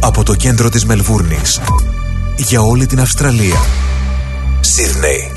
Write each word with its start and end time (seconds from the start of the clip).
από 0.00 0.22
το 0.22 0.34
κέντρο 0.34 0.68
της 0.68 0.84
Μελβούρνης 0.84 1.60
για 2.36 2.60
όλη 2.60 2.86
την 2.86 3.00
Αυστραλία. 3.00 3.60
Σίδνεϊ, 4.60 5.32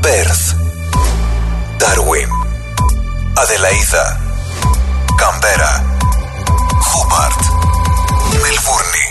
Πέρθ, 0.00 0.52
Ντάρουιν, 1.76 2.28
Αδελαίδα, 3.34 4.20
Καμπέρα, 5.16 5.84
Χόμπαρτ, 6.80 7.40
Μελβούρνη. 8.30 9.04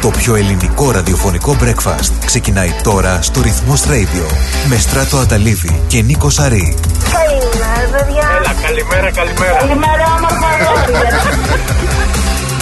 Το 0.00 0.08
πιο 0.08 0.34
ελληνικό 0.34 0.90
ραδιοφωνικό 0.90 1.56
breakfast 1.60 2.10
ξεκινάει 2.24 2.72
τώρα 2.82 3.22
στο 3.22 3.40
Ρυθμός 3.40 3.82
Radio 3.86 4.32
με 4.68 4.76
Στράτο 4.76 5.16
Αταλίδη 5.16 5.80
και 5.86 6.02
Νίκο 6.02 6.30
Σαρή. 6.30 6.76
Καλημέρα, 7.12 7.98
παιδιά. 7.98 8.28
Έλα, 8.40 8.54
καλημέρα, 8.62 9.10
καλημέρα. 9.10 9.56
Καλημέρα, 9.58 10.04
όμορφα 10.16 10.48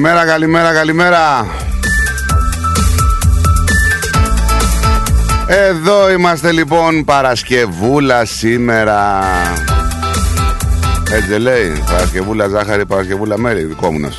Καλημέρα, 0.00 0.26
καλημέρα, 0.26 0.72
καλημέρα. 0.72 1.46
Εδώ 5.46 6.10
είμαστε 6.10 6.52
λοιπόν 6.52 7.04
Παρασκευούλα 7.04 8.24
σήμερα. 8.24 9.24
Έτσι 11.12 11.38
λέει. 11.38 11.82
Παρασκευούλα 11.90 12.48
ζάχαρη, 12.48 12.86
Παρασκευούλα 12.86 13.38
μέρη. 13.38 13.64
Δικό 13.64 13.92
μου 13.92 14.14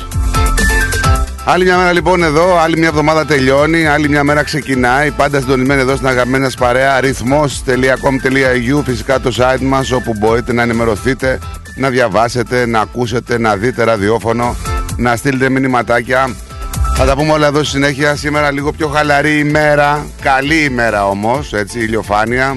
Άλλη 1.44 1.64
μια 1.64 1.76
μέρα 1.76 1.92
λοιπόν 1.92 2.22
εδώ, 2.22 2.58
άλλη 2.58 2.78
μια 2.78 2.88
εβδομάδα 2.88 3.26
τελειώνει, 3.26 3.86
άλλη 3.86 4.08
μια 4.08 4.24
μέρα 4.24 4.42
ξεκινάει. 4.42 5.10
Πάντα 5.10 5.40
συντονισμένοι 5.40 5.80
εδώ 5.80 5.96
στην 5.96 6.08
αγαπημένη 6.08 6.44
σας 6.44 6.54
παρέα. 6.54 7.00
ρυθμός.com.au 7.00 8.82
φυσικά 8.84 9.20
το 9.20 9.34
site 9.38 9.60
μας 9.60 9.92
όπου 9.92 10.14
μπορείτε 10.18 10.52
να 10.52 10.62
ενημερωθείτε, 10.62 11.38
να 11.76 11.88
διαβάσετε, 11.88 12.66
να 12.66 12.80
ακούσετε, 12.80 13.38
να 13.38 13.56
δείτε 13.56 13.84
ραδιόφωνο 13.84 14.56
να 15.00 15.16
στείλετε 15.16 15.48
μηνυματάκια. 15.48 16.36
Θα 16.96 17.04
τα 17.04 17.14
πούμε 17.16 17.32
όλα 17.32 17.46
εδώ 17.46 17.58
στη 17.58 17.70
συνέχεια. 17.70 18.16
Σήμερα 18.16 18.50
λίγο 18.50 18.72
πιο 18.72 18.88
χαλαρή 18.88 19.38
ημέρα. 19.38 20.06
Καλή 20.22 20.64
ημέρα 20.64 21.08
όμως, 21.08 21.52
έτσι, 21.52 21.78
ηλιοφάνεια. 21.78 22.56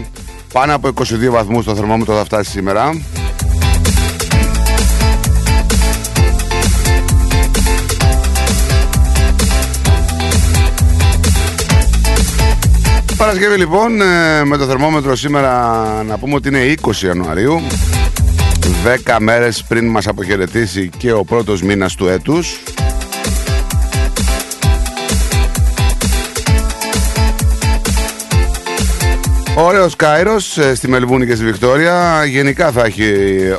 Πάνω 0.53 0.75
από 0.75 0.87
22 0.87 1.29
βαθμούς 1.29 1.65
το 1.65 1.75
θερμόμετρο 1.75 2.15
θα 2.15 2.23
φτάσει 2.25 2.51
σήμερα. 2.51 2.91
Παρασκευή 13.17 13.57
λοιπόν 13.57 14.01
ε, 14.01 14.43
με 14.43 14.57
το 14.57 14.65
θερμόμετρο 14.65 15.15
σήμερα 15.15 15.81
να 16.03 16.17
πούμε 16.17 16.35
ότι 16.35 16.47
είναι 16.47 16.73
20 16.81 16.95
Ιανουαρίου 17.05 17.61
10 19.05 19.17
μέρες 19.19 19.63
πριν 19.63 19.87
μας 19.87 20.07
αποχαιρετήσει 20.07 20.89
και 20.97 21.11
ο 21.11 21.23
πρώτος 21.23 21.61
μήνας 21.61 21.95
του 21.95 22.07
έτους 22.07 22.63
Ωραίος 29.55 29.95
Κάιρος 29.95 30.57
ε, 30.57 30.75
στη 30.75 30.87
Μελβούνη 30.87 31.25
και 31.25 31.35
στη 31.35 31.45
Βικτόρια. 31.45 32.25
Γενικά 32.25 32.71
θα 32.71 32.85
έχει 32.85 33.13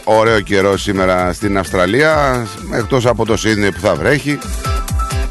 ωραίο 0.04 0.40
καιρό 0.40 0.76
σήμερα 0.76 1.32
στην 1.32 1.58
Αυστραλία. 1.58 2.46
Εκτός 2.74 3.06
από 3.06 3.26
το 3.26 3.36
Σίδνεϊ 3.36 3.72
που 3.72 3.80
θα 3.80 3.94
βρέχει. 3.94 4.38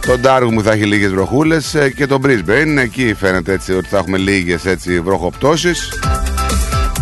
Το 0.05 0.17
Ντάργου 0.17 0.53
που 0.53 0.61
θα 0.61 0.71
έχει 0.71 0.85
λίγες 0.85 1.11
βροχούλες. 1.11 1.75
Ε, 1.75 1.89
και 1.89 2.07
το 2.07 2.19
Brisbane. 2.23 2.77
Εκεί 2.77 3.13
φαίνεται 3.19 3.53
έτσι 3.53 3.73
ότι 3.73 3.87
θα 3.87 3.97
έχουμε 3.97 4.17
λίγες 4.17 4.61
βροχοπτώσεις. 5.03 5.89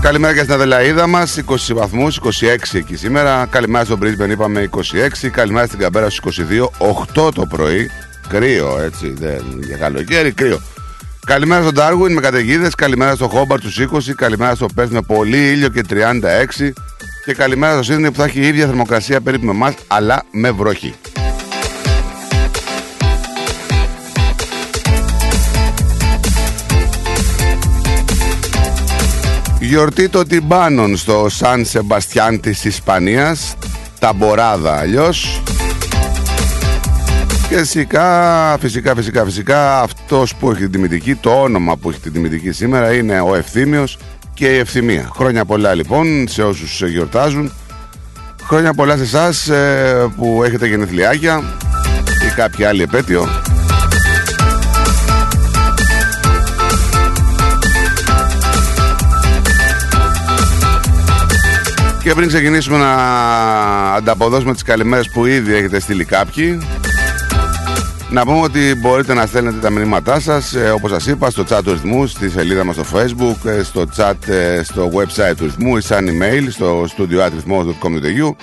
Καλημέρα 0.02 0.34
και 0.34 0.40
στην 0.40 0.54
Αδελαίδα 0.54 1.08
μας, 1.08 1.38
20 1.38 1.74
βαθμούς, 1.74 2.20
26 2.24 2.78
εκεί 2.78 2.96
σήμερα. 2.96 3.48
Καλημέρα 3.50 3.86
στον 3.86 4.00
Brisbane, 4.04 4.30
είπαμε 4.30 4.70
26. 5.24 5.30
Καλημέρα 5.32 5.66
στην 5.66 5.80
Καμπέρα 5.80 6.10
στους 6.10 6.40
22, 6.40 6.72
8 6.78 7.32
το 7.34 7.46
πρωί. 7.46 7.90
Κρύο, 8.30 8.80
έτσι, 8.80 9.14
δεν, 9.20 9.44
για 9.64 9.78
καλοκαίρι, 9.78 10.32
κρύο. 10.32 10.62
Καλημέρα 11.26 11.62
στον 11.62 11.74
Darwin 11.78 12.12
με 12.12 12.22
καταιγίδες. 12.22 12.76
Καλημέρα 12.76 13.16
στο 13.16 13.28
Χόμπαρτ 13.28 13.64
του 13.64 13.72
20. 13.94 14.14
Καλημέρα 14.16 14.56
στο 14.56 14.66
Πέρθ 14.76 14.92
με 14.92 15.02
πολύ 15.02 15.52
ήλιο 15.52 15.70
και 15.70 15.82
36. 15.90 16.72
Και 17.26 17.34
καλημέρα 17.34 17.74
στο 17.74 17.84
Σίδνεϊ 17.84 18.12
που 18.12 18.18
θα 18.18 18.24
έχει 18.24 18.40
η 18.40 18.48
ίδια 18.48 18.66
θερμοκρασία 18.66 19.22
περίπου 19.22 19.46
με 19.46 19.52
εμάς, 19.52 19.74
αλλά 19.88 20.24
με 20.32 20.52
βροχή. 20.52 20.94
Γιορτή 29.72 30.10
των 30.10 30.28
Τιμπάνων 30.28 30.98
στο 30.98 31.28
Σαν 31.30 31.66
Σεμπαστιάν 31.66 32.40
της 32.40 32.66
Ισπανίας 32.66 33.56
Ταμποράδα 34.00 34.78
αλλιώς 34.78 35.42
και 37.50 37.58
φυσικά, 37.58 38.58
φυσικά, 38.60 38.96
φυσικά, 38.96 39.24
φυσικά 39.26 39.82
αυτός 39.82 40.36
που 40.36 40.52
έχει 40.52 40.60
την 40.60 40.72
τιμητική, 40.72 41.16
το 41.16 41.42
όνομα 41.42 41.78
που 41.78 41.90
έχει 41.90 42.00
την 42.00 42.14
τιμητική 42.14 42.52
σήμερα 42.52 42.94
είναι 42.94 43.20
ο 43.20 43.36
Ευθύμιος 43.36 43.98
και 44.34 44.56
η 44.56 44.58
Ευθυμία. 44.58 45.10
Χρόνια 45.16 45.46
πολλά 45.46 45.74
λοιπόν 45.74 46.28
σε 46.28 46.44
όσους 46.44 46.82
γιορτάζουν. 46.82 47.52
Χρόνια 48.44 48.74
πολλά 48.74 48.98
σε 48.98 49.04
εσάς 49.04 49.50
ε, 49.50 50.12
που 50.18 50.44
έχετε 50.44 50.68
γενεθλιάκια 50.68 51.44
ή 52.30 52.34
κάποια 52.36 52.70
άλλη 52.70 52.82
επέτειο. 52.82 53.51
Και 62.12 62.18
πριν 62.18 62.30
ξεκινήσουμε 62.30 62.78
να 62.78 62.94
ανταποδώσουμε 63.94 64.54
τις 64.54 64.64
καλημέρες 64.64 65.10
που 65.10 65.26
ήδη 65.26 65.54
έχετε 65.54 65.80
στείλει 65.80 66.06
κάποιοι 66.06 66.62
να 68.10 68.26
πούμε 68.26 68.42
ότι 68.42 68.76
μπορείτε 68.76 69.14
να 69.14 69.26
στέλνετε 69.26 69.58
τα 69.58 69.70
μηνύματά 69.70 70.20
σας 70.20 70.54
ε, 70.54 70.70
όπως 70.70 70.92
σας 70.92 71.08
είπα 71.08 71.30
στο 71.30 71.44
chat 71.50 71.60
του 71.64 71.72
ρυθμού 71.72 72.08
στη 72.08 72.30
σελίδα 72.30 72.64
μας 72.64 72.76
στο 72.76 72.86
facebook 72.94 73.50
ε, 73.50 73.64
στο 73.64 73.86
chat 73.98 74.28
ε, 74.28 74.64
στο 74.64 74.92
website 74.94 75.36
του 75.38 75.44
ρυθμού 75.44 75.78
ή 75.78 75.82
σαν 75.82 76.08
email 76.10 76.48
στο 76.50 76.86
studio.rhythmos.com.au 76.98 78.36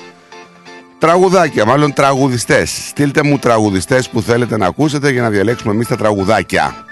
Τραγουδάκια, 0.99 1.65
μάλλον 1.65 1.93
τραγουδιστές. 1.93 2.87
Στείλτε 2.89 3.23
μου 3.23 3.39
τραγουδιστές 3.39 4.09
που 4.09 4.23
θέλετε 4.23 4.57
να 4.57 4.67
ακούσετε 4.67 5.11
για 5.11 5.23
να 5.23 5.31
διαλέξουμε 5.31 5.73
εμείς 5.73 5.89
τα 5.89 5.97
τραγουδάκια. 5.97 6.88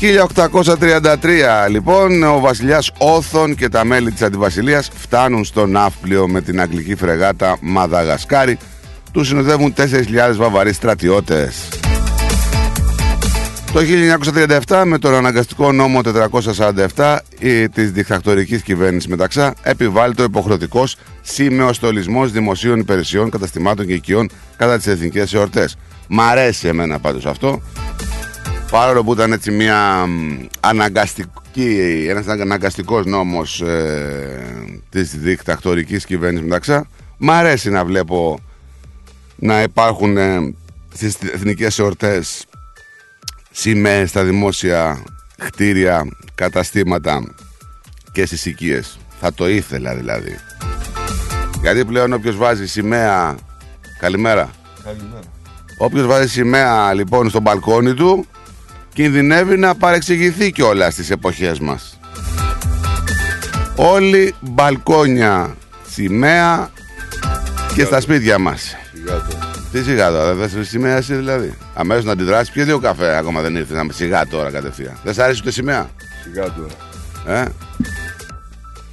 «1833 0.00 1.68
λοιπόν 1.70 2.22
ο 2.22 2.40
βασιλιάς 2.40 2.90
Όθων 2.98 3.54
και 3.54 3.68
τα 3.68 3.84
μέλη 3.84 4.10
της 4.12 4.22
Αντιβασιλείας 4.22 4.90
φτάνουν 4.94 5.44
στο 5.44 5.66
ναύπλιο 5.66 6.28
με 6.28 6.40
την 6.40 6.60
αγγλική 6.60 6.94
φρεγάτα 6.94 7.56
Μαδαγασκάρη 7.60 8.58
τους 9.12 9.26
συνοδεύουν 9.28 9.74
4.000 9.76 10.36
βαβαροί 10.36 10.72
στρατιώτες. 10.72 11.68
Το 13.72 13.80
1937 14.66 14.82
με 14.84 14.98
τον 14.98 15.14
αναγκαστικό 15.14 15.72
νόμο 15.72 16.00
447 16.96 17.18
η- 17.38 17.68
της 17.68 17.90
δικτακτορικής 17.92 18.62
κυβέρνησης 18.62 19.08
Μεταξά 19.10 19.54
επιβάλλεται 19.62 20.22
ο 20.22 20.24
υποχρεωτικός 20.24 20.96
σημεοστολισμός 21.22 22.32
δημοσίων 22.32 22.78
υπηρεσιών, 22.78 23.30
καταστημάτων 23.30 23.86
και 23.86 23.92
οικειών 23.92 24.28
κατά 24.56 24.76
τις 24.76 24.86
εθνικές 24.86 25.34
εορτές. 25.34 25.76
Μ' 26.08 26.20
αρέσει 26.20 26.68
εμένα 26.68 26.98
πάντως 26.98 27.26
αυτό. 27.26 27.62
Παρόλο 28.70 29.04
που 29.04 29.12
ήταν 29.12 29.32
έτσι 29.32 29.50
μια 29.50 30.06
μ, 30.06 30.46
αναγκαστική, 30.60 32.06
ένας 32.08 32.26
αναγκαστικός 32.26 33.06
νόμος 33.06 33.60
ε, 33.60 34.80
της 34.90 35.18
δικτακτορικής 35.18 36.04
κυβέρνησης 36.04 36.46
Μεταξά, 36.46 36.86
μ' 37.16 37.30
αρέσει 37.30 37.70
να 37.70 37.84
βλέπω 37.84 38.38
να 39.36 39.62
υπάρχουν 39.62 40.16
ε, 40.16 40.54
στις 40.94 41.16
εθνικές 41.32 41.78
εορτές 41.78 42.46
σημαίες 43.50 44.08
στα 44.08 44.24
δημόσια 44.24 45.02
κτίρια, 45.36 46.06
καταστήματα 46.34 47.34
και 48.12 48.26
στις 48.26 48.46
οικίες. 48.46 48.98
Θα 49.20 49.34
το 49.34 49.48
ήθελα 49.48 49.94
δηλαδή. 49.94 50.38
Γιατί 51.60 51.84
πλέον 51.84 52.12
όποιος 52.12 52.36
βάζει 52.36 52.66
σημαία... 52.66 53.36
Καλημέρα. 53.98 54.50
Καλημέρα. 54.84 55.20
Όποιος 55.78 56.06
βάζει 56.06 56.28
σημαία 56.28 56.94
λοιπόν 56.94 57.28
στο 57.28 57.40
μπαλκόνι 57.40 57.94
του 57.94 58.26
κινδυνεύει 58.98 59.56
να 59.56 59.74
παρεξηγηθεί 59.74 60.50
κιόλας 60.50 60.92
στις 60.92 61.10
εποχές 61.10 61.58
μας. 61.58 61.98
Όλοι 63.76 64.34
μπαλκόνια 64.40 65.56
σημαία 65.90 66.70
και 67.74 67.84
στα 67.84 68.00
σπίτια 68.00 68.38
μας. 68.38 68.76
Σιγά 68.94 69.12
τώρα. 69.12 69.50
Τι 69.72 69.82
σιγά 69.82 70.10
τώρα, 70.10 70.34
δεν 70.34 70.48
θες 70.48 70.68
σημαία 70.68 70.96
εσύ 70.96 71.14
δηλαδή. 71.14 71.54
Αμέσως 71.74 72.04
να 72.04 72.12
αντιδράσεις, 72.12 72.50
ποιο 72.50 72.64
δύο 72.64 72.78
καφέ 72.78 73.16
ακόμα 73.16 73.40
δεν 73.40 73.56
ήρθε 73.56 73.74
να 73.74 73.84
με 73.84 73.92
σιγά 73.92 74.26
τώρα 74.26 74.50
κατευθείαν. 74.50 74.98
Δεν 75.04 75.14
σ' 75.14 75.18
αρέσει 75.18 75.40
ούτε 75.40 75.50
σημαία; 75.50 75.90
Σιγά 76.22 76.52
τώρα. 76.52 76.74
Ε; 77.40 77.44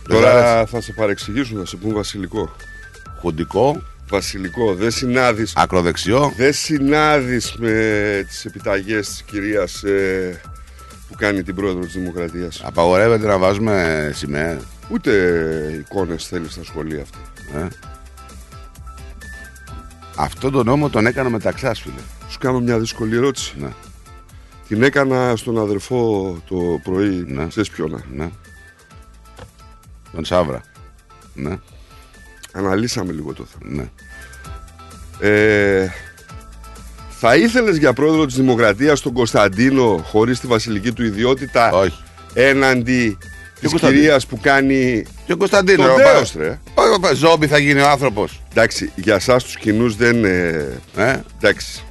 Δεν 0.07 0.21
σ' 0.21 0.25
αρέσει; 0.25 0.43
Τώρα 0.43 0.65
θα 0.65 0.81
σε 0.81 0.91
παρεξηγήσουν, 0.91 1.57
θα 1.57 1.65
σε 1.65 1.75
πούν 1.75 1.93
βασιλικό. 1.93 2.55
Χουντικό, 3.21 3.81
Βασιλικό, 4.09 4.75
δεν 4.75 4.91
συνάδεις 4.91 5.53
ακροδεξιό. 5.55 6.33
Δεν 6.37 6.53
συνάδεις 6.53 7.55
με 7.57 8.25
τις 8.27 8.45
επιταγές 8.45 9.07
της 9.07 9.21
κυρίας 9.23 9.83
ε, 9.83 10.41
που 11.07 11.15
κάνει 11.17 11.43
την 11.43 11.55
πρόεδρο 11.55 11.83
της 11.83 11.93
Δημοκρατίας. 11.93 12.61
Απαγορεύεται 12.63 13.27
να 13.27 13.37
βάζουμε 13.37 14.11
σημαία. 14.13 14.59
Ούτε 14.89 15.11
εικόνες 15.79 16.27
θέλει 16.27 16.49
στα 16.49 16.63
σχολεία 16.63 17.01
αυτά. 17.01 17.17
Ε; 17.59 17.67
Αυτό 20.15 20.49
το 20.49 20.63
νόμο 20.63 20.89
τον 20.89 21.05
έκανα 21.05 21.29
μεταξάς 21.29 21.81
φίλε. 21.81 22.01
Σου 22.29 22.37
κάνω 22.37 22.59
μια 22.59 22.79
δύσκολη 22.79 23.15
ερώτηση. 23.15 23.55
Ναι. 23.59 23.69
Την 24.67 24.83
έκανα 24.83 25.35
στον 25.35 25.59
αδερφό 25.59 26.37
το 26.47 26.79
πρωί. 26.83 27.25
Ναι. 27.27 27.47
Ξέρεις 27.47 27.69
ποιον. 27.69 28.03
Ναι. 28.13 28.29
Τον 30.11 30.25
Σάβρα. 30.25 30.61
Ναι, 31.33 31.59
Αναλύσαμε 32.55 33.11
λίγο 33.11 33.33
το 33.33 33.45
θέμα. 33.45 33.73
ναι. 33.75 33.89
Ε, 35.29 35.89
θα 37.19 37.35
ήθελες 37.35 37.77
για 37.77 37.93
πρόεδρο 37.93 38.25
της 38.25 38.35
Δημοκρατίας 38.35 39.01
τον 39.01 39.13
Κωνσταντίνο 39.13 40.03
χωρίς 40.05 40.39
τη 40.39 40.47
βασιλική 40.47 40.91
του 40.91 41.03
ιδιότητα 41.03 41.71
Όχι. 41.71 42.03
έναντι 42.33 43.17
της 43.59 43.69
Κωνσταντίνο. 43.69 44.01
κυρίας 44.01 44.25
που 44.25 44.39
κάνει... 44.41 45.05
Και 45.25 45.33
ο 45.33 45.37
Κωνσταντίνο. 45.37 45.83
Τον 45.83 45.91
ο 45.91 45.95
Δέος, 45.95 46.31
πα- 46.31 46.39
ρε. 46.43 46.59
ο- 46.75 47.07
ο- 47.11 47.13
Ζόμπι 47.15 47.47
θα 47.47 47.57
γίνει 47.57 47.79
ο 47.81 47.89
άνθρωπος. 47.89 48.41
Εντάξει, 48.51 48.91
για 48.95 49.15
εσάς 49.15 49.43
τους 49.43 49.57
κοινούς 49.57 49.95
δεν... 49.95 50.25
Ε, 50.25 50.79
Ε; 50.95 51.19
εντάξει, 51.37 51.83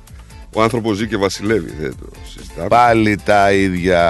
ο 0.56 0.62
άνθρωπος 0.62 0.96
ζει 0.96 1.06
και 1.06 1.16
βασιλεύει, 1.16 1.72
δεν 1.80 1.94
το 2.00 2.06
συζητάμε. 2.36 2.68
Πάλι 2.68 3.18
τα 3.24 3.52
ίδια, 3.52 4.02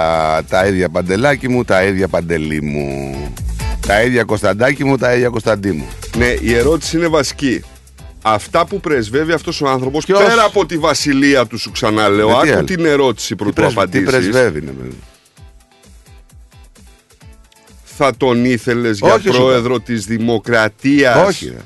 τα 0.49 0.67
ίδια 0.67 0.89
παντελάκι 0.89 1.49
μου, 1.49 1.63
τα 1.63 1.83
ίδια 1.83 2.07
παντελή 2.07 2.61
μου. 2.61 3.15
Τα 3.87 4.03
ίδια 4.03 4.23
Κωνσταντάκι 4.23 4.83
μου, 4.83 4.97
τα 4.97 5.13
ίδια 5.15 5.29
Κωνσταντί 5.29 5.71
μου. 5.71 5.87
Ναι, 6.17 6.35
η 6.41 6.53
ερώτηση 6.53 6.97
είναι 6.97 7.07
βασική. 7.07 7.63
Αυτά 8.21 8.65
που 8.65 8.79
πρεσβεύει 8.79 9.31
αυτός 9.31 9.61
ο 9.61 9.69
άνθρωπος 9.69 10.05
Ποιος; 10.05 10.23
πέρα 10.23 10.43
από 10.43 10.65
τη 10.65 10.77
βασιλεία 10.77 11.45
του 11.45 11.57
σου 11.57 11.71
ξαναλέω, 11.71 12.27
Με 12.27 12.33
τι 12.33 12.49
άκου 12.49 12.57
άλλο; 12.57 12.63
την 12.65 12.85
ερώτηση 12.85 13.27
Τι, 13.27 13.35
πρωτού 13.35 13.53
πρεσ- 13.53 13.73
τι 13.73 13.77
απαντήσεις. 13.77 14.09
πρεσβεύει, 14.09 14.61
ναι, 14.61 14.71
παιδί. 14.71 14.97
Θα 17.83 18.15
τον 18.17 18.45
ήθελες 18.45 18.97
για 18.97 19.13
Όχι, 19.13 19.29
σου 19.29 19.37
πρόεδρο 19.37 19.79
της 19.79 20.05
Δημοκρατίας; 20.05 21.27
Όχι, 21.27 21.45
ρε. 21.45 21.61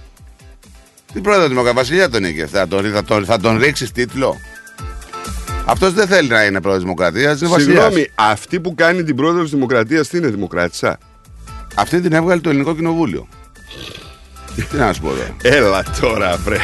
Τι 1.14 1.20
πρόεδρο 1.20 1.48
Δημοκρατίας, 1.48 1.86
Βασιλιά 1.86 2.10
τον 2.10 2.24
είχε. 2.24 2.46
Θα 2.46 2.68
τον, 2.68 2.92
θα 2.92 3.04
τον, 3.04 3.26
θα 3.26 3.40
τον 3.40 3.58
ρίξεις 3.60 3.92
τίτλο; 3.92 4.38
Αυτός 5.70 5.94
δεν 5.94 6.08
θέλει 6.08 6.28
να 6.28 6.44
είναι 6.44 6.62
πρόεδρος 6.62 6.84
Δημοκρατίας, 6.84 7.42
είναι 7.42 7.50
βασιλιάς. 7.50 7.84
Συγγνώμη, 7.84 8.12
αυτή 8.16 8.60
που 8.60 8.76
κάνει 8.76 9.04
την 9.04 9.16
πρόεδρο 9.16 9.42
της 9.42 9.52
Δημοκρατίας 9.52 10.08
τι 10.08 10.18
είναι 10.18 10.28
δημοκράτησα; 10.28 10.98
Αυτή 11.76 12.02
την 12.02 12.14
έβγαλε 12.14 12.42
το 12.42 12.50
ελληνικό 12.50 12.76
κοινοβούλιο. 12.76 13.28
Τι 14.56 14.78
να 14.78 14.94
σου 14.94 15.02
πω 15.02 15.08
τώρα. 15.08 15.36
Έλα 15.42 15.84
τώρα 16.02 16.38
βρε. 16.38 16.58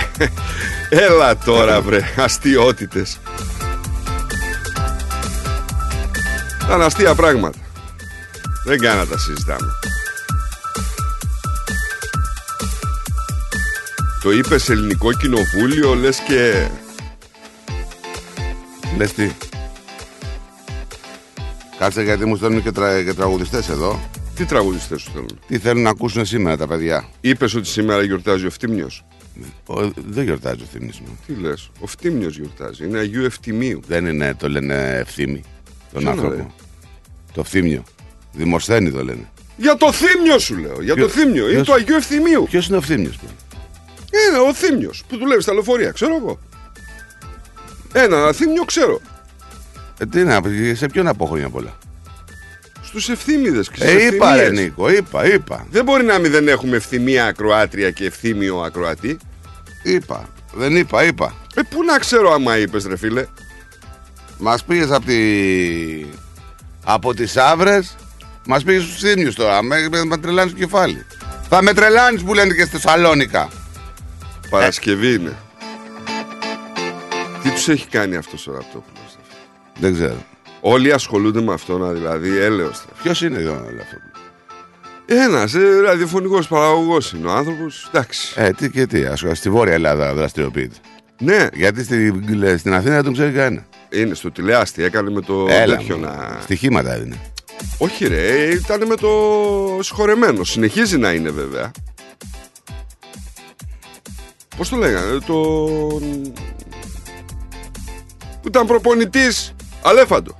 Έλα 0.90 1.38
τώρα 1.38 1.82
βρε. 1.82 2.02
Αστείωτητες. 2.18 3.20
Ήταν 6.66 6.82
αστεία 6.82 7.16
πράγματα. 7.16 7.58
Δεν 8.66 8.80
κάνα 8.80 8.96
να 8.96 9.06
τα 9.06 9.18
συζητάμε. 9.18 9.72
Το 14.24 14.32
είπες 14.32 14.64
σε 14.64 14.72
ελληνικό 14.72 15.14
κοινοβούλιο, 15.14 15.94
λες 15.94 16.18
και... 16.28 16.68
Λες 18.98 19.14
τι. 19.14 19.32
Κάτσε 21.80 22.04
γιατί 22.04 22.26
μου 22.26 22.36
στέλνουν 22.36 22.64
και, 22.64 22.72
τρα, 22.72 23.04
και 23.04 23.14
τραγουδιστές 23.14 23.70
εδώ. 23.70 24.00
Τι 24.36 24.46
τραγουδιστές 24.46 25.02
σου 25.02 25.12
θέλουν. 25.14 25.40
Τι 25.48 25.58
θέλουν 25.58 25.82
να 25.84 25.90
ακούσουν 25.90 26.26
σήμερα 26.26 26.58
τα 26.58 26.68
παιδιά; 26.68 27.06
Είπες 27.22 27.54
ότι 27.56 27.68
σήμερα 27.68 28.04
γιορτάζει 28.04 28.46
ο 28.46 28.50
Φτύμιος. 28.50 29.06
Ο, 29.66 29.82
δεν 30.08 30.24
γιορτάζει 30.24 30.62
ο 30.64 30.66
Θήμης 30.72 31.00
μου. 31.00 31.18
Τι 31.28 31.34
λες, 31.34 31.70
ο 31.80 31.88
Φτύμιος 31.88 32.38
γιορτάζει. 32.38 32.86
Είναι 32.86 33.00
Αγίου 33.00 33.24
Ευτιμίου. 33.26 33.80
Δεν 33.88 34.06
είναι, 34.06 34.34
το 34.34 34.50
λένε 34.50 34.96
ευθύμη. 35.00 35.42
Τον 35.94 36.02
Ποιο 36.02 36.10
άνθρωπο. 36.12 36.34
είναι, 36.34 36.48
Το 37.34 37.44
φθήμιο. 37.44 37.84
Δημοσθένη 38.34 38.92
το 38.92 39.04
λένε. 39.04 39.30
Για 39.58 39.78
το 39.78 39.92
Θύμιο 39.92 40.40
σου 40.40 40.58
λέω. 40.58 40.82
Για 40.82 40.94
Ποιο- 40.94 41.06
το 41.06 41.12
Θύμιο. 41.12 41.44
Είναι 41.44 41.52
ποιος- 41.54 41.68
το 41.68 41.74
Αγίου 41.74 41.96
Ευθυμίου. 41.96 42.48
Ποιος 42.50 42.68
είναι 42.68 42.78
ο 42.78 42.82
φθήμιο. 42.82 43.12
Είναι 44.30 44.38
ο 44.50 44.54
Θύμιος 44.54 45.04
που 45.08 45.18
δουλεύει 45.18 45.42
στα 45.42 45.54
λεωφορεία, 45.54 45.92
ξέρω 45.92 46.16
εγώ. 46.16 46.40
Ένα 47.98 48.32
Θύμιο 48.34 48.64
ξέρω. 48.64 49.02
Ε, 50.00 50.06
τι 50.06 50.24
να, 50.24 50.42
σε 50.74 50.88
ποιον 50.88 51.08
από 51.08 51.26
χρόνια 51.26 51.50
πολλά; 51.50 51.78
Στους 52.82 53.10
ευθύμιδες 53.10 53.70
και 53.70 53.76
στις 53.76 53.90
Ε, 53.90 54.06
είπα 54.06 54.36
ρε 54.36 54.50
Νίκο, 54.50 54.90
είπα, 54.90 55.26
είπα. 55.34 55.68
Δεν 55.70 55.84
μπορεί 55.84 56.04
να 56.04 56.20
μην 56.20 56.32
δεν 56.32 56.48
έχουμε 56.48 56.76
ευθυμία 56.76 57.26
ακροάτρια 57.26 57.92
και 57.92 58.06
ευθύμιο 58.06 58.58
ακροατή. 58.60 59.18
Είπα. 59.84 60.30
Δεν 60.54 60.76
είπα, 60.76 61.04
είπα. 61.04 61.36
Ε, 61.56 61.62
πού 61.70 61.84
να 61.84 61.98
ξέρω 62.00 62.34
άμα 62.34 62.58
είπες, 62.58 62.86
ρε 62.86 62.98
φίλε. 62.98 63.26
Μας 64.38 64.64
πήγες 64.64 64.92
από 64.92 65.06
τη. 65.06 65.20
Από 66.84 67.14
τις 67.14 67.38
άβρες, 67.38 67.96
μας 68.46 68.64
πήγες 68.64 68.84
στους 68.84 69.00
θύμιους 69.00 69.36
τώρα. 69.36 69.64
Με, 69.64 69.88
με, 69.92 70.06
με 70.06 70.18
τρελάνεις 70.18 70.54
το 70.54 70.60
κεφάλι. 70.60 71.06
Θα 71.50 71.62
με 71.62 71.74
τρελάνεις 71.74 72.24
που 72.24 72.34
λένε 72.34 72.54
και 72.54 72.66
στη 72.66 72.78
Θεσσαλόνικα. 72.78 73.50
Παρασκευή 74.50 75.14
είναι. 75.14 75.38
Τι 77.46 77.52
τους 77.52 77.68
έχει 77.68 77.88
κάνει 77.88 78.16
αυτός 78.16 78.48
ο 78.48 78.52
Ραπτόπουλος. 78.52 79.18
Δεν 79.80 79.94
ξέρω. 79.94 80.26
Όλοι 80.62 80.92
ασχολούνται 80.92 81.42
με 81.42 81.54
αυτόν, 81.54 81.94
δηλαδή 81.94 82.38
έλεος. 82.38 82.86
Ποιος 83.04 83.22
είναι 83.22 83.38
εδώ 83.38 83.52
όλο 83.52 83.82
αυτό. 83.82 83.98
Ένας 85.06 85.54
ε, 85.54 85.80
ραδιοφωνικός 85.84 86.48
παραγωγός 86.48 87.12
είναι 87.12 87.28
ο 87.28 87.32
άνθρωπος. 87.32 87.88
Εντάξει. 87.94 88.34
Ε, 88.38 88.52
τι 88.52 88.70
και 88.70 88.86
τι, 88.86 89.06
ας, 89.06 89.24
στη 89.32 89.50
Βόρεια 89.50 89.74
Ελλάδα 89.74 90.14
δραστηριοποιείται. 90.14 90.76
Ναι, 91.20 91.48
Γιατί 91.54 91.84
στη, 91.84 92.14
στην 92.58 92.74
Αθήνα 92.74 92.94
δεν 92.94 93.04
τον 93.04 93.14
ξέρει 93.14 93.32
κανένα. 93.32 93.66
Είναι 93.90 94.14
στο 94.14 94.32
τηλεάστη, 94.32 94.84
έκανε 94.84 95.10
με 95.10 95.22
το 95.22 95.48
Έλα, 95.50 95.78
τέτοιο 95.78 95.98
μου. 95.98 96.04
να. 96.04 96.38
Στοιχήματα 96.42 96.94
έδινε. 96.94 97.16
Όχι, 97.78 98.08
ρε, 98.08 98.44
ήταν 98.54 98.86
με 98.88 98.96
το 98.96 99.10
συγχωρεμένο. 99.82 100.44
Συνεχίζει 100.44 100.98
να 100.98 101.12
είναι 101.12 101.30
βέβαια. 101.30 101.72
Πώς 104.58 104.70
το 104.70 104.76
λέγανε, 104.76 105.20
το. 105.26 105.68
Που 108.46 108.52
ήταν 108.52 108.68
προπονητής 108.68 109.54
Αλέφαντο. 109.82 110.38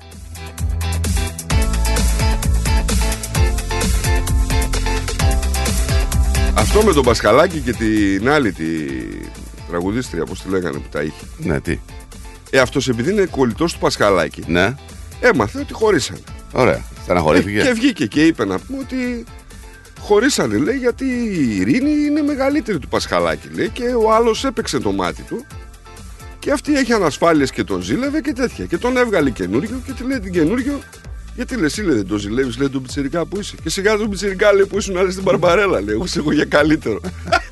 Αυτό 6.58 6.84
με 6.84 6.94
τον 6.94 7.04
Πασχαλάκη 7.04 7.60
και 7.60 7.74
την 7.74 8.30
άλλη 8.30 8.52
τη 8.52 8.66
τραγουδίστρια, 9.70 10.24
πώς 10.26 10.42
τη 10.42 10.50
λέγανε 10.50 10.78
που 10.78 10.88
τα 10.92 11.02
είχε. 11.02 11.26
Ναι, 11.38 11.60
τι; 11.62 11.80
Ε, 12.50 12.60
αυτός 12.60 12.88
επειδή 12.90 13.12
είναι 13.12 13.26
κολλητός 13.26 13.74
του 13.74 13.80
Πασχαλάκη, 13.80 14.44
Ναι. 14.48 14.76
έμαθε 15.20 15.60
ότι 15.60 15.74
χωρίσανε. 15.74 16.20
Ωραία. 16.54 16.74
Ε, 16.76 16.84
Στεναχωρήθηκε. 17.04 17.62
και 17.62 17.72
βγήκε 17.72 18.06
και 18.06 18.26
είπε 18.26 18.46
να 18.46 18.60
πούμε 18.60 18.80
ότι 18.80 19.24
χωρίσανε 20.00 20.58
λέει 20.58 20.78
γιατί 20.78 21.06
η 21.06 21.56
Ειρήνη 21.56 21.92
είναι 22.06 22.22
μεγαλύτερη 22.22 22.80
του 22.80 22.88
Πασχαλάκη 22.88 23.48
λέει 23.54 23.70
και 23.70 23.84
ο 23.84 24.14
άλλος 24.14 24.46
έπαιξε 24.46 24.80
το 24.80 24.92
μάτι 24.92 25.22
του 25.22 25.46
και 26.46 26.52
αυτή 26.52 26.78
έχει 26.78 26.94
ανασφάλειες 26.94 27.52
και 27.52 27.64
τον 27.64 27.82
ζήλευε 27.82 28.20
και 28.22 28.34
τέτοια. 28.34 28.66
Και 28.66 28.78
τον 28.78 28.98
έβγαλε 28.98 29.30
καινούριο 29.30 29.82
και 29.86 29.92
τη 29.92 30.04
λέει 30.04 30.20
την 30.20 30.32
καινούριο. 30.32 30.80
Γιατί 31.36 31.56
λες 31.56 31.78
λέει 31.78 31.96
δεν 31.96 32.08
τον 32.08 32.18
ζηλεύεις 32.18 32.58
λέει 32.58 32.70
τον 32.70 32.82
πιτσιρικά 32.82 33.26
που 33.26 33.40
είσαι 33.40 33.56
και 33.64 33.70
σιγά 33.70 33.98
τον 33.98 34.10
πιτσιρικά 34.10 34.54
λέει 34.54 34.66
που 34.66 34.78
ήσουν 34.78 34.98
άλλη 34.98 35.12
στην 35.12 35.24
Μπαρμπαρέλα 35.24 35.82
λέει 35.82 35.96
εγώ 35.96 36.06
σε 36.06 36.20
εγώ 36.20 36.32
για 36.32 36.46
καλύτερο 36.46 37.00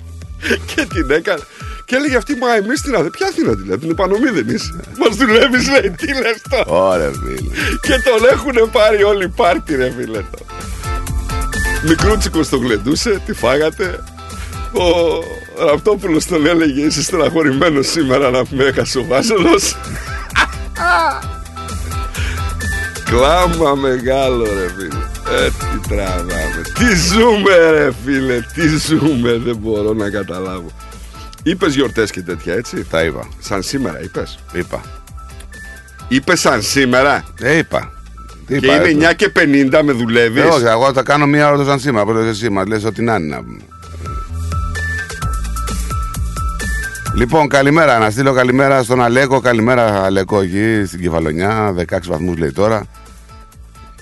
και 0.75 0.85
την 0.93 1.12
έκανε. 1.12 1.41
Και 1.85 1.95
έλεγε 1.95 2.15
αυτή 2.15 2.35
μα 2.35 2.55
εμείς 2.55 2.81
την 2.81 2.95
αδε... 2.95 3.09
ποια 3.09 3.27
Αθήνα 3.27 3.53
δηλαδή 3.53 3.79
την 3.79 3.89
επανομή 3.89 4.29
δεν 4.29 4.47
είσαι 4.47 4.79
μας 5.00 5.15
δουλεύεις 5.15 5.69
λέει 5.69 5.91
τι 5.91 6.07
λες 6.07 6.41
τώρα 6.50 6.65
Ωραία, 6.65 7.12
φίλε. 7.12 7.50
και 7.81 8.01
τον 8.09 8.29
έχουν 8.31 8.71
πάρει 8.71 9.03
όλοι 9.03 9.27
πάρτι 9.27 9.75
ρε 9.75 9.93
φίλε 9.97 10.19
το. 10.31 10.45
Μικρούτσικος 11.88 12.50
τον 12.50 12.59
γλεντούσε, 12.59 13.21
τη 13.25 13.33
φάγατε. 13.33 14.03
Ο 14.73 14.85
Ραπτόπουλος 15.57 16.25
τον 16.25 16.45
έλεγε 16.45 16.81
είσαι 16.81 17.03
στεναχωρημένος 17.03 17.88
σήμερα 17.88 18.29
να 18.29 18.41
με 18.50 18.63
έχασε 18.63 18.98
ο 19.00 19.05
Βάζελος. 19.05 19.75
Κλάμα 23.05 23.75
μεγάλο 23.75 24.43
ρε 24.43 24.69
φίλε. 24.77 25.03
Ε, 25.45 25.50
τι 25.50 25.89
τραβάμε. 25.89 26.62
Τι 26.74 26.95
ζούμε 26.95 27.72
ρε 27.72 27.91
φίλε, 28.05 28.39
τι 28.53 28.77
ζούμε. 28.77 29.38
Δεν 29.38 29.55
μπορώ 29.55 29.93
να 29.93 30.10
καταλάβω. 30.10 30.72
Είπες 31.43 31.75
γιορτές 31.75 32.12
και 32.12 32.22
τέτοια 32.22 32.53
έτσι. 32.53 32.86
Τα 32.89 33.03
είπα. 33.03 33.27
Σαν 33.39 33.62
σήμερα 33.63 34.03
είπες; 34.03 34.39
Είπα. 34.53 34.81
Είπες 36.07 36.39
σαν 36.39 36.62
σήμερα; 36.62 37.24
Ε, 37.41 37.57
είπα. 37.57 37.91
Τι 38.48 38.60
Και 38.60 38.65
είπα, 38.65 38.89
είναι 38.89 39.05
ε, 39.05 39.10
9 39.12 39.15
και 39.15 39.31
50 39.36 39.81
με 39.83 39.91
δουλεύεις; 39.91 40.43
Ε, 40.43 40.45
όχι, 40.45 40.65
εγώ 40.65 40.93
θα 40.93 41.03
κάνω 41.03 41.25
μία 41.25 41.48
ώρα 41.48 41.57
το 41.57 41.63
σαν 41.63 41.79
σήμερα. 41.79 42.05
Πρώτα 42.05 42.27
εσύ 42.27 42.50
μα 42.50 42.67
λες 42.67 42.83
ότι 42.83 43.01
να 43.01 43.15
είναι 43.15 43.36
να 43.36 43.43
πούμε. 43.43 43.60
Λοιπόν, 47.15 47.48
καλημέρα. 47.48 47.98
Να 48.00 48.10
στείλω 48.10 48.34
καλημέρα 48.34 48.84
στον 48.84 49.01
Αλέκο. 49.03 49.39
Καλημέρα, 49.39 50.03
Αλέκο, 50.03 50.41
εκεί 50.41 50.84
στην 50.88 51.00
Κεφαλονιά. 51.01 51.74
16 51.77 52.08
βαθμούς 52.08 52.38
λέει 52.38 52.51
τώρα. 52.51 52.84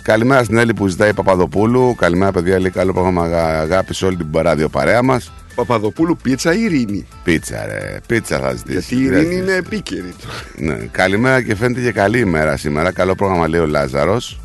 Καλημέρα 0.02 0.44
στην 0.44 0.58
Έλλη 0.58 0.74
που 0.74 0.88
ζητάει 0.88 1.14
Παπαδοπούλου. 1.14 1.96
Καλημέρα, 1.96 2.32
παιδιά. 2.32 2.60
Λέει 2.60 2.70
καλό 2.70 2.94
πρόγραμμα 2.94 3.24
αγα- 3.24 3.60
αγάπη 3.60 3.94
σε 3.94 4.06
όλη 4.06 4.16
την 4.16 4.28
ράδιο 4.34 4.70
παρέα 4.70 5.04
μας. 5.04 5.32
Παπαδοπούλου 5.56 6.18
πίτσα 6.24 6.54
ή 6.54 6.62
Ειρήνη; 6.62 7.06
Πίτσα, 7.24 7.66
ρε. 7.66 8.00
Πίτσα 8.08 8.40
θα 8.40 8.54
ζητήσεις. 8.54 8.90
Γιατί 8.90 8.96
η 8.96 9.10
Τι 9.10 9.16
Ειρήνη 9.16 9.36
θα 9.36 9.42
είναι 9.42 9.54
επίκαιρη. 9.54 10.14
Ναι. 10.56 10.74
Καλημέρα 10.92 11.42
και 11.42 11.56
φαίνεται 11.56 11.82
και 11.82 11.92
καλή 11.92 12.20
ημέρα 12.20 12.58
σήμερα. 12.58 12.92
Καλό 12.92 13.16
πρόγραμμα 13.16 13.48
λέει 13.48 13.60
ο 13.62 13.66
Λάζαρος. 13.66 14.40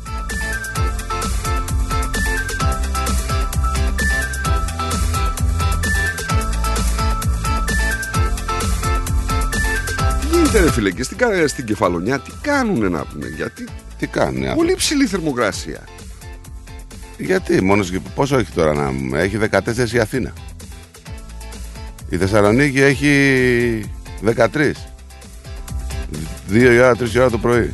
Τι 10.57 10.63
γίνεται 10.63 10.75
ρε 10.75 10.81
φίλε 10.81 10.91
και 10.91 11.03
στην, 11.03 11.17
κα- 11.17 11.47
στην 11.47 11.65
κεφαλονιά 11.65 12.19
τι 12.19 12.31
κάνουνε 12.41 12.89
να 12.89 13.05
πούμε. 13.05 13.27
Γιατί 13.27 13.67
Τι 13.97 14.07
κάνουν 14.07 14.33
οι 14.41 14.47
άνθρωποι. 14.47 14.55
πολύ 14.57 14.75
ψηλή 14.75 15.05
θερμοκρασία. 15.05 15.79
Γιατί, 17.17 17.61
μόνος 17.63 17.89
και 17.89 17.99
πόσο 18.15 18.37
έχει 18.37 18.51
τώρα 18.51 18.73
να 18.73 18.91
μου. 18.91 19.15
Έχει 19.15 19.37
14 19.51 19.91
η 19.93 19.99
Αθήνα; 19.99 20.33
Η 22.09 22.17
Θεσσαλονίκη 22.17 22.81
έχει 22.81 23.11
13. 24.25 24.35
2 26.49 26.55
η 26.55 26.79
ώρα, 26.79 26.95
3 26.95 27.13
η 27.13 27.19
ώρα 27.19 27.29
το 27.29 27.37
πρωί. 27.37 27.71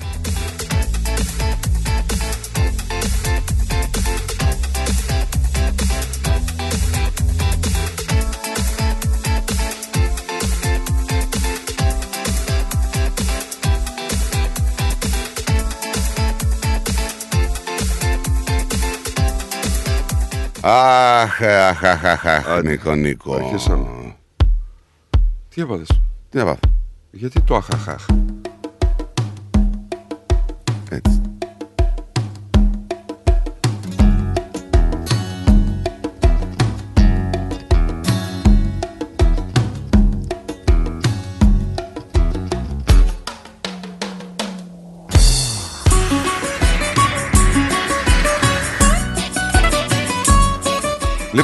Αχ, 21.42 21.84
αχ, 21.84 21.84
αχ, 21.84 22.06
αχ, 22.06 22.26
αχ, 22.26 22.48
Άντε, 22.48 22.70
Νίκο, 22.70 22.96
Νίκο. 22.96 23.36
αρχίσαμε. 23.36 24.16
Τι 25.50 25.62
έπαθες. 25.62 26.00
Τι 26.30 26.38
να 26.38 26.46
πάθω. 26.46 26.60
Γιατί 27.12 27.42
το 27.42 27.56
αχαχάχ. 27.56 28.06
Έτσι. 30.90 31.22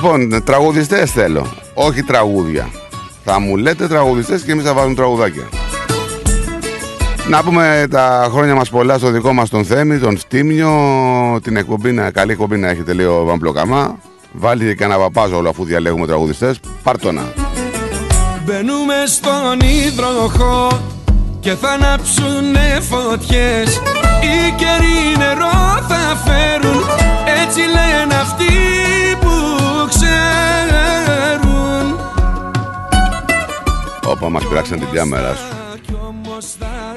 Λοιπόν, 0.04 0.44
τραγουδιστές 0.44 1.12
θέλω. 1.12 1.46
Όχι 1.74 2.04
τραγούδια. 2.04 2.70
Θα 3.26 3.40
μου 3.40 3.56
λέτε 3.58 3.88
τραγουδιστές 3.88 4.42
και 4.42 4.52
εμείς 4.52 4.64
θα 4.64 4.74
βάλουμε 4.74 4.96
τραγουδάκια. 4.96 5.50
Να 7.30 7.44
πούμε 7.44 7.88
τα 7.90 8.28
χρόνια 8.32 8.56
μας 8.56 8.70
πολλά 8.70 8.98
στο 8.98 9.10
δικό 9.10 9.34
μας 9.34 9.50
τον 9.50 9.66
Θέμη, 9.66 9.98
τον 9.98 10.18
Φτύμιο, 10.18 10.72
την 11.44 11.56
εκπομπή, 11.58 11.92
να- 11.92 12.12
καλή 12.12 12.32
εκπομπή 12.32 12.58
να 12.58 12.70
έχετε 12.70 12.94
λέει 12.94 13.06
ο 13.06 13.24
Βαμπλοκαμά. 13.26 13.98
Βάλτε 14.32 14.74
και 14.74 14.84
ένα 14.84 14.98
παπάζολο 14.98 15.50
αφού 15.50 15.64
διαλέγουμε 15.64 16.06
τραγουδιστές. 16.08 16.60
Πάρτονα. 16.84 17.34
Μπαίνουμε 18.46 18.96
στον 19.06 19.60
υδροχό 19.88 20.82
και 21.40 21.54
θα 21.62 21.70
ανάψουνε 21.70 22.80
φωτιές 22.90 23.76
Οι 24.22 24.52
καιροί 24.58 25.18
νερό 25.18 25.86
θα 25.88 26.18
φέρουν, 26.26 26.84
έτσι 27.44 27.60
λένε 27.60 28.14
αυτοί 28.22 28.46
που 29.20 29.29
ξέρουν 29.90 31.88
Όπα 34.06 34.30
μας 34.30 34.48
πειράξαν 34.48 34.80
την 34.80 34.90
κάμερα 34.92 35.36
σου. 35.36 35.46
Κι 35.86 35.96
όμως 36.08 36.46
θα, 36.60 36.96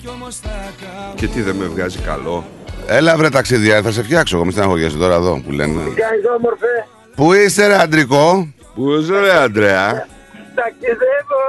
κι 0.00 0.08
όμως 0.08 0.36
θα 0.36 0.48
κάνω 0.80 1.12
Και 1.14 1.26
τι 1.26 1.42
δεν 1.42 1.56
με 1.56 1.64
βγάζει 1.64 1.98
καλό. 1.98 2.44
Έλα 2.86 3.16
βρε 3.16 3.28
ταξίδια, 3.28 3.82
θα 3.82 3.90
σε 3.92 4.02
φτιάξω 4.02 4.36
εγώ, 4.36 4.44
μη 4.44 4.52
στεναχωριέσαι 4.52 4.96
τώρα 4.96 5.14
εδώ 5.14 5.40
που 5.44 5.50
λένε. 5.50 5.72
Κάνεις 5.82 6.24
όμορφε. 6.36 6.86
Πού 7.16 7.32
είσαι 7.32 7.66
ρε 7.66 7.76
αντρικό, 7.80 8.48
Πού 8.74 8.92
είσαι 8.92 9.20
ρε 9.20 9.36
Αντρέα; 9.36 10.06
Ταξιδεύω, 10.54 11.44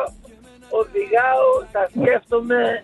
οδηγάω, 0.70 1.48
τα 1.72 1.90
σκέφτομαι. 1.96 2.84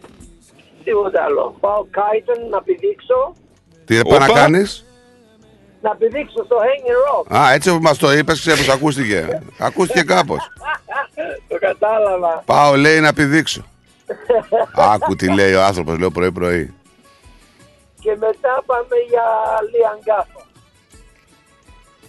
Τίποτα 0.84 1.24
άλλο. 1.24 1.56
Πάω 1.60 1.86
κάιτον 1.92 2.50
να 2.50 2.62
πηδήξω. 2.62 3.34
τι 3.86 4.02
πάει 4.10 4.20
να 4.20 4.26
Όπα. 4.26 4.34
κάνεις; 4.34 4.86
Να 5.82 5.96
πηδήξω 5.96 6.44
στο 6.46 6.56
hanging 6.58 7.32
rock. 7.32 7.38
Α, 7.38 7.52
έτσι 7.54 7.70
όπως 7.70 7.82
μας 7.82 7.98
το 7.98 8.12
είπες, 8.12 8.40
ξέρω 8.40 8.58
πως 8.58 8.70
ακούστηκε. 8.70 9.42
ακούστηκε 9.60 10.04
κάπως. 10.04 10.52
Το 11.48 11.58
κατάλαβα. 11.60 12.44
Πάω 12.46 12.76
λέει 12.76 13.00
να 13.00 13.14
πηδήξω. 13.14 13.66
Άκου 14.76 15.16
τι 15.16 15.34
λέει 15.34 15.54
ο 15.54 15.64
άνθρωπος, 15.64 15.98
λέω 15.98 16.12
πρωί 16.12 16.32
πρωί. 16.32 16.74
Και 18.00 18.16
μετά 18.20 18.64
πάμε 18.66 18.96
για 19.10 19.24
Λιαγκάφα. 19.72 20.46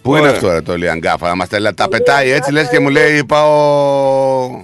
Πού 0.01 0.09
είναι 0.09 0.19
Ωραία. 0.19 0.31
αυτό 0.31 0.51
ρε, 0.51 0.61
το 0.61 0.77
Λιαγκάφα, 0.77 1.27
να 1.27 1.35
μας 1.35 1.47
τα, 1.49 1.73
τα 1.73 1.87
πετάει 1.87 2.31
έτσι 2.31 2.51
λες 2.51 2.69
και 2.69 2.79
μου 2.79 2.89
λέει 2.89 3.25
πάω... 3.25 4.63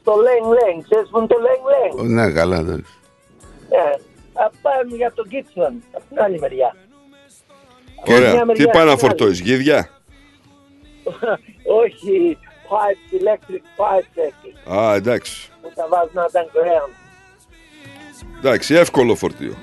Στο 0.00 0.14
Λέγκ 0.14 0.44
Λέγκ. 0.44 0.82
Ξέρεις 0.90 1.08
που 1.10 1.18
είναι 1.18 1.26
το 1.26 1.36
Λέγκ 1.38 1.60
Λέγκ. 1.72 2.10
Ναι, 2.10 2.30
καλά, 2.30 2.56
εντάξει. 2.56 2.92
Ε, 3.68 3.98
θα 4.32 4.50
πάμε 4.62 4.96
για 4.96 5.12
το 5.14 5.22
Gippsland. 5.30 5.80
Από 5.92 6.04
την 6.08 6.20
άλλη 6.20 6.38
μεριά. 6.38 6.76
Ωραία. 8.06 8.32
μια 8.32 8.40
Τι 8.40 8.46
μεριά, 8.46 8.70
πάει 8.70 8.84
να 8.84 8.90
την 8.90 8.98
φορτώσεις, 8.98 9.40
γίδια. 9.40 9.88
Όχι 11.82 12.38
pipes, 12.68 13.14
electric 13.22 13.64
pipes 13.80 14.16
έχει. 14.28 14.76
Α, 14.78 14.94
εντάξει. 14.94 15.50
Που 15.62 15.72
τα 15.74 15.86
βάζουν 15.88 16.10
να 16.14 16.26
τα 16.30 16.46
κρέαν. 16.52 16.90
Εντάξει, 18.38 18.74
εύκολο 18.74 19.14
φορτίο. 19.14 19.54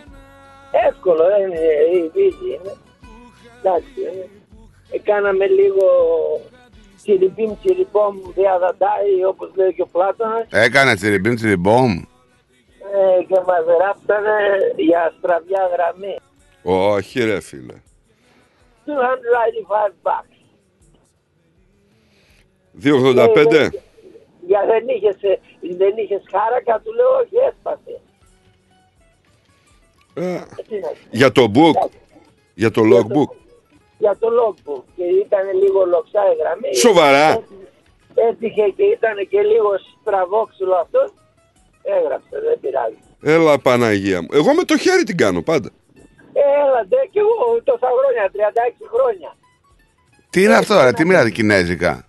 Εύκολο, 0.90 1.24
δεν 1.28 1.42
είναι, 1.48 1.60
easy 1.94 2.46
είναι. 2.56 2.74
Εντάξει, 3.60 4.02
ε. 4.22 4.26
Έκαναμε 4.96 5.46
λίγο 5.48 5.86
τσιριμπίμ 7.02 7.52
τσιριμπόμ 7.64 8.16
διαδαντάει 8.36 9.24
όπως 9.28 9.52
λέει 9.56 9.74
και 9.74 9.82
ο 9.82 9.88
Πλάτωνας 9.92 10.48
Έκανε 10.50 10.96
τσιριμπίμ 10.96 11.36
τσιριμπόμ. 11.36 11.92
ε, 11.92 13.24
και 13.28 13.36
μας 13.48 13.64
ράψανε 13.82 14.38
για 14.76 15.14
στραβιά 15.18 15.70
γραμμή. 15.74 16.16
Όχι 16.64 17.24
ρε 17.24 17.40
φίλε. 17.40 17.74
295 18.90 19.94
bucks. 20.04 20.36
2,85. 22.84 23.54
Ε, 23.54 23.70
Για 24.48 24.62
δεν 24.66 24.88
είχες, 24.88 25.16
ε, 25.22 25.40
δεν 25.78 25.94
είχες 25.98 26.22
χάρακα, 26.32 26.82
του 26.84 26.94
λέω 26.94 27.12
όχι 27.22 27.36
έσπασε. 27.50 28.02
Ε, 30.14 30.34
Ε, 30.36 30.42
τι 30.68 30.80
να- 30.80 30.92
για 31.12 31.32
το 31.32 31.52
book. 31.56 31.90
Για 32.54 32.72
το 32.72 32.82
logbook. 32.82 33.32
Για 33.98 34.18
το 34.20 34.28
logbook 34.40 34.84
και 34.96 35.04
ήταν 35.04 35.58
λίγο 35.62 35.86
λοξά 35.86 36.22
η 36.34 36.36
γραμμή. 36.40 36.76
Σοβαρά. 36.76 37.44
Έτυχε 38.16 38.62
και 38.76 38.84
ήταν 38.84 39.28
και 39.30 39.42
λίγο 39.42 39.70
στραβόξυλο 40.02 40.76
αυτός. 40.76 41.14
Έγραψε, 41.84 42.40
δεν 42.48 42.60
πειράζει. 42.60 42.98
Έλα 43.24 43.60
Παναγία 43.60 44.22
μου. 44.22 44.28
Εγώ 44.32 44.54
με 44.54 44.64
το 44.64 44.78
χέρι 44.78 45.04
την 45.04 45.18
κάνω 45.18 45.42
πάντα. 45.42 45.70
Έλα, 46.64 46.82
ντε, 46.90 47.02
και 47.14 47.20
εγώ 47.26 47.36
τόσα 47.70 47.88
χρόνια, 47.98 48.24
36 48.34 48.86
χρόνια. 48.94 49.30
Τι 50.30 50.44
είναι 50.44 50.56
αυτό, 50.62 50.74
ρε, 50.84 50.92
τι 50.94 51.06
μιλάτε 51.06 51.30
κινέζικα; 51.30 52.06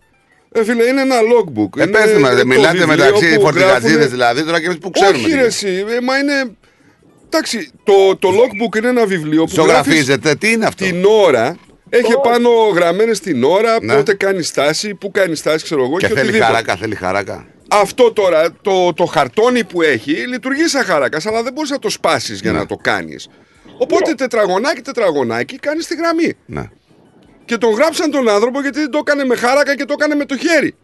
Ε, 0.53 0.65
φίλε, 0.65 0.85
είναι 0.85 1.01
ένα 1.01 1.17
logbook. 1.33 1.73
Ε, 1.79 1.83
Είναι 1.83 1.91
πέστε 1.91 2.19
μας, 2.19 2.31
το 2.31 2.37
δεν 2.37 2.47
μιλάτε 2.47 2.77
βιβλίο 2.79 2.87
μεταξύ 2.87 3.35
που 3.35 3.41
φορτηγατζίδες 3.41 3.83
γράφουνε- 3.93 4.11
δηλαδή, 4.11 4.43
τώρα 4.45 4.59
και 4.61 4.67
εμείς 4.67 4.79
που 4.79 4.91
ξέρουμε. 4.91 5.17
Όχι 5.17 5.25
τι 5.25 5.31
ρε 5.31 5.37
είναι. 5.37 5.47
εσύ, 5.47 5.85
ε, 5.89 6.01
μα 6.01 6.19
είναι... 6.19 6.57
Εντάξει, 7.27 7.71
το, 7.85 8.17
το 8.17 8.29
logbook 8.29 8.77
είναι 8.77 8.89
ένα 8.89 9.07
βιβλίο 9.07 9.45
που 9.45 9.53
γράφεις 9.55 9.73
Ζωγραφίζετε, 9.73 10.35
τι 10.35 10.51
είναι 10.53 10.67
αυτό; 10.67 10.85
την 10.85 11.05
ώρα. 11.05 11.57
Έχει 11.93 12.13
πάνω 12.23 12.51
γραμμένες 12.75 13.21
την 13.21 13.45
ώρα, 13.45 13.77
Ναι. 13.83 13.95
πότε 13.95 14.15
κάνει 14.15 14.43
στάση, 14.43 14.95
πού 14.95 15.11
κάνει 15.11 15.35
στάση, 15.37 15.65
ξέρω 15.65 15.83
εγώ 15.85 15.97
Και 15.97 16.07
και, 16.07 16.13
θέλει 16.13 16.21
οτιδήποτε. 16.21 16.51
χαράκα, 16.53 16.77
θέλει 16.77 16.95
χαράκα. 16.95 17.47
Αυτό 17.71 18.13
τώρα, 18.13 18.53
το, 18.63 18.93
το 18.93 19.05
χαρτόνι 19.05 19.65
που 19.65 19.83
έχει, 19.83 20.13
λειτουργεί 20.13 20.67
σαν 20.67 20.85
χαράκας, 20.85 21.27
αλλά 21.27 21.43
δεν 21.43 21.53
μπορείς 21.53 21.71
να 21.71 21.79
το 21.79 21.91
σπάσεις 21.91 22.41
για 22.41 22.53
Ναι. 22.53 22.59
να 22.59 22.67
το 22.67 22.77
κάνεις. 22.77 23.29
Οπότε 23.85 24.15
τετραγωνάκι, 24.15 24.81
τετραγωνάκι 24.81 25.57
κάνεις 25.59 25.87
τη 25.87 25.95
γραμμή. 25.95 26.31
Ναι. 26.47 26.65
Και 27.45 27.57
τον 27.59 27.71
γράψαν 27.73 28.11
τον 28.11 28.29
άνθρωπο 28.29 28.61
γιατί 28.61 28.79
δεν 28.79 28.91
το 28.91 28.99
έκανε 28.99 29.25
με 29.25 29.35
χάρακα 29.37 29.77
και 29.77 29.85
το 29.85 29.95
έκανε 29.99 30.15
με 30.15 30.25
το 30.25 30.37
χέρι. 30.37 30.75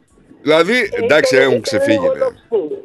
Δηλαδή, 0.43 0.77
εντάξει, 1.03 1.35
Ήταν- 1.35 1.45
έχουν 1.47 1.57
ήταν 1.59 1.61
ξεφύγει. 1.61 1.99
λίγο 1.99 2.13
ναι. 2.13 2.19
λοξή, 2.19 2.41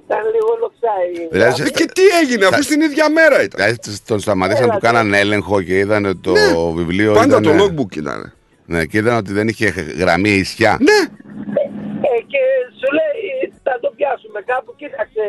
Ήταν 0.05 0.23
λίγο 0.35 0.51
λοξά 0.61 0.93
η 1.13 1.27
Δηλαδή, 1.31 1.51
γραμμή. 1.51 1.69
Ε, 1.73 1.77
Και 1.79 1.85
τι 1.97 2.01
έγινε, 2.21 2.45
αφού 2.45 2.61
στην 2.63 2.81
ίδια 2.81 3.09
μέρα 3.09 3.37
ήταν. 3.43 3.57
Δηλαδή 3.59 3.77
τον 4.05 4.19
σταματήσαν, 4.19 4.63
Έλα, 4.63 4.73
του 4.73 4.79
κάνανε 4.79 5.19
έλεγχο 5.19 5.61
και 5.61 5.77
είδαν 5.77 6.19
το 6.21 6.31
Ναι. 6.31 6.71
βιβλίο. 6.79 7.13
Πάντα 7.13 7.37
ήταν- 7.39 7.43
το 7.57 7.63
logbook 7.63 7.95
ήταν. 7.95 8.33
Ναι, 8.65 8.85
και 8.85 8.97
είδαν 8.97 9.15
ότι 9.17 9.31
δεν 9.33 9.47
είχε 9.47 9.67
γραμμή 10.01 10.29
ισιά. 10.29 10.77
Ναι, 10.89 10.99
Ε, 12.13 12.19
και 12.33 12.41
σου 12.79 12.89
λέει 12.97 13.53
θα 13.65 13.73
το 13.83 13.89
πιάσουμε 13.97 14.39
κάπου, 14.51 14.71
κοίταξε 14.81 15.23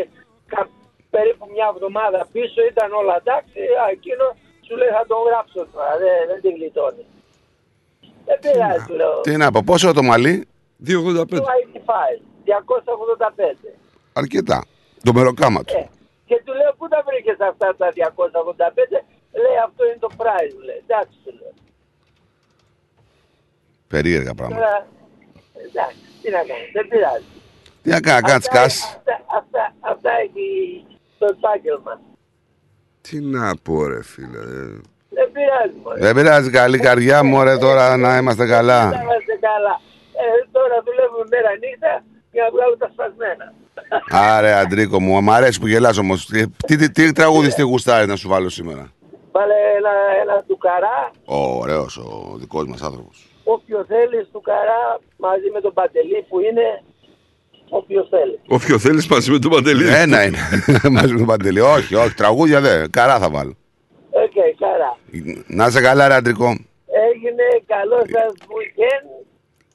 κα- 0.53 0.71
περίπου 1.15 1.45
μια 1.55 1.67
εβδομάδα 1.75 2.21
πίσω 2.35 2.61
ήταν 2.73 2.89
όλα 3.01 3.15
εντάξει, 3.23 3.61
α, 3.83 3.85
εκείνο 3.97 4.25
σου 4.66 4.76
λέει 4.76 4.88
θα 4.88 5.04
τον 5.07 5.19
γράψω 5.26 5.66
τώρα, 5.73 5.92
δεν, 5.99 6.16
δεν 6.31 6.40
την 6.40 6.52
γλιτώνει. 6.57 7.04
Δεν 8.25 8.38
πειράζει, 8.40 8.85
του 8.87 8.95
λέω. 8.95 9.21
Τι 9.21 9.37
να 9.37 9.50
πω, 9.50 9.61
πόσο 9.66 9.92
το 9.92 10.02
μαλλί, 10.02 10.49
2,85. 10.87 11.26
Το 11.28 11.45
85, 11.87 12.23
285. 12.45 13.69
αρκετά. 14.12 14.64
Το 15.02 15.12
μεροκάμα 15.12 15.64
του. 15.64 15.75
Ε, 15.76 15.88
και 16.26 16.42
του 16.45 16.52
λέω 16.52 16.73
πού 16.78 16.88
τα 16.88 17.02
βρήκες 17.07 17.37
αυτά 17.40 17.75
τα 17.76 17.88
285, 17.95 19.04
λέει 19.42 19.57
αυτό 19.66 19.85
είναι 19.85 19.97
το 20.00 20.09
price, 20.16 20.59
λέει. 20.66 20.83
Εντάξει, 20.87 21.16
του 21.25 21.33
λέω. 21.40 21.52
Περίεργα 23.88 24.35
πράγματα. 24.35 24.61
Τώρα, 24.61 24.87
εντάξει, 25.66 25.97
τι 26.23 26.31
να 26.31 26.38
κάνει, 26.38 26.66
δεν 26.73 26.88
πειράζει. 26.88 27.25
Τι 27.83 27.88
να 27.90 28.00
κάνω, 28.00 28.21
κάτσε 28.21 28.49
Αυτά- 28.49 28.61
κάτσε. 28.61 28.85
Αυτά, 28.87 29.14
αυτά, 29.38 29.75
αυτά 29.80 30.10
έχει 30.25 30.47
το 31.19 31.26
επάγγελμα. 31.37 32.00
Τι 33.08 33.21
να 33.21 33.52
πω, 33.62 33.86
ρε 33.86 34.02
φίλε. 34.02 34.38
Δεν 35.17 35.28
πειράζει, 35.32 35.76
μωρέ. 35.82 36.00
Δεν 36.00 36.15
πειράζει, 36.15 36.50
καλή 36.50 36.78
καρδιά 36.78 37.23
μου, 37.23 37.43
ρε, 37.43 37.56
τώρα 37.58 37.97
να 37.97 38.17
είμαστε 38.17 38.45
Να 38.45 38.50
καλά. 38.50 38.80
είμαστε 38.84 39.38
καλά. 39.41 39.80
Ε, 40.23 40.25
τώρα 40.52 40.82
δουλεύουμε 40.84 41.25
μέρα 41.30 41.50
νύχτα 41.62 42.04
για 42.32 42.43
να 42.43 42.50
βγάλουμε 42.50 42.76
τα 42.76 42.88
σπασμένα. 42.93 43.52
Άρε, 44.10 44.52
Αντρίκο 44.54 45.00
μου, 45.00 45.23
μ' 45.23 45.30
αρέσει 45.30 45.60
που 45.60 45.67
γελάς 45.67 45.99
όμως. 45.99 46.26
Τι, 46.26 46.49
τι, 46.67 46.76
τι, 46.76 46.91
τι 46.91 47.12
τραγουδιστή 47.12 47.62
γουστάρεις 47.62 48.06
να 48.08 48.17
σου 48.17 48.28
βάλω 48.28 48.49
σήμερα; 48.49 48.93
Βάλε 49.32 49.54
ένα, 49.78 49.91
ένα 50.23 50.43
του 50.47 50.58
καρά, 50.58 51.10
Ωραίος 51.25 51.97
ο 51.97 52.36
δικός 52.38 52.67
μας 52.67 52.82
άνθρωπος. 52.82 53.26
όποιο 53.45 53.84
θέλεις 53.88 54.28
του 54.32 54.41
καρά 54.41 54.99
μαζί 55.17 55.49
με 55.54 55.60
τον 55.60 55.73
Παντελή 55.73 56.26
που 56.28 56.41
είναι 56.41 56.82
όποιος 57.78 58.08
θέλει. 58.11 58.39
Όποιος 58.47 58.82
θέλεις 58.82 59.06
μαζί 59.06 59.30
με 59.30 59.39
τον 59.39 59.50
Παντελή. 59.50 59.87
Ένα 59.89 60.25
είναι. 60.25 60.39
Μαζί 60.97 61.13
με 61.13 61.19
τον 61.19 61.26
Παντελή. 61.26 61.61
Όχι, 61.61 61.95
όχι, 61.95 62.15
τραγούδια 62.15 62.61
δεν. 62.61 62.91
Καρά 62.91 63.19
θα 63.19 63.30
βάλω. 63.30 63.56
Οκ, 64.11 64.32
καρά. 64.58 64.99
Να 65.47 65.67
είσαι 65.67 65.80
καλά, 65.80 66.08
ρε, 66.08 66.15
Αντρικό. 66.15 66.47
Έγινε 67.11 67.45
καλό 67.67 67.99
σας 68.13 68.32
weekend 68.41 69.25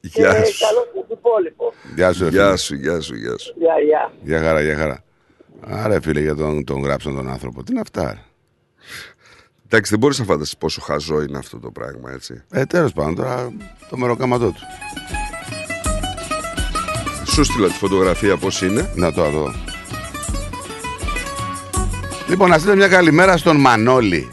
και 0.00 0.08
Γεια 0.20 0.28
καλό 0.28 0.44
σου. 0.44 0.56
σας 0.58 0.70
υπόλοιπο. 1.10 1.72
Γεια 1.94 2.12
σου, 2.12 2.24
ρε, 2.24 2.30
φίλε. 2.30 2.42
Γεια 2.42 2.56
σου, 2.56 2.74
γεια 2.74 3.00
σου, 3.00 3.14
γεια 3.14 3.38
σου. 3.38 3.54
Γεια, 3.56 3.74
γεια. 3.86 4.12
Γεια 4.22 4.40
χαρά, 4.42 4.60
γεια 4.62 4.76
χαρά. 4.76 5.02
Άρα, 5.60 6.00
φίλε, 6.00 6.20
για 6.20 6.34
τον, 6.34 6.64
τον 6.64 6.82
γράψαν 6.82 7.14
τον 7.14 7.28
άνθρωπο. 7.28 7.62
Τι 7.62 7.72
είναι 7.72 7.80
αυτά, 7.80 8.02
ρε; 8.14 8.20
Εντάξει, 9.66 9.90
δεν 9.90 9.98
μπορείς 9.98 10.18
να 10.18 10.24
φανταστείς 10.24 10.56
πόσο 10.56 10.80
χαζό 10.80 11.20
είναι 11.22 11.38
αυτό 11.38 11.58
το 11.58 11.70
πράγμα, 11.70 12.12
έτσι. 12.12 12.42
Ε, 12.52 12.64
τέλος 12.64 12.92
πάντων, 12.92 13.14
τώρα 13.14 13.52
το 13.90 13.96
μεροκάματό 13.96 14.46
του. 14.46 14.60
Σου 17.38 17.44
στείλα 17.44 17.66
τη 17.66 17.72
φωτογραφία 17.72 18.36
πώς 18.36 18.62
είναι. 18.62 18.90
Να 18.94 19.12
το 19.12 19.30
δω. 19.30 19.54
Λοιπόν, 22.28 22.48
να 22.48 22.58
στείλω 22.58 22.74
μια 22.74 22.88
καλημέρα 22.88 23.36
στον 23.36 23.56
Μανώλη. 23.56 24.28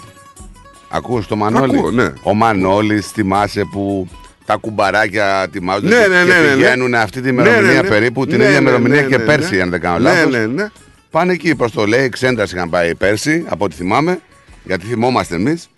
Ακούς 0.89 1.27
το 1.27 1.35
Μανώλη; 1.35 1.77
Ακούω, 1.77 1.91
ναι. 1.91 2.13
Ο 2.23 2.33
Μανώλης, 2.33 3.07
θυμάσαι 3.07 3.63
που 3.71 4.07
τα 4.45 4.55
κουμπαράκια 4.55 5.41
ετοιμάζονται 5.43 5.87
Ναι, 5.87 6.01
και, 6.01 6.07
ναι, 6.07 6.23
και 6.23 6.31
ναι, 6.31 6.39
ναι, 6.39 6.47
ναι. 6.47 6.53
πηγαίνουν 6.55 6.95
αυτή 6.95 7.21
τη 7.21 7.31
Ναι, 7.31 7.41
ημερομηνία 7.41 7.73
ναι, 7.73 7.81
ναι. 7.81 7.87
περίπου, 7.87 8.25
την 8.25 8.37
Ναι, 8.37 8.43
ίδια 8.43 8.55
ναι, 8.59 8.61
ημερομηνία 8.61 9.01
ναι, 9.01 9.07
και 9.07 9.17
ναι, 9.17 9.23
πέρσι, 9.23 9.55
ναι. 9.55 9.61
αν 9.61 9.69
δεν 9.69 9.81
κάνω 9.81 9.97
Ναι, 9.97 10.03
λάθος. 10.03 10.31
ναι, 10.31 10.45
ναι. 10.45 10.67
Πάνε 11.11 11.33
εκεί 11.33 11.55
προς 11.55 11.71
το 11.71 11.85
λέει, 11.85 12.09
Ξέντρας 12.09 12.51
είχαν 12.51 12.69
πάει 12.69 12.95
πέρσι, 12.95 13.45
από 13.47 13.65
ό,τι 13.65 13.75
θυμάμαι, 13.75 14.19
γιατί 14.63 14.85
θυμόμαστε 14.85 15.35
εμείς. 15.35 15.69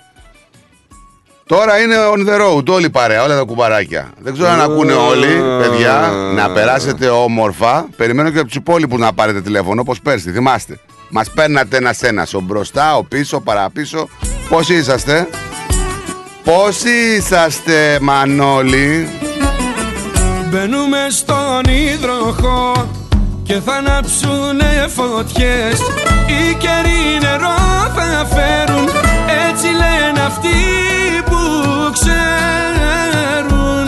Τώρα 1.48 1.80
είναι 1.80 1.96
on 2.14 2.30
the 2.30 2.42
road, 2.42 2.68
όλη 2.68 2.86
η 2.86 2.90
παρέα, 2.90 3.24
όλα 3.24 3.36
τα 3.36 3.44
κουμπαράκια. 3.44 4.12
Δεν 4.20 4.34
ξέρω 4.34 4.50
αν 4.50 4.62
ακούνε 4.62 4.94
όλοι, 4.94 5.28
παιδιά, 5.62 6.12
να 6.36 6.50
περάσετε 6.50 7.08
όμορφα. 7.10 7.88
Περιμένω 7.98 8.30
και 8.30 8.38
από 8.38 8.48
τους 8.48 8.56
υπόλοιπους 8.56 9.00
να 9.00 9.14
πάρετε 9.14 9.42
τηλέφωνο, 9.42 9.82
όπως 9.82 10.02
πέρσι, 10.02 10.32
θυμάστε. 10.32 10.80
Μας 11.10 11.32
παίρνατε 11.32 11.78
ένα-ένα, 11.78 12.28
ο 12.34 12.40
μπροστά, 12.40 12.96
ο 12.96 13.04
πίσω, 13.04 13.38
ο 13.38 13.42
παραπίσω. 13.42 14.10
Πόσοι 14.50 14.74
είσαστε, 14.74 15.28
Πόσοι 16.44 16.90
είσαστε, 17.18 17.98
Μανώλη; 18.02 19.08
Μπαίνουμε 20.50 21.08
στον 21.10 21.74
υδροχό 21.74 22.90
και 23.44 23.60
θα 23.66 23.74
ανάψουνε 23.74 24.88
φωτιές 24.96 25.80
Οι 26.28 26.56
καιροί 26.58 27.18
νερό 27.22 27.58
θα 27.96 28.26
φέρουν 28.36 28.88
έτσι 29.50 29.68
λένε 29.68 30.20
αυτοί 30.26 30.58
που 31.26 31.37
ξέρουν. 31.92 33.86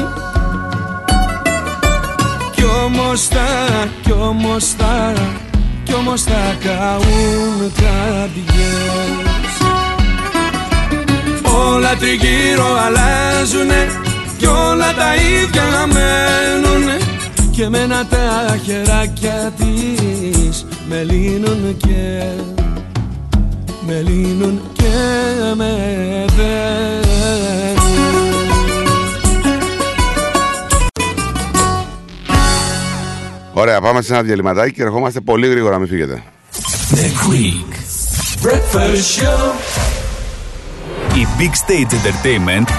Κι 2.55 2.63
όμως 2.85 3.27
θα, 3.27 3.87
κι 4.01 4.11
όμως 4.11 4.65
θα, 4.77 5.13
κι 5.83 5.93
όμως 5.93 6.21
θα 6.21 6.57
καούν 6.63 7.71
καρδιές. 7.81 9.09
Όλα 11.67 11.95
τριγύρω 11.95 12.75
αλλάζουνε 12.85 13.87
κι 14.39 14.45
όλα 14.45 14.93
τα 14.93 15.15
ίδια 15.15 15.87
μένουνε 15.87 16.97
και 17.51 17.69
μένα 17.69 18.05
τα 18.05 18.57
χεράκια 18.65 19.53
της 19.57 20.65
με 20.89 21.03
λύνουν 21.03 21.77
και 21.77 22.21
με 23.87 24.01
λύνουν 24.05 24.61
και 24.73 24.87
με 25.55 25.71
δένουν 26.37 27.78
Ωραία, 33.59 33.81
πάμε 33.81 34.01
σε 34.01 34.13
ένα 34.13 34.23
διαλυματάκι 34.23 34.73
και 34.73 34.81
ερχόμαστε 34.81 35.19
πολύ 35.19 35.47
γρήγορα, 35.47 35.77
μην 35.77 35.87
φύγετε. 35.87 36.23
The 36.91 36.95
Greek 36.95 37.73
Breakfast 38.45 39.21
Show. 39.21 39.39
Η 41.15 41.27
Big 41.37 41.53
Stage 41.67 41.93
Entertainment 41.93 42.78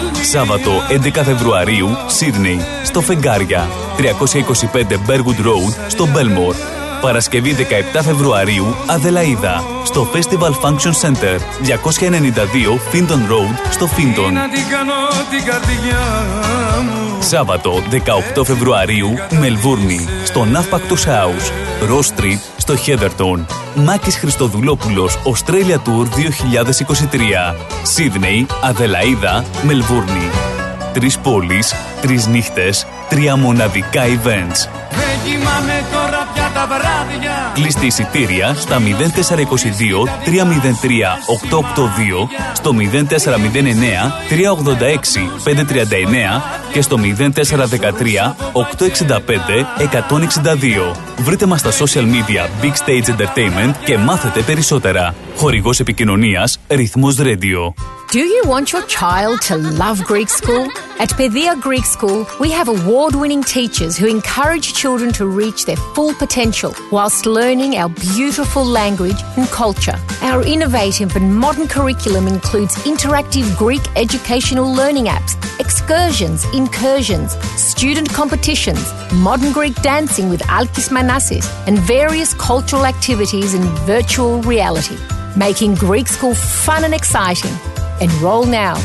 Σάββατο 0.23 0.71
11 0.89 1.21
Φεβρουαρίου, 1.23 1.89
Σίδνεϊ, 2.07 2.59
στο 2.83 3.01
Φεγγάρια, 3.01 3.67
325 3.97 4.97
Bergwood 5.07 5.45
Road, 5.45 5.73
στο 5.87 6.07
Μπέλμορ. 6.07 6.55
Παρασκευή 7.01 7.55
17 7.95 7.99
Φεβρουαρίου, 8.03 8.75
Αδελαίδα, 8.87 9.63
στο 9.83 10.07
Festival 10.13 10.51
Function 10.61 10.91
Center, 11.01 11.37
292 11.63 12.79
Finton 12.91 13.31
Road, 13.31 13.69
στο 13.71 13.89
Finton. 13.97 14.31
να 14.33 14.49
την 14.49 14.67
κάνω 14.69 14.93
την 15.29 15.45
καρδιά 15.45 15.99
μου 16.83 17.21
Σάββατο 17.21 17.83
18 18.37 18.45
Φεβρουαρίου, 18.45 19.09
Μελβούρνη, 19.39 20.07
στο 20.23 20.45
Navpactus 20.53 21.07
House, 21.09 21.51
Ross 21.89 22.19
Street, 22.19 22.39
στο 22.75 22.83
Heatherton. 22.85 23.45
Μάκης 23.75 24.17
Χριστοδουλόπουλος, 24.17 25.17
Australia 25.23 25.75
Tour 25.75 26.07
2023. 26.07 27.55
Σίδνεϊ, 27.83 28.47
Αδελαίδα, 28.61 29.45
Μελβούρνη. 29.63 30.29
Τρεις 30.93 31.19
πόλεις, 31.19 31.75
τρεις 32.01 32.27
νύχτες, 32.27 32.85
τρία 33.09 33.35
μοναδικά 33.35 34.03
events. 34.03 34.69
Δεν 34.89 35.15
κοιμάμαι 35.23 35.85
τώρα 35.91 36.10
πια 36.10 36.10
τα 36.61 36.67
βράδια 36.67 37.51
Κλείστε 37.53 37.85
εισιτήρια 37.85 38.53
στα 38.53 38.77
0422 38.79 38.81
303 40.25 40.37
882, 41.49 42.27
στο 42.53 42.75
0409 42.77 43.11
386 44.29 45.21
539 45.43 46.41
και 46.71 46.81
στο 46.81 46.97
0413 46.97 47.41
865 48.77 49.21
162. 50.91 50.95
Βρείτε 51.17 51.45
μας 51.45 51.59
στα 51.59 51.71
social 51.71 52.03
media 52.03 52.63
Big 52.63 52.73
Stage 52.85 53.09
Entertainment 53.09 53.73
και 53.85 53.97
μάθετε 53.97 54.41
περισσότερα. 54.41 55.15
Χορηγός 55.35 55.79
επικοινωνίας 55.79 56.59
Ρυθμός 56.67 57.17
Radio. 57.19 57.73
Do 58.11 58.19
you 58.19 58.43
want 58.53 58.73
your 58.73 58.85
child 59.01 59.41
to 59.49 59.55
love 59.55 59.97
Greek 60.03 60.29
school? 60.39 60.65
At 61.03 61.09
Pedia 61.19 61.53
Greek 61.67 61.85
School, 61.85 62.27
we 62.43 62.49
have 62.51 62.67
award 62.67 63.15
winning 63.15 63.41
teachers 63.41 63.93
who 63.97 64.07
encourage 64.07 64.73
children 64.73 65.13
to 65.13 65.23
reach 65.25 65.63
their 65.65 65.77
full 65.95 66.13
potential 66.13 66.50
whilst 66.91 67.25
learning 67.25 67.75
our 67.75 67.89
beautiful 67.89 68.63
language 68.63 69.21
and 69.37 69.47
culture. 69.47 69.95
Our 70.21 70.43
innovative 70.43 71.15
and 71.15 71.35
modern 71.35 71.67
curriculum 71.67 72.27
includes 72.27 72.75
interactive 72.85 73.57
Greek 73.57 73.81
educational 73.95 74.71
learning 74.71 75.05
apps, 75.05 75.33
excursions, 75.59 76.45
incursions, 76.53 77.33
student 77.59 78.09
competitions, 78.09 78.91
modern 79.13 79.51
Greek 79.51 79.75
dancing 79.81 80.29
with 80.29 80.41
Alkis 80.43 80.89
Manassis, 80.89 81.45
and 81.67 81.79
various 81.79 82.33
cultural 82.33 82.85
activities 82.85 83.53
in 83.53 83.61
virtual 83.85 84.41
reality, 84.41 84.97
making 85.37 85.75
Greek 85.75 86.07
school 86.07 86.35
fun 86.35 86.83
and 86.83 86.93
exciting. 86.93 87.53
Enroll 88.01 88.45
now. 88.45 88.75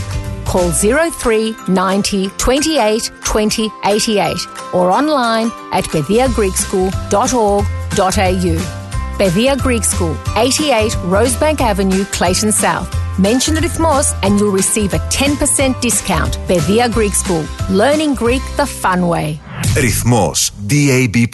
Call 0.46 0.72
03 0.72 1.56
90 1.68 2.30
28 2.38 3.12
20 3.24 3.70
88 3.86 4.36
or 4.74 4.92
online 4.92 5.52
at 5.72 5.86
pediagreekschool.org.au. 5.86 8.78
Pedia 9.18 9.56
Greek 9.62 9.84
School, 9.84 10.16
88 10.36 10.92
Rosebank 11.04 11.62
Avenue, 11.62 12.04
Clayton 12.06 12.52
South. 12.52 12.90
Mention 13.20 13.56
Rhythmos 13.56 14.16
and 14.24 14.40
you'll 14.40 14.52
receive 14.52 14.94
a 14.96 15.00
10% 15.10 15.80
discount. 15.80 16.38
Pedia 16.48 16.90
Greek 16.92 17.14
School, 17.14 17.46
learning 17.70 18.16
Greek 18.16 18.42
the 18.58 18.66
fun 18.66 19.08
way. 19.08 19.40
Ρυθμός 19.76 20.52
DAB+. 20.68 21.28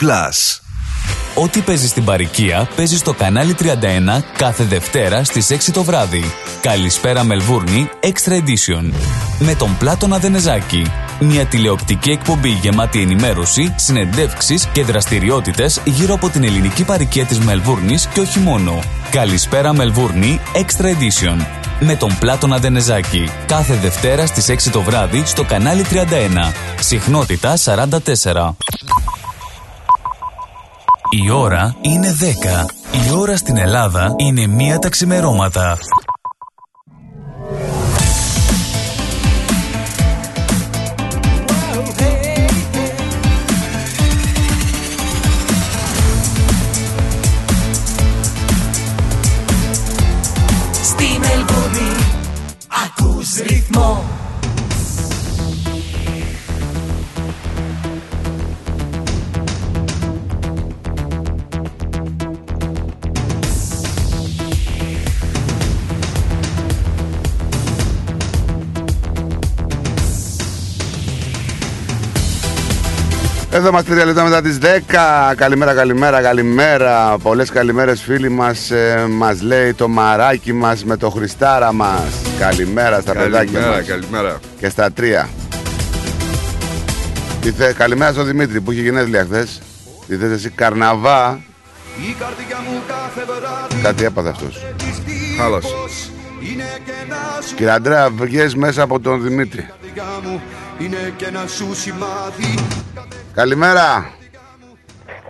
Ό,τι 1.35 1.61
παίζεις 1.61 1.91
στην 1.91 2.05
παροικία 2.05 2.69
παίζεις 2.77 2.99
στο 2.99 3.13
κανάλι 3.13 3.55
31 3.61 3.65
κάθε 4.37 4.65
Δευτέρα 4.65 5.25
στις 5.25 5.51
6 5.51 5.73
το 5.73 5.83
βράδυ. 5.83 6.25
Καλησπέρα 6.61 7.25
Μελβούρνη 7.25 7.89
Extra 8.01 8.33
Edition. 8.33 8.93
Με 9.39 9.55
τον 9.55 9.77
Πλάτωνα 9.79 10.19
Δενεζάκη. 10.19 10.87
Μια 11.21 11.45
τηλεοπτική 11.45 12.11
εκπομπή 12.11 12.49
γεμάτη 12.49 13.01
ενημέρωση, 13.01 13.75
συνεντεύξεις 13.77 14.67
και 14.73 14.85
δραστηριότητες 14.85 15.81
γύρω 15.85 16.15
από 16.15 16.29
την 16.29 16.45
ελληνική 16.45 16.85
παροικία 16.85 17.25
της 17.25 17.39
Μελβούρνης 17.39 18.07
και 18.07 18.21
όχι 18.21 18.39
μόνο. 18.39 18.79
Καλησπέρα 19.11 19.75
Μελβούρνη 19.75 20.41
Extra 20.55 20.85
Edition. 20.85 21.47
Με 21.81 21.97
τον 21.97 22.17
Πλάτωνα 22.19 22.59
Δενεζάκη. 22.59 23.31
Κάθε 23.47 23.75
Δευτέρα 23.75 24.27
στις 24.27 24.49
6 24.49 24.71
το 24.71 24.83
βράδυ 24.83 25.23
στο 25.27 25.45
κανάλι 25.45 25.85
31. 25.91 26.53
Συχνότητα 26.81 27.57
44. 27.57 28.55
Η 31.15 31.31
ώρα 31.31 31.77
είναι 31.81 32.15
10. 32.65 32.67
Η 33.07 33.13
ώρα 33.19 33.37
στην 33.37 33.57
Ελλάδα 33.57 34.15
είναι 34.17 34.47
μία 34.47 34.79
τα 34.79 34.89
ξημερώματα. 34.89 35.79
Στη 50.83 51.19
Μελβούνι 51.21 51.93
ακούς 52.85 53.37
ρυθμό 53.37 54.05
Εδώ 73.55 73.69
είμαστε 73.69 73.91
τρία 73.91 74.05
λεπτά 74.05 74.23
μετά 74.23 74.43
τις 74.43 74.59
10. 74.59 75.35
Καλημέρα, 75.37 75.75
καλημέρα, 75.75 76.21
καλημέρα. 76.23 77.19
Πολλές 77.19 77.51
καλημέρες 77.51 78.03
φίλοι 78.03 78.29
μας. 78.29 78.71
Ε, 78.71 79.07
μας 79.09 79.43
λέει 79.43 79.75
το 79.75 79.89
μαράκι 79.89 80.53
μας 80.53 80.85
με 80.85 80.97
το 80.97 81.11
Χριστάρα 81.11 81.73
μας. 81.73 82.13
Καλημέρα 82.39 83.01
στα 83.01 83.13
παιδάκια 83.13 83.53
Καλημέρα, 83.53 83.77
μας. 83.77 83.87
καλημέρα. 83.87 84.41
Και 84.59 84.69
στα 84.69 84.93
τρία. 84.93 85.29
Τι 87.41 87.51
θε, 87.51 87.73
καλημέρα 87.73 88.13
στον 88.13 88.27
Δημήτρη 88.27 88.61
που 88.61 88.73
είχε 88.73 88.83
γενέθλια 88.83 89.25
χθες. 89.25 89.61
Τι 90.09 90.17
θες 90.17 90.31
εσύ, 90.31 90.51
καρναβά. 90.51 91.41
Κάτι 93.83 94.05
έπαθε 94.05 94.29
αυτός. 94.29 94.65
Χάλασε. 95.39 95.69
Κύριε 97.57 97.73
Αντρέα, 97.73 98.11
βγες 98.11 98.55
μέσα 98.55 98.83
από 98.83 99.01
τον 99.01 99.23
Δημήτρη. 99.23 99.69
Καλημέρα. 103.35 104.11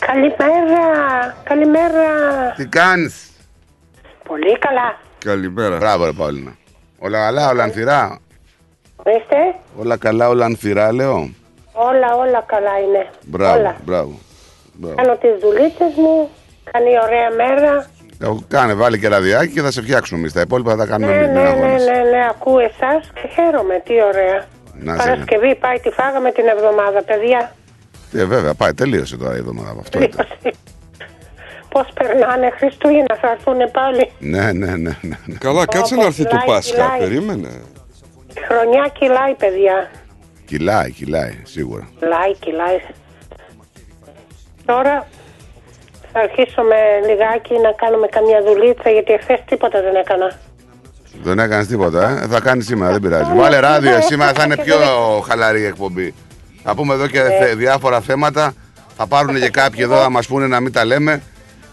Καλημέρα, 0.07 1.37
καλημέρα. 1.45 2.05
Τι 2.57 2.67
κάνεις; 2.67 3.31
Πολύ 4.29 4.59
καλά. 4.59 4.97
Καλημέρα. 5.19 5.77
Μπράβο 5.77 6.05
ρε 6.05 6.13
Παόλυνα. 6.13 6.57
Όλα 6.99 7.19
καλά, 7.19 7.49
όλα 7.49 7.63
ανθυρά; 7.63 8.19
Είστε, 8.99 9.37
Όλα 9.79 9.97
καλά, 9.97 10.29
όλα 10.29 10.45
ανθυρά 10.45 10.93
λέω; 10.93 11.31
όλα, 11.73 12.15
όλα 12.19 12.43
καλά 12.47 12.79
είναι. 12.87 13.07
Μπράβο, 13.27 13.59
Όλα. 13.59 13.77
μπράβο. 13.85 14.19
μπράβο. 14.73 14.95
Κάνω 14.97 15.17
τις 15.17 15.31
δουλίτσες 15.41 15.95
μου, 15.97 16.29
κάνει 16.73 16.91
ωραία 17.03 17.31
μέρα. 17.31 17.87
Ε, 18.23 18.27
Κάνε, 18.49 18.75
βάλει 18.75 18.99
και 18.99 19.09
ραδιάκι 19.09 19.53
και 19.53 19.61
θα 19.61 19.71
σε 19.71 19.83
φτιάξουμε 19.83 20.19
εμείς. 20.21 20.33
Τα 20.33 20.41
υπόλοιπα 20.41 20.71
θα 20.71 20.77
τα 20.77 20.87
κάνουμε 20.87 21.13
Ναι, 21.13 21.19
εμείς. 21.25 21.29
ναι, 21.29 21.41
μην 21.41 21.43
ναι, 21.43 21.49
αγχώνεσαι. 21.49 21.91
ναι, 21.91 22.11
ναι, 22.11 22.27
ακούω 22.31 22.59
εσάς 22.59 23.11
και 23.15 23.29
χαίρομαι, 23.35 23.83
τι 23.85 23.93
ωραία. 24.03 24.45
Να 24.75 24.93
σε- 24.97 24.99
Παρασκευή 24.99 25.55
πάει, 25.55 25.79
τη 25.81 25.91
φάγαμε 25.91 26.31
την 26.33 26.47
εβδομάδα, 26.47 27.03
παιδιά. 27.03 27.53
Ε, 28.13 28.25
βέβαια, 28.25 28.55
πάει, 28.55 28.75
τελείωσε 28.75 29.17
τώρα 29.17 29.35
η 29.35 29.39
εβδομάδα 29.39 29.71
από 29.71 29.81
αυτό. 29.81 30.03
ήταν. 30.03 30.27
Πώς 31.69 31.89
περνάνε 31.95 32.51
Χριστούγεννα, 32.57 33.17
θα 33.21 33.31
έρθουν 33.31 33.71
πάλι. 33.73 34.11
ναι, 34.19 34.53
ναι, 34.53 34.67
ναι, 34.67 34.77
ναι. 34.77 35.19
ναι. 35.27 35.37
Καλά, 35.39 35.67
κάτσε 35.67 35.95
να 35.95 36.05
έρθει 36.05 36.23
το 36.23 36.29
κυλάει, 36.29 36.47
Πάσχα. 36.47 36.73
κυλάει. 36.73 36.99
Περίμενε. 36.99 37.49
Η 38.35 38.41
χρονιά 38.49 38.91
κυλάει, 38.99 39.35
παιδιά. 39.35 39.91
Κυλάει, 40.47 40.91
κυλάει, 40.91 41.39
σίγουρα. 41.45 41.89
Κυλάει, 41.99 42.35
κυλάει. 42.39 42.79
Τώρα 44.65 45.07
θα 46.13 46.21
αρχίσουμε 46.21 46.77
λιγάκι 47.07 47.55
να 47.59 47.73
κάνουμε 47.73 48.07
καμιά 48.07 48.43
δουλίτσα, 48.43 48.91
γιατί 48.91 49.13
εχθές 49.13 49.41
τίποτα 49.47 49.81
δεν 49.83 49.95
έκανα. 49.95 50.33
Δεν 51.23 51.39
έκανες 51.39 51.67
τίποτα, 51.67 52.09
ε; 52.23 52.27
Θα 52.27 52.41
κάνεις 52.41 52.67
σήμερα, 52.67 52.93
δεν 52.93 53.01
πειράζει. 53.01 53.31
Βάλε 53.35 53.59
ράδιο, 53.59 53.95
ε, 53.97 54.01
σήμερα 54.01 54.33
θα 54.33 54.43
είναι 54.45 54.57
πιο 54.57 54.77
χαλαρή 55.29 55.61
η 55.61 55.65
εκπομπή. 55.65 56.15
Θα 56.65 56.75
πούμε 56.75 56.95
εδώ 56.95 57.07
και 57.07 57.21
θε- 57.21 57.55
διάφορα 57.57 58.01
θέματα 58.01 58.53
Θα 58.97 59.07
πάρουν 59.07 59.41
και 59.41 59.49
κάποιοι 59.51 59.81
εδώ 59.83 60.01
να 60.03 60.09
μας 60.11 60.27
πούνε 60.27 60.47
να 60.47 60.61
μην 60.61 60.73
τα 60.73 60.85
λέμε. 60.85 61.23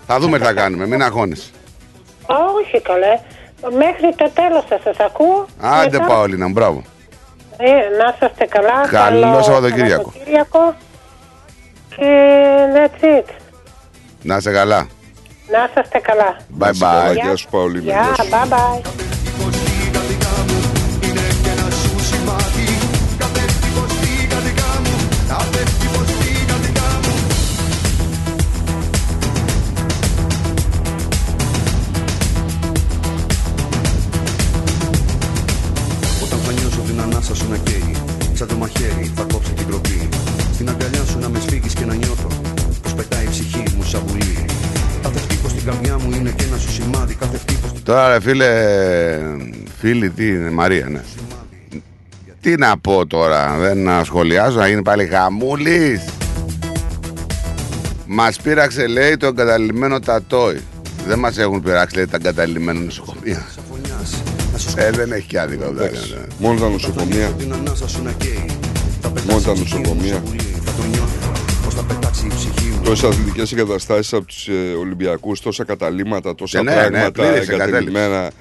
Θα 0.07 0.19
δούμε 0.19 0.37
τι 0.39 0.45
θα 0.45 0.53
κάνουμε. 0.53 0.87
Μην 0.87 1.03
αγχώνεσαι. 1.03 1.49
Α, 2.25 2.35
όχι 2.63 2.81
καλέ. 2.81 3.19
Μέχρι 3.77 4.13
το 4.15 4.29
τέλος 4.33 4.63
θα 4.69 4.79
σας 4.83 4.97
ακούω. 4.99 5.45
Άντε 5.59 5.97
Μετά, 5.97 6.05
Παόλινα, 6.13 6.45
μου, 6.47 6.53
μπράβο. 6.53 6.83
Ε, 7.57 7.65
να 7.71 8.27
είστε 8.27 8.45
καλά. 8.45 8.87
Καλό 8.87 9.41
Σαββατοκύριακο. 9.43 10.01
Σαββατοκύριακο. 10.11 10.75
Και 11.95 12.05
that's 12.75 13.03
it. 13.19 13.33
Να 14.21 14.35
είσαι 14.37 14.51
καλά. 14.51 14.87
Να 15.51 15.81
είστε 15.81 15.99
καλά. 15.99 16.37
Bye 16.59 16.67
bye. 16.67 17.13
Γεια 17.13 17.35
σου 17.35 17.47
Παολίνα. 17.49 17.83
Γεια, 17.83 18.01
Γεια 18.15 18.23
σου. 18.23 18.29
bye 18.31 18.53
bye. 18.53 19.18
Σαν 38.79 38.87
το 38.87 38.95
μαχαίρι 38.95 39.11
θα 39.15 39.23
κόψω 39.33 39.51
την 39.53 39.67
τροπή 39.67 40.09
Στην 40.53 40.69
αγκαλιά 40.69 41.03
σου 41.03 41.19
να 41.19 41.29
με 41.29 41.39
σφίγγεις 41.39 41.73
και 41.73 41.85
να 41.85 41.93
νιώθω 41.93 42.27
Πως 42.81 42.93
πετάει 42.93 43.23
η 43.23 43.27
ψυχή 43.29 43.63
μου 43.77 43.83
σαν 43.83 44.01
βουλή 44.05 44.45
Κάθε 45.01 45.19
χτύπος 45.19 45.51
στην 45.51 45.65
καρδιά 45.65 45.97
μου 45.97 46.11
είναι 46.15 46.33
και 46.37 46.43
ένα 46.43 46.57
σου 46.57 46.71
σημάδι 46.71 47.13
Κάθε 47.15 47.37
χτύπος 47.37 47.69
στην 47.69 47.83
Τώρα 47.83 48.07
ρε 48.13 48.19
φίλε, 48.19 48.51
φίλη 49.79 50.09
τι 50.09 50.27
είναι, 50.27 50.49
Μαρία, 50.49 50.89
ναι. 50.89 51.01
Τι 52.41 52.55
να 52.55 52.77
πω 52.77 53.05
τώρα, 53.05 53.55
δεν 53.59 53.77
να 53.83 54.03
σχολιάζω, 54.03 54.59
να 54.59 54.67
γίνει 54.67 54.81
πάλι 54.81 55.05
χαμούλης. 55.05 56.05
Μας 58.05 58.37
πείραξε 58.41 58.87
λέει 58.87 59.17
το 59.17 59.27
εγκαταλειμμένο 59.27 59.99
τατόι. 59.99 60.61
Δεν 61.07 61.19
μας 61.19 61.37
έχουν 61.37 61.61
πειράξει 61.61 61.95
λέει 61.95 62.05
τα 62.07 62.15
εγκαταλειμμένα 62.15 62.79
νοσοκομεία. 62.79 63.45
φωνιάς 63.69 64.23
Να 64.51 64.57
σου 64.57 64.69
Ε, 64.75 64.91
δεν 64.91 65.11
έχει 65.11 65.27
και 65.27 65.39
άδικο. 65.39 65.65
βέβαια, 65.65 65.87
Εντάξει. 65.87 66.13
ναι. 66.13 66.19
Μόνος 66.39 66.61
τα 66.61 66.69
νοσοκομεία. 66.69 67.29
Μόνο 69.29 69.41
τα 69.41 69.51
η 69.51 69.53
ψυχή 69.53 69.75
μου 69.75 69.81
νοσοκομεία. 69.81 70.13
σαν 70.13 70.23
βουλή. 70.25 70.39
Θα 70.65 70.71
το 70.71 70.83
νιώθω 70.87 71.31
πως 71.63 71.73
θα 71.73 71.83
πετάξει 71.83 72.25
η 72.25 72.29
ψυχή 72.35 72.65
μου 72.69 72.81
Τόσες 72.83 73.09
αθλητικές 73.09 73.51
εγκαταστάσεις 73.51 74.13
από 74.13 74.25
τους 74.25 74.47
ε, 74.47 74.73
Ολυμπιακούς, 74.79 75.39
τόσα 75.41 75.63
καταλήμματα, 75.63 76.35
τόσα 76.35 76.59
Ε, 76.59 76.61
ναι, 76.63 76.71
ναι, 76.73 76.79
πράγματα 76.79 77.11
πλήρης 77.11 77.47
εγκατελειμμένα. 77.49 78.31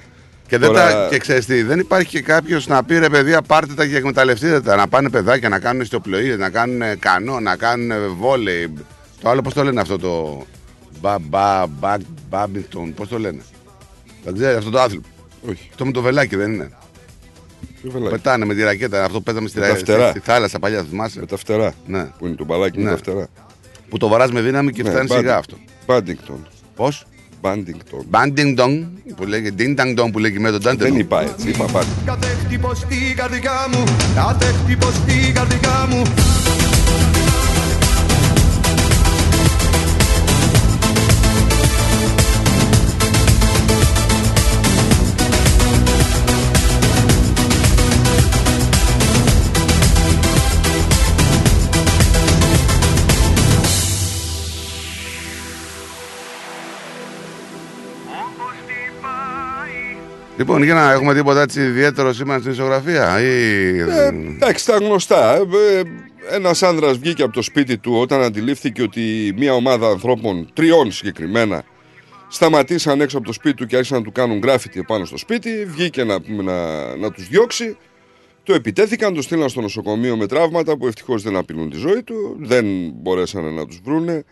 Και, 0.47 0.57
δεν 0.57 0.67
Τώρα- 0.69 0.91
τα, 0.91 1.07
και 1.11 1.17
ξέρεις 1.17 1.45
τι, 1.45 1.61
δεν 1.63 1.79
υπάρχει 1.79 2.07
και 2.09 2.21
κάποιος 2.21 2.67
να 2.67 2.83
πει 2.83 2.97
ρε 2.97 3.09
παιδιά, 3.09 3.41
πάρτε 3.41 3.73
τα 3.73 3.85
και 3.87 3.95
εκμεταλλευτείτε 3.95 4.61
τα. 4.61 4.75
Να 4.75 4.87
πάνε 4.87 5.09
παιδάκια 5.09 5.49
να 5.49 5.59
κάνουν 5.59 5.81
ιστοπλοείε, 5.81 6.35
να 6.35 6.49
κάνουν 6.49 6.99
κανό, 6.99 7.39
να 7.39 7.55
κάνουν 7.55 8.15
βόλεϊ. 8.19 8.73
Το 9.21 9.29
άλλο 9.29 9.41
πώς 9.41 9.53
το 9.53 9.63
λένε 9.63 9.81
αυτό 9.81 9.97
το. 9.99 10.43
Μπα, 11.01 11.19
μπα, 11.19 11.65
μπα, 11.67 11.95
μπάμπινγκτον, 12.29 12.93
πώς 12.93 13.07
το 13.07 13.19
λένε. 13.19 13.41
Δεν 14.23 14.33
ξέρει 14.33 14.55
αυτό 14.57 14.69
το 14.69 14.79
άθλημα. 14.79 15.03
Όχι, 15.49 15.67
Αυτό 15.69 15.85
με 15.85 15.91
το 15.91 16.01
βελάκι 16.01 16.35
δεν 16.35 16.53
είναι. 16.53 16.69
Τι 17.81 17.87
βελάκι. 17.89 18.11
Πετάνε 18.11 18.45
με 18.45 18.53
τη 18.53 18.63
ρακέτα, 18.63 19.03
αυτό 19.03 19.17
που 19.17 19.23
παίζαμε 19.23 19.47
στη, 19.49 19.59
Με 19.59 19.65
τα 19.65 19.71
ρα- 19.73 19.77
φτερά. 19.79 20.09
στη, 20.09 20.19
στη 20.19 20.31
θάλασσα 20.31 20.59
παλιά, 20.59 20.83
θυμάσαι; 20.89 21.19
Με 21.19 21.25
τα 21.25 21.37
φτερά. 21.37 21.73
Ναι. 21.85 22.03
Που 22.17 22.25
είναι 22.27 22.35
το 22.35 22.45
μπαλάκι 22.45 22.77
με 22.77 22.83
Ναι. 22.83 22.89
τα 22.89 22.97
φτερά. 22.97 23.27
Που 23.89 23.97
το 23.97 24.07
βαράς 24.07 24.31
με 24.31 24.41
δύναμη 24.41 24.71
και 24.71 24.83
φτάνει 24.83 25.09
σιγά 25.09 25.35
αυτό. 25.37 25.57
Μπάντιγκτον. 25.87 26.47
Πώς; 26.75 27.05
Μπάντιγκτον. 27.41 28.05
Μπάντινγκ 28.09 28.57
που 29.15 29.25
λέγεται 29.25 29.63
Ντίνγκ 29.63 29.99
που 30.11 30.19
λέγεται 30.19 30.39
με 30.41 30.51
τον 30.51 30.61
Τάντε. 30.61 30.83
Δεν 30.83 30.99
είπα 30.99 31.21
έτσι, 31.21 31.49
είπα 31.49 31.65
Μπάντιγκτον. 31.71 32.05
Κάθε 32.05 32.37
χτύπος 32.45 32.77
στην 32.77 33.15
καρδιά 33.15 33.67
μου 33.73 33.83
Κάθε 34.15 34.45
χτύπος 34.45 34.93
στην 34.95 35.33
καρδιά 35.33 35.87
μου 35.89 36.01
Λοιπόν, 60.39 60.63
για 60.63 60.73
να 60.73 60.91
έχουμε 60.91 61.13
τίποτα 61.13 61.41
έτσι 61.41 61.61
ιδιαίτερο 61.61 62.13
σήμερα 62.13 62.39
στην 62.39 62.51
ισογραφία. 62.51 63.21
Ή... 63.21 63.25
Ε, 63.79 64.07
εντάξει, 64.07 64.65
τα 64.65 64.77
γνωστά. 64.77 65.35
Ε, 65.35 65.81
Ένας 66.31 66.63
άνδρας 66.63 66.97
βγήκε 66.97 67.23
από 67.23 67.33
το 67.33 67.41
σπίτι 67.41 67.77
του 67.77 67.93
όταν 67.95 68.21
αντιλήφθηκε 68.21 68.81
ότι 68.81 69.33
μια 69.37 69.53
ομάδα 69.53 69.87
ανθρώπων, 69.87 70.49
τριών 70.53 70.91
συγκεκριμένα, 70.91 71.63
σταματήσαν 72.27 73.01
έξω 73.01 73.17
από 73.17 73.25
το 73.25 73.33
σπίτι 73.33 73.55
του 73.55 73.65
και 73.65 73.75
άρχισαν 73.75 73.97
να 73.97 74.03
του 74.03 74.11
κάνουν 74.11 74.37
γκράφιτι 74.37 74.79
επάνω 74.79 75.05
στο 75.05 75.17
σπίτι. 75.17 75.65
Βγήκε 75.65 76.03
να, 76.03 76.19
να, 76.43 76.95
να 76.95 77.11
τους 77.11 77.27
διώξει. 77.27 77.77
Το 78.43 78.53
επιτέθηκαν, 78.53 79.13
το 79.13 79.21
στείλαν 79.21 79.49
στο 79.49 79.61
νοσοκομείο 79.61 80.17
με 80.17 80.25
τραύματα 80.27 80.77
που 80.77 80.87
ευτυχώς 80.87 81.21
δεν 81.23 81.35
απειλούν 81.35 81.69
τη 81.69 81.77
ζωή 81.77 82.03
του. 82.03 82.37
Δεν 82.39 82.65
μπορέσαν 82.93 83.53
να 83.53 83.65
τους 83.65 83.79
βρούνε. 83.83 84.23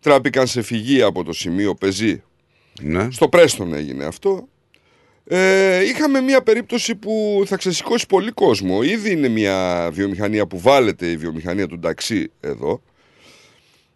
Τράπηκαν 0.00 0.46
σε 0.46 0.62
φυγή 0.62 1.02
από 1.02 1.24
το 1.24 1.32
σημείο 1.32 1.74
πεζή 1.74 2.22
Ναι. 2.80 3.08
στο 3.10 3.28
Πρέστον 3.28 3.74
έγινε 3.74 4.04
αυτό. 4.04 4.48
Ε, 5.32 5.84
είχαμε 5.84 6.20
μια 6.20 6.42
περίπτωση 6.42 6.94
που 6.94 7.42
θα 7.46 7.56
ξεσηκώσει 7.56 8.06
πολύ 8.06 8.30
κόσμο. 8.30 8.82
Ήδη 8.82 9.10
είναι 9.10 9.28
μια 9.28 9.88
βιομηχανία 9.92 10.46
που 10.46 10.58
βάλετε 10.60 11.06
η 11.06 11.16
βιομηχανία 11.16 11.66
του 11.66 11.78
ταξί 11.78 12.30
εδώ. 12.40 12.82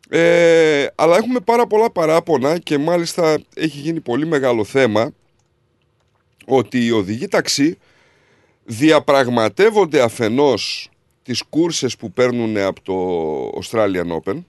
Ε, 0.09 0.87
αλλά 0.95 1.17
έχουμε 1.17 1.41
πάρα 1.41 1.67
πολλά 1.67 1.91
παράπονα 1.91 2.59
και 2.59 2.79
μάλιστα 2.79 3.39
έχει 3.55 3.79
γίνει 3.79 4.01
πολύ 4.01 4.27
μεγάλο 4.27 4.65
θέμα 4.65 5.11
ότι 6.47 6.87
οι 6.87 6.91
οδηγοί 6.91 7.29
ταξί 7.29 7.79
διαπραγματεύονται 8.65 10.03
αφενός 10.03 10.91
τις 11.23 11.43
κούρσες 11.43 11.97
που 11.97 12.13
παίρνουν 12.13 12.57
από 12.57 12.83
το 12.83 13.61
Australian 13.63 14.21
Open 14.23 14.43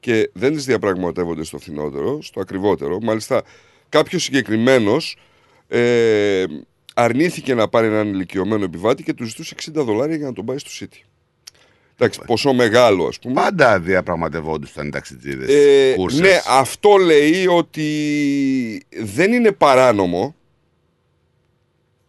και 0.00 0.30
δεν 0.32 0.52
τις 0.52 0.64
διαπραγματεύονται 0.64 1.44
στο 1.44 1.58
φθηνότερο, 1.58 2.22
στο 2.22 2.40
ακριβότερο. 2.40 2.98
Μάλιστα 3.02 3.42
κάποιος 3.92 4.22
συγκεκριμένος 4.22 5.16
ε, 5.68 6.44
αρνήθηκε 6.94 7.54
να 7.54 7.68
πάρει 7.68 7.86
έναν 7.86 8.08
ηλικιωμένο 8.08 8.64
επιβάτη 8.64 9.02
και 9.02 9.12
του 9.12 9.24
ζητούσε 9.24 9.54
60 9.62 9.70
δολάρια 9.72 10.16
για 10.16 10.26
να 10.26 10.32
τον 10.32 10.44
πάει 10.44 10.58
στο 10.58 10.70
City. 10.80 11.00
Εντάξει, 11.94 12.20
ποσό 12.26 12.52
μεγάλο 12.52 13.06
ας 13.06 13.18
πούμε. 13.18 13.34
Πάντα 13.34 13.80
διαπραγματευόντουσαν 13.80 14.86
οι 14.86 14.90
ταξιτζίδες. 14.90 15.48
Ε, 15.48 15.94
ναι, 16.20 16.40
αυτό 16.48 16.96
λέει 16.96 17.46
ότι 17.46 17.86
δεν 19.02 19.32
είναι 19.32 19.52
παράνομο. 19.52 20.34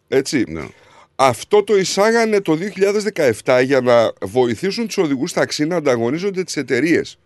Έτσι. 0.08 0.44
Ναι. 0.48 0.68
Αυτό 1.16 1.62
το 1.62 1.76
εισάγανε 1.76 2.40
το 2.40 2.58
2017 3.44 3.62
για 3.64 3.80
να 3.80 4.12
βοηθήσουν 4.20 4.86
τους 4.86 4.98
οδηγούς 4.98 5.32
ταξί 5.32 5.64
να 5.64 5.76
ανταγωνίζονται 5.76 6.44
τις 6.44 6.56
εταιρείες 6.56 7.18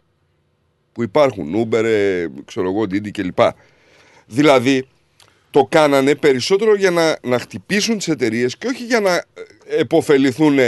που 0.93 1.03
υπάρχουν, 1.03 1.69
Uber, 1.69 1.85
ε, 1.85 2.27
ξέρω 2.45 2.69
εγώ, 2.69 2.83
Didi 2.83 3.11
κλπ. 3.11 3.39
Δηλαδή, 4.29 4.87
το 5.51 5.67
κάνανε 5.69 6.15
περισσότερο 6.15 6.75
για 6.75 6.91
να, 6.91 7.19
να 7.23 7.39
χτυπήσουν 7.39 7.99
τις 7.99 8.09
εταιρείες 8.09 8.57
και 8.57 8.67
όχι 8.67 8.85
για 8.85 9.01
να 9.01 9.15
ε, 9.15 9.23
επωφεληθούν. 9.67 10.59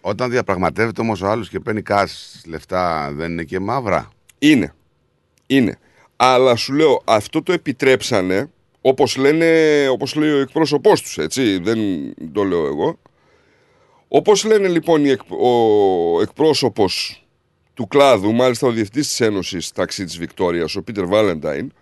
Όταν 0.00 0.30
διαπραγματεύεται 0.30 1.00
όμως 1.00 1.22
ο 1.22 1.26
άλλος 1.26 1.48
και 1.48 1.60
παίρνει 1.60 1.82
cash 1.88 2.04
λεφτά, 2.46 3.12
δεν 3.14 3.30
είναι 3.30 3.42
και 3.42 3.58
μαύρα. 3.58 4.10
Είναι. 4.38 4.74
Είναι. 5.46 5.78
Αλλά 6.16 6.56
σου 6.56 6.72
λέω, 6.72 7.02
αυτό 7.04 7.42
το 7.42 7.52
επιτρέψανε, 7.52 8.50
όπως, 8.80 9.16
λένε, 9.16 9.48
όπως 9.88 10.14
λέει 10.14 10.30
ο 10.30 10.38
εκπρόσωπός 10.40 11.02
τους, 11.02 11.18
έτσι, 11.18 11.58
δεν 11.58 11.78
το 12.32 12.42
λέω 12.44 12.66
εγώ. 12.66 12.98
Όπως 14.08 14.44
λένε 14.44 14.68
λοιπόν 14.68 15.04
οι 15.04 15.08
εκ- 15.10 15.32
ο 15.32 16.20
εκπρόσωπος 16.22 17.24
του 17.74 17.86
κλάδου, 17.86 18.32
μάλιστα 18.32 18.66
ο 18.66 18.70
διευθυντής 18.70 19.08
της 19.08 19.20
Ένωσης 19.20 19.70
Ταξί 19.72 20.04
της 20.04 20.18
Βικτόριας, 20.18 20.76
ο 20.76 20.82
Πίτερ 20.82 21.06
Βάλεντάιν, 21.06 21.72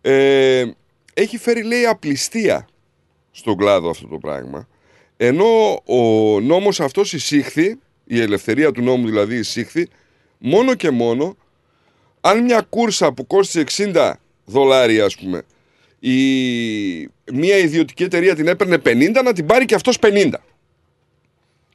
ε, 0.00 0.64
έχει 1.14 1.38
φέρει 1.38 1.62
λέει 1.62 1.84
απληστία 1.86 2.68
στον 3.30 3.56
κλάδο 3.56 3.90
αυτό 3.90 4.06
το 4.06 4.18
πράγμα. 4.18 4.68
Ενώ 5.16 5.82
ο 5.84 6.40
νόμος 6.40 6.80
αυτός 6.80 7.12
εισήχθη, 7.12 7.78
η 8.04 8.20
ελευθερία 8.20 8.72
του 8.72 8.82
νόμου 8.82 9.06
δηλαδή 9.06 9.36
εισήχθη, 9.36 9.88
μόνο 10.38 10.74
και 10.74 10.90
μόνο 10.90 11.36
αν 12.20 12.42
μια 12.44 12.60
κούρσα 12.68 13.12
που 13.12 13.26
κόστησε 13.26 13.90
60 13.94 14.12
δολάρια 14.44 15.04
ας 15.04 15.16
πούμε 15.16 15.42
η, 15.98 16.12
μια 17.32 17.56
ιδιωτική 17.58 18.02
εταιρεία 18.02 18.34
την 18.34 18.48
έπαιρνε 18.48 18.76
50 18.84 19.10
να 19.24 19.32
την 19.32 19.46
πάρει 19.46 19.64
και 19.64 19.74
αυτός 19.74 19.96
50 20.00 20.30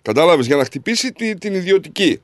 κατάλαβες 0.01 0.45
για 0.45 0.55
να 0.55 0.63
χτυπήσει 0.63 1.11
τη- 1.13 1.35
την 1.37 1.53
ιδιωτική 1.53 2.21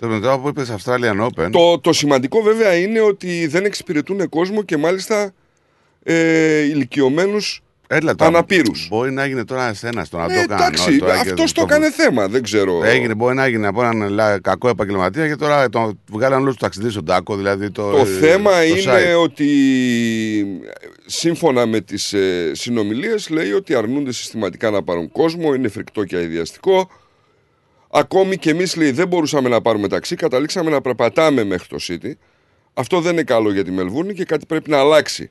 Το 0.00 0.06
μετά 0.08 0.38
που 0.38 0.48
είπες 0.48 0.74
Australian 0.76 1.26
Open. 1.26 1.48
το, 1.50 1.78
το 1.78 1.92
σημαντικό 1.92 2.40
βέβαια 2.42 2.74
είναι 2.76 3.00
ότι 3.00 3.46
δεν 3.46 3.64
εξυπηρετούν 3.64 4.28
κόσμο 4.28 4.62
και 4.62 4.76
μάλιστα 4.76 5.32
ε, 6.02 6.58
ηλικιωμένους 6.62 7.62
Έλα 7.90 8.14
τώρα. 8.14 8.30
Αναπήρους. 8.30 8.86
Μπορεί 8.90 9.12
να 9.12 9.22
έγινε 9.22 9.44
τώρα 9.44 9.74
ένας 9.82 10.06
στο 10.06 10.16
να 10.16 10.24
Ε, 10.24 10.26
το 10.26 10.32
κάνει. 10.34 10.42
εντάξει, 10.44 10.98
τώρα 10.98 11.12
και 11.22 11.30
αυτός 11.30 11.52
το 11.52 11.62
έκανε 11.62 11.90
θέμα. 11.90 12.28
Δεν 12.28 12.42
ξέρω. 12.42 12.84
Έγινε, 12.84 13.14
μπορεί 13.14 13.34
να 13.34 13.44
έγινε 13.44 13.66
από 13.66 13.84
έναν 13.84 14.08
λα- 14.08 14.38
κακό 14.40 14.68
επαγγελματία 14.68 15.28
και 15.28 15.36
τώρα 15.36 15.68
τον 15.68 16.00
βγάλαν 16.10 16.40
όλους 16.40 16.52
τους 16.52 16.60
ταξιδί 16.62 16.90
στον 16.90 17.04
τάκο. 17.04 17.36
Δηλαδή 17.36 17.70
το, 17.70 17.90
Το 17.90 18.04
θέμα 18.04 18.50
το 18.58 18.62
είναι 18.64 19.12
site. 19.14 19.22
ότι 19.22 19.46
σύμφωνα 21.06 21.66
με 21.66 21.80
τις 21.80 22.12
ε, 22.12 22.50
συνομιλίες 22.54 23.28
λέει 23.28 23.52
ότι 23.52 23.74
αρνούνται 23.74 24.12
συστηματικά 24.12 24.70
να 24.70 24.82
πάρουν 24.82 25.10
κόσμο, 25.12 25.54
είναι 25.54 25.68
φρικτό 25.68 26.04
και 26.04 26.16
αειδιαστικό. 26.16 26.90
Ακόμη 27.90 28.36
και 28.36 28.50
εμείς 28.50 28.76
λέει 28.76 28.90
δεν 28.90 29.08
μπορούσαμε 29.08 29.48
να 29.48 29.60
πάρουμε 29.60 29.88
ταξί, 29.88 30.16
καταλήξαμε 30.16 30.70
να 30.70 30.80
περπατάμε 30.80 31.44
μέχρι 31.44 31.68
το 31.68 31.76
City. 31.80 32.12
Αυτό 32.74 33.00
δεν 33.00 33.12
είναι 33.12 33.22
καλό 33.22 33.52
για 33.52 33.64
τη 33.64 33.70
Μελβούρνη 33.70 34.14
και 34.14 34.24
κάτι 34.24 34.46
πρέπει 34.46 34.70
να 34.70 34.78
αλλάξει. 34.78 35.30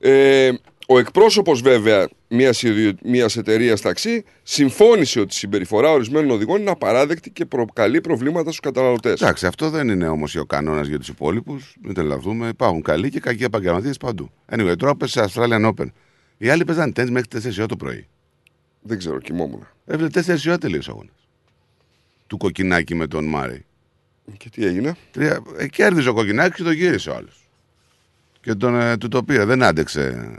Ε, 0.00 0.50
ο 0.88 0.98
εκπρόσωπος 0.98 1.60
βέβαια 1.60 2.08
μιας, 2.28 2.62
ιδιο- 2.62 2.96
μιας 3.04 3.36
εταιρείας 3.36 3.80
ταξί 3.80 4.24
συμφώνησε 4.42 5.20
ότι 5.20 5.34
η 5.34 5.36
συμπεριφορά 5.38 5.90
ορισμένων 5.90 6.30
οδηγών 6.30 6.60
είναι 6.60 6.70
απαράδεκτη 6.70 7.30
και 7.30 7.44
προκαλεί 7.46 8.00
προβλήματα 8.00 8.44
στους 8.44 8.60
καταναλωτές. 8.60 9.20
Εντάξει, 9.20 9.46
αυτό 9.46 9.70
δεν 9.70 9.88
είναι 9.88 10.08
όμως 10.08 10.36
ο 10.36 10.44
κανόνας 10.44 10.86
για 10.86 10.98
τους 10.98 11.08
υπόλοιπους. 11.08 11.76
Μην 11.82 11.94
τρελαθούμε. 11.94 12.48
Υπάρχουν 12.48 12.82
καλοί 12.82 13.10
και 13.10 13.20
κακοί 13.20 13.44
επαγγελματίες 13.44 13.96
παντού. 13.96 14.30
Anyway, 14.52 14.74
τώρα 14.78 14.96
πες 14.96 15.10
σε 15.10 15.24
Australian 15.28 15.66
Open. 15.72 15.86
Οι 16.38 16.48
άλλοι 16.48 16.64
παίζαν 16.64 16.92
τέννη 16.92 17.10
μέχρι 17.10 17.28
4 17.28 17.58
ώρα 17.58 17.66
το 17.66 17.76
πρωί. 17.76 18.06
Δεν 18.80 18.98
ξέρω, 18.98 19.18
κοιμόμουν. 19.18 19.66
Έβλεπε 19.86 20.20
4 20.20 20.48
ώρα 20.48 20.58
τελείωσε 20.58 20.90
ο 20.90 20.92
αγώνας. 20.92 21.17
Του 22.28 22.36
κοκκινάκι 22.36 22.94
με 22.94 23.06
τον 23.06 23.24
Μάρι. 23.24 23.64
Και 24.36 24.48
τι 24.50 24.64
έγινε; 24.66 24.96
Τρία... 25.10 25.42
Ε, 25.58 25.68
κέρδισε 25.68 26.08
ο 26.08 26.14
κοκκινάκι 26.14 26.54
και 26.56 26.62
το 26.62 26.70
γύρισε 26.70 27.10
ο 27.10 27.14
άλλος. 27.14 27.48
Και 28.40 28.54
τον, 28.54 28.80
ε, 28.80 28.96
του 28.96 29.08
το 29.08 29.22
πήρε. 29.22 29.44
Δεν 29.44 29.62
άντεξε. 29.62 30.34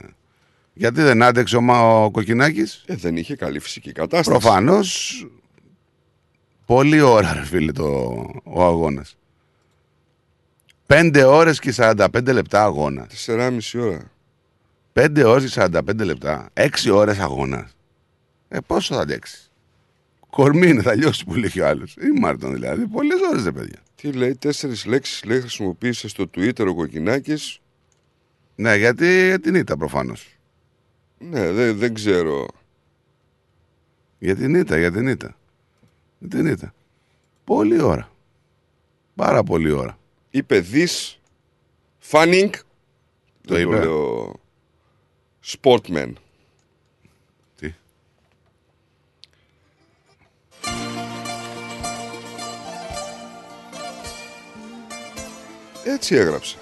Γιατί 0.74 1.02
δεν 1.02 1.24
άντεξε 1.24 1.58
ο, 1.58 1.62
Μα- 1.62 2.04
ο 2.04 2.12
κοκκινάκι. 2.12 2.64
Ε, 2.86 2.96
δεν 2.96 3.18
είχε 3.18 3.36
καλή 3.36 3.60
φυσική 3.60 3.92
κατάσταση. 3.92 4.40
Προφανώς. 4.40 5.28
Πολλή 6.66 7.02
ώρα, 7.02 7.34
ρε 7.34 7.46
φίλε, 7.46 7.72
το, 7.72 7.86
ο 8.44 8.64
αγώνας. 8.64 9.18
5 10.88 11.24
ώρες 11.28 11.60
και 11.60 11.74
45 11.78 12.34
λεπτά 12.34 12.64
αγώνα. 12.64 13.08
4,5 13.26 13.60
ώρα. 13.82 14.12
5 14.94 15.24
ώρες 15.26 15.54
και 15.54 15.62
45 15.62 16.04
λεπτά. 16.04 16.50
6 16.54 16.68
ώρες 16.92 17.20
αγώνας. 17.20 17.76
Ε, 18.48 18.58
πόσο 18.68 18.96
θα 18.96 19.02
αντέξεις; 19.02 19.49
Κορμί 20.30 20.68
είναι, 20.68 20.82
θα 20.82 20.96
λιώσει 20.96 21.26
που 21.26 21.36
λέει 21.36 21.50
και 21.50 21.62
ο 21.62 21.68
άλλος. 21.68 21.96
Ή 21.96 22.20
Μάρτον 22.20 22.54
δηλαδή. 22.54 22.88
Πολλές 22.88 23.20
ώρες, 23.32 23.44
ρε 23.44 23.52
παιδιά. 23.52 23.80
Τι 23.96 24.12
λέει, 24.12 24.36
τέσσερις 24.36 24.86
λέξεις 24.86 25.24
λέει 25.24 25.40
χρησιμοποίησε 25.40 26.08
στο 26.08 26.30
Twitter 26.36 26.68
ο 26.68 26.76
Κοκκινάκης. 26.76 27.60
Ναι, 28.56 28.76
γιατί 28.76 29.26
για 29.26 29.40
την 29.40 29.56
ήττα 29.56 29.78
προφανώς. 29.78 30.28
Ναι, 31.18 31.52
δεν, 31.52 31.78
δεν 31.78 31.94
ξέρω. 31.94 32.48
Για 34.20 34.36
την 34.36 34.56
ήττα, 34.56 34.78
για 34.78 34.92
την 34.92 35.08
ήττα. 35.08 35.36
Για 36.20 36.30
την 36.30 36.46
ήττα. 36.46 36.74
Πολλή 37.44 37.82
ώρα. 37.82 38.12
Πάρα 39.16 39.44
πολλή 39.44 39.72
ώρα. 39.72 39.98
Είπε 40.30 40.60
δι 40.60 40.88
Φάνινγκ. 41.98 42.52
Το 43.48 43.54
Δεν 43.54 43.68
είπε. 43.68 43.80
λέω 43.80 44.40
Sportman. 45.46 46.14
Έτσι 55.84 56.16
έγραψε. 56.16 56.56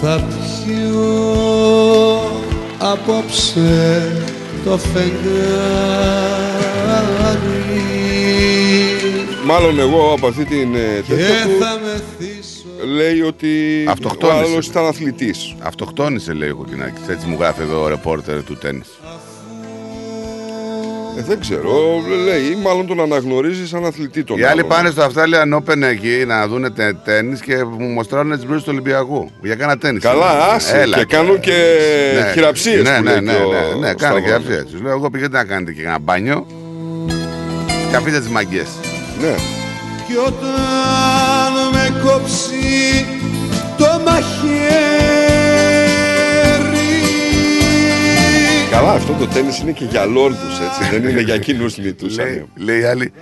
Θα 0.00 0.24
πιω 0.64 1.16
απόψε 2.78 4.12
το 4.64 4.78
φεγγάρι 4.78 6.26
Μάλλον 9.44 9.78
εγώ 9.78 10.12
από 10.12 10.26
αυτή 10.26 10.44
την 10.44 10.74
ε, 10.74 11.02
και 11.06 11.14
τέτοια 11.14 11.42
του 11.44 11.50
θα 11.60 11.80
μεθύσω 11.84 12.55
λέει 12.84 13.20
ότι 13.20 13.48
ο 13.86 13.90
Αυτοκτόνησε. 13.90 14.38
άλλος 14.52 14.66
ήταν 14.66 14.84
αθλητής. 14.86 15.54
Αυτοκτόνησε, 15.62 16.32
λέει 16.32 16.48
ο 16.50 16.56
Κοκκινάκη. 16.56 17.00
Έτσι 17.08 17.26
μου 17.26 17.36
γράφει 17.40 17.62
εδώ 17.62 17.82
ο 17.82 17.88
ρεπόρτερ 17.88 18.44
του 18.44 18.56
τέννη. 18.56 18.82
Ε, 21.18 21.22
δεν 21.22 21.40
ξέρω. 21.40 21.70
Λέει, 22.24 22.56
μάλλον 22.62 22.86
τον 22.86 23.00
αναγνωρίζεις 23.00 23.68
σαν 23.68 23.84
αθλητή 23.84 24.24
τον 24.24 24.38
Οι 24.38 24.42
άλλοι 24.42 24.50
άλλον. 24.60 24.66
πάνε 24.68 24.90
στο 24.90 25.02
Australian 25.06 25.56
Open 25.58 25.82
εκεί 25.82 26.24
να 26.26 26.48
δουν 26.48 26.72
τέννη 27.04 27.38
και 27.38 27.64
μου 27.64 27.86
μοστρώνουν 27.86 28.34
τις 28.36 28.44
μπλούζες 28.44 28.62
του 28.62 28.68
Ολυμπιακού. 28.72 29.30
Για 29.42 29.54
κάνα 29.54 29.78
τέννη. 29.78 30.00
Καλά, 30.00 30.52
άσε. 30.52 30.84
και 30.96 31.04
κάνουν 31.04 31.40
και 31.40 31.52
χειραψίες 32.32 32.82
Ναι, 32.82 32.96
που 32.96 33.02
ναι, 33.02 33.10
λέει 33.10 33.20
ναι, 33.20 33.32
και 33.32 33.38
ο 33.42 33.48
ναι, 33.50 33.58
ναι, 33.58 33.86
ναι, 33.86 33.94
Σταύρος. 33.98 34.00
κάνε 34.00 34.20
χειραψίες. 34.20 34.64
Του 34.64 34.82
λέω, 34.82 34.92
εγώ 34.92 35.10
πηγαίνετε 35.10 35.36
να 35.36 35.44
κάνετε 35.44 35.72
και 35.72 35.82
ένα 35.82 35.98
μπάνιο. 35.98 36.46
Και 37.90 37.96
αφήστε 37.96 38.18
τις 38.18 38.28
μαγκές. 38.28 38.68
Ναι. 39.20 39.34
κι 40.06 40.16
όταν 40.26 41.35
με 41.72 42.00
κόψει 42.02 43.06
το 43.78 44.00
μαχαίρι 44.04 45.16
Καλά, 48.70 48.92
αυτό 48.92 49.12
το 49.12 49.26
τέννις 49.26 49.58
είναι 49.58 49.72
και 49.72 49.84
για 49.84 50.04
λόρδους, 50.04 50.60
έτσι. 50.60 50.90
δεν 50.90 51.08
είναι 51.08 51.20
για 51.20 51.38
κοινούς 51.38 51.76
λίτους. 51.78 52.16
Λέει, 52.16 52.48
λέει 52.56 52.80
η 52.80 52.84
άλλη, 52.84 53.12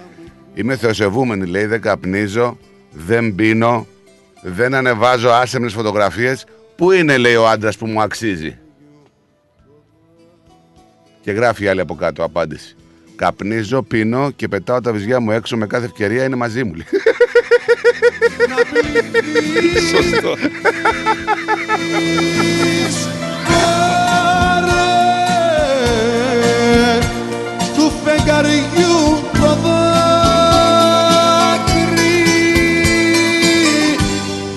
είμαι 0.55 0.77
θεοσεβούμενη, 0.77 1.47
λέει, 1.47 1.67
δεν 1.67 1.81
καπνίζω, 1.81 2.59
δεν 2.93 3.35
πίνω, 3.35 3.87
δεν 4.43 4.75
ανεβάζω 4.75 5.29
άσεμνες 5.29 5.73
φωτογραφίες. 5.73 6.45
Πού 6.77 6.93
είναι, 6.93 7.17
λέει, 7.17 7.35
ο 7.35 7.49
άντρας 7.49 7.77
που 7.77 7.87
μου 7.87 8.03
αξίζει; 8.03 8.59
Και 11.21 11.33
γράφει 11.33 11.65
η 11.65 11.69
άλλη 11.69 11.81
από 11.81 11.95
κάτω 11.95 12.25
απάντηση. 12.25 12.77
Καπνίζω, 13.17 13.83
πίνω 13.83 14.31
και 14.31 14.49
πετάω 14.49 14.81
τα 14.81 14.93
βυζιά 14.93 15.21
μου 15.21 15.31
έξω 15.31 15.57
με 15.57 15.67
κάθε 15.67 15.85
ευκαιρία 15.85 16.25
είναι 16.25 16.37
μαζί 16.37 16.65
μου. 16.65 16.73
Λέει. 18.73 18.93
Σωστό. 19.91 20.33
Πάρε 26.05 26.99
του 27.77 27.93
φεγγαριού 28.05 28.97
το 29.33 29.51
δάκρυ 29.63 31.05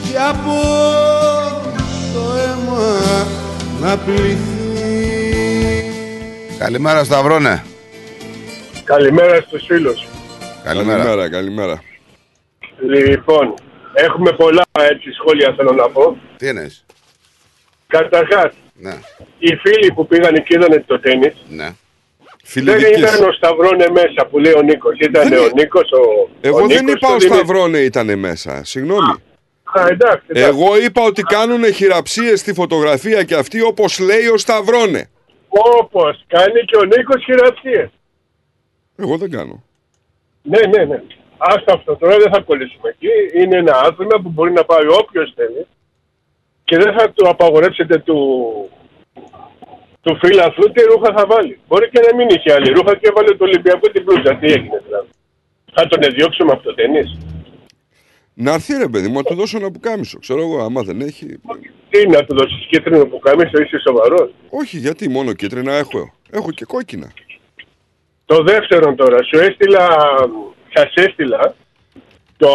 και 0.03 0.17
από 0.29 0.57
το 2.13 2.21
αίμα 2.37 2.87
να 3.81 3.91
πληθεί 3.97 4.55
Καλημέρα, 6.59 7.03
Σταυρώνε. 7.03 7.63
Καλημέρα 8.83 9.41
στους 9.41 9.65
φίλους. 9.65 10.07
Καλημέρα. 10.63 10.97
Καλημέρα, 11.03 11.29
καλημέρα. 11.29 11.81
Λοιπόν, 12.79 13.53
έχουμε 13.93 14.31
πολλά 14.31 14.63
έτσι 14.73 15.11
σχόλια 15.11 15.53
θέλω 15.57 15.71
να 15.71 15.89
πω. 15.89 16.17
Τι 16.37 16.47
εννοείς; 16.47 16.85
Καταρχάς, 17.87 18.53
Ναι, 18.73 18.93
οι 19.39 19.55
φίλοι 19.55 19.93
που 19.93 20.07
πήγαν 20.07 20.33
και 20.33 20.43
είδανε 20.47 20.83
το 20.87 20.99
τέννις 20.99 21.33
ναι. 21.49 21.69
Φίλοι 22.43 22.69
δεν 22.71 22.79
δικής. 22.79 22.97
ήταν 22.97 23.29
ο 23.29 23.31
Σταυρόνε 23.31 23.85
μέσα 23.91 24.27
που 24.29 24.39
λέει 24.39 24.53
ο 24.53 24.61
Νίκος. 24.61 24.97
Ήταν 24.99 25.29
Δεν 25.29 25.37
ο 25.37 25.41
είναι. 25.41 25.51
Νίκος, 25.55 25.91
ο, 25.91 26.29
Εγώ 26.41 26.57
ο 26.63 26.67
δεν 26.67 26.83
Νίκος 26.83 26.93
είπα 26.93 27.07
του 27.07 27.13
ο 27.13 27.17
Δημήτρη. 27.17 27.37
Σταυρόνε 27.37 27.77
ήταν 27.79 28.19
μέσα. 28.19 28.63
Συγγνώμη. 28.63 29.11
Α, 29.79 29.85
εντάξει, 29.89 30.25
εντάξει. 30.27 30.49
Εγώ 30.57 30.77
είπα 30.77 31.01
ότι 31.03 31.21
κάνουν 31.21 31.73
χειραψίες 31.73 32.39
στη 32.39 32.53
φωτογραφία 32.53 33.23
και 33.23 33.35
αυτή 33.35 33.61
όπως 33.61 33.99
λέει 33.99 34.27
ο 34.27 34.37
Σταυρόνε. 34.37 35.09
Όπως 35.49 36.23
κάνει 36.27 36.59
και 36.65 36.77
ο 36.77 36.83
Νίκος 36.83 37.23
χειραψίες. 37.23 37.89
Εγώ 38.95 39.17
δεν 39.17 39.31
κάνω. 39.31 39.63
Ναι, 40.41 40.59
ναι, 40.77 40.83
ναι. 40.85 41.01
Άστα 41.37 41.73
αυτό 41.73 41.95
τώρα 41.95 42.17
δεν 42.17 42.31
θα 42.33 42.41
κολλήσουμε 42.41 42.89
εκεί. 42.89 43.39
Είναι 43.41 43.57
ένα 43.57 43.73
άθλημα 43.85 44.21
που 44.23 44.29
μπορεί 44.29 44.51
να 44.51 44.63
πάει 44.63 44.87
όποιος 44.87 45.33
θέλει 45.35 45.65
και 46.63 46.77
δεν 46.77 46.93
θα 46.97 47.11
του 47.11 47.29
απαγορέψετε 47.29 47.97
του, 47.97 48.19
του 50.01 50.17
φίλαθλου 50.21 50.71
τι 50.71 50.81
ρούχα 50.83 51.13
θα 51.17 51.25
βάλει. 51.25 51.59
Μπορεί 51.67 51.89
και 51.89 51.99
να 52.09 52.15
μην 52.15 52.27
είχε 52.29 52.53
άλλη 52.53 52.69
ρούχα 52.71 52.95
και 52.95 53.07
έβαλε 53.09 53.35
το 53.35 53.43
Ολυμπιακό 53.43 53.89
την 53.89 54.03
πλούζα. 54.05 54.35
Τι 54.35 54.45
έγινε 54.45 54.81
δηλαδή. 54.85 55.07
Θα 55.73 55.87
τον 55.87 55.99
διώξουμε 56.15 56.51
από 56.51 56.63
το 56.63 56.73
ταινί. 56.73 57.03
Να 58.33 58.53
έρθει 58.53 58.77
ρε 58.77 58.87
παιδί 58.87 59.07
μου, 59.07 59.13
να 59.13 59.23
του 59.23 59.35
δώσω 59.35 59.57
ένα 59.57 59.71
πουκάμισο. 59.71 60.19
Ξέρω 60.19 60.41
εγώ, 60.41 60.59
άμα 60.59 60.81
δεν 60.83 61.01
έχει. 61.01 61.39
Τι 61.89 62.07
να 62.07 62.25
του 62.25 62.35
δώσεις 62.35 62.65
κίτρινο 62.69 63.05
που 63.05 63.19
κάνει, 63.19 63.43
είσαι 63.43 63.79
σοβαρός. 63.79 64.29
Όχι, 64.49 64.77
γιατί 64.77 65.09
μόνο 65.09 65.33
κίτρινα 65.33 65.73
έχω. 65.73 66.13
Έχω 66.29 66.51
και 66.51 66.65
κόκκινα. 66.65 67.11
Το 68.25 68.43
δεύτερο 68.43 68.95
τώρα, 68.95 69.23
σου 69.23 69.39
έστειλα, 69.39 69.87
σας 70.77 70.93
έστειλα, 71.05 71.53
το 72.37 72.47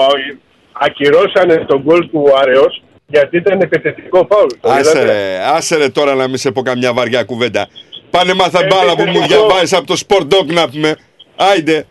ακυρώσανε 0.73 1.57
τον 1.57 1.83
γκολ 1.83 2.11
του 2.11 2.25
Άρεος 2.41 2.83
γιατί 3.07 3.37
ήταν 3.37 3.61
επιθετικό 3.61 4.27
φάουλ. 4.31 4.47
Το 4.61 4.71
Άσε 4.71 4.81
είδατε; 4.81 5.05
ρε, 5.05 5.39
άσε 5.45 5.77
ρε 5.77 5.89
τώρα 5.89 6.15
να 6.15 6.29
μην 6.29 6.37
σε 6.37 6.51
πω 6.51 6.63
καμιά 6.63 6.93
βαριά 6.93 7.23
κουβέντα. 7.25 7.69
Πάνε 8.11 8.35
μάθα 8.35 8.61
Ε, 8.65 8.67
μπάλα 8.67 8.95
που 8.97 9.03
μου 9.03 9.17
εγώ- 9.17 9.27
διαβάζεις 9.27 9.73
από 9.73 9.87
το 9.87 9.97
Sport 10.09 10.23
Dog 10.35 10.47
να 10.47 10.69
πούμε. 10.69 10.97
Άιντε. 11.37 11.87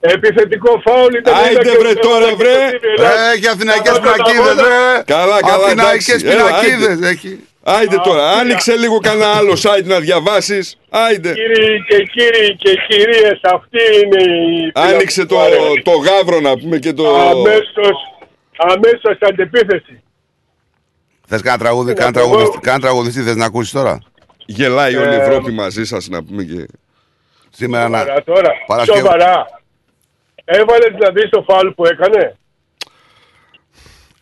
Επιθετικό 0.00 0.82
φάουλ 0.84 1.14
ήταν. 1.14 1.34
Άιντε, 1.34 1.50
είδα 1.50 1.62
και 1.62 1.76
βρε, 1.78 1.88
ο 1.90 1.94
τώρα, 1.94 2.26
Θεοδωράκης 2.26 2.36
βρε. 2.36 2.68
στο 2.68 2.78
TV, 2.78 3.02
Ε, 3.02 3.36
έχει 3.36 3.48
αθηναϊκές 3.48 3.90
Αυτό 3.92 4.02
το 4.06 4.12
πινακίδες, 4.12 4.46
αγώνα- 4.46 4.68
ρε. 4.96 5.02
Καλά, 5.04 5.40
καλά, 5.42 5.64
Αθηναϊκές 5.66 6.08
εντάξει. 6.08 6.26
Έλα, 6.36 6.44
πινακίδες 6.46 6.88
άιντε. 6.88 7.08
έχει. 7.08 7.30
Άιντε 7.64 7.96
τώρα, 8.04 8.28
Α, 8.28 8.38
άνοιξε 8.38 8.76
λίγο 8.76 8.98
κανένα 8.98 9.30
άλλο 9.30 9.52
site 9.52 9.84
να 9.84 10.00
διαβάσεις. 10.00 10.78
Άιντε. 10.90 11.32
Κύριοι 11.32 11.84
και 11.88 11.96
κύριοι 12.02 12.56
και 12.56 12.74
κυρίες, 12.88 13.40
αυτή 13.42 13.78
είναι 14.04 14.22
η... 14.22 14.70
Άνοιξε 14.74 15.26
το, 15.26 15.36
το 15.82 15.90
γάβρο 15.90 16.40
να 16.40 16.56
πούμε 16.58 16.78
και 16.78 16.92
το... 16.92 17.16
Αμέσως, 17.16 17.96
αμέσως 18.56 19.18
αντεπίθεση. 19.20 20.02
Θες 21.26 21.40
κανένα 21.42 21.62
τραγούδι, 21.62 21.90
Είναι 21.90 21.98
κανένα 22.00 22.20
από 22.20 22.28
εγώ. 22.28 22.36
τραγουδιστή, 22.36 22.60
κανένα 22.66 22.82
τραγουδιστή 22.82 23.20
θες 23.22 23.36
να 23.36 23.44
ακούσεις 23.44 23.72
τώρα; 23.72 23.98
Γελάει 24.46 24.96
όλη 24.96 25.12
η 25.14 25.18
Ε, 25.18 25.22
Ευρώπη 25.22 25.50
μαζί 25.52 25.84
σας 25.84 26.08
να 26.08 26.24
πούμε 26.24 26.42
και... 26.42 26.66
Σήμερα 27.50 27.88
να... 27.88 27.98
Σοβαρά 27.98 28.22
τώρα. 28.22 28.50
Παρασκευή. 28.66 28.98
Σοβαρά. 28.98 29.46
Έβαλες 30.44 30.90
δηλαδή 30.94 31.26
στο 31.26 31.44
φάουλ 31.48 31.68
που 31.68 31.86
έκανε; 31.86 32.36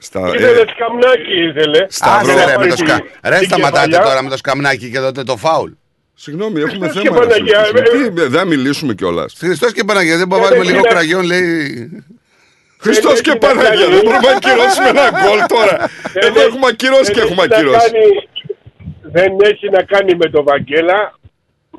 Στα, 0.03 0.21
Ήθελε 0.35 0.61
ε, 0.61 0.65
σκαμνάκι 0.75 1.35
ήθελε. 1.49 1.87
Σταυρό. 1.89 2.33
Άσε 2.33 2.45
ρε, 2.45 2.47
με 2.51 2.55
Πάρει 2.55 2.69
το 2.69 2.75
την- 2.75 2.87
σκα... 2.87 3.03
Ρε 3.31 3.39
την 3.39 3.49
σταματάτε 3.49 3.87
κεφαλιά. 3.89 4.09
τώρα 4.11 4.23
με 4.23 4.31
το 4.31 4.37
σκαμνάκι 4.37 4.91
και 4.91 4.99
τότε 5.01 5.23
το 5.23 5.37
φάουλ. 5.37 5.71
συγγνώμη, 6.15 6.61
έχουμε 6.61 6.89
Χριστός 6.89 7.03
θέμα. 7.03 7.17
και 7.19 7.25
ρε, 7.25 7.29
Παναγία, 7.33 7.65
φίλε. 7.65 7.81
ε, 7.81 8.09
Τι, 8.11 8.21
Δεν 8.21 8.31
θα 8.31 8.45
μιλήσουμε 8.45 8.95
κιόλας. 8.95 9.35
Χριστός 9.39 9.73
και 9.73 9.85
Παναγία, 9.85 10.17
δεν 10.17 10.27
μπορούμε 10.29 10.49
να 10.49 10.55
Ε, 10.55 10.59
βάλουμε 10.59 10.73
λίγο 10.75 10.85
είναι- 10.87 10.95
κραγιόν, 10.95 11.25
λέει. 11.25 12.05
Χριστός 12.85 13.13
έχει 13.13 13.23
και 13.23 13.31
να 13.31 13.39
Παναγία, 13.39 13.69
κάνει- 13.71 13.95
δεν 13.95 14.01
μπορούμε 14.05 14.29
να 14.31 14.37
ακυρώσουμε 14.37 14.89
ένα 14.95 15.05
γκολ 15.21 15.39
τώρα. 15.57 15.75
Δεν 16.13 16.23
Εδώ 16.29 16.39
έχει- 16.41 16.49
έχουμε 16.49 16.67
ακυρώσει 16.73 17.03
δεν 17.05 17.13
και 17.15 17.21
έχει 17.21 17.29
έχουμε 17.33 17.47
να 17.47 17.57
ακυρώσει. 17.57 17.91
κάνει- 17.91 18.29
Δεν 19.17 19.31
έχει 19.51 19.67
να 19.77 19.83
κάνει 19.93 20.13
με 20.23 20.27
τον 20.35 20.45
Βαγγέλα, 20.51 20.99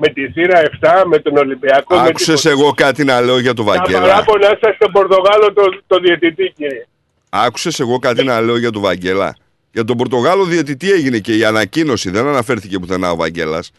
με 0.02 0.08
τη 0.16 0.32
θύρα 0.32 0.58
7, 0.60 0.94
με 1.06 1.18
τον 1.20 1.38
Ολυμπιακό. 1.38 1.96
με 1.96 2.02
Άκουσες 2.08 2.42
τίποτα. 2.42 2.62
εγώ 2.62 2.74
κάτι 2.84 3.04
να 3.04 3.22
λέω 3.22 3.40
για 3.40 3.54
τον 3.54 3.66
Τα 3.66 3.72
Βαγγέλα; 3.72 4.00
παράπονα 4.02 4.50
σας 4.62 4.74
στον 4.76 4.92
Πορτογάλο 4.92 5.54
το, 5.54 5.64
το 5.88 5.98
διαιτητή 6.00 6.54
κύριε. 6.58 6.86
Άκουσες 7.34 7.80
εγώ 7.80 8.00
κάτι 8.00 8.24
να 8.24 8.42
λέω 8.42 8.58
για 8.58 8.72
τον 8.72 8.82
Βαγγέλα; 8.82 9.36
Για 9.72 9.84
τον 9.84 9.98
Πορτογάλο 9.98 10.44
διαιτητή 10.44 10.92
έγινε 10.92 11.18
και 11.20 11.38
η 11.38 11.44
ανακοίνωση, 11.46 12.10
δεν 12.10 12.28
αναφέρθηκε 12.28 12.80
πουθενά 12.80 13.12
ο 13.12 13.16
Βαγγέλας. 13.16 13.72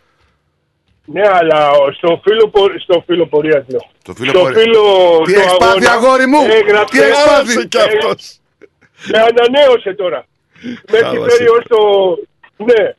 Ναι, 1.05 1.23
αλλά 1.29 1.71
στο 1.97 2.21
φίλο, 2.25 2.49
πο- 2.49 2.79
στο 2.79 3.03
φίλο 3.07 3.27
πορείας 3.27 3.65
λέω. 3.69 3.91
Το 4.05 4.15
φίλο 4.15 4.31
Στο 4.31 4.39
πορε- 4.39 4.59
φίλο 4.59 4.83
Τι 5.25 5.33
του 5.33 5.39
έχεις 5.41 5.57
πάθει, 5.59 5.87
αγώνα 5.87 5.91
αγόρι 5.91 6.27
μου; 6.27 6.39
έγραψε- 6.51 6.89
Τι 6.91 6.99
έχεις 7.07 7.25
πάθει; 7.25 7.29
Χάλασε 7.49 7.67
κι 7.67 7.79
αυτός. 7.79 8.39
Με 9.11 9.19
ανανέωσε 9.19 9.95
τώρα. 9.95 10.27
Με 10.91 10.99
έχει 10.99 11.05
Χάλασε. 11.05 11.37
φέρει 11.37 11.49
ως 11.49 11.65
το... 11.69 11.79
Ναι, 12.65 12.95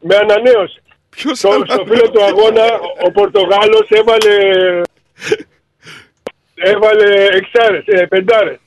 με 0.00 0.16
ανανέωσε. 0.16 0.82
Ποιος 1.10 1.38
Στο, 1.38 1.48
στο 1.48 1.56
αναφέρει; 1.56 1.88
φίλο 1.88 2.10
του 2.10 2.24
αγώνα 2.24 2.64
ο 3.06 3.10
Πορτογάλος 3.10 3.86
έβαλε... 3.88 4.34
Έβαλε 6.72 7.24
εξάρες, 7.32 7.84
ε, 7.86 8.06
πεντάρες. 8.06 8.58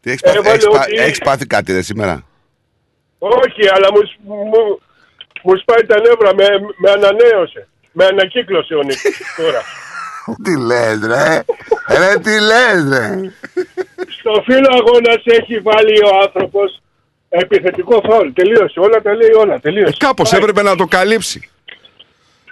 Τι 0.00 0.10
έχεις 0.10 0.20
πάθει, 0.22 0.36
Έβαλε 0.36 0.54
έχεις 0.54 0.66
πά- 0.68 0.82
ότι- 0.84 0.96
έχεις 0.96 1.18
πάθει 1.18 1.46
κάτι 1.46 1.72
ρε 1.72 1.82
σήμερα; 1.82 2.24
Όχι, 3.18 3.68
αλλά 3.74 3.88
μου, 3.92 4.00
σ- 4.06 4.18
μου, 4.24 4.80
μου 5.42 5.56
σπάει 5.56 5.86
τα 5.86 6.00
νεύρα, 6.00 6.34
με, 6.34 6.46
με 6.76 6.90
ανανέωσε. 6.90 7.68
Με 7.92 8.04
ανακύκλωσε 8.04 8.74
ο 8.74 8.82
Νίκος 8.82 9.20
τώρα. 9.42 9.62
Τι 10.44 10.56
λες 10.58 11.00
ρε, 11.06 11.44
ρε 11.98 12.18
τι 12.18 12.40
λες 12.40 12.88
ρε; 12.98 13.32
Στο 14.18 14.42
φίλο 14.44 14.68
αγώνας 14.72 15.22
έχει 15.24 15.58
βάλει 15.58 16.02
ο 16.04 16.10
άνθρωπος 16.22 16.80
επιθετικό 17.28 18.00
φάουλ. 18.08 18.28
Τελείωσε. 18.32 18.80
Όλα 18.80 19.02
τα 19.02 19.14
λέει 19.14 19.30
όλα. 19.38 19.60
Τελείωσε. 19.60 19.92
Ε, 20.00 20.04
Κάπως 20.06 20.30
Πάει. 20.30 20.40
έπρεπε 20.40 20.62
να 20.62 20.76
το 20.76 20.84
καλύψει. 20.86 21.50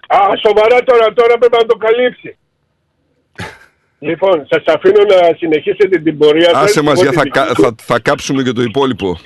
Α, 0.07 0.18
σοβαρά 0.47 0.82
τώρα, 0.82 1.12
τώρα 1.12 1.38
πρέπει 1.38 1.57
να 1.57 1.66
το 1.66 1.76
καλύψει. 1.76 2.36
Λοιπόν, 3.99 4.47
σας 4.51 4.62
αφήνω 4.74 5.03
να 5.05 5.36
συνεχίσετε 5.38 5.99
την 5.99 6.18
πορεία 6.18 6.49
σας. 6.53 6.62
Άσε 6.62 6.82
μας, 6.82 6.92
Εγώ 6.92 7.03
για 7.03 7.11
τη 7.11 7.16
θα, 7.16 7.22
δική 7.22 7.38
κα- 7.38 7.47
μου. 7.47 7.55
θα, 7.64 7.74
θα 7.82 7.99
κάψουμε 7.99 8.42
και 8.42 8.53
το 8.53 8.62
υπόλοιπο. 8.62 9.18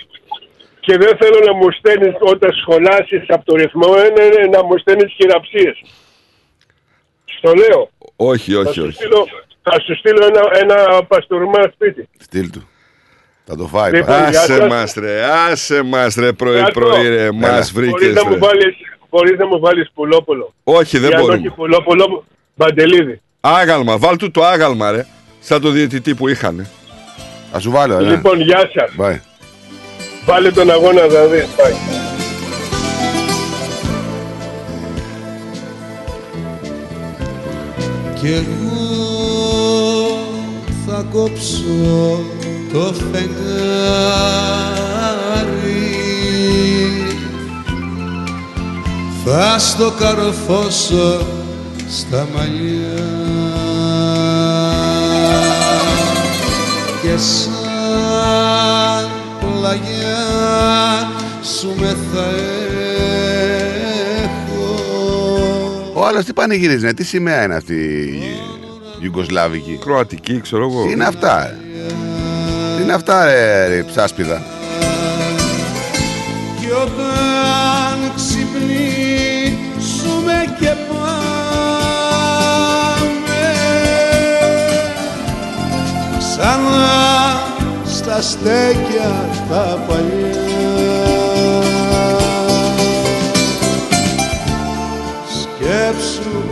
Και 0.81 0.97
δεν 0.97 1.17
θέλω 1.21 1.39
να 1.47 1.55
μου 1.55 1.71
στέλνεις 1.71 2.15
όταν 2.21 2.51
σχολάσεις 2.53 3.23
από 3.29 3.45
το 3.45 3.57
ρυθμό, 3.57 3.95
ε, 3.97 4.09
ναι, 4.21 4.29
ναι, 4.29 4.47
να 4.57 4.65
μου 4.65 4.79
στέλνεις 4.79 5.13
χειραψίες. 5.13 5.83
Στο 7.25 7.53
λέω. 7.55 7.91
Όχι, 8.17 8.53
Θα 8.53 8.59
όχι, 8.61 8.73
σου 8.73 8.83
όχι. 8.83 8.93
στείλω, 8.93 9.27
θα 9.63 9.81
σου 9.81 9.97
στείλω 9.97 10.25
ένα, 10.27 10.41
ένα 10.75 11.05
παστούρμα 11.05 11.63
σπίτι. 11.75 12.09
Στείλ 12.19 12.51
του. 12.51 12.69
Θα 13.45 13.57
το 13.57 13.67
φάει. 13.67 13.91
Λοιπόν, 13.93 14.07
πάλι. 14.07 14.31
γεια 14.31 14.41
Άσε 14.41 14.55
σας. 14.57 14.69
μας 14.69 14.95
ρε, 14.95 15.23
άσε 15.25 15.83
μας 15.83 16.15
ρε 16.15 16.33
πρωί 16.33 16.59
Κάτω. 16.61 16.81
πρωί 16.81 17.09
ρε, 17.09 17.33
μας 17.33 17.73
Μπορείς 17.73 17.73
βρήκες 17.73 18.15
να, 18.15 18.25
μου 18.25 18.33
ρε. 18.33 18.39
βάλεις, 18.39 18.77
μπορείς 19.11 19.39
να 19.39 19.47
μου 19.47 19.59
βάλεις 19.61 19.91
πουλόπουλο. 19.95 20.55
Όχι, 20.65 20.99
δεν 20.99 21.11
Ή 21.11 21.15
αν 21.15 21.21
όχι 21.21 21.29
μπορούμε. 21.31 21.51
πουλόπουλο, 21.51 22.25
μπαντελίδι. 22.55 23.21
Άγαλμα, 23.41 23.99
βάλ 23.99 24.17
του 24.17 24.31
το 24.31 24.45
άγαλμα 24.45 24.91
ρε. 24.91 25.07
Σαν 25.41 25.61
το 25.61 25.71
διαιτητή 25.71 26.15
που 26.15 26.29
είχαν. 26.29 26.67
Θα 27.53 27.61
σου 27.61 27.71
βάλω, 27.71 27.99
ρε. 27.99 28.09
Λοιπόν, 28.09 28.41
γεια 28.41 28.71
σας. 28.75 28.91
Bye. 28.99 29.21
Βάλε 30.25 30.51
τον 30.51 30.71
αγώνα 30.71 31.07
να 31.07 31.25
δεις. 31.25 31.47
Bye. 31.57 31.75
Κι 38.21 38.27
εγώ 38.27 38.71
θα 40.87 41.05
κόψω 41.13 42.25
το 42.73 42.95
φεγγάρι 43.13 43.31
Θα 49.25 49.59
στο 49.59 49.91
καρφώσω 49.99 51.27
στα 51.89 52.29
μαλλιά 52.35 53.20
και 57.11 57.17
σαν 57.17 57.51
πλαγιά 59.41 60.19
σου 61.43 61.75
με 61.79 61.97
θα 62.13 62.25
έχω 64.23 64.75
Ο 65.95 66.07
άλλος 66.07 66.25
τι 66.25 66.33
πανηγυρίζει, 66.33 66.85
ναι, 66.85 66.93
τι 66.93 67.05
σημαία 67.05 67.45
είναι 67.45 67.55
αυτή 67.55 67.75
η 67.75 69.03
Ιουγκοσλάβικη; 69.03 69.79
Κροατική, 69.81 70.41
ξέρω 70.41 70.63
εγώ. 70.71 70.85
Τι 70.87 70.93
είναι 70.93 71.05
αυτά, 71.05 71.47
ρε. 71.47 71.57
Τι 72.77 72.83
είναι 72.83 72.93
αυτά, 72.93 73.25
ρε, 73.25 73.67
ρε 73.67 73.83
ψάσπιδα; 73.83 74.43
Ξανά 86.41 87.43
στα 87.85 88.23
στέκια 88.23 89.29
τα 89.49 89.79
παλιά. 89.89 91.11
Σκέψου 95.41 96.43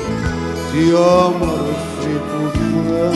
τι 0.72 0.94
όμορφη 0.94 2.20
που 2.28 2.50
θα 2.52 3.12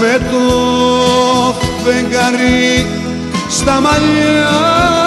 με 0.00 0.18
το 0.30 1.54
φεγγαρί 1.84 2.86
στα 3.48 3.80
μαλλιά 3.80 5.05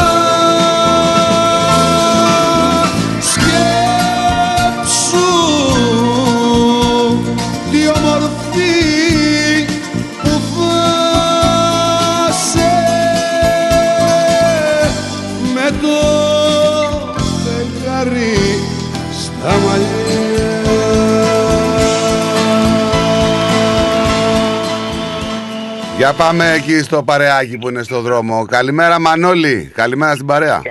Για 25.99 26.13
πάμε 26.13 26.51
εκεί 26.51 26.79
στο 26.83 27.03
παρεάκι 27.03 27.57
που 27.57 27.69
είναι 27.69 27.83
στο 27.83 28.01
δρόμο. 28.01 28.45
Καλημέρα 28.45 28.99
Μανώλη, 28.99 29.71
καλημέρα 29.75 30.13
στην 30.13 30.25
παρέα. 30.25 30.61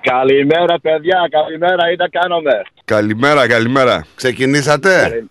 Καλημέρα, 0.00 0.78
παιδιά. 0.82 1.18
Καλημέρα, 1.30 1.90
ή 1.92 1.96
τα 1.96 2.08
κάνουμε. 2.20 2.50
Καλημέρα, 2.84 3.46
καλημέρα. 3.48 4.04
Ξεκινήσατε; 4.14 5.24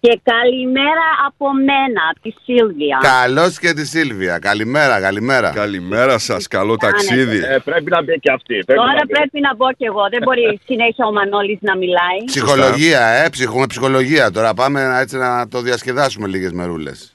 Και 0.00 0.20
καλημέρα 0.22 1.06
από 1.26 1.46
μένα, 1.54 2.02
τη 2.22 2.30
Σίλβια. 2.44 2.98
Καλώς 3.02 3.58
και 3.58 3.72
τη 3.72 3.86
Σίλβια. 3.86 4.38
Καλημέρα, 4.38 5.00
καλημέρα. 5.00 5.50
Καλημέρα 5.54 6.18
σας, 6.18 6.46
καλό 6.48 6.76
ταξίδι. 6.76 7.38
Ε, 7.38 7.58
πρέπει 7.64 7.90
να 7.90 8.02
μπει 8.02 8.18
και 8.20 8.32
αυτή. 8.32 8.54
Πρέπει 8.66 8.80
Τώρα 8.80 8.92
να 8.92 9.04
μπει. 9.06 9.12
πρέπει 9.12 9.40
να 9.40 9.54
μπω 9.56 9.72
κι 9.72 9.84
εγώ. 9.84 10.02
Δεν 10.10 10.20
μπορεί 10.24 10.58
συνέχεια 10.68 11.06
ο 11.06 11.12
Μανώλης 11.12 11.58
να 11.60 11.76
μιλάει. 11.76 12.18
Ψυχολογία, 12.24 13.00
ε, 13.06 13.28
ψυχο, 13.28 13.58
με 13.58 13.66
ψυχολογία. 13.66 14.30
Τώρα 14.30 14.54
πάμε 14.54 14.86
να- 14.86 14.98
έτσι 15.00 15.16
να 15.16 15.48
το 15.48 15.60
διασκεδάσουμε 15.60 16.26
λίγες 16.28 16.52
μερούλες. 16.52 17.12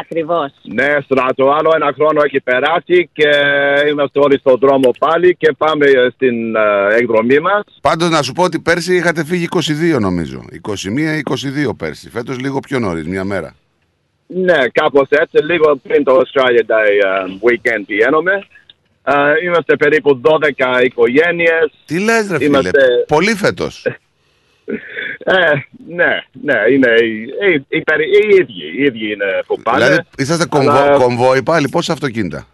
Ακριβώς. 0.00 0.50
Ναι, 0.62 0.96
στράτο. 1.04 1.50
Άλλο 1.50 1.70
ένα 1.74 1.92
χρόνο 1.94 2.20
έχει 2.24 2.40
περάσει 2.40 3.10
και 3.12 3.28
είμαστε 3.90 4.18
όλοι 4.18 4.38
στον 4.38 4.58
δρόμο 4.58 4.90
πάλι 4.98 5.36
και 5.36 5.52
πάμε 5.58 5.86
στην 6.14 6.56
ε, 6.56 6.94
εκδρομή 6.98 7.38
μας. 7.38 7.62
Πάντως 7.80 8.10
να 8.10 8.22
σου 8.22 8.32
πω 8.32 8.42
ότι 8.42 8.58
πέρσι 8.60 8.94
είχατε 8.96 9.24
φύγει 9.24 9.48
22 9.96 10.00
νομίζω. 10.00 10.44
21-22 10.68 11.76
πέρσι. 11.76 12.10
Φέτος 12.10 12.38
λίγο 12.38 12.60
πιο 12.60 12.78
νωρίς, 12.78 13.06
μια 13.06 13.24
μέρα. 13.24 13.54
Ναι, 14.26 14.68
κάπως 14.72 15.06
έτσι, 15.10 15.44
λίγο 15.44 15.76
πριν 15.82 16.04
το 16.04 16.16
Australia 16.20 16.60
Day 16.72 16.88
ε, 17.04 17.38
weekend 17.42 17.82
πηγαίνουμε. 17.86 18.32
Ε, 19.04 19.12
είμαστε 19.44 19.76
περίπου 19.76 20.20
12 20.24 20.84
οικογένειες. 20.84 21.72
Τι 21.86 21.98
λες 22.00 22.28
ρε 22.30 22.36
φίλε, 22.36 22.44
Είμαστε- 22.46 23.04
πολύ 23.06 23.34
φέτος. 23.34 23.86
Ε, 25.18 25.34
ναι, 25.88 26.22
ναι, 26.42 26.54
είναι 26.72 26.88
οι, 27.02 27.22
οι, 27.22 27.64
οι, 27.68 27.80
περι- 27.82 28.14
οι 28.14 28.28
ίδιοι, 28.40 28.64
οι 28.76 28.82
ίδιοι 28.82 29.12
είναι 29.12 29.42
που 29.46 29.60
πάνε. 29.62 29.84
δηλαδή 29.84 30.02
είσαστε 30.18 30.46
κομβό, 30.46 30.70
Αλλά, 30.70 30.96
κομβόι 30.96 31.42
πάλι, 31.42 31.68
πόσα 31.68 31.92
αυτοκίνητα; 31.92 32.46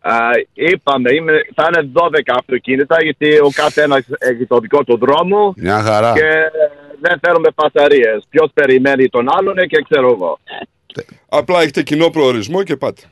α, 0.00 0.16
είπαμε, 0.54 1.12
είμαι, 1.14 1.32
θα 1.54 1.68
είναι 1.76 1.90
12 1.94 2.08
αυτοκίνητα 2.38 2.96
γιατί 3.02 3.38
ο 3.38 3.50
κάθε 3.54 3.82
ένας 3.82 4.04
έχει 4.18 4.46
το 4.46 4.58
δικό 4.58 4.84
του 4.84 4.98
δρόμο 4.98 5.54
Μια 5.56 5.82
χαρά. 5.82 6.12
και 6.12 6.28
δεν 7.00 7.18
θέλουμε 7.22 7.48
πασαρίες. 7.54 8.24
Ποιος 8.30 8.50
περιμένει 8.54 9.08
τον 9.08 9.26
άλλον 9.38 9.54
και 9.56 9.84
ξέρω 9.88 10.08
εγώ. 10.12 10.38
Απλά 11.28 11.60
έχετε 11.60 11.82
κοινό 11.82 12.10
προορισμό 12.10 12.62
και 12.62 12.76
πάτε. 12.76 13.02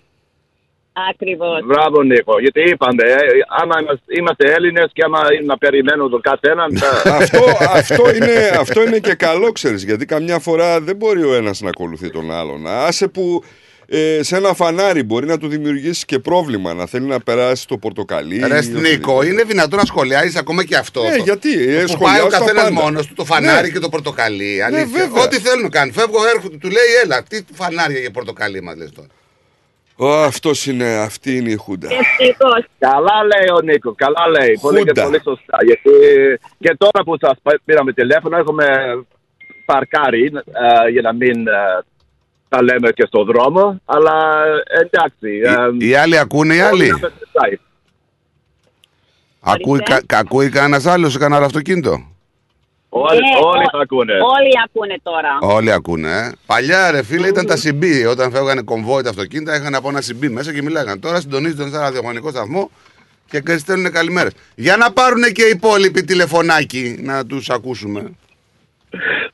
Ακριβώς. 1.11 1.61
Μπράβο 1.67 2.03
Νίκο, 2.03 2.39
γιατί 2.41 2.61
είπαμε, 2.61 3.03
ε, 3.03 3.15
άμα 3.63 3.75
είμαστε, 3.81 4.05
είμαστε 4.19 4.53
Έλληνες 4.57 4.91
και 4.93 5.03
άμα 5.05 5.21
είναι 5.35 5.45
να 5.47 5.59
περιμένουν 5.59 6.11
τον 6.11 6.21
κάθε 6.21 6.51
έναν, 6.51 6.79
θα- 6.79 7.15
αυτό, 7.17 7.45
αυτό, 7.81 8.15
είναι, 8.15 8.51
αυτό 8.59 8.83
είναι 8.83 8.99
και 8.99 9.15
καλό, 9.15 9.53
ξέρεις, 9.53 9.85
γιατί 9.85 10.05
καμιά 10.07 10.39
φορά 10.39 10.81
δεν 10.81 10.97
μπορεί 10.97 11.23
ο 11.25 11.35
ένας 11.35 11.61
να 11.61 11.69
ακολουθεί 11.69 12.11
τον 12.11 12.33
άλλον. 12.33 12.67
Άσε 12.67 13.09
που 13.09 13.45
ε, 13.89 14.23
σε 14.23 14.37
ένα 14.37 14.55
φανάρι 14.55 15.03
μπορεί 15.03 15.27
να 15.27 15.39
του 15.39 15.49
δημιουργήσεις 15.49 16.05
και 16.05 16.19
πρόβλημα, 16.19 16.75
να 16.75 16.87
θέλει 16.87 17.07
να 17.07 17.21
περάσει 17.21 17.67
το 17.67 17.79
πορτοκαλί. 17.79 18.43
Ρε 18.49 18.59
ή 18.65 18.69
Νίκο, 18.69 19.23
είναι 19.23 19.43
δυνατόν 19.43 19.79
να 19.79 19.85
σχολιάζεις 19.85 20.37
ακόμα 20.37 20.65
και 20.65 20.77
αυτό. 20.77 21.03
Ναι, 21.03 21.17
το- 21.17 21.23
γιατί, 21.23 21.53
ε, 21.53 21.65
που 21.65 21.73
πάει 21.77 21.87
σχολιάζω 21.87 22.27
ο 22.27 22.29
τα 22.31 22.39
καθένας 22.39 22.63
πάντα. 22.65 22.81
μόνος 22.83 23.07
του, 23.07 23.15
το 23.15 23.25
φανάρι 23.25 23.67
Ναι. 23.67 23.73
και 23.73 23.79
το 23.79 23.89
πορτοκαλί. 23.89 24.63
Αλήθεια. 24.63 24.87
βέβαια. 24.87 25.23
Ό,τι 25.23 25.39
θέλουν 25.39 25.63
να 25.63 25.69
κάνουν. 25.69 25.93
Φεύγω, 25.95 26.19
έρχονται, 26.35 26.57
του 26.57 26.67
λέει, 26.69 26.91
έλα, 27.05 27.23
τι 27.23 27.41
φανάρια 27.55 27.99
για 27.99 28.11
πορτοκαλί 28.11 28.63
μας 28.63 28.77
λες 28.77 28.93
τώρα. 28.95 29.09
Ω, 29.97 30.13
αυτός 30.13 30.67
είναι, 30.67 30.97
αυτή 30.97 31.37
είναι 31.37 31.51
η 31.51 31.57
Χούντα. 31.57 31.89
Ευτυχώς. 31.93 32.65
Καλά 32.79 33.25
λέει 33.25 33.49
ο 33.57 33.61
Νίκο, 33.61 33.95
καλά 33.95 34.29
λέει. 34.39 34.59
Πολύ 34.61 34.77
και 34.83 34.89
Χούντα. 34.89 35.03
πολύ 35.05 35.21
σωστά. 35.25 35.59
Γιατί 35.65 35.91
και 36.59 36.75
τώρα 36.79 37.05
που 37.05 37.17
σας 37.21 37.39
πα- 37.43 37.61
πήραμε 37.65 37.93
τηλέφωνο 37.93 38.37
έχουμε 38.37 38.67
παρκάρει 39.65 40.33
ε, 40.85 40.91
για 40.91 41.03
να 41.03 41.13
μην 41.13 41.47
ε, 41.47 41.53
τα 42.49 42.63
λέμε 42.63 42.91
και 42.91 43.05
στο 43.07 43.25
δρόμο. 43.25 43.81
Αλλά 43.85 44.45
ε, 44.67 44.81
εντάξει. 44.81 45.41
ε, 45.81 45.87
Οι 45.87 45.95
άλλοι 45.95 46.19
ακούνε 46.19 46.55
οι 46.55 46.61
όλοι 46.61 46.83
άλλοι. 46.83 46.91
να 46.91 46.99
πετάει. 46.99 47.59
Ακούει, 49.41 49.81
κα, 49.81 50.01
κα- 50.07 50.19
ακούει 50.19 50.49
κανένας 50.49 50.87
άλλος 50.87 51.13
σε 51.13 51.19
κανένα 51.19 51.45
αυτοκίνητο; 51.45 52.07
Όλοι, 52.99 53.19
Ε, 53.19 53.45
όλοι 53.45 53.65
ό- 53.65 53.69
θα 53.73 53.79
ακούνε. 53.83 54.13
Όλοι 54.13 54.51
ακούνε 54.65 54.97
τώρα. 55.03 55.39
Όλοι 55.57 55.73
ακούνε. 55.73 56.11
Ε. 56.11 56.33
Παλιά 56.47 56.91
ρε 56.91 57.03
φίλε 57.03 57.27
ήταν 57.29 57.47
τα 57.47 57.55
CB. 57.65 57.85
Όταν 58.11 58.31
φεύγανε 58.31 58.63
κομβόι 58.63 59.03
τα 59.03 59.11
αυτοκίνητα 59.11 59.57
είχαν 59.57 59.75
από 59.75 59.89
ένα 59.89 60.01
CB 60.03 60.29
μέσα 60.31 60.53
και 60.55 60.63
μιλάγανε. 60.63 60.99
Τώρα 61.01 61.21
συντονίζονται 61.21 61.63
σε 61.63 61.69
ένα 61.69 61.81
ραδιοφωνικό 61.81 62.31
σταθμό 62.31 62.71
και 63.31 63.41
κα- 63.41 63.59
στέλνουν 63.59 63.93
καλημέρες. 63.93 64.33
Για 64.55 64.77
να 64.77 64.93
πάρουν 64.93 65.23
και 65.33 65.43
οι 65.43 65.51
υπόλοιποι 65.55 66.05
τηλεφωνάκι 66.05 66.99
να 67.03 67.27
τους 67.27 67.51
ακούσουμε. 67.51 68.13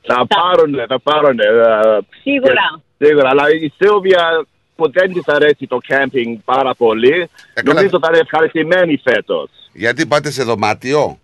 Θα 0.07 0.27
πάρουνε, 0.27 0.85
θα 0.87 0.99
πάρουνε. 0.99 1.43
ε, 1.43 1.97
Σίγουρα. 2.21 2.53
και- 2.97 3.05
Σίγουρα. 3.05 3.29
Αλλά 3.29 3.43
η 3.49 3.73
Σίλβια 3.77 4.45
που 4.75 4.91
δεν 4.91 5.13
της 5.13 5.23
αρέσει 5.27 5.67
το 5.67 5.77
κάμπινγκ 5.87 6.37
πάρα 6.45 6.73
πολύ, 6.75 7.29
Ε, 7.53 7.61
καλά. 7.61 7.73
νομίζω 7.73 7.99
θα 8.01 8.07
είναι 8.11 8.17
ευχαριστημένη 8.21 9.01
φέτος. 9.03 9.49
Γιατί 9.73 10.05
πάτε 10.05 10.31
σε 10.31 10.43
δωμάτιο; 10.43 11.17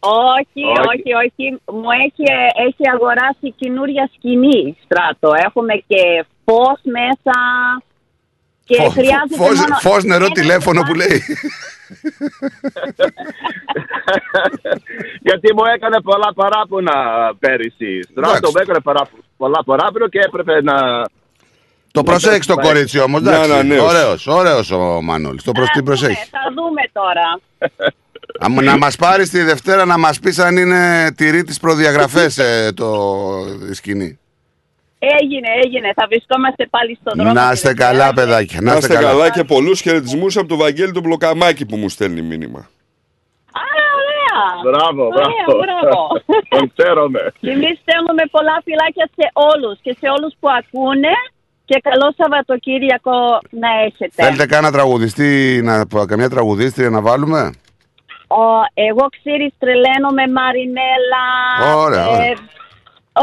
Όχι, 0.00 0.62
Όχι. 0.64 0.88
όχι, 0.88 1.10
όχι. 1.24 1.44
Μου 1.78 1.90
έχει, 2.04 2.24
έχει 2.66 2.84
αγοράσει 2.94 3.52
καινούρια 3.56 4.10
σκηνή 4.14 4.76
στράτο. 4.84 5.30
Έχουμε 5.46 5.74
και 5.86 6.24
φως 6.44 6.80
μέσα 6.82 7.36
και 8.64 8.76
Φω- 8.82 8.90
χρειάζεται 8.92 9.36
φως- 9.36 9.58
μόνο... 9.60 9.74
φως, 9.80 10.04
νερό, 10.04 10.24
ένα 10.24 10.34
τηλέφωνο 10.34 10.82
που 10.82 10.94
λέει. 10.94 11.22
Γιατί 15.22 15.54
μου 15.54 15.64
έκανε 15.74 16.00
πολλά 16.00 16.32
παράπονα 16.34 16.92
πέρυσι. 17.38 18.02
Στράτο 18.02 18.28
Εντάξει. 18.30 18.52
μου 18.54 18.60
έκανε 18.62 18.80
παρά- 18.80 19.08
πολλά 19.36 19.62
παράπονα 19.64 20.08
και 20.08 20.18
έπρεπε 20.18 20.62
να. 20.62 21.04
Το 21.92 22.02
προσέχεις 22.02 22.46
το 22.46 22.54
κορίτσι 22.54 22.98
όμως. 23.00 23.22
Να 23.22 23.38
ανανέωση. 23.40 23.84
Ωραίος, 23.96 24.26
ωραίος 24.26 24.70
ο 24.70 25.00
Μανώλης. 25.02 25.42
Το 25.42 25.52
προς, 25.52 25.68
την 25.68 25.74
Θα 25.74 25.82
δούμε, 25.84 25.96
προσέχεις. 25.96 26.28
Θα 26.28 26.38
δούμε 26.54 26.82
τώρα. 26.92 27.40
Α, 28.40 28.62
να 28.62 28.76
μας 28.76 28.96
πάρεις 28.96 29.30
τη 29.30 29.42
Δευτέρα 29.42 29.84
να 29.84 29.98
μας 29.98 30.18
πεις 30.18 30.38
αν 30.38 30.56
είναι 30.56 31.12
τηρεί 31.16 31.42
τις 31.44 31.58
προδιαγραφές 31.60 32.38
το 32.74 32.88
η 33.70 33.74
σκηνή. 33.74 34.18
Έγινε, 34.98 35.48
έγινε. 35.64 35.92
Θα 35.94 36.06
βρισκόμαστε 36.08 36.66
πάλι 36.70 36.98
στον 37.00 37.12
δρόμο. 37.16 37.32
Να 37.32 37.46
τη 37.48 37.52
είστε 37.54 37.68
Δευτέρα 37.68 37.90
καλά, 37.92 38.08
και- 38.08 38.14
παιδάκια. 38.14 38.60
Να 38.60 38.76
είστε 38.76 38.94
καλά 38.94 39.30
και 39.30 39.44
πολλούς 39.44 39.80
χαιρετισμούς 39.80 40.36
από 40.36 40.46
τον 40.48 40.58
Βαγγέλη 40.58 40.92
τον 40.92 41.02
Μπλοκαμάκη 41.02 41.66
που 41.66 41.76
μου 41.76 41.88
στέλνει 41.88 42.22
μήνυμα. 42.22 42.58
Α, 42.58 43.62
ωραία. 44.00 44.40
Μπράβο, 44.64 45.02
Ωραία, 45.06 45.44
μπράβο. 45.46 45.60
μπράβο. 45.80 46.22
Τον 46.58 46.72
ξέρουμε. 46.76 47.32
Και 47.40 47.50
εμεί 47.50 47.70
στέλνουμε 47.82 48.22
πολλά 48.30 48.56
φυλάκια 48.64 49.08
σε 49.16 49.30
όλους 49.32 49.78
και 49.82 49.96
σε 50.00 50.06
όλους 50.16 50.32
που 50.40 50.48
ακούνε. 50.58 51.14
Και 51.64 51.80
καλό 51.82 52.14
Σαββατοκύριακο 52.16 53.12
να 53.50 53.68
έχετε. 53.86 54.22
Θέλετε 54.22 54.46
κάνα 54.46 54.70
τραγουδιστή, 54.72 55.60
να, 55.64 55.84
καμιά 56.06 56.28
τραγουδίστρια 56.28 56.90
να 56.90 57.00
βάλουμε; 57.00 57.52
Ο, 58.28 58.42
εγώ 58.74 59.04
ξέρεις 59.20 59.52
τρελαίνομαι 59.58 60.24
Μαρινέλα. 60.38 61.24
Ωραία, 61.84 62.06
ωραία. 62.08 62.34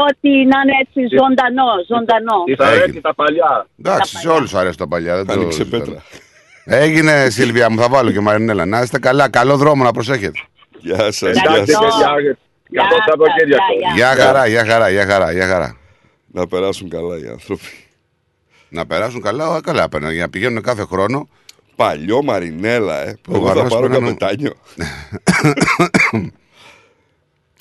Ότι 0.08 0.28
να 0.50 0.58
είναι 0.62 0.74
έτσι 0.82 1.00
ζωντανό, 1.18 1.70
ζωντανό. 1.88 2.38
Τι 2.44 2.54
θα 2.54 2.68
Έγινε. 2.68 2.82
έρθει 2.82 3.00
τα 3.00 3.14
παλιά. 3.14 3.66
Εντάξει, 3.78 4.16
σε 4.16 4.28
όλους 4.28 4.54
αρέσει 4.54 4.76
τα 4.78 4.88
παλιά. 4.88 5.16
Δεν 5.16 5.26
το 5.26 5.32
Άνοιξε 5.32 5.58
συζητάμε. 5.58 5.84
πέτρα. 5.84 6.02
Έγινε 6.64 7.30
Σίλβια 7.30 7.70
μου, 7.70 7.78
θα 7.80 7.88
βάλω 7.88 8.10
και 8.12 8.20
Μαρινέλα. 8.20 8.64
Να 8.66 8.80
είστε 8.80 8.98
καλά, 8.98 9.28
καλό 9.28 9.56
δρόμο 9.56 9.84
να 9.84 9.90
προσέχετε. 9.92 10.38
Γεια 10.78 10.96
σας, 11.12 11.20
γεια 11.32 11.42
Εντάξει, 11.46 11.72
σας. 11.72 11.80
παιδιά. 11.80 12.36
Γεια 12.68 12.82
Καλό 12.82 12.96
σας, 12.96 13.04
Σαββατοκύριακο. 13.08 13.64
γεια, 13.78 13.92
Γεια 13.94 14.24
χαρά, 14.24 14.46
γεια 14.46 14.64
χαρά, 14.64 14.88
γεια 14.90 15.06
χαρά, 15.06 15.32
γεια 15.32 15.46
χαρά. 15.46 15.76
Να 16.26 16.46
περάσουν 16.46 16.88
καλά 16.88 17.18
οι 17.18 17.26
άνθρωποι. 17.30 17.64
Να 18.68 18.86
περάσουν 18.86 19.20
καλά, 19.22 19.48
ω, 19.48 19.60
καλά 19.60 19.88
πέρα, 19.88 20.12
για 20.12 20.22
να 20.22 20.30
πηγαίνουν 20.30 20.62
κάθε 20.62 20.82
χρόνο. 20.84 21.28
Παλιό 21.76 22.22
Μαρινέλα, 22.22 23.06
ε. 23.06 23.18
Ο 23.28 23.34
Εγώ 23.36 23.46
θα 23.48 23.54
Βαρός 23.54 23.72
πάρω 23.72 23.88
πρέπει 23.88 24.02
να- 24.02 24.08
καπετάνιο. 24.14 24.52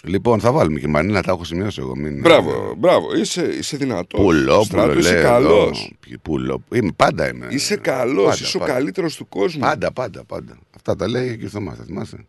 Λοιπόν, 0.03 0.39
θα 0.39 0.51
βάλουμε 0.51 0.79
και 0.79 0.87
Μαρινέλα, 0.87 1.21
τα 1.21 1.31
έχω 1.31 1.43
σημειώσει 1.43 1.79
εγώ. 1.81 1.95
Μην... 1.95 2.19
Μπράβο, 2.19 2.73
μπράβο. 2.77 3.15
Είσαι, 3.15 3.43
είσαι 3.45 3.77
δυνατός. 3.77 4.21
Πουλό, 4.21 4.63
Στράτο, 4.63 4.87
πουλό, 4.87 4.99
είσαι 4.99 5.13
λέει 5.13 5.23
καλός. 5.23 5.91
εδώ. 6.07 6.17
Πουλό. 6.21 6.63
Είμαι, 6.73 6.91
πάντα 6.95 7.29
είμαι. 7.29 7.47
Είσαι 7.49 7.75
καλός, 7.77 8.23
Πάντα, 8.25 8.37
είσαι 8.41 8.57
ο 8.57 8.59
πάντα. 8.59 8.73
καλύτερος 8.73 9.15
του 9.15 9.27
κόσμου. 9.29 9.59
Πάντα, 9.59 9.91
πάντα, 9.91 10.23
πάντα. 10.25 10.57
Αυτά 10.75 10.95
τα 10.95 11.07
λέει 11.07 11.37
και 11.37 11.47
στο 11.47 11.57
Θωμάς, 11.59 11.77
θα 11.77 11.83
θυμάσαι. 11.83 12.25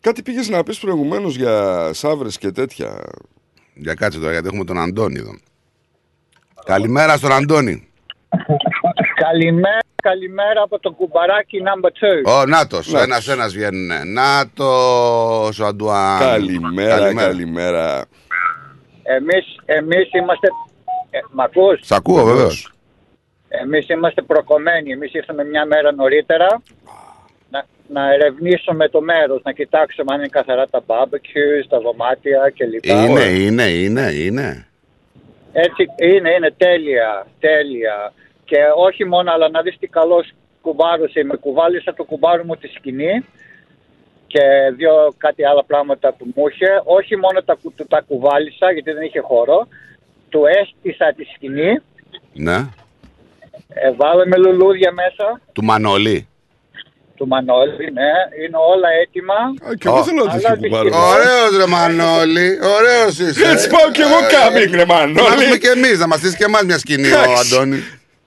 Κάτι 0.00 0.22
πήγες 0.22 0.48
να 0.48 0.62
πεις 0.62 0.78
προηγουμένως 0.78 1.36
για 1.36 1.90
σαύρες 1.92 2.38
και 2.38 2.50
τέτοια; 2.50 3.02
Για 3.74 3.94
κάτσε 3.94 4.18
τώρα, 4.18 4.32
γιατί 4.32 4.46
έχουμε 4.46 4.64
τον 4.64 4.78
Αντώνη 4.78 5.18
εδώ. 5.18 5.34
Καλημέρα 6.64 7.16
στον 7.16 7.32
Αντώνη. 7.32 7.88
Καλημέρα, 9.14 9.78
καλημέρα 10.08 10.62
από 10.62 10.78
το 10.78 10.90
κουμπαράκι 10.90 11.62
number 11.68 11.88
2. 11.88 12.40
Ο 12.40 12.46
Νάτος, 12.46 12.92
Νάτος. 12.92 13.06
ένας 13.06 13.28
ένας 13.28 13.52
βγαίνει. 13.54 13.86
Νάτος, 14.04 15.58
ο 15.60 15.66
Αντουάν. 15.66 16.18
Καλημέρα, 16.18 17.14
καλημέρα. 17.14 18.04
Εμείς, 19.02 19.44
εμείς 19.64 20.08
είμαστε... 20.12 20.48
Ε, 21.10 21.18
μ' 21.30 21.40
ακούς; 21.40 21.78
Σ' 21.82 21.92
ακούω 21.92 22.24
βεβαίως. 22.24 22.72
Εμείς 23.48 23.88
είμαστε 23.88 24.22
προκομμένοι. 24.22 24.92
Εμείς 24.92 25.14
ήρθαμε 25.14 25.44
μια 25.44 25.66
μέρα 25.66 25.92
νωρίτερα 25.92 26.62
να, 27.50 27.64
να 27.88 28.12
ερευνήσουμε 28.12 28.88
το 28.88 29.00
μέρος, 29.00 29.40
να 29.44 29.52
κοιτάξουμε 29.52 30.12
αν 30.14 30.18
είναι 30.18 30.28
καθαρά 30.28 30.68
τα 30.68 30.82
barbecues, 30.86 31.64
τα 31.68 31.80
δωμάτια 31.80 32.52
κλπ. 32.56 32.84
Είναι, 32.84 33.22
είναι, 33.22 33.62
είναι, 33.62 34.10
είναι. 34.12 34.66
Έτσι, 35.52 35.84
είναι, 35.96 36.30
είναι 36.30 36.54
τέλεια, 36.56 37.26
τέλεια. 37.40 38.12
Και 38.48 38.60
όχι 38.86 39.04
μόνο, 39.04 39.28
αλλά 39.32 39.48
να 39.48 39.60
δεις 39.62 39.76
τι 39.80 39.86
καλός 39.86 40.26
κουμπάρος 40.60 41.14
είμαι. 41.14 41.36
Κουβάλισα 41.36 41.94
το 41.94 42.04
κουμπάρο 42.04 42.44
μου 42.44 42.56
τη 42.56 42.68
σκηνή 42.68 43.14
και 44.26 44.40
δύο 44.76 44.94
κάτι 45.18 45.44
άλλα 45.46 45.64
πράγματα 45.64 46.12
που 46.12 46.24
μου 46.34 46.44
είχε. 46.48 46.70
Όχι 46.84 47.16
μόνο 47.16 47.42
τα, 47.42 47.54
κου- 47.62 47.74
του 47.76 47.86
τα 47.88 48.00
κουβάλισα 48.08 48.72
γιατί 48.72 48.90
δεν 48.92 49.02
είχε 49.02 49.20
χώρο. 49.20 49.68
Του 50.28 50.42
έστησα 50.60 51.12
τη 51.16 51.24
σκηνή, 51.34 51.72
Ναι. 52.32 52.56
ε, 53.68 53.92
βάλαμε 53.96 54.36
λουλούδια 54.36 54.92
μέσα. 54.92 55.40
Του 55.52 55.64
Μανώλη. 55.64 56.28
Του 57.16 57.26
Μανώλη, 57.26 57.84
ναι. 57.92 58.10
Είναι 58.44 58.56
όλα 58.72 58.88
έτοιμα. 59.02 59.34
και 59.78 59.88
εγώ 59.88 60.04
θέλω 60.04 60.24
να 60.24 60.30
Αλλά 60.32 60.40
τέτοιο 60.40 60.56
κουμπάρο. 60.68 60.82
δυστυχώς- 60.84 61.14
Ωραίος 61.14 61.56
ρε 61.56 61.66
Μανώλη, 61.66 62.48
ωραίος 62.76 63.18
είσαι. 63.18 63.50
Έτσι 63.50 63.68
πάω 63.70 63.90
κι 63.90 64.00
εγώ 64.00 64.18
κάμπινγκ, 64.34 64.74
ρε 64.74 64.84
Μανώλη. 64.86 65.14
Να 65.28 65.34
έρθουμε 65.34 65.56
κι 65.56 65.66
εμείς, 65.66 65.98
να 65.98 66.06
μας 66.06 66.18
στήσει 66.18 66.36
και 66.36 66.44
εμάς 66.44 66.62
μια 66.62 66.78
σκηνή 66.78 67.10
ο 67.12 67.16
Εντάξει. 67.22 67.82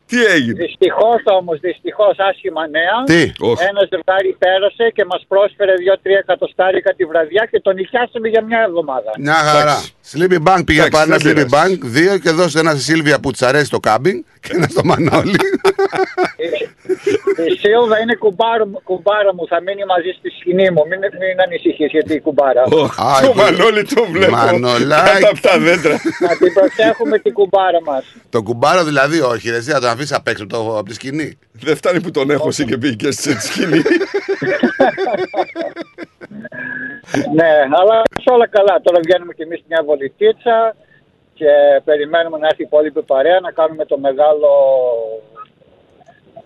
Αντώνη. 0.10 0.26
Τι 0.26 0.34
έγινε; 0.34 0.64
Δυστυχώς 0.66 1.22
όμως, 1.26 1.60
δυστυχώς 1.60 2.16
άσχημα 2.18 2.68
νέα. 2.68 3.04
Τι; 3.06 3.32
Όχι. 3.40 3.64
Ένας 3.70 3.88
ζευγάρι 3.92 4.36
πέρασε 4.40 4.92
και 4.96 5.06
μας 5.06 5.26
πρόσφερε 5.28 5.74
2-3 5.78 6.18
εκατοστάρικα 6.24 6.94
τη 6.94 7.06
βραδιά 7.06 7.48
και 7.52 7.60
τον 7.60 7.76
νοικιάσαμε 7.76 8.28
για 8.28 8.44
μια 8.44 8.62
εβδομάδα. 8.68 9.12
Μια 9.18 9.34
χαρά. 9.34 9.78
Sleepy 10.14 10.38
Bank 10.48 10.62
πήγε 10.66 10.80
Εντάξει, 10.84 10.90
πάνω 11.06 11.18
δεν 11.18 11.32
Sleepy 11.32 11.46
πειράζει. 11.50 11.76
Bank, 11.76 11.78
δύο 11.82 12.18
και 12.18 12.30
δώσε 12.32 12.60
ένα 12.60 12.72
στη 12.72 12.82
Σίλβια 12.82 13.20
που 13.20 13.32
της 13.32 13.42
αρέσει 13.42 13.70
το 13.70 13.80
κάμπινγκ 13.80 14.24
και 14.40 14.50
ένα 14.56 14.68
στο 14.70 14.82
Μανώλη. 14.86 15.36
Η 17.48 17.52
Σίλβα 17.60 18.00
είναι 18.02 18.16
κουμπάρο, 18.16 18.66
μου- 18.66 18.82
κουμπάρα 18.84 19.34
μου, 19.36 19.48
θα 19.48 19.62
μείνει 19.62 19.86
μαζί 19.86 20.10
στη 20.20 20.30
σκηνή 20.40 20.70
μου. 20.72 20.82
Μην, 20.90 21.00
μην 21.00 21.42
ανησυχείς 21.46 21.92
γιατί 21.92 22.14
η 22.14 22.20
κουμπάρα. 22.22 22.62
Α, 22.62 22.66
Το 22.70 22.90
εκεί. 23.28 23.38
Μανώλη 23.38 23.84
το 23.84 24.06
βλέπω. 24.12 24.32
Μανολάκι. 24.36 25.10
Κάτω 25.12 25.28
από 25.30 25.42
τα 25.42 25.60
δέντρα. 25.60 25.94
να 26.20 26.38
την 26.38 26.54
προσέχουμε 26.54 27.20
την 27.20 27.34
κουμπάρα 27.34 27.82
μας. 27.86 28.04
Το 28.30 28.42
κουμπάρο 28.44 28.84
δηλαδή 28.84 29.20
όχι, 29.22 29.50
ρε, 29.50 29.58
εσύ 29.58 29.72
θα 29.72 29.80
τον 29.80 29.90
αφήσεις 29.90 30.12
απ' 30.14 30.28
έξω 30.28 30.44
από 30.44 30.54
το- 30.54 30.78
από 30.78 30.88
τη 30.90 30.94
σκηνή. 30.94 31.38
Δεν 31.52 31.76
φτάνει 31.76 32.02
που 32.02 32.12
τον 32.12 32.30
έχω 32.30 32.50
και 32.50 32.78
πήγε 32.78 32.94
και 32.96 33.12
σε 33.12 33.40
σκηνή. 33.42 33.82
ναι, 37.40 37.52
αλλά 37.80 37.98
σε 38.24 38.30
όλα 38.36 38.48
καλά. 38.48 38.80
Τώρα 38.84 39.00
βγαίνουμε 39.06 39.34
κι 39.34 39.42
εμείς 39.42 39.60
μια 39.70 39.82
βολιτίτσα 40.00 40.76
και 41.34 41.46
περιμένουμε 41.84 42.38
να 42.38 42.48
έρθει 42.48 42.62
η 42.62 42.66
υπόλοιπη 42.68 43.02
παρέα 43.04 43.40
να 43.40 43.52
κάνουμε 43.52 43.86
το 43.86 43.98
μεγάλο 44.00 44.50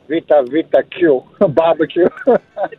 VVQ 0.09 0.97
barbecue. 1.57 2.33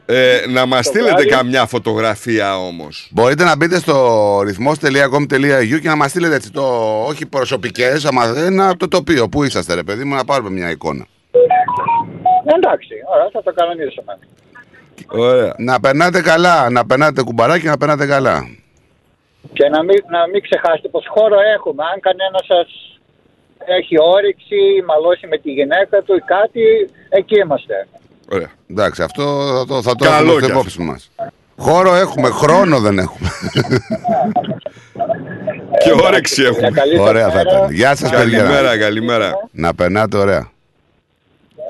Ε, 0.06 0.40
να 0.48 0.66
μας 0.66 0.84
Το 0.86 0.88
στείλετε 0.90 1.12
βράδυ. 1.12 1.28
καμιά 1.28 1.66
φωτογραφία 1.66 2.58
όμως. 2.58 3.08
Μπορείτε 3.12 3.44
να 3.44 3.56
μπείτε 3.56 3.78
στο 3.78 3.96
ρυθμός.com.au 4.44 5.80
και 5.80 5.88
να 5.88 5.96
μας 5.96 6.10
στείλετε 6.10 6.34
έτσι 6.34 6.50
το, 6.52 6.62
όχι 7.04 7.26
προσωπικές, 7.26 8.04
άμα 8.04 8.24
ένα 8.36 8.68
από 8.68 8.78
το 8.78 8.88
τοπίο. 8.88 9.28
Πού 9.28 9.42
είσαστε 9.44 9.74
ρε 9.74 9.82
παιδί 9.82 10.04
μου, 10.04 10.14
να 10.14 10.24
πάρουμε 10.24 10.50
μια 10.50 10.70
εικόνα. 10.70 11.06
Εντάξει, 12.56 12.94
ωραία, 13.14 13.28
θα 13.32 13.42
το 13.42 13.52
κανονίσουμε. 13.52 14.18
Ωραία. 15.08 15.54
Να 15.58 15.80
περνάτε 15.80 16.20
καλά, 16.22 16.70
να 16.70 16.86
περνάτε 16.86 17.22
κουμπαράκι, 17.22 17.66
να 17.66 17.76
περνάτε 17.76 18.06
καλά. 18.06 18.48
Και 19.52 19.68
να 19.68 19.82
μην, 19.82 19.98
να 20.10 20.26
μην 20.32 20.42
ξεχάσετε 20.42 20.88
πως 20.88 21.04
χώρο 21.08 21.36
έχουμε. 21.56 21.82
Αν 21.92 22.00
κανένας 22.00 22.44
σας 22.46 22.68
έχει 23.78 23.94
όρεξη, 24.00 24.60
μαλώσει 24.88 25.26
με 25.26 25.38
τη 25.38 25.50
γυναίκα 25.52 26.02
του 26.02 26.14
ή 26.14 26.20
κάτι, 26.20 26.62
εκεί 27.08 27.36
είμαστε. 27.44 27.86
Ωραία. 28.32 28.50
Εντάξει, 28.70 29.02
αυτό 29.02 29.22
θα 29.58 29.66
το, 29.66 29.82
θα 29.82 29.94
το 29.94 30.04
Καλό 30.04 30.16
έχουμε 30.16 30.32
κι 30.32 30.44
στην 30.44 30.44
αυτό. 30.44 30.58
υπόψη 30.58 30.80
μας. 30.82 31.10
Χώρο 31.56 31.94
έχουμε, 31.94 32.28
χρόνο 32.30 32.80
δεν 32.80 32.98
έχουμε. 32.98 33.28
Και 35.84 35.92
όρεξη 36.06 36.42
έχουμε. 36.42 36.70
καλή 36.70 36.96
σας 36.96 37.08
Ωραία 37.08 37.28
θα 37.30 37.36
μέρα. 37.36 37.56
ήταν. 37.56 37.70
Γεια 37.72 37.94
σας 37.96 38.10
παιδιά. 38.10 38.38
Καλημέρα, 38.38 38.78
καλημέρα. 38.78 39.48
Να 39.50 39.74
περνάτε 39.74 40.16
ωραία. 40.16 40.50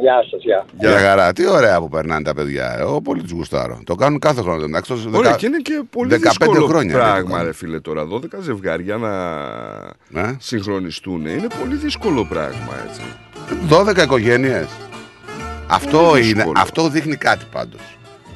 Γεια 0.01 0.15
σας, 0.31 0.43
γεια. 0.43 0.65
Γεια. 0.79 0.89
Για 0.91 0.99
χαρά. 0.99 1.33
Τι 1.33 1.47
ωραία 1.49 1.81
που 1.81 1.89
περνάνε 1.89 2.23
τα 2.23 2.35
παιδιά. 2.35 2.77
Εγώ 2.79 3.01
πολύ 3.01 3.23
του 3.23 3.35
γουστάρω. 3.37 3.81
Το 3.85 3.95
κάνουν 3.95 4.19
κάθε 4.19 4.41
χρόνο. 4.41 4.65
Εντάξει, 4.65 4.91
τόσο 4.91 5.09
Ωραία, 5.09 5.21
δεκα- 5.21 5.37
και 5.37 5.47
είναι 5.47 5.57
και 5.59 5.83
πολύ 5.91 6.09
15 6.15 6.19
δύσκολο 6.19 6.67
χρόνια. 6.67 6.95
πράγμα, 6.95 7.37
είναι. 7.39 7.47
ρε 7.47 7.53
φίλε, 7.53 7.81
τώρα. 7.81 8.05
12 8.07 8.39
ζευγάρια 8.41 8.97
να 8.97 9.11
Ναι. 10.09 10.37
συγχρονιστούν. 10.39 11.27
Είναι 11.27 11.47
πολύ 11.61 11.75
δύσκολο 11.77 12.25
πράγμα, 12.25 12.73
έτσι. 12.89 13.01
12 13.69 14.03
οικογένειες. 14.03 14.67
Αυτό, 15.67 15.99
Πολύ 15.99 16.21
είναι, 16.23 16.33
δύσκολο. 16.33 16.61
αυτό 16.61 16.89
δείχνει 16.89 17.17
κάτι 17.17 17.45
πάντως. 17.53 17.81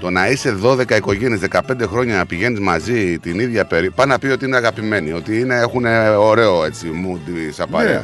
Το 0.00 0.10
να 0.10 0.28
είσαι 0.28 0.50
12 0.52 0.96
οικογένειες, 0.96 1.40
15 1.40 1.86
χρόνια 1.86 2.16
να 2.16 2.26
πηγαίνεις 2.26 2.60
μαζί 2.60 3.18
την 3.18 3.38
ίδια 3.40 3.64
περίοδο. 3.64 3.94
Πάει 3.94 4.06
να 4.06 4.18
πει 4.18 4.26
ότι 4.26 4.44
είναι 4.44 4.56
αγαπημένοι, 4.56 5.12
ότι 5.12 5.38
είναι, 5.40 5.54
έχουν 5.54 5.84
ωραίο 6.18 6.64
έτσι 6.64 6.86
mood 7.04 7.52
σαν 7.52 7.68
παρέα. 7.70 7.92
Ναι. 7.92 8.02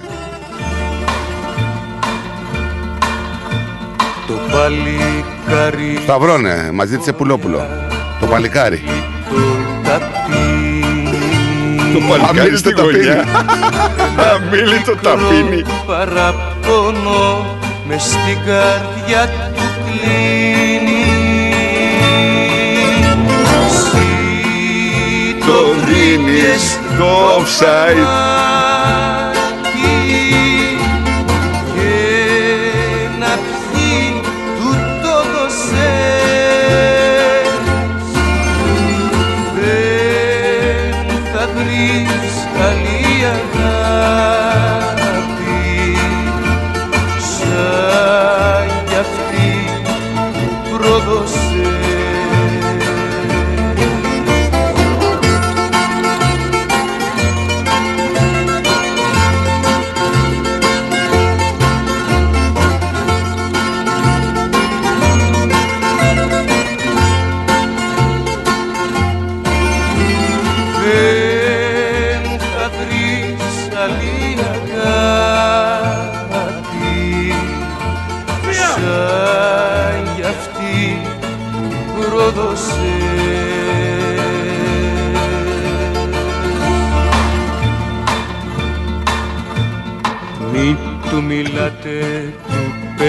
Παλικάρι 4.54 5.98
Σταυρώνε, 6.02 6.70
μαζί 6.72 6.98
τη 6.98 7.08
Επουλόπουλο. 7.08 7.66
Το 8.20 8.26
παλικάρι. 8.26 8.82
το 9.30 9.88
ταπί 9.88 10.84
Το 11.92 11.98
παλικάρι 12.08 12.38
Αμήλυτο 12.38 12.58
στην 12.58 12.76
τα 12.76 12.82
γωνιά. 12.82 13.24
Αμήλυτο 14.34 14.96
τα 14.96 15.10
πίνει. 15.10 15.62
παραπονό 15.86 17.46
με 17.88 17.98
στην 17.98 18.38
καρδιά 18.46 19.28
του 19.54 19.62
κλείνει 19.84 21.04
Εσύ 23.66 24.06
Το 25.46 25.74
δίνεις 25.86 26.78
το 26.98 27.06
offside. 27.38 28.43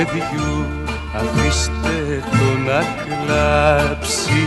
Παιδιού 0.06 0.66
αφήστε 1.16 2.24
το 2.32 2.58
να 2.66 2.80
κλάψει 3.04 4.46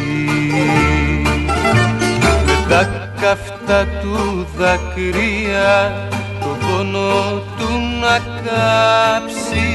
με 2.47 2.65
τα 2.69 3.11
καυτά 3.21 3.87
του 4.03 4.47
δάκρυα 4.57 6.09
το 6.41 6.67
πόνο 6.67 7.43
του 7.59 7.81
να 8.01 8.19
κάψει. 8.19 9.69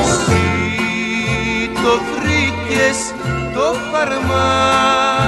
Εσύ 0.00 0.40
το 1.74 2.00
βρήκες 2.14 2.98
το 3.54 3.74
φαρμάκι 3.90 5.21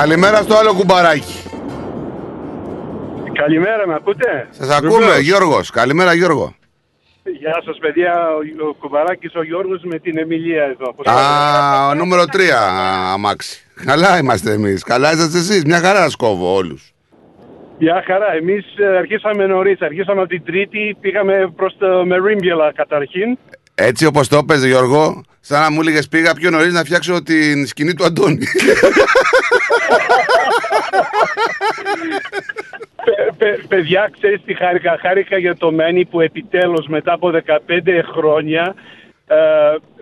Καλημέρα 0.00 0.36
στο 0.36 0.54
άλλο 0.54 0.74
κουμπαράκι. 0.74 1.34
Καλημέρα, 3.32 3.86
με 3.86 3.94
ακούτε; 3.94 4.48
Σας 4.50 4.70
ακούμε, 4.70 5.18
Γιώργος. 5.20 5.70
Καλημέρα, 5.70 6.14
Γιώργο. 6.14 6.54
Γεια 7.38 7.62
σας 7.64 7.78
παιδιά, 7.78 8.28
ο, 8.28 8.68
ο 8.68 8.74
Κουμπαράκης 8.74 9.34
ο 9.34 9.42
Γιώργος 9.42 9.82
με 9.84 9.98
την 9.98 10.18
Εμιλία 10.18 10.62
εδώ. 10.64 10.92
Πώς 10.92 11.06
Α, 11.06 11.88
ο 11.88 11.94
νούμερο 11.94 12.22
3 12.22 12.38
αμάξι. 13.12 13.66
Καλά 13.84 14.18
είμαστε 14.18 14.52
εμείς. 14.52 14.82
Καλά 14.82 15.12
είσαστε 15.12 15.38
εσείς. 15.38 15.64
Μια 15.64 15.78
χαρά 15.80 16.02
σας 16.02 16.16
κόβω 16.16 16.54
όλους. 16.54 16.94
Γεια 17.78 18.02
χαρά, 18.06 18.32
εμείς 18.32 18.64
ε, 18.78 18.96
αρχίσαμε 18.96 19.46
νωρίς, 19.46 19.80
αρχίσαμε 19.80 20.20
από 20.20 20.28
την 20.28 20.44
Τρίτη, 20.44 20.96
πήγαμε 21.00 21.52
προς 21.56 21.76
το 21.78 22.04
Μερίμπιελα 22.04 22.72
καταρχήν. 22.72 23.38
Έτσι 23.78 24.06
όπως 24.06 24.28
το 24.28 24.36
έπαιζε 24.36 24.66
Γιώργο, 24.66 25.22
σαν 25.40 25.60
να 25.60 25.70
μου 25.70 25.80
έλεγες 25.80 26.08
πήγα 26.08 26.34
πιο 26.34 26.50
νωρίς 26.50 26.72
να 26.72 26.84
φτιάξω 26.84 27.22
την 27.22 27.66
σκηνή 27.66 27.94
του 27.94 28.04
Αντώνη. 28.04 28.46
Παι- 33.04 33.32
παι- 33.38 33.66
παιδιά, 33.68 34.10
ξέρεις 34.20 34.40
τι 34.46 34.54
χάρηκα; 34.54 34.98
Χάρηκα 35.00 35.38
για 35.38 35.56
το 35.56 35.72
Μένι 35.72 36.04
που 36.04 36.20
επιτέλους 36.20 36.86
μετά 36.86 37.12
από 37.12 37.30
15 37.30 38.02
χρόνια 38.16 38.74
ε, 39.28 39.36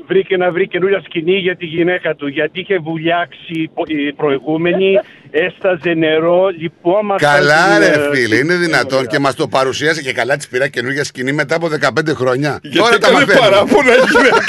βρήκε 0.06 0.36
να 0.36 0.50
βρει 0.50 0.68
καινούργια 0.68 1.00
σκηνή 1.04 1.36
για 1.36 1.56
τη 1.56 1.64
γυναίκα 1.66 2.14
του. 2.14 2.26
Γιατί 2.26 2.60
είχε 2.60 2.78
βουλιάξει 2.78 3.70
πο- 3.74 3.84
η 3.86 4.12
προηγούμενη, 4.12 4.98
έσταζε 5.30 5.94
νερό, 5.94 6.48
λυπόμασταν. 6.58 7.32
καλά, 7.32 7.78
την, 7.78 7.86
ρε 7.86 8.02
ε, 8.04 8.08
φίλε, 8.14 8.36
είναι 8.36 8.54
δυνατόν 8.54 9.06
και 9.06 9.18
μας 9.18 9.34
το 9.34 9.48
παρουσίασε 9.48 10.02
και 10.02 10.12
καλά 10.12 10.36
της 10.36 10.48
πήρα 10.48 10.68
καινούργια 10.68 11.04
σκηνή 11.04 11.32
μετά 11.32 11.54
από 11.56 11.68
15 11.68 12.14
χρόνια. 12.14 12.58
Γιατί 12.62 12.78
Τώρα 12.78 12.98
τα 12.98 13.08
έκανε 13.08 13.12
μαθαίνω. 13.26 13.40
παράπονα 13.40 13.92
η 13.94 14.00
γυναίκα. 14.10 14.44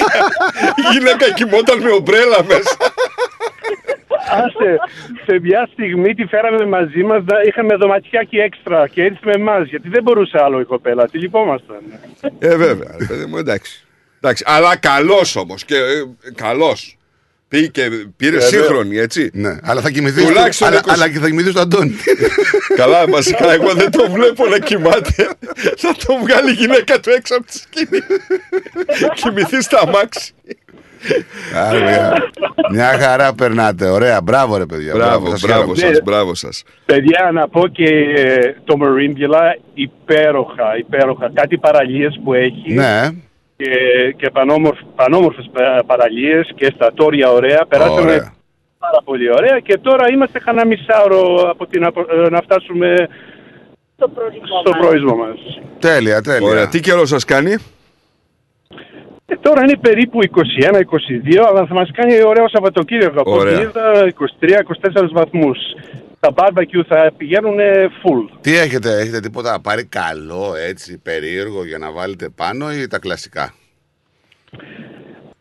Η 0.76 0.98
γυναίκα 0.98 1.34
κοιμόταν 1.34 1.82
με 1.82 1.92
ομπρέλα 1.92 2.44
μέσα. 2.48 2.78
Άσε, 4.32 4.78
σε 5.26 5.40
μια 5.40 5.70
στιγμή 5.74 6.14
τη 6.16 6.26
φέραμε 6.26 6.66
μαζί 6.66 7.04
μας, 7.04 7.24
να- 7.26 7.42
είχαμε 7.48 7.76
δωματιάκι 7.76 8.38
έξτρα 8.38 8.88
και 8.88 9.04
έτσι 9.04 9.20
με 9.24 9.32
εμάς, 9.32 9.68
γιατί 9.68 9.90
δεν 9.90 10.04
μπορούσε 10.04 10.38
άλλο 10.44 10.60
η 10.60 10.64
κοπέλα, 10.66 11.08
τη 11.10 11.18
λυπόμασταν. 11.18 11.78
Ε, 12.40 12.56
βέβαια, 12.56 12.96
ρε 13.00 13.06
παιδί 13.06 13.26
μου, 13.26 13.38
εντάξει. 13.38 13.85
Εντάξει. 14.26 14.44
Αλλά 14.48 14.76
καλός 14.76 15.36
όμως. 15.36 15.66
Και 15.66 15.76
ε, 15.76 16.32
καλός. 16.36 16.98
Πήγε 17.48 17.68
και 17.68 17.90
πήρε 18.18 18.38
Ε, 18.38 18.40
σύγχρονη, 18.40 18.98
έτσι. 18.98 19.30
Ναι, 19.34 19.58
αλλά 19.64 19.82
θα 19.82 19.90
κοιμηθείς. 19.90 20.26
Τουλάχιστον 20.26 20.68
αλλά, 20.68 20.80
20. 20.86 20.90
αλλά 20.90 21.10
και 21.10 21.20
θα 21.20 21.28
κοιμηθείς 21.28 21.52
στον 21.52 21.62
Αντώνη. 21.64 21.96
Καλά, 22.82 23.06
βασικά, 23.08 23.54
εγώ 23.54 23.74
δεν 23.74 23.92
το 23.92 24.12
βλέπω 24.12 24.46
να 24.48 24.60
κοιμάται. 24.60 25.14
Θα 25.78 25.96
το 26.06 26.18
βγάλει 26.24 26.50
η 26.50 26.54
γυναίκα 26.54 27.00
του 27.00 27.10
έξω 27.10 27.36
από 27.36 27.46
τη 27.46 27.58
σκηνή. 27.58 28.02
Κοιμηθεί 29.22 29.62
στα 29.62 29.80
αμάξι. 29.88 30.34
Άρα, 31.56 31.80
μια- 31.80 32.14
Μια 32.72 32.98
χαρά 33.00 33.34
περνάτε. 33.34 33.86
Ωραία, 33.90 34.22
μπράβο 34.22 34.58
ρε 34.58 34.66
παιδιά. 34.66 34.94
Μπράβο, 34.94 35.30
σας 35.30 35.42
μπράβο 35.42 35.76
χαίρομαι. 35.76 35.94
σας, 35.96 36.04
μπράβο 36.04 36.36
σας. 36.36 36.64
Παιδιά, 36.86 37.30
να 37.34 37.48
πω 37.50 37.68
και 37.68 37.84
ε, 38.16 38.56
το 38.64 38.78
Μαρίμπιλα 38.78 39.58
υπέροχα, 39.74 40.78
υπέροχα. 40.78 41.32
Κάτι 41.34 41.58
παραλίες 41.58 42.20
που 42.24 42.34
έχει 42.34 42.74
Ναι, 42.74 43.10
και, 43.58 43.70
και 44.18 44.30
πανόμορφ, 44.30 44.80
πανόμορφες 44.96 45.50
πα- 45.54 45.84
παραλίες 45.86 46.52
και 46.56 46.66
εστατόρια 46.66 47.30
ωραία. 47.32 47.66
Περάσαμε 47.68 48.02
Ωραία. 48.02 48.34
πάρα 48.80 49.00
πολύ 49.04 49.32
ωραία 49.32 49.60
και 49.60 49.78
τώρα 49.78 50.10
είμαστε 50.12 50.40
κανένα 50.40 50.66
μισάωρο 50.68 51.50
από 51.50 51.66
την, 51.68 51.86
απο- 51.86 52.06
ε, 52.12 52.30
να 52.30 52.42
φτάσουμε 52.42 52.96
Στο 53.98 54.08
προορισμό 54.08 54.46
στο 54.62 54.70
μας. 54.72 54.80
προορισμό 54.80 55.16
μας. 55.16 55.38
τέλεια, 55.80 56.22
τέλεια. 56.22 56.48
Ωραία, 56.50 56.68
τι 56.68 56.80
καιρό 56.80 57.06
σας 57.06 57.26
κάνει; 57.26 57.56
Ε, 59.28 59.36
τώρα 59.42 59.62
είναι 59.62 59.78
περίπου 59.78 60.20
21-22, 60.24 61.44
αλλά 61.50 61.66
θα 61.66 61.74
μας 61.74 61.90
κάνει 61.94 62.24
ωραίο 62.24 62.50
Σαββατοκύριακο. 62.50 63.22
Από 63.22 63.32
Ωραία. 63.32 63.54
ό,τι 63.54 63.62
είδα 63.62 64.08
23-24 64.08 65.10
βαθμούς. 65.12 65.58
Τα 66.26 66.34
barbecue 66.36 66.84
θα 66.88 67.12
πηγαίνουν 67.18 67.58
full. 68.04 68.38
Τι 68.42 68.58
έχετε, 68.58 69.00
έχετε 69.00 69.20
τίποτα 69.20 69.60
πάρει 69.62 69.86
καλό 69.86 70.54
έτσι, 70.68 70.98
περίεργο 70.98 71.66
για 71.66 71.78
να 71.78 71.92
βάλετε 71.92 72.30
πάνω 72.30 72.74
ή 72.74 72.88
τα 72.88 73.00
κλασικά; 73.00 73.54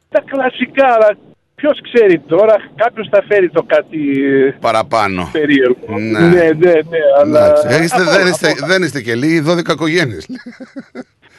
Τα 0.09 0.23
κλασικά, 0.27 0.87
αλλά 0.87 1.17
ποιος 1.55 1.81
ξέρει 1.83 2.19
τώρα, 2.19 2.57
κάποιος 2.77 3.09
θα 3.11 3.25
φέρει 3.29 3.51
το 3.51 3.63
κάτι 3.63 4.25
ε, 4.25 4.57
Παραπάνω. 4.61 5.29
περίεργο. 5.33 5.99
Ναι. 5.99 6.19
ναι, 6.19 6.45
ναι, 6.45 6.73
ναι, 6.73 6.99
αλλά. 7.21 7.47
Εντάξει, 7.47 7.85
είστε- 7.85 8.03
δεν, 8.03 8.27
είστε, 8.27 8.55
δεν 8.67 8.83
είστε 8.83 9.01
και 9.01 9.15
λίγοι, 9.15 9.43
12 9.47 9.69
οικογένειες. 9.69 10.27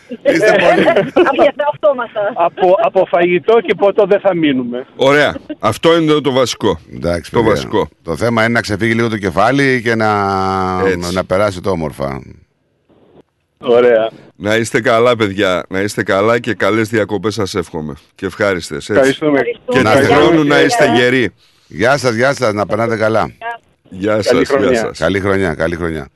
είστε 0.07 0.51
πολλοί. 0.63 0.87
αυτόματα. 1.73 2.33
από, 2.35 2.75
από 2.83 3.05
φαγητό 3.09 3.59
και 3.61 3.75
ποτό 3.75 4.05
δεν 4.05 4.19
θα 4.19 4.35
μείνουμε. 4.35 4.85
Ωραία. 4.95 5.35
Αυτό 5.59 5.97
είναι 5.97 6.11
το, 6.11 6.21
το 6.21 6.31
βασικό. 6.31 6.79
Εντάξει, 6.93 7.31
Το 7.31 7.37
παιδιά. 7.37 7.51
βασικό. 7.53 7.87
Το 8.03 8.15
θέμα 8.15 8.43
είναι 8.43 8.53
να 8.53 8.61
ξεφύγει 8.61 8.93
λίγο 8.93 9.09
το 9.09 9.17
κεφάλι 9.17 9.81
και 9.81 9.95
να, 9.95 10.09
Έτσι. 10.87 11.13
να 11.13 11.25
περάσει 11.25 11.61
το 11.61 11.69
όμορφα. 11.69 12.21
Ωραία. 13.57 14.09
Να 14.35 14.55
είστε 14.55 14.81
καλά, 14.81 15.15
παιδιά. 15.15 15.63
Να 15.69 15.79
είστε 15.81 16.03
καλά 16.03 16.39
και 16.39 16.53
καλές 16.53 16.89
διακοπές 16.89 17.33
σας 17.33 17.55
εύχομαι. 17.55 17.93
Και 18.15 18.25
ευχάριστες. 18.25 18.89
Ευχαριστούμε. 18.89 19.41
Και 19.69 19.81
Να 19.81 19.91
του 19.95 19.99
είστε 20.01 20.13
χρόνου 20.13 20.29
καλά. 20.37 20.43
να 20.43 20.61
είστε 20.61 20.91
γεροί. 20.95 21.29
Γεια 21.67 21.97
σας, 21.97 22.15
γεια 22.15 22.33
σας, 22.33 22.53
να 22.53 22.65
περνάτε 22.65 22.95
καλά. 22.97 23.31
Γεια 23.89 24.15
σας, 24.15 24.25
Καλή 24.27 24.43
γεια 24.47 24.57
χρονιά. 24.57 24.79
σας. 24.79 24.97
Καλή 24.97 25.19
χρονιά, 25.19 25.53
καλή 25.53 25.75
χρονιά. 25.75 26.07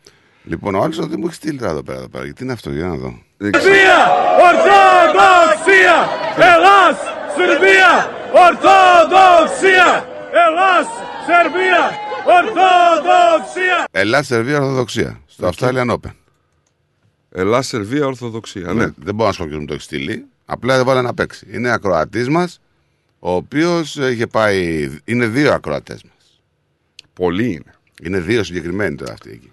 Λοιπόν, 0.44 0.76
ο 0.76 0.82
άλλο 0.82 0.94
δεν 0.98 1.16
μου 1.18 1.26
έχει 1.26 1.36
στείλει 1.36 1.58
τώρα 1.58 1.72
εδώ 1.72 1.84
πέρα. 1.84 1.98
Εδώ 1.98 2.08
πέρα. 2.10 2.24
Τι 2.24 2.44
είναι 2.44 2.52
αυτό, 2.54 2.70
για 2.72 2.86
να 2.86 2.96
δω. 2.96 3.20
Δεν 3.42 3.52
ξέρω. 3.52 4.02
Ορθοδοξία! 4.48 5.98
Ελλάς! 6.38 6.98
Σερβία! 7.36 7.94
Ορθοδοξία! 8.46 9.90
Ελλάς! 10.44 10.88
Σερβία! 11.28 11.84
Ορθοδοξία! 12.26 13.88
Ελλάδα, 13.92 14.24
Σερβία, 14.24 14.58
Ορθοδοξία. 14.58 15.22
Στο 15.28 15.50
Australian 15.50 15.90
Open. 15.90 16.12
Ελλάς, 17.32 17.68
Σερβία, 17.68 18.06
Ορθοδοξία. 18.06 18.74
Ναι. 18.74 18.74
Ναι. 18.74 18.92
Δεν 18.96 19.16
μπορώ 19.16 19.28
να 19.28 19.32
σου 19.34 19.40
πω 19.40 19.46
ποιος 19.48 19.60
μου 19.60 19.66
το 19.66 19.74
έχεις 19.74 19.86
στείλει. 19.86 20.26
Απλά 20.46 20.76
δεν 20.76 20.86
βάλε 20.86 21.02
να 21.02 21.14
παίξει. 21.14 21.48
Είναι 21.52 21.70
ακροατής 21.72 22.30
μας, 22.30 22.62
ο 23.20 23.32
οποίος 23.32 23.96
είχε 23.96 24.28
πάει. 24.28 24.90
Είναι 25.06 25.28
δύο 25.28 25.54
ακροατές 25.54 26.04
μας. 26.04 26.42
Πολλοί 27.14 27.52
είναι. 27.52 27.74
Είναι 28.04 28.20
δύο 28.20 28.44
συγκεκριμένοι 28.44 28.96
τώρα 28.96 29.14
αυτοί 29.14 29.30
εκεί. 29.30 29.52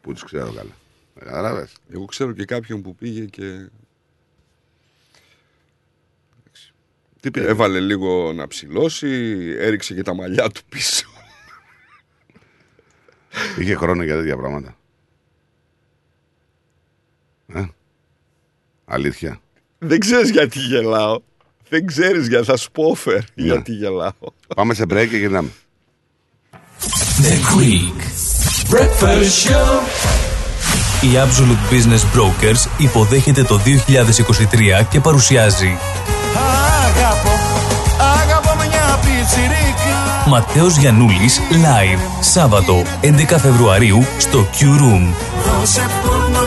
Που 0.00 0.12
τους 0.12 0.24
ξέρω 0.24 0.52
καλά. 0.52 0.70
Κατάλαβε. 1.18 1.68
Εγώ 1.92 2.04
ξέρω 2.04 2.32
και 2.32 2.44
κάποιον 2.44 2.82
που 2.82 2.94
πήγε 2.94 3.24
και 3.24 3.68
Τι 7.20 7.30
πήγε; 7.30 7.46
έβαλε 7.46 7.80
λίγο 7.80 8.32
να 8.32 8.46
ψηλώσει, 8.46 9.08
έριξε 9.58 9.94
και 9.94 10.02
τα 10.02 10.14
μαλλιά 10.14 10.48
του 10.48 10.60
πίσω. 10.68 11.06
Είχε 13.58 13.74
χρόνο 13.74 14.02
για 14.02 14.16
τέτοια 14.16 14.36
πράγματα. 14.36 14.76
Ε; 17.46 17.64
Αλήθεια. 18.84 19.40
Δεν 19.78 19.98
ξέρεις 19.98 20.30
γιατί 20.30 20.58
γελάω. 20.58 21.20
Δεν 21.68 21.86
ξέρεις 21.86 22.28
γιατί 22.28 22.44
θα 22.44 22.56
σου 22.56 22.70
πω 22.70 22.96
offer 22.96 23.20
Ναι. 23.34 23.44
γιατί 23.44 23.72
γελάω. 23.72 24.12
Πάμε 24.56 24.74
σε 24.74 24.84
break 24.88 25.06
και 25.10 25.16
γυρνάμε. 25.16 25.50
The 27.20 27.56
Greek 27.56 28.00
Breakfast 28.70 29.48
Show. 29.48 30.27
Η 31.00 31.08
Absolute 31.14 31.72
Business 31.72 32.18
Brokers 32.18 32.68
υποδέχεται 32.76 33.42
το 33.42 33.60
2023 34.80 34.84
και 34.88 35.00
παρουσιάζει. 35.00 35.78
Αγαπώ, 36.84 37.38
αγαπώ 38.22 38.54
μια 38.56 38.98
πιτσιρίκα. 39.00 40.26
Ματέος 40.26 40.76
Γιαννούλης 40.76 41.40
Live 41.50 42.00
Σάββατο 42.20 42.82
11 43.02 43.38
Φεβρουαρίου 43.38 44.06
στο 44.18 44.46
Q 44.58 44.62
Room. 44.64 45.14
Δώσε 45.58 45.86
πόνο 46.02 46.40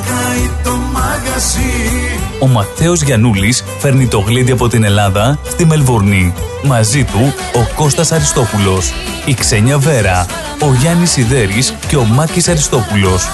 δυο 0.00 0.14
λιτσί 0.14 0.14
να 0.14 0.14
καεί 0.14 0.50
το 0.64 0.76
μαγαζί 0.92 1.60
Ο 2.38 2.46
Ματέος 2.46 3.02
Γιαννούλης 3.02 3.64
φέρνει 3.78 4.06
το 4.06 4.18
γλέντι 4.18 4.52
από 4.52 4.68
την 4.68 4.84
Ελλάδα 4.84 5.38
στη 5.48 5.66
Μελβούρνη. 5.66 6.34
Μαζί 6.62 7.04
του 7.04 7.34
ο 7.54 7.74
Κώστας 7.74 8.12
Αριστόπουλος, 8.12 8.92
η 9.24 9.34
Ξένια 9.34 9.78
Βέρα, 9.78 10.26
ο 10.60 10.74
Γιάννης 10.74 11.10
Σιδέρης 11.10 11.74
και 11.88 11.96
ο 11.96 12.04
Μάκης 12.04 12.48
Αριστόπουλος. 12.48 13.28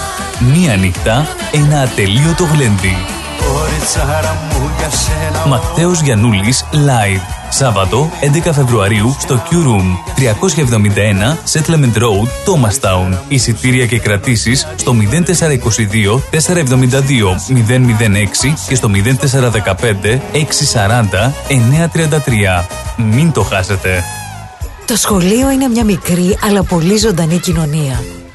Μία 0.53 0.75
νύχτα, 0.75 1.27
ένα 1.51 1.81
ατελείωτο 1.81 2.43
γλέντι. 2.43 3.16
Κοριτσάρα 3.57 4.37
μου 4.51 4.69
για 4.77 4.89
σένα 4.89 5.45
Ματέος 5.45 6.01
Γιαννούλης 6.01 6.65
Live. 6.73 7.21
Σάββατο 7.49 8.09
11 8.45 8.49
Φεβρουαρίου 8.53 9.15
στο 9.19 9.43
Q 9.49 9.53
Room 9.53 9.85
371 10.17 11.37
Settlement 11.53 11.97
Road, 11.97 12.27
Thomastown. 12.45 13.17
Εισιτήρια 13.27 13.85
και 13.85 13.99
κρατήσεις 13.99 14.67
στο 14.75 14.93
0422 14.93 16.21
472 16.31 17.35
006 17.57 18.53
και 18.67 18.75
στο 18.75 18.89
0415 18.93 20.19
640 20.73 21.31
933. 22.59 22.65
Μην 22.97 23.31
το 23.31 23.41
χάσετε. 23.41 24.03
Το 24.85 24.95
σχολείο 24.95 25.51
είναι 25.51 25.67
μια 25.67 25.83
μικρή 25.83 26.37
αλλά 26.43 26.63
πολύ 26.63 26.97
ζωντανή 26.97 27.37
κοινωνία. 27.37 27.99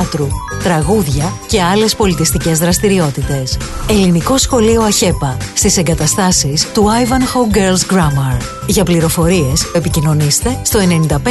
θεάτρου, 0.00 0.28
τραγούδια 0.62 1.32
και 1.46 1.62
άλλες 1.62 1.96
πολιτιστικές 1.96 2.58
δραστηριότητες. 2.58 3.58
Ελληνικό 3.88 4.38
Σχολείο 4.38 4.82
ΑΧΕΠΑ 4.82 5.36
στις 5.54 5.76
εγκαταστάσεις 5.76 6.72
του 6.72 6.84
Ivanhoe 6.84 7.56
Girls 7.56 7.94
Grammar. 7.94 8.40
Για 8.66 8.84
πληροφορίες 8.84 9.70
επικοινωνήστε 9.74 10.60
στο 10.62 10.78
9527 10.80 11.22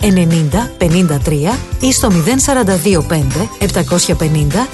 90 0.00 0.06
53 0.78 1.58
ή 1.80 1.92
στο 1.92 2.08
0425 2.10 2.14
750 3.58 4.66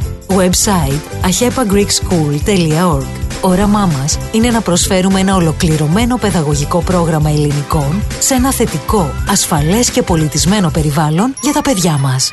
273. 0.00 0.19
Website 0.38 1.02
ahepagreekschool.org 1.24 3.20
Όραμά 3.40 3.86
μας 3.86 4.18
είναι 4.32 4.50
να 4.50 4.60
προσφέρουμε 4.60 5.20
ένα 5.20 5.34
ολοκληρωμένο 5.34 6.16
παιδαγωγικό 6.16 6.82
πρόγραμμα 6.82 7.30
ελληνικών 7.30 8.02
σε 8.18 8.34
ένα 8.34 8.52
θετικό, 8.52 9.10
ασφαλές 9.28 9.90
και 9.90 10.02
πολιτισμένο 10.02 10.70
περιβάλλον 10.70 11.34
για 11.42 11.52
τα 11.52 11.60
παιδιά 11.62 11.98
μας. 11.98 12.32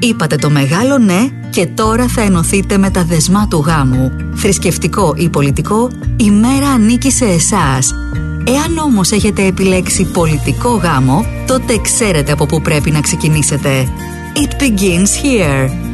Είπατε 0.00 0.36
το 0.36 0.50
μεγάλο 0.50 0.98
ναι 0.98 1.28
και 1.50 1.66
τώρα 1.66 2.08
θα 2.08 2.20
ενωθείτε 2.20 2.78
με 2.78 2.90
τα 2.90 3.04
δεσμά 3.04 3.48
του 3.48 3.58
γάμου. 3.66 4.12
Θρησκευτικό 4.34 5.14
ή 5.16 5.28
πολιτικό, 5.28 5.90
η 6.16 6.30
μέρα 6.30 6.68
ανήκει 6.68 7.10
σε 7.10 7.24
εσάς. 7.24 7.94
Εάν 8.46 8.78
όμως 8.78 9.10
έχετε 9.10 9.44
επιλέξει 9.46 10.04
πολιτικό 10.04 10.70
γάμο, 10.70 11.24
τότε 11.46 11.78
ξέρετε 11.78 12.32
από 12.32 12.46
πού 12.46 12.60
πρέπει 12.60 12.90
να 12.90 13.00
ξεκινήσετε. 13.00 13.88
It 14.34 14.62
begins 14.62 15.24
here. 15.24 15.79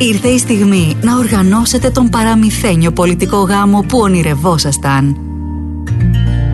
Ήρθε 0.00 0.28
η 0.28 0.38
στιγμή 0.38 0.96
να 1.02 1.16
οργανώσετε 1.16 1.90
τον 1.90 2.08
παραμυθένιο 2.08 2.92
πολιτικό 2.92 3.36
γάμο 3.36 3.80
που 3.88 3.98
ονειρευόσασταν. 3.98 5.16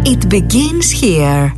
It 0.05 0.33
begins 0.35 1.03
here. 1.03 1.53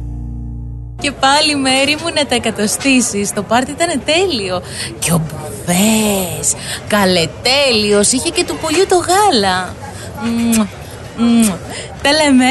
Και 1.01 1.13
πάλι 1.13 1.57
μέρη 1.57 1.97
μου 2.03 2.09
να 2.15 2.27
τα 2.27 2.35
εκατοστήσεις 2.35 3.33
Το 3.33 3.43
πάρτι 3.43 3.71
ήταν 3.71 4.03
τέλειο 4.05 4.63
Και 4.99 5.13
ο 5.13 5.21
μπουφές 5.25 6.55
Καλετέλειος 6.89 8.13
Είχε 8.13 8.31
και 8.31 8.45
του 8.45 8.57
πολιού 8.61 8.85
το 8.89 8.97
γάλα 8.97 9.75
Μμμ, 10.25 10.67
μμμ. 11.19 11.49
Τα 12.03 12.11
λέμε 12.13 12.51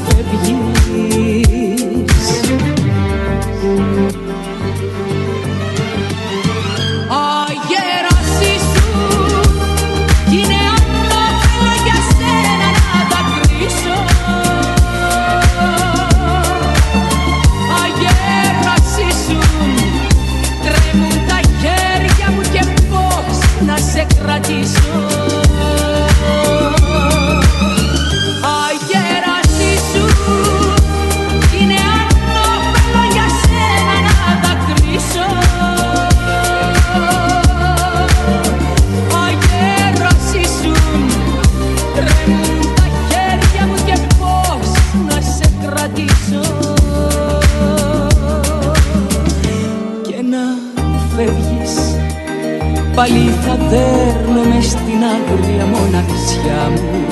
Πάλι 52.99 53.35
θα 53.45 53.55
δέρνομαι 53.71 54.61
στην 54.61 55.01
άγρια 55.15 55.67
μοναξιά 55.67 56.71
μου. 56.71 57.05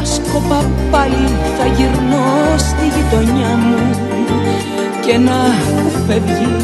Άσκοπα 0.00 0.70
πάλι 0.90 1.26
θα 1.58 1.66
γυρνώ 1.66 2.58
στη 2.58 2.86
γειτονιά 2.94 3.56
μου 3.56 3.96
και 5.06 5.18
να 5.18 5.38
φεύγεις. 6.06 6.62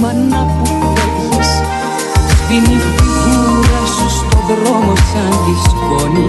Μα 0.00 0.12
να 0.12 0.40
που 0.44 0.66
φεύγεις 0.94 1.50
Σβήνει 2.28 2.74
η 2.74 2.80
φιγούρα 2.96 3.82
σου 3.96 4.08
στο 4.10 4.38
δρόμο 4.48 4.94
σαν 4.96 5.30
τη 5.44 5.54
σκόνη 5.68 6.26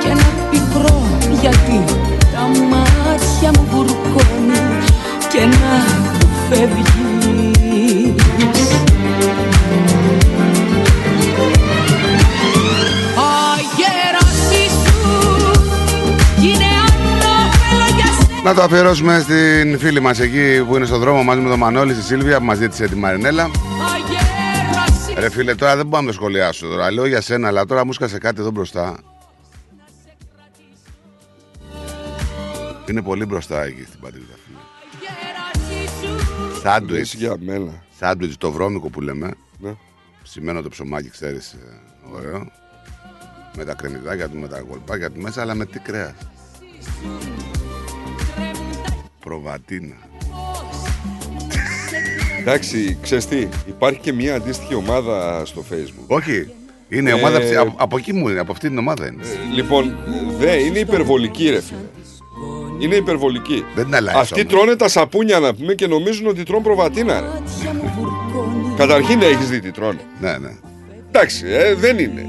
Και 0.00 0.08
ένα 0.08 0.28
πικρό 0.50 1.02
γιατί 1.40 2.01
φεύγεις 6.54 6.90
Αγέρασή 13.60 14.68
σου 14.84 15.10
είναι 16.42 16.64
ανώφελο 16.86 17.94
για 17.96 18.06
σένα 18.06 18.42
Να 18.44 18.54
το 18.54 18.62
αφιερώσουμε 18.62 19.20
στην 19.20 19.78
φίλη 19.78 20.00
μας 20.00 20.20
εκεί 20.20 20.64
που 20.68 20.76
είναι 20.76 20.86
στον 20.86 20.98
δρόμο 21.00 21.22
μαζί 21.22 21.40
με 21.40 21.48
τον 21.48 21.58
Μανώλη, 21.58 21.92
στη 21.92 22.02
Σίλβια 22.02 22.38
που 22.38 22.44
μας 22.44 22.56
ζήτησε 22.56 22.88
τη 22.88 22.96
Μαρινέλα. 22.96 23.42
Αγέρασή 23.94 25.14
Ρε 25.18 25.30
φίλε, 25.30 25.54
τώρα 25.54 25.76
δεν 25.76 25.86
μπορώ 25.86 26.02
να 26.02 26.06
το 26.08 26.12
σχολιάσω 26.12 26.66
τώρα. 26.66 26.92
Λέω 26.92 27.06
για 27.06 27.20
σένα, 27.20 27.48
αλλά 27.48 27.66
τώρα 27.66 27.86
μου 27.86 27.92
σκάσε 27.92 28.18
κάτι 28.18 28.40
εδώ 28.40 28.50
μπροστά. 28.50 28.98
Είναι 32.86 33.02
πολύ 33.02 33.26
μπροστά 33.26 33.64
εκεί 33.64 33.84
στην 33.88 34.00
πατρίδα. 36.62 37.04
φίλε. 37.04 37.04
Σάντουιτς. 37.04 37.14
για 37.14 37.36
μένα. 37.40 37.82
Σάντουιτς 37.98 38.36
το 38.36 38.50
βρώμικο 38.52 38.88
που 38.88 39.00
λέμε. 39.00 39.30
Ναι. 39.58 39.70
Σημαίνω 40.22 40.62
το 40.62 40.68
ψωμάκι, 40.68 41.10
ξέρεις, 41.10 41.52
ε, 41.52 41.56
ωραίο. 42.16 42.50
Με 43.56 43.64
τα 43.64 43.74
κρεμμυδάκια 43.74 44.28
του, 44.28 44.38
με 44.38 44.48
τα 44.48 44.60
κολπάκια 44.60 45.10
του 45.10 45.20
μέσα, 45.20 45.40
αλλά 45.40 45.54
με 45.54 45.66
τι 45.66 45.78
κρέας. 45.78 46.12
Προβατίνα. 49.20 49.94
Εντάξει, 52.40 52.98
ξέρεις 53.02 53.26
τι, 53.26 53.48
υπάρχει 53.66 54.00
και 54.00 54.12
μια 54.12 54.34
αντίστοιχη 54.34 54.74
ομάδα 54.74 55.42
στο 55.44 55.64
facebook. 55.70 56.06
Όχι, 56.06 56.48
είναι 56.88 57.08
η 57.08 57.12
Ε, 57.12 57.14
ομάδα, 57.16 57.38
ψη- 57.40 57.56
από, 57.56 57.74
από 57.78 57.96
εκεί 57.96 58.12
μου 58.12 58.28
είναι, 58.28 58.40
από 58.40 58.52
αυτή 58.52 58.68
την 58.68 58.78
ομάδα 58.78 59.06
είναι. 59.06 59.22
Λοιπόν, 59.54 59.96
δε, 60.38 60.56
είναι 60.56 60.78
υπερβολική 60.78 61.48
ρε 61.50 61.60
φίλε. 61.60 61.78
Είναι 62.82 62.94
υπερβολική. 62.96 63.64
Δεν 63.74 63.84
την 63.84 63.94
αλλάζεις 63.94 64.20
Αυτοί 64.20 64.40
όμως. 64.40 64.52
τρώνε 64.52 64.76
τα 64.76 64.88
σαπούνια 64.88 65.38
να 65.38 65.54
πούμε 65.54 65.74
και 65.74 65.86
νομίζουν 65.86 66.26
ότι 66.26 66.42
τρώνε 66.42 66.62
προβατίνα 66.62 67.20
ρε. 67.20 67.26
Καταρχήν 68.76 69.22
έχεις 69.22 69.48
δει 69.48 69.60
τι 69.60 69.70
τρώνε. 69.70 70.00
Ναι, 70.20 70.38
ναι. 70.38 70.50
Εντάξει, 71.08 71.44
ε, 71.46 71.74
δεν 71.74 71.98
είναι. 71.98 72.26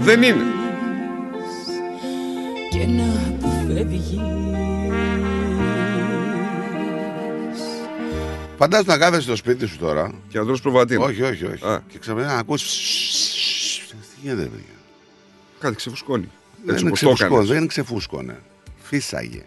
Δεν 0.00 0.22
είναι. 0.22 0.42
και 2.70 2.86
να 2.86 3.36
που 3.40 3.48
φεύγεις 3.74 4.18
Φαντάζομαι 8.58 8.92
να 8.92 8.98
κάθεσαι 8.98 9.22
στο 9.22 9.36
σπίτι 9.36 9.66
σου 9.66 9.78
τώρα. 9.78 10.14
Και 10.28 10.38
να 10.38 10.44
τρως 10.44 10.60
προβατίνα. 10.60 11.04
Όχι, 11.04 11.22
όχι, 11.22 11.44
όχι. 11.44 11.66
Α. 11.66 11.82
Και 11.88 11.98
ξαφνικά 11.98 12.26
να 12.26 12.34
ακούς. 12.38 12.62
Τι 13.90 13.94
γίνεται, 14.22 14.42
παιδιά; 14.42 14.74
Κάτι 15.60 15.76
ξεφουσκώνει. 15.76 16.28
Δεν 16.64 16.74
Έτσι 16.74 16.80
είναι 16.80 16.88
όπως 16.88 17.00
το 17.00 17.12
ξεφούσκωνε, 17.12 17.42
έκανες. 17.42 17.58
δεν 17.58 17.68
ξεφούσκωνε. 17.68 18.36
Φύσαγε. 18.82 19.42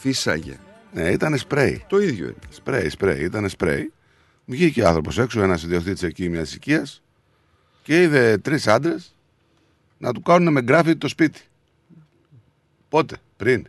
Φύσαγε. 0.00 0.56
Ναι, 0.92 1.10
ήταν 1.10 1.38
σπρέι. 1.38 1.84
Το 1.88 1.98
ίδιο 2.00 2.24
είναι. 2.24 2.34
Σπρέι, 2.50 2.88
σπρέι, 2.88 3.24
ήταν 3.24 3.48
σπρέι. 3.48 3.92
Βγήκε 4.44 4.86
άνθρωπος 4.86 5.18
έξω, 5.18 5.42
ένας 5.42 5.62
ιδιοκτήτης 5.62 6.02
εκεί 6.02 6.28
μιας 6.28 6.54
οικίας 6.54 7.02
και 7.82 8.02
είδε 8.02 8.38
τρεις 8.38 8.66
άντρες 8.68 9.14
να 9.98 10.12
του 10.12 10.22
κάνουν 10.22 10.52
με 10.52 10.62
γκράφιτι 10.62 10.96
το 10.96 11.08
σπίτι. 11.08 11.40
Πότε, 12.88 13.16
πριν. 13.36 13.66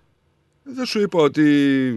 Δεν 0.64 0.86
σου 0.86 1.02
είπα 1.02 1.20
ότι 1.20 1.94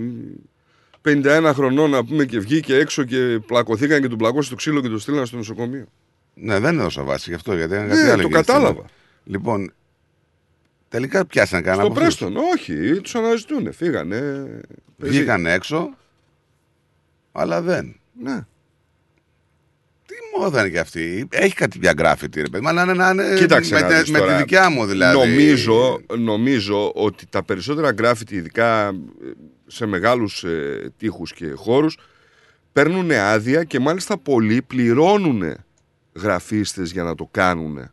51 1.04 1.50
χρονών 1.54 1.90
να 1.90 2.04
πούμε 2.04 2.24
και 2.24 2.38
βγήκε 2.38 2.74
έξω 2.74 3.04
και 3.04 3.40
πλακωθήκαν 3.46 4.00
και 4.00 4.08
του 4.08 4.16
πλακώσει 4.16 4.50
το 4.50 4.56
ξύλο 4.56 4.80
και 4.80 4.88
το 4.88 4.98
στείλαν 4.98 5.26
στο 5.26 5.36
νοσοκομείο. 5.36 5.86
Ναι, 6.34 6.58
δεν 6.58 6.78
έδωσα 6.78 7.02
βάση 7.02 7.28
γι' 7.30 7.36
αυτό, 7.36 7.54
γιατί 7.56 7.74
είναι 7.74 7.82
Ναι, 7.84 7.88
κάτι 7.88 8.00
άλλο. 8.08 8.22
το 8.22 8.28
γίνεται. 8.28 8.34
κατάλαβα. 8.44 8.84
Λοιπόν, 9.24 9.72
τελικά 10.94 11.26
πιάσαν 11.26 11.62
κανένα 11.62 11.82
Στο 11.82 11.92
από 11.92 12.00
αυτούς. 12.00 12.16
Πρέστον, 12.18 12.42
όχι, 12.54 13.00
τους 13.00 13.14
αναζητούν. 13.14 13.72
Φύγανε. 13.72 14.46
Βγήκαν 14.96 15.46
έξω, 15.46 15.96
αλλά 17.32 17.62
δεν. 17.62 18.00
Ναι. 18.22 18.40
Τι 20.06 20.14
μόδα 20.38 20.60
είναι 20.60 20.68
και 20.68 20.78
αυτή. 20.78 21.28
Έχει 21.30 21.54
κάτι 21.54 21.78
πια 21.78 21.92
γκράφιτι, 21.92 22.40
ρε 22.40 22.48
παιδί. 22.48 22.62
μου, 22.62 22.68
Αλλά 22.68 22.84
να 22.94 23.10
είναι 23.10 23.34
Κοίταξε 23.36 23.74
με, 23.74 23.80
να 23.80 23.86
τε- 23.86 23.98
δεις 24.00 24.10
με 24.10 24.18
τη 24.18 24.24
τώρα. 24.24 24.36
δικιά 24.36 24.70
μου 24.70 24.86
δηλαδή. 24.86 25.16
Νομίζω, 25.18 26.00
νομίζω 26.18 26.92
ότι 26.94 27.26
τα 27.26 27.42
περισσότερα 27.44 27.92
γκράφιτι, 27.92 28.34
ειδικά 28.36 28.88
ε, 28.88 28.92
σε 29.66 29.86
μεγάλους 29.86 30.44
ε, 30.44 30.92
τείχους 30.96 31.32
και 31.32 31.50
χώρους, 31.54 31.98
παίρνουν 32.72 33.10
άδεια 33.10 33.64
και 33.64 33.78
μάλιστα 33.80 34.18
πολλοί 34.18 34.62
πληρώνουν 34.62 35.42
γραφίστες 36.14 36.90
για 36.92 37.02
να 37.02 37.14
το 37.14 37.28
κάνουν. 37.30 37.90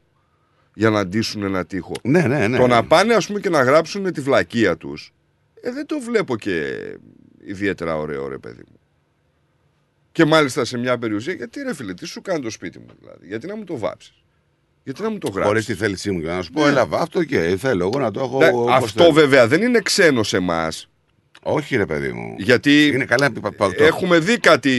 Για 0.74 0.89
να 0.89 1.05
ντύσουν 1.05 1.43
ένα 1.43 1.65
τείχο. 1.65 1.91
Ναι, 2.03 2.22
ναι, 2.22 2.47
ναι. 2.47 2.57
Το 2.57 2.67
να 2.67 2.84
πάνε 2.84 3.13
ας 3.13 3.28
πούμε 3.28 3.39
και 3.39 3.49
να 3.49 3.63
γράψουν 3.63 4.13
τη 4.13 4.22
βλακεία 4.22 4.78
τους, 4.78 5.13
ε, 5.61 5.72
δεν 5.72 5.86
το 5.86 5.99
βλέπω 5.99 6.38
και 6.38 6.78
ιδιαίτερα 7.45 7.97
ωραίο 7.97 8.28
ρε 8.28 8.38
παιδί 8.38 8.63
μου. 8.69 8.80
Και 10.11 10.26
μάλιστα 10.26 10.65
σε 10.65 10.78
μια 10.78 10.97
περιουσία, 10.97 11.34
γιατί 11.34 11.61
ρε 11.61 11.74
φίλε, 11.74 11.93
τι 11.93 12.05
σου 12.05 12.22
κάνει 12.22 12.39
το 12.39 12.49
σπίτι 12.49 12.80
μου 12.80 12.86
δηλαδή, 12.99 13.28
γιατί 13.28 13.47
να 13.47 13.55
μου 13.55 13.63
το 13.63 13.78
βάψεις; 13.78 14.24
Γιατί 14.84 15.01
να 15.01 15.09
μου 15.09 15.17
το 15.17 15.28
γράψεις; 15.28 15.47
Χωρίς 15.47 15.65
τη 15.65 15.74
θέλησή 15.74 16.11
μου 16.11 16.22
και 16.22 16.28
να 16.28 16.41
σου 16.41 16.51
πω, 16.51 16.61
Ναι. 16.63 16.69
έλα 16.69 16.88
αυτό 16.91 17.24
και 17.24 17.55
θέλω 17.59 17.86
εγώ 17.86 17.99
να 17.99 18.11
το 18.11 18.19
έχω. 18.19 18.38
Ναι, 18.38 18.47
όπως 18.47 18.72
αυτό 18.74 19.01
θέλω. 19.01 19.13
βέβαια 19.13 19.47
δεν 19.47 19.61
είναι 19.61 19.80
ξένο 19.80 20.24
σε 20.24 20.38
εμάς. 20.38 20.89
Όχι, 21.44 21.76
ρε 21.78 21.86
παιδί 21.86 22.12
μου. 22.12 22.36
Γιατί 22.38 22.86
Είναι 22.86 23.06
καλά 23.06 23.32
πα- 23.42 23.52
πα- 23.54 23.74
το- 23.76 23.84
έχουμε 23.84 24.20
δει 24.20 24.38
κάτι 24.38 24.72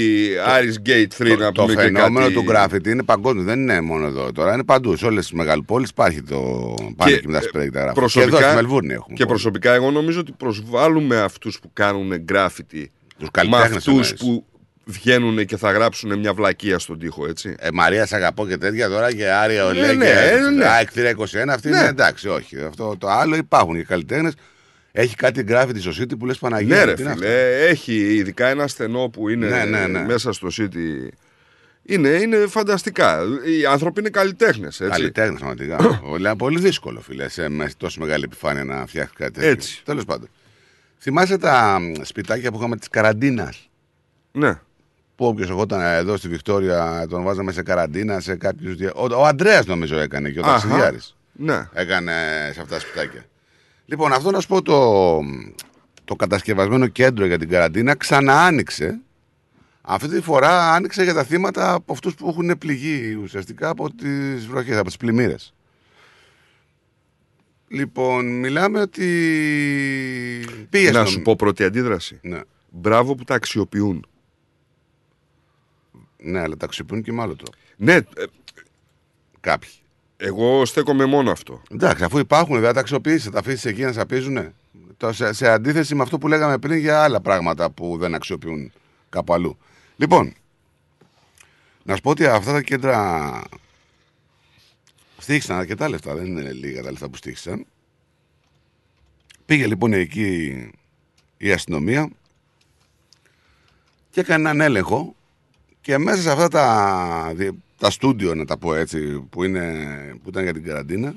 Aris 0.46 0.88
Gate 0.88 1.22
3 1.22 1.36
να 1.38 1.52
Το 1.52 1.62
πούμε 1.62 1.74
και 1.74 1.80
φαινόμενο 1.80 2.20
κάτι... 2.26 2.32
του 2.34 2.42
γκράφιτι 2.42 2.90
είναι 2.90 3.02
παγκόσμιο, 3.02 3.42
δεν 3.44 3.60
είναι 3.60 3.80
μόνο 3.80 4.06
εδώ 4.06 4.32
τώρα. 4.32 4.52
Είναι 4.54 4.64
παντού. 4.64 4.96
Σε 4.96 5.06
όλες 5.06 5.24
τις 5.24 5.32
μεγαλοπόλει 5.32 5.86
υπάρχει 5.90 6.22
το. 6.22 6.74
Πάνε 6.96 7.12
και 7.16 7.22
με 7.26 7.32
τα 7.32 7.38
ε, 7.38 7.42
σπρέι 7.42 7.70
τα 7.70 7.80
γράφει. 7.80 7.94
προσωπικά- 7.94 8.30
Και 8.30 8.36
εδώ 8.36 8.46
στη 8.46 8.56
Μελβούρνη 8.56 8.92
έχουμε. 8.92 9.16
Και 9.16 9.26
προσωπικά 9.26 9.72
εγώ 9.74 9.90
νομίζω 9.90 10.20
ότι 10.20 10.32
προσβάλλουμε 10.32 11.20
αυτούς 11.20 11.58
που 11.60 11.70
κάνουν 11.72 12.16
γκράφιτι 12.16 12.90
με 13.18 13.28
καλλιτέχνες 13.30 13.76
αυτούς 13.76 13.92
εννοείς. 13.92 14.14
που 14.14 14.46
βγαίνουν 14.84 15.44
και 15.46 15.56
θα 15.56 15.70
γράψουν 15.70 16.18
μια 16.18 16.32
βλακεία 16.32 16.78
στον 16.78 16.98
τοίχο, 16.98 17.26
έτσι. 17.28 17.54
Ε, 17.58 17.68
Μαρία, 17.72 18.06
σ' 18.06 18.12
αγαπώ 18.12 18.46
και 18.46 18.56
τέτοια 18.56 18.88
τώρα 18.88 19.14
και 19.14 19.30
Άρια 19.30 19.66
Ολέ 19.66 19.86
Ναι, 19.86 19.92
ναι, 19.92 20.04
και 20.04 20.12
ε, 20.12 20.50
ναι. 20.50 20.64
Α, 20.66 20.78
εκθήρα 20.80 21.10
21. 21.10 21.48
Αυτή 21.48 21.68
Ναι. 21.70 21.76
είναι 21.78 21.86
εντάξει, 21.88 22.28
όχι. 22.28 22.56
Αυτό 22.68 22.96
το 22.98 23.08
άλλο 23.08 23.36
υπάρχουν 23.36 23.74
και 23.76 23.82
καλλιτέχνες. 23.84 24.32
Έχει 24.92 25.14
κάτι 25.16 25.42
γκράφιτι 25.42 25.80
στο 25.80 25.90
City 26.02 26.18
που 26.18 26.26
λες 26.26 26.38
Παναγία. 26.38 26.76
ναι 26.76 26.84
ρε 26.84 26.94
τι 26.94 27.02
είναι 27.02 27.10
αυτό; 27.10 27.22
φίλε, 27.24 27.66
έχει 27.66 27.94
ειδικά 28.14 28.46
ένα 28.48 28.66
στενό 28.68 29.08
που 29.08 29.28
είναι 29.28 29.48
Ναι, 29.48 29.64
ναι, 29.64 29.86
ναι. 29.86 30.04
μέσα 30.04 30.32
στο 30.32 30.48
City. 30.58 31.08
Είναι, 31.84 32.08
είναι 32.08 32.46
φανταστικά. 32.46 33.20
Οι 33.58 33.64
άνθρωποι 33.66 34.00
είναι 34.00 34.08
καλλιτέχνες. 34.08 34.82
Καλλιτέχνες, 34.88 35.38
πραγματικά. 35.40 35.78
Λέει, 36.20 36.36
πολύ 36.36 36.60
δύσκολο, 36.60 37.00
φίλε, 37.00 37.28
σε 37.28 37.48
με 37.48 37.70
τόσο 37.76 38.00
μεγάλη 38.00 38.24
επιφάνεια 38.24 38.64
να 38.64 38.86
φτιάξει 38.86 39.14
κάτι 39.16 39.32
τέτοιο. 39.32 39.50
Έτσι. 39.50 39.82
Τέλος 39.84 40.04
πάντων. 40.04 40.28
Θυμάσαι 40.98 41.38
τα 41.38 41.78
μ, 41.80 41.92
σπιτάκια 42.02 42.50
που 42.50 42.58
είχαμε 42.58 42.76
της 42.76 42.88
καραντίνας; 42.88 43.70
Ναι. 44.32 44.60
Που 45.16 45.26
όποιος 45.26 45.48
ερχόταν 45.48 45.80
εδώ 45.80 46.16
στη 46.16 46.28
Βικτόρια 46.28 47.06
τον 47.08 47.22
βάζαμε 47.22 47.52
σε 47.52 47.62
καραντίνα 47.62 48.20
σε 48.20 48.36
κάποιους. 48.36 48.76
Ο, 48.94 49.14
ο 49.14 49.24
Αντρέα 49.26 49.62
νομίζω 49.66 49.98
έκανε 49.98 50.30
και 50.30 50.38
ο 50.38 50.42
Αχα. 50.42 50.52
ταξιδιάρης. 50.52 51.16
Ναι. 51.32 51.68
Έκανε 51.72 52.12
σε 52.54 52.60
αυτά 52.60 52.74
τα 52.74 52.80
σπιτάκια. 52.80 53.24
Λοιπόν, 53.92 54.12
αυτό 54.12 54.30
να 54.30 54.40
σου 54.40 54.48
πω 54.48 54.62
το, 54.62 55.20
το 56.04 56.16
κατασκευασμένο 56.16 56.86
κέντρο 56.86 57.26
για 57.26 57.38
την 57.38 57.48
καραντίνα 57.48 57.94
ξανά 57.94 58.44
άνοιξε. 58.44 59.00
Αυτή 59.82 60.08
τη 60.08 60.20
φορά 60.20 60.72
άνοιξε 60.74 61.02
για 61.02 61.14
τα 61.14 61.24
θύματα 61.24 61.72
από 61.72 61.92
αυτούς 61.92 62.14
που 62.14 62.28
έχουν 62.28 62.58
πληγεί 62.58 63.14
ουσιαστικά 63.14 63.68
από 63.68 63.90
τις 63.94 64.46
βροχές, 64.46 64.76
από 64.76 64.86
τις 64.86 64.96
πλημμύρες. 64.96 65.54
Λοιπόν, 67.68 68.38
μιλάμε 68.38 68.80
ότι. 68.80 69.06
Πήγε 70.70 70.90
Να 70.90 70.92
στον- 71.00 71.06
σου 71.06 71.22
πω 71.22 71.36
πρώτη 71.36 71.64
αντίδραση. 71.64 72.18
Ναι. 72.22 72.40
Μπράβο 72.70 73.14
που 73.14 73.24
τα 73.24 73.34
αξιοποιούν. 73.34 74.06
Ναι, 76.18 76.40
αλλά 76.40 76.56
τα 76.56 76.64
αξιοποιούν 76.64 77.02
και 77.02 77.12
με 77.12 77.22
άλλο 77.22 77.36
τρόπο. 77.36 77.56
Ναι, 77.76 77.94
ε, 77.94 78.04
Κάποιοι. 79.40 79.70
Εγώ 80.24 80.64
στέκομαι 80.64 81.04
μόνο 81.04 81.30
αυτό. 81.30 81.62
Εντάξει, 81.70 82.04
αφού 82.04 82.18
υπάρχουν, 82.18 82.54
δεν 82.54 82.64
θα 82.64 82.72
τα 82.72 82.80
αξιοποιήσεις, 82.80 83.24
θα 83.24 83.30
τα 83.30 83.38
αφήσεις 83.38 83.64
εκεί 83.64 83.82
να 83.82 83.92
σαπίζουν. 83.92 84.54
Σε, 85.10 85.32
σε 85.32 85.48
αντίθεση 85.48 85.94
με 85.94 86.02
αυτό 86.02 86.18
που 86.18 86.28
λέγαμε 86.28 86.58
πριν 86.58 86.78
για 86.78 87.02
άλλα 87.02 87.20
πράγματα 87.20 87.70
που 87.70 87.96
δεν 87.98 88.14
αξιοποιούν 88.14 88.72
κάπου 89.08 89.32
αλλού. 89.34 89.58
Λοιπόν, 89.96 90.34
να 91.82 91.94
σου 91.94 92.00
πω 92.00 92.10
ότι 92.10 92.26
αυτά 92.26 92.52
τα 92.52 92.62
κέντρα 92.62 93.42
στήχησαν 95.18 95.58
αρκετά 95.58 95.88
λεφτά, 95.88 96.14
δεν 96.14 96.26
είναι 96.26 96.52
λίγα 96.52 96.82
τα 96.82 96.90
λεφτά 96.90 97.08
που 97.08 97.16
στήχησαν. 97.16 97.66
Πήγε 99.46 99.66
λοιπόν 99.66 99.92
εκεί 99.92 100.70
η 101.36 101.52
αστυνομία 101.52 102.10
και 104.10 104.20
έκανε 104.20 104.40
έναν 104.48 104.60
έλεγχο 104.60 105.14
και 105.80 105.98
μέσα 105.98 106.22
σε 106.22 106.30
αυτά 106.30 106.48
τα, 106.48 107.32
δι- 107.34 107.54
τα 107.82 107.90
στούντιο, 107.90 108.34
να 108.34 108.44
τα 108.44 108.56
πω 108.56 108.74
έτσι, 108.74 109.20
που, 109.30 109.44
είναι, 109.44 109.74
που 110.22 110.28
ήταν 110.28 110.42
για 110.42 110.52
την 110.52 110.64
καραντίνα, 110.64 111.14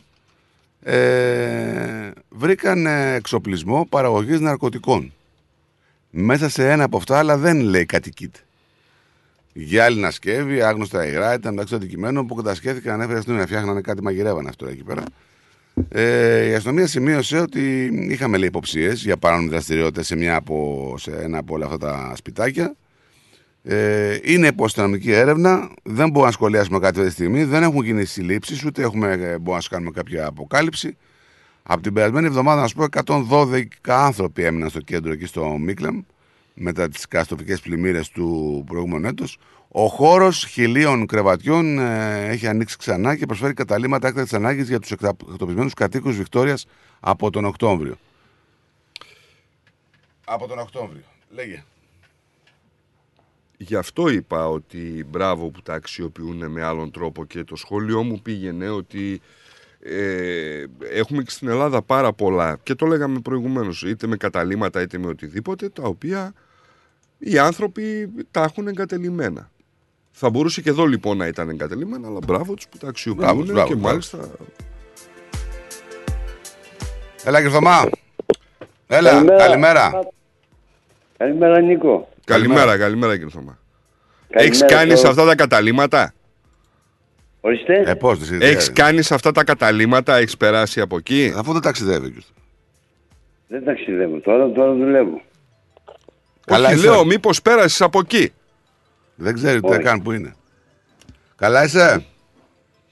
ε, 0.83 2.11
βρήκαν 2.29 2.85
ε, 2.85 3.13
εξοπλισμό 3.13 3.85
παραγωγής 3.89 4.39
ναρκωτικών. 4.39 5.13
Μέσα 6.09 6.49
σε 6.49 6.71
ένα 6.71 6.83
από 6.83 6.97
αυτά, 6.97 7.17
αλλά 7.17 7.37
δεν 7.37 7.59
λέει 7.59 7.85
κατοικείται. 7.85 8.39
Γυάλινα 9.53 10.11
σκεύη, 10.11 10.61
άγνωστα 10.61 11.07
υγρά, 11.07 11.33
ήταν 11.33 11.53
μεταξύ 11.53 11.73
των 11.73 11.81
αντικειμένων 11.81 12.27
που 12.27 12.35
κατασχέθηκαν, 12.35 12.93
ανέφερε 12.93 13.21
στην 13.21 13.35
να 13.35 13.45
φτιάχνανε 13.45 13.81
κάτι 13.81 14.01
μαγειρεύανε 14.01 14.49
αυτό 14.49 14.67
εκεί 14.67 14.83
πέρα. 14.83 15.03
Ε, 15.89 16.45
η 16.45 16.53
αστυνομία 16.53 16.87
σημείωσε 16.87 17.39
ότι 17.39 17.85
είχαμε 18.09 18.37
λέει 18.37 18.47
υποψίες 18.47 19.03
για 19.03 19.17
παράνομη 19.17 19.49
δραστηριότητα 19.49 20.03
σε, 20.03 20.15
μια 20.15 20.35
από, 20.35 20.95
σε 20.97 21.11
ένα 21.11 21.37
από 21.37 21.53
όλα 21.53 21.65
αυτά 21.65 21.77
τα 21.77 22.13
σπιτάκια. 22.15 22.75
Ε, 23.67 24.19
είναι 24.23 24.47
υποστυνομική 24.47 25.11
έρευνα. 25.11 25.69
Δεν 25.83 26.07
μπορούμε 26.07 26.25
να 26.25 26.31
σχολιάσουμε 26.31 26.79
κάτι 26.79 26.97
αυτή 26.97 27.09
τη 27.09 27.11
στιγμή. 27.11 27.43
Δεν 27.43 27.63
έχουν 27.63 27.83
γίνει 27.83 28.05
συλλήψεις, 28.05 28.65
ούτε 28.65 28.81
έχουμε, 28.81 29.11
ε, 29.11 29.15
μπορούμε 29.15 29.55
να 29.55 29.59
σου 29.59 29.69
κάνουμε 29.69 29.91
κάποια 29.91 30.25
αποκάλυψη. 30.25 30.97
Από 31.63 31.81
την 31.81 31.93
περασμένη 31.93 32.27
εβδομάδα, 32.27 32.61
να 32.61 32.67
σου 32.67 32.75
πω, 32.75 32.83
112 32.83 33.67
άνθρωποι 33.83 34.43
έμειναν 34.43 34.69
στο 34.69 34.79
κέντρο 34.79 35.11
εκεί 35.11 35.25
στο 35.25 35.57
Μίκλεμ 35.57 36.01
μετά 36.53 36.89
τις 36.89 37.07
καταστροφικές 37.07 37.61
πλημμύρες 37.61 38.09
του 38.09 38.63
προηγούμενου 38.67 39.07
έτους. 39.07 39.37
Ο 39.67 39.87
χώρος 39.87 40.45
χιλίων 40.45 41.05
κρεβατιών 41.05 41.79
ε, 41.79 42.27
έχει 42.27 42.47
ανοίξει 42.47 42.77
ξανά 42.77 43.15
και 43.15 43.25
προσφέρει 43.25 43.53
καταλήμματα 43.53 44.07
έκτακτης 44.07 44.33
ανάγκης 44.33 44.67
για 44.67 44.79
τους 44.79 44.91
εκτοπισμένους 44.91 45.73
κατοίκους 45.73 46.17
Βικτόριας 46.17 46.65
από 46.99 47.29
τον 47.29 47.45
Οκτώβριο. 47.45 47.97
Από 50.25 50.47
τον 50.47 50.59
Οκτώβριο. 50.59 51.03
Λέγε. 51.29 51.63
Γι' 53.57 53.75
αυτό 53.75 54.09
είπα 54.09 54.49
ότι 54.49 55.05
μπράβο 55.09 55.49
που 55.49 55.61
τα 55.61 55.73
αξιοποιούν 55.73 56.51
με 56.51 56.63
άλλον 56.63 56.91
τρόπο 56.91 57.25
και 57.25 57.43
το 57.43 57.55
σχόλιο 57.55 58.03
μου 58.03 58.21
πήγαινε 58.21 58.69
ότι 58.69 59.21
ε, 59.79 60.63
έχουμε 60.93 61.23
και 61.23 61.29
στην 61.29 61.47
Ελλάδα 61.47 61.81
πάρα 61.81 62.13
πολλά 62.13 62.59
και 62.63 62.75
το 62.75 62.85
λέγαμε 62.85 63.19
προηγουμένως 63.19 63.83
είτε 63.83 64.07
με 64.07 64.17
καταλήμματα 64.17 64.81
είτε 64.81 64.97
με 64.97 65.07
οτιδήποτε 65.07 65.69
τα 65.69 65.83
οποία 65.83 66.33
οι 67.17 67.37
άνθρωποι 67.37 68.11
τα 68.31 68.43
έχουν 68.43 68.67
εγκατελειμμένα. 68.67 69.49
Θα 70.11 70.29
μπορούσε 70.29 70.61
και 70.61 70.69
εδώ 70.69 70.85
λοιπόν 70.85 71.17
να 71.17 71.27
ήταν 71.27 71.49
εγκατελειμμένα 71.49 72.07
αλλά 72.07 72.19
μπράβο 72.25 72.53
τους 72.53 72.67
που 72.67 72.77
τα 72.77 72.87
αξιοποιούν 72.87 73.25
Μπράβο 73.25 73.41
τους, 73.41 73.51
μπράβο, 73.51 73.67
και 73.67 73.73
μπράβο. 73.75 73.89
μάλιστα 73.89 74.29
Έλα 77.23 77.41
και 77.41 77.49
Θωμά. 77.49 77.89
Έλα, 78.87 79.09
Καλημέρα. 79.11 79.37
καλημέρα. 79.37 80.07
Καλημέρα 81.17 81.61
Νίκο. 81.61 82.09
Καλημέρα, 82.25 82.77
καλημέρα 82.77 83.13
κύριε 83.13 83.29
Θωμά. 83.29 83.57
Καλημέρα, 84.29 84.55
Έχεις 84.55 84.65
κάνει 84.75 84.95
σε 84.95 85.03
το- 85.03 85.09
αυτά 85.09 85.25
τα 85.25 85.35
καταλήμματα 85.35 86.13
Ορίστε. 87.41 87.83
Ε, 87.85 87.93
πώς 87.93 88.19
τις 88.19 88.31
Έχεις 88.31 88.71
κάνει 88.71 89.01
σε 89.01 89.13
αυτά 89.13 89.31
τα 89.31 89.43
καταλήμματα 89.43 90.15
Έχεις 90.15 90.37
περάσει 90.37 90.81
από 90.81 90.97
εκεί; 90.97 91.33
Αφού 91.37 91.53
δεν 91.53 91.61
ταξιδεύει 91.61 92.15
Δεν 93.47 93.63
ταξιδεύω 93.63 94.19
τώρα, 94.19 94.51
τώρα 94.51 94.73
δουλεύω. 94.73 95.21
Καλά 96.45 96.67
Όχι, 96.67 96.75
είσαι. 96.77 96.89
λέω 96.89 97.05
μήπως 97.05 97.41
πέρασες 97.41 97.81
από 97.81 97.99
εκεί; 97.99 98.33
Δεν 99.15 99.33
ξέρει 99.33 99.59
τι 99.61 99.69
Όχι. 99.69 99.79
καν 99.79 100.01
που 100.01 100.11
είναι. 100.11 100.35
Καλά 101.35 101.63
είσαι; 101.63 102.05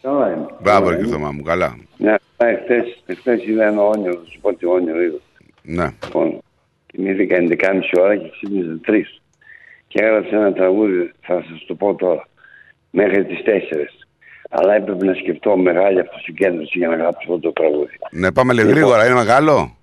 Καλά 0.01 0.27
είμαι. 0.27 0.45
Μπράβο, 0.61 0.83
Καλά 0.85 0.95
κύριε 0.95 1.01
είμαι. 1.09 1.11
Θωμά 1.17 1.31
μου, 1.31 1.41
καλά. 1.41 1.77
Ναι, 1.97 2.15
εχθές, 2.37 3.03
εχθές 3.05 3.45
είδα 3.45 3.65
ένα 3.65 3.81
όνειρο, 3.81 4.13
θα 4.13 4.29
σου 4.31 4.39
πω 4.41 4.53
τι 4.53 4.65
όνειρο 4.65 5.01
είδα. 5.01 5.17
Ναι. 5.61 5.93
Λοιπόν, 6.03 6.39
κοιμήθηκα 6.85 7.35
11.30 7.35 7.99
ώρα 7.99 8.15
και 8.17 8.29
ξύπνησα 8.29 8.79
3. 8.85 9.21
Και 9.93 10.03
έγραψα 10.03 10.35
ένα 10.35 10.53
τραγούδι, 10.53 11.11
θα 11.21 11.43
σας 11.49 11.65
το 11.67 11.75
πω 11.75 11.95
τώρα, 11.95 12.27
μέχρι 12.89 13.25
τις 13.25 13.41
4. 13.43 14.05
Αλλά 14.49 14.73
έπρεπε 14.75 15.05
να 15.05 15.13
σκεφτώ 15.13 15.57
μεγάλη 15.57 15.99
αυτοσυγκέντρωση 15.99 16.77
για 16.77 16.87
να 16.87 16.95
γράψω 16.95 17.17
αυτό 17.19 17.39
το 17.39 17.51
τραγούδι. 17.51 17.97
Ναι, 18.11 18.31
πάμε 18.31 18.53
λίγο 18.53 18.67
Λοιπόν. 18.67 18.81
γρήγορα. 18.81 19.05
Είναι 19.05 19.13
μεγάλο; 19.15 19.75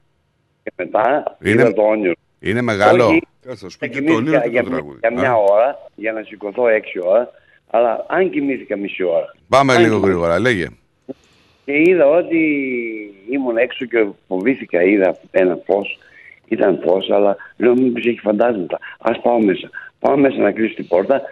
Και 0.62 0.72
μετά 0.76 1.36
Είναι- 1.42 1.60
είδα 1.62 1.72
το 1.72 1.82
όνειρο. 1.82 2.12
Είναι 2.40 2.62
μεγάλο; 2.62 3.06
Όχι, 3.06 3.22
Κάτσε, 3.46 3.64
θα 3.64 3.70
σου 3.70 3.78
θα 3.78 3.86
πει 3.86 3.92
και 3.92 3.98
το 3.98 4.04
κοιμήθηκα 4.04 4.18
όνειρο 4.28 4.40
και 4.42 4.48
για, 4.48 4.62
το 4.62 4.70
τραγούδι. 4.70 4.98
για 5.00 5.12
μια 5.12 5.30
Α. 5.30 5.34
ώρα, 5.34 5.78
για 5.94 6.12
να 6.12 6.22
σηκωθώ 6.22 6.66
6 6.68 7.00
ώρα, 7.04 7.30
αλλά 7.70 8.04
αν 8.08 8.30
κοιμήθηκα 8.30 8.76
μισή 8.76 9.02
ώρα. 9.02 9.34
Πάμε 9.48 9.72
αν 9.72 9.78
λίγο 9.80 9.94
κοιμήθηκα. 9.94 10.10
γρήγορα. 10.12 10.38
Λέγε. 10.40 10.66
Και 11.64 11.78
είδα 11.80 12.06
ότι 12.06 12.38
ήμουν 13.30 13.56
έξω 13.56 13.84
και 13.84 14.06
φοβήθηκα, 14.28 14.82
είδα 14.82 15.16
ένα 15.30 15.58
φως, 15.66 15.98
ήταν 16.48 16.80
φως, 16.86 17.10
αλλά 17.10 17.36
λέω 17.56 17.74
μήπως 17.74 18.06
έχει 18.06 18.18
φαντάσματα. 18.20 18.78
Ας 18.98 19.20
πάω 19.22 19.38
μέσα. 19.42 19.70
Πάω 20.00 20.16
μέσα 20.16 20.36
να 20.36 20.50
κλείσω 20.52 20.74
την 20.74 20.86
πόρτα. 20.88 21.22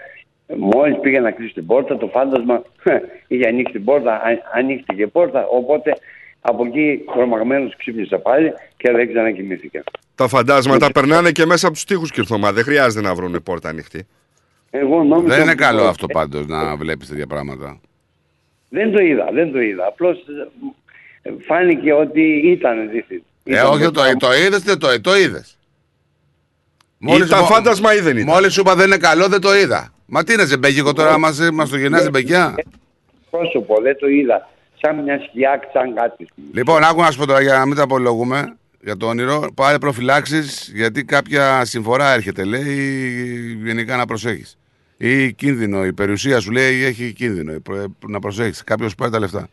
Μόλις 0.56 0.98
πήγα 1.00 1.20
να 1.20 1.30
κλείσω 1.30 1.52
την 1.54 1.66
πόρτα, 1.66 1.96
το 1.96 2.06
φάντασμα 2.06 2.62
είχε 3.28 3.46
ανοίξει 3.48 3.72
την 3.72 3.84
πόρτα, 3.84 4.12
α- 4.14 4.42
ανοίχτηκε 4.54 5.02
η 5.02 5.06
πόρτα, 5.06 5.46
οπότε 5.46 5.92
από 6.40 6.64
εκεί 6.66 7.04
χρωμαγμένος 7.12 7.76
ξύπνησα 7.76 8.18
πάλι 8.18 8.52
και 8.76 8.90
δεν 8.92 9.08
ξανακοιμήθηκα. 9.08 9.82
Τα 10.14 10.28
φαντάσματα 10.28 10.92
περνάνε 10.92 11.30
και 11.32 11.46
μέσα 11.46 11.66
από 11.66 11.74
τους 11.74 11.84
τοίχους 11.84 12.10
κύριε 12.10 12.24
Θωμά 12.28 12.52
Δεν 12.52 12.64
χρειάζεται 12.64 13.06
να 13.06 13.14
βρουν 13.14 13.42
πόρτα 13.42 13.68
ανοιχτή 13.68 14.06
Εγώ 14.70 15.02
νόμιζα 15.04 15.34
Δεν 15.34 15.42
είναι 15.42 15.50
ότι- 15.50 15.62
καλό 15.62 15.82
αυτό 15.84 16.06
πάντως 16.06 16.46
να 16.46 16.76
βλέπεις 16.76 17.08
τέτοια 17.08 17.26
πράγματα. 17.26 17.80
Δεν 18.68 18.92
το 18.92 19.02
είδα, 19.02 19.28
δεν 19.32 19.52
το 19.52 19.60
είδα. 19.60 19.86
Απλώς 19.86 20.18
ε, 21.22 21.30
φάνηκε 21.46 21.92
ότι 21.92 22.22
ήταν 22.44 22.90
δίθυν. 22.90 23.22
Ε, 23.44 23.60
όχι, 23.60 23.90
το, 23.90 24.02
το 24.18 24.32
είδες, 24.46 24.62
δεν 24.62 24.78
το, 24.78 25.00
το 25.00 25.10
είδες. 26.98 27.26
Ήταν 27.26 27.44
φάντασμα 27.44 27.94
ή 27.94 28.00
δεν 28.00 28.16
ήταν; 28.16 28.34
Μόλις 28.34 28.52
σου 28.52 28.60
είπα 28.60 28.74
δεν 28.74 28.86
είναι 28.86 28.96
καλό, 28.96 29.28
δεν 29.28 29.40
το 29.40 29.54
είδα. 29.56 29.92
Μα 30.06 30.24
τι 30.24 30.32
είναι 30.32 30.46
ζεμπέκικο 30.46 30.92
τώρα, 30.92 31.18
μας, 31.18 31.50
μας 31.52 31.68
το 31.68 31.76
γεννάς 31.76 32.02
ζεμπεκιά. 32.02 32.54
πρόσωπο, 33.30 33.80
δεν 33.82 33.98
το 33.98 34.06
είδα. 34.08 34.48
Σαν 34.80 35.02
μια 35.02 35.20
σκιά, 35.28 35.60
σαν 35.72 35.94
κάτι. 35.94 36.26
Λοιπόν, 36.52 36.82
άκου 36.84 37.00
να 37.00 37.10
σου 37.10 37.18
πω 37.18 37.26
τώρα 37.26 37.40
για 37.40 37.58
να 37.58 37.66
μην 37.66 37.76
τα 37.76 37.82
απολογούμε 37.82 38.56
για 38.80 38.96
το 38.96 39.06
όνειρο. 39.06 39.46
Πάρε 39.54 39.78
προφυλάξεις 39.78 40.72
γιατί 40.74 41.04
κάποια 41.04 41.64
συμφορά 41.64 42.12
έρχεται. 42.12 42.44
Λέει 42.44 43.58
γενικά 43.64 43.96
να 43.96 44.04
προσέχεις. 44.06 44.58
Ή 44.96 45.32
κίνδυνο. 45.32 45.84
Η 45.84 45.92
περιουσία 45.92 46.40
σου 46.40 46.50
λέει 46.50 46.84
έχει 46.84 47.12
κίνδυνο. 47.12 47.52
Ε, 47.52 47.58
προ- 47.58 47.92
Να 48.08 48.18
προσέχεις. 48.18 48.64
Κάποιος 48.64 48.94
πάρει 48.94 49.10
τα 49.10 49.18
λεφτά. 49.18 49.48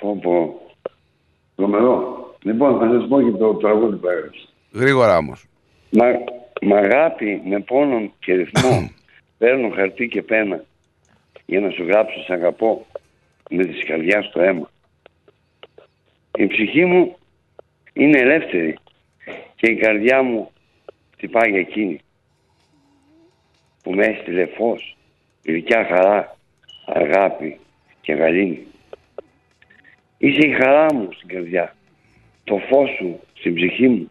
Πω, 0.00 0.18
πω. 0.22 0.60
Τρομερό. 1.56 2.18
Λοιπόν, 2.42 2.78
θα 2.78 2.88
σας 2.98 3.08
πω 3.08 3.22
και 3.22 3.30
το 3.38 3.54
τραγούδι 3.54 3.96
που 3.96 4.08
έγραψα. 4.08 4.48
Γρήγορα 4.74 5.16
όμως. 5.16 5.44
Μα, 5.90 6.04
μ' 6.60 6.74
αγάπη, 6.74 7.42
με 7.44 7.60
πόνον 7.60 8.12
και 8.18 8.34
ρυθμό, 8.34 8.90
παίρνω 9.38 9.68
χαρτί 9.68 10.08
και 10.08 10.22
πένα 10.22 10.64
για 11.46 11.60
να 11.60 11.70
σου 11.70 11.84
γράψω 11.84 12.22
σ' 12.22 12.30
αγαπώ 12.30 12.86
με 13.50 13.64
τη 13.64 13.78
σκαρδιά 13.78 14.22
στο 14.22 14.40
αίμα. 14.40 14.70
Η 16.38 16.46
ψυχή 16.46 16.84
μου 16.84 17.16
είναι 17.92 18.18
ελεύθερη 18.18 18.78
και 19.54 19.66
η 19.70 19.76
καρδιά 19.76 20.22
μου 20.22 20.50
χτυπάει 21.12 21.50
για 21.50 21.60
εκείνη 21.60 22.00
που 23.82 23.92
με 23.92 24.06
έστειλε 24.06 24.46
φως, 24.46 24.96
γλυκιά 25.44 25.84
χαρά, 25.84 26.36
αγάπη 26.86 27.58
και 28.00 28.12
γαλήνη. 28.12 28.66
Είσαι 30.18 30.46
η 30.46 30.52
χαρά 30.52 30.94
μου 30.94 31.08
στην 31.12 31.28
καρδιά, 31.28 31.76
το 32.44 32.58
φως 32.68 32.90
σου 32.98 33.20
στην 33.34 33.54
ψυχή 33.54 33.88
μου. 33.88 34.08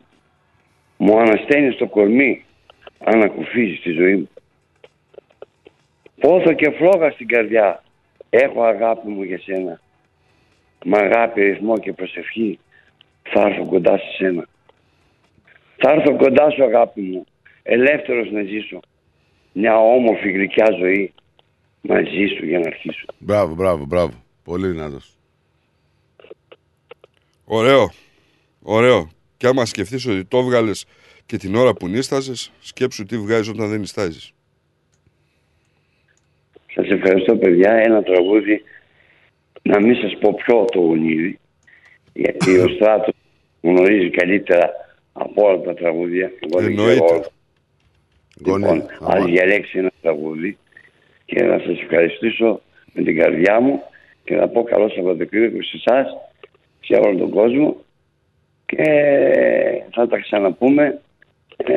Μου 1.05 1.19
ανασταίνεις 1.19 1.75
το 1.75 1.87
κορμί, 1.87 2.45
ανακουφίζεις 2.99 3.81
τη 3.81 3.91
ζωή 3.91 4.15
μου. 4.15 4.29
Πόθο 6.19 6.53
και 6.53 6.71
φλόγα 6.71 7.11
στην 7.11 7.27
καρδιά, 7.27 7.83
έχω 8.29 8.63
αγάπη 8.63 9.07
μου 9.07 9.23
για 9.23 9.39
σένα. 9.39 9.81
Μ' 10.85 10.95
αγάπη, 10.95 11.41
ρυθμό 11.41 11.77
και 11.77 11.93
προσευχή, 11.93 12.59
θα 13.23 13.41
έρθω 13.41 13.65
κοντά 13.65 13.97
σε 13.97 14.05
σένα. 14.17 14.47
Θα 15.75 15.91
έρθω 15.91 16.15
κοντά 16.15 16.49
σου 16.49 16.63
αγάπη 16.63 17.01
μου, 17.01 17.25
ελεύθερος 17.63 18.31
να 18.31 18.43
ζήσω. 18.43 18.79
Μια 19.53 19.77
όμορφη 19.79 20.31
γλυκιά 20.31 20.67
ζωή 20.79 21.13
μαζί 21.81 22.25
σου 22.37 22.45
για 22.45 22.59
να 22.59 22.67
αρχίσω. 22.67 23.05
Μπράβο, 23.17 23.55
μπράβο, 23.55 23.85
μπράβο. 23.85 24.13
Πολύ 24.43 24.67
δυνατός. 24.67 25.17
Ωραίο. 27.45 27.91
Ωραίο. 28.61 29.09
Και 29.43 29.49
άμα 29.49 29.65
σκεφτείς 29.65 30.05
ότι 30.05 30.25
το 30.25 30.37
έβγαλες 30.37 30.85
και 31.25 31.37
την 31.37 31.55
ώρα 31.55 31.73
που 31.73 31.87
νίσταζες, 31.87 32.51
σκέψου 32.59 33.05
τι 33.05 33.17
βγάζεις 33.17 33.47
όταν 33.47 33.69
δεν 33.69 33.79
νιστάζεις. 33.79 34.33
Σας 36.73 36.89
ευχαριστώ 36.89 37.35
παιδιά. 37.37 37.71
Ένα 37.71 38.03
τραγούδι, 38.03 38.61
να 39.61 39.81
μην 39.81 39.95
σας 39.95 40.17
πω 40.19 40.33
ποιο 40.33 40.65
το 40.65 40.79
γονίδι, 40.79 41.39
γιατί 42.13 42.57
ο 42.57 42.67
Στράτος 42.75 43.13
γνωρίζει 43.61 44.09
καλύτερα 44.09 44.71
από 45.13 45.45
όλα 45.45 45.61
τα 45.61 45.73
τραγούδια. 45.73 46.31
Εγώ 46.39 46.61
δεν 46.61 46.75
ξέρω 46.75 46.91
Εννοείται. 46.91 47.13
όλα. 47.13 47.25
Λοιπόν, 48.37 48.85
ας 49.01 49.25
διαλέξει 49.25 49.77
ένα 49.77 49.91
τραγούδι 50.01 50.57
και 51.25 51.43
να 51.43 51.59
σας 51.59 51.79
ευχαριστήσω 51.81 52.61
με 52.93 53.03
την 53.03 53.17
καρδιά 53.17 53.59
μου 53.59 53.81
και 54.23 54.35
να 54.35 54.47
πω 54.47 54.63
καλό 54.63 54.89
Σαββατοκύριακο 54.89 55.63
σε 55.63 55.81
εσάς, 55.85 56.07
σε 56.79 56.93
όλο 56.95 57.17
τον 57.17 57.29
κόσμο 57.29 57.82
και 58.75 59.93
θα 59.95 60.07
τα 60.07 60.19
ξαναπούμε 60.19 61.01
ε, 61.57 61.73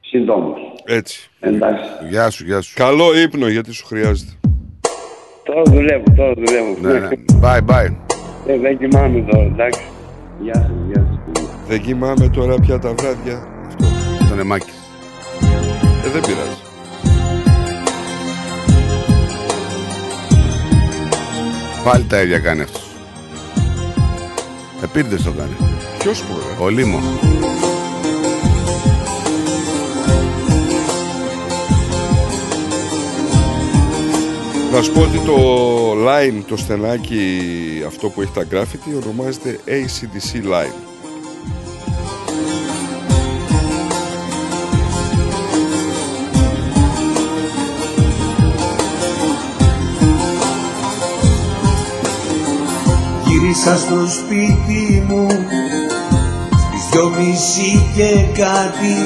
συντόμως. 0.00 0.58
Έτσι. 0.84 1.30
Εντάξει. 1.40 1.90
Γεια 2.08 2.30
σου, 2.30 2.44
γεια 2.44 2.60
σου. 2.60 2.74
Καλό 2.74 3.18
ύπνο 3.18 3.48
γιατί 3.48 3.72
σου 3.72 3.86
χρειάζεται. 3.86 4.32
Τώρα 5.44 5.62
δουλεύω, 5.62 6.04
τώρα 6.16 6.32
δουλεύω. 6.34 6.76
Ναι, 6.80 6.98
ναι. 6.98 7.08
Bye, 7.42 7.70
bye. 7.70 7.96
Ε, 8.46 8.58
δεν 8.58 8.78
κοιμάμαι 8.78 9.24
τώρα, 9.30 9.44
εντάξει. 9.44 9.82
Γεια 10.40 10.54
σας, 10.54 10.70
γεια 10.92 11.06
σας. 11.34 11.48
Δεν 11.68 11.80
κοιμάμαι 11.80 12.28
τώρα 12.28 12.54
πια 12.60 12.78
τα 12.78 12.94
βράδια. 12.94 13.48
Αυτό. 13.66 13.84
Τον 14.28 14.38
Εμάκη. 14.38 14.70
Ε, 16.04 16.08
δεν 16.10 16.20
πειράζει. 16.20 16.62
Πάλι 21.84 22.04
τα 22.04 22.22
ίδια 22.22 22.38
κάνει 22.38 22.60
αυτός. 22.60 22.86
Επίτηδες 24.82 25.22
το 25.22 25.32
κάνει. 25.32 25.77
Ποιος 25.98 26.24
μπορεί. 26.28 26.56
Ο 26.60 26.68
Λίμο. 26.68 27.00
Να 34.72 34.82
σου 34.82 34.92
πω 34.92 35.00
ότι 35.00 35.18
το 35.18 35.36
line, 35.92 36.42
το 36.48 36.56
στενάκι 36.56 37.42
αυτό 37.86 38.08
που 38.08 38.22
έχει 38.22 38.32
τα 38.32 38.44
graffiti 38.50 39.02
ονομάζεται 39.02 39.60
ACDC 39.66 40.36
line. 40.36 40.74
Γύρισα 53.26 53.76
στο 53.76 54.06
σπίτι 54.08 55.04
μου 55.08 55.26
Στις 55.26 55.67
δυο 56.90 57.12
μισή 57.18 57.90
και 57.94 58.42
κάτι 58.42 58.96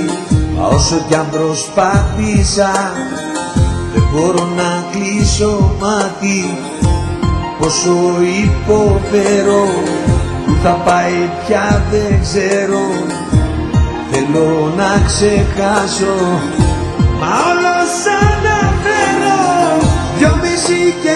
Μα 0.57 0.67
όσο 0.67 1.05
κι 1.09 1.15
αν 1.15 1.29
προσπάθησα 1.31 2.73
Δεν 3.95 4.05
μπορώ 4.13 4.49
να 4.57 4.85
κλείσω 4.93 5.77
μάτι. 5.81 6.59
Πόσο 7.59 7.97
υποφέρω 8.45 9.65
Που 10.47 10.53
θα 10.63 10.71
πάει 10.71 11.31
πια 11.47 11.85
δεν 11.91 12.21
ξέρω. 12.23 12.81
Θέλω 14.11 14.73
να 14.77 15.03
ξεχάσω 15.07 16.17
Μα 17.21 17.33
όλο 17.51 17.77
σαν 18.03 18.33
να 18.47 18.59
φέρω 18.83 19.41
Δυο 20.19 20.39
μισή 20.43 20.95
κι 21.03 21.09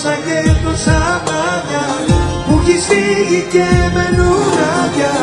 Όπως 0.00 0.12
τόσα 0.12 0.18
και 0.26 0.50
τόσα 0.64 1.22
μάτια 1.26 1.84
Που 2.46 2.60
έχεις 2.62 2.84
φύγει 2.84 3.46
και 3.52 3.66
μένουν 3.94 4.56
άδεια 4.80 5.14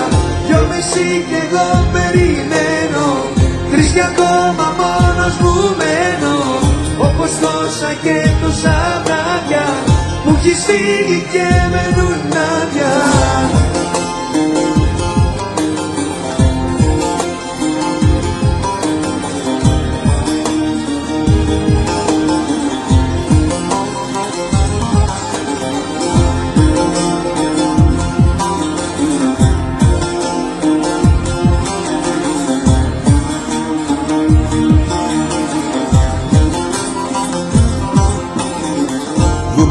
Δυο 0.48 0.62
μισή 0.70 1.26
κι 1.30 1.38
εγώ 1.44 1.68
περιμένω. 1.94 3.06
Τρεις 3.72 3.88
κι 3.94 4.02
ακόμα 4.02 4.68
μόνος 4.80 5.34
που 5.42 5.52
μένω 5.80 6.36
Όπως 7.08 7.32
τόσα 7.44 7.92
και 8.04 8.18
τόσα 8.42 8.78
βράδια 9.06 9.66
Που 10.24 10.36
έχεις 10.38 10.60
φύγει 10.68 11.20
και 11.32 11.48
μένουν 11.74 12.22
άδεια 12.54 12.94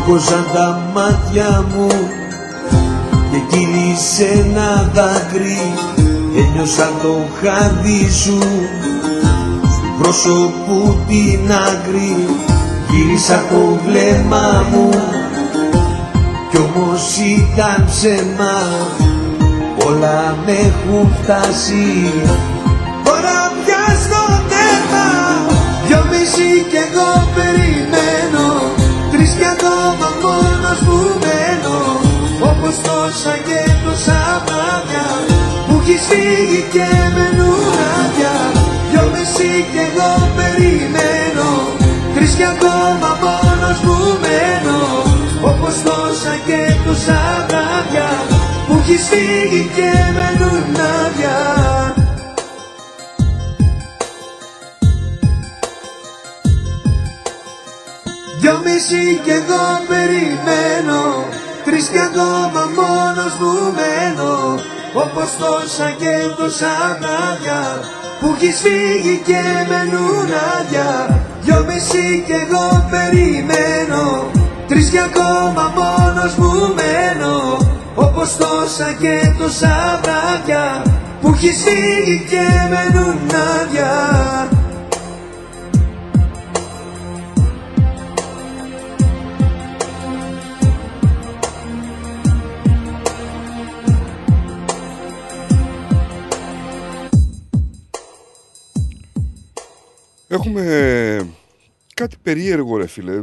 Δούκωσαν 0.06 0.46
τα 0.52 0.82
μάτια 0.94 1.64
μου 1.74 1.86
και 3.30 3.38
κύλησε 3.50 4.24
ένα 4.24 4.90
δάκρυ. 4.94 5.72
Ένιωσα 6.36 6.90
το 7.02 7.14
χάδι 7.40 8.10
σου 8.10 8.38
στο 9.60 9.88
πρόσωπο 9.98 10.98
την 11.08 11.52
άκρη. 11.52 12.26
Γύρισα 12.90 13.34
το 13.50 13.78
βλέμμα 13.86 14.64
μου 14.72 14.90
κι 16.50 16.56
όμως 16.56 17.16
ήταν 17.16 17.86
ψέμα. 17.86 18.56
Όλα 19.86 20.36
με 20.46 20.52
έχουν 20.52 21.14
φτάσει 21.22 22.12
Τρεις 29.66 29.78
κι 29.78 29.82
ακόμα 29.82 30.10
μόνος 30.22 30.78
που 30.86 30.96
μένω 31.22 31.78
Όπως 32.50 32.76
τόσα 32.86 33.34
και 33.46 33.60
τόσα 33.84 34.20
βράδια 34.46 35.06
Που 35.66 35.74
έχεις 35.80 36.02
φύγει 36.08 36.62
και 36.74 36.88
μένουν 37.14 37.74
άδεια 37.98 38.36
Δυο 38.90 39.04
μισή 39.12 39.52
κι 39.72 39.80
εγώ 39.86 40.12
περιμένω 40.36 41.50
Τρεις 42.14 42.32
κι 42.38 42.46
ακόμα 42.54 43.10
μόνος 43.22 43.78
που 43.84 43.96
μένω 44.22 44.80
Όπως 45.50 45.74
τόσα 45.86 46.34
και 46.46 46.60
τόσα 46.84 47.20
βράδια 47.48 48.08
Που 48.66 48.74
έχεις 48.80 49.02
φύγει 49.10 49.62
και 49.76 49.90
μένουν 50.16 50.76
άδεια 51.00 51.36
Δυο 58.88 58.96
μισή 58.98 59.20
κι 59.24 59.30
εγώ 59.30 59.64
περιμένω 59.88 61.02
Τρεις 61.64 61.86
κι 61.88 61.98
ακόμα 61.98 62.62
μόνος 62.76 63.34
μου 63.40 63.54
μένω 63.76 64.34
Όπως 64.94 65.30
τόσα 65.38 65.90
και 66.00 66.14
τόσα 66.38 66.74
βράδια 67.00 67.60
Που 68.20 68.34
έχεις 68.36 68.60
φύγει 68.60 69.16
και 69.26 69.42
μένουν 69.68 70.30
άδεια. 70.54 71.20
Δυο 71.42 71.64
μισή 71.68 72.22
κι 72.26 72.32
εγώ 72.32 72.86
περιμένω 72.90 74.30
Τρεις 74.68 74.90
κι 74.90 74.98
ακόμα 74.98 75.64
μόνος 75.78 76.34
μου 76.34 76.52
μένω 76.78 77.56
Όπως 77.94 78.36
τόσα 78.36 78.92
και 79.00 79.16
τόσα 79.38 80.00
βράδια 80.02 80.82
Που 81.20 81.28
έχεις 81.34 81.64
φύγει 81.64 82.26
και 82.30 82.44
μένουν 82.70 83.18
άδεια 83.60 83.94
Έχουμε 100.36 101.30
κάτι 101.94 102.16
περίεργο 102.22 102.76
ρε 102.76 102.86
φίλε. 102.86 103.22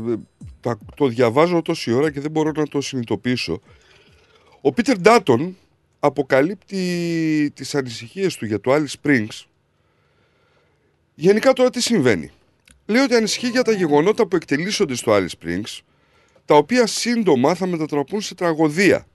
Τα- 0.62 0.78
Το 0.96 1.08
διαβάζω 1.08 1.62
τόση 1.62 1.92
ώρα 1.92 2.12
και 2.12 2.20
δεν 2.20 2.32
μπορώ 2.32 2.52
να 2.56 2.68
το 2.68 2.82
συνειδητοποιήσω. 2.82 3.62
Ο 4.62 4.72
Πίτερ 4.74 5.00
Ντάτον 5.00 5.58
αποκαλύπτει 6.00 7.52
τις 7.56 7.76
ανησυχίες 7.76 8.36
του 8.36 8.46
για 8.46 8.60
το 8.60 8.74
Alice 8.74 8.94
Springs. 9.02 9.42
Γενικά 11.16 11.54
τώρα 11.54 11.70
τι 11.70 11.82
συμβαίνει; 11.82 12.32
Λέει 12.86 13.02
ότι 13.02 13.16
ανησυχεί 13.16 13.48
για 13.48 13.62
τα 13.62 13.72
γεγονότα 13.72 14.28
που 14.28 14.36
εκτελήσονται 14.36 14.96
στο 14.96 15.12
Alice 15.16 15.28
Springs, 15.42 15.80
τα 16.46 16.56
οποία 16.56 16.88
σύντομα 16.88 17.56
θα 17.56 17.66
μετατραπούν 17.68 18.22
σε 18.22 18.36
τραγωδία. 18.36 19.08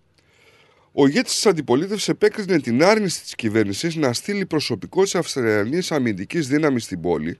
Ο 0.92 1.06
ηγέτης 1.06 1.34
της 1.34 1.46
αντιπολίτευσης 1.46 2.08
επέκρινε 2.08 2.60
την 2.60 2.84
άρνηση 2.84 3.22
της 3.22 3.34
κυβέρνησης 3.34 3.94
να 3.96 4.12
στείλει 4.12 4.46
προσωπικό 4.46 5.02
της 5.02 5.14
Αυστραλιανής 5.14 5.92
αμυντικής 5.92 6.48
δύναμης 6.48 6.84
στην 6.84 7.00
πόλη, 7.00 7.38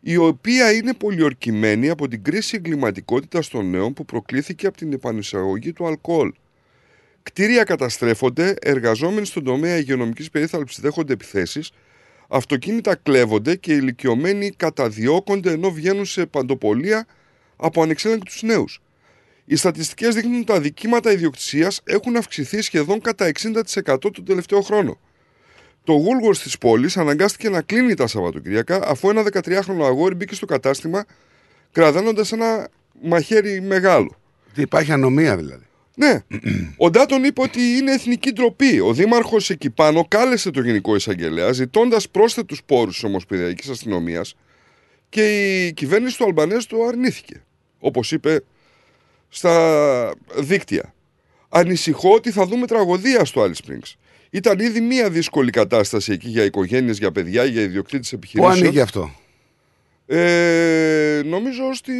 η 0.00 0.16
οποία 0.16 0.72
είναι 0.72 0.94
πολιορκημένη 0.94 1.88
από 1.88 2.08
την 2.08 2.22
κρίση 2.22 2.56
εγκληματικότητας 2.56 3.48
των 3.48 3.70
νέων 3.70 3.92
που 3.92 4.04
προκλήθηκε 4.04 4.66
από 4.66 4.76
την 4.76 4.92
επανεισαγωγή 4.92 5.72
του 5.72 5.86
αλκοόλ. 5.86 6.32
Κτίρια 7.22 7.64
καταστρέφονται, 7.64 8.54
εργαζόμενοι 8.60 9.26
στον 9.26 9.44
τομέα 9.44 9.78
υγειονομικής 9.78 10.30
περίθαλψης 10.30 10.80
δέχονται 10.80 11.12
επιθέσεις, 11.12 11.70
αυτοκίνητα 12.28 12.94
κλέβονται 12.94 13.56
και 13.56 13.72
ηλικιωμένοι 13.72 14.50
καταδιώκονται 14.50 15.50
ενώ 15.50 15.70
βγαίνουν 15.70 16.04
σε 16.04 16.26
παντοπολία 16.26 17.06
από 17.56 17.82
ανεξέλεγκτους 17.82 18.42
νέους. 18.42 18.82
Οι 19.44 19.56
στατιστικές 19.56 20.14
δείχνουν 20.14 20.36
ότι 20.36 20.44
τα 20.44 20.60
δικήματα 20.60 21.12
ιδιοκτησίας 21.12 21.80
έχουν 21.84 22.16
αυξηθεί 22.16 22.62
σχεδόν 22.62 23.00
κατά 23.00 23.24
60% 23.24 23.96
τον 23.98 24.24
τελευταίο 24.24 24.60
χρόνο. 24.60 24.98
Το 25.84 25.94
Woolworths 26.04 26.36
της 26.36 26.58
πόλης 26.58 26.96
αναγκάστηκε 26.96 27.48
να 27.48 27.62
κλείνει 27.62 27.94
τα 27.94 28.06
Σαββατοκυριακά 28.06 28.80
αφού 28.88 29.10
ένα 29.10 29.22
13χρονο 29.32 29.84
αγόρι 29.84 30.14
μπήκε 30.14 30.34
στο 30.34 30.46
κατάστημα 30.46 31.04
κραδάνοντας 31.72 32.32
ένα 32.32 32.68
μαχαίρι 33.02 33.60
μεγάλο. 33.60 34.16
Τι 34.54 34.62
υπάρχει 34.62 34.92
ανομία 34.92 35.36
δηλαδή. 35.36 35.64
Ναι. 35.96 36.22
Ο 36.76 36.90
Ντάτον 36.90 37.24
είπε 37.24 37.40
ότι 37.42 37.60
είναι 37.60 37.92
εθνική 37.92 38.32
ντροπή. 38.32 38.80
Ο 38.80 38.92
Δήμαρχος 38.92 39.50
εκεί 39.50 39.70
πάνω 39.70 40.04
κάλεσε 40.08 40.50
το 40.50 40.60
Γενικό 40.60 40.94
Εισαγγελέα 40.94 41.52
ζητώντας 41.52 42.08
πρόσθετους 42.08 42.62
πόρους 42.66 42.94
της 42.94 43.04
Ομοσπονδιακής 43.04 43.68
Αστυνομίας 43.68 44.36
Και 45.08 45.64
η 45.66 45.72
κυβέρνηση 45.72 46.18
του 46.18 46.24
Αλμπανέζ 46.24 46.64
το 46.64 46.84
αρνήθηκε. 46.88 47.42
Όπως 47.78 48.12
είπε 48.12 48.40
στα 49.28 50.14
δίκτυα. 50.38 50.94
Ανησυχώ 51.48 52.12
ότι 52.14 52.30
θα 52.30 52.46
δούμε 52.46 52.66
τραγωδία 52.66 53.24
στο 53.24 53.42
Alice 53.42 53.66
Springs. 53.66 53.92
Ήταν 54.34 54.58
ήδη 54.58 54.80
μία 54.80 55.10
δύσκολη 55.10 55.50
κατάσταση 55.50 56.12
εκεί 56.12 56.28
για 56.28 56.44
οικογένειες, 56.44 56.98
για 56.98 57.12
παιδιά, 57.12 57.44
για 57.44 57.62
ιδιοκτήτες 57.62 58.08
Πού 58.10 58.16
επιχειρήσεων. 58.16 58.56
ανοίγει 58.58 58.80
αυτό; 58.80 59.14
Ε, 60.06 61.22
νομίζω 61.24 61.74
στη, 61.74 61.92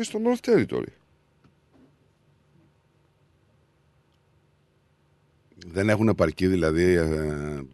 στο 0.00 0.20
North 0.24 0.50
Territory. 0.50 0.92
Δεν 5.72 5.88
έχουν 5.88 6.08
επαρκή 6.08 6.46
δηλαδή 6.46 6.82
ε, 6.94 7.04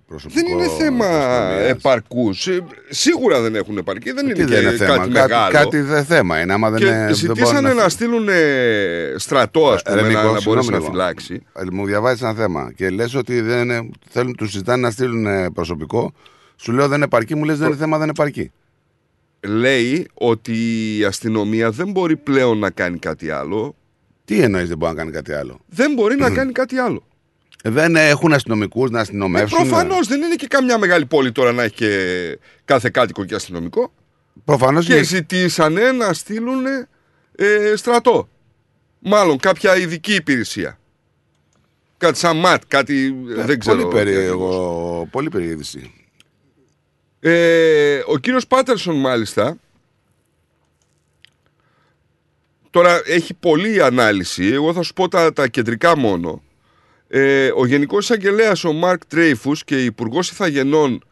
προσωπικό. 0.06 0.40
Δεν 0.40 0.52
είναι 0.58 0.68
θέμα 0.78 1.06
αστυνομίας. 1.06 1.70
επαρκούς. 1.70 2.48
Σίγουρα 2.88 3.40
δεν 3.40 3.54
έχουν 3.54 3.76
επαρκή. 3.78 4.12
Δεν 4.12 4.24
Τι 4.24 4.30
είναι 4.30 4.44
δεν 4.44 4.46
και 4.46 4.66
είναι 4.68 4.76
θέμα; 4.76 4.96
κάτι 4.96 5.10
Κάτι, 5.10 5.10
μεγάλο. 5.10 5.52
κάτι 5.52 5.80
δεν 5.80 6.04
θέμα 6.04 6.40
είναι. 6.40 6.52
Άμα 6.52 6.70
δεν 6.70 6.78
και 6.80 6.86
είναι, 6.86 7.04
δεν 7.04 7.14
ζητήσανε 7.14 7.60
μπορούν 7.60 7.76
να, 7.76 7.88
στείλουν 7.88 8.28
ε, 8.28 9.14
στρατό, 9.16 9.68
ας 9.68 9.82
πούμε, 9.82 9.96
Ρε, 9.96 10.02
να, 10.02 10.08
Νίκο, 10.08 10.20
να 10.20 10.26
μπορέσει 10.42 10.44
να 10.46 10.62
συγγνώμη 10.62 10.78
λίγο. 10.78 10.90
φυλάξει. 10.90 11.42
Ε, 11.54 11.62
Μου 11.72 11.86
διαβάζεις 11.86 12.22
ένα 12.22 12.34
θέμα 12.34 12.72
και 12.76 12.90
λες 12.90 13.14
ότι 13.14 13.40
δεν 13.40 13.62
είναι, 13.62 13.90
θέλουν, 14.10 14.34
τους 14.36 14.50
ζητάνε 14.50 14.80
να 14.82 14.90
στείλουν 14.90 15.26
ε, 15.26 15.50
προσωπικό. 15.50 16.12
Σου 16.56 16.72
λέω 16.72 16.88
δεν 16.88 17.02
επαρκεί, 17.02 17.34
μου 17.34 17.44
λες 17.44 17.58
δεν 17.58 17.68
είναι 17.68 17.76
θέμα, 17.76 17.98
δεν 17.98 18.08
επαρκεί. 18.08 18.50
Λέει 19.40 20.08
ότι 20.14 20.52
η 20.98 21.04
αστυνομία 21.04 21.70
δεν 21.70 21.90
μπορεί 21.90 22.16
πλέον 22.16 22.58
να 22.58 22.70
κάνει 22.70 22.98
κάτι 22.98 23.30
άλλο. 23.30 23.76
Τι 24.24 24.40
εννοείς 24.40 24.68
δεν 24.68 24.76
μπορεί 24.78 24.92
να 24.94 24.98
κάνει 24.98 25.10
κάτι 25.10 25.32
άλλο; 25.32 25.60
Δεν 25.66 25.92
μπορεί 25.92 26.16
να 26.16 26.30
κάνει 26.38 26.52
κάτι 26.52 26.76
άλλο. 26.78 27.05
Ε, 27.66 27.70
Δεν 27.70 27.96
έχουν 27.96 28.32
αστυνομικούς 28.32 28.90
να 28.90 29.00
αστυνομεύσουν. 29.00 29.58
Προφανώς 29.68 30.06
δεν 30.06 30.22
είναι 30.22 30.34
και 30.34 30.46
καμιά 30.46 30.78
μεγάλη 30.78 31.06
πόλη 31.06 31.32
τώρα 31.32 31.52
να 31.52 31.62
έχει 31.62 31.74
και 31.74 32.38
κάθε 32.64 32.88
κάτοικο 32.90 33.24
και 33.24 33.34
αστυνομικό. 33.34 33.92
Προφανώς 34.44 34.86
Και 34.86 34.94
και- 34.94 35.02
ζητήσανε 35.02 35.92
να 35.92 36.12
στείλουν 36.12 36.66
ε, 37.36 37.72
στρατό. 37.76 38.28
Μάλλον 38.98 39.38
κάποια 39.38 39.76
ειδική 39.76 40.14
υπηρεσία. 40.14 40.78
Κάτι 41.96 42.18
σαν 42.18 42.36
ΜΑΤ, 42.36 42.62
κάτι 42.68 43.16
ε, 43.38 43.44
δεν 43.44 43.58
ξέρω. 43.58 43.76
Πολύ 43.76 43.88
τι 43.88 43.94
περίεργο. 43.94 45.08
Πολύ 45.10 45.28
περίεργη 45.28 45.54
είδηση. 45.54 45.92
Ε, 47.20 48.00
ο 48.06 48.18
κύριος 48.18 48.46
Πάτερσον 48.46 48.96
μάλιστα 48.96 49.56
Τώρα 52.70 53.02
έχει 53.06 53.34
πολλή 53.34 53.82
ανάλυση 53.82 54.46
Εγώ 54.46 54.72
θα 54.72 54.82
σου 54.82 54.92
πω 54.92 55.08
τα, 55.08 55.32
τα 55.32 55.48
κεντρικά 55.48 55.96
μόνο 55.96 56.42
ε, 57.08 57.50
Ο 57.56 57.66
Γενικός 57.66 58.04
Εισαγγελέας 58.04 58.64
Ο 58.64 58.72
Μάρκ 58.72 59.06
Τρέιφους 59.06 59.64
Και 59.64 59.84
υπουργός 59.84 60.30
Ιθαγενών 60.30 61.02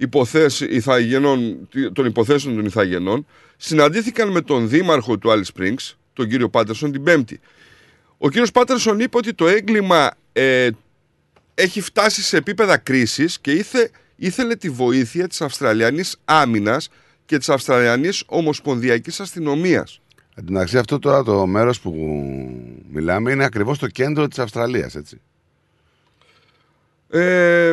υποθέσει, 0.00 0.64
Ιθαγενών, 0.64 1.68
των 1.92 2.06
υποθέσεων 2.06 2.56
των 2.56 2.64
Ιθαγενών 2.64 3.26
συναντήθηκαν 3.56 4.30
με 4.30 4.40
τον 4.40 4.68
δήμαρχο 4.68 5.18
του 5.18 5.30
Alice 5.30 5.58
Springs, 5.58 5.94
τον 6.12 6.28
κύριο 6.28 6.48
Πάτερσον, 6.48 6.92
την 6.92 7.02
Πέμπτη. 7.02 7.40
Ο 8.18 8.28
κύριος 8.28 8.50
Πάτερσον 8.50 9.00
είπε 9.00 9.16
ότι 9.16 9.34
το 9.34 9.48
έγκλημα 9.48 10.10
ε, 10.32 10.68
έχει 11.54 11.80
φτάσει 11.80 12.22
σε 12.22 12.36
επίπεδα 12.36 12.76
κρίσης 12.76 13.40
και 13.40 13.52
ήθε, 13.52 13.90
ήθελε 14.16 14.56
τη 14.56 14.70
βοήθεια 14.70 15.28
της 15.28 15.40
Αυστραλιανής 15.40 16.16
άμυνας 16.24 16.88
και 17.24 17.38
της 17.38 17.48
Αυστραλιανής 17.48 18.22
Ομοσπονδιακής 18.26 19.20
Αστυνομίας. 19.20 20.00
Εν 20.34 20.44
τω 20.44 20.52
μεταξύ, 20.52 20.78
αυτό 20.78 20.98
τώρα 20.98 21.22
το 21.22 21.46
μέρος 21.46 21.80
που 21.80 21.92
μιλάμε 22.90 23.32
είναι 23.32 23.44
ακριβώς 23.44 23.78
το 23.78 23.86
κέντρο 23.86 24.28
της 24.28 24.38
Αυστραλίας, 24.38 24.94
έτσι. 24.94 25.20
Ε, 27.10 27.72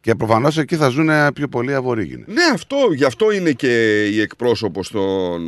Και 0.00 0.14
προφανώς 0.14 0.58
εκεί 0.58 0.76
θα 0.76 0.88
ζουν 0.88 1.10
πιο 1.34 1.48
πολλοί 1.48 1.74
Αβορήγινες. 1.74 2.26
ναι, 2.26 2.42
αυτό, 2.52 2.76
γι' 2.94 3.04
αυτό 3.04 3.30
είναι 3.32 3.52
και 3.52 4.04
η 4.06 4.20
εκπρόσωπος 4.20 4.90
των 4.90 5.42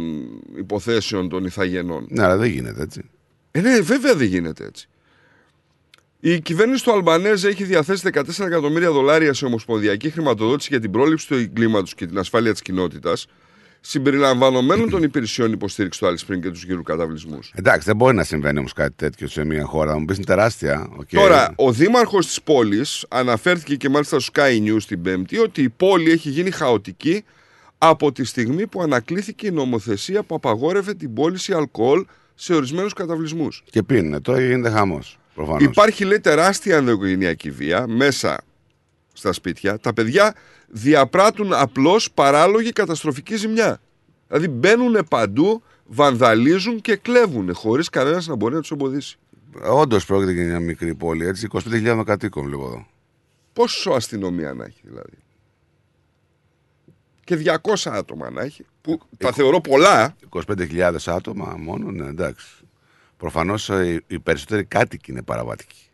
υποθέσεων 0.57 1.29
των 1.29 1.45
Ιθαγενών. 1.45 2.07
Ναι, 2.09 2.23
αλλά 2.23 2.37
δεν 2.37 2.51
γίνεται 2.51 2.83
έτσι. 2.83 3.03
Ε, 3.51 3.61
ναι, 3.61 3.81
βέβαια 3.81 4.15
δεν 4.15 4.27
γίνεται 4.27 4.65
έτσι. 4.65 4.87
Η 6.21 6.41
κυβέρνηση 6.41 6.85
του 6.85 6.93
Αλμπανέζ 6.93 7.45
έχει 7.45 7.65
διαθέσει 7.65 8.09
14 8.13 8.47
εκατομμύρια 8.47 8.91
δολάρια 8.91 9.33
σε 9.35 9.45
ομοσπονδιακή 9.45 10.11
χρηματοδότηση 10.11 10.69
για 10.71 10.81
την 10.81 10.91
πρόληψη 10.91 11.27
του 11.27 11.35
εγκλήματος 11.35 11.95
και 11.95 12.07
την 12.07 12.19
ασφάλεια 12.19 12.53
της 12.53 12.63
κοινότητας, 12.63 13.27
συμπεριλαμβανομένων 13.85 14.91
των 14.91 15.03
υπηρεσιών 15.03 15.53
υποστήριξης 15.53 16.03
του 16.03 16.09
Alice 16.09 16.33
Spring 16.33 16.41
και 16.41 16.51
τους 16.51 16.65
γύρω 16.65 16.83
καταυλισμούς. 16.83 17.53
Εντάξει, 17.55 17.87
δεν 17.87 17.97
μπορεί 17.97 18.17
να 18.17 18.25
συμβαίνει 18.25 18.59
όμως 18.59 18.73
κάτι 18.73 18.93
τέτοιο 18.97 19.29
σε 19.29 19.45
μια 19.45 19.65
χώρα. 19.65 19.99
Μου 19.99 20.05
πεις 20.05 20.17
είναι 20.17 20.25
τεράστια. 20.25 20.89
οκ. 20.97 21.09
Τώρα, 21.11 21.53
ο 21.57 21.73
δήμαρχος 21.73 22.27
της 22.27 22.43
πόλης 22.43 23.07
αναφέρθηκε 23.09 23.77
και 23.77 23.89
μάλιστα 23.89 24.21
στο 24.21 24.33
Sky 24.35 24.69
News 24.69 24.83
την 24.87 25.03
Πέμπτη 25.03 25.39
ότι 25.39 25.63
η 25.63 25.69
πόλη 25.69 26.11
έχει 26.11 26.29
γίνει 26.29 26.51
χαοτική 26.51 27.25
από 27.79 28.13
τη 28.13 28.25
στιγμή 28.25 28.67
που 28.67 28.83
ανακλήθηκε 28.83 29.47
η 29.47 29.51
νομοθεσία 29.51 30.23
που 30.23 30.35
απαγόρευε 30.35 30.95
την 30.95 31.15
πώληση 31.15 31.53
αλκοόλ 31.53 32.05
σε 32.35 32.55
ορισμένους 32.55 32.93
καταβλισμούς. 32.93 33.63
Και 33.71 33.83
πίνουν. 33.83 34.23
Τώρα 34.23 34.41
γίνεται 34.41 34.71
χαμός. 34.71 35.19
Προφανώς. 35.35 35.63
Υπάρχει 35.63 36.05
λέει 36.05 36.21
τεράστια 36.21 36.77
ενδοοικογενειακή 36.77 37.51
βία 37.51 37.87
μέσα 37.87 38.45
στα 39.13 39.33
σπίτια. 39.33 39.79
Τα 39.79 39.93
παιδιά 39.93 40.35
διαπράττουν 40.75 41.53
απλώς 41.53 42.13
παράλογη 42.13 42.73
καταστροφική 42.73 43.37
ζημιά. 43.37 43.81
Δηλαδή 44.27 44.49
μπαίνουν 44.49 45.07
παντού, 45.11 45.63
βανδαλίζουν 45.87 46.81
και 46.81 46.97
κλέβουν 46.97 47.55
χωρίς 47.55 47.89
κανένας 47.89 48.27
να 48.27 48.35
μπορεί 48.35 48.55
να 48.55 48.61
τους 48.61 48.71
εμποδίσει. 48.71 49.19
Όντως 49.63 50.05
πρόκειται 50.05 50.33
για 50.33 50.45
μια 50.45 50.61
μικρή 50.61 50.95
πόλη, 50.95 51.27
έτσι. 51.27 51.49
25.000 51.53 52.03
κατοίκων 52.07 52.45
βλέπω 52.45 52.65
εδώ. 52.65 52.87
Πόσο 53.53 53.91
αστυνομία 53.91 54.53
να 54.55 54.65
έχει 54.65 54.81
δηλαδή. 54.83 55.19
Και 57.25 57.37
200 57.37 57.91
άτομα 57.91 58.31
να 58.31 58.43
έχει. 58.43 58.67
Που 58.81 59.01
τα 59.19 59.33
θεωρώ 59.33 59.61
πολλά. 59.61 60.17
25.000 60.31 60.95
άτομα 61.07 61.57
μόνο, 61.59 61.91
ναι, 61.91 62.07
εντάξει. 62.07 62.47
Προφανώς 63.17 63.71
οι 64.07 64.19
περισσότεροι 64.23 64.65
κάτοικοι 64.65 65.11
είναι 65.11 65.23
παραβατικοί. 65.23 65.91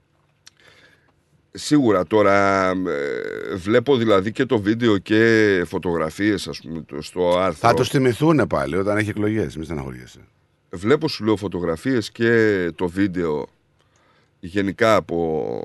Σίγουρα 1.60 2.04
τώρα 2.06 2.68
ε, 2.70 3.54
βλέπω 3.54 3.96
δηλαδή 3.96 4.32
και 4.32 4.44
το 4.46 4.60
βίντεο 4.60 4.98
και 4.98 5.62
φωτογραφίες 5.66 6.48
ας 6.48 6.60
πούμε 6.60 6.80
το- 6.82 7.02
στο 7.02 7.38
άρθρο. 7.38 7.68
Θα 7.68 7.74
του 7.74 7.84
θυμηθούν 7.84 8.46
πάλι 8.48 8.76
όταν 8.76 8.96
έχει 8.96 9.08
εκλογές, 9.10 9.56
μη 9.56 9.64
στεναχωριέσαι. 9.64 10.18
Βλέπω 10.70 11.08
σου 11.08 11.24
λέω 11.24 11.36
φωτογραφίες 11.36 12.10
και 12.10 12.70
το 12.74 12.88
βίντεο 12.88 13.48
γενικά 14.40 14.94
από 14.94 15.62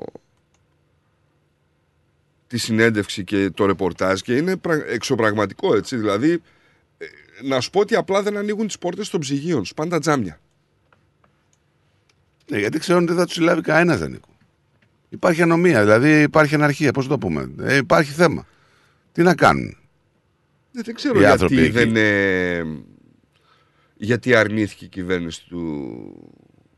τη 2.46 2.58
συνέντευξη 2.58 3.24
και 3.24 3.50
το 3.50 3.66
ρεπορτάζ 3.66 4.20
και 4.20 4.36
είναι 4.36 4.56
πρα- 4.56 4.86
εξωπραγματικό 4.88 5.76
έτσι 5.76 5.96
δηλαδή 5.96 6.42
ε, 6.98 7.06
να 7.42 7.60
σου 7.60 7.70
πω 7.70 7.80
ότι 7.80 7.94
απλά 7.96 8.22
δεν 8.22 8.36
ανοίγουν 8.36 8.66
τις 8.66 8.78
πόρτες 8.78 9.08
των 9.10 9.20
ψυγείων, 9.20 9.64
σπάνε 9.64 9.90
τα 9.90 9.98
τζάμια. 9.98 10.40
Ναι, 12.50 12.58
γιατί 12.58 12.78
ξέρουν 12.78 13.02
ότι 13.02 13.10
δεν 13.10 13.20
θα 13.20 13.26
τους 13.26 13.34
συλλάβει 13.34 13.60
κανένας, 13.60 13.98
δεν 13.98 14.20
Υπάρχει 15.14 15.42
ανομία, 15.42 15.80
δηλαδή 15.80 16.22
υπάρχει 16.22 16.54
αναρχία, 16.54 16.92
πώς 16.92 17.06
το 17.06 17.18
πούμε. 17.18 17.54
Ε, 17.60 17.76
υπάρχει 17.76 18.12
θέμα. 18.12 18.46
Τι 19.12 19.22
να 19.22 19.34
κάνουν; 19.34 19.76
Ε, 20.74 20.80
δεν 20.82 20.94
ξέρω 20.94 21.14
Οι 21.14 21.18
γιατί 21.18 21.32
άνθρωποι 21.32 21.58
εκεί. 21.58 21.70
δεν 21.70 21.96
ε, 21.96 22.64
γιατί 23.96 24.34
αρνήθηκε 24.34 24.84
η 24.84 24.88
κυβέρνηση 24.88 25.46
του 25.46 25.62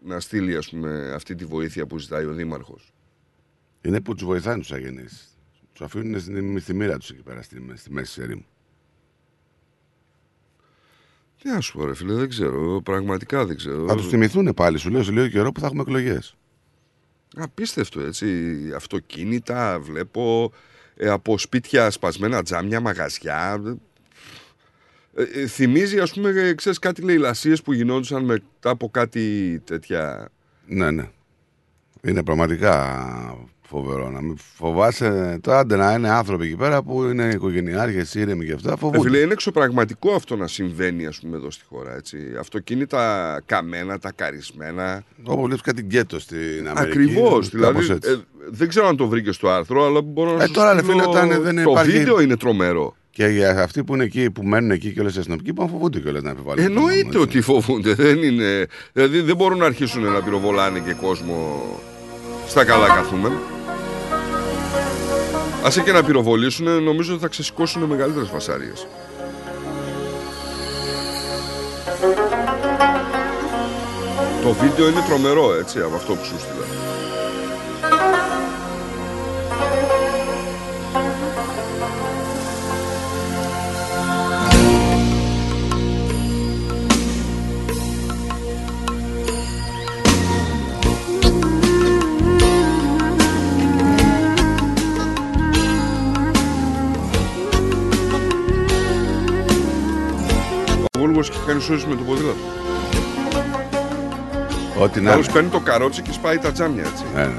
να 0.03 0.21
στείλει 0.21 0.57
ας 0.57 0.69
πούμε 0.69 1.13
αυτή 1.15 1.35
τη 1.35 1.45
βοήθεια 1.45 1.87
που 1.87 1.99
ζητάει 1.99 2.25
ο 2.25 2.33
Δήμαρχος. 2.33 2.93
Είναι 3.83 4.01
που 4.01 4.15
τους 4.15 4.25
βοηθάνε 4.25 4.59
τους 4.59 4.73
αγενείς. 4.73 5.39
Τους 5.73 5.87
αφήνουν 5.87 6.21
στην, 6.21 6.61
στη 6.61 6.75
μοίρα 6.75 6.99
τους 6.99 7.11
εκεί 7.11 7.23
πέρα, 7.23 7.43
στη, 7.43 7.65
στη 7.75 7.93
μέση 7.93 8.15
τη 8.15 8.23
ερήμου. 8.23 8.47
Τι 11.43 11.49
να 11.49 11.61
σου 11.61 11.73
πω 11.79 11.85
ρε 11.85 11.95
φίλε, 11.95 12.15
δεν 12.15 12.29
ξέρω, 12.29 12.81
πραγματικά 12.85 13.47
δεν 13.47 13.57
ξέρω. 13.57 13.87
Θα 13.87 13.95
τους 13.95 14.09
θυμηθούν 14.09 14.55
πάλι, 14.55 14.79
σου 14.79 14.91
λέω 14.91 15.03
σε 15.03 15.11
λίγο 15.13 15.29
καιρό 15.29 15.53
που 15.53 15.61
θα 15.61 15.67
έχουμε 15.67 15.83
εκλογές. 15.83 16.37
Απίστευτο 17.37 18.01
έτσι. 18.01 18.27
Αυτοκίνητα 18.75 19.81
βλέπω 19.81 20.53
ε, 20.97 21.09
από 21.09 21.39
σπίτια 21.39 21.91
σπασμένα 21.91 22.43
τζάμια, 22.43 22.81
μαγαζιά. 22.81 23.63
Ε, 25.15 25.23
ε, 25.23 25.47
θυμίζει 25.47 25.99
ας 26.01 26.13
πούμε 26.13 26.29
ε, 26.29 26.55
ξέρεις 26.55 26.79
κάτι 26.79 27.03
λαιλασίες 27.03 27.63
που 27.63 27.73
γινόντουσαν 27.73 28.25
μετά 28.25 28.71
από 28.71 28.91
κάτι 28.91 29.59
τέτοια 29.65 30.29
Ναι, 30.67 30.91
ναι. 30.91 31.11
Είναι 32.03 32.23
πραγματικά 32.23 32.97
φοβερό. 33.69 34.11
Να 34.11 34.21
μην 34.23 34.37
φοβάσαι. 34.57 35.39
Τώρα 35.43 35.59
άντε 35.59 35.77
να 35.77 35.93
είναι 35.93 36.11
άνθρωποι 36.11 36.45
εκεί 36.47 36.57
πέρα 36.57 36.83
που 36.83 37.03
είναι 37.05 37.29
οικογενειάρχες, 37.35 38.15
ήρεμοι 38.15 38.47
και 38.47 38.53
αυτά. 38.53 38.73
Ε, 38.73 38.77
Φοβούνται. 38.77 39.09
φίλε, 39.09 39.19
είναι 39.19 39.33
εξωπραγματικό 39.33 40.13
αυτό 40.15 40.37
να 40.37 40.47
συμβαίνει 40.47 41.07
ας 41.07 41.19
πούμε 41.19 41.37
εδώ 41.37 41.51
στη 41.51 41.65
χώρα 41.69 41.95
έτσι. 41.95 42.17
Αυτοκίνητα 42.39 43.41
καμένα, 43.47 43.99
τα 43.99 44.13
καρισμένα 44.13 45.03
Όπως 45.25 45.45
βλέπεις 45.45 45.63
κάτι 45.63 45.83
γκέτο 45.83 46.21
στην 46.21 46.69
Αμερική. 46.75 46.99
Ακριβώς, 46.99 47.51
κάπως 47.51 47.51
δηλαδή 47.51 47.93
έτσι. 47.93 48.11
ε, 48.11 48.17
δεν 48.51 48.69
ξέρω 48.69 48.87
αν 48.89 48.97
το 48.97 49.07
βρήκες 49.09 49.35
στο 49.35 49.49
άρθρο 49.49 49.85
αλλά 49.87 50.03
μπορώ 50.03 50.37
να 50.37 50.43
Ε, 50.43 50.47
σου 50.47 50.53
τώρα, 50.53 50.73
ρε 50.73 50.79
στείλω- 50.83 50.93
φίλε, 50.99 51.09
όταν 51.11 51.43
δεν 51.43 51.55
Το 51.65 51.71
υπάρχει- 51.71 51.99
βίντεο 51.99 52.21
είναι 52.21 52.37
τρομερό 52.37 52.97
Και 53.11 53.27
για 53.27 53.63
αυτοί 53.63 53.85
που 53.85 53.95
είναι 53.95 54.05
εκεί, 54.05 54.31
που 54.31 54.43
μένουν 54.43 54.71
εκεί 54.71 54.93
και 54.93 55.01
όλες 55.01 55.15
οι 55.17 55.19
αστυνομικοί, 55.19 55.53
που 55.53 55.69
φοβούνται 55.69 56.01
κιόλας 56.01 56.23
να 56.23 56.31
επιβάλλουν. 56.31 56.65
τον 56.65 56.73
νόμο, 56.73 56.87
Εννοείται 56.89 57.07
έτσι. 57.09 57.19
ότι 57.21 57.41
φοβούνται. 57.41 57.95
Δεν 57.95 58.23
είναι... 58.23 58.67
Δηλαδή 58.93 59.21
δεν 59.21 59.37
μπορούν 59.37 59.59
να 59.59 59.65
αρχίσουν 59.67 60.03
να 60.03 60.23
πυροβολάνε 60.23 60.79
και 60.79 60.93
κόσμο 60.93 61.63
στα 62.47 62.65
καλά 62.65 62.87
καθούμενα. 62.87 63.37
Άσε 65.67 65.81
και 65.81 65.93
να 65.93 66.05
πυροβολήσουν, 66.05 66.83
νομίζω 66.83 67.13
ότι 67.13 67.23
θα 67.23 67.29
ξεσηκώσουν 67.29 67.83
μεγαλύτερες 67.83 68.29
φασαρίες. 68.29 68.87
Το 74.43 74.53
βίντεο 74.53 74.89
είναι 74.89 75.01
τρομερό, 75.07 75.55
έτσι, 75.55 75.81
από 75.81 75.95
αυτό 75.95 76.15
που 76.15 76.25
σου 76.25 76.39
στείλα. 76.39 76.67
Ο 101.17 101.19
Βούλγος 101.19 101.37
έχει 101.37 101.47
κάνει 101.47 101.61
σώσεις 101.61 101.85
με 101.85 101.95
το 101.95 102.03
ποδήλατο. 102.03 102.37
Ό,τι 104.83 105.01
να 105.01 105.13
Άλλος 105.13 105.25
είναι. 105.25 105.35
παίρνει 105.35 105.49
το 105.49 105.61
καρότσι 105.61 106.03
και 106.03 106.13
σπάει 106.13 106.39
τα 106.39 106.53
τζάμια, 106.53 106.83
έτσι. 106.83 107.05
Ναι, 107.15 107.23
ναι. 107.23 107.31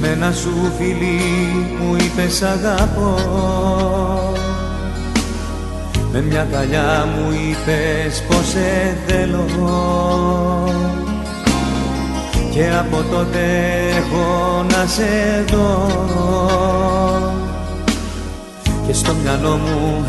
Με 0.00 0.08
ένα 0.08 0.32
σου 0.32 0.72
φιλί 0.78 1.20
μου 1.80 1.96
είπες 1.96 2.42
αγαπώ 2.42 3.14
Με 6.12 6.20
μια 6.20 6.46
καλιά 6.52 7.08
μου 7.14 7.30
είπες 7.32 8.22
πως 8.28 8.46
σε 8.48 8.96
θέλω 9.06 9.44
Και 12.58 12.70
από 12.78 13.02
τότε 13.10 13.38
έχω 13.96 14.64
να 14.70 14.86
σε 14.86 15.44
δω. 15.50 15.86
Και 18.86 18.92
στο 18.92 19.14
μυαλό 19.22 19.56
μου 19.56 20.04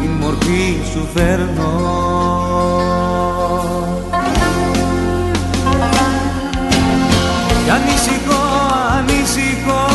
την 0.00 0.10
μορφή 0.10 0.76
σου 0.92 1.08
φέρνω. 1.14 1.72
Κι 7.64 7.70
ανησυχώ, 7.70 8.42
ανησυχώ 8.98 9.86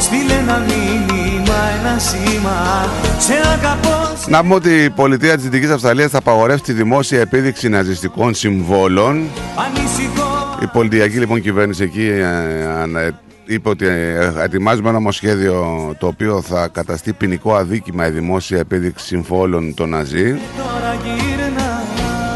Στείλε 0.00 0.32
ένα 0.32 0.58
μήνυμα, 0.58 1.54
ένα 1.80 1.98
σήμα. 1.98 2.88
Σε 3.18 3.32
αγαπώ 3.32 4.12
Να 4.26 4.40
πούμε 4.40 4.54
ότι 4.54 4.84
η 4.84 4.90
πολιτεία 4.90 5.34
της 5.34 5.44
Δυτικής 5.44 5.70
Αυστραλίας 5.70 6.10
θα 6.10 6.18
απαγορεύσει 6.18 6.64
τη 6.64 6.72
δημόσια 6.72 7.20
επίδειξη 7.20 7.68
ναζιστικών 7.68 8.34
συμβόλων. 8.34 9.24
Ανησυχώ 9.56 10.39
Η 10.62 10.66
πολιτιακή 10.72 11.16
λοιπόν 11.18 11.40
κυβέρνηση 11.40 11.82
εκεί 11.82 12.06
ε, 12.06 12.24
ανα- 12.66 13.20
είπε 13.46 13.68
ότι 13.68 13.86
ε, 13.86 14.32
ετοιμάζουμε 14.42 14.88
ένα 14.88 14.98
νομοσχέδιο 14.98 15.64
το 15.98 16.06
οποίο 16.06 16.42
θα 16.42 16.68
καταστεί 16.68 17.12
ποινικό 17.12 17.54
αδίκημα 17.54 18.06
η 18.06 18.10
δημόσια 18.10 18.58
επίδειξη 18.58 19.06
συμβόλων 19.06 19.74
των 19.74 19.88
Ναζί 19.88 20.24
τώρα 20.56 20.94
γύρνα 21.04 21.82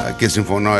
Ε, 0.09 0.12
και 0.16 0.28
συμφωνώ 0.28 0.70
100%. 0.70 0.78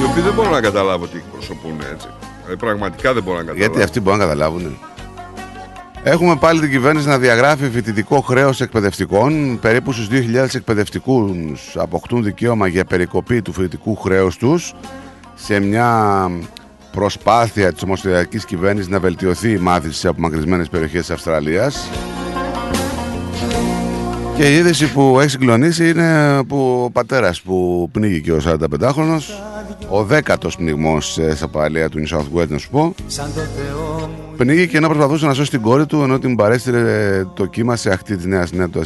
Οι 0.00 0.04
οποίοι 0.10 0.22
δεν 0.22 0.32
μπορώ 0.34 0.50
να 0.50 0.60
καταλάβω 0.60 1.06
τι 1.06 1.16
εκπροσωπούν 1.16 1.78
έτσι. 1.92 2.06
Ε, 2.50 2.54
πραγματικά 2.54 3.12
δεν 3.12 3.22
μπορώ 3.22 3.36
να 3.36 3.42
καταλάβω. 3.44 3.64
Γιατί 3.68 3.82
αυτοί 3.82 4.00
μπορούν 4.00 4.18
να 4.18 4.24
καταλάβουν. 4.24 4.78
Έχουμε 6.10 6.36
πάλι 6.36 6.60
την 6.60 6.70
κυβέρνηση 6.70 7.08
να 7.08 7.18
διαγράφει 7.18 7.68
φοιτητικό 7.70 8.20
χρέος 8.20 8.60
εκπαιδευτικών. 8.60 9.58
Περίπου 9.60 9.92
στους 9.92 10.08
2.000 10.10 10.54
εκπαιδευτικούς 10.54 11.76
αποκτούν 11.76 12.22
δικαίωμα 12.22 12.66
για 12.66 12.84
περικοπή 12.84 13.42
του 13.42 13.52
φοιτητικού 13.52 13.96
χρέους 13.96 14.36
τους 14.36 14.74
σε 15.34 15.60
μια 15.60 16.30
προσπάθεια 16.92 17.72
της 17.72 17.82
ομοσπονδιακής 17.82 18.44
κυβέρνησης 18.44 18.88
να 18.88 19.00
βελτιωθεί 19.00 19.50
η 19.50 19.56
μάθηση 19.56 19.98
σε 19.98 20.08
απομακρυσμένες 20.08 20.68
περιοχές 20.68 21.00
της 21.00 21.10
Αυστραλίας. 21.10 21.88
Και 24.36 24.52
η 24.52 24.56
είδηση 24.56 24.92
που 24.92 25.20
έχει 25.20 25.30
συγκλονίσει 25.30 25.88
είναι 25.88 26.42
που 26.44 26.82
ο 26.84 26.90
πατέρας 26.90 27.40
που 27.40 27.88
πνίγηκε 27.92 28.32
ο 28.32 28.40
45χρονος, 28.44 29.22
ο 29.88 30.04
δέκατος 30.04 30.56
πνιγμός 30.56 31.18
ε, 31.18 31.34
στα 31.34 31.48
παραλία 31.48 31.88
του 31.88 31.98
New 31.98 32.16
South 32.16 32.38
Wales 32.38 32.48
να 32.48 32.58
σου 32.58 32.70
πω, 32.70 32.94
Σαν 34.38 34.46
το 34.46 34.54
Θεό 34.54 34.54
μου 34.54 34.56
Πνίγηκε 34.56 34.76
ενώ 34.76 34.88
προσπαθούσε 34.88 35.26
να 35.26 35.34
σώσει 35.34 35.50
την 35.50 35.60
κόρη 35.60 35.86
του 35.86 36.02
ενώ 36.02 36.18
την 36.18 36.36
παρέστηρε 36.36 37.24
το 37.34 37.46
κύμα 37.46 37.76
σε 37.76 37.90
αχτή 37.90 38.16
της 38.16 38.24
Νέας 38.24 38.52
Νέας 38.52 38.70
του 38.70 38.82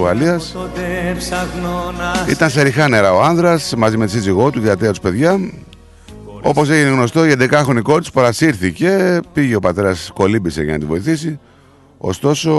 Ουαλίας. 0.00 0.52
τότε 0.52 1.14
ψάχνω 1.18 1.92
να 1.98 2.26
Ήταν 2.30 2.50
σε 2.50 2.62
ριχά 2.62 2.88
νερά 2.88 3.12
ο 3.12 3.22
άνδρας 3.22 3.74
μαζί 3.76 3.96
με 3.96 4.04
τη 4.04 4.10
σύζυγό 4.10 4.50
του 4.50 4.60
και 4.60 4.66
τα 4.66 4.76
τρία 4.76 4.90
τους 4.90 5.00
παιδιά. 5.00 5.38
Όπως 6.42 6.70
έγινε 6.70 6.90
γνωστό, 6.90 7.26
η 7.26 7.34
11χρονη 7.38 7.82
κόρη 7.82 8.00
της 8.00 8.10
παρασύρθηκε. 8.10 9.20
Πήγε 9.32 9.54
ο 9.54 9.60
πατέρας, 9.60 10.10
κολύμπησε 10.14 10.62
για 10.62 10.72
να 10.72 10.78
τη 10.78 10.84
βοηθήσει. 10.84 11.38
Ωστόσο, 11.98 12.52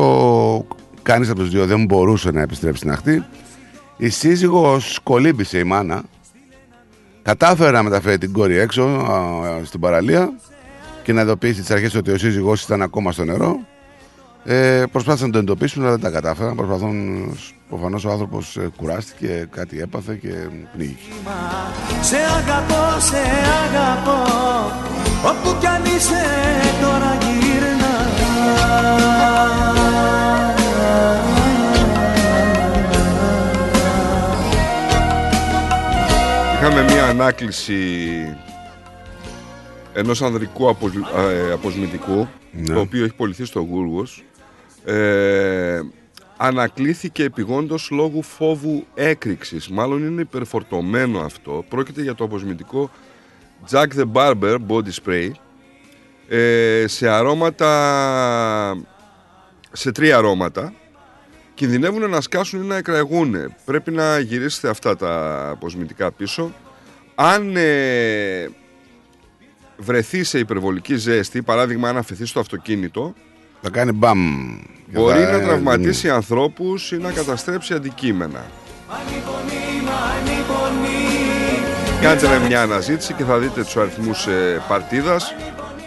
κανείς 1.01 1.29
από 1.29 1.39
τους 1.39 1.49
δύο 1.49 1.65
δεν 1.65 1.85
μπορούσε 1.85 2.31
να 2.31 2.41
επιστρέψει 2.41 2.77
στην 2.79 2.91
αχτή. 2.91 3.23
Η 3.97 4.09
σύζυγος 4.09 4.99
κολύμπησε 5.03 5.59
η 5.59 5.63
μάνα. 5.63 6.03
Κατάφερε 7.21 7.71
να 7.71 7.83
μεταφέρει 7.83 8.17
την 8.17 8.31
κόρη 8.31 8.57
έξω 8.57 8.83
α, 8.83 9.61
στην 9.63 9.79
παραλία 9.79 10.29
και 11.07 11.13
να 11.13 11.21
ειδοποιήσει 11.21 11.59
τις 11.61 11.71
αρχές 11.71 11.95
ότι 11.95 12.11
ο 12.11 12.17
σύζυγός 12.17 12.63
ήταν 12.63 12.81
ακόμα 12.81 13.11
στο 13.11 13.23
νερό. 13.23 13.59
Ε, 14.45 14.83
προσπάθησαν 14.91 15.27
να 15.27 15.33
το 15.33 15.39
εντοπίσουν, 15.39 15.81
αλλά 15.81 15.91
δεν 15.91 15.99
τα 15.99 16.09
κατάφεραν. 16.09 16.55
Προσπαθούν, 16.55 17.37
προφανώς 17.69 18.05
ο 18.05 18.11
άνθρωπος 18.11 18.57
ε, 18.57 18.69
κουράστηκε, 18.75 19.47
κάτι 19.51 19.79
έπαθε 19.79 20.15
και 20.21 20.33
πνίγηκε. 20.73 21.11
Σε 22.01 22.15
αγαπώ, 22.15 22.99
σε 22.99 23.17
αγαπώ 23.65 24.31
Όπου 25.25 25.57
κι 25.59 25.67
αν 25.67 25.85
είσαι 25.85 26.23
τώρα 26.81 27.17
γύρνα 27.21 27.95
Είχαμε 36.59 36.83
μία 36.83 37.05
ανάκληση 37.05 37.73
ενός 39.97 40.21
ανδρικού 40.21 40.69
απο, 40.69 40.91
ε, 41.17 41.51
αποσμητικού 41.51 42.27
Ναι. 42.51 42.73
το 42.73 42.79
οποίο 42.79 43.03
έχει 43.03 43.13
πολιθεί 43.13 43.45
στο 43.45 43.59
Γούργος 43.59 44.23
ε, 44.85 45.79
ανακλήθηκε 46.37 47.23
επιγόντως 47.23 47.89
λόγου 47.91 48.21
φόβου 48.21 48.85
έκρηξης 48.93 49.67
μάλλον 49.67 50.07
είναι 50.07 50.21
υπερφορτωμένο 50.21 51.19
αυτό 51.19 51.65
πρόκειται 51.69 52.01
για 52.01 52.15
το 52.15 52.23
αποσμητικό 52.23 52.91
Jack 53.71 53.87
the 53.97 54.05
Barber 54.13 54.57
Body 54.67 54.91
Spray 55.03 55.29
ε, 56.27 56.83
σε 56.87 57.09
αρώματα 57.09 57.67
σε 59.71 59.91
τρία 59.91 60.17
αρώματα 60.17 60.73
κινδυνεύουν 61.53 62.09
να 62.09 62.21
σκάσουν 62.21 62.63
ή 62.63 62.65
να 62.65 62.75
εκραγούν. 62.75 63.53
Πρέπει 63.65 63.91
να 63.91 64.19
γυρίσετε 64.19 64.69
αυτά 64.69 64.95
τα 64.95 65.43
αποσμητικά 65.49 66.11
πίσω. 66.11 66.53
Αν 67.15 67.55
ε, 67.55 68.49
βρεθεί 69.77 70.23
σε 70.23 70.39
υπερβολική 70.39 70.95
ζέστη, 70.95 71.41
παράδειγμα 71.41 71.89
αν 71.89 71.97
αφαιθεί 71.97 72.25
στο 72.25 72.39
αυτοκίνητο, 72.39 73.13
Θα 73.61 73.69
κάνει 73.69 73.91
μπαμ. 73.91 74.57
Και 74.91 74.97
μπορεί 74.99 75.23
θα- 75.23 75.31
να 75.31 75.39
τραυματίσει 75.39 76.09
ανθρώπους 76.09 76.91
ή 76.91 76.97
να 76.97 77.11
καταστρέψει 77.11 77.73
αντικείμενα. 77.73 78.45
Κάντε 82.01 82.39
μια 82.47 82.61
αναζήτηση 82.61 83.13
και 83.13 83.23
θα 83.23 83.37
δείτε 83.37 83.63
τους 83.63 83.77
αριθμούς 83.77 84.27
ε, 84.27 84.61
παρτίδας 84.67 85.33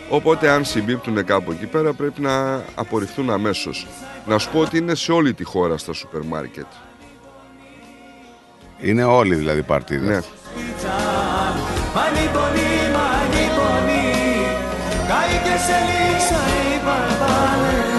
Οπότε 0.08 0.48
αν 0.50 0.64
συμπίπτουν 0.64 1.24
κάπου 1.24 1.50
εκεί 1.50 1.66
πέρα 1.66 1.92
πρέπει 1.92 2.20
να 2.20 2.64
απορριφθούν 2.74 3.30
αμέσως 3.30 3.86
Να 4.26 4.38
σου 4.38 4.50
πω 4.50 4.58
ότι 4.60 4.78
είναι 4.78 4.94
σε 4.94 5.12
όλη 5.12 5.34
τη 5.34 5.44
χώρα 5.44 5.76
στα 5.78 5.92
σούπερ 5.92 6.22
μάρκετ 6.22 6.66
Είναι 8.80 9.04
όλοι 9.04 9.34
δηλαδή 9.34 9.62
παρτίδες. 9.62 10.08
Ναι. 10.08 10.20
Ανυπονή, 13.60 13.60
μα 13.60 13.66
ανυπονή 13.66 14.10
Καήκε 15.08 15.56
σε 15.66 15.78
λύσα 15.88 16.40
οι 16.60 16.84
μπαρμπάνες 16.84 17.90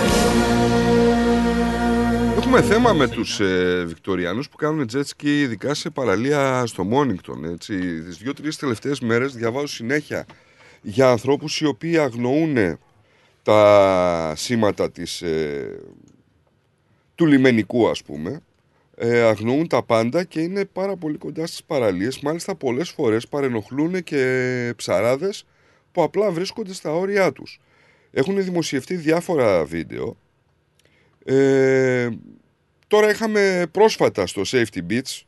Έχουμε 2.37 2.61
θέμα 2.61 2.93
με 2.93 3.07
τους 3.07 3.39
ε, 3.39 3.83
Βικτοριανούς 3.87 4.49
που 4.49 4.57
κάνουν 4.57 4.89
jet 4.93 5.01
ski 5.01 5.25
ειδικά 5.25 5.73
σε 5.73 5.89
παραλία 5.89 6.65
στο 6.65 6.83
Μόνικτον. 6.83 7.45
Έτσι. 7.45 8.01
Τις 8.01 8.17
δύο-τρεις 8.17 8.57
τελευταίες 8.57 8.99
μέρες 8.99 9.33
διαβάζω 9.33 9.67
συνέχεια 9.67 10.25
για 10.81 11.09
ανθρώπους 11.09 11.59
οι 11.61 11.65
οποίοι 11.65 11.97
αγνοούν 11.97 12.77
τα 13.43 14.33
σήματα 14.35 14.91
της, 14.91 15.21
ε, 15.21 15.79
του 17.15 17.25
λιμενικού 17.25 17.89
ας 17.89 18.03
πούμε. 18.03 18.41
Ε, 18.95 19.21
αγνοούν 19.21 19.67
τα 19.67 19.83
πάντα 19.83 20.23
και 20.23 20.39
είναι 20.39 20.65
πάρα 20.65 20.95
πολύ 20.95 21.17
κοντά 21.17 21.45
στις 21.45 21.63
παραλίες. 21.63 22.19
Μάλιστα 22.19 22.55
πολλές 22.55 22.89
φορές 22.89 23.27
παρενοχλούν 23.27 24.03
και 24.03 24.73
ψαράδες 24.75 25.45
που 25.91 26.03
απλά 26.03 26.31
βρίσκονται 26.31 26.73
στα 26.73 26.93
όρια 26.93 27.31
τους. 27.31 27.59
Έχουν 28.11 28.43
δημοσιευτεί 28.43 28.95
διάφορα 28.95 29.65
βίντεο 29.65 30.17
ε, 31.25 32.09
τώρα 32.87 33.09
είχαμε 33.09 33.65
πρόσφατα 33.71 34.27
στο 34.27 34.41
Safety 34.45 34.81
Beach 34.89 35.21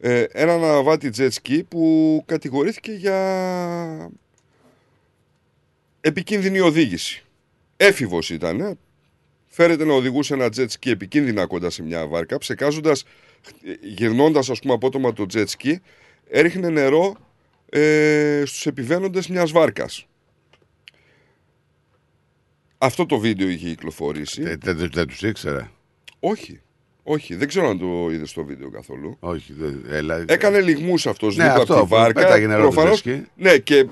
ε, 0.00 0.24
έναν 0.32 0.64
αναβάτη 0.64 1.10
jet 1.16 1.28
ski 1.42 1.60
που 1.68 2.22
κατηγορήθηκε 2.26 2.92
για 2.92 4.10
επικίνδυνη 6.00 6.60
οδήγηση. 6.60 7.24
Έφηβος 7.76 8.30
ήταν, 8.30 8.78
φέρεται 9.46 9.84
να 9.84 9.94
οδηγούσε 9.94 10.34
ένα 10.34 10.48
jet 10.56 10.66
ski 10.66 10.90
επικίνδυνα 10.90 11.46
κοντά 11.46 11.70
σε 11.70 11.82
μια 11.82 12.06
βάρκα, 12.06 12.38
ψεκάζοντας, 12.38 13.04
γυρνώντας 13.80 14.50
ας 14.50 14.58
πούμε 14.58 14.74
απότομα 14.74 15.12
το 15.12 15.26
jet 15.32 15.46
ski, 15.58 15.74
έριχνε 16.28 16.68
νερό 16.68 17.16
ε, 17.78 18.42
στους 18.46 18.66
επιβαίνοντες 18.66 19.28
μιας 19.28 19.50
βάρκας. 19.52 20.06
Αυτό 22.78 23.06
το 23.06 23.18
βίντεο 23.18 23.48
είχε 23.48 23.68
κυκλοφορήσει. 23.68 24.42
Ε, 24.42 24.56
Δεν 24.56 24.76
δεν- 24.76 24.90
δεν 24.92 25.06
τους 25.06 25.22
ήξερα. 25.22 25.70
Όχι. 26.20 26.60
Όχι, 27.02 27.34
δεν 27.34 27.48
ξέρω 27.48 27.68
αν 27.68 27.78
το 27.78 28.10
είδες 28.10 28.30
στο 28.30 28.44
βίντεο 28.44 28.70
καθόλου. 28.70 29.16
Όχι, 29.20 29.52
δεν- 29.52 29.84
έλα, 29.88 30.24
Έκανε 30.28 30.60
λιγμούς 30.60 31.06
αυτός 31.06 31.36
Ναι, 31.36 31.44
δίπλα 31.44 31.60
αυτό, 31.60 31.74
από 31.74 31.82
τη 31.82 31.88
που 31.88 31.94
βάρκα. 31.96 32.20
πέταγε 32.20 32.46
νερό 32.46 32.62
το 32.62 32.68
προφανώς- 32.68 33.02
jet 33.04 33.08
ski. 33.08 33.22
ναι, 33.36 33.58
και 33.58 33.86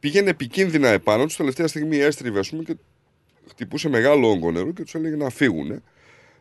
πήγαινε 0.00 0.30
επικίνδυνα 0.30 0.88
επάνω 0.88 1.24
τους. 1.24 1.36
Τελευταία 1.36 1.66
στιγμή 1.66 1.96
έστριβε, 1.98 2.38
ας 2.38 2.48
πούμε, 2.50 2.62
και 2.62 2.76
χτυπούσε 3.48 3.88
μεγάλο 3.88 4.30
όγκο 4.30 4.50
νερού 4.50 4.72
και 4.72 4.82
τους 4.82 4.94
έλεγε 4.94 5.16
να 5.16 5.28
φύγουν. 5.30 5.82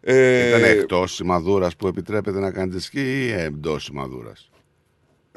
Ε, 0.02 0.48
Ήταν 0.48 0.64
εκτός 0.64 1.14
σημαδούρας 1.14 1.76
που 1.76 1.88
επιτρέπεται 1.88 2.40
να 2.40 2.52
κάνετε 2.52 2.80
σκι 2.80 3.00
ή 3.26 3.32
εντός 3.32 3.84
σημαδούρας; 3.84 4.50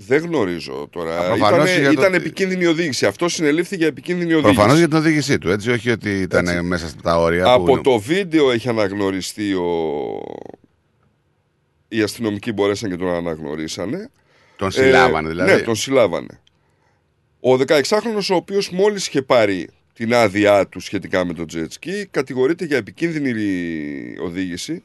Δεν 0.06 0.22
γνωρίζω 0.22 0.88
τώρα. 0.92 1.18
Α, 1.18 1.26
προφανώς 1.26 1.70
Ήταν, 1.70 1.80
για 1.80 1.92
το- 1.92 2.00
ήταν 2.00 2.14
επικίνδυνη 2.14 2.66
οδήγηση. 2.66 3.06
Αυτός 3.06 3.34
συνελήφθη 3.34 3.76
για 3.76 3.86
επικίνδυνη 3.86 4.32
οδήγηση. 4.32 4.54
Προφανώς 4.54 4.78
για 4.78 4.88
την 4.88 4.96
οδήγησή 4.96 5.38
του, 5.38 5.50
έτσι, 5.50 5.70
όχι 5.70 5.90
ότι 5.90 6.20
ήταν 6.20 6.66
μέσα 6.66 6.88
στα 6.88 7.18
όρια. 7.18 7.52
Από 7.52 7.64
που... 7.64 7.80
το 7.80 7.98
βίντεο 7.98 8.50
έχει 8.50 8.68
αναγνωριστεί 8.68 9.54
ο... 9.54 9.68
Οι 11.88 12.02
αστυνομικοί 12.02 12.52
μπορέσαν 12.52 12.90
και 12.90 12.96
τον 12.96 13.08
αναγνωρίσανε. 13.08 14.10
Τον 14.56 14.70
συλλάβανε, 14.70 15.28
δηλαδή. 15.28 15.52
Ναι, 15.52 15.58
τον 15.58 15.76
συλλάβανε. 15.76 16.40
Ο 17.40 17.52
16χρονος 17.52 18.28
ο 18.30 18.34
οποίος 18.34 18.70
μόλις 18.70 19.06
είχε 19.06 19.22
πάρει 19.22 19.68
την 19.94 20.14
άδειά 20.14 20.66
του 20.66 20.80
σχετικά 20.80 21.24
με 21.24 21.32
το 21.32 21.44
jet 21.54 21.66
ski 21.80 22.04
κατηγορείται 22.10 22.64
για 22.64 22.76
επικίνδυνη 22.76 23.34
οδήγηση. 24.22 24.82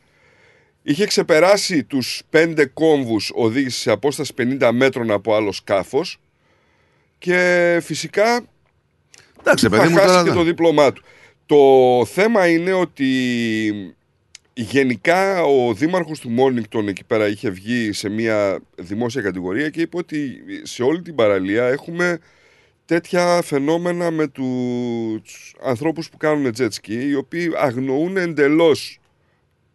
Είχε 0.87 1.05
ξεπεράσει 1.05 1.83
τους 1.83 2.21
πέντε 2.29 2.65
κόμβους 2.65 3.31
οδήγησης 3.35 3.81
σε 3.81 3.91
απόσταση 3.91 4.33
50 4.37 4.69
μέτρων 4.73 5.11
από 5.11 5.35
άλλο 5.35 5.51
σκάφος 5.51 6.19
και 7.17 7.79
φυσικά 7.83 8.45
Εντάξει, 9.39 9.67
θα 9.67 9.77
παιδί 9.77 9.87
μου, 9.87 9.95
χάσει 9.95 10.07
τώρα 10.07 10.19
και 10.23 10.27
δεν- 10.29 10.37
το 10.37 10.43
δίπλωμά 10.43 10.93
του. 10.93 11.03
Το 11.45 12.05
θέμα 12.05 12.47
είναι 12.47 12.73
ότι 12.73 13.09
γενικά 14.53 15.43
ο 15.43 15.73
δήμαρχος 15.73 16.19
του 16.19 16.29
Μόνικτον 16.29 16.87
εκεί 16.87 17.03
πέρα 17.03 17.27
είχε 17.27 17.49
βγει 17.49 17.93
σε 17.93 18.09
μια 18.09 18.59
δημόσια 18.77 19.21
κατηγορία 19.21 19.69
και 19.69 19.81
είπε 19.81 19.97
ότι 19.97 20.43
σε 20.63 20.83
όλη 20.83 21.01
την 21.01 21.15
παραλία 21.15 21.65
έχουμε 21.65 22.19
τέτοια 22.85 23.41
φαινόμενα 23.43 24.11
με 24.11 24.27
τους 24.27 25.55
ανθρώπους 25.63 26.09
που 26.09 26.17
κάνουν 26.17 26.53
jet 26.57 26.67
ski 26.69 26.89
οι 27.09 27.15
οποίοι 27.15 27.51
αγνοούν 27.57 28.17
εντελώς 28.17 28.99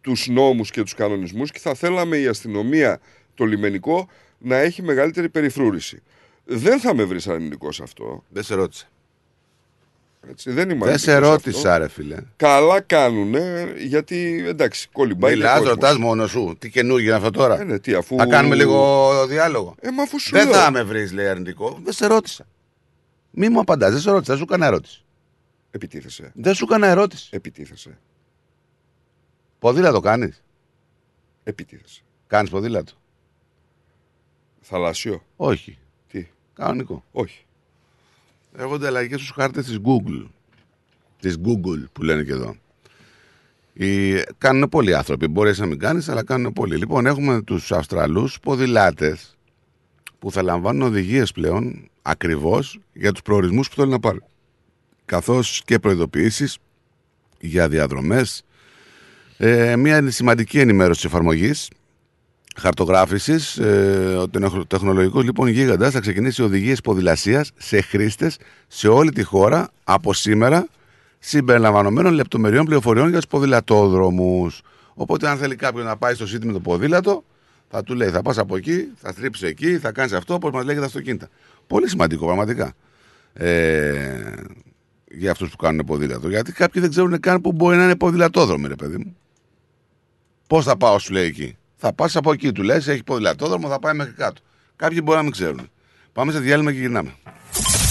τους 0.01 0.27
νόμους 0.27 0.71
και 0.71 0.81
τους 0.81 0.93
κανονισμούς 0.93 1.51
και 1.51 1.59
θα 1.59 1.73
θέλαμε 1.73 2.17
η 2.17 2.27
αστυνομία 2.27 2.99
το 3.35 3.45
λιμενικό 3.45 4.07
να 4.37 4.55
έχει 4.57 4.81
μεγαλύτερη 4.81 5.29
περιφρούρηση. 5.29 6.01
Δεν 6.45 6.79
θα 6.79 6.95
με 6.95 7.03
βρεις 7.03 7.27
αρνητικό 7.27 7.71
σε 7.71 7.83
αυτό. 7.83 8.23
Δεν 8.29 8.43
σε 8.43 8.55
ρώτησα. 8.55 8.85
Έτσι, 10.29 10.51
δεν 10.51 10.69
είμαι 10.69 10.85
Δεν 10.85 10.97
σε 10.97 11.11
αρνητικός 11.11 11.41
σε 11.41 11.49
ρώτησα, 11.49 11.69
αυτό. 11.71 11.83
ρε 11.83 11.89
φίλε. 11.89 12.17
Καλά 12.35 12.81
κάνουνε, 12.81 13.73
γιατί 13.77 14.43
εντάξει, 14.47 14.87
κολυμπάει. 14.91 15.33
Μιλάς, 15.33 15.51
και 15.51 15.57
κόσμος. 15.57 15.73
ρωτάς 15.73 15.97
μόνος 15.97 16.29
σου. 16.29 16.55
Τι 16.59 16.69
καινούργιο 16.69 17.07
είναι 17.07 17.15
αυτό 17.17 17.29
τώρα; 17.31 17.59
Ε, 17.61 17.63
ναι, 17.63 17.79
τι, 17.79 17.93
αφού... 17.93 18.15
Θα 18.17 18.25
κάνουμε 18.25 18.55
λίγο 18.55 19.11
διάλογο. 19.27 19.75
Ε, 19.79 19.91
μα 19.91 20.03
αφού 20.03 20.19
σου 20.19 20.31
Δεν 20.31 20.49
λέω. 20.49 20.59
θα 20.59 20.71
με 20.71 20.83
βρεις, 20.83 21.11
λέει 21.11 21.27
αρνητικό. 21.27 21.79
Δεν 21.83 21.93
σε 21.93 22.07
ρώτησα. 22.07 22.45
Μη 23.31 23.49
μου 23.49 23.59
απαντάς, 23.59 23.91
δεν 23.91 23.99
σε 24.01 24.11
ρώτησα, 24.11 24.31
δεν 24.33 24.37
σου 24.37 24.47
έκανα 24.49 24.65
ερώτηση. 24.65 25.03
Επιτίθεσαι. 25.71 26.31
Δεν 26.35 26.53
σου 26.53 26.65
έκανα 26.69 26.87
ερώτηση. 26.87 27.29
Επιτίθεσαι. 27.31 27.97
Ποδήλατο 29.61 29.99
κάνεις; 29.99 30.43
Επιτίθεσαι. 31.43 32.01
Κάνεις 32.27 32.49
ποδήλατο; 32.49 32.93
Θαλάσσιο. 34.61 35.23
Όχι. 35.35 35.77
Τι; 36.07 36.27
Κανονικό. 36.53 37.03
Όχι. 37.11 37.45
Έρχονται 38.55 38.87
αλλαγές 38.87 39.19
στους 39.19 39.31
χάρτες 39.31 39.65
της 39.65 39.79
Google. 39.83 40.25
Της 41.19 41.37
Google 41.45 41.83
που 41.93 42.03
λένε 42.03 42.23
και 42.23 42.31
εδώ. 42.31 42.55
Οι... 43.73 44.21
Κάνουν 44.37 44.69
πολλοί 44.69 44.95
άνθρωποι. 44.95 45.27
Μπορείς 45.27 45.59
να 45.59 45.65
μην 45.65 45.79
κάνεις, 45.79 46.09
αλλά 46.09 46.23
κάνουν 46.23 46.53
πολλοί. 46.53 46.77
Λοιπόν, 46.77 47.05
έχουμε 47.05 47.41
τους 47.41 47.71
Αυστραλούς 47.71 48.39
ποδηλάτες 48.39 49.37
που 50.19 50.31
θα 50.31 50.41
λαμβάνουν 50.41 50.81
οδηγίες 50.81 51.31
πλέον 51.31 51.89
ακριβώς 52.01 52.79
για 52.93 53.11
τους 53.11 53.21
προορισμούς 53.21 53.69
που 53.69 53.75
θέλουν 53.75 53.91
να 53.91 53.99
πάρουν. 53.99 54.23
Καθώς 55.05 55.61
και 55.65 55.79
προειδοποιήσεις 55.79 56.57
για 57.39 57.69
διαδρομές. 57.69 58.43
Ε, 59.43 59.75
μια 59.75 60.11
σημαντική 60.11 60.59
ενημέρωση 60.59 61.01
της 61.01 61.09
εφαρμογής 61.09 61.69
χαρτογράφησης. 62.55 63.57
Ε, 63.57 64.15
ο 64.19 64.29
τεχνο- 64.29 64.65
τεχνολογικός 64.67 65.23
λοιπόν 65.23 65.47
γίγαντας 65.47 65.93
θα 65.93 65.99
ξεκινήσει 65.99 66.41
οδηγίες 66.41 66.81
ποδηλασίας 66.81 67.51
σε 67.57 67.81
χρήστες 67.81 68.37
σε 68.67 68.87
όλη 68.87 69.11
τη 69.11 69.23
χώρα 69.23 69.69
από 69.83 70.13
σήμερα, 70.13 70.67
συμπεριλαμβανομένων 71.19 72.13
λεπτομεριών 72.13 72.65
πληροφοριών 72.65 73.09
για 73.09 73.17
τους 73.17 73.27
ποδηλατόδρομους. 73.27 74.61
Οπότε, 74.93 75.29
αν 75.29 75.37
θέλει 75.37 75.55
κάποιος 75.55 75.85
να 75.85 75.97
πάει 75.97 76.13
στο 76.13 76.27
σίτι 76.27 76.47
με 76.47 76.53
το 76.53 76.59
ποδήλατο, 76.59 77.23
θα 77.69 77.83
του 77.83 77.93
λέει: 77.95 78.09
Θα 78.09 78.21
πας 78.21 78.37
από 78.37 78.55
εκεί, 78.55 78.87
θα 78.95 79.11
στρίψει 79.11 79.45
εκεί, 79.45 79.77
θα 79.77 79.91
κάνεις 79.91 80.13
αυτό, 80.13 80.33
όπως 80.33 80.51
μας 80.51 80.65
λέει 80.65 80.73
και 80.73 80.81
τα 80.81 80.87
αυτοκίνητα. 80.87 81.27
Πολύ 81.67 81.89
σημαντικό, 81.89 82.25
πραγματικά. 82.25 82.73
Ε, 83.33 84.33
για 85.11 85.31
αυτούς 85.31 85.49
που 85.49 85.55
κάνουν 85.57 85.85
ποδήλατο. 85.85 86.29
Γιατί 86.29 86.51
κάποιοι 86.51 86.81
δεν 86.81 86.89
ξέρουν 86.91 87.19
καν 87.19 87.41
που 87.41 87.51
μπορεί 87.51 87.77
να 87.77 87.83
είναι 87.83 87.95
ποδηλατόδρομοι, 87.95 88.67
ρε 88.67 88.75
παιδί 88.75 88.97
μου. 88.97 89.15
Πώς 90.51 90.65
θα 90.65 90.77
πάω, 90.77 90.99
σου 90.99 91.13
λέει 91.13 91.25
εκεί. 91.25 91.57
Θα 91.75 91.93
πας 91.93 92.15
από 92.15 92.31
εκεί, 92.31 92.51
του 92.51 92.63
λες: 92.63 92.87
Έχει 92.87 93.03
ποδηλατόδρομο, 93.03 93.67
θα 93.67 93.79
πάει 93.79 93.93
μέχρι 93.93 94.13
κάτω. 94.13 94.41
Κάποιοι 94.75 94.99
μπορεί 95.03 95.17
να 95.17 95.23
μην 95.23 95.31
ξέρουν. 95.31 95.69
Πάμε 96.13 96.31
σε 96.31 96.39
διάλειμμα 96.39 96.71
και 96.71 96.79
γυρνάμε. 96.79 97.13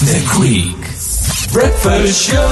The 0.05 0.39
Greek 0.39 0.83
Breakfast 1.53 2.31
Show. 2.31 2.51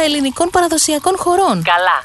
ελληνικών 0.00 0.50
παραδοσιακών 0.50 1.16
χωρών. 1.16 1.62
Καλά, 1.62 2.04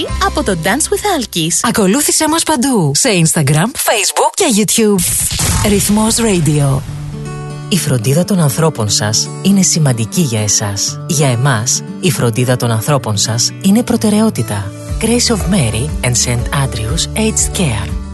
από 0.25 0.43
το 0.43 0.57
Dance 0.63 0.67
with 0.67 1.19
Alkis. 1.19 1.59
Ακολούθησέ 1.61 2.29
μας 2.29 2.43
παντού 2.43 2.91
σε 2.95 3.09
Instagram, 3.09 3.65
Facebook 3.65 4.31
και 4.33 4.45
YouTube. 4.55 5.03
Ρυθμός 5.69 6.15
Radio. 6.15 6.81
Η 7.69 7.77
φροντίδα 7.77 8.23
των 8.23 8.39
ανθρώπων 8.39 8.89
σας 8.89 9.29
είναι 9.41 9.61
σημαντική 9.61 10.21
για 10.21 10.41
εσάς. 10.41 10.99
Για 11.07 11.27
εμάς, 11.27 11.81
η 11.99 12.11
φροντίδα 12.11 12.55
των 12.55 12.71
ανθρώπων 12.71 13.17
σας 13.17 13.51
είναι 13.61 13.83
προτεραιότητα. 13.83 14.71
Grace 15.01 15.35
of 15.35 15.39
Mary 15.39 16.07
and 16.07 16.13
St. 16.25 16.43
Andrews 16.63 17.17
Aged 17.17 17.57
Care. 17.57 18.00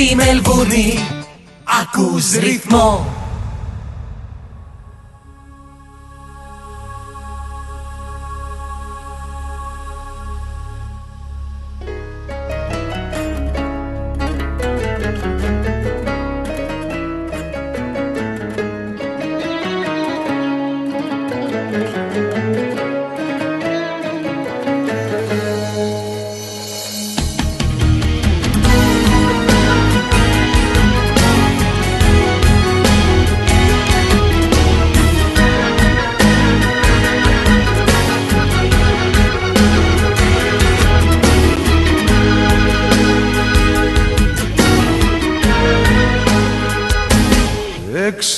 Στη 0.00 0.14
Μελβούρνη. 0.14 0.98
Ακούς 1.80 2.32
ρυθμό 2.32 3.19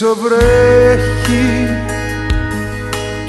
Έξω 0.02 0.16
βρέχει 0.20 1.68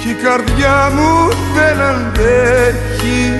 κι 0.01 0.09
η 0.09 0.13
καρδιά 0.23 0.91
μου 0.93 1.29
δεν 1.55 1.81
αντέχει. 1.81 3.39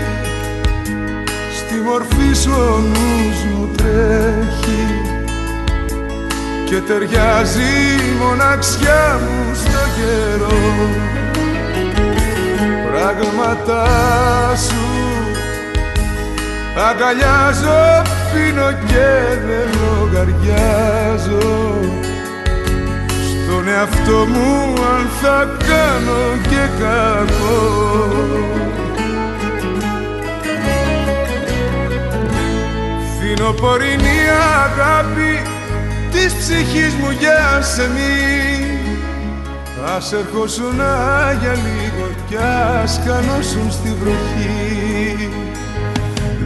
Στη 1.57 1.75
μορφή 1.75 2.33
σου 2.41 2.51
ο 2.51 2.77
νους 2.77 3.43
μου 3.51 3.69
τρέχει 3.75 4.85
Και 6.65 6.75
ταιριάζει 6.75 7.71
η 8.09 8.23
μοναξιά 8.23 9.19
μου 9.21 9.55
στο 9.55 9.83
καιρό. 9.97 10.89
Πράγματα 12.91 13.85
σου 14.55 14.83
αγκαλιάζω, 16.89 18.01
πίνω 18.33 18.71
και 18.87 19.37
δεν 19.47 19.69
λογαριάζω 19.81 21.63
στον 23.63 23.73
εαυτό 23.73 24.25
μου 24.25 24.73
αν 24.95 25.09
θα 25.21 25.57
κάνω 25.67 26.21
και 26.49 26.83
κακό 26.83 28.11
Φινοπορεινή 33.19 34.19
αγάπη 34.63 35.41
της 36.11 36.33
ψυχής 36.33 36.93
μου 36.93 37.11
για 37.19 37.61
σεμί 37.61 38.81
Ας 39.95 40.13
ερχόσουν 40.13 40.75
για 41.41 41.53
λίγο 41.53 42.09
κι 42.29 42.37
ας 42.83 42.99
κανώσουν 43.05 43.71
στη 43.71 43.95
βροχή. 44.01 45.29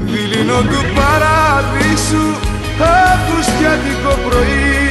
Δειλινό 0.05 0.61
του 0.61 0.81
παραδείσου 0.95 2.27
Αυγουστιάτικο 2.79 4.29
πρωί 4.29 4.86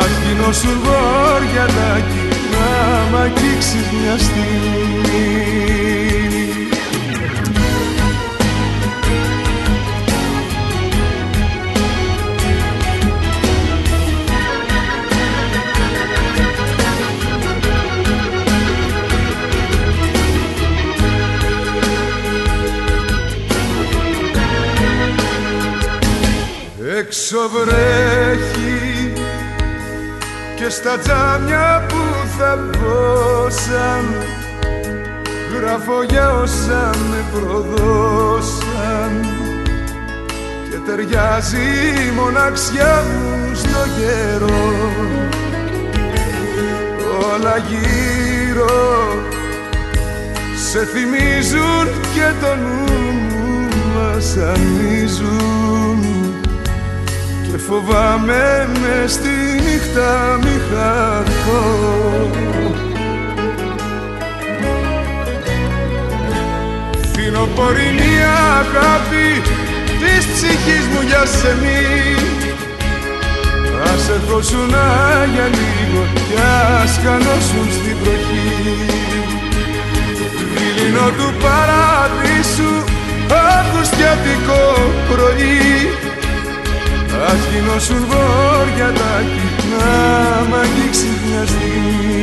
Άχινο 0.00 0.52
σου 0.52 0.80
βορειατάκι 0.82 2.28
να 2.50 3.08
μ' 3.10 3.20
αγγίξεις 3.20 3.90
μια 3.92 4.18
στιγμή 4.18 5.54
Έξω 26.98 27.38
βρέχει 27.48 28.83
και 30.64 30.70
στα 30.70 30.98
τζάμια 30.98 31.84
που 31.88 32.02
θα 32.38 32.56
μπόσαν 32.56 34.04
γράφω 35.56 36.02
για 36.02 36.34
όσα 36.34 36.90
με 37.10 37.24
προδώσαν 37.32 39.12
και 40.70 40.76
ταιριάζει 40.86 41.66
η 42.08 42.10
μοναξιά 42.16 43.02
μου 43.02 43.54
στο 43.54 43.82
καιρό. 43.98 44.68
Όλα 47.32 47.56
γύρω 47.56 48.78
σε 50.70 50.84
θυμίζουν 50.84 51.86
και 52.14 52.28
το 52.40 52.56
νου 52.56 52.84
μου 53.12 53.68
βασανίζουν 53.96 55.98
και 57.50 57.58
φοβάμαι 57.58 58.68
μες 58.80 59.12
στη 59.12 59.43
νύχτα 59.74 60.38
μη 60.42 60.60
χαθώ 60.68 61.62
Φινοπορεινή 67.12 68.14
αγάπη 68.58 69.42
της 70.00 70.26
ψυχής 70.26 70.84
μου 70.92 71.00
για 71.06 71.24
σεμί 71.26 72.16
Ας 73.82 74.08
ερχόσουν 74.08 74.74
για 75.34 75.46
λίγο 75.56 76.02
κι 76.14 76.34
ας 76.82 77.00
κανώσουν 77.04 77.66
στην 77.76 77.96
βροχή. 78.02 78.52
Δειλινό 80.54 81.08
του 81.18 81.34
παραδείσου 81.42 82.72
Αυγουστιατικό 83.58 84.62
πρωί. 85.08 85.88
Ας 87.28 87.40
γινώσουν 87.50 88.06
βορειατάκι 88.08 89.53
να 89.78 90.44
μ' 90.48 90.54
αγγίξει 90.54 91.06
μια 91.26 91.46
στιγμή 91.46 92.14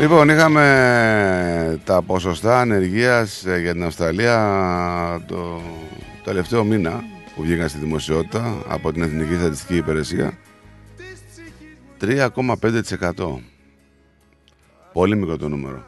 Λοιπόν, 0.00 0.28
είχαμε 0.28 1.80
τα 1.84 2.02
ποσοστά 2.02 2.60
ανεργίας 2.60 3.44
ε, 3.44 3.58
για 3.60 3.72
την 3.72 3.84
Αυστραλία 3.84 4.38
το 5.26 5.60
τελευταίο 6.30 6.64
μήνα 6.64 7.04
που 7.34 7.42
βγήκαν 7.42 7.68
στη 7.68 7.78
δημοσιότητα 7.78 8.62
από 8.68 8.92
την 8.92 9.02
Εθνική 9.02 9.34
Στατιστική 9.34 9.76
Υπηρεσία 9.76 10.38
3,5%. 12.00 13.38
Πολύ 14.92 15.16
μικρό 15.16 15.36
το 15.36 15.48
νούμερο. 15.48 15.84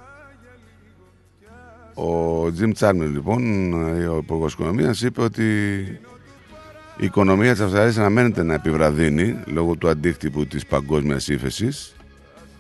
Ο 1.94 2.52
Τζιμ 2.52 2.70
Τσάρμερ 2.70 3.09
λοιπόν, 3.09 3.73
ο 4.09 4.16
Υπουργός 4.16 4.52
Οικονομίας, 4.52 5.02
είπε 5.02 5.23
ότι 5.23 5.44
η 6.97 7.05
οικονομία 7.05 7.52
της 7.52 7.60
Αυστραλίας 7.60 7.98
αναμένεται 7.98 8.43
να 8.43 8.55
επιβραδύνει 8.55 9.39
λόγω 9.44 9.77
του 9.77 9.89
αντίκτυπου 9.89 10.47
της 10.47 10.66
παγκόσμιας 10.66 11.28
ύφεσης, 11.28 11.94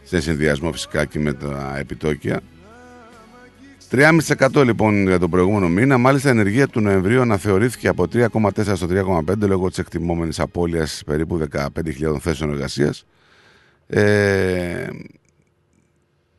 σε 0.02 0.20
συνδυασμό 0.20 0.72
φυσικά 0.72 1.04
και 1.04 1.18
με 1.18 1.32
τα 1.32 1.76
επιτόκια. 1.78 2.40
3,5% 3.94 4.64
λοιπόν 4.64 5.06
για 5.06 5.18
τον 5.18 5.30
προηγούμενο 5.30 5.68
μήνα. 5.68 5.98
Μάλιστα, 5.98 6.28
η 6.28 6.32
ενεργεία 6.32 6.68
του 6.68 6.80
Νοεμβρίου 6.80 7.20
αναθεωρήθηκε 7.20 7.88
από 7.88 8.06
3,4 8.12 8.72
στο 8.74 8.86
3,5 8.90 9.38
λόγω 9.38 9.68
της 9.68 9.78
εκτιμόμενης 9.78 10.40
απώλειας 10.40 11.02
περίπου 11.06 11.48
15.000 11.52 12.16
θέσεων 12.20 12.50
εργασίας. 12.50 13.06
Ε, 13.86 14.86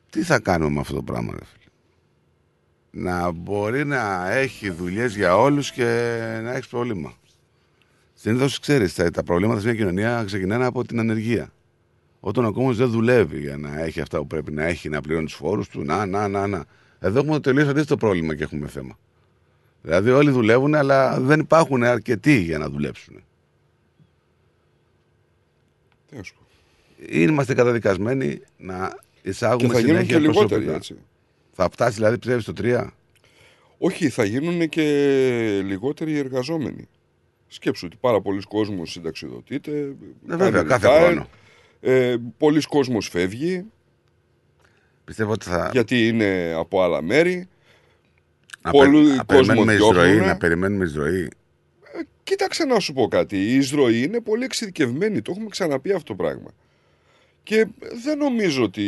τι 0.09 0.23
θα 0.23 0.39
κάνουμε 0.39 0.71
με 0.71 0.79
αυτό 0.79 0.95
το 0.95 1.01
πράγμα, 1.01 1.31
ρε 1.31 1.45
φίλε; 1.45 3.05
Να 3.05 3.31
μπορεί 3.31 3.85
να 3.85 4.31
έχει 4.31 4.69
δουλειές 4.69 5.15
για 5.15 5.37
όλους 5.37 5.71
και 5.71 5.83
να 6.43 6.53
έχεις 6.53 6.67
πρόβλημα. 6.67 7.13
Συνήθως 8.13 8.59
ξέρεις, 8.59 8.93
τα, 8.93 9.11
τα 9.11 9.23
προβλήματα 9.23 9.59
σε 9.59 9.65
μια 9.65 9.75
κοινωνία 9.75 10.23
ξεκινάνε 10.25 10.65
από 10.65 10.85
την 10.85 10.99
ανεργία. 10.99 11.51
Όταν 12.19 12.45
ο 12.45 12.51
κόσμο 12.51 12.73
δεν 12.73 12.89
δουλεύει 12.89 13.39
για 13.39 13.57
να 13.57 13.83
έχει 13.83 14.01
αυτά 14.01 14.17
που 14.17 14.27
πρέπει 14.27 14.51
να 14.51 14.63
έχει, 14.63 14.89
να 14.89 15.01
πληρώνει 15.01 15.25
τους 15.25 15.35
φόρους 15.35 15.67
του, 15.67 15.83
να, 15.83 16.05
να, 16.05 16.27
να, 16.27 16.47
να. 16.47 16.65
Εδώ 17.03 17.19
έχουμε 17.19 17.33
το 17.33 17.39
τελείως 17.39 17.67
αντίθετο 17.67 17.97
πρόβλημα 17.97 18.35
και 18.35 18.43
έχουμε 18.43 18.67
θέμα. 18.67 18.99
Δηλαδή 19.81 20.09
όλοι 20.09 20.31
δουλεύουν, 20.31 20.75
αλλά 20.75 21.19
δεν 21.19 21.39
υπάρχουν 21.39 21.83
αρκετοί 21.83 22.41
για 22.41 22.57
να 22.57 22.69
δουλέψουν. 22.69 23.23
Τι 26.09 26.15
να 26.15 26.23
σου 26.23 26.33
πω. 26.33 26.41
Είμαστε 27.09 27.53
καταδικασμένοι 27.53 28.41
να 28.57 28.99
εισάγουμε 29.21 29.67
Και 29.67 29.73
θα 29.73 29.79
γίνουν 29.79 29.95
συνέχεια 29.95 30.13
και 30.15 30.19
λιγότεροι, 30.19 30.47
προσωπικά. 30.47 30.75
έτσι. 30.75 30.95
Θα 31.51 31.69
φτάσει 31.71 31.95
δηλαδή 31.95 32.17
πιστεύει 32.17 32.41
στο 32.41 32.53
3. 32.57 32.87
Όχι, 33.77 34.09
θα 34.09 34.23
γίνουν 34.23 34.69
και 34.69 34.81
λιγότεροι 35.65 36.17
εργαζόμενοι. 36.17 36.87
Σκέψου 37.47 37.85
ότι 37.85 37.97
πάρα 37.99 38.21
πολλοί 38.21 38.41
κόσμος 38.41 38.91
συνταξιδοτείται. 38.91 39.95
Ναι, 40.25 40.35
βέβαια, 40.35 40.63
κάνει 40.63 40.67
κάθε 40.67 40.87
retire, 40.87 41.05
χρόνο. 41.05 41.27
Ε, 41.79 42.15
πολλοί 42.37 42.61
κόσμος 42.61 43.07
φεύγει. 43.07 43.65
Πιστεύω 45.05 45.31
ότι 45.31 45.45
θα. 45.45 45.69
Γιατί 45.73 46.07
είναι 46.07 46.53
από 46.57 46.83
άλλα 46.83 47.01
μέρη. 47.01 47.47
Να, 48.61 48.71
Πολλοί 48.71 49.07
πε- 49.07 49.15
να 49.15 49.23
κόσμο 49.23 49.43
περιμένουμε 49.45 49.73
εισρωή, 49.73 49.93
διώχνουνε. 49.93 50.25
να 50.25 50.37
περιμένουμε 50.37 50.85
εισρωή. 50.85 51.29
Κοίταξε 52.23 52.63
να 52.65 52.79
σου 52.79 52.93
πω 52.93 53.07
κάτι. 53.07 53.37
Η 53.37 53.55
εισρωή 53.55 54.01
είναι 54.03 54.21
πολύ 54.21 54.43
εξειδικευμένη. 54.43 55.21
Το 55.21 55.31
έχουμε 55.31 55.49
ξαναπεί 55.49 55.91
αυτό 55.91 56.15
το 56.15 56.23
πράγμα. 56.23 56.51
Και 57.43 57.67
δεν 58.03 58.17
νομίζω 58.17 58.63
ότι 58.63 58.83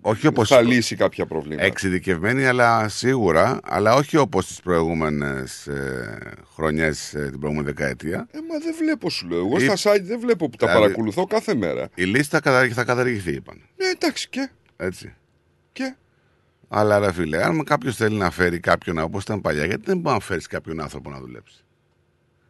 Όχι 0.00 0.26
όπως 0.26 0.48
θα 0.48 0.62
λύσει 0.62 0.96
κάποια 0.96 1.26
προβλήματα. 1.26 1.66
Εξειδικευμένη, 1.66 2.44
αλλά 2.46 2.88
σίγουρα, 2.88 3.60
αλλά 3.64 3.94
όχι 3.94 4.16
όπως 4.16 4.46
τις 4.46 4.60
προηγούμενες 4.60 5.66
ε, 5.66 6.18
χρονιές, 6.54 7.14
ε, 7.14 7.28
την 7.30 7.38
προηγούμενη 7.40 7.72
δεκαετία. 7.72 8.28
Ε, 8.30 8.38
μα 8.50 8.58
δεν 8.58 8.74
βλέπω, 8.78 9.10
σου 9.10 9.28
λέω. 9.28 9.38
Εγώ 9.38 9.56
Η- 9.60 9.76
στα 9.76 9.92
site 9.94 10.02
δεν 10.02 10.20
βλέπω 10.20 10.48
που 10.48 10.56
τα 10.56 10.66
Δηλαδή- 10.66 10.82
παρακολουθώ 10.84 11.24
κάθε 11.26 11.54
μέρα. 11.54 11.88
Η 11.94 12.04
λίστα 12.04 12.40
κατα- 12.40 12.68
θα 12.74 12.84
καταργηθεί, 12.84 13.32
είπαν. 13.32 13.56
Ναι, 13.76 13.86
εντάξει 13.86 14.28
και. 14.28 14.48
Έτσι. 14.76 15.14
Και. 15.72 15.96
Αλλά 16.68 16.98
ρε 16.98 17.12
φίλε, 17.12 17.44
αν 17.44 17.64
κάποιος 17.64 17.96
θέλει 17.96 18.16
να 18.16 18.30
φέρει 18.30 18.60
κάποιον 18.60 18.98
όπως 18.98 19.22
ήταν 19.22 19.40
παλιά, 19.40 19.64
γιατί 19.64 19.82
δεν 19.84 19.98
μπορεί 19.98 20.14
να 20.14 20.20
φέρεις 20.20 20.46
κάποιον 20.46 20.80
άνθρωπο 20.80 21.10
να 21.10 21.20
δουλέψει; 21.20 21.64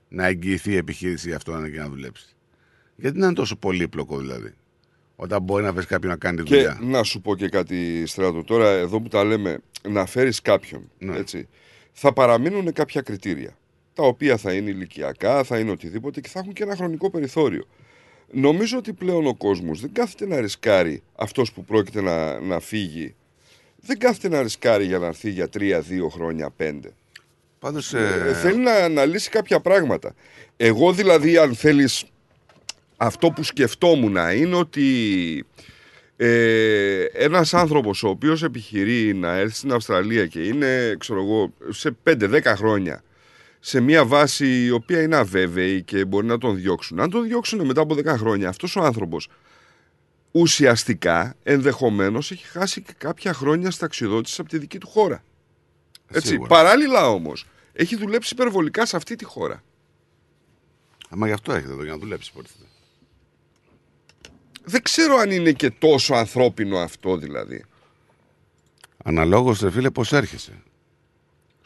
Να 0.09 0.27
εγγυηθεί 0.27 0.71
η 0.73 0.77
επιχείρηση 0.77 1.33
αυτό 1.33 1.53
να 1.53 1.69
και 1.69 1.79
να 1.79 1.89
δουλέψει. 1.89 2.27
Γιατί 2.97 3.19
να 3.19 3.27
είναι 3.27 3.35
τόσο 3.35 3.57
πολύπλοκο 3.57 4.19
δηλαδή. 4.19 4.55
Όταν 5.17 5.43
μπορεί 5.43 5.65
να 5.65 5.73
βρεις 5.73 5.87
κάποιον 5.87 6.11
να 6.13 6.19
κάνει 6.19 6.37
τη 6.37 6.43
Και 6.43 6.55
δουλειά; 6.55 6.79
να 6.83 7.03
σου 7.03 7.21
πω 7.21 7.37
και 7.37 7.49
κάτι 7.49 8.07
στράτο. 8.07 8.45
Τώρα 8.45 8.69
εδώ 8.71 9.01
που 9.01 9.09
τα 9.09 9.25
λέμε 9.25 9.59
να 9.89 10.07
φέρεις 10.07 10.41
κάποιον, 10.43 10.91
Ναι. 10.99 11.17
έτσι, 11.17 11.49
θα 11.93 12.13
παραμείνουν 12.13 12.73
κάποια 12.73 13.01
κριτήρια. 13.01 13.59
Τα 13.95 14.03
οποία 14.03 14.37
θα 14.37 14.53
είναι 14.53 14.71
ηλικιακά, 14.71 15.45
θα 15.45 15.59
είναι 15.59 15.71
οτιδήποτε 15.71 16.21
και 16.21 16.29
θα 16.29 16.39
έχουν 16.39 16.53
και 16.53 16.63
ένα 16.63 16.77
χρονικό 16.77 17.11
περιθώριο. 17.11 17.65
Νομίζω 18.31 18.79
ότι 18.79 18.93
πλέον 18.93 19.27
ο 19.27 19.35
κόσμος 19.35 19.81
δεν 19.81 19.93
κάθεται 19.93 20.27
να 20.27 20.41
ρισκάρει 20.41 21.03
αυτός 21.15 21.53
που 21.53 21.65
πρόκειται 21.65 22.01
να, 22.01 22.41
να 22.41 22.61
φύγει. 22.61 23.15
Δεν 23.81 23.99
κάθεται 23.99 24.29
να 24.29 24.43
ρισκάρει 24.43 24.85
για 24.85 24.99
να 24.99 25.07
έρθει 25.07 25.31
για 25.31 25.49
τρία, 25.49 25.81
δύο 25.81 26.09
χρόνια, 26.09 26.51
πέντε. 26.51 26.93
Πάντως, 27.59 27.95
Ε, 27.95 28.25
ε, 28.27 28.33
θέλει 28.33 28.59
να 28.59 28.73
αναλύσει 28.73 29.31
κάποια 29.31 29.61
πράγματα. 29.61 30.15
Εγώ 30.57 30.93
δηλαδή 30.93 31.37
αν 31.37 31.55
θέλεις 31.55 32.05
αυτό 32.97 33.31
που 33.31 33.43
σκεφτόμουν 33.43 34.17
είναι 34.37 34.57
ότι 34.57 34.87
ε, 36.17 37.03
ένας 37.03 37.55
άνθρωπος 37.55 38.03
ο 38.03 38.09
οποίος 38.09 38.43
επιχειρεί 38.43 39.15
να 39.15 39.37
έρθει 39.37 39.55
στην 39.55 39.73
Αυστραλία 39.73 40.27
και 40.27 40.41
είναι 40.41 40.97
ξέρω 40.99 41.21
εγώ 41.23 41.53
σε 41.69 41.97
5-10 42.05 42.43
χρόνια 42.45 43.03
σε 43.61 43.81
μια 43.81 44.05
βάση 44.05 44.65
η 44.65 44.71
οποία 44.71 45.03
είναι 45.03 45.17
αβέβαιη 45.17 45.83
και 45.83 46.05
μπορεί 46.05 46.27
να 46.27 46.39
τον 46.39 46.57
διώξουν. 46.57 47.01
Αν 47.01 47.11
τον 47.11 47.23
διώξουν 47.25 47.67
μετά 47.67 47.81
από 47.81 47.95
10 47.95 48.05
χρόνια 48.07 48.49
αυτός 48.49 48.77
ο 48.77 48.83
άνθρωπος 48.83 49.29
ουσιαστικά 50.33 51.35
ενδεχομένως 51.43 52.31
έχει 52.31 52.47
χάσει 52.47 52.83
και 52.83 52.93
κάποια 52.99 53.33
χρόνια 53.33 53.71
σταξιδότηση 53.71 54.41
από 54.41 54.51
τη 54.51 54.59
δική 54.59 54.79
του 54.79 54.89
χώρα. 54.89 55.23
Έτσι, 56.09 56.29
Σίγουρα. 56.29 56.49
παράλληλα 56.49 57.09
όμως 57.09 57.47
έχει 57.73 57.97
δουλέψει 57.97 58.35
υπερβολικά 58.35 58.87
σε 58.87 58.97
αυτή 58.97 59.17
τη 59.17 59.25
χώρα. 59.25 59.63
Άμα 61.11 61.27
γι' 61.27 61.33
αυτό 61.33 61.53
έχετε 61.53 61.73
εδώ 61.73 61.83
για 61.83 61.93
να 61.93 61.99
δουλέψει. 61.99 62.31
υποτίθεται. 62.35 62.65
Δεν 64.65 64.83
ξέρω 64.83 65.17
αν 65.17 65.31
είναι 65.31 65.53
και 65.53 65.71
τόσο 65.71 66.15
ανθρώπινο 66.15 66.79
αυτό 66.79 67.17
δηλαδή. 67.17 67.65
Αναλόγως, 69.05 69.61
ρε 69.61 69.71
φίλε, 69.71 69.91
πώς 69.91 70.13
έρχεσαι. 70.13 70.63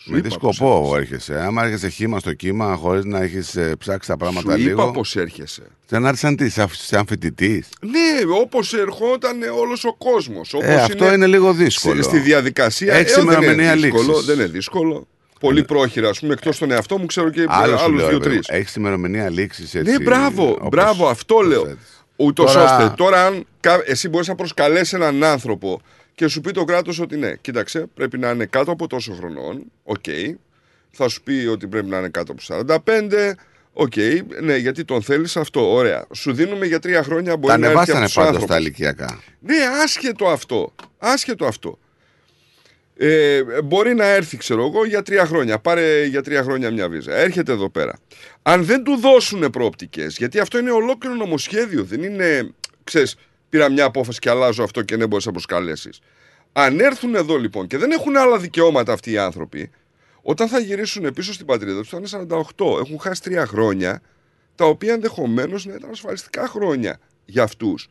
Σου 0.04 0.10
Με 0.12 0.20
τι 0.20 0.26
είπα 0.26 0.38
πώς 0.38 0.54
σκοπό 0.56 0.96
έρχεσαι. 0.96 1.40
Άμα 1.40 1.62
έρχεσαι 1.64 1.88
χήμα 1.88 2.18
στο 2.18 2.32
κύμα, 2.32 2.74
χωρίς 2.76 3.04
να 3.04 3.22
έχεις 3.22 3.58
ψάξει 3.78 4.08
τα 4.08 4.16
πράγματα 4.16 4.50
Σου 4.52 4.58
λίγο. 4.58 4.82
είπα 4.82 4.90
πώς 4.90 5.16
έρχεσαι. 5.16 5.62
Δεν 5.88 6.06
άρχισε 6.06 6.26
σαν 6.26 6.36
τι, 6.36 6.48
σαν, 6.48 6.68
σαν 6.72 7.06
φοιτητής. 7.06 7.68
Ναι, 7.80 8.32
όπως 8.40 8.74
ερχόταν 8.74 9.42
όλος 9.60 9.84
ο 9.84 9.94
κόσμος. 9.94 10.54
Όπως 10.54 10.68
Ε, 10.68 10.74
αυτό 10.82 11.12
είναι 11.12 11.26
λίγο 11.26 11.52
δύσκολο. 11.52 12.02
Στη, 12.02 12.04
στη 12.16 12.18
διαδικασία 12.18 12.94
Έχεις 12.94 13.12
ε, 13.12 13.14
δεν 13.14 13.24
είναι 13.24 13.34
ημερομηνία 13.34 13.74
δύσκολο. 13.76 14.02
λήξης. 14.06 14.24
Δεν 14.24 14.34
είναι 14.34 14.46
δύσκολο. 14.46 15.06
Πολύ 15.40 15.64
πρόχειρα, 15.64 16.08
ας 16.08 16.18
πούμε, 16.20 16.32
εκτός 16.32 16.58
τον 16.58 16.70
εαυτό 16.70 16.98
μου, 16.98 17.06
ξέρω 17.06 17.30
και 17.30 17.44
Άλλο 17.48 17.76
σου 17.76 17.84
άλλους 17.84 18.00
λέω. 18.00 18.08
δύο-τρει. 18.08 18.38
Έχει 18.46 18.78
ημερομηνία 18.78 19.30
λήξη 19.30 19.62
έτσι. 19.62 19.78
Ναι, 19.82 19.98
μπράβο, 19.98 20.48
όπως- 20.50 20.68
μπράβο, 20.68 21.08
αυτό 21.08 21.40
λέω. 21.40 21.76
Ούτως 22.16 22.52
Τώρα- 22.52 22.76
ώστε 22.76 22.94
τώρα, 22.96 23.26
αν 23.26 23.46
κα- 23.60 23.82
εσύ 23.86 24.08
μπορείς 24.08 24.28
να 24.28 24.34
προσκαλέσεις 24.34 24.92
έναν 24.92 25.24
άνθρωπο 25.24 25.80
και 26.14 26.28
σου 26.28 26.40
πει 26.40 26.50
το 26.50 26.64
κράτος 26.64 27.00
ότι 27.00 27.16
ναι, 27.16 27.34
κοίταξε, 27.40 27.86
πρέπει 27.94 28.18
να 28.18 28.30
είναι 28.30 28.46
κάτω 28.46 28.70
από 28.70 28.86
τόσο 28.86 29.12
χρονών. 29.12 29.62
Οκ. 29.82 30.04
Θα 30.90 31.08
σου 31.08 31.22
πει 31.22 31.46
ότι 31.50 31.66
πρέπει 31.66 31.86
να 31.88 31.98
είναι 31.98 32.08
κάτω 32.08 32.32
από 32.32 32.66
45. 32.86 33.32
Οκ, 33.72 33.92
ναι, 34.42 34.56
γιατί 34.56 34.84
τον 34.84 35.02
θέλεις 35.02 35.36
αυτό. 35.36 35.72
Ωραία. 35.72 36.06
Σου 36.14 36.32
δίνουμε 36.32 36.66
για 36.66 36.78
τρία 36.78 37.02
χρόνια 37.02 37.36
μπορεί 37.36 37.52
Τα 37.52 37.58
να 37.58 37.66
έρθει 37.66 37.72
από 37.72 37.90
ανεβάσανε 37.90 38.04
τους 38.04 38.14
πάντως 38.14 38.30
άνθρωπους. 38.30 38.54
τα 38.54 38.60
ηλικιακά. 38.60 39.20
Ναι, 39.40 39.56
άσχετο 39.82 40.26
αυτό. 40.28 40.74
Άσχετο 40.98 41.46
αυτό. 41.46 41.78
Ε, 42.96 43.42
μπορεί 43.64 43.94
να 43.94 44.06
έρθει, 44.06 44.36
ξέρω 44.36 44.66
εγώ, 44.66 44.84
για 44.86 45.02
τρία 45.02 45.26
χρόνια. 45.26 45.58
Πάρε 45.58 46.04
για 46.04 46.22
τρία 46.22 46.42
χρόνια 46.42 46.70
μια 46.70 46.88
βίζα. 46.88 47.14
Έρχεται 47.14 47.52
εδώ 47.52 47.70
πέρα. 47.70 47.98
Αν 48.42 48.64
δεν 48.64 48.82
του 48.84 48.96
δώσουν 48.96 49.50
προοπτικές, 49.50 50.16
γιατί 50.16 50.38
αυτό 50.38 50.58
είναι 50.58 50.70
ολόκληρο 50.70 51.14
νομοσχέδιο, 51.14 51.84
δεν 51.84 52.02
είναι, 52.02 52.50
ξέρεις, 52.84 53.16
πήρα 53.52 53.70
μια 53.70 53.84
απόφαση 53.84 54.18
και 54.18 54.30
αλλάζω 54.30 54.62
αυτό 54.62 54.82
και 54.82 54.96
δεν 54.96 55.08
μπορείς 55.08 55.26
να 55.26 55.32
προσκαλέσεις. 55.32 56.00
Αν 56.52 56.80
έρθουν 56.80 57.14
εδώ 57.14 57.36
λοιπόν 57.36 57.66
και 57.66 57.78
δεν 57.78 57.90
έχουν 57.90 58.16
άλλα 58.16 58.38
δικαιώματα 58.38 58.92
αυτοί 58.92 59.10
οι 59.10 59.18
άνθρωποι, 59.18 59.70
όταν 60.22 60.48
θα 60.48 60.58
γυρίσουν 60.58 61.12
πίσω 61.12 61.32
στην 61.32 61.46
πατρίδα 61.46 61.80
τους 61.80 61.88
θα 61.88 61.96
είναι 61.96 62.26
48. 62.56 62.78
Έχουν 62.84 62.98
χάσει 63.00 63.22
τρία 63.22 63.46
χρόνια, 63.46 64.02
τα 64.54 64.64
οποία 64.64 64.92
ενδεχομένως 64.92 65.64
να 65.66 65.74
ήταν 65.74 65.90
ασφαλιστικά 65.90 66.46
χρόνια 66.48 66.98
για 67.24 67.42
αυτούς. 67.42 67.88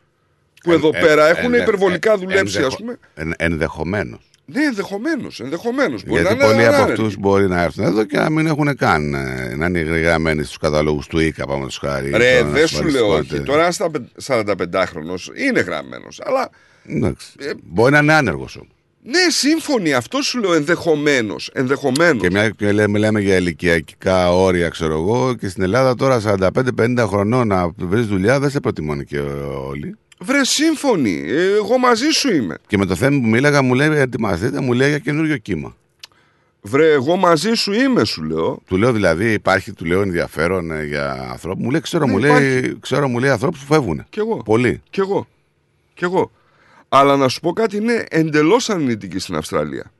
Που 0.62 0.72
εδώ 0.72 0.90
Ε, 0.94 1.00
πέρα 1.00 1.26
ε, 1.26 1.30
έχουν 1.30 1.44
ενδε- 1.44 1.60
υπερβολικά 1.60 2.12
ε, 2.12 2.16
δουλέψει, 2.16 2.56
ενδεχο- 2.56 2.74
α 2.74 2.76
πούμε. 2.78 2.98
εν- 3.14 3.34
ενδεχομένως. 3.38 4.30
Ναι, 4.44 4.62
ενδεχομένως. 4.64 5.40
Ενδεχομένως. 5.40 6.04
Μπορεί 6.06 6.20
Γιατί 6.22 6.36
να 6.36 6.44
είναι 6.44 6.52
πολλοί 6.54 6.66
από 6.66 6.76
άνεργοι. 6.76 6.92
αυτούς 6.92 7.16
μπορεί 7.18 7.48
να 7.48 7.62
έρθουν 7.62 7.84
εδώ 7.84 8.04
και 8.04 8.16
να 8.18 8.30
μην 8.30 8.46
έχουν 8.46 8.76
καν 8.76 9.14
ε, 9.14 9.54
να 9.56 9.66
είναι 9.66 9.80
γραμμένοι 9.80 10.42
στους 10.44 10.56
καταλόγους 10.56 11.06
του 11.06 11.18
ΙΚΑ, 11.18 11.46
πάμε 11.46 11.66
τους 11.66 11.76
χάρη. 11.78 12.10
Ρε, 12.10 12.38
στον 12.38 12.50
δεν 12.52 12.66
σου 12.66 12.84
λέω 12.88 13.06
όχι. 13.08 13.20
ασφαλιστικό, 13.20 13.44
Τώρα, 13.52 13.70
στα 13.70 13.90
45χρονο 14.26 15.38
είναι 15.48 15.60
γραμμένος. 15.60 16.20
Αλλά 16.24 16.50
Εντάξει. 16.86 17.26
Μπορεί 17.62 17.92
να 17.92 17.98
είναι 17.98 18.12
άνεργος 18.12 18.56
όμως. 18.56 18.68
ναι, 19.02 19.30
σύμφωνοι. 19.30 19.92
Αυτό 19.94 20.22
σου 20.22 20.38
λέω 20.40 20.54
ενδεχομένως. 20.54 21.50
Ενδεχομένως. 21.52 22.22
Και 22.22 22.30
μια 22.30 22.48
και 22.50 22.72
λέμε, 22.72 22.98
λέμε 22.98 23.20
για 23.20 23.36
ηλικιακά 23.36 24.32
όρια, 24.34 24.68
ξέρω 24.68 24.92
εγώ, 24.92 25.34
και 25.34 25.48
στην 25.48 25.62
Ελλάδα 25.62 25.94
τώρα 25.94 26.20
45-50 26.20 27.04
χρονών 27.08 27.46
να 27.48 27.70
βρεις 27.76 28.06
δουλειά 28.06 28.40
δεν 28.40 28.50
σε 28.50 28.60
προτιμώνει 28.60 29.04
και 29.04 29.18
όλοι. 29.68 29.96
Βρε 30.22 30.44
σύμφωνοι. 30.44 31.22
Ε, 31.26 31.52
Εγώ 31.54 31.78
μαζί 31.78 32.08
σου 32.10 32.32
είμαι. 32.34 32.58
Και 32.66 32.76
με 32.78 32.86
το 32.86 32.94
θέμα 32.94 33.20
που 33.20 33.26
μίλαγα 33.26 33.62
μου 33.62 33.74
λέει 33.74 33.88
ετοιμαστείτε, 33.90 34.60
μου 34.60 34.72
λέει 34.72 34.88
για 34.88 34.98
καινούριο 34.98 35.36
κύμα. 35.36 35.76
Βρε, 36.64 36.92
εγώ 36.92 37.16
μαζί 37.16 37.52
σου 37.54 37.72
είμαι, 37.72 38.04
σου 38.04 38.22
λέω. 38.22 38.62
Του 38.66 38.76
λέω 38.76 38.92
δηλαδή 38.92 39.32
υπάρχει, 39.32 39.72
του 39.72 39.84
λέω 39.84 40.02
ενδιαφέρον 40.02 40.70
ε, 40.70 40.84
για 40.84 41.12
ανθρώπους. 41.30 41.64
Μου 41.64 41.70
λέει 41.70 41.80
ξέρω, 41.80 42.06
Ναι, 42.06 42.12
μου 42.12 42.18
λέει, 42.18 42.30
υπάρχει. 42.30 42.78
ξέρω 42.80 43.08
μου 43.08 43.18
λέει 43.18 43.30
ανθρώπους 43.30 43.60
που 43.60 43.66
φεύγουν. 43.66 44.04
Κι 44.08 44.18
εγώ. 44.18 44.36
Πολύ. 44.36 44.82
Κι 44.90 45.00
εγώ. 45.00 45.26
Κι 45.94 46.04
εγώ. 46.04 46.30
Αλλά 46.88 47.16
να 47.16 47.28
σου 47.28 47.40
πω 47.40 47.52
κάτι, 47.52 47.76
είναι 47.76 48.04
εντελώς 48.10 48.70
αρνητική 48.70 49.18
στην 49.18 49.34
Αυστραλία. 49.36 49.92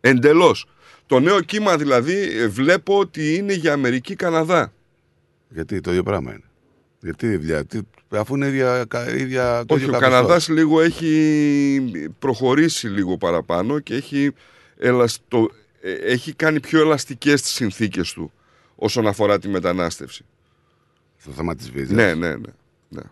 Εντελώς. 0.00 0.66
Το 1.06 1.20
νέο 1.20 1.40
κύμα 1.40 1.76
δηλαδή 1.76 2.14
ε, 2.38 2.48
βλέπω 2.48 2.98
ότι 2.98 3.34
είναι 3.34 3.52
για 3.52 3.72
Αμερική 3.72 4.14
Καναδά. 4.14 4.72
Γιατί 5.48 5.80
το 5.80 5.90
ίδιο 5.90 6.02
πράγμα 6.02 6.30
είναι. 6.30 6.42
Γιατί, 7.00 7.38
γιατί 7.42 7.82
αφού 8.08 8.34
είναι 8.34 8.46
ίδια, 8.46 8.84
κα- 8.88 9.16
ίδια, 9.16 9.64
το 9.66 9.74
Όχι, 9.74 9.82
ίδιο 9.82 9.96
ο 9.96 9.98
καθεστώς. 9.98 10.20
Καναδάς 10.20 10.48
λίγο 10.48 10.80
έχει 10.80 12.10
προχωρήσει 12.18 12.88
λίγο 12.88 13.16
παραπάνω 13.16 13.78
και 13.78 13.94
έχει, 13.94 14.32
ελαστο... 14.78 15.50
ε, 15.80 15.92
έχει 15.92 16.32
κάνει 16.32 16.60
πιο 16.60 16.80
ελαστικές 16.80 17.42
τις 17.42 17.50
συνθήκες 17.52 18.12
του 18.12 18.32
όσον 18.74 19.06
αφορά 19.06 19.38
τη 19.38 19.48
μετανάστευση. 19.48 20.24
Στο 21.20 21.30
θέμα 21.30 21.54
της 21.54 21.70
βίζας. 21.70 21.90
Ναι, 21.90 22.14
ναι, 22.14 22.28
ναι. 22.28 22.52
ναι. 22.88 23.02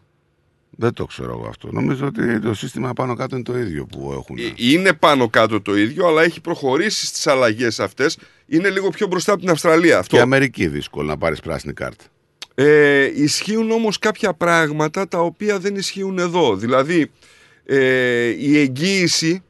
Δεν 0.78 0.92
το 0.92 1.04
ξέρω 1.04 1.30
εγώ 1.38 1.46
αυτό. 1.48 1.68
Νομίζω 1.72 2.06
ότι 2.06 2.40
το 2.40 2.54
σύστημα 2.54 2.92
πάνω 2.92 3.14
κάτω 3.14 3.34
είναι 3.34 3.44
το 3.44 3.58
ίδιο 3.58 3.86
που 3.86 4.12
έχουν. 4.12 4.36
Ε, 4.38 4.52
Είναι 4.56 4.92
πάνω 4.92 5.28
κάτω 5.28 5.60
το 5.60 5.76
ίδιο, 5.76 6.06
αλλά 6.06 6.22
έχει 6.22 6.40
προχωρήσει 6.40 7.06
στις 7.06 7.26
αλλαγές 7.26 7.80
αυτές. 7.80 8.18
Είναι 8.46 8.70
λίγο 8.70 8.90
πιο 8.90 9.06
μπροστά 9.06 9.32
από 9.32 9.40
την 9.40 9.50
Αυστραλία. 9.50 9.98
Αυτό. 9.98 10.16
Και 10.16 10.22
Αμερική 10.22 10.68
δύσκολο 10.68 11.06
να 11.08 11.16
πάρεις 11.18 11.40
πράσινη 11.40 11.72
κάρτα. 11.72 12.04
Ε, 12.58 13.10
ισχύουν 13.22 13.70
όμως 13.70 13.98
κάποια 13.98 14.34
πράγματα 14.34 15.08
τα 15.08 15.20
οποία 15.20 15.58
δεν 15.58 15.76
ισχύουν 15.76 16.18
εδώ. 16.18 16.56
Δηλαδή, 16.56 17.10
ε, 17.64 18.26
η 18.26 18.58
εγγύηση 18.58 19.42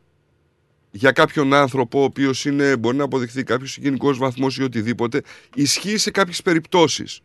για 0.90 1.12
κάποιον 1.12 1.54
άνθρωπο, 1.54 2.00
ο 2.00 2.04
οποίος 2.04 2.44
είναι, 2.44 2.76
μπορεί 2.76 2.96
να 2.96 3.04
αποδειχθεί 3.04 3.42
κάποιος 3.42 3.76
γενικός 3.76 4.18
βαθμός 4.18 4.58
ή 4.58 4.62
οτιδήποτε, 4.62 5.22
ισχύει 5.54 5.96
σε 5.96 6.10
κάποιες 6.10 6.42
περιπτώσεις. 6.42 7.20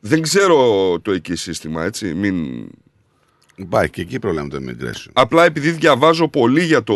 Δεν 0.00 0.22
ξέρω 0.22 0.56
το 1.02 1.12
εκεί 1.12 1.34
σύστημα, 1.34 1.84
έτσι. 1.84 2.14
Μην... 2.14 2.66
Υπάρχει 3.56 3.90
και 3.90 4.00
εκεί 4.00 4.18
πρόβλημα 4.18 4.48
με 4.50 4.74
το 4.74 4.86
immigration. 4.86 5.10
Απλά 5.12 5.44
επειδή 5.44 5.70
διαβάζω 5.70 6.28
πολύ 6.28 6.64
για 6.64 6.82
το, 6.82 6.94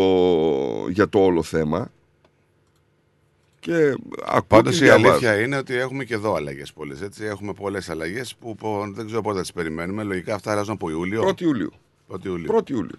για 0.89 1.09
το 1.09 1.19
όλο 1.19 1.43
θέμα 1.43 1.91
και 3.75 3.95
ακούω 4.27 4.43
Πάντως 4.47 4.79
και 4.79 4.85
η 4.85 4.87
διαβάζω. 4.89 5.09
αλήθεια 5.11 5.41
είναι 5.41 5.57
ότι 5.57 5.75
έχουμε 5.75 6.05
και 6.05 6.15
εδώ 6.15 6.35
αλλαγές 6.35 6.73
πολλές. 6.73 6.99
Έχουμε 7.21 7.53
πολλές 7.53 7.89
αλλαγές 7.91 8.35
που 8.41 8.55
πο- 8.55 8.91
δεν 8.95 9.07
ξέρω 9.07 9.21
πότε 9.23 9.35
θα 9.37 9.41
τις 9.43 9.53
περιμένουμε. 9.53 10.03
Λογικά 10.03 10.35
αυτά 10.35 10.53
αλλάζουν 10.53 10.73
από 10.73 10.91
Ιούλιο. 10.91 11.23
1η 11.29 11.41
Ιουλίου. 11.41 11.73
1η 12.09 12.25
Ιουλίου. 12.25 12.47
1η 12.59 12.71
Ιουλίου. 12.71 12.99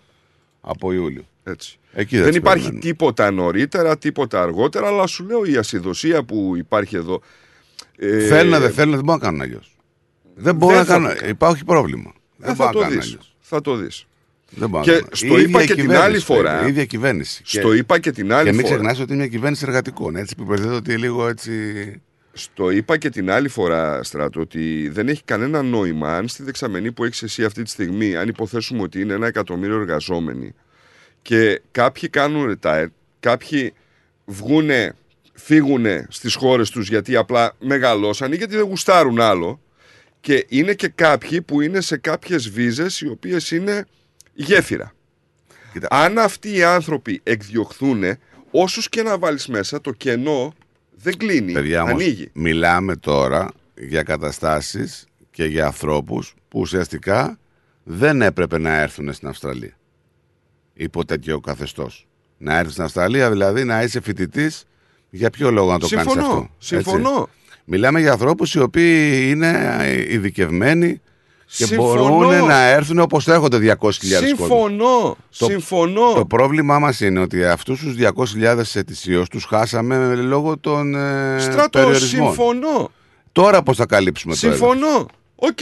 Από 0.61 0.91
Ιούλιο. 0.93 1.23
Έτσι. 1.43 1.79
Εκεί 1.93 2.15
δεν, 2.15 2.23
δεν 2.23 2.29
τις 2.31 2.39
υπάρχει 2.39 2.61
περιμένουμε. 2.63 2.91
τίποτα 2.91 3.31
νωρίτερα, 3.31 3.97
τίποτα 3.97 4.41
αργότερα, 4.41 4.87
αλλά 4.87 5.07
σου 5.07 5.25
λέω 5.25 5.45
η 5.45 5.55
ασυδοσία 5.57 6.23
που 6.23 6.53
υπάρχει 6.57 6.95
εδώ. 6.95 7.21
ε, 7.97 8.19
Θέλουν, 8.27 8.59
δεν 8.59 8.71
θέλουν, 8.71 8.95
δεν 8.95 9.03
μπορούν 9.03 9.19
να 9.21 9.25
κάνουν 9.25 9.41
αλλιώς. 9.41 9.75
Δεν 10.35 10.55
μπορούν 10.55 10.75
δεν 10.75 10.85
να 10.85 10.93
θα 10.93 10.99
κάνουν. 11.09 11.17
το- 11.19 11.27
Υπάρχει 11.27 11.63
πρόβλημα. 11.65 12.09
ε, 12.15 12.45
Δεν 12.45 12.55
θα 12.55 12.63
μπορούν 12.65 12.71
το 12.73 12.79
να 12.79 12.85
κάνουν 12.85 12.99
δεις. 13.01 13.09
αλλιώς. 13.09 13.35
Θα 13.39 13.61
το 13.61 13.75
δεις. 13.75 14.07
Δεν 14.49 14.69
μπορούν 14.69 14.85
Και 14.85 14.91
να 14.91 14.97
κάνουν. 14.97 15.15
στο 15.15 15.25
Η 15.39 15.41
είπα 15.41 15.61
ίδια 15.61 15.65
και 15.65 15.73
την 15.73 15.81
κυβέρνηση, 15.81 16.05
άλλη 16.05 16.19
φορά. 16.19 16.53
παιδί, 16.53 16.65
Η 16.65 16.69
ίδια 16.69 16.85
κυβέρνηση. 16.85 17.41
Στο 17.45 17.73
είπα 17.73 17.99
και 17.99 18.11
την 18.11 18.33
άλλη 18.33 18.49
και 18.49 18.55
μην 18.55 18.65
φορά. 18.65 18.73
ξεχνάς 18.75 18.99
ότι 18.99 19.11
είναι 19.13 19.21
μια 19.21 19.31
κυβέρνηση 19.31 19.63
εργατικών. 19.67 20.15
Έτσι 20.15 20.35
που 20.35 20.43
υποθέτω 20.43 20.75
ότι 20.75 20.97
λίγο 20.97 21.27
έτσι. 21.27 21.51
Στο 22.33 22.69
είπα 22.69 22.97
και 22.97 23.09
την 23.09 23.31
άλλη 23.31 23.47
φορά, 23.47 24.03
Στράτο, 24.03 24.39
ότι 24.41 24.89
δεν 24.89 25.07
έχει 25.07 25.21
κανένα 25.25 25.61
νόημα 25.61 26.15
αν 26.17 26.27
στη 26.27 26.43
δεξαμενή 26.43 26.91
που 26.91 27.03
έχεις 27.03 27.23
εσύ 27.23 27.43
αυτή 27.43 27.63
τη 27.63 27.69
στιγμή, 27.69 28.15
αν 28.15 28.27
υποθέσουμε 28.27 28.81
ότι 28.81 29.01
είναι 29.01 29.13
ένα 29.13 29.27
εκατομμύριο 29.27 29.75
εργαζόμενοι 29.79 30.53
και 31.21 31.61
κάποιοι 31.71 32.09
κάνουν 32.09 32.59
retire, 32.61 32.85
κάποιοι 33.19 33.73
βγούνε, 34.25 34.95
φύγουνε 35.33 36.05
στις 36.09 36.35
χώρες 36.35 36.69
τους 36.69 36.89
γιατί 36.89 37.15
απλά 37.15 37.55
μεγαλώσαν 37.59 38.31
ή 38.31 38.35
γιατί 38.35 38.55
δεν 38.55 38.65
γουστάρουν 38.65 39.19
άλλο 39.21 39.61
και 40.21 40.45
είναι 40.49 40.73
και 40.73 40.87
κάποιοι 40.95 41.41
που 41.41 41.61
είναι 41.61 41.81
σε 41.81 41.97
κάποιες 41.97 42.49
βίζες 42.49 43.01
οι 43.01 43.07
οποίες 43.09 43.51
είναι 43.51 43.85
γέφυρα. 44.33 44.91
Αν 45.89 46.17
αυτοί 46.17 46.55
οι 46.55 46.63
άνθρωποι 46.63 47.19
εκδιωχθούν, 47.23 48.03
όσους 48.51 48.89
και 48.89 49.01
να 49.03 49.17
βάλεις 49.17 49.47
μέσα, 49.47 49.81
το 49.81 49.91
κενό 49.91 50.53
δεν 50.95 51.17
κλείνει, 51.17 51.51
Παιδιά 51.51 51.81
όμως, 51.81 51.93
ανοίγει. 51.93 52.29
μιλάμε 52.33 52.95
τώρα 52.95 53.49
για 53.75 54.03
καταστάσεις 54.03 55.07
και 55.31 55.45
για 55.45 55.65
ανθρώπους 55.65 56.33
που 56.47 56.59
ουσιαστικά 56.59 57.39
δεν 57.83 58.21
έπρεπε 58.21 58.57
να 58.57 58.79
έρθουν 58.79 59.13
στην 59.13 59.27
Αυστραλία. 59.27 59.77
Υπό 60.73 61.05
τέτοιο 61.05 61.39
καθεστώς. 61.39 62.07
Να 62.37 62.57
έρθεις 62.57 62.71
στην 62.71 62.83
Αυστραλία, 62.83 63.29
δηλαδή 63.31 63.63
να 63.63 63.81
είσαι 63.83 64.01
φοιτητής, 64.01 64.63
για 65.09 65.29
ποιο 65.29 65.51
λόγο 65.51 65.71
να 65.71 65.79
το 65.79 65.87
κάνεις 65.87 66.11
Συμφωνώ, 66.11 66.31
αυτό. 66.33 66.49
συμφωνώ. 66.57 67.09
Έτσι. 67.09 67.61
Μιλάμε 67.65 67.99
για 67.99 68.11
ανθρώπους 68.11 68.53
οι 68.53 68.59
οποίοι 68.59 69.25
είναι 69.29 69.75
ειδικευμένοι 70.09 71.01
και 71.57 71.65
Συμφωνώ. 71.65 72.07
μπορούν 72.07 72.45
να 72.45 72.61
έρθουν 72.67 72.99
όπως 72.99 73.27
έρχονται 73.27 73.57
200.000 73.57 73.75
κόσμος. 73.77 74.27
Συμφωνώ, 74.27 75.17
Το- 75.37 75.45
συμφωνώ. 75.45 76.13
Το 76.13 76.25
πρόβλημά 76.25 76.79
μας 76.79 76.99
είναι 76.99 77.19
ότι 77.19 77.45
αυτούς 77.45 77.79
τους 77.79 77.95
200.000 77.95 78.75
ετησίως 78.75 79.29
τους 79.29 79.45
χάσαμε 79.45 80.15
λόγω 80.15 80.57
των 80.57 80.95
ε, 80.95 81.37
Στράτο, 81.39 81.69
περιορισμών. 81.79 82.27
συμφωνώ. 82.33 82.91
Τώρα 83.31 83.63
πώς 83.63 83.77
θα 83.77 83.85
καλύψουμε 83.85 84.35
το 84.35 84.47
έδαφος; 84.47 84.69
Συμφωνώ. 84.69 85.05
Οκ. 85.35 85.59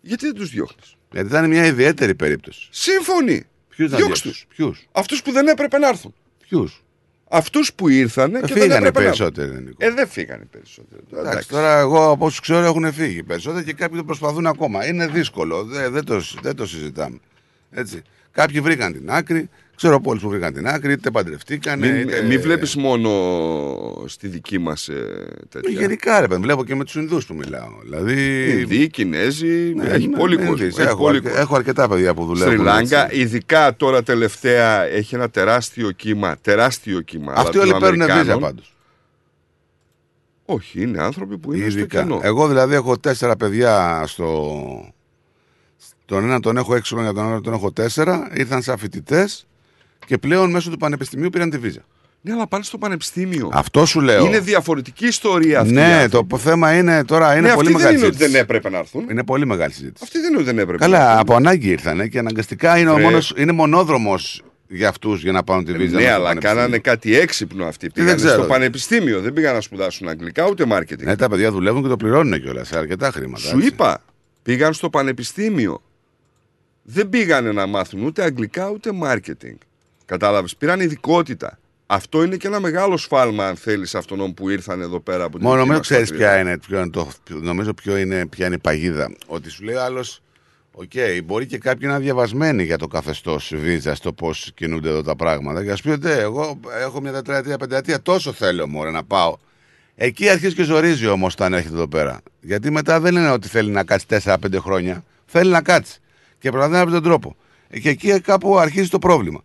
Γιατί 0.00 0.24
δεν 0.26 0.34
τους 0.34 0.50
διώχνεις; 0.50 0.96
Γιατί 1.12 1.28
ήταν 1.28 1.48
μια 1.48 1.64
ιδιαίτερη 1.66 2.14
περίπτωση. 2.14 2.68
Σύμφωνοι. 2.70 3.46
Ποιους 3.68 3.90
να 3.90 3.96
Διώξ' 3.96 4.22
διώξεις, 4.22 4.22
τους. 4.46 4.56
Ποιους; 4.56 4.86
Αυτούς 4.92 5.22
που 5.22 5.32
δεν 5.32 5.46
έπρεπε 5.46 5.78
να 5.78 5.88
έρθουν. 5.88 6.14
Ποιους; 6.48 6.82
Αυτούς 7.28 7.72
που 7.72 7.88
ήρθαν 7.88 8.32
και 8.32 8.38
δεν 8.40 8.48
φύγανε 8.48 8.74
έπρεπε 8.74 8.98
να 8.98 9.04
περισσότεροι, 9.04 9.48
έρθουν. 9.48 9.64
Νίκο. 9.64 9.76
Ε, 9.78 9.90
δεν 9.90 10.08
φύγανε 10.08 10.44
περισσότεροι. 10.50 11.02
Εντάξει, 11.16 11.48
τώρα 11.48 11.78
εγώ 11.78 12.10
από 12.10 12.26
όσους 12.26 12.40
ξέρω 12.40 12.64
έχουν 12.64 12.92
φύγει 12.92 13.22
περισσότεροι 13.22 13.64
και 13.64 13.72
κάποιοι 13.72 13.98
το 13.98 14.04
προσπαθούν 14.04 14.46
ακόμα. 14.46 14.86
Είναι 14.86 15.06
δύσκολο. 15.06 15.64
Δεν, 15.64 15.92
δεν, 15.92 16.04
το, 16.04 16.22
δεν 16.42 16.56
το 16.56 16.66
συζητάμε. 16.66 17.18
Έτσι. 17.70 18.02
Κάποιοι 18.30 18.60
βρήκαν 18.60 18.92
την 18.92 19.10
άκρη. 19.10 19.48
Ξέρω 19.76 20.00
πολλούς 20.00 20.20
που 20.20 20.28
βρήκαν 20.28 20.52
την 20.52 20.66
άκρη, 20.66 20.92
είτε 20.92 21.10
παντρευτήκαν. 21.10 21.78
Μην, 21.78 21.96
είτε... 21.96 22.22
μην 22.22 22.40
βλέπεις 22.40 22.76
μόνο 22.76 23.10
στη 24.06 24.28
δική 24.28 24.58
μας 24.58 24.88
ε, 24.88 25.26
τέτοια. 25.48 25.80
Γενικά 25.80 26.20
ρε 26.20 26.28
παιδί, 26.28 26.40
βλέπω 26.40 26.64
και 26.64 26.74
με 26.74 26.84
τους 26.84 26.94
Ινδούς 26.94 27.26
που 27.26 27.34
μιλάω. 27.34 27.68
Δηλαδή. 27.82 28.50
Ινδοί, 28.60 28.88
Κινέζοι, 28.88 29.72
Ναι, 29.74 29.84
έχει 29.88 30.06
ναι, 30.08 30.16
πολύ 30.16 30.36
ναι, 30.36 30.46
κόσμο. 30.46 30.62
Ινδείς. 30.64 30.78
έχει 30.78 30.88
Έχω, 30.88 30.96
πολύ 30.96 31.16
αρκε- 31.16 31.28
κόσμο. 31.28 31.42
έχω 31.44 31.56
αρκετά 31.56 31.88
παιδιά 31.88 32.14
που 32.14 32.24
δουλεύουν. 32.24 32.54
Σρι 32.54 32.62
Λάγκα, 32.64 33.04
έτσι. 33.04 33.20
ειδικά 33.20 33.76
τώρα 33.76 34.02
τελευταία 34.02 34.82
έχει 34.84 35.14
ένα 35.14 35.30
τεράστιο 35.30 35.90
κύμα. 35.90 36.36
Τεράστιο 36.42 37.00
κύμα. 37.00 37.32
Αυτοί 37.36 37.58
όλοι 37.58 37.70
παίρνουν 37.70 37.90
βίζα 37.90 37.96
Λατινοαμερικάνων. 37.96 38.40
πάντως. 38.40 38.74
Όχι, 40.44 40.82
είναι 40.82 41.02
άνθρωποι 41.02 41.38
που 41.38 41.52
είναι 41.52 41.64
Ειδικά. 41.64 41.98
στο 42.00 42.08
κενό. 42.08 42.20
Εγώ 42.22 42.48
δηλαδή 42.48 42.74
έχω 42.74 42.98
τέσσερα 42.98 43.36
παιδιά 43.36 44.04
στο. 44.06 44.94
Τον 46.04 46.24
ένα 46.24 46.40
τον 46.40 46.56
έχω 46.56 46.74
έξι 46.74 46.94
χρόνια, 46.94 47.12
τον 47.12 47.24
άλλο 47.26 47.40
τον 47.40 47.52
έχω 47.52 47.72
τέσσερα. 47.72 48.28
Ήρθαν 48.34 48.62
σαν 48.62 48.78
φοιτητές 48.78 49.46
και 50.06 50.18
πλέον 50.18 50.50
μέσω 50.50 50.70
του 50.70 50.76
πανεπιστημίου 50.76 51.28
πήραν 51.30 51.50
τη 51.50 51.58
βίζα. 51.58 51.80
Ναι, 52.20 52.32
αλλά 52.32 52.46
πάνε 52.46 52.64
στο 52.64 52.78
πανεπιστήμιο. 52.78 53.50
Αυτό 53.52 53.84
σου 53.86 54.00
λέω. 54.00 54.24
Είναι 54.24 54.38
διαφορετική 54.40 55.06
ιστορία 55.06 55.58
αυτή. 55.60 55.72
οι 55.72 55.74
Ναι, 55.74 55.94
άνθρωποι. 55.94 56.28
το 56.28 56.38
θέμα 56.38 56.76
είναι 56.76 57.04
τώρα 57.04 57.36
είναι 57.36 57.48
Ναι, 57.48 57.54
πολύ 57.54 57.66
αυτοί 57.68 57.72
μεγάλη 57.78 57.96
δεν 57.96 57.96
είναι 57.96 58.06
ότι 58.06 58.16
συζήτηση. 58.16 58.32
δεν 58.32 58.40
έπρεπε 58.42 58.70
να 58.70 58.78
έρθουν. 58.78 59.06
Είναι 59.10 59.24
πολύ 59.24 59.46
μεγάλη 59.46 59.72
συζήτηση. 59.72 60.04
Αυτοί 60.04 60.18
δεν 60.18 60.28
είναι 60.28 60.36
ότι 60.36 60.46
δεν 60.46 60.58
έπρεπε 60.58 60.86
να 60.86 60.90
Καλά, 60.92 61.04
έρθουν. 61.04 61.18
από 61.20 61.34
ανάγκη 61.34 61.68
ήρθαν 61.70 62.08
και 62.08 62.18
αναγκαστικά 62.18 62.78
είναι, 62.78 62.90
ο 62.90 62.94
Βρε. 62.94 63.02
μόνος, 63.02 63.34
είναι 63.36 63.52
μονόδρομος 63.52 64.42
για 64.68 64.88
αυτούς 64.88 65.22
για 65.22 65.32
να 65.32 65.42
πάρουν 65.42 65.64
τη 65.64 65.72
βίζα. 65.72 65.96
Ναι, 65.96 66.02
στο 66.02 66.12
αλλά 66.14 66.24
πανεπιστήμιο. 66.24 66.56
κάνανε 66.56 66.78
κάτι 66.78 67.16
έξυπνο 67.16 67.66
αυτοί. 67.66 67.86
δεν 67.86 67.94
Πήγανε 67.94 68.14
ξέρω. 68.16 68.32
στο 68.32 68.42
πανεπιστήμιο. 68.52 69.20
Δεν 69.20 69.32
πήγαν 69.32 69.54
να 69.54 69.60
σπουδάσουν 69.60 70.08
αγγλικά 70.08 70.44
ούτε 70.48 70.64
marketing. 70.68 70.98
Ναι, 71.02 71.16
τα 71.16 71.28
παιδιά 71.28 71.50
δουλεύουν 71.50 71.82
και 71.82 71.88
το 71.88 71.96
πληρώνουν 71.96 72.40
κιόλας 72.40 72.68
σε 72.68 72.78
αρκετά 72.78 73.10
χρήματα. 73.10 73.38
Σου 73.44 73.56
έτσι. 73.56 73.68
είπα, 73.68 74.02
πήγαν 74.42 74.72
στο 74.74 74.90
πανεπιστήμιο. 74.90 75.82
Δεν 76.82 77.08
πήγανε 77.08 77.52
να 77.52 77.66
μάθουν 77.66 78.02
ούτε 78.04 78.22
αγγλικά 78.22 78.70
ούτε 78.70 78.90
marketing. 79.02 79.56
Κατάλαβες, 80.06 80.56
πήραν 80.56 80.80
ειδικότητα. 80.80 81.58
Αυτό 81.86 82.22
είναι 82.22 82.36
και 82.36 82.46
ένα 82.46 82.60
μεγάλο 82.60 82.96
σφάλμα, 82.96 83.46
αν 83.46 83.56
θέλεις, 83.56 83.94
αυτών 83.94 84.34
που 84.34 84.48
ήρθαν 84.48 84.80
εδώ 84.80 85.00
πέρα 85.00 85.24
από 85.24 85.38
την 85.38 85.46
Μόνο 85.46 85.54
δική 85.56 85.68
νομίζω 85.68 85.78
μας 85.78 85.86
ξέρεις 85.88 86.08
πατρίδα. 86.10 86.30
ποια 86.32 86.40
είναι, 86.40 86.58
ποιο 86.58 86.78
είναι 86.80 86.90
το, 86.90 87.08
ποιο- 87.24 87.38
νομίζω 87.42 87.74
ποιο 87.74 87.96
είναι, 87.96 88.26
ποια 88.26 88.46
είναι 88.46 88.54
η 88.54 88.58
παγίδα. 88.58 89.12
Ότι 89.26 89.50
σου 89.50 89.64
λέει 89.64 89.74
άλλος, 89.74 90.20
Οκ, 90.78 90.90
μπορεί 91.24 91.46
και 91.46 91.58
κάποιοι 91.58 91.80
να 91.88 91.94
είναι 91.94 92.02
διαβασμένοι 92.02 92.62
για 92.64 92.78
το 92.78 92.86
καθεστώς 92.86 93.52
βίζας, 93.56 94.00
το 94.00 94.12
πώς 94.12 94.50
κινούνται 94.54 94.88
εδώ 94.88 95.02
τα 95.02 95.16
πράγματα. 95.16 95.64
Και 95.64 95.70
ας 95.70 95.80
πεις 95.82 95.92
ότι 95.92 96.08
εγώ 96.10 96.60
έχω 96.80 97.00
μια 97.00 97.12
τετραετία, 97.12 97.56
πενταετία, 97.58 98.02
τόσο 98.02 98.32
θέλω 98.32 98.66
μωρέ 98.68 98.90
να 98.90 99.04
πάω. 99.04 99.36
Εκεί 99.94 100.28
αρχίζει 100.28 100.54
και 100.54 100.62
ζορίζει 100.62 101.06
όμως 101.06 101.32
όταν 101.32 101.52
έρχεται 101.54 101.74
εδώ 101.74 101.88
πέρα. 101.88 102.20
Γιατί 102.40 102.70
μετά 102.70 103.00
δεν 103.00 103.14
είναι 103.16 103.30
ότι 103.30 103.48
θέλει 103.48 103.70
να 103.70 103.84
κάτσει 103.84 104.06
4-5 104.24 104.34
χρόνια. 104.58 105.04
Θέλει 105.26 105.50
να 105.50 105.62
κάτσει. 105.62 106.00
Και 106.38 106.50
προσπαθεί 106.50 106.74
να 106.74 106.82
βρει 106.84 106.92
τον 106.94 107.02
τρόπο. 107.02 107.36
Και 107.82 107.88
εκεί 107.88 108.20
κάπου 108.20 108.58
αρχίζει 108.58 108.88
το 108.88 108.98
πρόβλημα. 108.98 109.42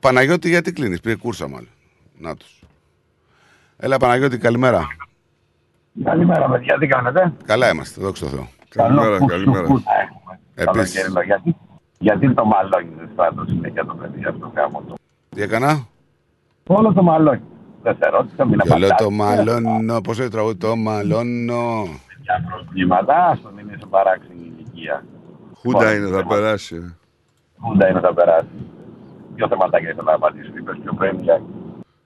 Παναγιώτη, 0.00 0.48
γιατί 0.48 0.72
κλείνεις, 0.72 1.00
πήρε 1.00 1.16
κούρσα 1.16 1.48
μάλλον. 1.48 1.68
Να 2.18 2.36
τους. 2.36 2.60
Έλα 3.76 3.96
Παναγιώτη, 3.96 4.38
καλημέρα. 4.38 4.86
Καλημέρα, 6.04 6.48
παιδιά, 6.50 6.78
τι 6.78 6.86
κάνετε; 6.86 7.32
Καλά 7.44 7.70
είμαστε, 7.70 8.00
δόξα 8.00 8.24
τω 8.24 8.30
Θεώ. 8.30 8.48
Καλό 8.68 8.88
Καλημέρα, 9.00 9.18
που 9.18 9.26
καλημέρα. 9.26 9.66
σου 9.66 9.72
που 9.72 9.80
θα 9.80 9.90
έχουμε. 10.02 10.40
Επίσης. 10.54 11.02
Καλοκαίρι, 11.02 11.26
γιατί. 11.26 11.56
Γιατί 11.98 12.34
το 12.34 12.44
μαλώνει 12.44 12.92
δεν 12.98 13.08
στράτο 13.12 13.44
συνέχεια 13.48 13.84
το 13.84 13.94
παιδί 13.94 14.24
αυτό 14.24 14.52
γάμο 14.56 14.80
του. 14.86 14.94
Τι 15.28 15.42
έκανα; 15.42 15.86
Όλο 16.66 16.92
το 16.92 17.02
μαλώνει. 17.02 17.40
Δεν 17.82 17.96
σε 18.02 18.10
ρώτησα, 18.10 18.44
μην 18.46 18.58
Και 18.58 18.68
λέω 18.68 18.88
απαντάς. 18.88 19.02
το 19.02 19.10
μαλώνω, 19.10 20.00
πώς 20.00 20.16
είναι 20.16 20.26
το 20.26 20.32
τραγούδι, 20.32 20.56
το 20.56 20.76
μαλώνω. 20.76 21.82
Για 22.22 22.44
προβλήματα, 22.50 23.26
άστον 23.26 23.58
είναι 23.58 23.76
σε 23.80 23.86
παράξενη 23.90 24.40
ηλικία. 24.56 25.04
Χούντα 25.54 25.94
είναι, 25.94 26.06
θα 26.08 26.26
περάσει. 26.26 26.76
ε. 26.76 26.94
Χούντα 27.60 27.88
είναι 27.88 28.00
θα 28.00 28.14
περάσει. 28.14 28.46
Ποιο 29.34 29.48
θεματάκια 29.48 29.90
ήθελα 29.90 30.10
να 30.10 30.14
απαντήσω. 30.14 30.50
Είπες 30.58 30.78
πιο 30.82 30.92
πριν 30.92 31.18
για 31.20 31.42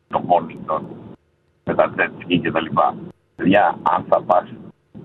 το 0.09 0.23
monitor 0.31 0.81
με 1.65 1.75
τα 1.75 1.95
jet 1.97 2.39
και 2.41 2.51
τα 2.51 2.61
λοιπά. 2.61 2.95
Παιδιά, 3.37 3.79
αν 3.83 4.05
θα 4.09 4.23
πας 4.23 4.53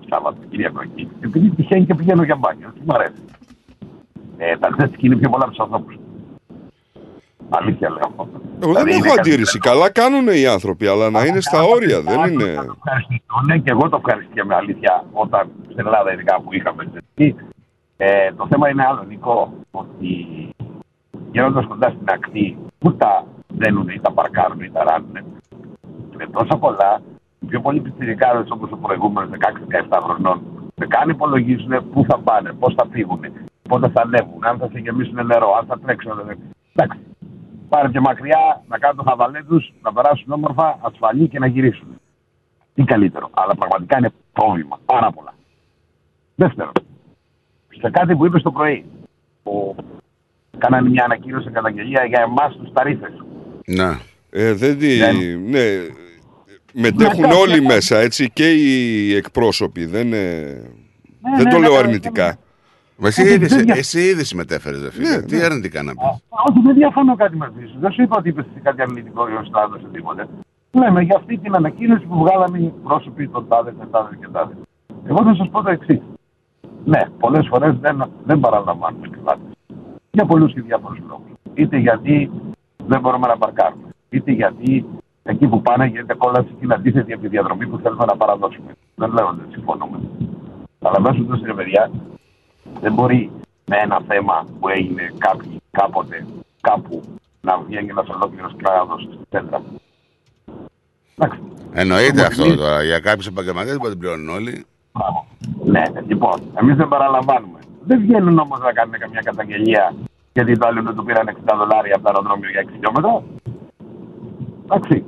Σαββατοκύριακο 0.10 0.82
εκεί, 0.82 1.10
επειδή 1.20 1.50
τυχαίνει 1.50 1.86
και 1.86 1.96
πηγαίνω 1.96 2.24
για 2.24 2.36
μπάνιο, 2.36 2.72
τι 2.74 2.80
μου 2.86 2.94
αρέσει. 2.94 3.26
Ε, 4.38 4.58
τα 4.58 4.70
jet 4.78 4.86
ski 4.86 5.04
είναι 5.04 5.16
πιο 5.16 5.30
πολλά 5.30 5.44
από 5.44 5.54
τους 5.54 5.60
ανθρώπους. 5.60 5.96
Αλήθεια 7.50 7.90
λέω 7.90 8.00
αυτό. 8.06 8.30
Εγώ 8.34 8.74
δεν 8.74 8.84
Δηλαδή, 8.84 8.90
είναι 8.90 9.06
έχω 9.06 9.16
κάτι 9.16 9.30
αντίρρηση. 9.30 9.60
Καλά 9.60 9.92
κάνουν 9.92 10.28
οι 10.28 10.46
άνθρωποι, 10.46 10.88
αλλά 10.88 11.10
να 11.10 11.26
είναι 11.26 11.42
στα 11.42 11.62
όρια. 11.62 12.02
Δεν 12.02 12.32
είναι. 12.32 12.44
ευχαριστηθούν 12.44 13.46
Ναι, 13.46 13.58
και 13.58 13.72
εγώ 13.72 13.90
το 13.90 14.02
ευχαριστήκαμε 14.06 14.56
αλήθεια 14.56 15.06
όταν 15.12 15.50
στην 15.64 15.80
Ελλάδα 15.86 16.14
ειδικά 16.14 16.42
που 16.42 16.54
είχαμε 16.54 16.86
τζετσκι. 16.86 17.36
Ε, 17.98 18.34
το 18.38 18.48
θέμα 18.50 18.70
είναι 18.70 18.86
άλλο, 18.86 19.04
Νικό, 19.08 19.54
ότι 19.72 20.28
γίνοντα 21.32 21.66
κοντά 21.66 21.90
στην 21.90 22.10
ακτή, 22.10 22.58
που 22.80 22.96
τα 22.96 23.26
δένουν 23.48 23.88
ή 23.88 24.00
τα 24.00 24.12
παρκάρουν 24.12 24.62
ή 24.62 24.70
τα 24.72 24.84
ράνουν, 24.84 25.18
με 26.18 26.26
τόσα 26.32 26.58
πολλά, 26.58 27.02
οι 27.40 27.46
πιο 27.46 27.62
πολλοί 27.62 27.80
πιτσιρικάδες 27.80 28.52
όπως 28.52 28.72
ο 28.72 28.78
προηγούμενος 28.78 29.30
16-17 29.90 30.00
χρονών, 30.04 30.42
δεν 30.76 30.90
καν 30.90 31.10
υπολογίζουν 31.10 31.92
πού 31.92 32.06
θα 32.08 32.20
πάνε, 32.20 32.54
πώς 32.54 32.74
θα 32.74 32.88
φύγουν, 32.92 33.22
πότε 33.70 33.90
θα 33.90 34.02
ανέβουν, 34.02 34.46
αν 34.46 34.58
θα 34.58 34.68
σε 34.72 34.80
γεμίσουν 34.80 35.26
νερό, 35.26 35.54
αν 35.60 35.66
θα 35.66 35.80
τρέξουν. 35.80 36.22
δεν- 36.26 36.40
Εντάξει, 36.76 37.00
πάρε 37.70 37.90
και 37.90 38.00
μακριά 38.00 38.62
να 38.68 38.78
κάνουν 38.78 38.98
το 38.98 39.04
χαβαλέ 39.10 39.44
τους, 39.44 39.74
να 39.82 39.94
περάσουν 39.94 40.32
όμορφα, 40.32 40.78
ασφαλή 40.82 41.28
και 41.28 41.40
να 41.40 41.48
γυρίσουν. 41.48 41.88
Τι 42.74 42.84
καλύτερο. 42.84 43.30
Αλλά 43.32 43.56
πραγματικά 43.56 43.98
είναι 43.98 44.10
πρόβλημα. 44.34 44.80
Πάρα 44.86 45.12
πολλά. 45.12 45.34
Δεύτερον, 46.36 46.72
σε 47.82 47.90
κάτι 47.90 48.16
που 48.16 48.26
είπες 48.26 48.42
το 48.42 48.52
πρωί, 48.52 48.86
που 49.44 49.76
κάνανε 50.62 50.90
μια 50.90 51.04
ανακοίνωση 51.04 51.50
καταγγελία 51.50 52.06
για 52.06 52.22
εμάς 52.28 52.56
τους 52.58 52.72
ταρήφε. 52.74 53.08
Ναι. 53.66 53.90
Ε, 54.30 54.54
δεν 54.54 54.78
τη... 54.78 54.98
Δεν- 54.98 55.16
Ναι. 55.50 55.64
Μετέχουν 56.74 57.28
Ναι, 57.28 57.34
όλοι 57.34 57.60
ναι. 57.60 57.66
μέσα, 57.74 57.98
έτσι, 57.98 58.30
και 58.34 58.52
οι 58.52 59.16
εκπρόσωποι. 59.16 59.86
Δεν, 59.86 60.08
είναι... 60.08 60.18
δεν 61.36 61.44
ναι, 61.44 61.52
το 61.52 61.58
ναι, 61.58 61.64
λέω 61.68 61.72
ναι, 61.72 61.78
αρνητικά. 61.78 62.38
Εσύ 63.04 63.22
Όχι, 63.22 63.34
ήδη, 63.34 63.46
δεν 63.46 63.64
δια- 63.66 63.76
εσύ 63.76 64.00
ήδη 64.00 64.24
συμμετέφερες, 64.24 64.82
ρε 64.82 64.92
φίλε. 64.92 65.10
Ναι, 65.10 65.22
Τι 65.22 65.36
ναι. 65.38 65.44
αρνητικά 65.44 65.84
να 65.84 65.92
πεις. 65.92 66.02
Όχι, 66.48 66.60
δεν 66.66 66.76
διαφωνώ 66.76 67.16
κάτι 67.16 67.36
μαζί 67.36 67.66
σου. 67.72 67.76
Δεν 67.80 67.92
σου 67.92 68.02
είπα 68.02 68.16
ότι 68.18 68.30
είπες 68.30 68.46
κάτι 68.64 68.82
αρνητικό 68.82 69.30
ή 69.30 69.34
ο 69.34 69.44
Στάδο 69.48 69.76
ή 69.76 69.88
τίποτε. 69.94 70.28
Λέμε 70.72 71.02
για 71.02 71.16
αυτή 71.18 71.38
την 71.38 71.56
ανακοίνωση 71.56 72.06
που 72.06 72.18
βγάλαμε 72.18 72.58
οι 72.58 72.74
πρόσωποι 72.84 73.28
των 73.28 73.48
τάδες 73.48 73.74
και 73.80 73.86
τάδες 73.92 74.18
και 74.20 74.28
τάδες. 74.32 74.56
Εγώ 75.08 75.24
θα 75.24 75.36
σας 75.36 75.50
πω 75.52 75.62
το 75.64 75.70
εξής. 75.70 76.00
Ναι, 76.86 77.02
πολλές 77.20 77.48
φορές 77.50 77.76
δεν, 77.80 78.10
δεν 78.26 78.40
παραλαμβάνουμε 78.40 79.08
επιβάτε. 79.08 79.42
Για 80.12 80.26
πολλούς 80.26 80.54
και 80.54 80.62
διάφορους 80.62 81.00
λόγους. 81.08 81.32
Είτε 81.54 81.78
γιατί 81.78 82.32
δεν 82.88 83.00
μπορούμε 83.02 83.28
να 83.28 83.38
παρκάρουμε, 83.38 83.88
είτε 84.10 84.32
γιατί 84.32 84.86
εκεί 85.24 85.48
που 85.48 85.62
πάνε 85.62 85.86
γίνεται 85.86 86.14
κόλαση 86.14 86.48
και 86.48 86.64
είναι 86.64 86.74
αντίθετη 86.74 87.14
από 87.14 87.22
τη 87.22 87.28
διαδρομή 87.28 87.68
που 87.68 87.78
θέλουμε 87.78 88.06
να 88.06 88.16
παραδώσουμε. 88.16 88.72
Δεν 88.96 89.12
λέω 89.14 89.28
ότι 89.28 89.40
δεν 89.40 89.52
συμφωνούμε. 89.52 90.00
Αλλά 90.82 91.00
μέσα 91.00 91.18
του 91.18 91.42
ρε 91.46 91.54
παιδιά, 91.54 91.92
δεν 92.82 92.94
μπορεί 92.94 93.32
με 93.66 93.78
ένα 93.78 94.02
θέμα 94.08 94.46
που 94.60 94.68
έγινε 94.70 95.14
κάποιοι, 95.18 95.62
κάποτε, 95.72 96.26
κάπου, 96.62 97.02
να 97.42 97.58
βγαίνει 97.58 97.90
ένας 97.90 98.10
ολόκληρος 98.10 98.56
κλάδος 98.58 99.02
στη 99.02 99.18
κέντρα. 99.30 99.62
Εννοείται 101.74 102.26
αυτό 102.26 102.44
Όμως, 102.44 102.56
τώρα. 102.56 102.84
Για 102.84 103.00
κάποιους 103.00 103.28
επαγγελματίες 103.28 103.78
που 103.78 103.88
δεν 103.88 103.98
πληρώνουν 103.98 104.30
όλοι. 104.30 104.66
Ναι, 105.66 105.84
λοιπόν, 106.08 106.42
εμείς 106.62 106.76
δεν 106.76 106.88
παραλαμβάνουμε. 106.88 107.60
Δεν 107.84 108.00
βγαίνουν 108.00 108.38
όμως 108.40 108.60
να 108.60 108.72
κάνουν 108.72 108.98
καμιά 108.98 109.22
καταγγελία 109.22 109.94
γιατί 110.34 110.58
το 110.58 110.68
άλλο 110.68 110.94
του 110.94 111.04
πήραν 111.04 111.28
60 111.28 111.58
δολάρια 111.58 111.96
από 111.96 112.04
το 112.04 112.10
αεροδρόμιο 112.10 112.50
για 112.50 112.64
6 112.66 112.70
χιλιόμετρα. 112.72 113.24
Εντάξει. 114.64 115.06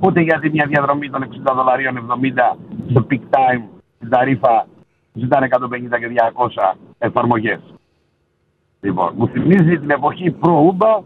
Ούτε 0.00 0.20
γιατί 0.20 0.50
μια 0.50 0.66
διαδρομή 0.66 1.10
των 1.10 1.22
60 1.22 1.52
δολαρίων 1.54 2.06
70 2.52 2.56
στο 2.90 3.06
peak 3.10 3.22
time 3.36 3.62
στην 3.96 4.08
ταρήφα 4.08 4.66
ζητάνε 5.12 5.48
150 5.50 5.58
και 5.78 6.10
200 6.72 6.76
εφαρμογές. 6.98 7.60
Λοιπόν, 8.80 9.12
μου 9.16 9.28
θυμίζει 9.28 9.78
την 9.78 9.90
εποχή 9.90 10.30
προ-Uber 10.30 11.02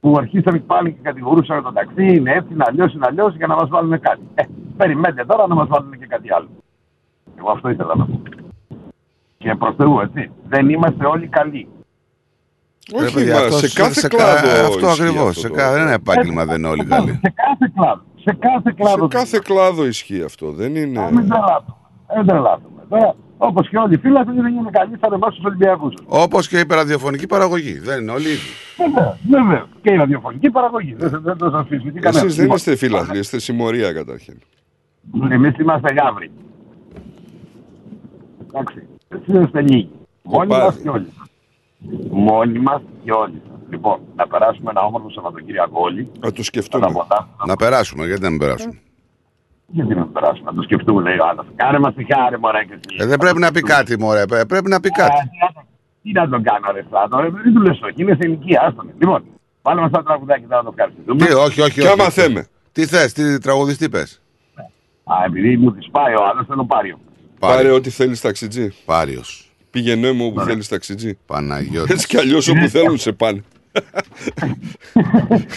που 0.00 0.14
αρχίσαμε 0.18 0.58
πάλι 0.58 0.92
και 0.92 0.98
κατηγορούσαν 1.02 1.62
το 1.62 1.72
ταξί, 1.72 2.14
είναι 2.14 2.32
έτσι, 2.32 2.52
είναι 2.52 2.64
αλλιώς, 2.66 2.94
είναι 2.94 3.06
αλλιώς 3.08 3.36
για 3.36 3.46
να 3.46 3.54
μας 3.54 3.68
βάλουν 3.68 4.00
κάτι. 4.00 4.22
Ε, 4.34 4.42
περιμένετε 4.76 5.24
τώρα 5.24 5.46
να 5.46 5.54
μας 5.54 5.68
βάλουν 5.68 5.98
και 5.98 6.06
κάτι 6.06 6.32
άλλο. 6.32 6.48
Εγώ 7.38 7.50
αυτό 7.50 7.68
ήθελα 7.68 7.94
να 7.96 8.04
πω. 8.04 8.22
Και 9.42 9.54
προς 9.54 9.74
Θεού, 9.76 10.00
έτσι. 10.00 10.30
Δεν 10.48 10.68
είμαστε 10.68 11.06
όλοι 11.06 11.26
καλοί. 11.28 11.68
Ρε 12.98 13.04
Όχι, 13.04 13.14
παιδιά, 13.14 13.34
μα, 13.34 13.40
αυτό- 13.40 13.56
σε 13.56 13.68
κάθε 13.80 13.92
σε 14.00 14.08
κα- 14.08 14.16
κλάδο. 14.16 14.66
Αυτό 14.66 14.86
ισχύει 14.88 15.02
ακριβώς. 15.02 15.28
αυτό 15.28 15.40
Σε 15.40 15.48
το- 15.48 15.54
κα- 15.54 15.72
Δεν 15.72 15.82
είναι 15.82 15.92
επάγγελμα, 15.94 16.44
δεν 16.44 16.56
είναι 16.58 16.68
όλοι 16.68 16.84
καλοί. 16.84 17.10
Σε 17.22 17.32
κάθε 17.34 17.72
κλάδο. 17.74 18.02
Σε 18.24 18.36
κάθε 18.38 18.72
κλάδο. 18.76 19.08
Σε 19.10 19.16
κάθε 19.16 19.38
κλάδο 19.44 19.86
ισχύει 19.86 20.22
αυτό. 20.22 20.50
Δεν 20.52 20.76
είναι. 20.76 21.00
Α, 21.00 21.10
Μην 21.12 21.28
τρελάθουμε. 21.28 21.76
Δεν 22.14 22.26
τρελάθουμε. 22.26 22.80
Τώρα, 22.88 23.14
όπως 23.38 23.68
και 23.68 23.76
όλοι 23.78 23.94
οι 23.94 23.98
φίλοι, 23.98 24.18
δεν 24.24 24.36
είναι 24.36 24.70
καλοί, 24.70 24.96
θα 25.00 25.06
ανεβάσουν 25.06 25.34
στου 25.34 25.42
Ολυμπιακούς. 25.46 25.94
Όπως 26.06 26.48
και 26.48 26.58
η 26.58 26.64
ραδιοφωνική 26.68 27.26
παραγωγή. 27.26 27.78
Δεν 27.78 28.00
είναι 28.00 28.10
όλοι 28.12 28.28
ίδιοι. 28.28 28.52
Βέβαια, 28.76 29.18
βέβαια. 29.30 29.66
Και 29.82 29.92
η 29.92 29.96
ραδιοφωνική 29.96 30.50
παραγωγή. 30.50 30.94
Δεν, 30.98 31.20
δεν 31.22 31.36
το 31.36 31.46
αμφισβητεί 31.46 32.00
κανένα. 32.00 32.24
Εσείς 32.24 32.36
δεν 32.36 32.50
είστε 32.50 32.76
φίλαθλοι, 32.76 33.18
είστε 33.18 33.38
συμμορία 33.38 33.92
καταρχήν. 33.92 34.38
Εμείς 35.30 35.56
είμαστε 35.58 35.92
γάβροι. 35.94 36.30
Εντάξει. 38.48 38.86
Εσεί 39.14 39.42
είστε 39.44 39.60
λίγοι. 39.60 39.90
Μόνοι 40.22 40.48
μα 40.48 40.58
Κοπάδι. 40.58 40.82
και 40.82 40.88
όλοι. 40.88 41.12
Μόνοι 42.10 42.58
μα 42.58 42.82
και 43.04 43.12
όλοι. 43.12 43.42
Λοιπόν, 43.70 43.98
να 44.16 44.26
περάσουμε 44.26 44.70
ένα 44.70 44.80
όμορφο 44.80 45.10
Σαββατοκύριακο 45.10 45.80
όλοι. 45.80 46.10
Να 46.20 46.32
το 46.32 46.42
σκεφτούμε. 46.42 46.86
Να 47.46 47.56
περάσουμε, 47.56 48.06
γιατί 48.06 48.22
να 48.22 48.30
μην 48.30 48.38
περάσουμε. 48.38 48.78
Γιατί 49.66 49.94
να 49.94 50.00
μην 50.00 50.12
περάσουμε, 50.12 50.50
να 50.50 50.56
το 50.56 50.62
σκεφτούμε, 50.62 51.02
λέει 51.02 51.18
ο 51.18 51.26
άλλος. 51.28 51.46
Κάνε 51.54 51.78
μας 51.78 51.94
τη 51.94 52.04
χάρη, 52.14 52.38
μωρέ 52.38 52.64
και 52.64 52.72
εσύ. 52.72 53.02
Ε, 53.02 53.06
δεν 53.06 53.18
πρέπει 53.18 53.38
να 53.38 53.50
πει 53.50 53.60
κάτι, 53.60 53.98
μωρέ. 53.98 54.26
Πρέ- 54.26 54.46
Πρέπει 54.46 54.68
να 54.68 54.80
πει 54.80 54.88
κάτι. 54.90 55.30
Τι 56.02 56.12
να 56.12 56.28
τον 56.28 56.42
κάνω, 56.42 56.70
ρε 56.72 56.82
Στράτο, 56.86 57.20
ρε, 57.20 57.28
δεν 57.30 57.54
του 57.54 57.60
λες 57.62 57.80
όχι, 57.82 57.94
είναι 58.02 58.12
σε 58.12 58.18
ηλικία, 58.28 58.62
άστον. 58.66 58.90
Λοιπόν, 58.98 59.24
βάλε 59.62 59.80
μα 59.80 59.86
ένα 59.86 60.02
τραγουδάκι 60.02 60.42
τώρα 60.44 60.56
να 60.62 60.62
το 60.70 60.74
ευχαριστούμε. 60.78 61.26
Τι, 61.26 61.32
όχι, 61.32 61.60
όχι. 61.60 61.72
Και 61.80 61.80
όχι. 61.80 61.92
άμα 62.00 62.10
θέμε. 62.10 62.46
Τι 62.72 62.86
θες, 62.86 63.12
τι 63.12 63.38
τραγουδιστή 63.38 63.88
πες; 63.88 64.20
Α, 65.04 65.14
επειδή 65.26 65.56
μου 65.56 65.72
τη 65.72 65.88
πάει 65.90 66.14
ο 66.14 66.24
άλλος, 66.30 66.46
θέλω 66.46 66.64
πάριο. 66.64 66.98
Πάρε 67.48 67.70
ό,τι 67.70 67.90
θέλεις 67.90 68.20
ταξιτζή. 68.20 68.72
Πάριος. 68.84 69.50
Πήγαινε 69.70 70.12
μου 70.12 70.26
όπου 70.26 70.40
θέλεις 70.40 70.68
ταξιτζή. 70.68 71.18
Παναγιώτης. 71.26 71.94
Έτσι 71.94 72.06
κι 72.06 72.16
αλλιώς 72.16 72.48
όπου 72.48 72.68
θέλουν 72.68 72.98
σε 72.98 73.12
πάνε. 73.12 73.42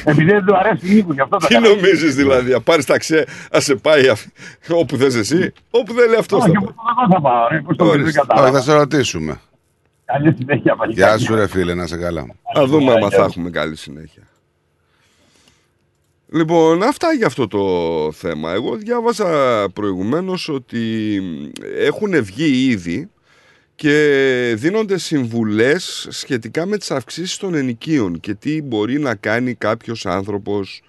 Επειδή 0.06 0.32
δεν 0.32 0.46
του 0.46 0.58
αρέσει 0.58 0.86
λίγο, 0.86 1.14
γι' 1.14 1.22
αυτό 1.22 1.38
το 1.38 1.48
Τι 1.48 1.54
κάνω. 1.54 1.70
νομίζεις 1.70 2.16
δηλαδή, 2.16 2.52
να 2.52 2.62
πάρεις 2.62 2.86
ταξί, 2.86 3.24
να 3.52 3.60
σε 3.60 3.76
πάει 3.76 4.08
αφ- 4.08 4.28
όπου 4.70 4.98
θες 4.98 5.16
εσύ, 5.16 5.52
όπου 5.70 5.94
θέλει 5.94 6.16
αυτός. 6.16 6.44
Όχι, 6.44 6.52
εγώ 6.52 6.74
θα 7.14 7.22
πάω, 7.22 7.48
ρε, 7.52 7.62
πώς 7.62 7.76
το 7.78 7.84
Ορίστε. 7.86 7.98
δεν 8.02 8.08
Όχι, 8.08 8.18
θα 8.18 8.26
κατάλαβα. 8.28 8.62
σε 8.62 8.74
ρωτήσουμε. 8.74 9.40
Καλή 10.06 10.36
συνέχεια, 10.38 10.76
παλικάρια. 10.76 11.16
Γεια 11.16 11.26
σου, 11.26 11.36
ρε 11.36 11.48
φίλε, 11.48 11.74
να 11.74 11.88
σε 11.88 11.98
καλά. 11.98 12.26
Να 12.56 12.66
δούμε 12.66 12.92
άμα 12.92 13.10
θα 13.10 13.24
έχουμε 13.24 13.50
καλή 13.50 13.76
συνέχεια. 13.76 14.24
Λοιπόν, 16.28 16.84
αυτά 16.84 17.14
για 17.14 17.26
αυτό 17.26 17.48
το 17.48 18.12
θέμα. 18.12 18.52
Εγώ 18.52 18.76
διάβαζα 18.76 19.70
προηγουμένως 19.74 20.50
ότι 20.50 21.22
έχουν 21.78 22.24
βγει 22.24 22.70
ήδη 22.70 23.10
και 23.76 24.54
δίνονται 24.58 24.98
συμβουλές 24.98 26.08
σχετικά 26.10 26.66
με 26.66 26.78
τις 26.78 26.92
αυξήσεις 26.92 27.38
των 27.38 27.54
ενοικίων 27.54 28.20
και 28.20 28.34
τι 28.34 28.62
μπορεί 28.62 29.00
να 29.00 29.16
κάνει 29.16 29.54
κάποιος 29.54 30.06
άνθρωπος, 30.06 30.82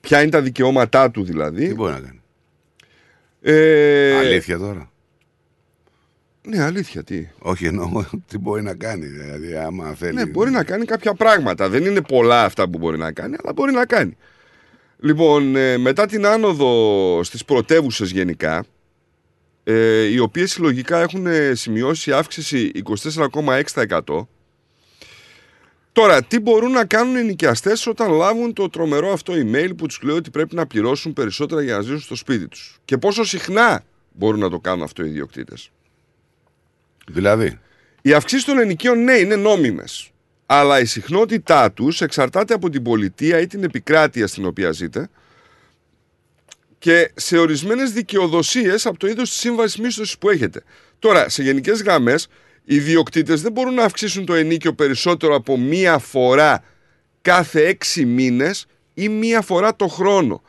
ποια 0.00 0.22
είναι 0.22 0.30
τα 0.30 0.42
δικαιώματά 0.42 1.10
του 1.10 1.24
δηλαδή. 1.24 1.66
Τι 1.68 1.74
μπορεί 1.74 1.92
να 1.92 2.00
κάνει; 2.00 2.20
Ε, 3.40 4.16
Αλήθεια 4.16 4.58
τώρα; 4.58 4.90
Ναι, 6.42 6.62
αλήθεια, 6.62 7.02
τι. 7.04 7.28
Όχι, 7.38 7.66
εννοώ 7.66 8.04
τι 8.28 8.38
μπορεί 8.38 8.62
να 8.62 8.74
κάνει. 8.74 9.06
Δηλαδή, 9.06 9.56
άμα 9.56 9.94
θέλει. 9.94 10.14
Ναι, 10.14 10.26
μπορεί 10.26 10.50
να 10.50 10.64
κάνει 10.64 10.84
κάποια 10.84 11.14
πράγματα. 11.14 11.68
Δεν 11.68 11.84
είναι 11.84 12.00
πολλά 12.00 12.44
αυτά 12.44 12.68
που 12.68 12.78
μπορεί 12.78 12.98
να 12.98 13.12
κάνει, 13.12 13.36
αλλά 13.42 13.52
μπορεί 13.52 13.72
να 13.72 13.86
κάνει. 13.86 14.16
Λοιπόν, 15.04 15.56
ε, 15.56 15.78
μετά 15.78 16.06
την 16.06 16.26
άνοδο 16.26 17.20
στις 17.22 17.44
πρωτεύουσες 17.44 18.10
γενικά, 18.10 18.64
ε, 19.64 20.04
οι 20.04 20.18
οποίες 20.18 20.50
συλλογικά 20.50 21.00
έχουν 21.00 21.26
ε, 21.26 21.54
σημειώσει 21.54 22.12
αύξηση 22.12 22.70
24,6%. 23.34 24.26
Τώρα, 25.92 26.22
τι 26.22 26.40
μπορούν 26.40 26.70
να 26.70 26.84
κάνουν 26.84 27.16
οι 27.16 27.24
νοικιαστές 27.24 27.86
όταν 27.86 28.12
λάβουν 28.12 28.52
το 28.52 28.68
τρομερό 28.68 29.12
αυτό 29.12 29.32
email 29.36 29.70
που 29.76 29.86
τους 29.86 30.02
λέει 30.02 30.16
ότι 30.16 30.30
πρέπει 30.30 30.54
να 30.54 30.66
πληρώσουν 30.66 31.12
περισσότερα 31.12 31.62
για 31.62 31.76
να 31.76 31.80
ζήσουν 31.82 32.00
στο 32.00 32.14
σπίτι 32.14 32.48
τους; 32.48 32.78
Και 32.84 32.98
πόσο 32.98 33.24
συχνά 33.24 33.84
μπορούν 34.12 34.40
να 34.40 34.50
το 34.50 34.58
κάνουν 34.58 34.82
αυτό 34.82 35.04
οι 35.04 35.08
ιδιοκτήτες; 35.08 35.70
Δηλαδή; 37.08 37.58
Οι 38.02 38.12
αυξήσεις 38.12 38.44
των 38.44 38.58
ενοικίων, 38.58 39.04
ναι, 39.04 39.12
είναι 39.12 39.36
νόμιμες. 39.36 40.11
Αλλά 40.54 40.80
η 40.80 40.84
συχνότητά 40.84 41.72
τους 41.72 42.00
εξαρτάται 42.00 42.54
από 42.54 42.70
την 42.70 42.82
πολιτεία 42.82 43.40
ή 43.40 43.46
την 43.46 43.64
επικράτεια 43.64 44.26
στην 44.26 44.44
οποία 44.44 44.70
ζείτε 44.70 45.08
και 46.78 47.12
σε 47.14 47.38
ορισμένες 47.38 47.92
δικαιοδοσίες 47.92 48.86
από 48.86 48.98
το 48.98 49.06
είδος 49.06 49.28
της 49.28 49.38
σύμβασης 49.38 49.80
μίσθωσης 49.80 50.18
που 50.18 50.30
έχετε. 50.30 50.62
Τώρα, 50.98 51.28
σε 51.28 51.42
γενικές 51.42 51.82
γραμμές, 51.82 52.26
οι 52.64 52.74
ιδιοκτήτες 52.74 53.42
δεν 53.42 53.52
μπορούν 53.52 53.74
να 53.74 53.84
αυξήσουν 53.84 54.26
το 54.26 54.34
ενίκιο 54.34 54.72
περισσότερο 54.74 55.34
από 55.34 55.58
μία 55.58 55.98
φορά 55.98 56.64
κάθε 57.22 57.66
έξι 57.66 58.04
μήνες 58.04 58.66
ή 58.94 59.08
μία 59.08 59.40
φορά 59.40 59.76
το 59.76 59.88
χρόνο. 59.88 60.42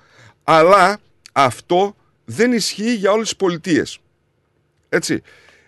Αλλά 0.43 0.99
αυτό 1.31 1.95
δεν 2.25 2.51
ισχύει 2.51 2.93
για 2.93 3.11
όλες 3.11 3.27
τις 3.27 3.35
πολιτείες. 3.35 3.99
Έτσι. 4.89 5.21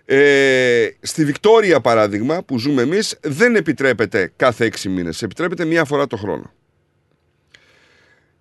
Ε, 0.05 0.87
στη 1.01 1.25
Βικτόρια 1.25 1.81
παράδειγμα 1.81 2.43
που 2.43 2.59
ζούμε 2.59 2.81
εμείς 2.81 3.17
δεν 3.21 3.55
επιτρέπεται 3.55 4.31
κάθε 4.35 4.65
έξι 4.65 4.89
μήνες, 4.89 5.21
επιτρέπεται 5.21 5.65
μία 5.65 5.85
φορά 5.85 6.07
το 6.07 6.17
χρόνο. 6.17 6.53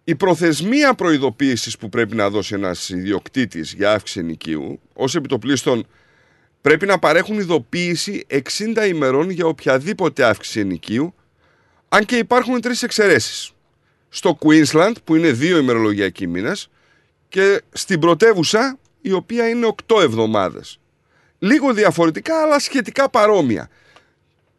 Η 0.05 0.15
προθεσμία 0.15 0.95
προειδοποίησης 0.95 1.77
που 1.77 1.89
πρέπει 1.89 2.17
να 2.17 2.31
δώσει 2.31 2.55
ένας 2.55 2.89
ιδιοκτήτης 2.89 3.73
για 3.73 3.93
αύξηση 3.93 4.21
ενοικίου, 4.21 4.81
ως 4.93 5.15
επιτοπλίστων 5.15 5.87
πρέπει 6.61 6.87
να 6.87 6.99
παρέχουν 6.99 7.39
ειδοποίηση 7.39 8.27
60 8.29 8.87
ημερών 8.89 9.31
για 9.31 9.47
οποιαδήποτε 9.47 10.25
αύξηση 10.25 10.61
ενοικίου, 10.61 11.15
αν 11.89 12.05
και 12.05 12.17
υπάρχουν 12.17 12.61
τρεις 12.61 12.83
εξαιρέσεις. 12.83 13.53
Στο 14.09 14.39
Queensland 14.41 14.95
που 15.05 15.17
είναι 15.17 15.33
δύο 15.33 15.59
ημερολογιακοί 15.59 16.27
μήνες 16.27 16.69
και 17.29 17.63
στην 17.73 18.01
πρωτεύουσα 18.01 18.79
η 19.01 19.13
οποία 19.13 19.49
είναι 19.49 19.67
8 19.67 20.01
εβδομάδες. 20.03 20.79
Λίγο 21.45 21.73
διαφορετικά 21.73 22.43
αλλά 22.43 22.59
σχετικά 22.59 23.11
παρόμοια. 23.11 23.69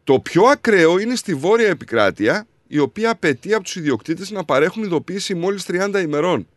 Το 0.04 0.20
πιο 0.20 0.44
ακραίο 0.44 0.98
είναι 0.98 1.14
στη 1.14 1.34
βόρεια 1.34 1.68
επικράτεια 1.68 2.46
η 2.66 2.78
οποία 2.78 3.10
απαιτεί 3.10 3.54
από 3.54 3.62
τους 3.62 3.76
ιδιοκτήτες 3.76 4.30
να 4.30 4.44
παρέχουν 4.44 4.82
ειδοποίηση 4.82 5.34
μόλις 5.34 5.64
30 5.68 6.00
ημερών. 6.02 6.48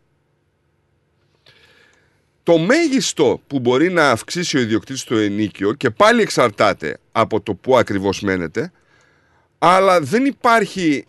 Το 2.42 2.58
μέγιστο 2.58 3.40
που 3.46 3.58
μπορεί 3.58 3.90
να 3.90 4.10
αυξήσει 4.10 4.56
ο 4.56 4.60
ιδιοκτήτης 4.60 5.04
το 5.04 5.16
ενίκιο 5.16 5.72
και 5.72 5.90
πάλι 5.90 6.22
εξαρτάται 6.22 6.98
από 7.12 7.40
το 7.40 7.54
που 7.54 7.78
ακριβώς 7.78 8.20
μένετε, 8.20 8.72
αλλά 9.58 10.00
δεν 10.00 10.24
υπάρχει 10.24 11.06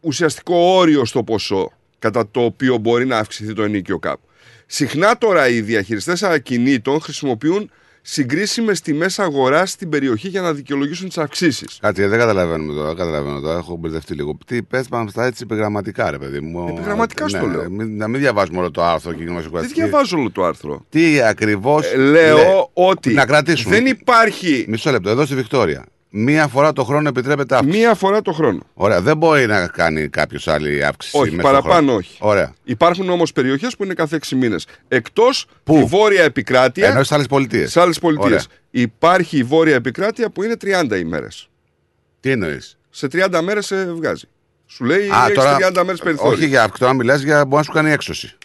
ουσιαστικό 0.00 0.56
όριο 0.56 1.04
στο 1.04 1.24
ποσό 1.24 1.72
κατά 1.98 2.28
το 2.30 2.44
οποίο 2.44 2.76
μπορεί 2.76 3.06
να 3.06 3.18
αυξηθεί 3.18 3.52
το 3.52 3.62
ενίκιο 3.62 3.98
κάπου. 3.98 4.26
Συχνά 4.66 5.18
τώρα 5.18 5.48
οι 5.48 5.60
διαχειριστές 5.60 6.22
ακινήτων 6.22 7.00
χρησιμοποιούν 7.00 7.70
συγκρίσιμες 8.02 8.80
τιμές 8.80 9.18
αγοράς 9.18 9.70
στην 9.70 9.88
περιοχή 9.88 10.28
για 10.28 10.40
να 10.40 10.52
δικαιολογήσουν 10.52 11.06
τις 11.08 11.18
αυξήσεις. 11.18 11.78
Κάτσε, 11.80 12.08
δεν 12.08 12.18
καταλαβαίνουμε 12.18 12.72
τώρα. 12.74 12.94
Καταλαβαίνω 12.94 13.40
τώρα. 13.40 13.58
Έχω 13.58 13.76
μπερδευτεί 13.76 14.14
λίγο. 14.14 14.38
Τι 14.46 14.62
πες 14.62 14.88
πάμε 14.88 15.10
στα 15.10 15.24
έτσι 15.26 15.42
επιγραμματικά, 15.50 16.10
ρε 16.10 16.18
παιδί 16.18 16.40
μου. 16.40 16.68
Επιγραμματικά 16.68 17.28
στο 17.28 17.46
Ναι, 17.46 17.56
λέω. 17.56 17.70
μην- 17.70 17.96
να 17.96 18.08
μην 18.08 18.20
διαβάζουμε 18.20 18.58
όλο 18.58 18.70
το 18.70 18.84
άρθρο 18.84 19.10
και 19.12 19.18
γινόμαστε 19.18 19.42
Δεν 19.42 19.50
κουραστικοί. 19.50 19.80
διαβάζω 19.82 20.18
όλο 20.18 20.30
το 20.30 20.44
άρθρο. 20.44 20.84
Τι 20.88 21.20
ακριβώς. 21.22 21.92
Ε, 21.92 21.96
λέω 21.96 22.70
ότι 22.72 23.12
Να 23.12 23.26
κρατήσουμε. 23.26 23.74
δεν 23.74 23.86
υπάρχει. 23.86 24.64
Μισό 24.68 24.90
λεπτό, 24.90 25.10
εδώ 25.10 25.24
στη 25.26 25.34
Βικτόρια. 25.34 25.84
Μία 26.12 26.48
φορά 26.48 26.72
το 26.72 26.84
χρόνο 26.84 27.08
επιτρέπεται 27.08 27.56
αύξηση. 27.56 27.78
Μία 27.78 27.94
φορά 27.94 28.22
το 28.22 28.32
χρόνο. 28.32 28.60
Ωραία, 28.74 29.00
δεν 29.00 29.16
μπορεί 29.16 29.46
να 29.46 29.66
κάνει 29.66 30.08
κάποιος 30.08 30.48
άλλη 30.48 30.84
αύξηση. 30.84 31.16
Όχι, 31.18 31.30
μέσα 31.34 31.48
στο 31.48 31.50
παραπάνω 31.56 31.74
χρόνο. 31.86 31.94
όχι. 31.94 32.16
Ωραία. 32.20 32.54
Υπάρχουν 32.64 33.10
όμως 33.10 33.32
περιοχές 33.32 33.76
που 33.76 33.84
είναι 33.84 33.94
κάθε 33.94 34.16
6 34.16 34.36
μήνες. 34.36 34.66
Εκτός 34.88 35.46
τη 35.64 35.84
βόρεια 35.84 36.22
επικράτεια. 36.24 36.86
Ενώ 36.88 36.98
στις 36.98 37.12
άλλες 37.12 37.26
πολιτείες. 37.26 37.70
Σε 37.70 37.80
άλλες 37.80 37.98
πολιτείες. 37.98 38.26
Ωραία. 38.30 38.42
Υπάρχει 38.70 39.38
η 39.38 39.42
βόρεια 39.42 39.74
επικράτεια 39.74 40.30
που 40.30 40.42
είναι 40.42 40.56
30 40.56 40.96
ημέρες. 40.98 41.48
Τι 42.20 42.30
εννοείς; 42.30 42.78
Σε 42.90 43.08
30 43.08 43.40
μέρες 43.42 43.66
σε 43.66 43.92
βγάζει. 43.92 44.28
Σου 44.66 44.84
λέει 44.84 45.08
Α, 45.08 45.22
έχεις 45.24 45.34
τώρα- 45.34 45.56
30 45.56 45.84
μέρες 45.84 46.00
περιθώριο. 46.00 46.32
Όχι 46.32 46.46
για 46.46 46.72
τώρα 46.78 46.92
μιλάς 46.92 47.20
για 47.22 47.44
μπορεί 47.44 47.56
να 47.56 47.62
σου 47.62 47.72
κάνει 47.72 47.90
έξωση. 47.90 48.36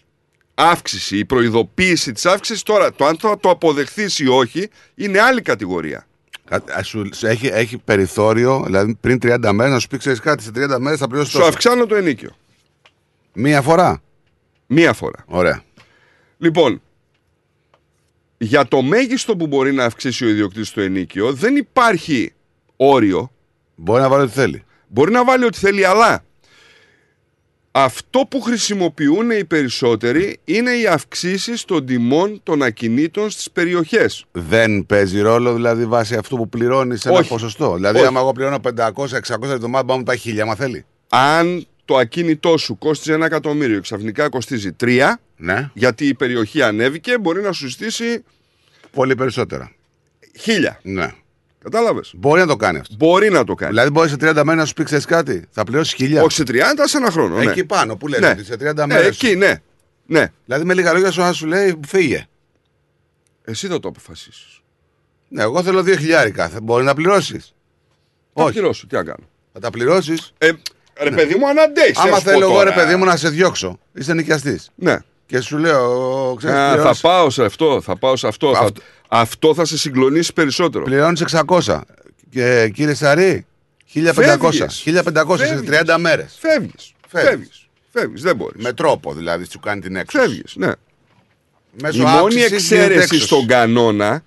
Αύξηση, 0.54 1.18
η 1.18 1.26
προειδοποίηση 1.26 2.12
της 2.12 2.26
αύξησης 2.26 2.64
τώρα, 2.64 2.92
το 2.94 3.06
αν 3.06 3.18
θα 3.20 3.40
το 3.40 3.50
αποδεχθείς 3.50 4.20
ή 4.20 4.28
όχι, 4.28 4.70
είναι 4.96 5.20
άλλη 5.20 5.42
κατηγορία. 5.42 6.08
Κα- 6.50 6.64
α, 6.78 6.84
Σου, 6.84 7.10
σου 7.14 7.28
έχει, 7.28 7.48
έχει 7.48 7.78
περιθώριο, 7.78 8.62
δηλαδή 8.66 8.96
πριν 8.96 9.20
30 9.22 9.52
μέρες 9.54 9.74
να 9.74 9.80
σου 9.80 9.88
πει 9.88 9.98
ξέρεις 9.98 10.20
κάτι, 10.20 10.44
σε 10.44 10.52
30 10.56 10.78
μέρες 10.80 11.00
θα 11.00 11.08
πληρώσεις 11.08 11.34
Σου 11.34 11.44
αυξάνω 11.46 11.86
το 11.86 11.96
ενίκιο. 11.96 12.36
Μία 13.34 13.62
φορά; 13.62 14.02
Μία 14.68 14.94
φορά. 14.94 15.24
Ωραία. 15.28 15.62
Λοιπόν, 16.38 16.82
για 18.38 18.68
το 18.68 18.82
μέγιστο 18.82 19.36
που 19.36 19.48
μπορεί 19.48 19.74
να 19.74 19.86
αυξήσει 19.86 20.26
ο 20.26 20.30
ιδιοκτήτης 20.30 20.72
το 20.72 20.82
ενίκιο 20.82 21.34
δεν 21.34 21.56
υπάρχει 21.56 22.34
όριο. 22.76 23.32
Μπορεί 23.76 24.02
να 24.02 24.10
βάλει 24.10 24.24
ό,τι 24.24 24.32
θέλει. 24.34 24.64
Μπορεί 24.88 25.12
να 25.12 25.24
βάλει 25.26 25.46
ό,τι 25.46 25.58
θέλει, 25.58 25.86
αλλά 25.86 26.24
αυτό 27.78 28.20
που 28.30 28.42
χρησιμοποιούν 28.42 29.32
οι 29.32 29.46
περισσότεροι 29.46 30.40
είναι 30.46 30.72
οι 30.72 30.86
αυξήσεις 30.88 31.66
των 31.66 31.86
τιμών 31.86 32.40
των 32.44 32.62
ακινήτων 32.64 33.30
στις 33.30 33.52
περιοχές. 33.52 34.26
Δεν 34.32 34.86
παίζει 34.86 35.20
ρόλο 35.22 35.54
δηλαδή 35.54 35.86
βάσει 35.86 36.16
αυτού 36.16 36.38
που 36.38 36.50
πληρώνεις 36.50 37.06
ένα 37.06 37.18
Όχι. 37.18 37.30
ποσοστό. 37.30 37.74
Δηλαδή, 37.76 37.98
Όχι. 37.98 38.08
άμα 38.08 38.20
εγώ 38.20 38.32
πληρώνω 38.32 38.60
500-600 38.78 39.52
εβδομάδα, 39.52 39.86
πάμε 39.86 40.04
τα 40.04 40.16
χίλια, 40.16 40.44
άμα 40.44 40.56
θέλει. 40.56 40.86
Αν 41.10 41.66
το 41.86 41.96
ακίνητό 41.98 42.58
σου 42.58 42.78
κόστιζε 42.78 43.14
ένα 43.14 43.26
εκατομμύριο, 43.26 43.82
ξαφνικά 43.82 44.30
κοστίζει 44.30 44.72
τρία, 44.74 45.20
Ναι. 45.38 45.70
γιατί 45.74 46.08
η 46.08 46.14
περιοχή 46.14 46.62
ανέβηκε, 46.62 47.18
μπορεί 47.18 47.42
να 47.42 47.52
σου 47.52 47.68
ζητήσει 47.68 48.24
Πολύ 48.92 49.16
περισσότερα. 49.16 49.72
χίλια. 50.40 50.80
Ναι. 50.84 51.12
Κατάλαβες; 51.72 52.14
Μπορεί 52.18 52.40
να 52.42 52.48
το 52.48 52.56
κάνει 52.56 52.80
αυτό. 52.80 52.96
Μπορεί 52.98 53.30
να 53.30 53.44
το 53.44 53.54
κάνει. 53.54 53.72
Δηλαδή, 53.72 53.90
μπορεί 53.90 54.10
σε 54.10 54.16
30 54.20 54.42
μέρε 54.44 54.54
να 54.60 54.66
σου 54.66 54.74
πει 54.74 54.84
ξέρεις 54.84 55.06
κάτι. 55.06 55.46
Θα 55.52 55.64
πληρώσει 55.64 55.96
χιλιά. 55.96 56.22
Όχι 56.24 56.32
σε 56.36 56.44
30, 56.48 56.58
σε 56.84 56.98
ένα 56.98 57.12
χρόνο. 57.12 57.36
ναι. 57.38 57.52
Εκεί 57.52 57.66
πάνω 57.66 57.96
που 57.98 58.08
λες 58.08 58.20
Ναι. 58.20 58.30
ότι 58.30 58.46
σε 58.46 58.56
30 58.56 58.76
Ναι, 58.76 58.86
μέρες. 58.94 59.08
εκεί, 59.08 59.36
ναι. 59.36 59.62
ναι. 60.06 60.28
Δηλαδή, 60.46 60.66
με 60.66 60.74
λίγα 60.74 60.94
λόγια, 60.94 61.12
σου, 61.12 61.34
σου 61.34 61.46
λέει 61.46 61.80
φύγε. 61.88 62.28
Εσύ 63.44 63.68
θα 63.68 63.80
το 63.80 63.88
αποφασίσεις. 63.88 64.60
Ναι, 65.28 65.42
εγώ 65.42 65.64
θέλω 65.64 65.80
2 65.84 65.98
χιλιάρικα. 65.98 66.50
Θα- 66.50 66.62
Μπορεί 66.62 66.84
να 66.84 66.94
πληρώσεις. 66.94 67.54
Θα 68.34 68.44
Όχι. 68.44 68.52
πληρώσω, 68.52 68.88
τι 68.88 68.96
να 68.96 69.04
κάνω. 69.04 69.24
Θα 69.54 69.60
τα 69.60 69.70
πληρώσεις. 69.70 70.34
Ε, 70.38 70.52
ρε 71.04 71.12
παιδί 71.12 71.36
μου, 71.36 71.48
αν 71.50 71.60
αντέχει. 71.60 71.94
Άμα 71.96 72.20
θέλω 72.20 72.46
εγώ, 72.46 72.64
ρε 72.64 72.72
παιδί 72.72 72.96
μου, 72.96 73.06
να 73.06 73.16
σε 73.16 73.30
διώξω. 73.30 73.80
Είσαι 73.94 74.14
νοικιαστής. 74.14 74.70
Ναι. 74.76 74.98
Και 75.26 75.40
σου 75.42 75.58
λέω, 75.58 76.34
ξέρεις, 76.38 76.56
Α, 76.58 76.68
θα 76.68 76.74
πληρώνεις- 76.74 77.02
πάω 77.02 77.30
σε 77.30 77.44
αυτό, 77.44 77.82
θα 77.82 77.98
πάω 77.98 78.16
σε 78.16 78.28
αυτό. 78.28 78.54
Θα- 78.56 78.72
Αυτό 79.08 79.54
θα 79.54 79.66
σε 79.66 79.78
συγκλονίσει 79.78 80.34
περισσότερο. 80.34 80.84
Πληρώνεις 80.84 81.22
600. 81.22 81.82
Και 82.30 82.72
κύριε 82.74 82.94
Σαρή, 82.94 83.46
1500. 83.94 84.14
Φεύγεις. 84.14 84.84
1500 84.84 85.38
σε 85.38 85.46
Φεύγεις. 85.46 85.70
30 85.70 85.98
μέρες. 85.98 86.38
Φεύγεις. 86.40 86.94
Φεύγεις. 87.08 87.30
Φεύγεις. 87.30 87.68
Φεύγεις. 87.92 88.22
Δεν 88.22 88.36
μπορείς. 88.36 88.64
Με 88.64 88.74
τρόπο 88.74 89.14
δηλαδή, 89.14 89.46
σου 89.52 89.60
κάνει 89.60 89.82
την 89.82 89.96
έξοδο. 89.96 90.26
Φεύγεις, 90.26 90.56
ναι. 90.56 90.72
Μέσω 91.82 91.98
η 91.98 92.02
μόνη 92.02 92.16
αύξησης 92.16 92.68
γίνεται 92.68 92.84
εξαίρεση 92.84 93.04
έξωση. 93.04 93.22
στον 93.26 93.48
κανόνα 93.48 94.24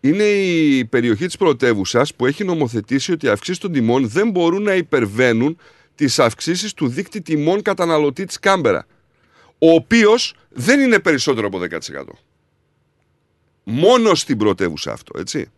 είναι 0.00 0.24
η 0.24 0.84
περιοχή 0.84 1.26
της 1.26 1.36
πρωτεύουσας 1.36 2.14
που 2.14 2.26
έχει 2.26 2.44
νομοθετήσει 2.44 3.12
ότι 3.12 3.26
οι 3.26 3.28
αυξήσεις 3.28 3.58
των 3.58 3.72
τιμών 3.72 4.08
δεν 4.08 4.30
μπορούν 4.30 4.62
να 4.62 4.74
υπερβαίνουν 4.74 5.58
τις 5.94 6.18
αυξήσεις 6.18 6.74
του 6.74 6.88
δίκτυ 6.88 7.22
τιμών 7.22 7.62
καταναλωτή 7.62 8.24
της 8.24 8.38
Κάμπερα, 8.38 8.86
ο 9.58 9.72
οποίος 9.72 10.34
δεν 10.48 10.80
είναι 10.80 10.98
περισσότερο 10.98 11.46
από 11.46 11.58
10%. 11.58 12.18
Μόνο 13.64 14.14
στην 14.14 14.36
πρωτεύουσα 14.38 14.92
αυτό, 14.92 15.18
έτσι. 15.18 15.50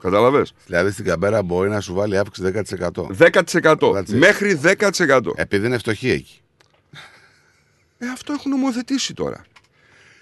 Κατάλαβες. 0.00 0.52
Δηλαδή 0.66 0.90
στην 0.90 1.04
καμπέρα 1.04 1.42
μπορεί 1.42 1.68
να 1.70 1.80
σου 1.80 1.94
βάλει 1.94 2.18
αύξηση 2.18 2.52
10%. 2.78 3.06
10%. 3.18 4.04
Μέχρι 4.08 4.60
10%. 4.62 5.20
Επειδή 5.34 5.66
είναι 5.66 5.78
φτωχή 5.78 6.10
εκεί. 6.10 6.40
Ε, 7.98 8.06
αυτό 8.08 8.32
έχουν 8.32 8.50
νομοθετήσει 8.50 9.14
τώρα. 9.14 9.44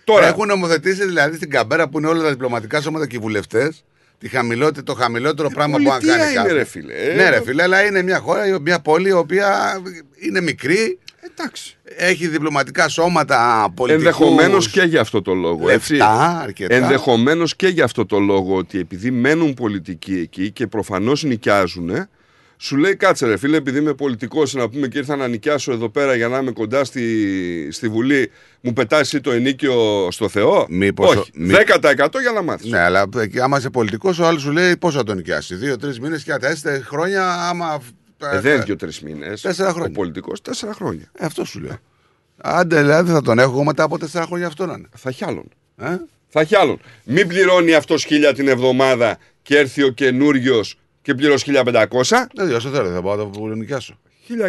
Τώρα- 0.04 0.26
Έχουν 0.26 0.46
νομοθετήσει 0.46 1.04
δηλαδή 1.06 1.36
στην 1.36 1.50
καμπέρα 1.50 1.88
που 1.88 1.98
είναι 1.98 2.06
όλα 2.08 2.22
τα 2.22 2.28
διπλωματικά 2.30 2.80
σώματα 2.80 3.06
και 3.06 3.16
οι 3.16 3.18
βουλευτές. 3.18 3.84
Τη 4.18 4.28
χαμηλότερη, 4.28 4.86
το 4.86 4.94
χαμηλότερο 4.94 5.48
πράγμα 5.50 5.76
που 5.76 5.82
να 5.82 5.88
Ε, 5.88 5.90
πολιτεία 5.92 6.16
κάνει 6.16 6.30
είναι, 6.30 6.34
κάποιος. 6.40 6.56
ρε 6.56 6.64
φίλε. 6.64 6.92
Ε, 6.94 7.14
Ναι, 7.14 7.28
ρε 7.30 7.42
φίλε, 7.42 7.62
αλλά 7.62 7.84
είναι 7.84 8.02
μια 8.02 8.18
χώρα, 8.18 8.60
μια 8.60 8.80
πόλη 8.80 9.08
η 9.08 9.12
οποία 9.12 9.80
είναι 10.14 10.40
μικρή. 10.40 10.98
Εντάξει. 11.30 11.76
Έχει 11.84 12.28
διπλωματικά 12.28 12.88
σώματα 12.88 13.68
πολιτικούς. 13.76 14.04
Ενδεχομένως 14.06 14.70
και 14.70 14.82
για 14.82 15.00
αυτό 15.00 15.22
το 15.22 15.34
λόγο. 15.34 15.68
Έτσι. 15.70 15.92
Λεφτά, 15.92 16.40
αρκετά. 16.42 16.74
Ενδεχομένως 16.74 17.56
και 17.56 17.68
για 17.68 17.84
αυτό 17.84 18.06
το 18.06 18.18
λόγο 18.18 18.56
ότι 18.56 18.78
επειδή 18.78 19.10
μένουν 19.10 19.54
πολιτικοί 19.54 20.14
εκεί 20.18 20.50
και 20.50 20.66
προφανώς 20.66 21.22
νοικιάζουν, 21.22 21.90
σου 22.58 22.76
λέει 22.76 22.96
κάτσε 22.96 23.26
ρε 23.26 23.36
φίλε, 23.36 23.56
επειδή 23.56 23.78
είμαι 23.78 23.94
πολιτικός 23.94 24.54
να 24.54 24.68
πούμε 24.68 24.88
και 24.88 24.98
ήρθα 24.98 25.16
να 25.16 25.28
νοικιάσω 25.28 25.72
εδώ 25.72 25.88
πέρα 25.88 26.14
για 26.14 26.28
να 26.28 26.38
είμαι 26.38 26.50
κοντά 26.50 26.84
στη, 26.84 27.68
στη 27.72 27.88
Βουλή, 27.88 28.30
μου 28.60 28.72
πετάει 28.72 29.00
εσύ 29.00 29.20
το 29.20 29.30
ενίκιο 29.30 30.08
στο 30.10 30.28
Θεό; 30.28 30.66
Μήπως- 30.68 31.16
Όχι. 31.16 31.30
μη- 31.34 31.52
10% 31.54 32.20
για 32.20 32.32
να 32.34 32.42
μάθεις. 32.42 32.70
Ναι, 32.70 32.78
αλλά 32.78 33.04
εκεί, 33.18 33.40
άμα 33.40 33.58
είσαι 33.58 33.70
πολιτικός, 33.70 34.18
ο 34.18 34.26
άλλος 34.26 34.42
σου 34.42 34.50
λέει 34.52 34.76
πώ 34.76 34.90
θα 34.90 35.02
τον 35.02 35.16
νοικιάσει. 35.16 35.54
Δύο-τρει 35.54 36.00
μήνες 36.00 36.22
και 36.22 36.32
τέσσερα 36.32 36.82
χρόνια, 36.84 37.32
άμα. 37.48 37.80
Ε, 38.18 38.40
δεν 38.40 38.54
είναι 38.54 38.64
δύο-τρεις 38.64 39.00
μήνες. 39.00 39.40
Τέσσερα 39.40 39.70
χρόνια. 39.70 39.88
Ο 39.90 39.92
πολιτικός 39.92 40.42
τέσσερα 40.42 40.72
χρόνια. 40.72 41.10
Ε, 41.18 41.24
αυτό 41.26 41.44
σου 41.44 41.60
λέω. 41.60 41.76
Άντε, 42.36 42.80
δηλαδή 42.82 43.10
θα 43.10 43.22
τον 43.22 43.38
έχω 43.38 43.50
εγώ 43.50 43.64
μετά 43.64 43.82
από 43.82 43.98
τέσσερα 43.98 44.24
χρόνια 44.26 44.46
αυτό 44.46 44.66
να 44.66 44.72
είναι. 44.72 44.88
Θα 44.96 45.10
χιάλων. 45.10 45.48
Ε; 45.76 45.96
Θα 46.28 46.44
χιάλων. 46.44 46.80
Μην 47.04 47.28
πληρώνει 47.28 47.74
αυτός 47.74 48.04
χίλια 48.04 48.32
την 48.34 48.48
εβδομάδα 48.48 49.18
και 49.42 49.58
έρθει 49.58 49.82
ο 49.82 49.88
καινούριος 49.90 50.78
και 51.02 51.14
πληρώσει 51.14 51.52
1500. 51.64 52.26
Δεν 52.34 52.54
όσο 52.54 52.68
θέλω, 52.70 52.90
θα 52.92 53.02
πάω 53.02 53.16
να 53.16 53.30
το 53.30 53.40
νοικιάσω. 53.46 53.98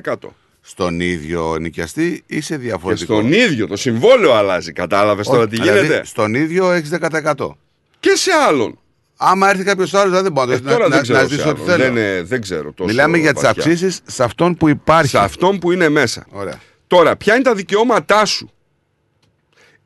1100. 0.04 0.16
Στον 0.62 1.00
ίδιο 1.00 1.58
νοικιαστή 1.58 2.24
ή 2.28 2.42
σε 2.42 2.54
Και 2.56 2.62
διαφορετικό. 2.62 3.14
στον 3.14 3.32
ίδιο, 3.34 3.68
το 3.68 3.76
συμβόλαιο 3.76 4.34
αλλάζει. 4.34 4.72
Κατάλαβες 4.72 5.28
τώρα 5.28 5.40
Όχι, 5.40 5.50
τι 5.50 5.56
δηλαδή, 5.62 5.80
γίνεται. 5.86 6.06
στον 6.06 6.34
ίδιο 6.34 6.72
έχεις 6.72 6.90
10%. 6.90 7.58
Και 8.00 8.16
σε 8.16 8.32
άλλον. 8.48 8.80
Άμα 9.18 9.50
έρθει 9.50 9.64
κάποιος 9.64 9.94
άλλος, 9.94 10.22
δεν 10.22 10.32
μπορώ 10.32 10.52
Ε, 10.52 10.60
να, 10.60 10.72
τώρα 10.72 10.88
να, 10.88 10.96
δεν 10.96 11.02
ξέρω. 11.04 11.22
να 11.22 11.28
σε 11.28 11.36
ζήσω 11.36 11.50
ό,τι 11.50 11.62
άλλον. 11.62 11.70
θέλω. 11.78 11.84
Δεν, 11.94 11.98
ε, 11.98 12.22
δεν 12.24 12.42
ξέρω 12.42 12.72
τόσο 12.74 12.90
Μιλάμε 12.90 13.18
για 13.18 13.34
τις 13.34 13.42
βαθιά. 13.44 13.64
αυξήσεις 13.64 14.00
σε 14.06 14.24
αυτόν 14.24 14.56
που 14.56 14.68
υπάρχει. 14.70 15.10
Σε 15.10 15.18
αυτόν 15.18 15.60
που 15.60 15.72
είναι 15.72 15.90
μέσα. 15.90 16.26
Ωραία. 16.32 16.60
Τώρα, 16.88 17.16
ποια 17.16 17.34
είναι 17.34 17.44
τα 17.44 17.54
δικαιώματά 17.56 18.26
σου; 18.26 18.52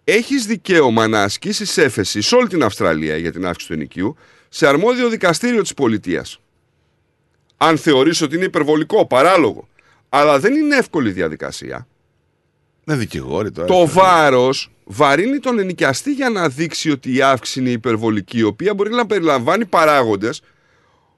Έχεις 0.03 0.45
δικαίωμα 0.45 1.07
να 1.07 1.23
ασκήσεις 1.23 1.77
έφεση 1.77 2.21
σε 2.21 2.35
όλη 2.35 2.47
την 2.47 2.63
Αυστραλία 2.63 3.17
για 3.17 3.31
την 3.31 3.45
αύξηση 3.45 3.67
του 3.67 3.73
ενοικίου 3.73 4.15
σε 4.49 4.67
αρμόδιο 4.67 5.09
δικαστήριο 5.09 5.61
της 5.61 5.73
πολιτείας. 5.73 6.39
Αν 7.57 7.77
θεωρείς 7.77 8.21
ότι 8.21 8.35
είναι 8.35 8.45
υπερβολικό, 8.45 9.05
παράλογο, 9.07 9.67
αλλά 10.09 10.39
δεν 10.39 10.53
είναι 10.55 10.75
εύκολη 10.75 11.11
διαδικασία, 11.11 11.87
Είναι 12.87 12.97
δικηγόροι 12.97 13.51
τώρα. 13.51 13.67
το 13.67 13.87
βάρος 13.87 14.71
βαρύνει 14.91 15.39
τον 15.39 15.59
ενοικιαστή 15.59 16.11
για 16.13 16.29
να 16.29 16.49
δείξει 16.49 16.91
ότι 16.91 17.15
η 17.15 17.21
αύξηση 17.21 17.59
είναι 17.59 17.69
υπερβολική, 17.69 18.37
η 18.37 18.43
οποία 18.43 18.73
μπορεί 18.73 18.89
να 18.89 19.05
περιλαμβάνει 19.05 19.65
παράγοντες 19.65 20.41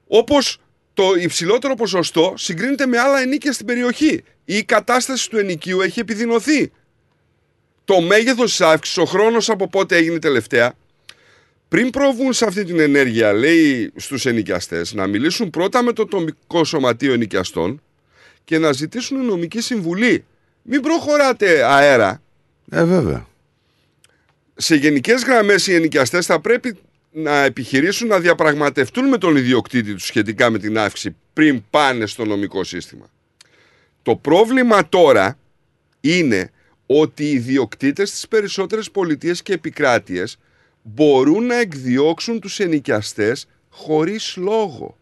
όπως 0.07 0.57
το 0.93 1.03
υψηλότερο 1.19 1.75
ποσοστό 1.75 2.33
συγκρίνεται 2.37 2.85
με 2.85 2.97
άλλα 2.97 3.21
ενίκια 3.21 3.53
στην 3.53 3.65
περιοχή 3.65 4.23
ή 4.45 4.57
η 4.57 4.63
κατάσταση 4.63 5.29
του 5.29 5.37
ενοικίου 5.37 5.81
έχει 5.81 5.99
επιδεινωθεί. 5.99 6.71
Το 7.85 8.01
μέγεθος 8.01 8.49
της 8.49 8.61
αύξησης, 8.61 8.97
ο 8.97 9.05
χρόνος 9.05 9.49
από 9.49 9.69
πότε 9.69 9.95
έγινε 9.95 10.19
τελευταία, 10.19 10.73
πριν 11.67 11.89
προβούν 11.89 12.33
σε 12.33 12.45
αυτή 12.45 12.63
την 12.63 12.79
ενέργεια, 12.79 13.33
λέει 13.33 13.91
στους 13.95 14.25
ενοικιαστές, 14.25 14.93
να 14.93 15.07
μιλήσουν 15.07 15.49
πρώτα 15.49 15.83
με 15.83 15.93
το 15.93 16.05
τομικό 16.05 16.63
σωματείο 16.63 17.13
ενοικιαστών 17.13 17.81
και 18.43 18.57
να 18.57 18.71
ζητήσουν 18.71 19.25
νομική 19.25 19.61
συμβουλή. 19.61 20.25
Μην 20.61 20.81
προχωράτε 20.81 21.63
αέρα. 21.63 22.21
Ε, 22.71 22.83
βέβαια. 22.83 23.31
Σε 24.55 24.75
γενικές 24.75 25.23
γραμμές 25.23 25.67
οι 25.67 25.73
ενοικιαστές 25.73 26.25
θα 26.25 26.39
πρέπει 26.39 26.77
να 27.11 27.43
επιχειρήσουν 27.43 28.07
να 28.07 28.19
διαπραγματευτούν 28.19 29.07
με 29.07 29.17
τον 29.17 29.35
ιδιοκτήτη 29.35 29.93
τους 29.93 30.05
σχετικά 30.05 30.49
με 30.49 30.59
την 30.59 30.77
αύξηση 30.77 31.15
πριν 31.33 31.63
πάνε 31.69 32.05
στο 32.05 32.25
νομικό 32.25 32.63
σύστημα. 32.63 33.09
Το 34.03 34.15
πρόβλημα 34.15 34.89
τώρα 34.89 35.37
είναι 36.01 36.51
ότι 36.85 37.23
οι 37.23 37.31
ιδιοκτήτες 37.31 38.09
στις 38.09 38.27
περισσότερες 38.27 38.91
πολιτείες 38.91 39.41
και 39.41 39.53
επικράτειες 39.53 40.37
μπορούν 40.81 41.45
να 41.45 41.55
εκδιώξουν 41.55 42.39
τους 42.39 42.59
ενοικιαστές 42.59 43.47
χωρίς 43.69 44.35
λόγο. 44.37 44.97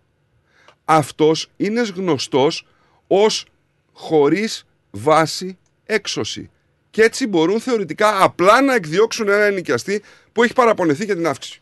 Αυτός 0.85 1.49
είναι 1.57 1.81
γνωστός 1.81 2.67
ως 3.07 3.45
χωρίς 3.93 4.65
βάση 4.91 5.57
έξωση. 5.85 6.49
Και 6.91 7.03
έτσι 7.03 7.27
μπορούν 7.27 7.59
θεωρητικά 7.59 8.23
απλά 8.23 8.61
να 8.61 8.75
εκδιώξουν 8.75 9.27
ένα 9.27 9.43
ενοικιαστή 9.43 10.01
που 10.31 10.43
έχει 10.43 10.53
παραπονεθεί 10.53 11.05
για 11.05 11.15
την 11.15 11.27
αύξηση. 11.27 11.61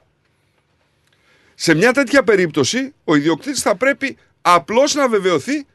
Σε 1.55 1.73
μια 1.73 1.91
τέτοια 1.91 2.23
περίπτωση, 2.23 2.93
ο 3.03 3.15
ιδιοκτήτης 3.15 3.61
θα 3.61 3.75
πρέπει 3.75 4.17
απλώς 4.41 4.93
να 4.93 5.09
βεβαιωθεί 5.09 5.65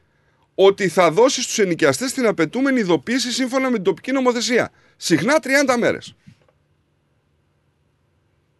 ότι 0.55 0.87
θα 0.87 1.11
δώσει 1.11 1.41
στους 1.41 1.59
ενοικιαστές 1.59 2.13
την 2.13 2.27
απαιτούμενη 2.27 2.79
ειδοποίηση 2.79 3.31
σύμφωνα 3.31 3.69
με 3.69 3.75
την 3.75 3.83
τοπική 3.83 4.11
νομοθεσία. 4.11 4.71
Συχνά 4.97 5.39
30 5.41 5.77
μέρες. 5.79 6.15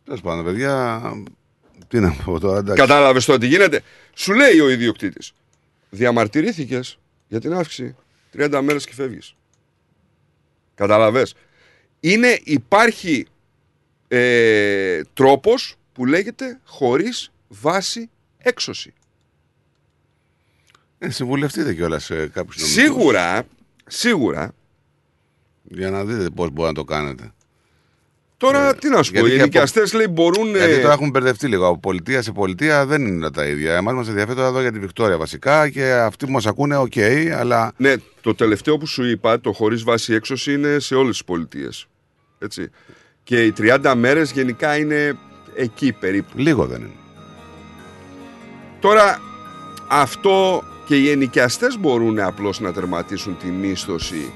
Τέλος 0.03 0.21
πάντων, 0.21 0.45
παιδιά. 0.45 1.01
Τι 1.87 1.99
να 1.99 2.11
πω 2.11 2.39
τώρα, 2.39 2.57
εντάξει. 2.57 2.81
Κατάλαβες 2.81 3.25
τώρα 3.25 3.39
τι 3.39 3.47
γίνεται. 3.47 3.81
Σου 4.13 4.33
λέει 4.33 4.59
ο 4.59 4.69
ιδιοκτήτης. 4.69 5.33
Διαμαρτυρήθηκες 5.89 6.99
για 7.27 7.39
την 7.39 7.53
αύξηση. 7.53 7.95
30 8.37 8.61
μέρες 8.61 8.85
και 8.85 8.93
φεύγεις. 8.93 9.35
Κατάλαβε. 10.75 11.25
Είναι, 11.99 12.39
υπάρχει 12.43 13.27
ε, 14.07 15.01
τρόπος 15.13 15.75
που 15.93 16.05
λέγεται 16.05 16.59
χωρίς 16.65 17.31
βάση 17.47 18.09
έξωση. 18.37 18.93
Ε, 20.97 21.09
συμβουλευτείτε 21.09 21.73
κιόλας 21.73 22.03
σε 22.03 22.27
κάποιους 22.27 22.71
Σίγουρα, 22.71 23.47
σίγουρα. 23.87 24.53
Για 25.63 25.89
να 25.89 26.05
δείτε 26.05 26.29
πώς 26.29 26.49
μπορεί 26.49 26.67
να 26.67 26.73
το 26.73 26.83
κάνετε. 26.83 27.33
Τώρα 28.45 28.75
τι 28.75 28.89
να 28.89 29.03
σου 29.03 29.11
πω, 29.11 29.19
γιατί 29.19 29.33
οι 29.33 29.37
και 29.37 29.43
από- 29.43 29.43
ενοικιαστές 29.43 29.93
λέει 29.93 30.07
μπορούν... 30.09 30.49
Γιατί 30.55 30.71
ε, 30.71 30.77
τώρα 30.77 30.93
έχουμε 30.93 31.09
μπερδευτεί 31.09 31.47
λίγο. 31.47 31.67
Από 31.67 31.79
πολιτεία 31.79 32.21
σε 32.21 32.31
πολιτεία 32.31 32.85
δεν 32.85 33.05
είναι 33.05 33.31
τα 33.31 33.45
ίδια. 33.45 33.75
Εμάς 33.75 33.93
μας 33.93 34.07
ενδιαφέρει 34.07 34.35
τώρα 34.35 34.47
εδώ 34.47 34.61
για 34.61 34.71
τη 34.71 34.79
Βικτόρια 34.79 35.17
βασικά 35.17 35.69
και 35.69 35.91
αυτοί 35.91 36.25
που 36.25 36.31
μας 36.31 36.45
ακούνε, 36.45 36.77
οκ, 36.77 36.93
αλλά. 37.37 37.71
Ναι, 37.77 37.93
το 38.21 38.35
τελευταίο 38.35 38.77
που 38.77 38.87
σου 38.87 39.05
είπα, 39.05 39.39
το 39.41 39.51
χωρίς 39.51 39.83
βάση 39.83 40.13
έξωση 40.13 40.53
είναι 40.53 40.79
σε 40.79 40.95
όλες 40.95 41.11
τις 41.11 41.23
πολιτείες. 41.23 41.87
Έτσι. 42.39 42.69
Και 43.23 43.43
οι 43.45 43.53
30 43.57 43.93
μέρες 43.97 44.31
γενικά 44.31 44.77
είναι 44.77 45.17
εκεί 45.55 45.91
περίπου. 45.91 46.31
Λίγο 46.35 46.65
δεν 46.65 46.79
είναι. 46.81 46.89
Τώρα, 48.79 49.21
αυτό 49.87 50.63
και 50.85 50.95
οι 50.95 51.09
ενοικιαστές 51.09 51.77
μπορούν 51.79 52.19
απλώς 52.19 52.59
να 52.59 52.73
τερματίσουν 52.73 53.37
τη 53.37 53.47
μίσθωση 53.47 54.33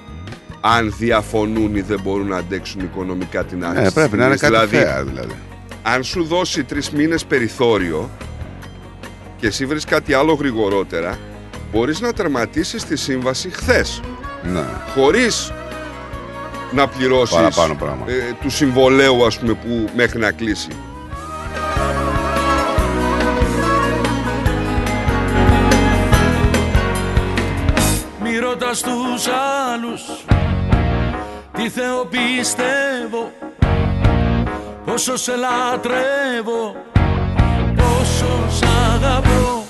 αν 0.61 0.93
διαφωνούν 0.97 1.75
ή 1.75 1.81
δεν 1.81 1.99
μπορούν 2.03 2.27
να 2.27 2.37
αντέξουν 2.37 2.81
οικονομικά 2.81 3.43
την 3.45 3.63
αύξηση. 3.65 3.83
Ναι, 3.85 3.91
πρέπει 3.91 4.09
της 4.09 4.19
να 4.19 4.25
είναι 4.25 4.35
τιμής. 4.35 4.57
κάτι 4.59 4.75
fair, 4.75 5.03
δηλαδή. 5.05 5.33
αν 5.83 6.03
σου 6.03 6.23
δώσει 6.23 6.63
τρεις 6.63 6.89
μήνες 6.89 7.25
περιθώριο 7.25 8.09
και 9.37 9.47
εσύ 9.47 9.65
βρεις 9.65 9.85
κάτι 9.85 10.13
άλλο 10.13 10.33
γρηγορότερα, 10.33 11.17
μπορείς 11.71 11.99
να 12.01 12.13
τερματίσεις 12.13 12.83
τη 12.83 12.95
σύμβαση 12.95 13.49
χθες. 13.49 14.01
Ναι. 14.43 14.63
Χωρίς 14.95 15.51
να 16.71 16.87
πληρώσεις 16.87 17.35
Παραπάνω 17.35 17.75
πράγμα. 17.75 18.05
ε, 18.07 18.13
του 18.41 18.49
συμβολέου 18.49 19.25
ας 19.25 19.39
πούμε 19.39 19.53
που 19.53 19.89
μέχρι 19.95 20.19
να 20.19 20.31
κλείσει. 20.31 20.69
Μη 28.23 28.37
ρωτάς 28.37 28.81
τους 28.81 29.27
άλλους 29.73 30.01
Τι 31.61 31.69
Θεό 31.69 32.05
πιστεύω 32.05 33.31
Πόσο 34.85 35.17
σε 35.17 35.31
λατρεύω 35.35 36.75
Πόσο 37.75 38.49
σ' 38.49 38.63
αγαπώ. 38.93 39.65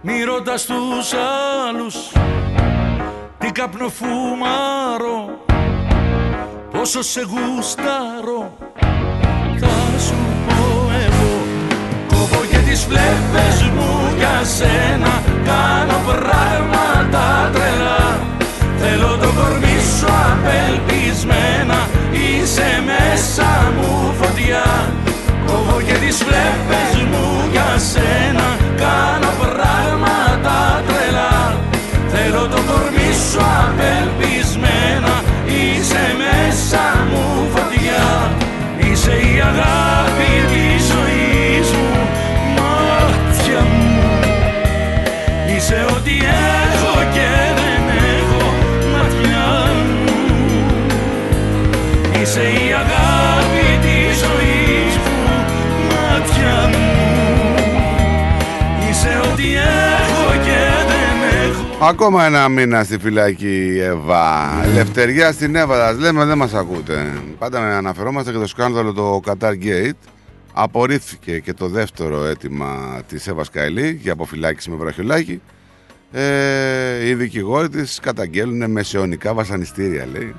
Μη 0.00 0.22
ρωτάς 0.22 0.64
τους 0.64 1.12
άλλους 1.68 1.94
Τι 3.38 3.52
καπνό 3.52 3.88
φουμάρω 3.88 5.44
Πόσο 6.70 7.02
σε 7.02 7.20
γουστάρω 7.20 8.56
Θα 9.60 9.98
σου 9.98 10.14
πω 10.46 10.90
εγώ. 11.06 11.32
Κόβω 12.08 12.44
και 12.50 12.58
τις 12.58 12.86
βλέπες 12.86 13.62
μου 13.74 14.14
για 14.16 14.44
σένα 14.44 15.22
Κάνω 15.44 15.98
πράγματα 16.06 17.50
τρελά. 17.52 18.20
Θέλω 18.78 19.16
το 19.16 19.32
κορμί 19.40 19.66
σου 19.66 19.71
απελπισμένα 20.30 21.78
Είσαι 22.12 22.70
μέσα 22.90 23.50
μου 23.76 24.14
φωτιά. 24.20 24.66
Κόβω 25.46 25.80
και 25.86 25.92
τις 25.92 26.16
βλέπες 26.26 26.94
μου 27.10 27.26
για 27.52 27.70
σένα 27.90 28.48
Κάνω 28.82 29.32
πράγματα 29.42 30.56
τρελά. 30.88 31.36
Θέλω 32.12 32.42
το 32.52 32.60
κορμί 32.68 33.10
σου 33.28 33.40
απελπισμένα 33.62 35.14
Είσαι 35.58 36.04
μέσα 36.22 36.84
μου 37.10 37.24
φωτιά. 37.54 38.06
Είσαι 38.84 39.14
η 39.30 39.40
αγάπη 39.50 40.32
της 40.50 40.80
ζωής 40.92 41.68
μου 41.78 41.90
Μάτια 42.56 43.60
μου. 43.70 43.92
Είσαι 45.56 45.86
ό,τι 45.96 46.14
Ακόμα 61.84 62.24
ένα 62.24 62.48
μήνα 62.48 62.84
στη 62.84 62.98
φυλακή 62.98 63.66
η 63.66 63.80
Εύα. 63.80 64.50
Ελευθεριά 64.64 65.32
στην 65.32 65.54
Εύα, 65.54 65.76
σας 65.76 65.98
λέμε 65.98 66.24
δεν 66.24 66.38
μας 66.38 66.54
ακούτε. 66.54 67.22
Πάντα 67.38 67.60
να 67.60 67.76
αναφερόμαστε 67.76 68.32
και 68.32 68.38
το 68.38 68.46
σκάνδαλο 68.46 68.92
το 68.92 69.20
Qatar 69.26 69.52
Gate. 69.62 70.08
Απορρίφθηκε 70.52 71.38
και 71.38 71.52
το 71.52 71.68
δεύτερο 71.68 72.24
αίτημα 72.24 73.00
της 73.08 73.26
Εύας 73.26 73.50
Καηλή 73.50 73.98
για 74.02 74.12
αποφυλάκηση 74.12 74.70
με 74.70 74.76
βραχιολάκι. 74.76 75.40
Ε, 76.12 77.08
οι 77.08 77.14
δικηγόροι 77.14 77.68
της 77.68 77.98
καταγγέλνουν 78.02 78.70
μεσαιωνικά 78.70 79.34
βασανιστήρια, 79.34 80.06
λέει. 80.12 80.34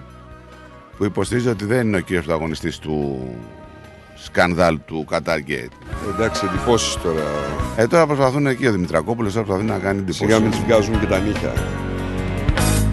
Που 0.98 1.06
υποστηρίζει 1.06 1.50
ότι 1.50 1.66
δεν 1.66 1.88
είναι 1.88 1.98
ο 1.98 2.00
κύριος 2.00 2.26
πρωταγωνιστής 2.26 2.80
του 2.80 3.28
σκανδάλου 4.24 4.82
του 4.86 5.06
Qatar 5.12 5.38
Gate. 5.48 5.74
Εντάξει, 6.14 6.46
εντυπώσεις 6.46 6.94
τώρα. 6.94 7.24
Ε, 7.76 7.88
τώρα 7.88 8.06
προσπαθούν 8.06 8.48
εκεί 8.48 8.68
ο 8.68 8.72
Δημητρακόπουλος 8.72 9.34
τώρα 9.34 9.46
προσπαθεί 9.46 9.70
να 9.70 9.80
κάνει 9.80 9.98
εντυπώσεις. 10.00 10.26
Σιγά 10.26 10.40
μην 10.40 10.52
τους 10.52 10.60
βγάζουν 10.60 11.00
και 11.00 11.06
τα 11.06 11.20
νύχια. 11.20 11.54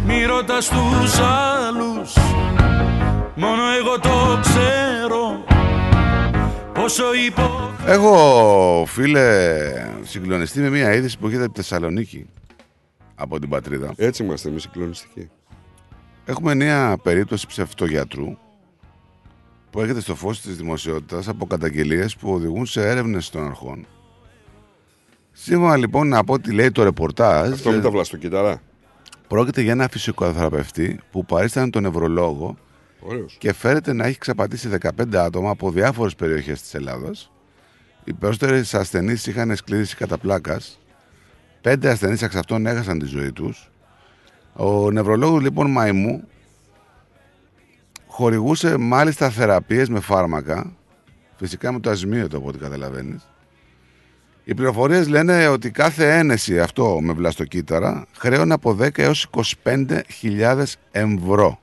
Μη 0.06 0.24
ρωτάς 0.24 0.68
τους 0.68 1.18
άλλους 1.18 2.16
Μόνο 3.34 3.62
εγώ 3.80 3.98
το 3.98 4.40
ξέρω 4.40 5.44
Πόσο 6.74 7.04
υπό 7.26 7.70
Έχω 7.86 8.84
φίλε 8.86 9.48
συγκλονιστεί 10.02 10.60
με 10.60 10.70
μια 10.70 10.94
είδηση 10.94 11.18
που 11.18 11.26
έχετε 11.26 11.44
από 11.44 11.52
τη 11.52 11.60
Θεσσαλονίκη 11.60 12.26
από 13.20 13.38
την 13.38 13.48
πατρίδα. 13.48 13.92
Έτσι 13.96 14.22
είμαστε 14.22 14.48
εμείς 14.48 14.62
συγκλονιστικοί. 14.62 15.30
Έχουμε 16.24 16.54
μια 16.54 16.98
περίπτωση 17.02 17.46
ψευτογιατρού 17.46 18.36
που 19.70 19.80
έρχεται 19.80 20.00
στο 20.00 20.14
φως 20.14 20.40
της 20.40 20.56
δημοσιότητας 20.56 21.28
από 21.28 21.46
καταγγελίες 21.46 22.16
που 22.16 22.32
οδηγούν 22.32 22.66
σε 22.66 22.88
έρευνες 22.88 23.30
των 23.30 23.44
αρχών. 23.44 23.86
Σύμφωνα 25.32 25.76
λοιπόν 25.76 26.14
από 26.14 26.32
ό,τι 26.32 26.52
λέει 26.52 26.70
το 26.70 26.82
ρεπορτάζ... 26.82 27.52
Αυτό 27.52 27.70
με 27.70 27.80
τα 27.80 27.90
βλαστοκύτταρα. 27.90 28.62
Πρόκειται 29.28 29.60
για 29.60 29.72
ένα 29.72 29.88
φυσικοθεραπευτή 29.88 31.00
που 31.10 31.24
παρίστανε 31.24 31.70
τον 31.70 31.82
νευρολόγο 31.82 32.56
Ωραίος. 33.00 33.36
και 33.38 33.52
φέρεται 33.52 33.92
να 33.92 34.06
έχει 34.06 34.18
ξαπατήσει 34.18 34.68
15 34.80 35.14
άτομα 35.14 35.50
από 35.50 35.70
διάφορες 35.70 36.14
περιοχές 36.14 36.60
της 36.60 36.74
Ελλάδας. 36.74 37.30
Οι 38.04 38.12
περισσότεροι 38.12 38.64
ασθενείς 38.72 39.26
είχαν 39.26 39.56
σκλήρηση 39.56 39.96
κατά 39.96 40.18
πλάκας. 40.18 40.78
Πέντε 41.60 41.90
ασθενείς 41.90 42.22
εξ 42.22 42.34
αυτών 42.34 42.66
έχασαν 42.66 42.98
τη 42.98 43.06
ζωή 43.06 43.32
τους. 43.32 43.70
Ο 44.52 44.90
νευρολόγος 44.90 45.42
λοιπόν 45.42 45.70
Μαϊμού 45.70 46.24
χορηγούσε 48.20 48.76
μάλιστα 48.76 49.30
θεραπείες 49.30 49.88
με 49.88 50.00
φάρμακα, 50.00 50.76
φυσικά 51.36 51.72
με 51.72 51.80
το 51.80 51.90
αζημίωτο 51.90 52.36
από 52.36 52.48
ό,τι 52.48 52.58
καταλαβαίνεις. 52.58 53.28
Οι 54.44 54.54
πληροφορίες 54.54 55.08
λένε 55.08 55.48
ότι 55.48 55.70
κάθε 55.70 56.18
ένεση 56.18 56.60
αυτό 56.60 56.98
με 57.00 57.12
βλαστοκύτταρα 57.12 58.06
χρέωνε 58.18 58.54
από 58.54 58.76
10 58.80 58.98
έως 58.98 59.26
25.000 59.62 60.64
ευρώ. 60.90 61.60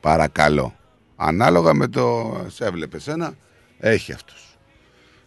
Παρακαλώ. 0.00 0.74
Ανάλογα 1.16 1.74
με 1.74 1.88
το 1.88 2.36
σε 2.48 2.64
έβλεπε 2.64 2.96
εσένα, 2.96 3.34
έχει 3.78 4.12
αυτός. 4.12 4.58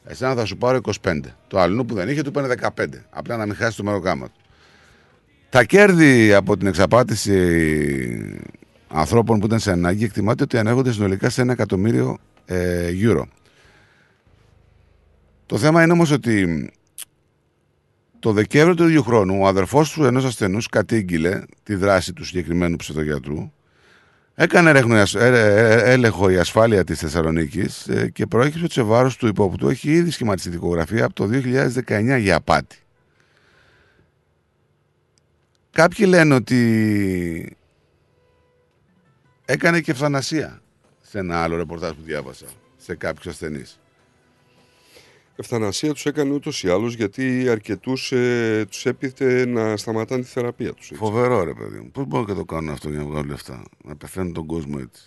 Εσένα 0.06 0.36
θα 0.36 0.46
σου 0.46 0.58
πάρω 0.58 0.80
25. 1.04 1.20
Το 1.48 1.60
αλλού 1.60 1.86
που 1.86 1.94
δεν 1.94 2.10
είχε 2.10 2.22
του 2.22 2.32
πάνε 2.32 2.56
15. 2.62 2.86
Απλά 3.10 3.38
να 3.38 3.46
μην 3.46 3.56
χάσει 3.56 3.78
το 3.78 3.84
μεροκάμα 3.84 4.26
του. 4.26 4.40
Τα 5.50 5.64
κέρδη 5.64 6.34
από 6.34 6.58
την 6.58 6.68
εξαπάτηση 6.68 7.34
ανθρώπων 8.94 9.40
που 9.40 9.46
ήταν 9.46 9.60
σε 9.60 9.72
ανάγκη 9.72 10.04
εκτιμάται 10.04 10.44
ότι 10.44 10.58
ανέρχονται 10.58 10.92
συνολικά 10.92 11.30
σε 11.30 11.42
ένα 11.42 11.52
εκατομμύριο 11.52 12.18
ε, 12.46 12.90
euro. 13.02 13.24
Το 15.46 15.58
θέμα 15.58 15.84
είναι 15.84 15.92
όμως 15.92 16.12
ότι 16.12 16.70
το 18.20 18.32
Δεκέμβριο 18.32 18.76
του 18.76 18.84
ίδιου 18.84 19.04
χρόνου 19.04 19.40
ο 19.42 19.48
αδερφός 19.48 19.92
του 19.92 20.04
ενός 20.04 20.26
ασθενούς 20.26 20.68
κατήγγειλε 20.68 21.42
τη 21.64 21.76
δράση 21.76 22.14
του 22.14 22.26
συγκεκριμένου 22.26 22.76
ψευδογιατρού 22.76 23.52
Έκανε 24.36 24.70
έρευνο- 24.70 24.96
ε, 24.96 25.28
ε, 25.28 25.92
έλεγχο 25.92 26.30
η 26.30 26.38
ασφάλεια 26.38 26.84
της 26.84 27.00
Θεσσαλονίκης 27.00 27.88
ε, 27.88 28.10
και 28.10 28.26
προέκυψε 28.26 28.64
ότι 28.64 28.74
σε 28.74 28.82
βάρος 28.82 29.18
του 29.18 29.28
υπόπτου 29.28 29.70
έχει 29.70 29.92
ήδη 29.92 30.12
σχηματιστεί 30.12 30.50
δικογραφία 30.50 31.06
από 31.06 31.14
το 31.14 31.30
2019 31.86 32.18
για 32.20 32.36
απάτη. 32.36 32.78
Κάποιοι 35.72 36.06
λένε 36.10 36.36
ότι 36.36 37.58
έκανε 39.46 39.82
και 39.82 39.92
ευθανασία 39.92 40.62
σε 41.02 41.20
ένα 41.20 41.44
άλλο 41.44 41.56
ρεπορτάζ 41.56 41.92
που 41.92 42.02
διάβασα 42.04 42.46
σε 42.78 42.96
κάποιους 42.96 43.28
ασθενείς. 43.28 43.78
Ευθανασία 45.36 45.94
τους 45.94 46.06
έκανε 46.06 46.34
ούτως 46.34 46.64
ή 46.64 46.70
άλλως 46.70 46.94
γιατί 46.94 47.50
αρκετούς 47.50 48.12
ε, 48.12 48.66
τους 48.70 48.86
έπειθε 48.86 49.46
να 49.46 49.78
σταματάνε 49.78 50.22
τη 50.22 50.28
θεραπεία 50.28 50.74
τους. 50.74 50.92
Φοβερό 50.96 51.44
ρε 51.44 51.54
παιδί 51.54 51.78
μου. 51.80 51.92
Πώς 51.92 52.06
μπορούν 52.06 52.26
να 52.30 52.36
το 52.36 52.46
κάνουν 52.46 52.70
αυτό 52.70 52.90
για 52.90 52.98
να 53.00 53.06
βγάλουν 53.06 53.30
λεφτά; 53.30 53.64
Να 53.84 53.96
πεθαίνουν 53.96 54.34
τον 54.34 54.46
κόσμο 54.46 54.78
έτσι. 54.82 55.04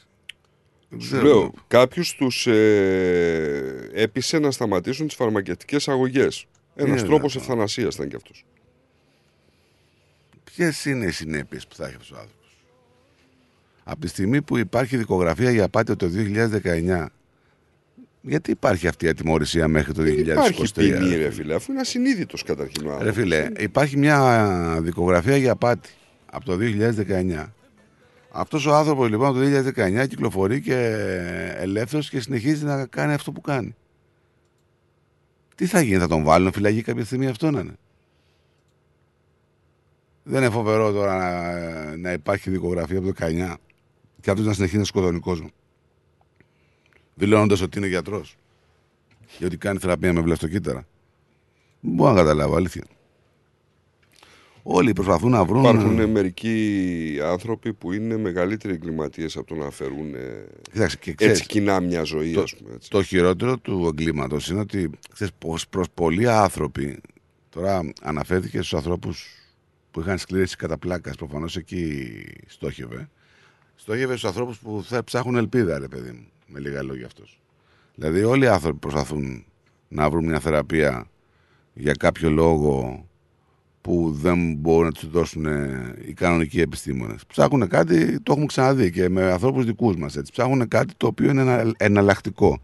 Δεν 0.88 1.00
Σου 1.00 1.06
ξέρω. 1.08 1.26
λέω, 1.26 1.52
κάποιους 1.68 2.14
τους 2.14 2.46
ε, 2.46 3.90
έπεισε 3.92 4.38
να 4.38 4.50
σταματήσουν 4.50 5.06
τις 5.06 5.16
φαρμακευτικές 5.16 5.88
αγωγές. 5.88 6.46
Ένας 6.74 6.98
Είναι 6.98 7.08
τρόπος 7.08 7.32
δυνατόν. 7.32 7.40
ευθανασίας 7.52 7.94
ήταν 7.94 8.08
κι 8.08 8.16
αυτός. 8.16 8.44
Ποιες 10.44 10.84
είναι 10.84 11.04
οι 11.06 11.10
συνέπειες 11.10 11.66
που 11.66 11.74
θα 11.74 11.86
έχει 11.86 11.94
αυτός 11.94 12.10
ο 12.10 12.16
άνθρωπος; 12.20 12.45
Από 13.88 14.00
τη 14.00 14.06
στιγμή 14.06 14.42
που 14.42 14.56
υπάρχει 14.56 14.96
δικογραφία 14.96 15.50
για 15.50 15.64
απάτη 15.64 15.96
το 15.96 16.10
2019, 16.96 17.06
γιατί 18.20 18.50
υπάρχει 18.50 18.88
αυτή 18.88 19.06
η 19.06 19.08
ατιμορρησία 19.08 19.68
μέχρι 19.68 19.92
το 19.92 20.02
2023. 20.02 20.06
Υπάρχει 20.18 20.72
ποινή, 20.74 21.16
ρε 21.16 21.30
φίλε, 21.30 21.54
αφού 21.54 21.72
είναι 21.72 21.80
ασυνείδητος 21.80 22.42
καταρχήν 22.42 22.86
ο 22.86 22.88
Ρε 22.88 22.92
άνθρωπος. 22.92 23.14
φίλε, 23.14 23.48
υπάρχει 23.58 23.98
μια 23.98 24.78
δικογραφία 24.82 25.36
για 25.36 25.52
απάτη 25.52 25.88
από 26.26 26.44
το 26.44 26.56
2019. 26.60 27.44
Αυτός 28.30 28.66
ο 28.66 28.74
άνθρωπος 28.74 29.08
λοιπόν 29.08 29.28
από 29.28 29.38
το 29.38 29.72
2019 30.02 30.08
κυκλοφορεί 30.08 30.60
και 30.60 30.76
ελεύθερος 31.56 32.10
και 32.10 32.20
συνεχίζει 32.20 32.64
να 32.64 32.86
κάνει 32.86 33.12
αυτό 33.12 33.32
που 33.32 33.40
κάνει. 33.40 33.74
Τι 35.54 35.66
θα 35.66 35.80
γίνει, 35.80 35.98
θα 35.98 36.08
τον 36.08 36.22
βάλουν 36.22 36.52
φυλακή 36.52 36.82
κάποια 36.82 37.04
στιγμή 37.04 37.26
αυτό 37.26 37.50
να 37.50 37.60
είναι; 37.60 37.76
Δεν 40.22 40.42
είναι 40.42 40.50
φοβερό 40.50 40.92
τώρα 40.92 41.16
να, 41.16 41.96
να 41.96 42.12
υπάρχει 42.12 42.50
δικογραφία 42.50 42.98
από 42.98 43.12
το 43.12 43.26
19 43.26 43.54
και 44.20 44.30
αυτός 44.30 44.46
να 44.46 44.52
συνεχίζει 44.52 44.78
να 44.78 44.84
σκοτώνει 44.84 45.20
κόσμος. 45.20 45.50
Δηλώνοντας 47.14 47.60
ότι 47.60 47.78
είναι 47.78 47.86
γιατρός. 47.86 48.36
Γιατί 49.38 49.56
κάνει 49.56 49.78
θεραπεία 49.78 50.12
με 50.12 50.20
βλαστοκύτταρα. 50.20 50.86
Δεν 51.80 51.92
μπορώ 51.92 52.10
να 52.10 52.16
καταλάβω, 52.16 52.56
αλήθεια. 52.56 52.84
Όλοι 54.68 54.92
προσπαθούν 54.92 55.30
να 55.30 55.44
βρουν. 55.44 55.64
Υπάρχουν 55.64 55.98
ε, 55.98 56.06
μερικοί 56.06 57.18
άνθρωποι 57.22 57.72
που 57.72 57.92
είναι 57.92 58.16
μεγαλύτεροι 58.16 58.74
εγκληματίες 58.74 59.36
από 59.36 59.46
το 59.46 59.54
να 59.54 59.70
φέρουν 59.70 60.14
ε, 60.14 60.46
Κοίταξε, 60.72 60.96
και 60.96 61.12
ξέρεις, 61.12 61.38
έτσι 61.38 61.48
κοινά 61.48 61.80
μια 61.80 62.02
ζωή, 62.02 62.32
το, 62.32 62.40
ας 62.40 62.56
πούμε. 62.56 62.74
Έτσι. 62.74 62.90
το 62.90 63.02
χειρότερο 63.02 63.58
του 63.58 63.86
εγκλήματος 63.92 64.48
είναι 64.48 64.60
ότι 64.60 64.90
ξέρεις, 65.12 65.32
πως 65.38 65.68
προς 65.68 65.86
πολλοί 65.94 66.28
άνθρωποι. 66.28 67.00
Τώρα 67.48 67.92
αναφέρθηκε 68.02 68.56
στους 68.56 68.74
ανθρώπους 68.74 69.26
που 69.90 70.00
είχαν 70.00 70.18
σκλήρηση 70.18 70.56
κατά 70.56 70.78
πλάκας. 70.78 71.16
Προφανώς 71.16 71.56
εκεί 71.56 72.12
στόχευε. 72.46 73.08
Στόχευε 73.76 74.16
στους 74.16 74.24
ανθρώπους 74.28 74.58
που 74.58 74.84
θα 74.86 75.04
ψάχνουν 75.04 75.36
ελπίδα, 75.36 75.78
ρε 75.78 75.88
παιδί 75.88 76.10
μου. 76.10 76.26
Με 76.46 76.60
λίγα 76.60 76.82
λόγια 76.82 77.06
αυτός. 77.06 77.40
Δηλαδή, 77.94 78.22
όλοι 78.24 78.44
οι 78.44 78.48
άνθρωποι 78.48 78.78
προσπαθούν 78.78 79.44
να 79.88 80.10
βρουν 80.10 80.24
μια 80.24 80.40
θεραπεία 80.40 81.06
για 81.74 81.92
κάποιο 81.92 82.30
λόγο 82.30 83.04
που 83.80 84.16
δεν 84.20 84.54
μπορούν 84.54 84.84
να 84.84 84.92
τους 84.92 85.08
δώσουν 85.10 85.46
ε, 85.46 85.94
οι 86.06 86.12
κανονικοί 86.12 86.60
επιστήμονες. 86.60 87.20
Ψάχνουν 87.26 87.68
κάτι, 87.68 88.20
το 88.20 88.32
έχουμε 88.32 88.46
ξαναδεί 88.46 88.90
και 88.90 89.08
με 89.08 89.32
ανθρώπους 89.32 89.64
δικούς 89.64 89.96
μας. 89.96 90.16
Ψάχνουν 90.32 90.68
κάτι 90.68 90.94
το 90.96 91.06
οποίο 91.06 91.30
είναι 91.30 91.40
ενα- 91.40 91.72
εναλλακτικό. 91.76 92.60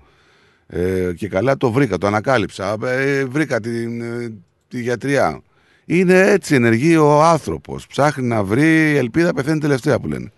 Ε, 0.67 1.13
και 1.17 1.29
καλά 1.29 1.57
το 1.57 1.71
βρήκα, 1.73 1.99
το 1.99 2.07
ανακάλυψα. 2.07 2.77
Ε, 2.85 3.25
βρήκα 3.25 3.61
την, 3.61 4.01
ε, 4.01 4.33
τη 4.69 4.81
γιατριά. 4.81 5.41
Είναι 5.85 6.21
έτσι 6.21 6.55
ενεργεί 6.55 6.97
ο 6.97 7.23
άνθρωπος. 7.23 7.87
Ψάχνει 7.87 8.27
να 8.27 8.45
βρει 8.45 8.97
ελπίδα, 8.97 9.33
πεθαίνει 9.35 9.61
τελευταία 9.61 10.01
που 10.01 10.09
λένε. 10.09 10.33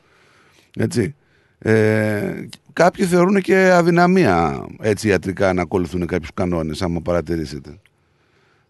Έτσι. 0.76 1.14
Ε, 1.58 2.46
κάποιοι 2.72 3.06
θεωρούν 3.06 3.40
και 3.40 3.72
αδυναμία 3.72 4.66
έτσι 4.80 5.08
ιατρικά 5.08 5.52
να 5.52 5.62
ακολουθούν 5.62 6.06
κάποιους 6.06 6.30
κανόνες, 6.34 6.82
άμα 6.82 7.00
παρατηρήσετε. 7.00 7.78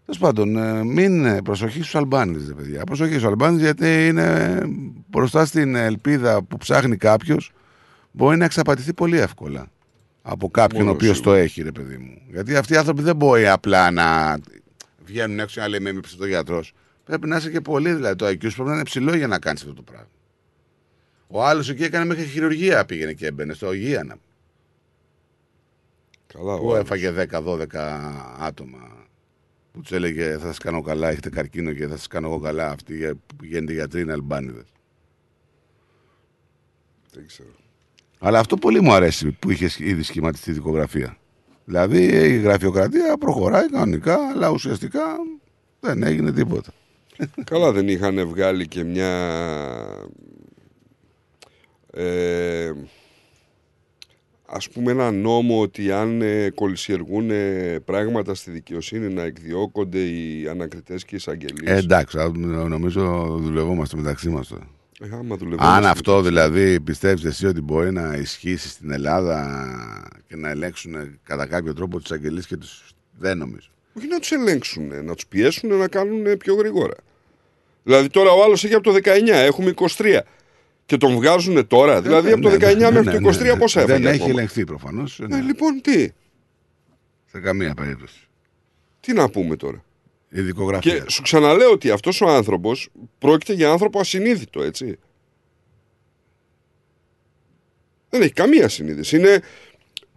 Τέλος 0.05 0.21
πάντων, 0.21 0.57
ε, 0.57 0.85
μην 0.85 1.25
ε, 1.25 1.43
προσοχή 1.43 1.79
στους 1.79 1.95
Αλμπάνιδες, 1.95 2.55
παιδιά. 2.57 2.85
Προσοχή 2.85 3.13
στους 3.13 3.25
Αλμπάνιδες 3.25 3.65
γιατί 3.65 4.07
είναι 4.07 4.61
μπροστά 5.07 5.45
στην 5.45 5.75
ελπίδα 5.75 6.43
που 6.43 6.57
ψάχνει 6.57 6.97
κάποιος, 6.97 7.53
μπορεί 8.13 8.37
να 8.37 8.45
εξαπατηθεί 8.45 8.93
πολύ 8.95 9.19
εύκολα 9.19 9.67
από 10.23 10.51
κάποιον 10.51 10.81
ο 10.81 10.85
Μόνο 10.85 10.97
οποίο 10.97 11.09
το 11.09 11.15
σίγουρα. 11.15 11.39
έχει, 11.39 11.63
ρε 11.63 11.73
παιδί 11.73 11.97
μου. 11.97 12.21
Γιατί 12.31 12.57
αυτοί 12.57 12.73
οι 12.73 12.77
άνθρωποι 12.77 13.03
δεν 13.03 13.17
μπορεί 13.17 13.49
απλά 13.49 13.91
να 13.91 14.39
βγαίνουν 15.05 15.41
έξω 15.41 15.61
να 15.61 15.69
λέμε 15.69 15.91
είμαι 15.91 16.01
ψευτογιατρό. 16.01 16.65
Πρέπει 17.05 17.29
να 17.29 17.37
είσαι 17.37 17.51
και 17.51 17.61
πολύ, 17.61 17.93
δηλαδή 17.93 18.17
το 18.17 18.27
IQ 18.27 18.47
σου 18.49 18.55
πρέπει 18.55 18.69
να 18.69 18.75
είναι 18.75 18.85
ψηλό 18.85 19.17
για 19.17 19.27
να 19.27 19.39
κάνεις 19.39 19.61
αυτό 19.63 19.75
το 19.75 19.83
πράγμα. 19.83 20.09
Ο 21.27 21.45
άλλος 21.45 21.69
εκεί 21.69 21.83
έκανε 21.85 22.05
μέχρι 22.05 22.25
χειρουργία 22.25 22.85
πήγαινε 22.85 23.13
και 23.13 23.27
έμπαινε 23.27 23.53
στο 23.53 23.69
Αγίανα. 23.69 24.17
Καλά, 26.27 26.57
Που 26.59 26.67
ο 26.67 26.71
άλλος. 26.75 26.85
έφαγε 26.85 27.11
10-12 27.11 27.67
άτομα. 28.39 28.79
Που 29.73 29.81
τους 29.81 29.93
έλεγε 29.93 30.33
θα 30.39 30.47
σας 30.47 30.59
κάνω 30.59 30.83
καλά, 30.83 31.09
έχετε 31.09 31.31
καρκίνο 31.31 31.73
και 31.73 31.87
θα 31.87 31.97
σας 31.97 32.07
κάνω 32.07 32.27
εγώ 32.27 32.39
καλά. 32.39 32.71
Αυτοί 32.71 32.97
για- 32.97 33.15
που 33.15 33.37
πηγαίνετε 33.37 33.73
γιατροί 33.73 34.01
είναι 34.01 34.13
Αλμπάνιδες. 34.13 34.65
Δεν 37.13 37.27
ξέρω. 37.27 37.49
Αλλά 38.19 38.39
αυτό 38.39 38.57
πολύ 38.57 38.81
μου 38.81 38.93
αρέσει 38.93 39.31
που 39.33 39.51
είχε 39.51 39.71
ήδη 39.79 40.03
σχηματιστεί 40.03 40.51
η 40.51 40.53
δικογραφία. 40.53 41.17
Δηλαδή 41.65 42.03
η 42.05 42.37
γραφειοκρατία 42.39 43.17
προχωράει 43.19 43.69
κανονικά, 43.71 44.29
αλλά 44.29 44.49
ουσιαστικά 44.51 45.01
δεν 45.81 46.03
έγινε 46.03 46.33
τίποτα. 46.33 46.73
Καλά 47.45 47.73
δεν 47.73 47.89
είχαν 47.89 48.29
βγάλει 48.29 48.69
και 48.69 48.85
μια 48.85 49.11
ε, 51.95 52.73
ας 54.47 54.69
πούμε 54.71 54.93
ένα 54.93 55.11
νόμο 55.11 55.61
ότι 55.61 55.93
αν 55.93 56.23
ε, 56.23 56.51
κολυσιεργούν 56.51 57.31
ε, 57.31 57.79
πράγματα 57.85 58.35
στη 58.35 58.51
δικαιοσύνη 58.51 59.12
να 59.15 59.23
εκδιώκονται 59.23 59.99
οι 59.99 60.49
ανακριτές 60.49 61.03
και 61.05 61.15
οι 61.15 61.16
εισαγγελίες. 61.16 61.71
Ε, 61.77 61.79
εντάξει, 61.79 62.19
α, 62.19 62.31
νομίζω 62.69 63.27
δουλευόμαστε 63.41 63.97
μεταξύ 63.97 64.29
μας 64.29 64.49
τώρα. 64.49 64.69
Ε, 65.01 65.07
άμα 65.16 65.37
δουλευόμαστε 65.37 65.77
Αν 65.77 65.87
αυτό 65.87 66.11
μεταξύ- 66.11 66.29
δηλαδή 66.29 66.81
πιστεύεις 66.81 67.25
εσύ 67.25 67.47
ότι 67.47 67.61
μπορεί 67.61 67.93
να 67.93 68.16
ισχύσει 68.16 68.69
στην 68.69 68.91
Ελλάδα 68.91 69.62
και 70.27 70.37
να 70.37 70.51
ελέγξουν 70.51 71.19
κατά 71.23 71.47
κάποιο 71.47 71.75
τρόπο 71.75 72.01
τους 72.01 72.11
αγγελίε 72.11 72.43
και 72.47 72.57
τους. 72.57 72.95
Δεν 73.19 73.39
νομίζω. 73.39 73.69
Όχι 73.99 74.07
να 74.07 74.19
τους 74.19 74.31
ελέγξουν, 74.33 75.05
να 75.05 75.15
τους 75.15 75.27
πιέσουν 75.27 75.77
να 75.77 75.89
κάνουν 75.89 76.27
ε, 76.27 76.37
πιο 76.37 76.55
γρήγορα. 76.55 76.95
Δηλαδή 77.83 78.09
τώρα 78.09 78.31
ο 78.31 78.43
άλλος 78.45 78.65
έχει 78.65 78.75
από 78.75 78.93
το 78.93 78.99
19, 79.05 79.09
έχουμε 79.29 79.73
23. 79.97 80.21
Και 80.86 80.97
τον 80.97 81.15
βγάζουν 81.15 81.66
τώρα. 81.66 82.02
Δηλαδή 82.02 82.32
από 82.32 82.43
το 82.43 82.51
19 82.51 82.59
Ναι, 82.77 82.90
μέχρι 82.90 83.20
ναι, 83.20 83.31
το 83.31 83.39
23 83.39 83.39
ναι, 83.43 83.51
ναι. 83.52 83.59
πόσα 83.59 83.81
έφαγε 83.81 84.02
Δεν 84.02 84.06
έχει 84.12 84.23
ακόμα; 84.23 84.39
ελεγχθεί 84.39 84.65
προφανώς. 84.65 85.20
Ε, 85.31 85.40
λοιπόν 85.40 85.81
τι, 85.82 86.09
Σε 87.32 87.40
καμία 87.40 87.74
περίπτωση. 87.74 88.28
τι 89.01 89.12
να 89.12 89.28
πούμε 89.31 89.56
τώρα; 89.56 89.85
Η 90.28 90.40
δικογραφία. 90.40 90.98
Και 90.98 91.11
σου 91.11 91.23
ξαναλέω 91.23 91.70
ότι 91.70 91.90
αυτός 91.90 92.20
ο 92.20 92.28
άνθρωπος 92.28 92.89
πρόκειται 93.19 93.52
για 93.52 93.70
άνθρωπο 93.70 94.01
ασυνείδητο, 94.01 94.62
έτσι. 94.62 94.98
Δεν 98.11 98.23
έχει 98.23 98.32
καμία 98.32 98.69
συνείδηση. 98.69 99.16
Είναι, 99.16 99.40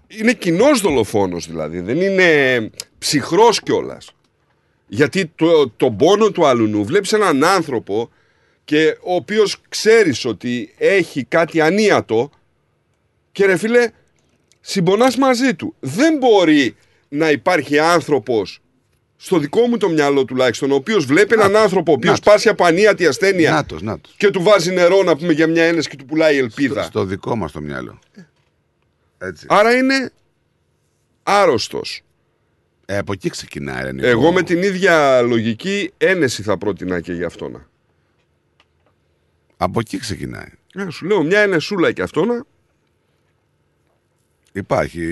είναι 0.08 0.34
κοινός 0.34 0.82
δολοφόνος 0.82 1.48
δηλαδή. 1.48 1.80
Δεν 1.80 2.02
είναι 2.02 2.70
ψυχρός 2.98 3.62
κιόλας. 3.62 4.12
Γιατί 4.88 5.26
το, 5.36 5.70
τον 5.70 5.98
πόνο 5.98 6.32
του 6.32 6.46
αλουνού 6.46 6.86
βλέπεις 6.86 7.14
έναν 7.14 7.44
άνθρωπο 7.44 8.10
και 8.68 8.98
ο 9.02 9.16
οποίος 9.16 9.62
ξέρεις 9.70 10.26
ότι 10.26 10.74
έχει 10.78 11.24
κάτι 11.24 11.62
ανίατο 11.62 12.30
και 13.32 13.46
ρε 13.46 13.58
φίλε 13.58 13.92
συμπονάς 14.62 15.18
μαζί 15.18 15.56
του. 15.56 15.76
Δεν 15.80 16.18
μπορεί 16.18 16.76
να 17.08 17.32
υπάρχει 17.32 17.80
άνθρωπος 17.80 18.60
στο 19.18 19.38
δικό 19.38 19.68
μου 19.68 19.78
το 19.78 19.90
μυαλό 19.90 20.26
τουλάχιστον, 20.26 20.72
ο 20.72 20.76
οποίος 20.76 21.06
βλέπει 21.06 21.34
έναν 21.34 21.56
άνθρωπο 21.56 21.92
ο 21.92 21.96
οποίος 21.96 22.20
πάσει 22.20 22.50
από 22.50 22.66
ανίατη 22.66 23.08
ασθένεια 23.08 23.52
Νάτος, 23.52 23.82
νάτος. 23.82 24.14
και 24.18 24.30
του 24.30 24.42
βάζει 24.44 24.72
νερό 24.74 25.04
να 25.04 25.18
πούμε 25.18 25.34
για 25.34 25.48
μια 25.48 25.64
ένεση 25.64 25.90
και 25.90 25.96
του 25.96 26.06
πουλάει 26.06 26.38
ελπίδα. 26.38 26.84
Στο 26.84 27.04
δικό 27.06 27.36
μας 27.36 27.52
το 27.52 27.62
μυαλό. 27.62 28.00
Έτσι. 29.18 29.46
Άρα 29.50 29.78
είναι 29.78 30.12
άρρωστος. 31.24 32.02
Ε, 32.86 32.98
από 32.98 33.12
εκεί 33.12 33.30
ξεκινάει. 33.30 33.84
ρε, 33.84 33.92
Νίκο. 33.92 34.08
Εγώ 34.08 34.32
με 34.32 34.44
την 34.44 34.62
ίδια 34.64 35.22
λογική 35.22 35.92
ένεση 35.98 36.42
θα 36.44 36.58
πρότεινα 36.58 37.00
και 37.02 37.14
για 37.14 37.26
αυτόνα. 37.26 37.67
Από 39.58 39.80
εκεί 39.80 39.98
ξεκινάει. 39.98 40.48
Ε, 40.74 40.90
σου 40.90 41.06
λέω 41.06 41.24
μια 41.24 41.40
ενεσούλα 41.40 41.92
και 41.92 42.02
αυτόνα. 42.02 42.46
Υπάρχει, 44.52 45.04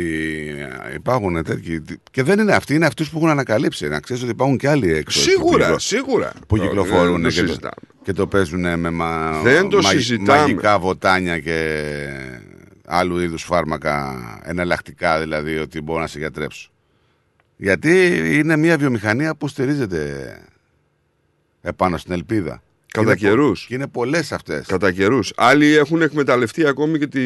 υπάρχουν 0.94 1.44
τέτοιοι. 1.44 1.84
Και 2.12 2.24
δεν 2.24 2.40
είναι 2.40 2.54
αυτοί, 2.56 2.74
είναι 2.76 2.86
αυτούς 2.86 3.10
που 3.10 3.18
έχουν 3.18 3.30
ανακαλύψει. 3.30 3.88
Να 3.88 4.00
ξέρεις 4.00 4.22
ότι 4.22 4.32
υπάρχουν 4.32 4.58
και 4.58 4.70
άλλοι 4.70 4.94
έξω. 4.94 5.20
Σίγουρα, 5.20 5.52
που 5.52 5.58
κυκλο- 5.60 5.80
σίγουρα. 5.80 6.34
Που 6.48 6.56
Ε, 6.56 6.60
κυκλοφορούν 6.60 7.22
δεν 7.22 7.24
το 7.24 7.30
και, 7.30 7.42
το, 7.42 7.48
συζητάμε. 7.48 7.74
και 8.04 8.14
το 8.14 8.28
παίζουν 8.28 8.80
με 8.80 8.90
μα, 8.90 9.42
Δεν 9.44 9.70
το 9.70 9.82
μα- 9.82 9.90
συζητάμε. 9.90 10.40
μαγικά 10.40 10.80
βοτάνια 10.80 11.40
και 11.40 11.84
άλλου 12.86 13.20
είδους 13.20 13.44
φάρμακα 13.44 14.16
εναλλακτικά, 14.46 15.20
δηλαδή 15.20 15.58
ότι 15.58 15.82
μπορώ 15.82 16.00
να 16.00 16.08
σε 16.08 16.20
γιατρέψω. 16.20 16.70
Γιατί 17.58 18.22
είναι 18.38 18.58
μια 18.58 18.78
βιομηχανία 18.78 19.36
που 19.36 19.48
στηρίζεται 19.48 20.38
επάνω 21.62 21.98
στην 21.98 22.14
ελπίδα. 22.14 22.64
Κατά 22.96 23.16
Και 23.16 23.26
είναι 23.26 23.36
πο- 23.36 23.42
καιρούς. 23.42 23.66
Και 23.66 23.74
είναι 23.76 23.88
πολλές 23.88 24.32
αυτές. 24.32 24.66
Κατά 24.68 24.92
καιρούς. 24.92 25.34
Άλλοι 25.36 25.76
έχουν 25.76 26.02
εκμεταλλευτεί 26.02 26.66
ακόμη 26.68 26.98
και 27.00 27.08
τη, 27.08 27.20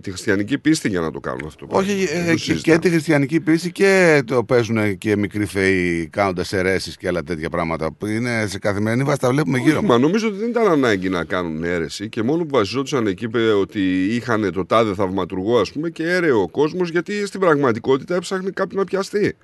τη 0.00 0.10
χριστιανική 0.10 0.58
πίστη 0.58 0.88
για 0.88 1.00
να 1.00 1.10
το 1.10 1.20
κάνουν 1.20 1.40
αυτό. 1.46 1.66
το 1.66 1.76
Όχι, 1.76 1.86
πράγμα. 1.86 2.02
ε, 2.02 2.16
Δεν 2.16 2.26
το 2.26 2.30
και, 2.32 2.38
συζητάμε. 2.38 2.76
και 2.78 2.82
τη 2.88 2.90
χριστιανική 2.94 3.40
πίστη 3.40 3.72
και 3.72 4.22
το 4.26 4.44
παίζουν 4.44 4.98
και 4.98 5.16
μικροί 5.16 5.44
θεοί 5.44 6.06
κάνοντας 6.06 6.52
αιρέσεις 6.52 6.96
και 6.96 7.08
άλλα 7.08 7.22
τέτοια 7.22 7.50
πράγματα 7.50 7.92
που 7.92 8.06
είναι 8.06 8.46
σε 8.46 8.58
καθημερινή 8.58 9.02
βάση, 9.02 9.18
τα 9.20 9.30
βλέπουμε 9.30 9.58
γύρω 9.58 9.76
Όχι, 9.76 9.86
μας. 9.86 9.96
Μα 9.98 10.02
νομίζω 10.06 10.28
ότι 10.28 10.36
δεν 10.38 10.48
ήταν 10.48 10.68
ανάγκη 10.70 11.08
να 11.08 11.24
κάνουν 11.24 11.64
αίρεση 11.64 12.08
και 12.08 12.22
μόνο 12.22 12.42
που 12.44 12.56
βασιζόντουσαν 12.56 13.06
εκεί 13.06 13.24
είπε 13.24 13.38
ότι 13.52 14.04
είχαν 14.04 14.52
το 14.52 14.64
τάδε 14.66 14.94
θαυματουργό, 14.94 15.58
ας 15.60 15.72
πούμε, 15.72 15.90
και 15.90 16.02
έρεε 16.08 16.30
ο 16.32 16.48
κόσμος 16.48 16.90
γιατί 16.90 17.26
στην 17.26 17.40
πραγματικότητα 17.40 18.14
έψαχνε 18.14 18.50
κάποιον 18.50 18.78
να 18.80 18.84
πιαστεί. 18.86 19.36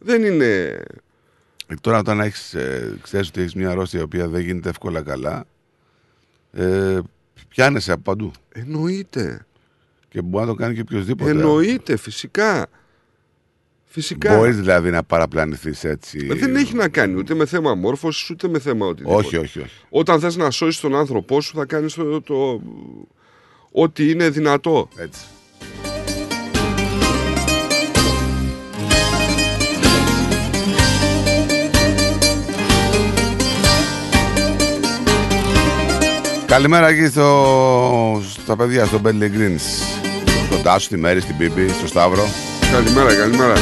Δεν 0.00 0.24
είναι. 0.24 0.78
Ε, 1.70 1.74
Τώρα, 1.80 1.98
όταν 1.98 2.20
έχεις, 2.20 2.54
ε, 2.54 2.98
ξέρεις 3.02 3.28
ότι 3.28 3.40
έχεις 3.40 3.54
μια 3.54 3.70
αρρώστια 3.70 4.00
η 4.00 4.02
οποία 4.02 4.28
δεν 4.28 4.40
γίνεται 4.40 4.68
εύκολα 4.68 5.02
καλά, 5.02 5.44
ε, 6.52 6.98
πιάνεσαι 7.48 7.92
από 7.92 8.02
παντού. 8.02 8.32
Εννοείται. 8.52 9.46
Και 10.08 10.22
μπορεί 10.22 10.46
να 10.46 10.50
το 10.50 10.56
κάνει 10.56 10.74
και 10.74 10.80
οποιοδήποτε. 10.80 11.30
Εννοείται, 11.30 11.96
φυσικά. 11.96 12.66
Φυσικά. 13.84 14.36
Μπορείς 14.36 14.56
δηλαδή 14.56 14.90
να 14.90 15.02
παραπλανηθείς 15.02 15.84
έτσι. 15.84 16.26
Ε, 16.30 16.34
Δεν 16.34 16.56
έχει 16.56 16.74
να 16.74 16.88
κάνει 16.88 17.14
ούτε 17.14 17.34
με 17.34 17.46
θέμα 17.46 17.74
μόρφωσης 17.74 18.30
ούτε 18.30 18.48
με 18.48 18.58
θέμα 18.58 18.86
οτιδήποτε. 18.86 19.16
Όχι, 19.16 19.36
όχι, 19.36 19.60
όχι. 19.60 19.84
Όταν 19.88 20.20
θες 20.20 20.36
να 20.36 20.50
σώσεις 20.50 20.80
τον 20.80 20.94
άνθρωπό 20.96 21.40
σου 21.40 21.56
θα 21.56 21.64
κάνεις 21.64 21.94
το, 21.94 22.20
το, 22.20 22.62
ό,τι 23.72 24.10
είναι 24.10 24.30
δυνατό. 24.30 24.88
Έτσι. 24.96 25.20
Καλημέρα 36.58 36.88
εκεί 36.88 37.06
στο, 37.06 38.22
στα 38.42 38.56
παιδιά, 38.56 38.86
στο 38.86 39.00
Bentley 39.04 39.08
Greens. 39.08 39.86
Στον 40.46 40.62
Τάσο, 40.62 40.78
στη 40.78 40.96
Μέρη, 40.96 41.20
στην 41.20 41.36
Πίπη, 41.36 41.68
στο 41.78 41.86
Σταύρο. 41.86 42.28
Καλημέρα, 42.72 43.14
καλημέρα. 43.14 43.52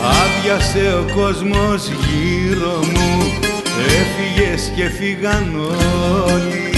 Άδειασε 0.00 0.94
ο 0.94 1.14
κόσμος 1.14 1.88
γύρω 1.88 2.78
μου 2.92 3.32
Έφυγες 3.88 4.72
και 4.76 4.88
φύγαν 4.88 5.54
όλοι 6.24 6.73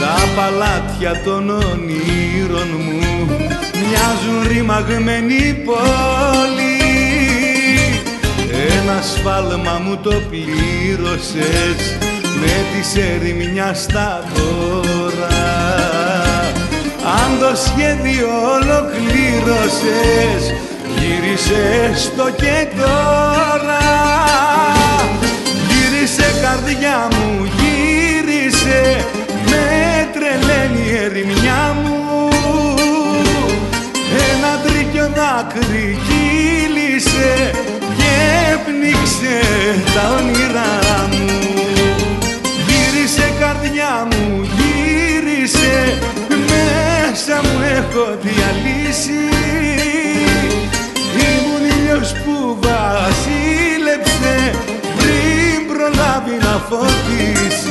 Τα 0.00 0.16
παλάτια 0.36 1.20
των 1.24 1.50
ονείρων 1.50 2.68
μου 2.84 3.28
Μοιάζουν 3.80 4.48
ρημαγμένη 4.48 5.62
πόλη. 5.64 6.78
Ένα 8.78 9.02
σφάλμα 9.02 9.80
μου 9.84 9.96
το 10.02 10.14
πλήρωσες 10.30 11.80
Με 12.40 12.54
τη 12.70 12.80
ερημιά 13.00 13.74
στα 13.74 14.24
δώρα. 14.34 15.28
Αν 17.02 17.38
το 17.40 17.52
σχέδιο 17.56 18.28
ολοκλήρωσες 18.54 20.42
Γύρισε 20.98 21.92
στο 21.94 22.30
και 22.36 22.68
τώρα. 22.76 23.84
Γύρισε 25.68 26.28
καρδιά 26.42 27.08
μου, 27.10 27.28
γύρισε 27.44 29.06
Ένα 35.00 35.08
τρίκιο 35.08 35.22
δάκρυ 35.22 35.98
κύλησε 36.06 37.50
Και 37.96 38.56
πνίξε 38.64 39.38
τα 39.94 40.04
όνειρά 40.18 41.08
μου. 41.10 41.26
Γύρισε 42.66 43.32
καρδιά 43.40 44.08
μου, 44.10 44.48
γύρισε 44.56 45.98
Μέσα 46.28 47.40
μου 47.42 47.58
έχω 47.76 48.04
διαλύσει. 48.22 49.20
Ήμουν 51.26 51.64
ήλιος 51.78 52.12
που 52.12 52.58
βασίλεψε 52.60 54.34
Πριν 54.96 55.66
προλάβει 55.66 56.36
να 56.40 56.54
φωτίσει 56.68 57.69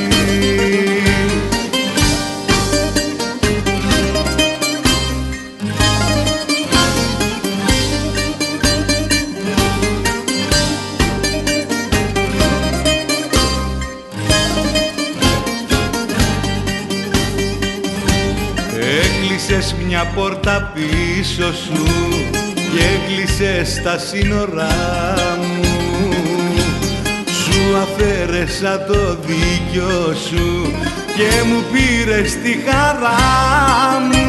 πίσω 21.19 21.53
σου 21.53 21.83
και 22.53 22.83
έκλεισες 22.95 23.81
τα 23.83 23.97
σύνορά 23.97 24.67
μου. 25.39 25.69
Σου 27.25 27.77
αφαίρεσα 27.77 28.85
το 28.85 29.17
δίκιο 29.25 30.15
σου 30.29 30.71
και 31.15 31.43
μου 31.45 31.63
πήρες 31.71 32.31
τη 32.31 32.57
χαρά 32.65 33.17
μου. 34.11 34.27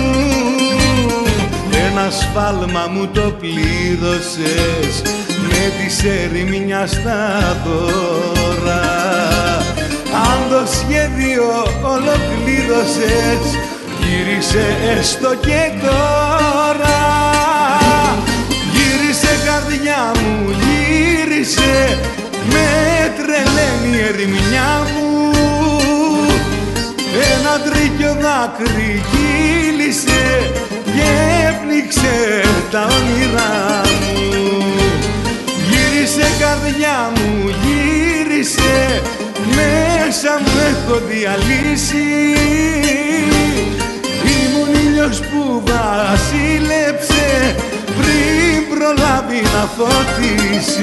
Ένα 1.89 2.11
σφάλμα 2.11 2.87
μου 2.93 3.09
το 3.13 3.35
πλήρωσες 3.41 5.03
με 5.49 5.73
τη 5.79 5.93
σερημιά 5.93 6.87
στα 6.87 7.57
δώρα. 7.65 8.83
Αν 10.13 10.39
το 10.51 10.63
σχέδιο 10.73 11.47
ολοκλήρωσες 11.83 13.70
γύρισε 14.11 14.77
έστω 14.99 15.35
και 15.35 15.71
τώρα. 15.83 16.99
Γύρισε 18.73 19.33
καρδιά 19.47 20.13
μου 20.21 20.55
γύρισε 20.61 21.99
με 22.53 22.69
τρελαίνει 23.17 23.97
η 23.97 24.03
ερημιά 24.09 24.87
μου. 24.93 25.31
Ένα 27.33 27.61
τρίκιο 27.61 28.17
δάκρυ 28.21 29.03
κύλησε 29.11 30.51
και 30.85 31.09
έπνιξε 31.49 32.43
τα 32.71 32.83
όνειρά 32.83 33.81
μου. 34.15 34.63
Γύρισε 35.69 36.27
καρδιά 36.41 37.13
μου, 37.15 37.55
γύρισε 37.63 39.03
μέσα 39.55 40.41
μου 40.41 40.53
έχω 40.71 41.01
διαλύσει. 41.09 42.05
Ήμουν 43.21 43.80
ήλιος 45.01 45.21
που 45.21 45.63
βασίλεψε 45.67 47.55
πριν 47.97 48.79
προλάβει 48.79 49.41
να 49.43 49.67
φωτίσει. 49.67 50.83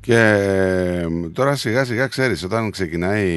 Και 0.00 0.18
ε, 0.18 1.06
τώρα 1.32 1.56
σιγά 1.56 1.84
σιγά 1.84 2.06
ξέρεις 2.06 2.42
όταν 2.42 2.70
ξεκινάει 2.70 3.28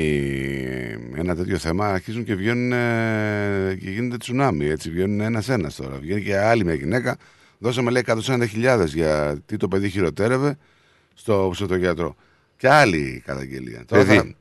ένα 1.15 1.35
τέτοιο 1.35 1.57
θέμα 1.57 1.88
αρχίζουν 1.88 2.23
και 2.23 2.35
βγαίνουν 2.35 2.71
ε, 2.71 3.77
και 3.79 3.89
γίνεται 3.89 4.17
τσουνάμι 4.17 4.65
έτσι 4.67 4.89
βγαίνουν 4.89 5.19
ένας 5.19 5.49
ένας 5.49 5.75
τώρα. 5.75 5.97
Βγαίνει 6.01 6.21
και 6.21 6.38
άλλη 6.38 6.63
μια 6.65 6.73
γυναίκα 6.73 7.17
δώσαμε 7.57 7.91
λέει 7.91 8.03
140.000 8.07 8.85
γιατί 8.85 9.57
το 9.57 9.67
παιδί 9.67 9.89
χειροτέρευε 9.89 10.57
στο 11.13 11.49
ψωτογιατρό 11.51 12.15
και 12.57 12.69
άλλη 12.69 13.23
καταγγελία. 13.25 13.84
Τώρα 13.88 14.03
Παιδί. 14.03 14.17
θα- 14.17 14.34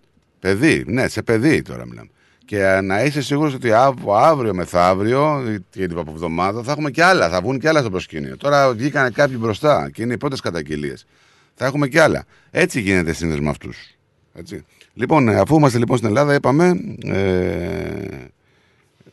παιδί, 0.47 0.85
ναι 0.87 1.09
σε 1.09 1.23
παιδί 1.23 1.63
τώρα 1.63 1.87
μιλάμε 1.87 2.09
και 2.45 2.81
να 2.83 3.05
είσαι 3.05 3.23
σίγουρος 3.23 3.55
ότι 3.55 3.73
από 3.73 4.15
αύριο 4.17 4.55
μεθαύριο 4.55 5.45
ή 5.53 5.61
την 5.71 5.99
από 5.99 6.11
εβδομάδα 6.11 6.63
θα 6.63 6.73
έχουμε 6.73 6.91
και 6.91 7.03
άλλα, 7.05 7.29
θα 7.29 7.41
βγουν 7.41 7.59
και 7.59 7.69
άλλα 7.69 7.81
στο 7.81 7.91
προσκήνιο. 7.91 8.37
Τώρα 8.37 8.73
βγήκαν 8.75 9.13
κάποιοι 9.13 9.37
μπροστά 9.41 9.91
και 9.93 10.03
είναι 10.03 10.13
οι 10.13 10.17
πρώτες 10.17 10.41
καταγγελίες. 10.41 11.07
Θα 11.55 11.67
έχουμε 11.67 11.89
και 11.89 12.01
άλλα. 12.01 12.25
Έτσι 12.51 12.81
γίνεται 12.81 13.13
συνήθω 13.13 13.43
με 13.43 13.49
αυτούς. 13.51 13.77
Λοιπόν, 14.95 15.29
ε, 15.29 15.39
αφού 15.39 15.57
είμαστε 15.57 15.79
λοιπόν 15.79 15.97
στην 15.97 16.09
Ελλάδα, 16.09 16.35
είπαμε. 16.35 16.75
Ε, 17.05 18.25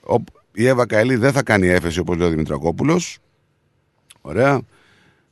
ο- 0.02 0.24
η 0.54 0.68
Εύα 0.68 0.86
Καηλή 0.86 1.16
δεν 1.16 1.32
θα 1.32 1.44
κάνει 1.44 1.68
έφεση 1.68 2.00
όπως 2.00 2.18
λέει 2.18 2.28
ο 2.28 2.30
Δημητρακόπουλος. 2.30 3.18
Ωραία. 4.22 4.62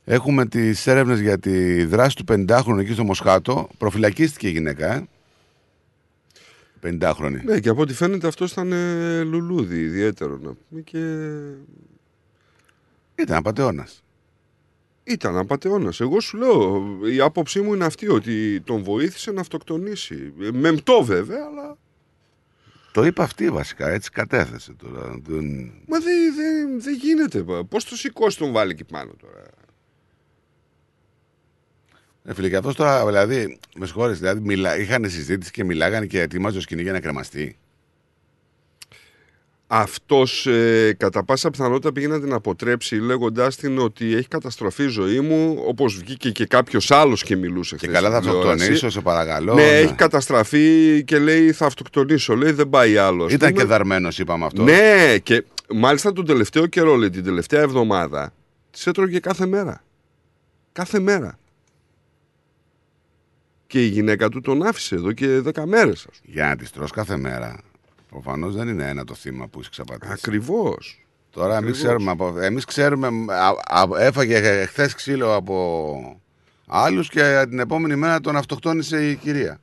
Έχουμε 0.04 0.46
τις 0.46 0.86
έρευνες 0.86 1.20
για 1.20 1.38
τη 1.38 1.84
δράση 1.84 2.16
του 2.16 2.24
50χρονου 2.24 2.78
εκεί 2.78 2.92
στο 2.92 3.04
Μοσχάτο. 3.04 3.68
Προφυλακίστηκε 3.78 4.48
η 4.48 4.50
γυναίκα, 4.50 4.94
ε. 4.94 5.06
50χρονη. 6.82 7.40
Ναι, 7.44 7.60
και 7.60 7.68
από 7.68 7.80
ό,τι 7.80 7.94
φαίνεται 7.94 8.26
αυτός 8.26 8.52
ήταν 8.52 8.72
ε, 8.72 9.22
λουλούδι 9.22 9.80
ιδιαίτερο 9.80 10.36
να 10.38 10.52
πούμε 10.54 10.80
και 10.80 10.98
Ήταν 13.14 13.36
απαταιώνας. 13.36 14.04
ήταν 15.04 15.36
απαταιώνας. 15.36 16.00
Εγώ 16.00 16.20
σου 16.20 16.36
λέω, 16.36 16.82
η 17.12 17.20
άποψή 17.20 17.60
μου 17.60 17.74
είναι 17.74 17.84
αυτή 17.84 18.08
ότι 18.08 18.60
τον 18.60 18.82
βοήθησε 18.82 19.30
να 19.32 19.40
αυτοκτονήσει. 19.40 20.32
Ε, 20.40 20.48
Μεμπτό 20.52 21.02
βέβαια, 21.04 21.44
αλλά. 21.50 21.76
Το 22.92 23.04
είπα 23.04 23.22
αυτή 23.22 23.50
βασικά, 23.50 23.88
έτσι 23.88 24.10
κατέθεσε 24.10 24.72
τώρα. 24.72 25.20
Δεν- 25.22 25.72
Μα 25.88 25.98
δεν 25.98 26.34
δεν- 26.34 26.80
δεν 26.80 26.94
γίνεται. 26.94 27.44
Πώς 27.68 27.84
το 27.84 27.96
σηκώσει 27.96 28.38
τον 28.38 28.52
βάλει 28.52 28.70
εκεί 28.70 28.84
πάνω 28.84 29.12
τώρα; 29.20 29.42
Ε, 32.24 32.34
φίλε, 32.34 32.48
και 32.48 32.56
αυτός 32.56 32.74
τώρα, 32.74 33.06
δηλαδή, 33.06 33.58
με 33.76 33.86
συγχωρείτε, 33.86 34.18
δηλαδή, 34.18 34.40
μιλά, 34.40 34.78
είχαν 34.78 35.10
συζήτηση 35.10 35.50
και 35.50 35.64
μιλάγανε 35.64 36.06
και 36.06 36.20
ετοιμάζω 36.20 36.60
σκηνή 36.60 36.82
για 36.82 36.92
να 36.92 37.00
κρεμαστεί. 37.00 37.56
Αυτός 39.66 40.46
ε, 40.46 40.94
κατά 40.98 41.24
πάσα 41.24 41.50
πιθανότητα 41.50 41.92
πήγε 41.92 42.06
να 42.06 42.20
την 42.20 42.32
αποτρέψει 42.32 42.96
λέγοντάς 42.96 43.56
την 43.56 43.78
ότι 43.78 44.14
έχει 44.14 44.28
καταστροφεί 44.28 44.84
η 44.84 44.88
ζωή 44.88 45.20
μου, 45.20 45.62
όπως 45.66 45.96
βγήκε 45.96 46.30
και 46.30 46.46
κάποιος 46.46 46.90
άλλος 46.90 47.22
και 47.22 47.36
μιλούσε 47.36 47.76
Και 47.76 47.86
χθες 47.86 48.00
καλά 48.00 48.10
θα 48.10 48.16
στην 48.16 48.28
τηλεόραση. 48.30 48.52
αυτοκτονήσω, 48.52 48.90
σε 48.90 49.00
παρακαλώ. 49.00 49.54
Ναι, 49.54 49.62
ναι. 49.62 49.78
έχει 49.78 49.94
καταστραφεί 49.94 51.02
και 51.04 51.18
λέει 51.18 51.52
θα 51.52 51.66
αυτοκτονήσω. 51.66 52.34
Λέει 52.36 52.52
δεν 52.52 52.68
πάει 52.68 52.96
άλλος. 52.96 53.26
ας 53.26 53.32
Ήταν 53.32 53.48
πούμε. 53.50 53.62
και 53.62 53.68
δαρμένος, 53.68 54.18
είπαμε 54.18 54.44
αυτό. 54.44 54.62
Ναι, 54.62 55.16
και 55.22 55.44
μάλιστα 55.74 56.12
τον 56.12 56.26
τελευταίο 56.26 56.66
καιρό, 56.66 56.94
λέει, 56.94 57.10
την 57.10 57.24
τελευταία 57.24 57.60
εβδομάδα, 57.60 58.32
τη 58.70 58.82
έτρωγε 58.84 59.18
κάθε 59.18 59.46
μέρα. 59.46 59.84
Κάθε 60.72 61.00
μέρα. 61.00 61.38
Και 63.72 63.84
η 63.84 63.88
γυναίκα 63.88 64.28
του 64.28 64.40
τον 64.40 64.62
άφησε 64.62 64.94
εδώ 64.94 65.12
και 65.12 65.26
δέκα 65.40 65.66
μέρες. 65.66 66.06
Για 66.22 66.46
να 66.48 66.56
της 66.56 66.70
τρως 66.70 66.90
κάθε 66.90 67.16
μέρα. 67.16 67.60
Προφανώς 68.08 68.54
δεν 68.54 68.68
είναι 68.68 68.88
ένα 68.88 69.04
το 69.04 69.14
θύμα 69.14 69.48
που 69.48 69.58
έχεις 69.58 69.70
ξαπατήσει. 69.70 70.12
Ακριβώς. 70.12 71.06
Τώρα 71.30 71.56
εμείς 71.56 71.68
Ακριβώς. 71.68 71.78
ξέρουμε, 71.82 72.10
από- 72.10 72.38
εμείς 72.38 72.64
ξέρουμε 72.64 73.08
α, 73.34 73.48
α, 73.80 73.88
έφαγε 73.98 74.64
χθες 74.66 74.94
ξύλο 74.94 75.34
από 75.34 76.20
άλλους 76.66 77.08
και 77.08 77.44
την 77.48 77.58
επόμενη 77.58 77.96
μέρα 77.96 78.20
τον 78.20 78.36
αυτοκτόνησε 78.36 79.08
η 79.10 79.16
κυρία. 79.16 79.60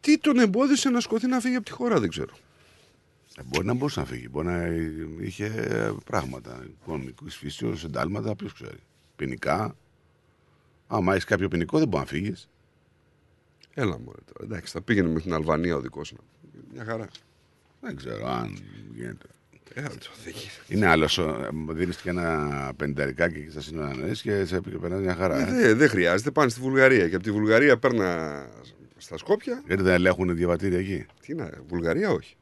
Τι 0.00 0.18
τον 0.18 0.38
εμπόδισε 0.38 0.88
να 0.90 1.00
σκοθεί 1.00 1.26
να 1.26 1.40
φύγει 1.40 1.54
από 1.56 1.64
τη 1.64 1.70
χώρα, 1.72 2.00
δεν 2.00 2.08
ξέρω. 2.08 2.32
Ε, 3.38 3.42
Μπορεί 3.44 3.66
να 3.66 3.74
μπορούσε 3.74 4.00
να 4.00 4.06
φύγει, 4.06 4.26
μπορεί 4.30 4.46
να 4.46 4.66
είχε 5.20 5.50
πράγματα 6.06 6.64
οικονομικούς 6.82 7.36
φύσεως, 7.36 7.84
εντάλματα, 7.84 8.36
ποιος 8.36 8.52
ξέρει. 8.52 8.78
Ποινικά. 9.16 9.74
Άμα 10.92 11.12
έχεις 11.12 11.24
κάποιο 11.24 11.48
ποινικό, 11.48 11.78
δεν 11.78 11.88
μπορεί 11.88 12.02
να 12.02 12.08
φύγεις. 12.08 12.48
Έλα 13.74 13.98
μου, 13.98 14.04
τώρα. 14.32 14.44
Εντάξει, 14.44 14.72
θα 14.72 14.80
πήγαινε 14.82 15.08
με 15.08 15.20
την 15.20 15.32
Αλβανία 15.32 15.76
ο 15.76 15.80
δικός 15.80 16.12
μου. 16.12 16.18
Μια 16.72 16.84
χαρά. 16.84 17.08
Δεν 17.80 17.96
ξέρω 17.96 18.28
αν 18.28 18.58
γίνεται. 18.94 19.26
Ε, 19.74 19.80
αυτό 19.82 20.10
δεν 20.24 20.32
γίνεται. 20.32 20.60
Είναι 20.68 20.86
άλλος. 20.86 21.20
Δίνεις 21.68 21.96
και 21.96 22.08
ένα 22.08 22.72
πενταρικάκι 22.76 23.38
εκεί 23.38 23.50
στα 23.50 23.60
σύνορα 23.60 23.94
να 23.96 24.06
δεις 24.06 24.22
και 24.22 24.44
σε 24.44 24.60
περνάει 24.60 25.00
μια 25.00 25.14
χαρά. 25.14 25.38
Ε, 25.38 25.42
Ε. 25.42 25.44
δεν 25.66 25.76
δεν 25.76 25.88
χρειάζεται, 25.88 26.30
πάνε 26.30 26.50
στη 26.50 26.60
Βουλγαρία. 26.60 27.08
Και 27.08 27.14
από 27.14 27.24
τη 27.24 27.30
Βουλγαρία 27.30 27.76
παίρνα 27.78 28.46
στα 28.96 29.18
Σκόπια. 29.18 29.62
Γιατί 29.66 29.82
δεν 29.82 29.92
ελέγχουν 29.92 30.36
διαβατήρια 30.36 30.78
εκεί; 30.78 31.06
Τι 31.20 31.34
να, 31.34 31.50
Βουλγαρία 31.68 32.10
όχι. 32.10 32.36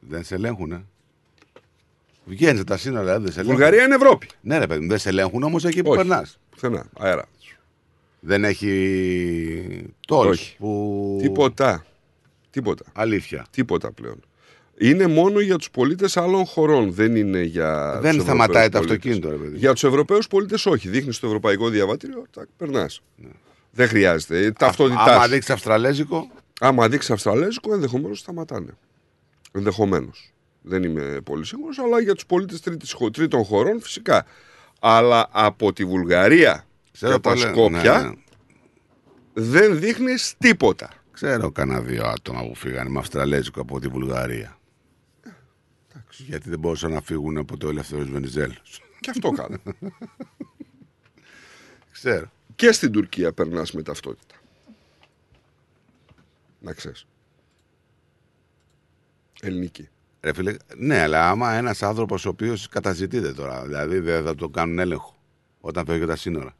Δεν 0.00 0.24
σε 0.24 0.34
ελέγχουν. 0.34 0.86
Βγαίνεις 2.24 2.64
τα 2.64 2.76
σύνορα, 2.76 3.02
δηλαδή 3.02 3.22
δεν 3.24 3.32
σε 3.32 3.40
ελέγχουν. 3.40 3.58
Βουλγαρία 3.60 3.84
είναι 3.84 3.94
Ευρώπη. 3.94 4.28
Ναι, 4.40 4.58
ρε 4.58 4.66
παιδί 4.66 4.80
μου, 4.80 4.88
δεν 4.88 4.98
σε 4.98 5.08
ελέγχουν 5.08 5.42
όμως 5.42 5.64
εκεί 5.64 5.82
που 5.82 5.90
Όχι. 5.90 5.98
περνάς. 5.98 6.38
Πουθενά. 6.60 6.86
Αέρας. 6.98 7.26
Δεν 8.20 8.44
έχει 8.44 9.94
τόλς. 10.06 10.28
Όχι. 10.30 10.56
Που... 10.58 11.18
Τίποτα. 11.20 11.86
Τίποτα. 12.50 12.84
Αλήθεια. 12.92 13.46
Τίποτα 13.50 13.92
πλέον. 13.92 14.20
Είναι 14.78 15.06
μόνο 15.06 15.40
για 15.40 15.56
τους 15.56 15.70
πολίτες 15.70 16.16
άλλων 16.16 16.44
χωρών. 16.46 16.92
Δεν 16.92 17.16
είναι 17.16 17.42
για. 17.42 17.98
Δεν 18.00 18.14
τους 18.14 18.22
σταματάει 18.22 18.66
Ευρωπαίους 18.66 18.72
το 18.72 18.78
πολίτες. 18.78 18.96
αυτοκίνητο, 18.96 19.30
ρε 19.30 19.36
παιδί. 19.36 19.58
Για 19.58 19.72
τους 19.72 19.84
Ευρωπαίους 19.84 20.26
πολίτες 20.26 20.66
όχι. 20.66 20.88
Δείχνεις 20.88 21.18
το 21.18 21.26
ευρωπαϊκό 21.26 21.68
διαβατήριο, 21.68 22.24
τα 22.30 22.46
περνάς. 22.56 23.02
Δεν 23.70 23.88
χρειάζεται. 23.88 24.38
Ε, 24.38 24.52
Ταυτότητά. 24.52 25.04
Ναι. 25.04 25.10
Άμα 25.10 25.24
σου. 25.24 25.30
δείξει 25.30 25.52
Αυστραλέζικο, 25.52 26.30
Άμα 26.60 26.88
δείξει 26.88 27.12
Αυστραλέζικο, 27.12 27.74
ενδεχομένως 27.74 28.18
σταματάνε. 28.18 28.76
Ενδεχομένως. 29.52 30.32
Δεν 30.62 30.82
είμαι 30.82 31.20
πολύ 31.24 31.46
σίγουρος, 31.46 31.78
αλλά 31.78 32.00
για 32.00 32.14
τους 32.14 32.26
πολίτες 32.26 32.60
τρίτων 33.12 33.44
χωρών 33.44 33.80
φυσικά. 33.80 34.26
Αλλά 34.78 35.28
από 35.32 35.72
τη 35.72 35.84
Βουλγαρία 35.84 36.66
Ξέρω 36.92 37.12
και 37.14 37.20
τα 37.20 37.30
πολλά- 37.30 37.48
Σκόπια 37.50 37.98
ναι, 38.02 38.08
ναι. 38.08 38.14
δεν 39.34 39.78
δείχνεις 39.78 40.34
τίποτα. 40.38 40.90
ξέρω 41.12 41.50
κανένα 41.52 41.80
δύο 41.80 42.04
άτομα 42.06 42.42
που 42.46 42.54
φύγανε 42.54 42.90
με 42.90 42.98
Αυστραλέζικο 42.98 43.60
από 43.60 43.80
τη 43.80 43.88
Βουλγαρία. 43.88 44.58
Γιατί 46.10 46.50
δεν 46.50 46.58
μπορούσαν 46.58 46.92
να 46.92 47.00
φύγουν 47.00 47.38
από 47.38 47.56
το 47.56 47.68
ελεύθερο 47.68 48.04
Βενιζέλος. 48.04 48.82
Και 49.00 49.10
αυτό 49.10 49.30
κάνω. 49.30 49.56
Ξέρω. 51.92 52.30
και 52.56 52.72
στην 52.72 52.92
Τουρκία 52.92 53.32
περνάς 53.32 53.72
με 53.72 53.82
ταυτότητα. 53.82 54.34
Να 56.60 56.72
ξέρεις. 56.72 57.06
Ελληνική. 59.40 59.88
Ρε 60.20 60.32
φίλε, 60.32 60.54
ναι, 60.76 61.00
αλλά 61.00 61.28
άμα 61.30 61.52
ένας 61.52 61.82
άνθρωπος 61.82 62.26
ο 62.26 62.28
οποίος 62.28 62.68
καταζητείται 62.68 63.32
τώρα, 63.32 63.62
δηλαδή 63.64 63.98
δεν 63.98 64.24
θα 64.24 64.34
το 64.34 64.48
κάνουν 64.48 64.78
έλεγχο 64.78 65.16
όταν 65.60 65.84
φεύγει 65.86 66.06
τα 66.06 66.16
σύνορα. 66.16 66.54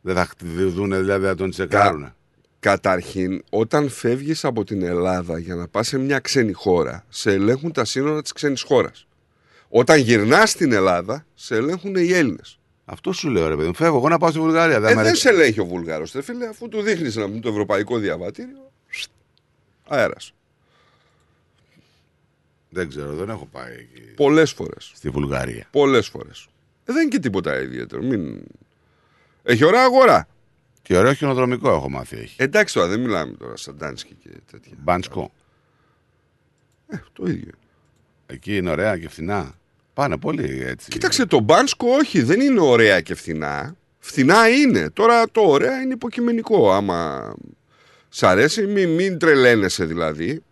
Δεν 0.00 0.14
θα 0.14 0.28
δουν, 0.46 0.90
δηλαδή 0.96 1.26
θα 1.26 1.34
τον 1.34 1.50
τσεκάρουν. 1.50 2.14
Καταρχήν, 2.60 3.42
όταν 3.50 3.88
φεύγεις 3.88 4.44
από 4.44 4.64
την 4.64 4.82
Ελλάδα 4.82 5.38
για 5.38 5.54
να 5.54 5.68
πας 5.68 5.86
σε 5.86 5.98
μια 5.98 6.18
ξένη 6.18 6.52
χώρα, 6.52 7.04
σε 7.08 7.32
ελέγχουν 7.32 7.72
τα 7.72 7.84
σύνορα 7.84 8.22
της 8.22 8.32
ξένης 8.32 8.62
χώρας. 8.62 9.06
Όταν 9.68 9.98
γυρνάς 9.98 10.50
στην 10.50 10.72
Ελλάδα, 10.72 11.26
σε 11.34 11.54
ελέγχουν 11.56 11.94
οι 11.94 12.12
Έλληνες. 12.12 12.58
Αυτό 12.84 13.12
σου 13.12 13.28
λέω, 13.28 13.48
ρε 13.48 13.56
παιδί 13.56 13.66
μου. 13.66 13.74
Φεύγω 13.74 13.96
εγώ 13.96 14.08
να 14.08 14.18
πάω 14.18 14.30
στη 14.30 14.38
Βουλγαρία. 14.38 14.76
Ε, 14.76 14.80
με 14.80 14.94
δεν 14.94 15.02
ρε- 15.02 15.14
σε 15.14 15.28
ελέγχει 15.28 15.60
ο 15.60 15.64
Βουλγάρο, 15.64 16.06
φίλε, 16.06 16.46
αφού 16.46 16.68
του 16.68 16.82
δείχνεις 16.82 17.16
να 17.16 17.40
το 17.40 17.48
ευρωπαϊκό 17.48 17.98
διαβατήριο. 17.98 18.70
Αέρας. 19.88 20.34
Δεν 22.70 22.88
ξέρω, 22.88 23.14
δεν 23.14 23.28
έχω 23.28 23.46
πάει 23.52 23.72
εκεί. 23.72 24.00
Πολλές 24.00 24.52
φορές. 24.52 24.92
Στη 24.94 25.08
Βουλγαρία. 25.08 25.66
Πολλές 25.70 26.08
φορές. 26.08 26.48
Ε, 26.84 26.92
δεν 26.92 27.02
είναι 27.02 27.10
και 27.10 27.18
τίποτα 27.18 27.60
ιδιαίτερο. 27.60 28.02
Μην... 28.02 28.42
Έχει 29.42 29.64
ωραία 29.64 29.82
αγορά. 29.82 30.28
Και 30.82 30.96
ωραίο 30.96 31.12
χιονοδρομικό 31.12 31.70
έχω 31.70 31.90
μάθει 31.90 32.16
έχει. 32.16 32.34
Εντάξει 32.38 32.74
τώρα, 32.74 32.88
δεν 32.88 33.00
μιλάμε 33.00 33.32
τώρα 33.32 33.56
σαν 33.56 33.76
Ντάνσκι 33.76 34.16
και 34.22 34.28
τέτοια. 34.50 34.72
Μπάνσκο. 34.78 35.32
Ε, 36.88 36.96
το 37.12 37.26
ίδιο. 37.26 37.52
Εκεί 38.26 38.56
είναι 38.56 38.70
ωραία 38.70 38.98
και 38.98 39.08
φθηνά. 39.08 39.54
Πάνε 39.94 40.18
πολύ 40.18 40.62
έτσι. 40.64 40.90
Κοίταξε, 40.90 41.26
το 41.26 41.40
Μπάνσκο 41.40 41.88
όχι, 41.88 42.22
δεν 42.22 42.40
είναι 42.40 42.60
ωραία 42.60 43.00
και 43.00 43.14
φθηνά. 43.14 43.76
Φθηνά 43.98 44.48
είναι. 44.48 44.90
Τώρα 44.90 45.30
το 45.30 45.40
ωραία 45.40 45.80
είναι 45.80 45.92
υποκειμενικό. 45.92 46.72
Άμα 46.72 47.32
σ' 48.08 48.22
αρέσει, 48.22 48.66
μην, 48.66 48.88
μην 48.88 49.18
τρελαίνεσαι 49.18 49.84
δηλαδή. 49.84 50.42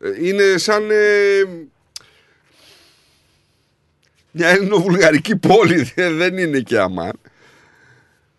Ε, 0.00 0.26
Είναι 0.26 0.56
σαν 0.56 0.90
ε, 0.90 1.42
μια 4.30 4.48
ελληνοβουλγαρική 4.48 5.36
πόλη, 5.36 5.82
δεν 6.18 6.38
είναι 6.38 6.60
και 6.60 6.78
αμάν. 6.78 7.20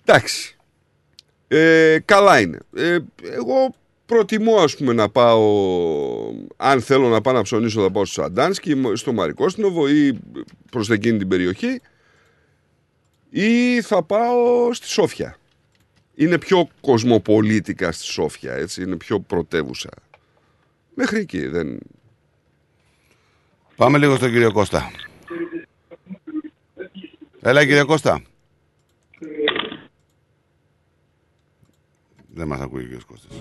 Εντάξει. 0.06 0.56
Ε, 1.48 2.00
καλά 2.06 2.40
είναι. 2.40 2.60
Ε, 2.76 2.98
εγώ 3.22 3.76
προτιμώ 4.06 4.56
ας 4.56 4.76
πούμε 4.76 4.94
να 4.94 5.10
πάω, 5.10 5.44
αν 6.58 6.82
θέλω 6.82 7.08
να 7.08 7.22
πάω 7.22 7.34
να 7.34 7.42
ψωνίσω 7.42 7.82
θα 7.82 7.92
πάω 7.92 8.06
στο 8.06 8.22
Σαντάνσκι, 8.22 8.82
στο 8.94 9.14
Μαρικόστινοβο 9.14 9.90
ή 9.90 10.20
προς 10.72 10.90
εκείνη 10.90 11.18
την 11.18 11.28
περιοχή 11.28 11.82
ή 13.30 13.82
θα 13.82 14.04
πάω 14.04 14.74
στη 14.74 14.88
Σόφια. 14.88 15.38
Είναι 16.16 16.38
πιο 16.38 16.68
κοσμοπολίτικα 16.82 17.92
στη 17.92 18.04
Σόφια, 18.04 18.54
έτσι, 18.54 18.82
είναι 18.82 18.96
πιο 18.96 19.20
πρωτεύουσα. 19.20 19.90
Μέχρι 20.96 21.20
εκεί 21.20 21.48
δεν... 21.48 21.80
Πάμε 23.76 23.98
λίγο 23.98 24.16
στον 24.16 24.32
κύριο 24.32 24.52
Κώστα. 24.52 24.92
Έλα 27.42 27.66
κύριε 27.66 27.84
Κώστα. 27.84 28.22
Δεν 32.34 32.48
μας 32.48 32.60
ακούει 32.60 32.82
ο 32.82 32.84
κύριος 32.84 33.06
Κώστας. 33.06 33.32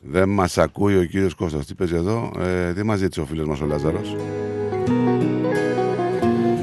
Δεν 0.00 0.28
μας 0.28 0.58
ακούει 0.58 0.96
ο 0.96 1.04
κύριος 1.04 1.34
Κώστας. 1.34 1.66
Τι 1.66 1.74
παίζει 1.74 1.94
εδώ; 1.94 2.32
Ε, 2.38 2.72
τι 2.72 2.82
μας 2.82 2.98
ζήτησε 2.98 3.20
ο 3.20 3.24
φίλος 3.24 3.46
μας 3.46 3.60
ο 3.60 3.66
Λάζαρος; 3.66 4.16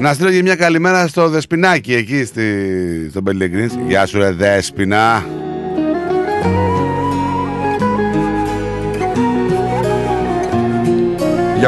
Να 0.00 0.14
στείλω 0.14 0.30
και 0.30 0.42
μια 0.42 0.56
καλημέρα 0.56 1.06
στο 1.08 1.28
Δεσπινάκι 1.28 1.94
εκεί 1.94 2.24
στη, 2.24 3.10
στο 3.10 3.20
Μπελεγκρίνς. 3.20 3.74
Γεια 3.74 4.06
σου 4.06 4.18
ρε 4.18 4.30
Δέσπινα. 4.30 5.26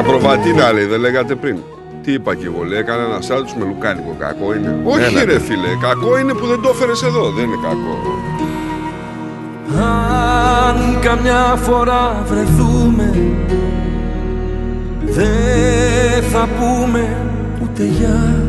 Για 0.01 0.07
προβατίνα 0.07 0.73
λέει, 0.73 0.85
δεν 0.85 1.01
λέγατε 1.01 1.35
πριν. 1.35 1.57
Τι 2.03 2.13
είπα 2.13 2.35
και 2.35 2.47
εγώ, 2.47 2.63
λέει, 2.63 2.79
έκανα 2.79 3.03
ένα 3.03 3.21
σάλτους 3.21 3.55
με 3.55 3.65
λουκάνικο. 3.65 4.17
Κακό 4.19 4.55
είναι. 4.55 4.81
Όχι 4.85 5.03
Έλα, 5.05 5.25
ρε 5.25 5.33
ρε. 5.33 5.39
φίλε, 5.39 5.69
κακό 5.81 6.19
είναι 6.19 6.33
που 6.33 6.47
δεν 6.47 6.61
το 6.61 6.69
έφερες 6.69 7.03
εδώ. 7.03 7.31
Δεν 7.31 7.45
είναι 7.45 7.59
κακό. 7.63 7.95
Αν 9.79 10.99
καμιά 11.01 11.57
φορά 11.57 12.23
βρεθούμε 12.27 13.15
Δεν 15.01 16.23
θα 16.33 16.49
πούμε 16.59 17.17
ούτε 17.63 17.85
γεια 17.85 18.45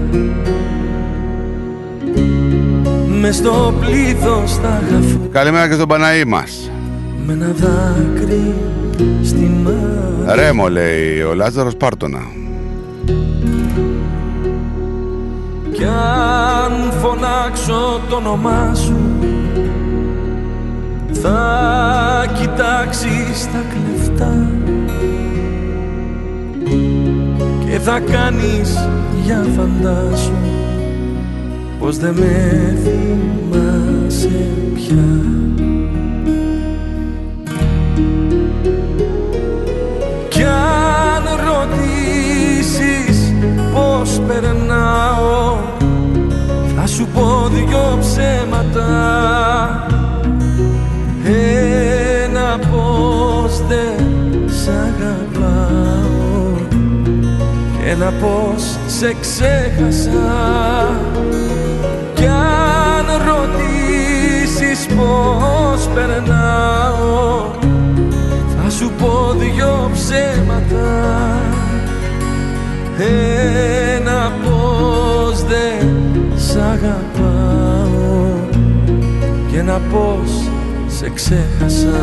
Μες 3.22 3.36
στο 3.36 3.74
πλήθος 3.80 4.56
θα 4.56 4.82
χαθούμε 4.90 5.28
Καλημέρα 5.32 5.68
και 5.68 5.74
στον 5.74 5.88
Παναή 5.88 6.24
μας. 6.26 6.72
Με 7.26 7.34
ένα 7.34 7.52
δάκρυ 7.56 8.54
στη 9.24 9.52
μάχη 9.64 10.42
Ρέμο 10.42 10.68
λέει 10.68 11.22
ο 11.22 11.34
Λάζαρος 11.34 11.76
Πάρτονα. 11.76 12.22
Κι 15.72 15.84
αν 15.84 16.92
φωνάξω 17.02 18.02
το 18.10 18.16
όνομά 18.16 18.76
σου 18.76 18.98
Θα 21.12 22.26
κοιτάξεις 22.40 23.48
τα 23.52 23.64
κλεφτά 23.70 24.52
Και 27.66 27.80
θα 27.80 28.00
κάνεις 28.00 28.90
για 29.24 29.46
φαντάσου 29.56 30.32
Πως 31.80 31.98
δεν 31.98 32.14
με 32.14 32.78
θυμάσαι 32.84 34.48
πια 34.74 35.29
πως 44.10 44.22
περνάω. 44.28 45.58
Θα 46.76 46.88
σου 46.88 47.08
πω 47.14 47.50
δυο 47.52 47.98
ψέματα. 48.00 48.88
Ένα 52.24 52.60
πως 52.72 53.62
δεν 53.68 54.06
σ' 54.46 54.68
αγαπάω. 54.68 55.48
Και 57.78 57.90
ένα 57.90 58.14
πως 58.22 58.78
σε 58.88 59.16
ξέχασα. 59.22 60.90
Κι 62.14 62.26
αν 62.26 63.06
ρωτήσεις 63.28 64.86
πως 64.86 65.88
περνάω 65.94 67.52
θα 68.64 68.70
σου 68.70 68.92
πω 69.00 69.36
δυο 69.38 69.90
ψέματα 69.94 71.59
Ένα 73.02 74.34
πως 74.44 75.44
δεν 75.44 75.90
σ' 76.36 76.56
αγαπάω 76.56 78.34
Και 79.52 79.58
ένα 79.58 79.82
πως 79.92 80.32
σε 80.88 81.10
ξέχασα 81.10 82.00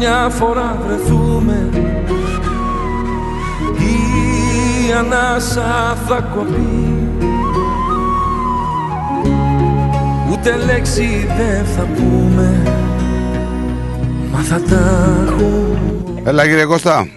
καμιά 0.00 0.28
φορά 0.28 0.78
βρεθούμε 0.86 1.68
η 3.78 4.92
ανάσα 4.98 5.94
θα 5.94 6.20
κοπεί 6.34 7.08
Ούτε 10.32 10.56
λέξη 10.56 11.26
δεν 11.36 11.64
θα 11.64 11.82
πούμε 11.82 12.62
Μα 14.32 14.38
θα 14.38 14.60
τα 14.60 14.76
έχουμε 15.28 16.22
Έλα 16.24 16.46
κύριε 16.46 16.64
Κώστα. 16.64 17.08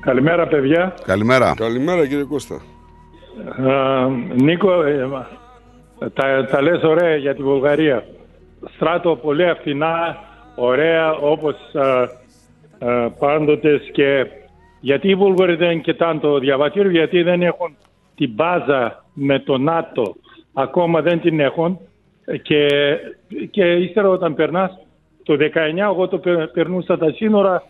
Καλημέρα 0.00 0.46
παιδιά. 0.46 0.94
Καλημέρα. 1.04 1.54
Καλημέρα 1.56 2.06
κύριε 2.06 2.24
Κώστα. 2.24 2.54
Α, 2.54 4.08
Νίκο, 4.34 4.82
ε, 4.82 5.08
τα, 6.14 6.46
τα 6.50 6.62
λες 6.62 6.82
ωραία 6.82 7.16
για 7.16 7.34
τη 7.34 7.42
Βουλγαρία. 7.42 8.04
Στράτο 8.74 9.16
πολύ 9.16 9.48
αυθινά, 9.48 10.16
ωραία 10.56 11.12
όπως 11.12 11.56
α, 11.74 12.08
α, 12.78 13.10
πάντοτες 13.10 13.90
και 13.92 14.26
γιατί 14.80 15.08
οι 15.08 15.14
Βούλγαροι 15.14 15.54
δεν 15.54 15.80
κοιτάνε 15.80 16.20
το 16.20 16.38
διαβατήριο, 16.38 16.90
γιατί 16.90 17.22
δεν 17.22 17.42
έχουν 17.42 17.76
την 18.14 18.30
μπάζα 18.34 19.04
με 19.12 19.38
το 19.38 19.58
ΝΑΤΟ. 19.58 20.14
Ακόμα 20.52 21.00
δεν 21.02 21.20
την 21.20 21.40
έχουν 21.40 21.78
και, 22.42 22.68
και 23.50 23.72
ύστερα 23.72 24.08
όταν 24.08 24.34
περνάς 24.34 24.78
το 25.22 25.36
19 25.40 25.76
εγώ 25.76 26.08
το 26.08 26.18
πε- 26.18 26.52
περνούσα 26.52 26.98
τα 26.98 27.12
σύνορα 27.12 27.62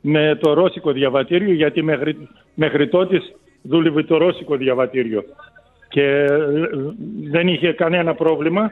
με 0.00 0.38
το 0.40 0.52
ρώσικο 0.52 0.92
διαβατήριο 0.92 1.54
γιατί 1.54 1.82
μέχρι, 1.82 2.28
μέχρι 2.54 2.88
τότε 2.88 3.22
δούλευε 3.62 4.02
το 4.02 4.16
ρώσικο 4.16 4.56
διαβατήριο 4.56 5.24
και 5.88 6.02
ε, 6.02 6.48
δεν 7.30 7.48
είχε 7.48 7.72
κανένα 7.72 8.14
πρόβλημα 8.14 8.70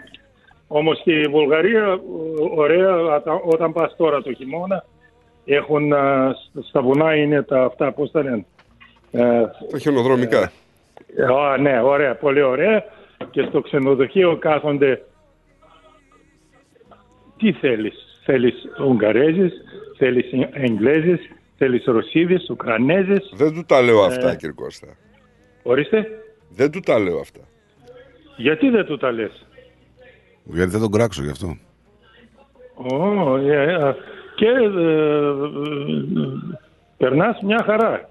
όμως 0.69 0.99
στη 0.99 1.23
Βουλγαρία 1.31 1.83
ε, 1.83 1.99
ωραία 2.57 2.97
οτα- 2.97 3.41
όταν 3.45 3.73
πας 3.73 3.97
τώρα 3.97 4.23
το 4.23 4.33
χειμώνα 4.33 4.85
έχουν 5.45 5.93
α, 5.93 6.35
στα 6.63 6.83
βουνά 6.83 7.15
είναι 7.17 7.43
τα 7.43 7.63
αυτά 7.65 7.93
πώς 7.93 8.11
τα 8.11 8.23
λένε 8.23 8.45
Ε, 9.11 9.21
Τα 9.71 9.79
χιονοδρομικά. 9.79 10.53
ε, 11.17 11.25
α, 11.25 11.57
ναι, 11.59 11.81
ωραία, 11.83 12.15
πολύ 12.17 12.43
ωραία. 12.43 12.85
Και 13.31 13.43
στο 13.43 13.61
ξενοδοχείο 13.61 14.37
κάθονται. 14.37 15.03
Τι 17.37 17.53
θέλεις, 17.53 18.21
θέλεις 18.25 18.55
Ουγγαρέζες, 18.89 19.53
θέλεις 19.97 20.27
Εγγλέζες, 20.53 21.21
θέλεις 21.57 21.85
Ρωσίδες, 21.85 22.49
Ουκρανέζες. 22.51 23.33
Δεν 23.37 23.53
του 23.55 23.65
τα 23.67 23.81
λέω 23.83 24.03
αυτά, 24.03 24.31
Ε, 24.31 24.37
κύριε 24.37 24.55
Κώστα. 24.55 24.87
Ορίστε, 25.63 26.07
Δεν 26.51 26.71
του 26.71 26.81
τα 26.81 26.99
λέω 26.99 27.19
αυτά. 27.19 27.41
γιατί 28.37 28.69
δεν 28.71 28.85
του 28.85 28.97
τα 28.97 29.13
λες; 29.13 29.47
Γιατί 30.53 30.71
δεν 30.71 30.81
τον 30.81 30.91
κράξω 30.91 31.23
γι' 31.23 31.31
αυτό. 31.31 31.57
Ω, 32.75 33.37
ε, 33.37 33.73
ε, 33.75 33.95
και 34.37 34.47
ε, 34.47 34.65
ε, 34.65 35.33
περνάς 36.97 37.41
μια 37.43 37.63
χαρά. 37.65 38.11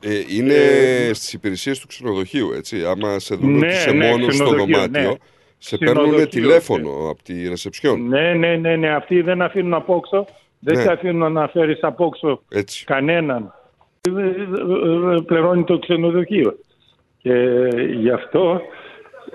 Ε, 0.00 0.20
είναι 0.36 0.54
Ε, 0.54 1.12
στις 1.12 1.32
υπηρεσίες 1.32 1.78
του 1.78 1.86
ξενοδοχείου, 1.86 2.52
έτσι. 2.52 2.84
Άμα 2.84 3.18
σε 3.18 3.34
Ναι, 3.34 3.40
δουλεύει 3.40 3.96
ναι, 3.96 4.08
μόνος 4.08 4.34
στο 4.34 4.44
ξενοδοχείο, 4.44 4.76
δωμάτιο, 4.76 5.00
ναι. 5.10 5.14
σε 5.58 5.76
παίρνουν 5.76 5.96
Ξενοδοχείο, 5.96 6.28
τηλέφωνο 6.28 6.90
από 7.10 7.22
τη 7.22 7.48
ρεσεψιόν. 7.48 8.06
Ναι, 8.08 8.32
ναι, 8.34 8.56
ναι, 8.56 8.76
ναι, 8.76 8.94
αυτοί 8.94 9.20
δεν 9.20 9.42
αφήνουν 9.42 9.74
απόξω. 9.74 10.26
Δεν 10.58 10.76
Ναι. 10.76 10.82
σε 10.82 10.92
αφήνουν 10.92 11.32
να 11.32 11.48
φέρεις 11.48 11.82
απόξω 11.82 12.42
Έτσι. 12.48 12.84
κανέναν. 12.84 13.54
Ε, 14.00 14.10
ε, 14.10 14.24
ε, 14.24 15.14
ε, 15.14 15.20
Πληρώνει 15.26 15.64
το 15.64 15.78
ξενοδοχείο. 15.78 16.58
Και 17.22 17.32
γι' 17.96 18.10
αυτό, 18.10 18.60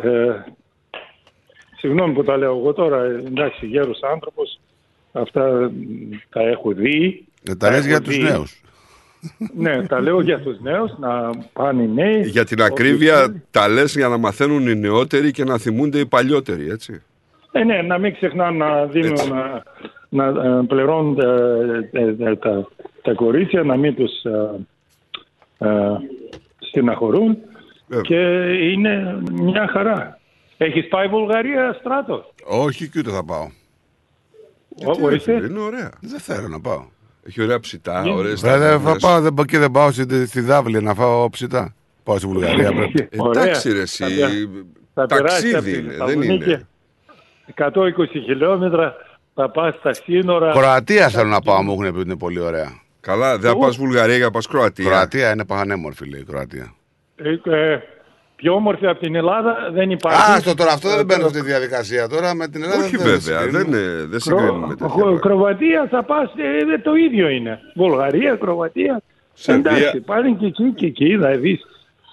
ε, 0.02 0.30
συγγνώμη 1.86 2.14
που 2.14 2.24
τα 2.24 2.38
λέω 2.38 2.58
εγώ 2.58 2.74
τώρα, 2.74 3.04
ε, 3.04 3.24
εντάξει, 3.28 3.66
γέρος 3.66 4.00
άνθρωπος, 4.14 4.60
αυτά 5.12 5.48
ε, 5.48 5.70
τα 6.30 6.42
έχω 6.42 6.72
δει. 6.72 7.26
Ε, 7.44 7.56
τα 7.56 7.70
λες 7.70 7.80
έχω 7.80 7.88
για 7.88 8.02
τους 8.02 8.18
δει. 8.18 8.24
νέους. 8.24 8.60
Ναι, 9.56 9.88
τα 9.88 10.02
λέω 10.02 10.22
για 10.22 10.40
τους 10.40 10.60
νέους, 10.62 10.92
να 11.00 11.30
πάνε 11.54 11.84
οι 11.84 11.88
νέοι. 11.88 12.22
Για 12.22 12.46
την 12.46 12.60
Όποιος 12.60 12.72
ακρίβεια 12.72 13.16
θέλει. 13.16 13.44
τα 13.52 13.68
λες 13.68 13.96
για 13.96 14.08
να 14.08 14.18
μαθαίνουν 14.18 14.68
οι 14.68 14.76
νεότεροι 14.76 15.32
και 15.32 15.44
να 15.44 15.58
θυμούνται 15.58 16.00
οι 16.00 16.06
παλιότεροι, 16.06 16.70
έτσι. 16.70 17.02
Ε, 17.52 17.64
ναι, 17.64 17.82
να 17.82 17.98
μην 17.98 18.14
ξεχνάνε 18.14 18.58
να 18.58 18.86
δίνουν, 18.86 19.18
να, 19.30 19.64
να 20.10 20.26
ε, 20.48 20.62
πληρώνουν 20.68 21.16
τα, 21.16 21.36
τα, 22.18 22.38
τα, 22.38 22.68
τα 23.02 23.14
κορίτσια, 23.14 23.64
να 23.64 23.78
μην 23.78 23.96
τους 23.96 24.24
ε, 24.24 24.66
ε, 25.58 25.98
στεναχωρούν 26.60 27.38
και 28.02 28.20
είναι 28.72 29.22
μια 29.32 29.68
χαρά. 29.68 30.20
Έχεις 30.58 30.88
πάει 30.88 31.08
Βουλγαρία, 31.08 31.76
Στράτος; 31.80 32.34
Όχι 32.46 32.90
και 32.90 33.00
ούτε 33.00 33.12
θα 33.12 33.24
πάω. 33.26 33.48
Ο- 34.86 35.04
ορίστε. 35.04 35.32
Είναι 35.34 35.60
ωραία. 35.60 35.92
Δεν 36.02 36.20
θέλω 36.20 36.48
να 36.48 36.60
πάω. 36.60 36.86
Έχει 37.28 37.42
ωραία 37.42 37.60
ψητά, 37.60 38.02
Ναι. 38.02 38.14
ωραίες 38.14 38.42
Βέβαια 38.42 38.72
θα 38.72 38.78
ταβέρνες. 38.78 39.02
πάω, 39.02 39.22
δεν, 39.22 39.34
πάω 39.34 39.46
και 39.46 39.58
δεν 39.60 39.72
πάω 39.72 39.92
στη, 39.92 40.26
στη 40.28 40.42
Δάβλη 40.42 40.82
να 40.82 40.94
φάω 40.94 41.30
ψητά. 41.30 41.74
Πάω 42.04 42.18
στη 42.18 42.28
Βουλγαρία 42.28 42.74
πρέπει. 42.74 43.08
Εντάξει 43.20 43.72
ρε 43.72 43.82
εσύ, 43.82 44.04
Θα 44.94 45.06
περάσει 45.06 45.56
από 45.56 45.64
ταξίδι 45.64 45.72
τη 45.72 45.78
είναι, 45.80 45.88
δεν 45.96 46.06
Θεσσαλονίκη 46.08 46.50
είναι. 46.50 46.68
120 47.56 47.72
χιλιόμετρα, 48.24 48.96
θα 49.34 49.50
πας 49.50 49.76
στα 49.76 49.94
σύνορα. 49.94 50.52
Κροατία 50.52 51.10
θέλω 51.10 51.30
να 51.30 51.42
πάω, 51.42 51.62
μου 51.64 51.72
έχουν 51.72 51.84
πει 51.94 52.00
ότι 52.00 52.08
είναι 52.10 52.18
πολύ 52.18 52.40
ωραία. 52.40 52.80
Καλά, 53.00 53.38
δεν 53.38 53.52
θα 53.52 53.58
πας 53.58 53.76
Βουλγαρία 53.76 54.16
για 54.16 54.26
να 54.26 54.32
πας 54.32 54.48
Κροατία. 54.48 54.86
Κροατία 54.90 55.32
είναι 55.32 55.46
πανέμορφη, 55.46 56.10
λέει 56.10 56.22
η 56.22 56.24
Κροατία. 56.24 56.74
Ε, 57.16 57.30
ε, 57.52 57.80
πιο 58.46 58.54
όμορφη 58.54 58.88
από 58.88 59.00
την 59.00 59.16
Ελλάδα 59.16 59.56
δεν 59.74 59.90
υπάρχει. 59.92 60.32
Α, 60.32 60.42
το 60.42 60.56
τώρα 60.56 60.72
αυτό 60.72 60.90
δεν 60.96 61.06
μπαίνω 61.06 61.28
στη 61.28 61.42
διαδικασία 61.42 62.08
τώρα 62.08 62.34
με 62.36 62.48
την 62.48 62.64
Ελλάδα. 62.64 62.84
Όχι 62.84 62.98
δεν 62.98 63.06
βέβαια, 63.06 63.40
συγκρίνουμε. 63.40 63.58
δεν, 63.58 63.68
είναι- 63.68 64.06
δεν 64.10 64.20
συγκρίνουμε 64.20 64.68
τέτοια 64.68 64.86
Κρο- 64.88 64.96
πράγματα. 64.98 65.20
Κροατία 65.28 65.88
θα 65.92 66.04
πας, 66.04 66.32
ε, 66.74 66.78
το 66.78 66.96
ίδιο 66.96 67.30
είναι. 67.30 67.60
Βουλγαρία, 67.76 68.36
Κροατία. 68.36 69.02
Σερβία. 69.34 69.72
Εντάξει, 69.72 70.00
πάνε 70.02 70.36
και 70.40 70.46
εκεί 70.46 70.72
και 70.76 70.86
εκεί, 70.86 71.18
θα 71.22 71.30
δεις 71.32 71.62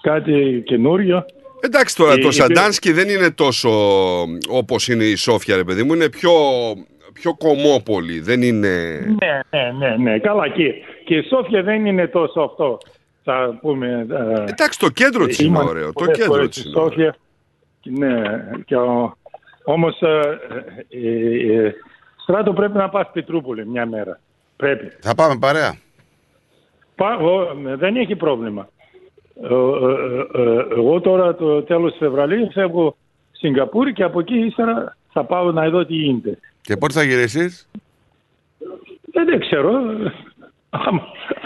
κάτι 0.01 0.61
καινούριο. 0.65 1.25
Εντάξει 1.59 1.95
τώρα, 1.95 2.11
Ε, 2.11 2.15
το 2.15 2.19
είπε- 2.21 2.31
Σαντάνσκι 2.33 2.91
δεν 2.91 3.09
είναι 3.09 3.31
τόσο 3.31 3.69
όπως 4.49 4.87
είναι 4.87 5.03
η 5.03 5.15
Σόφια, 5.15 5.55
ρε 5.55 5.63
παιδί 5.63 5.83
μου. 5.83 5.93
Είναι 5.93 6.09
πιο, 6.09 6.31
πιο 7.13 7.33
κομμόπολη. 7.37 8.19
Δεν 8.19 8.41
είναι... 8.41 8.67
Ναι, 9.19 9.39
ναι, 9.59 9.71
ναι, 9.79 9.95
ναι, 10.11 10.19
καλά 10.19 10.47
και, 10.49 10.73
και 11.05 11.15
η 11.15 11.23
Σόφια 11.29 11.63
δεν 11.63 11.85
είναι 11.85 12.07
τόσο 12.07 12.41
αυτό, 12.41 12.77
θα 13.23 13.57
πούμε. 13.61 14.05
ε, 14.09 14.43
Εντάξει, 14.49 14.79
το 14.79 14.89
κέντρο 14.89 15.25
της 15.25 15.39
είναι 15.39 15.47
Ήμουν 15.57 15.67
ωραίο. 15.67 15.85
Το 15.85 15.91
πολλές 15.93 16.17
κέντρο 16.17 16.33
φορές 16.33 16.49
της 16.49 16.59
στη 16.59 16.69
είναι 16.69 16.79
ωραίο. 16.79 16.89
Σόφια. 16.89 17.15
Ναι, 17.83 18.43
και 18.65 18.75
ο, 18.75 19.17
όμως 19.63 20.01
ε, 20.01 20.39
ε, 20.89 21.65
ε, 21.65 21.73
Στράτο 22.21 22.53
πρέπει 22.53 22.77
να 22.77 22.89
πας 22.89 23.09
Πετρούπολη 23.13 23.67
μια 23.67 23.85
μέρα. 23.85 24.19
Πρέπει. 24.55 24.91
Θα 24.99 25.15
πάμε 25.15 25.37
παρέα. 25.39 25.77
Πα, 26.95 27.15
ο, 27.15 27.53
δεν 27.77 27.95
έχει 27.95 28.15
πρόβλημα. 28.15 28.69
Ε, 29.41 29.53
ε, 29.53 30.41
ε, 30.41 30.65
εγώ 30.77 31.01
τώρα 31.01 31.35
το 31.35 31.63
τέλος 31.63 31.95
Φεβρουαρίου 31.99 32.51
φεύγω 32.51 32.95
Σιγκαπούρη 33.31 33.93
και 33.93 34.03
από 34.03 34.19
εκεί 34.19 34.35
ύστερα 34.35 34.97
θα 35.11 35.23
πάω 35.23 35.51
να 35.51 35.69
δω 35.69 35.85
τι 35.85 35.93
γίνεται. 35.93 36.39
Και 36.61 36.77
πότε 36.77 36.93
θα 36.93 37.03
γυρίσεις; 37.03 37.69
Ε, 39.11 39.23
δεν 39.23 39.39
ξέρω. 39.39 39.71
Άμα, 40.75 41.01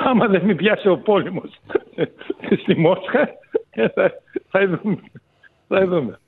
άμα 0.05 0.27
δεν 0.27 0.41
με 0.45 0.53
πιάσει 0.55 0.87
ο 0.87 0.97
πόλεμος 0.97 1.49
στη 2.61 2.75
Μόσχα, 2.79 3.19
ε, 3.69 3.87
θα, 3.89 4.11
θα 4.49 4.67
δούμε. 4.67 4.97
Θα 5.67 5.85
δούμε. 5.87 6.19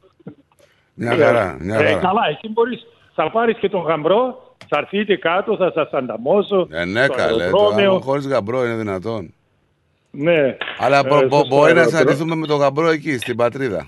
Μια 0.94 1.16
χαρά, 1.16 1.58
μια 1.62 1.76
Ε, 1.80 1.84
χαρά. 1.86 2.00
καλά, 2.00 2.22
εσύ 2.30 2.50
μπορείς, 2.52 2.86
θα 3.14 3.32
πάρεις 3.32 3.58
και 3.58 3.70
τον 3.70 3.82
γαμπρό, 3.82 4.54
θα 4.68 4.78
έρθετε 4.78 5.16
κάτω, 5.16 5.56
θα 5.56 5.72
σας 5.76 5.92
ανταμώσω. 5.92 6.68
Ε, 6.72 6.86
ναι, 6.86 7.04
στο 7.04 7.14
καλέ. 7.14 7.44
αεροδρόμιο. 7.44 7.94
Το, 7.94 8.00
χωρίς 8.00 8.28
γαμπρό 8.28 8.66
είναι 8.66 8.76
δυνατόν. 8.76 9.34
Ναι. 10.12 10.58
Αλλά 10.80 11.04
μπο- 11.04 11.18
Ε, 11.20 11.26
μπο- 11.26 11.38
στο 11.38 11.48
μπορεί 11.48 11.60
να 11.74 11.80
αεροδρόμιο. 11.80 11.90
συναντηθούμε 11.90 12.36
με 12.36 12.48
τον 12.48 12.58
γαμπρό 12.60 12.88
εκεί, 12.90 13.18
στην 13.18 13.36
πατρίδα. 13.36 13.88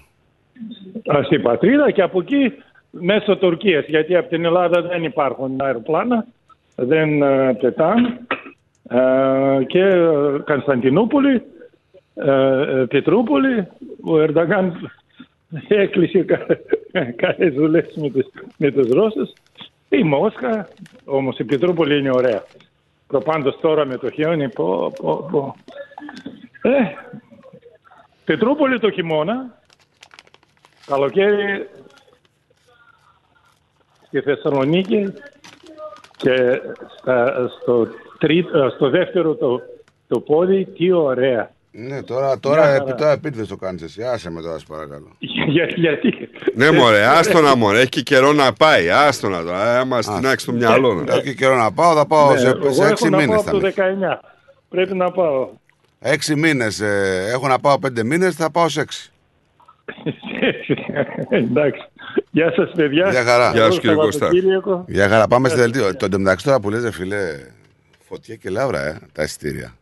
Α, 1.15 1.23
στην 1.23 1.41
πατρίδα 1.41 1.91
και 1.91 2.01
από 2.01 2.19
εκεί 2.21 2.53
μέσω 2.89 3.37
Τουρκίας, 3.37 3.85
γιατί 3.87 4.15
από 4.15 4.29
την 4.29 4.45
Ελλάδα 4.45 4.81
δεν 4.81 5.03
υπάρχουν 5.03 5.61
αεροπλάνα, 5.61 6.25
δεν 6.75 7.21
ε, 7.21 7.53
πετάνε. 7.61 8.19
Ε, 8.89 9.63
και 9.67 9.79
ε, 9.79 10.37
Κωνσταντινούπολη, 10.45 11.41
ε, 12.15 12.61
ε, 12.61 12.85
Πετρούπολη, 12.85 13.67
ο 14.03 14.19
Ερντογάν 14.19 14.73
έκλεισε 15.67 16.23
κα- 16.23 16.45
καλές 17.15 17.53
δουλειές 17.53 17.93
με 17.95 18.09
τους, 18.09 18.25
με 18.57 18.71
τους 18.71 18.89
Ρώσους. 18.89 19.33
Η 19.89 20.03
Μόσχα, 20.03 20.67
όμως 21.05 21.37
η 21.37 21.43
Πετρούπολη 21.43 21.97
είναι 21.97 22.11
ωραία. 22.11 22.43
Προπάντως 23.07 23.59
τώρα 23.61 23.85
με 23.85 23.97
το 23.97 24.09
χιόνι, 24.09 24.49
πω, 24.49 24.91
πω, 25.01 25.27
πω. 25.31 25.55
Ε, 26.61 26.69
Πετρούπολη 28.25 28.79
το 28.79 28.91
χειμώνα, 28.91 29.59
καλοκαίρι 30.85 31.69
στη 34.07 34.21
Θεσσαλονίκη 34.21 35.13
και 36.17 36.61
στα, 36.97 37.49
στο, 37.61 37.87
τρίτο, 38.21 38.69
στο 38.75 38.89
δεύτερο 38.89 39.35
το, 39.35 39.61
το 40.07 40.19
πόδι, 40.19 40.65
τι 40.77 40.91
ωραία. 40.91 41.51
Ναι, 41.71 42.03
τώρα, 42.03 42.39
τώρα, 42.39 42.61
Μια 42.65 42.73
επί, 42.75 42.83
χαρά. 42.83 42.95
τώρα 42.95 43.11
επίτηδες 43.11 43.47
το 43.47 43.55
κάνεις 43.55 43.81
εσύ. 43.81 44.03
Άσε 44.03 44.31
με 44.31 44.41
τώρα, 44.41 44.57
σε 44.59 44.65
παρακαλώ. 44.69 45.07
Για, 45.19 45.65
γιατί; 45.75 46.29
Ναι, 46.55 46.71
μωρέ, 46.71 47.05
άστο 47.05 47.41
να 47.41 47.55
μωρέ. 47.55 47.77
Έχει 47.79 47.89
και 47.89 48.01
καιρό 48.01 48.33
να 48.33 48.53
πάει. 48.53 48.89
Άστο 48.89 49.29
να 49.29 49.43
το. 49.43 49.49
Ε, 49.49 49.77
Άμα 49.77 50.01
στυνάξει 50.01 50.45
το 50.45 50.51
μυαλό 50.51 50.93
να. 50.93 51.13
Έχει 51.15 51.35
καιρό 51.35 51.55
να 51.55 51.71
πάω, 51.71 51.93
θα 51.95 52.05
πάω 52.07 52.31
Ναι, 52.31 52.37
σε, 52.39 52.47
εγώ 52.47 52.71
σε 52.71 52.81
έχω 52.81 52.91
έξι 52.91 53.09
να 53.09 53.17
πάω 53.17 53.25
μήνες. 53.25 53.47
από 53.47 53.59
το 53.59 53.67
19. 53.67 54.19
Πρέπει 54.69 54.95
να 54.95 55.11
πάω. 55.11 55.49
Έξι 55.99 56.35
μήνες. 56.35 56.79
ε, 56.79 57.25
έχω 57.33 57.47
να 57.47 57.59
πάω 57.59 57.79
πέντε 57.79 58.03
μήνες, 58.03 58.35
θα 58.35 58.51
πάω 58.51 58.69
σε 58.69 58.81
έξι. 58.81 59.11
Εντάξει. 61.29 61.81
Γεια 62.31 62.53
σας 62.55 62.71
παιδιά. 62.75 63.09
Γεια 63.09 63.23
χαρά. 63.23 63.51
Καλό 63.55 63.71
Σαββατοκύριακο. 63.71 64.85
Για 64.87 65.07
χαρά, 65.09 65.27
πάμε 65.27 65.49
στη 65.49 65.57
Ε, 65.59 65.61
δελτίο. 65.61 65.95
Το 65.95 66.05
εντωμεταξύ 66.05 66.45
τώρα 66.45 66.59
που 66.59 66.69
λες, 66.69 66.83
ρε 66.83 66.91
φίλε, 66.91 67.17
φωτιά 68.11 68.35
και 68.35 68.49
λαύρα, 68.49 68.85
ε, 68.85 68.99
τα 69.11 69.23
εισιτήρια. 69.23 69.77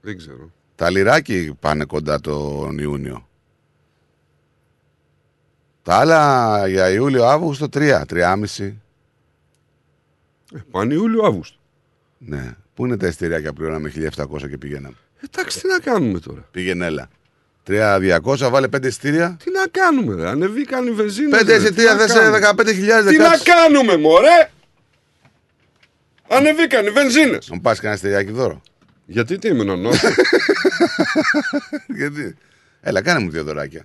Δεν 0.00 0.16
ξέρω. 0.16 0.50
Τα 0.74 0.90
λιράκι 0.90 1.56
πάνε 1.60 1.84
κοντά 1.84 2.20
τον 2.20 2.78
Ιούνιο. 2.78 3.28
Τα 5.82 5.94
άλλα 5.96 6.66
για 6.68 6.90
Ιούλιο-Αύγουστο 6.90 7.68
3, 7.72 8.02
3,5. 8.08 8.72
Ε, 10.54 10.58
πάνε 10.70 10.94
Ιούλιο-Αύγουστο. 10.94 11.58
Ναι. 12.18 12.56
Πού 12.74 12.86
είναι 12.86 12.96
τα 12.96 13.06
εισιτήρια 13.06 13.42
που 13.42 13.52
πληρώναμε 13.52 13.92
1700 14.16 14.48
και 14.48 14.58
πηγαίναμε; 14.58 14.96
Εντάξει, 15.20 15.60
τι 15.60 15.68
να 15.68 15.78
κάνουμε 15.78 16.18
τώρα. 16.18 16.48
Πήγαινε 16.50 16.86
έλα. 16.86 17.08
3-200, 17.66 18.48
βάλε 18.50 18.68
5 18.76 18.84
εισιτήρια. 18.84 19.36
Τι 19.44 19.50
να 19.50 19.66
κάνουμε, 19.70 20.14
ρε. 20.14 20.28
Ανεβήκαν 20.28 20.86
οι 20.86 20.90
βενζίνες. 20.90 21.40
5 21.40 21.46
ρε. 21.46 21.54
εισιτήρια 21.56 21.90
Τι 21.90 21.96
να 21.96 22.06
δεν 22.06 22.08
σε 22.08 22.18
κάνουμε. 22.18 22.38
15.000 23.04 23.08
Τι 23.08 23.16
να 23.16 23.38
κάνουμε, 23.38 23.96
μωρέ. 23.96 24.50
Ανεβήκαν 26.28 26.86
οι 26.86 26.90
βενζίνες. 26.90 27.48
Να 27.48 27.54
μου 27.54 27.60
πας 27.60 27.76
κανένα 27.78 27.94
εισιτηριάκι 27.94 28.30
δώρο. 28.30 28.62
Γιατί 29.06 29.38
τι 29.38 29.48
ήμουν 29.48 29.66
νόμο. 29.66 29.90
Γιατί; 31.98 32.36
Έλα, 32.80 33.02
κάνε 33.02 33.20
μου 33.24 33.30
δύο 33.30 33.44
δωράκια. 33.44 33.84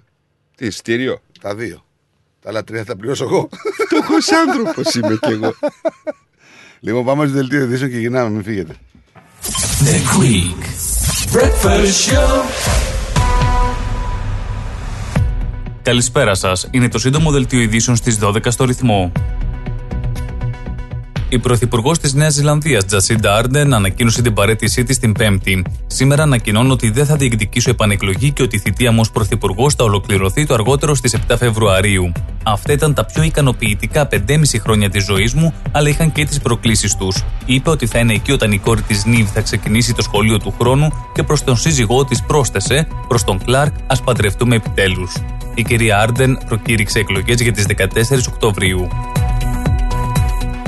Τι, 0.55 0.65
εισιτήριο. 0.65 1.21
Τα 1.41 1.55
δύο. 1.55 1.85
Τα 2.41 2.49
άλλα 2.49 2.63
τρία 2.63 2.83
θα 2.83 2.95
πληρώσω 2.95 3.23
εγώ. 3.23 3.49
Φτωχός 3.85 4.31
άνθρωπος 4.31 4.93
είμαι 4.93 5.17
κι 5.21 5.31
εγώ. 5.31 5.53
Λοιπόν, 6.81 7.05
πάμε 7.05 7.25
στο 7.25 7.35
δελτίο 7.35 7.61
ειδήσεων 7.63 7.89
και 7.89 7.97
γυρνάμε, 7.97 8.29
μην 8.29 8.43
φύγετε. 8.43 8.75
The 9.83 10.19
Quick 10.19 10.63
Breakfast 11.35 12.13
Show. 12.13 12.43
Καλησπέρα 15.81 16.35
σας. 16.35 16.67
Είναι 16.71 16.87
το 16.87 16.99
σύντομο 16.99 17.31
δελτίο 17.31 17.59
ειδήσεων 17.59 17.95
στις 17.95 18.17
12 18.21 18.51
στο 18.51 18.65
ρυθμό. 18.65 19.11
Η 21.31 21.39
Πρωθυπουργός 21.39 21.99
της 21.99 22.13
Νέας 22.13 22.33
Ζηλανδίας, 22.33 22.85
Τζασίντα 22.85 23.35
Άρντεν, 23.35 23.73
ανακοίνωσε 23.73 24.21
την 24.21 24.33
παρέτησή 24.33 24.83
της 24.83 24.99
την 24.99 25.13
Πέμπτη. 25.13 25.63
Σήμερα 25.87 26.23
ανακοινώνω 26.23 26.73
ότι 26.73 26.89
δεν 26.89 27.05
θα 27.05 27.15
διεκδικήσω 27.15 27.69
επανεκλογή 27.69 28.31
και 28.31 28.43
ότι 28.43 28.55
η 28.55 28.59
θητεία 28.59 28.91
μου 28.91 28.97
ως 29.01 29.11
Πρωθυπουργός 29.11 29.73
θα 29.73 29.83
ολοκληρωθεί 29.83 30.45
το 30.45 30.53
αργότερο 30.53 30.95
στις 30.95 31.17
7 31.27 31.35
Φεβρουαρίου. 31.37 32.11
Αυτά 32.43 32.73
ήταν 32.73 32.93
τα 32.93 33.05
πιο 33.05 33.23
ικανοποιητικά 33.23 34.07
5,5 34.07 34.59
χρόνια 34.59 34.89
της 34.89 35.05
ζωής 35.05 35.33
μου, 35.33 35.53
αλλά 35.71 35.89
είχαν 35.89 36.11
και 36.11 36.25
τις 36.25 36.39
προκλήσεις 36.39 36.95
τους. 36.95 37.23
Είπε 37.45 37.69
ότι 37.69 37.85
θα 37.85 37.99
είναι 37.99 38.13
εκεί 38.13 38.31
όταν 38.31 38.51
η 38.51 38.57
κόρη 38.57 38.81
της 38.81 39.05
Νίβ 39.05 39.29
θα 39.33 39.41
ξεκινήσει 39.41 39.93
το 39.93 40.01
σχολείο 40.01 40.37
του 40.37 40.53
χρόνου 40.59 40.87
και 41.13 41.23
προς 41.23 41.43
τον 41.43 41.57
σύζυγό 41.57 42.05
της 42.05 42.23
πρόσθεσε, 42.23 42.87
προς 43.07 43.23
τον 43.23 43.43
Κλάρκ, 43.45 43.73
ας 43.87 44.01
παντρευτούμε 44.01 44.55
επιτέλους. 44.55 45.13
Η 45.53 45.63
κυρία 45.63 45.99
Άρντεν 45.99 46.39
προκήρυξε 46.47 46.99
εκλογές 46.99 47.41
για 47.41 47.51
τις 47.51 47.65
14 47.65 48.27
Οκτωβρίου. 48.27 48.87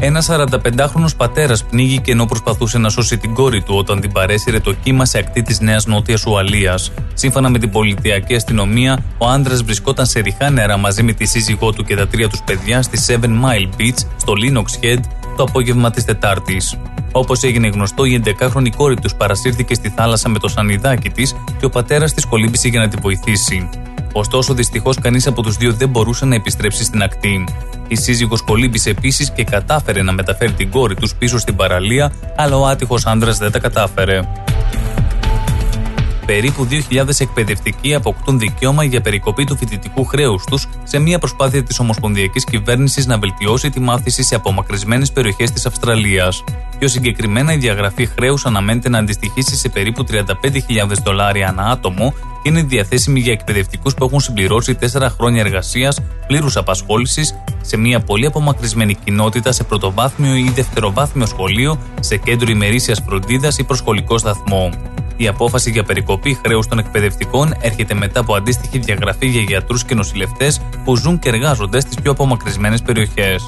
Ένα 0.03 0.23
45χρονο 0.27 1.07
πατέρας 1.17 1.63
πνίγηκε 1.63 2.11
ενώ 2.11 2.25
προσπαθούσε 2.25 2.77
να 2.77 2.89
σώσει 2.89 3.17
την 3.17 3.33
κόρη 3.33 3.61
του 3.61 3.75
όταν 3.75 3.99
την 3.99 4.11
παρέσυρε 4.11 4.59
το 4.59 4.73
κύμα 4.73 5.05
σε 5.05 5.17
ακτή 5.17 5.41
της 5.41 5.59
Νέας 5.59 5.85
Νότιας 5.85 6.25
Ουαλίας. 6.25 6.91
Σύμφωνα 7.13 7.49
με 7.49 7.59
την 7.59 7.69
πολιτιακή 7.69 8.35
αστυνομία, 8.35 9.03
ο 9.17 9.27
άντρας 9.27 9.63
βρισκόταν 9.63 10.05
σε 10.05 10.19
ριχά 10.19 10.49
νερά 10.49 10.77
μαζί 10.77 11.03
με 11.03 11.13
τη 11.13 11.25
σύζυγό 11.25 11.71
του 11.71 11.83
και 11.83 11.95
τα 11.95 12.07
τρία 12.07 12.30
τους 12.30 12.41
παιδιά 12.45 12.81
στη 12.81 12.99
7 13.07 13.25
Mile 13.25 13.80
Beach 13.80 14.07
στο 14.17 14.33
Linux 14.43 14.85
Head 14.85 14.99
το 15.38 15.43
απόγευμα 15.43 15.91
της 15.91 16.05
Τετάρτης. 16.05 16.77
Όπως 17.11 17.43
έγινε 17.43 17.67
γνωστό, 17.67 18.05
η 18.05 18.21
11χρονη 18.25 18.69
κόρη 18.75 18.95
τους 18.95 19.15
παρασύρθηκε 19.15 19.73
στη 19.73 19.89
θάλασσα 19.95 20.30
με 20.30 20.39
το 20.39 20.47
σανιδάκι 20.47 21.09
της 21.09 21.35
και 21.59 21.65
ο 21.65 21.69
πατέρας 21.69 22.13
της 22.13 22.25
κολύμπησε 22.25 22.67
για 22.67 22.80
να 22.80 22.88
τη 22.88 22.97
βοηθήσει. 23.01 23.69
Ωστόσο, 24.11 24.53
δυστυχώς 24.53 24.99
κανείς 24.99 25.27
από 25.27 25.41
τους 25.41 25.57
δύο 25.57 25.73
δεν 25.73 25.90
μπορούσε 25.90 26.25
να 26.25 26.35
επιστρέψει 26.35 26.83
στην 26.83 27.01
ακτή. 27.01 27.43
Η 27.88 27.95
σύζυγος 27.95 28.41
κολύμπησε 28.41 28.90
επίσης 28.90 29.31
και 29.31 29.43
κατάφερε 29.43 30.01
να 30.01 30.11
μεταφέρει 30.11 30.51
την 30.51 30.69
κόρη 30.69 30.95
τους 30.95 31.15
πίσω 31.15 31.38
στην 31.38 31.56
παραλία, 31.56 32.11
αλλά 32.35 32.57
ο 32.57 32.65
άτυχος 32.65 33.06
άντρα 33.06 33.31
δεν 33.31 33.51
τα 33.51 33.59
κατάφερε. 33.59 34.22
Περίπου 36.32 36.68
2.000 36.92 37.08
εκπαιδευτικοί 37.18 37.93
αποκτούν 37.93 38.40
δικαίωμα 38.40 38.84
για 38.84 39.01
περικοπή 39.01 39.43
του 39.43 39.58
φοιτητικού 39.58 40.06
χρέους 40.06 40.43
τους 40.43 40.68
σε 40.84 41.00
μια 41.00 41.19
προσπάθεια 41.19 41.64
της 41.64 41.80
Ομοσπονδιακής 41.80 42.43
Κυβέρνησης 42.43 43.06
να 43.06 43.18
βελτιώσει 43.18 43.69
τη 43.69 43.80
μάθηση 43.80 44.24
σε 44.24 44.35
απομακρυσμένες 44.35 45.11
περιοχές 45.11 45.51
της 45.51 45.66
Αυστραλίας. 45.66 46.43
Πιο 46.80 46.88
συγκεκριμένα, 46.88 47.53
η 47.53 47.58
διαγραφή 47.58 48.06
χρέους 48.06 48.45
αναμένεται 48.45 48.90
να 48.90 48.98
αντιστοιχίσει 48.98 49.56
σε 49.56 49.69
περίπου 49.69 50.03
35.000 50.03 51.01
δολάρια 51.03 51.48
ανά 51.48 51.64
άτομο 51.64 52.14
και 52.43 52.50
είναι 52.50 52.61
διαθέσιμη 52.61 53.19
για 53.19 53.32
εκπαιδευτικούς 53.32 53.93
που 53.93 54.03
έχουν 54.06 54.19
συμπληρώσει 54.19 54.77
4 54.93 55.08
χρόνια 55.18 55.42
εργασίας 55.42 56.00
πλήρους 56.27 56.58
απασχόλησης 56.58 57.35
σε 57.61 57.77
μια 57.77 58.00
πολύ 58.00 58.26
απομακρυσμένη 58.26 58.95
κοινότητα 58.95 59.51
σε 59.51 59.64
πρωτοβάθμιο 59.64 60.35
ή 60.35 60.51
δευτεροβάθμιο 60.56 61.26
σχολείο, 61.26 61.80
σε 62.00 62.18
κέντρο 62.18 62.51
ημερήσιας 62.51 63.01
φροντίδας 63.06 63.58
ή 63.58 63.64
προσχολικό 63.64 64.18
σταθμό. 64.18 64.69
Η 65.22 65.27
απόφαση 65.27 65.72
για 65.72 65.83
περικοπή 65.83 66.38
χρέους 66.45 66.67
των 66.67 66.80
εκπαιδευτικών 66.80 67.53
έρχεται 67.59 67.93
μετά 67.93 68.19
από 68.19 68.35
αντίστοιχη 68.35 68.80
διαγραφή 68.80 69.27
για 69.27 69.41
γιατρούς 69.41 69.83
και 69.83 69.95
νοσηλευτές 69.95 70.61
που 70.83 70.95
ζουν 70.95 71.19
και 71.19 71.30
εργάζονται 71.30 71.80
στις 71.80 71.95
πιο 72.01 72.11
απομακρυσμένες 72.11 72.82
περιοχές. 72.82 73.43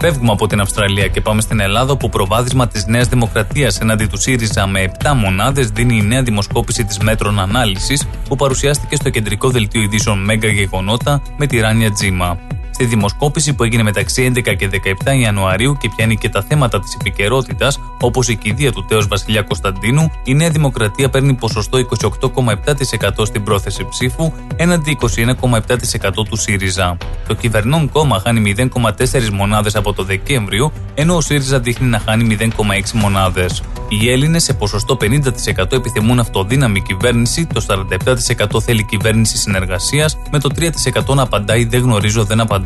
Φεύγουμε 0.00 0.32
από 0.32 0.46
την 0.46 0.60
Αυστραλία 0.60 1.08
και 1.08 1.20
πάμε 1.20 1.40
στην 1.40 1.60
Ελλάδα, 1.60 1.92
όπου 1.92 2.08
προβάδισμα 2.08 2.68
της 2.68 2.86
Νέας 2.86 3.08
Δημοκρατίας 3.08 3.80
έναντι 3.80 4.06
του 4.06 4.20
ΣΥΡΙΖΑ 4.20 4.66
με 4.66 4.92
7 5.02 5.12
μονάδες 5.14 5.68
δίνει 5.68 5.96
η 5.96 6.02
νέα 6.02 6.22
δημοσκόπηση 6.22 6.84
της 6.84 6.98
Metron 6.98 7.40
Analysis, 7.40 8.06
που 8.28 8.36
παρουσιάστηκε 8.36 8.96
στο 8.96 9.10
κεντρικό 9.10 9.50
δελτίο 9.50 9.82
ειδήσεων 9.82 10.24
Mega 10.24 10.48
Γεγονότα 10.48 11.22
με 11.36 11.46
τη 11.46 11.60
Ράνια 11.60 11.92
Τζίμα. 11.92 12.38
Στη 12.74 12.84
δημοσκόπηση 12.84 13.54
που 13.54 13.64
έγινε 13.64 13.82
μεταξύ 13.82 14.32
11 14.36 14.56
και 14.56 14.68
17 15.04 15.18
Ιανουαρίου 15.20 15.76
και 15.80 15.90
πιάνει 15.96 16.16
και 16.16 16.28
τα 16.28 16.42
θέματα 16.42 16.80
της 16.80 16.94
επικαιρότητας, 17.00 17.80
όπως 18.00 18.28
η 18.28 18.36
κηδεία 18.36 18.72
του 18.72 18.84
τέως 18.88 19.06
Βασιλιά 19.06 19.42
Κωνσταντίνου, 19.42 20.10
η 20.24 20.34
Νέα 20.34 20.50
Δημοκρατία 20.50 21.10
παίρνει 21.10 21.34
ποσοστό 21.34 21.78
28,7% 21.78 23.26
στην 23.26 23.42
πρόθεση 23.42 23.86
ψήφου 23.90 24.32
έναντι 24.56 24.90
21,7% 24.90 26.24
του 26.28 26.36
ΣΥΡΙΖΑ. 26.36 26.96
Το 27.26 27.34
κυβερνών 27.34 27.90
κόμμα 27.90 28.20
χάνει 28.24 28.54
0,4 28.56 29.30
μονάδες 29.32 29.76
από 29.76 29.92
το 29.92 30.02
Δεκέμβριο, 30.02 30.72
ενώ 30.94 31.16
ο 31.16 31.20
ΣΥΡΙΖΑ 31.20 31.60
δείχνει 31.60 31.88
να 31.88 31.98
χάνει 31.98 32.36
0,6 32.40 32.92
μονάδες. 32.92 33.62
Οι 33.88 34.10
Έλληνες 34.10 34.42
σε 34.42 34.54
ποσοστό 34.54 34.96
50% 35.00 35.72
επιθυμούν 35.72 36.18
αυτοδύναμη 36.20 36.80
κυβέρνηση, 36.80 37.46
το 37.46 37.60
47% 37.60 38.60
θέλει 38.60 38.84
κυβέρνηση 38.84 39.36
συνεργασίας, 39.36 40.16
με 40.30 40.38
το 40.38 40.48
3% 40.54 41.14
να 41.14 41.22
απαντάει 41.22 41.64
δεν 41.64 41.80
γνωρίζω, 41.80 42.24
δεν 42.24 42.40
απαντώ. 42.40 42.62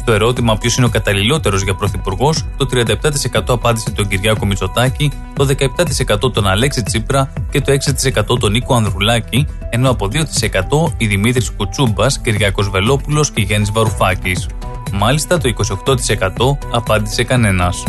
Στο 0.00 0.12
ερώτημα 0.12 0.56
ποιος 0.56 0.76
είναι 0.76 0.86
ο 0.86 0.88
καταλληλότερος 0.88 1.62
για 1.62 1.74
πρωθυπουργός, 1.74 2.44
το 2.56 2.66
37% 2.66 3.42
απάντησε 3.46 3.90
τον 3.90 4.08
Κυριάκο 4.08 4.46
Μητσοτάκη, 4.46 5.12
το 5.34 5.44
17% 5.44 6.32
τον 6.32 6.46
Αλέξη 6.46 6.82
Τσίπρα 6.82 7.32
και 7.50 7.60
το 7.60 7.72
6% 7.72 8.38
τον 8.38 8.52
Νίκο 8.52 8.74
Ανδρουλάκη, 8.74 9.46
ενώ 9.70 9.90
από 9.90 10.08
2% 10.08 10.92
η 10.96 11.06
Δημήτρης 11.06 11.50
Κουτσούμπας, 11.50 12.20
Κυριάκος 12.20 12.68
Βελόπουλος 12.68 13.30
και 13.30 13.40
Γέννη 13.40 13.68
Βαρουφάκης. 13.72 14.46
Μάλιστα 14.92 15.38
το 15.38 15.48
28% 15.48 16.58
απάντησε 16.72 17.24
κανένας. 17.24 17.82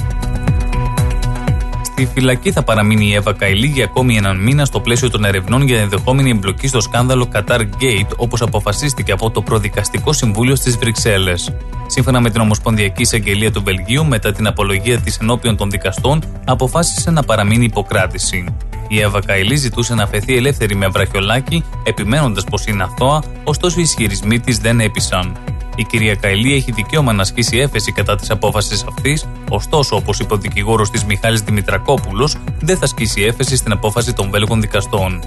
Στη 2.01 2.09
φυλακή 2.13 2.51
θα 2.51 2.63
παραμείνει 2.63 3.05
η 3.05 3.13
Εύα 3.13 3.33
Καηλή 3.33 3.67
για 3.67 3.83
ακόμη 3.83 4.17
έναν 4.17 4.37
μήνα 4.37 4.65
στο 4.65 4.79
πλαίσιο 4.79 5.09
των 5.09 5.25
ερευνών 5.25 5.61
για 5.61 5.79
ενδεχόμενη 5.79 6.29
εμπλοκή 6.29 6.67
στο 6.67 6.81
σκάνδαλο 6.81 7.27
Qatar 7.33 7.59
Gate, 7.59 8.15
όπως 8.15 8.41
αποφασίστηκε 8.41 9.11
από 9.11 9.31
το 9.31 9.41
Προδικαστικό 9.41 10.13
Συμβούλιο 10.13 10.55
στις 10.55 10.77
Βρυξέλλες. 10.77 11.53
Σύμφωνα 11.87 12.21
με 12.21 12.29
την 12.29 12.41
Ομοσπονδιακή 12.41 13.01
Εισαγγελία 13.01 13.51
του 13.51 13.63
Βελγίου, 13.63 14.05
μετά 14.05 14.31
την 14.31 14.47
απολογία 14.47 14.99
της 14.99 15.17
ενώπιον 15.17 15.57
των 15.57 15.69
δικαστών, 15.69 16.23
αποφάσισε 16.45 17.11
να 17.11 17.23
παραμείνει 17.23 17.65
υποκράτηση. 17.65 18.45
Η 18.87 18.99
Εύα 18.99 19.19
Καηλή 19.25 19.55
ζητούσε 19.55 19.95
να 19.95 20.07
φεθεί 20.07 20.35
ελεύθερη 20.35 20.75
με 20.75 20.87
βραχιολάκι, 20.87 21.63
επιμένοντας 21.83 22.43
πως 22.43 22.65
είναι 22.65 22.83
αθώα, 22.83 23.23
ωστόσο 23.43 23.79
οι 23.79 23.81
ισχυρισμοί 23.81 24.39
της 24.39 24.57
δεν 24.57 24.79
έπεισαν. 24.79 25.37
Η 25.75 25.83
κυρία 25.83 26.15
Καηλή 26.15 26.53
έχει 26.53 26.71
δικαίωμα 26.71 27.13
να 27.13 27.21
ασκήσει 27.21 27.57
έφεση 27.57 27.91
κατά 27.91 28.15
της 28.15 28.29
απόφασης 28.29 28.83
αυτής, 28.87 29.27
ωστόσο, 29.49 29.95
όπως 29.95 30.19
είπε 30.19 30.33
ο 30.33 30.37
δικηγόρος 30.37 30.89
της 30.89 31.03
Μιχάλης 31.03 31.41
Δημητρακόπουλος, 31.41 32.37
δεν 32.59 32.77
θα 32.77 32.83
ασκήσει 32.83 33.21
έφεση 33.21 33.55
στην 33.55 33.71
απόφαση 33.71 34.13
των 34.13 34.29
Βέλγων 34.29 34.61
δικαστών. 34.61 35.23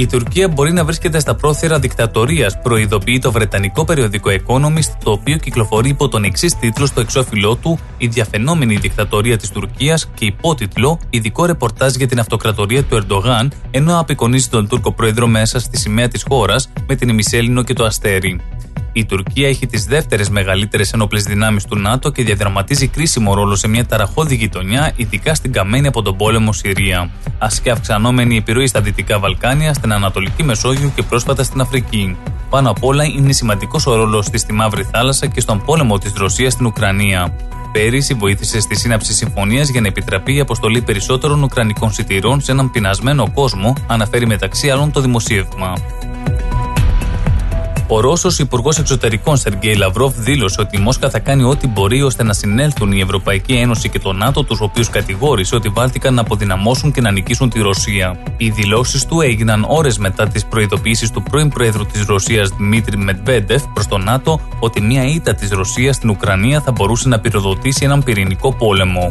Η 0.00 0.06
Τουρκία 0.06 0.48
μπορεί 0.48 0.72
να 0.72 0.84
βρίσκεται 0.84 1.18
στα 1.18 1.34
πρόθυρα 1.34 1.78
δικτατορίας, 1.78 2.60
προειδοποιεί 2.62 3.18
το 3.18 3.32
βρετανικό 3.32 3.84
περιοδικό 3.84 4.30
Economist, 4.30 4.96
το 5.04 5.10
οποίο 5.10 5.36
κυκλοφορεί 5.36 5.88
υπό 5.88 6.08
τον 6.08 6.24
εξής 6.24 6.58
τίτλο 6.58 6.86
στο 6.86 7.00
εξώφυλλό 7.00 7.56
του 7.56 7.78
Η 7.98 8.06
διαφαινόμενη 8.06 8.76
δικτατορία 8.76 9.36
της 9.36 9.50
Τουρκίας 9.50 10.10
και 10.14 10.24
υπότιτλο 10.24 10.98
Ειδικό 11.10 11.44
ρεπορτάζ 11.44 11.94
για 11.94 12.06
την 12.06 12.18
αυτοκρατορία 12.18 12.82
του 12.82 12.96
Ερντογάν, 12.96 13.52
ενώ 13.70 13.98
απεικονίζει 13.98 14.48
τον 14.48 14.68
Τούρκο 14.68 14.92
πρόεδρο 14.92 15.26
μέσα 15.26 15.58
στη 15.58 15.78
σημαία 15.78 16.08
της 16.08 16.24
χώρας 16.28 16.72
με 16.86 16.94
την 16.94 17.08
ημισέλινο 17.08 17.62
και 17.62 17.72
το 17.72 17.84
αστέρι. 17.84 18.40
Η 18.92 19.04
Τουρκία 19.04 19.48
έχει 19.48 19.66
τις 19.66 19.84
δεύτερες 19.84 20.28
μεγαλύτερες 20.28 20.92
ενόπλες 20.92 21.22
δυνάμεις 21.22 21.64
του 21.64 21.78
ΝΑΤΟ 21.78 22.10
και 22.10 22.22
διαδραματίζει 22.22 22.88
κρίσιμο 22.88 23.34
ρόλο 23.34 23.56
σε 23.56 23.68
μια 23.68 23.86
ταραχώδη 23.86 24.34
γειτονιά, 24.34 24.92
ειδικά 24.96 25.34
στην 25.34 25.52
καμένη 25.52 25.86
από 25.86 26.02
τον 26.02 26.16
πόλεμο 26.16 26.52
Συρία. 26.52 27.10
Ασκεί 27.38 27.70
αυξανόμενη 27.70 28.36
επιρροή 28.36 28.66
στα 28.66 28.80
Δυτικά 28.80 29.18
Βαλκάνια, 29.18 29.74
στην 29.74 29.92
Ανατολική 29.92 30.42
Μεσόγειο 30.42 30.92
και 30.94 31.02
πρόσφατα 31.02 31.42
στην 31.42 31.60
Αφρική. 31.60 32.16
Πάνω 32.50 32.70
απ' 32.70 32.84
όλα 32.84 33.04
είναι 33.04 33.32
σημαντικός 33.32 33.86
ο 33.86 33.94
ρόλος 33.94 34.30
της 34.30 34.40
στη 34.40 34.52
Μαύρη 34.52 34.88
Θάλασσα 34.92 35.26
και 35.26 35.40
στον 35.40 35.64
πόλεμο 35.64 35.98
της 35.98 36.12
Ρωσίας 36.16 36.52
στην 36.52 36.66
Ουκρανία. 36.66 37.36
Πέρυσι 37.72 38.14
βοήθησε 38.14 38.60
στη 38.60 38.78
σύναψη 38.78 39.12
συμφωνίας 39.12 39.68
για 39.68 39.80
να 39.80 39.86
επιτραπεί 39.86 40.34
η 40.34 40.40
αποστολή 40.40 40.82
περισσότερων 40.82 41.42
Ουκρανικών 41.42 41.92
σιτηρών 41.92 42.40
σε 42.40 42.52
έναν 42.52 42.70
πεινασμένο 42.70 43.30
κόσμο, 43.34 43.74
αναφέρει 43.86 44.26
μεταξύ 44.26 44.70
άλλων 44.70 44.92
το 44.92 45.00
δημοσίευμα. 45.00 45.72
Ο 47.92 48.00
Ρώσος 48.00 48.38
Υπουργός 48.38 48.78
Εξωτερικών 48.78 49.36
Σεργέη 49.36 49.74
Λαυρόφ 49.74 50.14
δήλωσε 50.16 50.60
ότι 50.60 50.76
η 50.76 50.80
Μόσχα 50.80 51.10
θα 51.10 51.18
κάνει 51.18 51.42
ό,τι 51.42 51.66
μπορεί 51.66 52.02
ώστε 52.02 52.22
να 52.22 52.32
συνέλθουν 52.32 52.92
η 52.92 53.00
Ευρωπαϊκή 53.00 53.52
Ένωση 53.52 53.88
και 53.88 53.98
το 53.98 54.12
ΝΑΤΟ, 54.12 54.44
τους 54.44 54.60
οποίους 54.60 54.88
κατηγόρησε 54.88 55.54
ότι 55.54 55.68
βάλθηκαν 55.68 56.14
να 56.14 56.20
αποδυναμώσουν 56.20 56.92
και 56.92 57.00
να 57.00 57.10
νικήσουν 57.10 57.50
τη 57.50 57.60
Ρωσία. 57.60 58.18
Οι 58.36 58.50
δηλώσεις 58.50 59.06
του 59.06 59.20
έγιναν 59.20 59.64
ώρες 59.68 59.98
μετά 59.98 60.28
τις 60.28 60.44
προειδοποιήσει 60.46 61.12
του 61.12 61.22
πρώην 61.22 61.48
Πρόεδρου 61.48 61.86
της 61.86 62.04
Ρωσίας 62.06 62.48
Δημήτρη 62.48 62.96
Μετβέντεφ 62.96 63.62
προς 63.74 63.86
το 63.86 63.98
ΝΑΤΟ 63.98 64.40
ότι 64.60 64.80
μια 64.80 65.04
ήττα 65.04 65.34
της 65.34 65.50
Ρωσίας 65.50 65.96
στην 65.96 66.10
Ουκρανία 66.10 66.60
θα 66.60 66.72
μπορούσε 66.72 67.08
να 67.08 67.18
πυροδοτήσει 67.18 67.84
έναν 67.84 68.02
πυρηνικό 68.02 68.54
πόλεμο. 68.54 69.10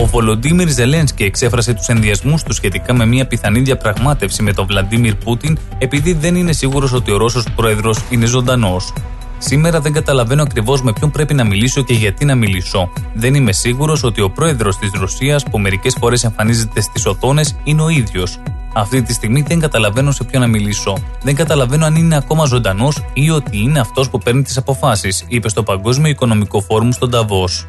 Ο 0.00 0.06
Βολοντίμιρ 0.06 0.68
Ζελένσκι 0.68 1.22
εξέφρασε 1.22 1.74
τους 1.74 1.86
ενδιασμούς 1.86 2.42
του 2.42 2.52
σχετικά 2.52 2.94
με 2.94 3.06
μια 3.06 3.26
πιθανή 3.26 3.60
διαπραγμάτευση 3.60 4.42
με 4.42 4.52
τον 4.52 4.66
Βλαντίμιρ 4.66 5.14
Πούτιν 5.14 5.58
επειδή 5.78 6.12
δεν 6.12 6.34
είναι 6.34 6.52
σίγουρος 6.52 6.92
ότι 6.92 7.12
ο 7.12 7.16
Ρώσος 7.16 7.44
πρόεδρος 7.56 7.98
είναι 8.10 8.26
ζωντανός. 8.26 8.92
Σήμερα 9.38 9.80
δεν 9.80 9.92
καταλαβαίνω 9.92 10.42
ακριβώς 10.42 10.82
με 10.82 10.92
ποιον 10.92 11.10
πρέπει 11.10 11.34
να 11.34 11.44
μιλήσω 11.44 11.82
και 11.82 11.94
γιατί 11.94 12.24
να 12.24 12.34
μιλήσω. 12.34 12.92
Δεν 13.14 13.34
είμαι 13.34 13.52
σίγουρος 13.52 14.04
ότι 14.04 14.20
ο 14.20 14.30
πρόεδρος 14.30 14.78
της 14.78 14.90
Ρωσίας, 15.00 15.44
που 15.50 15.58
μερικές 15.58 15.96
φορές 15.98 16.24
εμφανίζεται 16.24 16.80
στις 16.80 17.06
οθόνες, 17.06 17.56
είναι 17.64 17.82
ο 17.82 17.88
ίδιος. 17.88 18.38
Αυτή 18.74 19.02
τη 19.02 19.12
στιγμή 19.12 19.44
δεν 19.48 19.60
καταλαβαίνω 19.60 20.10
σε 20.10 20.24
ποιο 20.24 20.40
να 20.40 20.46
μιλήσω. 20.46 20.96
Δεν 21.22 21.34
καταλαβαίνω 21.34 21.86
αν 21.86 21.94
είναι 21.94 22.16
ακόμα 22.16 22.44
ζωντανός 22.44 23.04
ή 23.12 23.30
ότι 23.30 23.58
είναι 23.58 23.80
αυτός 23.80 24.10
που 24.10 24.18
παίρνει 24.18 24.42
τις 24.42 24.56
αποφάσεις, 24.56 25.24
είπε 25.28 25.48
στο 25.48 25.62
Παγκόσμιο 25.62 26.10
Οικονομικό 26.10 26.60
Φόρουμ 26.60 26.90
στον 26.90 27.10
Ταβός. 27.10 27.66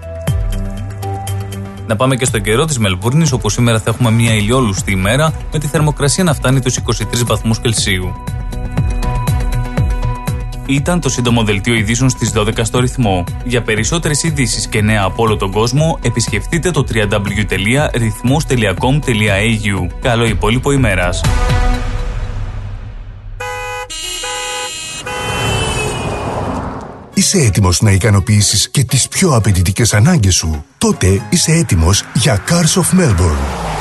Να 1.92 1.98
πάμε 1.98 2.16
και 2.16 2.26
στον 2.26 2.42
καιρό 2.42 2.66
της 2.66 2.78
Μελβούρνης, 2.78 3.32
όπου 3.32 3.50
σήμερα 3.50 3.80
θα 3.80 3.90
έχουμε 3.90 4.12
μια 4.12 4.34
ηλιόλουστη 4.34 4.92
ημέρα, 4.92 5.34
με 5.52 5.60
τη 5.60 5.68
θερμοκρασία 5.68 6.24
να 6.24 6.34
φτάνει 6.34 6.60
τους 6.60 6.78
23 6.78 7.26
βαθμούς 7.26 7.60
Κελσίου. 7.60 8.14
Ήταν 10.66 11.00
το 11.00 11.10
σύντομο 11.10 11.44
δελτίο 11.44 11.74
ειδήσεων 11.74 12.10
στις 12.10 12.32
12 12.36 12.50
στο 12.62 12.80
ρυθμό. 12.80 13.24
Για 13.44 13.62
περισσότερες 13.62 14.24
ειδήσεις 14.24 14.68
και 14.68 14.82
νέα 14.82 15.04
από 15.04 15.24
όλο 15.24 15.38
τον 15.38 15.52
κόσμο, 15.52 16.00
επισκεφτείτε 16.02 16.72
το 16.72 16.86
www.rythmos.com.au. 16.94 19.88
Καλό 20.02 20.26
υπόλοιπο 20.26 20.72
ημέρας. 20.72 21.22
Είσαι 27.22 27.38
έτοιμος 27.38 27.82
να 27.82 27.92
ικανοποιήσεις 27.92 28.70
και 28.70 28.84
τις 28.84 29.08
πιο 29.08 29.36
απαιτητικές 29.36 29.94
ανάγκες 29.94 30.36
σου. 30.36 30.66
Τότε 30.78 31.28
είσαι 31.30 31.52
έτοιμος 31.52 32.04
για 32.14 32.44
Cars 32.50 32.82
of 32.82 33.00
Melbourne. 33.00 33.81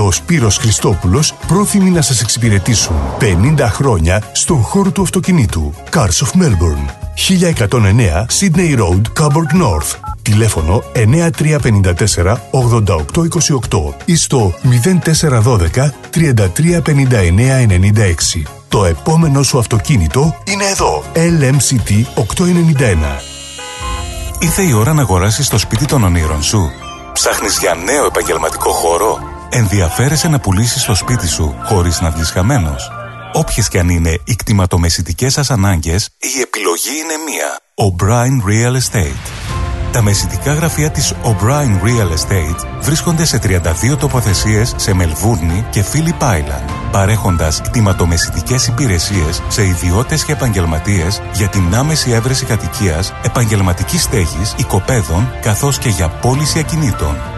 ο 0.00 0.10
Σπύρος 0.10 0.56
Χριστόπουλος 0.56 1.34
πρόθυμοι 1.46 1.90
να 1.90 2.02
σας 2.02 2.20
εξυπηρετήσουν 2.20 2.96
50 3.20 3.68
χρόνια 3.70 4.22
στον 4.32 4.62
χώρο 4.62 4.90
του 4.90 5.02
αυτοκινήτου. 5.02 5.72
Cars 5.90 5.96
of 5.96 6.42
Melbourne. 6.42 6.88
1109 7.28 8.26
Sydney 8.40 8.78
Road, 8.78 9.02
Coburg 9.20 9.50
North. 9.62 9.92
Τηλέφωνο 10.22 10.82
9354 10.94 12.36
8828 12.50 13.94
ή 14.04 14.16
στο 14.16 14.54
0412 14.62 15.92
335996. 16.10 16.16
Το 18.68 18.84
επόμενο 18.84 19.42
σου 19.42 19.58
αυτοκίνητο 19.58 20.36
είναι 20.44 20.64
εδώ. 20.64 21.02
LMCT 21.14 22.04
891. 22.14 22.22
Ήρθε 24.38 24.62
η 24.62 24.72
ώρα 24.72 24.92
να 24.92 25.00
αγοράσεις 25.00 25.48
το 25.48 25.58
σπίτι 25.58 25.84
των 25.84 26.04
ονείρων 26.04 26.42
σου. 26.42 26.70
Ψάχνεις 27.12 27.58
για 27.58 27.74
νέο 27.74 28.06
επαγγελματικό 28.06 28.70
χώρο; 28.70 29.18
Ενδιαφέρεσαι 29.50 30.28
να 30.28 30.40
πουλήσεις 30.40 30.84
το 30.84 30.94
σπίτι 30.94 31.28
σου 31.28 31.54
χωρίς 31.64 32.00
να 32.00 32.10
βγεις 32.10 32.30
χαμένος. 32.30 32.90
Όποιες 33.32 33.68
και 33.68 33.78
αν 33.78 33.88
είναι 33.88 34.18
οι 34.24 34.34
κτηματομεσητικές 34.36 35.32
σας 35.32 35.50
ανάγκες, 35.50 36.08
η 36.18 36.40
επιλογή 36.40 36.90
είναι 37.02 37.14
μία. 37.28 37.58
O'Brien 37.74 38.48
Real 38.48 38.76
Estate. 38.76 39.48
Τα 39.92 40.02
μεσητικά 40.02 40.52
γραφεία 40.52 40.90
της 40.90 41.14
O'Brien 41.24 41.82
Real 41.84 42.08
Estate 42.08 42.66
βρίσκονται 42.80 43.24
σε 43.24 43.38
32 43.38 43.96
τοποθεσίες 43.96 44.74
σε 44.76 44.94
Μελβούρνη 44.94 45.66
και 45.70 45.84
Phillip 45.92 46.22
Island, 46.22 46.90
παρέχοντας 46.92 47.60
κτηματομεσητικές 47.60 48.66
υπηρεσίες 48.66 49.42
σε 49.48 49.66
ιδιώτες 49.66 50.24
και 50.24 50.32
επαγγελματίες 50.32 51.22
για 51.32 51.48
την 51.48 51.74
άμεση 51.74 52.10
έβρεση 52.10 52.44
κατοικίας, 52.44 53.12
επαγγελματικής 53.22 54.02
στέγης, 54.02 54.54
οικοπαίδων, 54.56 55.32
καθώς 55.42 55.78
και 55.78 55.88
για 55.88 56.08
πώληση 56.08 56.58
ακινήτων. 56.58 57.37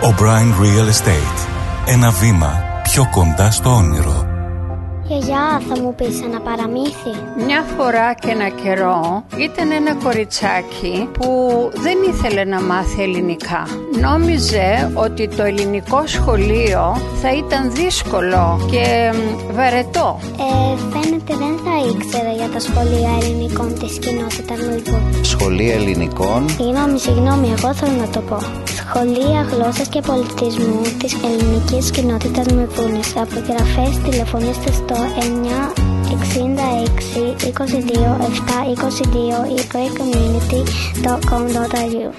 O'Brien 0.00 0.54
Real 0.60 0.86
Estate. 0.86 1.48
Ένα 1.86 2.10
βήμα 2.10 2.62
πιο 2.82 3.08
κοντά 3.10 3.50
στο 3.50 3.70
όνειρο. 3.74 4.37
Γιαγιά, 5.08 5.62
θα 5.68 5.80
μου 5.80 5.94
πεις 5.94 6.22
ένα 6.22 6.40
παραμύθι. 6.40 7.12
Μια 7.46 7.64
φορά 7.76 8.14
και 8.14 8.28
ένα 8.30 8.48
καιρό 8.48 9.24
ήταν 9.36 9.70
ένα 9.70 9.94
κοριτσάκι 10.04 11.08
που 11.12 11.28
δεν 11.74 11.96
ήθελε 12.10 12.44
να 12.44 12.60
μάθει 12.60 13.02
ελληνικά. 13.02 13.62
Νόμιζε 14.00 14.92
ότι 14.94 15.28
το 15.28 15.42
ελληνικό 15.42 16.06
σχολείο 16.06 16.96
θα 17.22 17.30
ήταν 17.34 17.72
δύσκολο 17.72 18.66
και 18.70 19.12
μ, 19.14 19.52
βαρετό. 19.54 20.18
Ε, 20.22 20.76
φαίνεται 20.92 21.34
δεν 21.42 21.54
θα 21.64 21.74
ήξερα 21.92 22.32
για 22.32 22.48
τα 22.48 22.60
σχολεία 22.60 23.10
ελληνικών 23.20 23.78
της 23.78 23.98
κοινότητας 23.98 24.58
μου 24.58 24.74
λοιπόν. 24.74 25.02
Σχολεία 25.22 25.74
ελληνικών; 25.74 26.48
Συγγνώμη, 26.48 26.98
συγγνώμη, 26.98 27.54
εγώ 27.58 27.74
θέλω 27.74 27.96
να 28.00 28.08
το 28.08 28.20
πω. 28.20 28.38
Σχολεία 28.78 29.40
γλώσσας 29.52 29.88
και 29.88 30.00
πολιτισμού 30.00 30.80
της 30.98 31.16
ελληνικής 31.24 31.90
κοινότητας 31.90 32.46
με 32.46 32.68
βούνες. 32.74 33.16
Απογραφές 33.16 33.98
τηλεφωνήστε 34.04 34.70
στο 34.72 34.97
966 34.98 37.52
22 37.52 38.16
7 38.20 38.74
22 38.74 39.46
ή 39.56 39.60
greatcommunity.com.au 39.72 42.12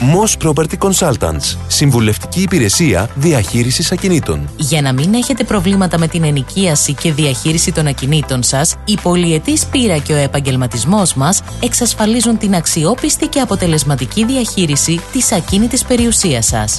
Moss 0.00 0.36
Property 0.46 0.78
Consultants. 0.78 1.56
Συμβουλευτική 1.66 2.42
υπηρεσία 2.42 3.10
διαχείρισης 3.14 3.92
ακινήτων. 3.92 4.48
Για 4.56 4.82
να 4.82 4.92
μην 4.92 5.14
έχετε 5.14 5.44
προβλήματα 5.44 5.98
με 5.98 6.08
την 6.08 6.24
ενοικίαση 6.24 6.94
και 6.94 7.12
διαχείριση 7.12 7.72
των 7.72 7.86
ακινήτων 7.86 8.42
σας, 8.42 8.74
η 8.84 8.98
πολυετής 9.02 9.66
πείρα 9.66 9.98
και 9.98 10.12
ο 10.12 10.16
επαγγελματισμός 10.16 11.14
μας 11.14 11.42
εξασφαλίζουν 11.62 12.38
την 12.38 12.54
αξιόπιστη 12.54 13.26
και 13.26 13.40
αποτελεσματική 13.40 14.24
διαχείριση 14.24 15.00
της 15.12 15.32
ακίνητης 15.32 15.84
περιουσίας 15.84 16.46
σας. 16.46 16.78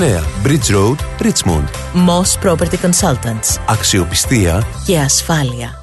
Bridge 0.00 0.70
Road, 0.70 0.98
Richmond. 1.20 1.68
Moss 1.94 2.38
Property 2.44 2.76
Consultants. 2.82 3.58
Αξιοπιστία 3.66 4.66
Και 4.86 4.98
ασφάλεια. 4.98 5.82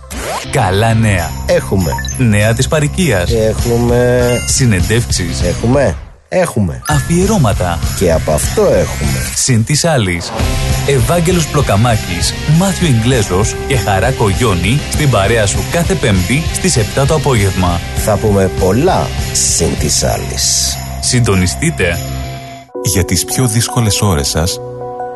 Καλά 0.51 0.93
νέα. 0.93 1.29
Έχουμε. 1.45 1.91
Νέα 2.17 2.53
της 2.53 2.67
παροικίας. 2.67 3.31
Έχουμε. 3.31 4.29
Συνεντεύξεις. 4.47 5.41
Έχουμε. 5.41 5.95
Έχουμε. 6.29 6.81
Αφιερώματα. 6.87 7.79
Και 7.97 8.11
από 8.11 8.31
αυτό 8.31 8.61
έχουμε. 8.61 9.31
Συν 9.35 9.65
της 9.65 9.85
άλλης. 9.85 10.31
Ευάγγελος 10.87 11.47
Πλοκαμάκης, 11.47 12.33
Μάθιο 12.57 12.87
Ιγκλέζος 12.87 13.55
και 13.67 13.77
Χαρά 13.77 14.11
Κογιόνι 14.11 14.79
στην 14.91 15.09
παρέα 15.09 15.45
σου 15.45 15.59
κάθε 15.71 15.93
Πέμπτη 15.93 16.43
στις 16.53 16.77
7 16.77 17.05
το 17.05 17.13
απόγευμα. 17.13 17.79
Θα 17.95 18.17
πούμε 18.17 18.51
πολλά 18.59 19.07
συν 19.33 19.77
της 19.79 20.03
άλλης. 20.03 20.77
Συντονιστείτε. 20.99 21.97
Για 22.83 23.05
τις 23.05 23.25
πιο 23.25 23.47
δύσκολες 23.47 24.01
ώρες 24.01 24.27
σας, 24.27 24.59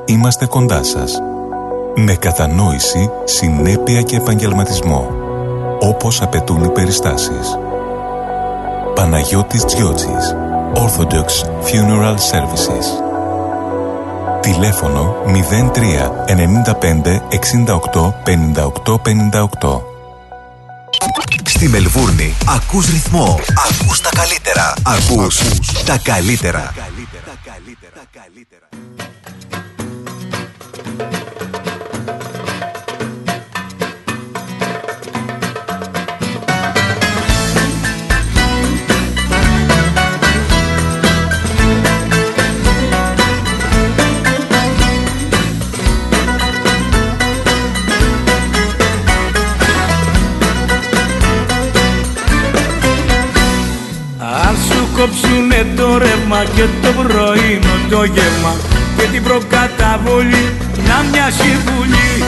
είμαστε 0.05 0.45
κοντά 0.45 0.83
σας. 0.83 1.19
Με 1.95 2.15
κατανόηση, 2.15 3.09
συνέπεια 3.23 4.01
και 4.01 4.15
επαγγελματισμό. 4.15 5.07
Όπως 5.79 6.21
απαιτούν 6.21 6.63
οι 6.63 6.69
περιστάσεις. 6.69 7.57
Παναγιώτης 8.95 9.65
Τζιότσης. 9.65 10.35
Orthodox 10.73 11.27
Funeral 11.67 12.15
Services. 12.31 12.85
Τηλέφωνο 14.41 15.15
03 15.25 16.11
95 16.27 17.21
68 17.29 18.13
58 18.23 18.97
58. 18.97 19.81
Στη 21.45 21.67
Μελβούρνη 21.67 22.33
ακούς 22.47 22.89
ρυθμό, 22.89 23.39
ακούς 23.69 24.01
τα 24.01 24.09
καλύτερα, 24.09 24.73
ακούς 24.83 25.37
τα 25.85 25.97
καλύτερα. 26.03 26.73
Αν 27.55 27.63
σου 27.63 29.40
κόψουνε 55.01 55.65
το 55.75 55.97
ρεύμα 55.97 56.43
και 56.55 56.65
το 56.81 56.91
πρωινό 56.93 57.75
το 57.89 58.03
γεύμα 58.03 58.55
και 58.97 59.03
την 59.11 59.23
προκαταβολή 59.23 60.53
να 60.87 61.05
μοιάσει 61.11 61.57
βουλή 61.65 62.23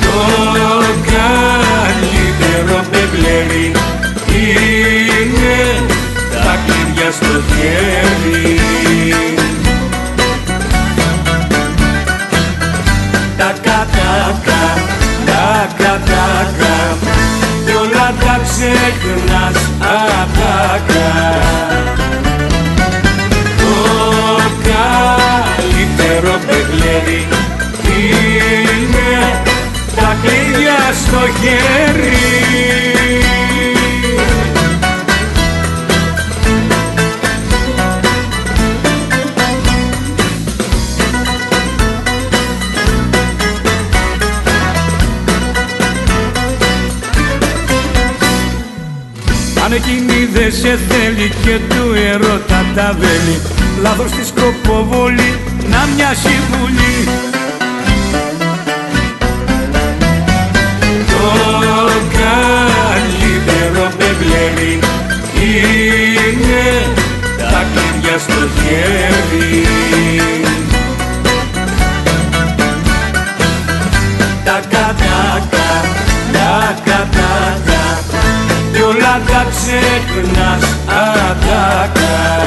Το 0.00 0.84
καλύτερο 1.12 2.84
μπεμπλερί 2.90 3.72
είναι 4.26 5.84
τα 6.44 6.58
κλειδιά 6.66 7.10
στο 7.10 7.42
χέρι. 7.48 8.60
Τα 13.36 13.54
κατάκα, 13.62 14.62
τα 15.26 15.68
κατάκα 15.78 16.80
κι 16.90 17.06
όλα 17.06 17.19
τα 18.18 18.40
ξεχνάς 18.42 19.70
ατάκα 19.80 21.38
Το 23.56 24.42
καλύτερο 24.68 26.38
παιχνίδι 26.46 27.28
είναι 27.86 29.42
τα 29.96 30.16
κλειδιά 30.22 30.92
στο 31.04 31.20
χέρι 31.40 32.89
Αν 49.70 49.76
εκείνη 49.76 50.24
δεν 50.32 50.52
σε 50.52 50.78
θέλει 50.88 51.30
και 51.44 51.58
του 51.68 51.94
ερώτα 52.12 52.64
τα 52.74 52.96
βέλη. 52.98 53.40
Λάθος 53.82 54.10
της 54.10 54.26
σκοποβολή 54.26 55.38
να 55.70 55.88
μοιάσει 55.94 56.38
βουλή 56.50 57.08
Το 61.06 61.90
καλύτερο 62.18 63.90
μπεμπλερί 63.98 64.78
είναι 65.34 66.86
τα 67.36 67.64
κλειδιά 67.72 68.18
στο 68.18 68.48
χέρι 68.60 70.49
τα 79.26 79.46
ξεχνάς 79.50 80.64
ατάκα 80.86 82.40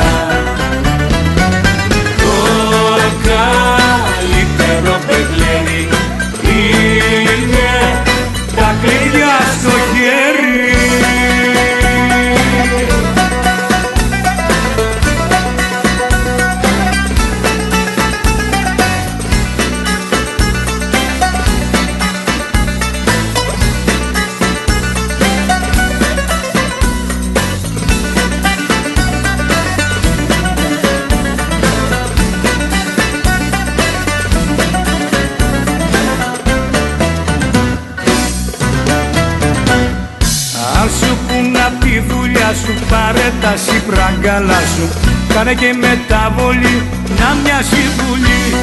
σιπραγκάλα 44.23 44.59
σου. 44.75 44.89
Κάνε 45.33 45.53
και 45.53 45.73
μεταβολή 45.79 46.81
να 47.19 47.37
μοιάσει 47.43 47.83
βουλή 47.97 48.55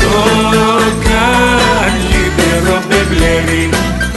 Το 0.00 0.14
καλύτερο 1.08 2.82
μπεμπλερί 2.88 3.68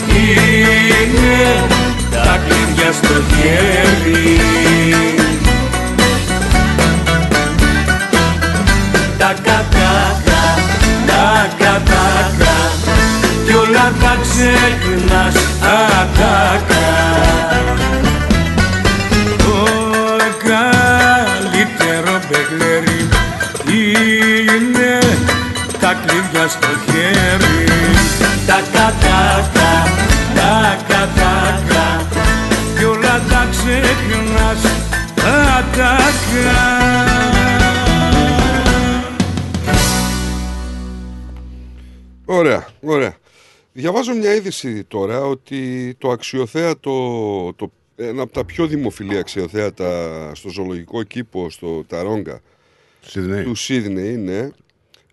είναι 0.08 1.66
τα 2.12 2.40
κλειδιά 2.48 2.92
στο 2.92 3.14
χέρι. 3.30 4.40
Τα 9.18 9.34
κατάκα, 9.44 10.44
τα 11.08 11.48
κατάκα. 11.58 12.56
Κι 13.46 13.54
όλα 13.54 13.92
τα 14.02 14.18
ξεχνάς 14.22 15.36
ατάκα 15.62 16.71
Το 16.71 16.71
ξεχνάς 33.64 34.66
ατάκα 35.58 35.98
Ωραία, 42.26 42.68
ωραία. 42.82 43.16
Διαβάζω 43.74 44.14
μια 44.14 44.36
είδηση 44.36 44.84
τώρα 44.84 45.22
ότι 45.22 45.94
το 45.98 46.10
αξιοθέατο, 46.10 46.92
το, 47.56 47.72
ένα 47.96 48.22
από 48.22 48.34
τα 48.34 48.46
πιο 48.46 48.68
δημοφιλή 48.68 49.18
αξιοθέατα 49.18 50.32
στο 50.36 50.50
ζωολογικό 50.50 51.04
κήπο 51.04 51.50
στο 51.50 51.84
Ταρόγκα 51.88 52.42
Σίδνεϊ. 53.02 53.44
του 53.44 53.56
Σίδνεϊ 53.56 54.14
είναι 54.14 54.52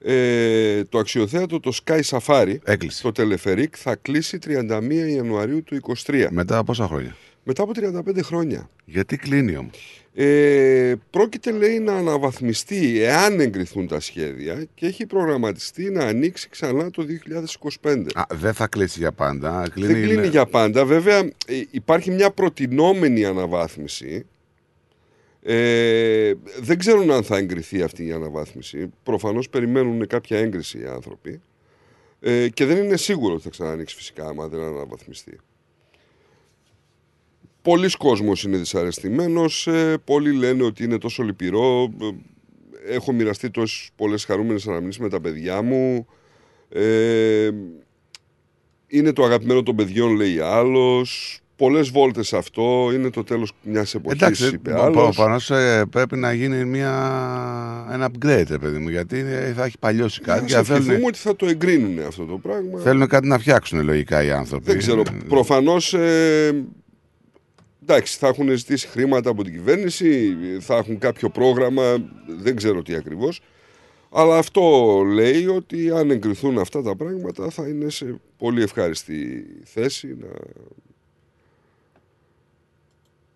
ε, 0.02 0.85
το 0.85 0.99
αξιοθέατο 0.99 1.60
το 1.60 1.73
Sky 1.85 2.01
Safari 2.01 2.57
Έκλεισε. 2.65 3.02
το 3.02 3.12
Τελεφερίκ 3.12 3.75
θα 3.78 3.94
κλείσει 3.94 4.39
31 4.47 4.83
Ιανουαρίου 5.15 5.62
του 5.62 5.81
23 6.07 6.27
Μετά 6.31 6.65
πόσα 6.65 6.86
χρόνια; 6.86 7.17
Μετά 7.49 7.62
από 7.62 7.73
35 7.75 8.23
χρόνια 8.23 8.70
Γιατί 8.85 9.17
κλείνει 9.17 9.57
όμως; 9.57 10.05
ε, 10.15 10.94
πρόκειται 11.10 11.51
λέει 11.51 11.78
να 11.78 11.94
αναβαθμιστεί 11.94 13.02
εάν 13.02 13.41
εγκριθούν 13.41 13.89
τα 13.89 14.01
σχέδια 14.01 14.67
και 14.75 14.86
έχει 14.86 15.07
προγραμματιστεί 15.07 15.91
να 15.91 16.05
ανοίξει 16.05 16.49
ξανά 16.49 16.91
το 16.91 17.07
2025 17.83 18.07
Α, 18.15 18.23
δεν 18.35 18.55
θα 18.55 18.67
κλείσει 18.67 18.99
για 18.99 19.12
πάντα. 19.12 19.68
Κλείνει, 19.73 19.93
Δεν 19.93 20.02
κλείνει 20.02 20.27
για 20.27 20.47
πάντα. 20.47 20.85
Βέβαια 20.85 21.18
ε, 21.18 21.62
υπάρχει 21.70 22.10
μια 22.10 22.31
προτινόμενη 22.31 23.25
αναβάθμιση. 23.25 24.27
Ε, 25.43 26.33
δεν 26.60 26.78
ξέρουν 26.78 27.10
αν 27.10 27.23
θα 27.23 27.36
εγκριθεί 27.36 27.83
αυτή 27.83 28.07
η 28.07 28.12
αναβάθμιση. 28.12 28.93
Προφανώς 29.02 29.49
περιμένουν 29.49 30.07
κάποια 30.07 30.39
έγκριση 30.39 30.78
οι 30.78 30.86
άνθρωποι. 30.86 31.41
Ε, 32.20 32.49
και 32.49 32.65
δεν 32.65 32.77
είναι 32.77 32.97
σίγουρο 32.97 33.35
ότι 33.35 33.43
θα 33.43 33.51
ξανανοίξει 33.51 33.97
φυσικά 33.97 34.27
άμα 34.28 34.49
δεν 34.49 34.60
αναβαθμιστεί. 34.60 35.39
Πολλοί 37.68 37.90
κόσμος 37.90 38.42
είναι 38.42 38.56
δυσαρεστημένος. 38.56 39.66
Ε, 39.66 39.97
πολλοί 40.05 40.32
λένε 40.32 40.62
ότι 40.62 40.84
είναι 40.84 40.98
τόσο 40.98 41.22
λυπηρό. 41.22 41.82
Ε, 41.82 42.94
Έχω 42.94 43.12
μοιραστεί 43.12 43.50
τόσες 43.50 43.90
πολλές 43.97 44.24
χαρούμενες 44.24 44.66
αναμνήσεις 44.68 45.00
με 45.00 45.08
τα 45.08 45.20
παιδιά 45.20 45.62
μου. 45.62 46.06
Ε, 46.68 47.50
είναι 48.86 49.12
το 49.12 49.24
αγαπημένο 49.24 49.62
των 49.62 49.76
παιδιών, 49.76 50.14
λέει 50.16 50.38
άλλος. 50.38 51.40
πολλές 51.56 51.88
βόλτες 51.90 52.32
αυτό 52.32 52.90
είναι 52.94 53.10
το 53.10 53.24
τέλος 53.24 53.52
μιας 53.62 53.94
εποχής. 53.94 54.20
Εντάξει, 54.22 54.47
είπε 54.55 54.70
προ- 54.70 54.82
άλλος. 54.82 54.94
προφανώς 54.97 55.50
ε, 55.50 55.84
πρέπει 55.90 56.16
να 56.16 56.32
γίνει 56.32 56.64
μια, 56.64 56.92
ένα 57.92 58.08
upgrade, 58.10 58.47
ρε 58.48 58.58
παιδί 58.58 58.78
μου, 58.78 58.88
γιατί 58.88 59.18
ε, 59.18 59.52
θα 59.52 59.64
έχει 59.64 59.78
παλιώσει 59.78 60.20
κάτι 60.20 60.38
Ας 60.44 60.47
και 60.47 60.52
θα 60.55 60.62
θέλουν, 60.62 60.80
ευχηθούμε 60.80 61.06
ότι 61.06 61.18
θα 61.18 61.36
το 61.36 61.47
εγκρίνουν 61.47 61.98
αυτό 62.06 62.24
το 62.24 62.38
πράγμα. 62.38 62.80
θέλουν 62.80 63.08
κάτι 63.08 63.28
να 63.28 63.38
φτιάξουν 63.38 63.84
λογικά 63.84 64.22
οι 64.24 64.30
άνθρωποι. 64.30 64.64
Δεν 64.64 64.78
ξέρω. 64.78 65.02
Προφανώς. 65.28 65.94
Ε, 65.94 66.64
εντάξει, 67.89 68.18
θα 68.18 68.28
έχουν 68.28 68.57
ζητήσει 68.57 68.89
χρήματα 68.89 69.31
από 69.31 69.44
την 69.44 69.52
κυβέρνηση, 69.52 70.36
θα 70.60 70.76
έχουν 70.76 70.99
κάποιο 70.99 71.31
πρόγραμμα, 71.31 71.97
δεν 72.26 72.57
ξέρω 72.57 72.83
τι 72.83 72.94
ακριβώς. 72.94 73.41
Αλλά 74.10 74.39
αυτό 74.39 75.02
λέει 75.07 75.47
ότι 75.47 75.91
αν 75.91 76.10
εγκριθούν 76.10 76.58
αυτά 76.58 76.83
τα 76.83 76.97
πράγματα 76.97 77.50
θα 77.50 77.68
είναι 77.68 77.91
σε 77.91 78.20
πολύ 78.36 78.62
ευχάριστη 78.62 79.47
θέση 79.65 80.17
να 80.20 80.28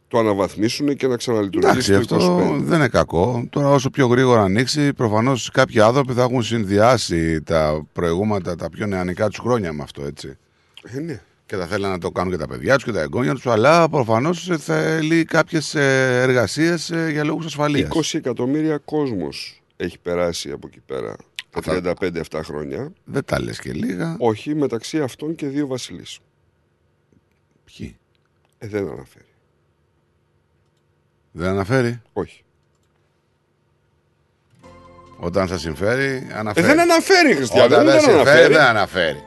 το 0.08 0.18
αναβαθμίσουν 0.18 0.96
και 0.96 1.06
να 1.06 1.16
ξαναλειτουργήσει 1.16 1.92
Εντάξει, 1.92 2.08
το 2.08 2.16
αυτό 2.16 2.54
25. 2.54 2.60
δεν 2.60 2.78
είναι 2.78 2.88
κακό. 2.88 3.46
Τώρα, 3.50 3.70
όσο 3.70 3.90
πιο 3.90 4.06
γρήγορα 4.06 4.42
ανοίξει, 4.42 4.92
προφανώς 4.92 5.50
κάποιοι 5.50 5.80
άνθρωποι 5.80 6.12
θα 6.12 6.22
έχουν 6.22 6.42
συνδυάσει 6.42 7.42
τα 7.42 7.86
προηγούμενα, 7.92 8.56
τα 8.56 8.70
πιο 8.70 8.86
νεανικά 8.86 9.28
τους 9.28 9.38
χρόνια 9.38 9.72
με 9.72 9.82
αυτό, 9.82 10.04
έτσι. 10.04 10.36
Ε, 10.82 11.00
ναι. 11.00 11.20
Και 11.52 11.58
θα 11.58 11.66
θέλουν 11.66 11.90
να 11.90 11.98
το 11.98 12.10
κάνουν 12.10 12.32
και 12.32 12.38
τα 12.38 12.46
παιδιά 12.46 12.74
τους 12.74 12.84
και 12.84 12.92
τα 12.92 13.00
εγγόνια 13.00 13.32
τους, 13.34 13.46
αλλά 13.46 13.88
προφανώς 13.88 14.50
θέλει 14.58 15.24
κάποιες 15.24 15.74
εργασίες 15.74 16.92
για 17.10 17.24
λόγους 17.24 17.46
ασφαλείας. 17.46 17.88
20 17.88 18.18
εκατομμύρια 18.18 18.78
κόσμος 18.78 19.62
έχει 19.76 19.98
περάσει 19.98 20.50
από 20.50 20.66
εκεί 20.66 20.80
πέρα 20.86 21.16
τα 21.50 21.60
35-7 22.00 22.40
χρόνια. 22.42 22.92
Δεν 23.04 23.24
τα 23.24 23.40
λες 23.40 23.58
και 23.58 23.72
λίγα. 23.72 24.16
Όχι, 24.18 24.54
μεταξύ 24.54 25.00
αυτών 25.00 25.34
και 25.34 25.46
δύο 25.46 25.66
βασιλείς. 25.66 26.18
Ποιοι; 27.64 27.96
Ε, 28.58 28.66
δεν 28.66 28.88
αναφέρει. 28.88 29.24
Δεν 31.32 31.48
αναφέρει; 31.48 32.02
Όχι. 32.12 32.44
Όταν 35.16 35.48
σα 35.48 35.58
συμφέρει, 35.58 36.26
Ε, 36.30 36.34
αναφέρει. 36.34 36.66
δεν 36.66 36.80
αναφέρει, 36.80 37.34
Χριστιανό. 37.34 37.64
Όταν 37.64 37.84
δεν 37.84 37.92
δεν 37.92 38.00
συμφέρει, 38.00 38.18
αναφέρει. 38.24 38.52
δεν 38.52 38.62
αναφέρει. 38.62 39.22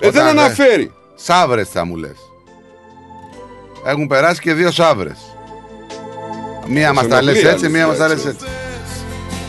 Ε, 0.00 0.10
δεν 0.10 0.22
Όταν 0.26 0.38
αναφέρει. 0.38 0.92
Σάβρες 1.14 1.68
θα 1.68 1.84
μου 1.84 1.96
λες. 1.96 2.16
Έχουν 3.84 4.06
περάσει 4.06 4.40
και 4.40 4.54
δύο 4.54 4.70
σάβρες. 4.70 5.18
Μία 6.68 6.92
μας 6.92 7.06
τα 7.08 7.22
λες 7.22 7.34
ενοχλεί, 7.34 7.48
έτσι, 7.54 7.68
μία 7.68 7.86
μας 7.86 7.96
τα 7.96 8.06
λες 8.08 8.12
αλήθεια, 8.12 8.30
έτσι. 8.30 8.46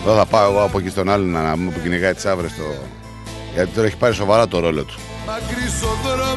Εδώ 0.05 0.15
θα 0.15 0.25
πάω 0.25 0.51
εγώ 0.51 0.63
από 0.63 0.79
εκεί 0.79 0.89
στον 0.89 1.09
άλλον 1.09 1.29
να 1.29 1.57
μου 1.57 1.71
που 1.71 1.79
κυνηγάει 1.81 2.13
τι 2.13 2.21
σάβρες. 2.21 2.51
Το... 2.55 2.63
Γιατί 3.53 3.69
τώρα 3.71 3.87
έχει 3.87 3.97
πάρει 3.97 4.13
σοβαρά 4.13 4.47
το 4.47 4.59
ρόλο 4.59 4.83
του. 4.83 4.95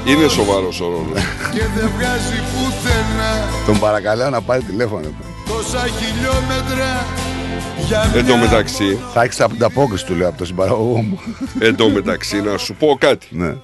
Είναι 0.05 0.29
σοβαρός 0.29 0.81
ο 0.81 0.85
ρόλος. 0.85 1.23
και 1.55 1.63
δεν 1.77 1.91
βγάζει 1.97 2.35
πουθενά 2.53 3.49
Τον 3.67 3.79
παρακαλώ 3.79 4.31
να 4.31 4.41
πάρει 4.41 4.63
τηλέφωνο. 4.63 5.09
τόσα 5.49 5.79
χιλιόμετρα 5.87 7.07
για 7.87 8.11
Εν 8.15 8.27
τω 8.27 8.37
μια 8.37 8.45
μεταξύ, 8.45 8.99
Θα 9.13 9.23
έχεις 9.23 9.41
ανταπόκριση 9.41 10.05
του 10.07 10.15
λέω 10.15 10.29
από 10.29 10.39
τον 10.39 10.47
συμπαραγωγό 10.47 11.01
μου. 11.03 11.21
εν 11.59 11.77
τω 11.77 11.89
μεταξύ, 11.89 12.41
να 12.43 12.57
σου 12.59 12.75
πω 12.75 12.97
κάτι. 13.01 13.27
ναι. 13.31 13.55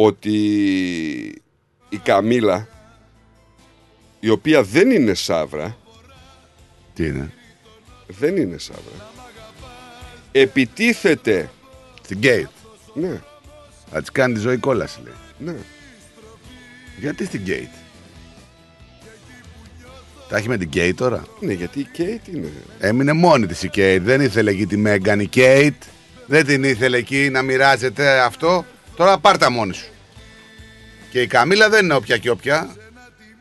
Ότι 0.00 0.32
η 1.88 1.96
Καμίλα, 2.02 2.68
η 4.20 4.28
οποία 4.28 4.62
δεν 4.62 4.90
είναι 4.90 5.14
σαύρα, 5.14 5.76
Τι 6.94 7.06
είναι; 7.06 7.32
δεν 8.06 8.36
είναι 8.36 8.58
σάβρα, 8.58 9.10
επιτίθεται. 10.32 11.50
Στην 12.02 12.18
Κέιτ. 12.18 12.48
Ναι, 12.94 13.20
Θα 13.90 14.00
της 14.00 14.10
κάνει 14.10 14.34
τη 14.34 14.40
ζωή 14.40 14.56
κόλαση 14.56 15.00
λέει. 15.04 15.14
ναι. 15.38 15.56
Γιατί 16.98 17.24
στην 17.24 17.40
Κέιτ. 17.40 17.70
Τα 20.28 20.36
έχει 20.36 20.48
με 20.48 20.56
την 20.56 20.68
Κέιτ 20.68 20.96
τώρα; 20.96 21.26
Ναι, 21.40 21.52
γιατί 21.52 21.80
η 21.80 21.88
Κέιτ 21.92 22.26
είναι. 22.26 22.52
Έμεινε 22.78 23.12
μόνη 23.12 23.46
της 23.46 23.62
η 23.62 23.68
Κέιτ. 23.68 24.02
Δεν 24.02 24.20
ήθελε 24.20 24.50
εκεί 24.50 24.66
τη 24.66 24.76
Μέγαν 24.76 25.20
η 25.20 25.26
Κέιτ. 25.26 25.82
Δεν 26.26 26.46
την 26.46 26.64
ήθελε 26.64 26.96
εκεί 26.96 27.28
να 27.30 27.42
μοιράζεται 27.42 28.20
αυτό. 28.20 28.64
Τώρα 28.98 29.18
πάρτα 29.18 29.50
μόνη 29.50 29.74
σου. 29.74 29.86
Και 31.10 31.20
η 31.20 31.26
Καμίλα 31.26 31.68
δεν 31.68 31.84
είναι 31.84 31.94
όποια 31.94 32.16
και 32.16 32.30
όποια. 32.30 32.76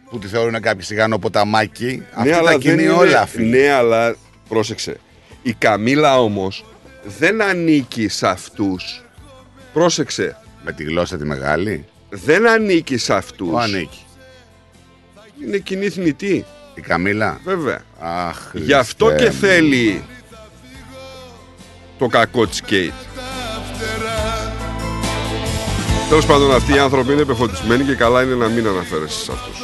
Που 0.09 0.19
τη 0.19 0.27
θεωρούν 0.27 0.61
κάποιοι 0.61 0.81
σιγανό 0.83 1.19
ποταμάκι. 1.19 2.03
Αυτή 2.13 2.31
τα 2.31 2.43
δεν 2.43 2.59
κινεί 2.59 2.83
είναι- 2.83 2.91
όλα 2.91 3.25
φίλε. 3.25 3.57
Ναι, 3.57 3.71
αλλά 3.71 4.15
πρόσεξε. 4.49 4.97
Η 5.41 5.53
Καμίλα 5.53 6.19
όμως 6.21 6.65
δεν 7.17 7.41
ανήκει 7.41 8.07
σε 8.07 8.27
αυτούς. 8.27 9.03
Πρόσεξε. 9.73 10.37
Με 10.63 10.71
τη 10.71 10.83
γλώσσα 10.83 11.17
τη 11.17 11.25
μεγάλη. 11.25 11.85
Δεν 12.09 12.47
ανήκει 12.47 12.97
σε 12.97 13.13
αυτούς. 13.13 13.49
Πού 13.49 13.57
ανήκει; 13.59 14.05
Είναι 15.43 15.57
κοινή 15.57 15.89
θνητή. 15.89 16.45
Η 16.75 16.81
Καμίλα; 16.81 17.39
Βέβαια. 17.43 17.81
Αχ, 17.99 18.37
Γι' 18.53 18.73
αυτό 18.73 19.05
Χριστέ 19.05 19.23
και 19.25 19.31
μου. 19.31 19.37
θέλει 19.39 20.03
το 21.97 22.07
κακό 22.07 22.47
της 22.47 22.61
Κέιτ. 22.61 22.91
Τέλος 26.09 26.25
πάντων, 26.25 26.51
αυτοί 26.55 26.73
οι 26.75 26.79
άνθρωποι 26.79 27.13
είναι 27.13 27.25
πεφωτισμένοι 27.25 27.83
και 27.83 27.95
καλά 27.95 28.23
είναι 28.23 28.35
να 28.35 28.47
μην 28.47 28.67
αναφέρεσαι 28.67 29.19
σε 29.19 29.31
αυτούς. 29.31 29.59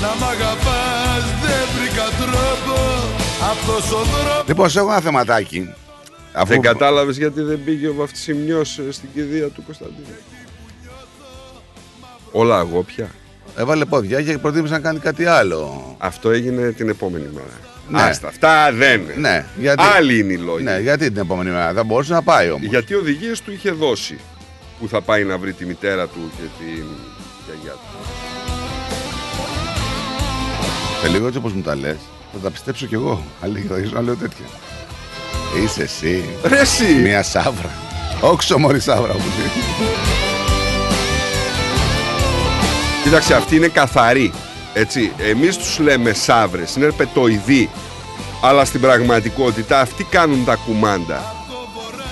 να 0.00 0.08
μ' 0.08 0.28
αγαπάς 0.28 1.24
δεν 1.42 1.66
βρήκα 1.78 2.04
τρόπο 2.04 2.80
αυτός 3.50 3.92
ο 3.92 4.04
δρόμος 4.04 4.44
Λοιπόν, 4.46 4.70
σε 4.70 4.78
έχω 4.78 4.90
ένα 4.90 5.00
θεματάκι. 5.00 5.74
Αφού... 6.32 6.46
Δεν 6.46 6.60
κατάλαβες 6.60 7.16
γιατί 7.16 7.40
δεν 7.42 7.64
πήγε 7.64 7.88
ο 7.88 7.94
βαφτισιμιός 7.94 8.80
στην 8.90 9.08
κηδεία 9.14 9.48
του 9.48 9.62
Κωνσταντίνου; 9.64 10.16
Όλα 12.32 12.58
εγώ 12.60 12.82
πια. 12.82 13.10
Έβαλε 13.56 13.84
πόδια 13.84 14.22
και 14.22 14.38
προτίμησε 14.38 14.72
να 14.72 14.80
κάνει 14.80 14.98
κάτι 14.98 15.24
άλλο. 15.24 15.94
Αυτό 15.98 16.30
έγινε 16.30 16.70
την 16.70 16.88
επόμενη 16.88 17.28
μέρα. 17.34 17.46
Ναι. 17.88 18.02
Άστα, 18.02 18.28
αυτά 18.28 18.72
δεν 18.72 19.00
είναι. 19.00 19.14
Ναι, 19.16 19.44
γιατί... 19.58 19.82
Άλλοι 19.96 20.18
είναι 20.18 20.32
οι 20.32 20.36
λόγοι. 20.36 20.64
Ναι, 20.64 20.78
γιατί 20.78 21.10
την 21.10 21.20
επόμενη 21.20 21.50
μέρα; 21.50 21.72
Δεν 21.72 21.86
μπορούσε 21.86 22.12
να 22.12 22.22
πάει 22.22 22.50
όμως. 22.50 22.68
Γιατί 22.68 22.94
οδηγίες 22.94 23.40
του 23.40 23.52
είχε 23.52 23.70
δώσει. 23.70 24.18
Που 24.80 24.88
θα 24.88 25.00
πάει 25.00 25.24
να 25.24 25.38
βρει 25.38 25.52
τη 25.52 25.64
μητέρα 25.64 26.06
του 26.06 26.30
και 26.36 26.42
την 26.58 26.84
γιαγιά 27.46 27.72
του. 27.72 28.06
Σε 31.02 31.08
λίγο 31.08 31.26
έτσι 31.26 31.38
όπως 31.38 31.52
μου 31.52 31.62
τα 31.62 31.76
λες, 31.76 31.96
θα 32.32 32.38
τα 32.38 32.50
πιστέψω 32.50 32.86
κι 32.86 32.94
εγώ. 32.94 33.22
Αλήθεια, 33.40 33.68
θα 33.68 33.74
αρχίσω 33.74 33.94
να 33.94 34.02
λέω 34.02 34.16
τέτοια. 34.16 34.46
Είσαι 35.62 35.82
εσύ. 35.82 36.24
Ρε 36.44 36.60
εσύ. 36.60 36.94
Μια 36.94 37.22
σάβρα. 37.22 37.70
Όξο 38.20 38.58
μωρή 38.58 38.80
σάβρα 38.80 39.12
που 39.12 39.18
λέει. 39.38 39.50
Κοίταξε, 43.02 43.34
αυτοί 43.34 43.56
είναι 43.56 43.68
καθαροί. 43.68 44.32
Έτσι, 44.74 45.12
εμείς 45.18 45.56
τους 45.56 45.78
λέμε 45.78 46.12
σάβρες, 46.12 46.76
είναι 46.76 46.92
πετοειδή. 46.92 47.70
Αλλά 48.42 48.64
στην 48.64 48.80
πραγματικότητα 48.80 49.80
αυτοί 49.80 50.04
κάνουν 50.04 50.44
τα 50.44 50.54
κουμάντα. 50.54 51.34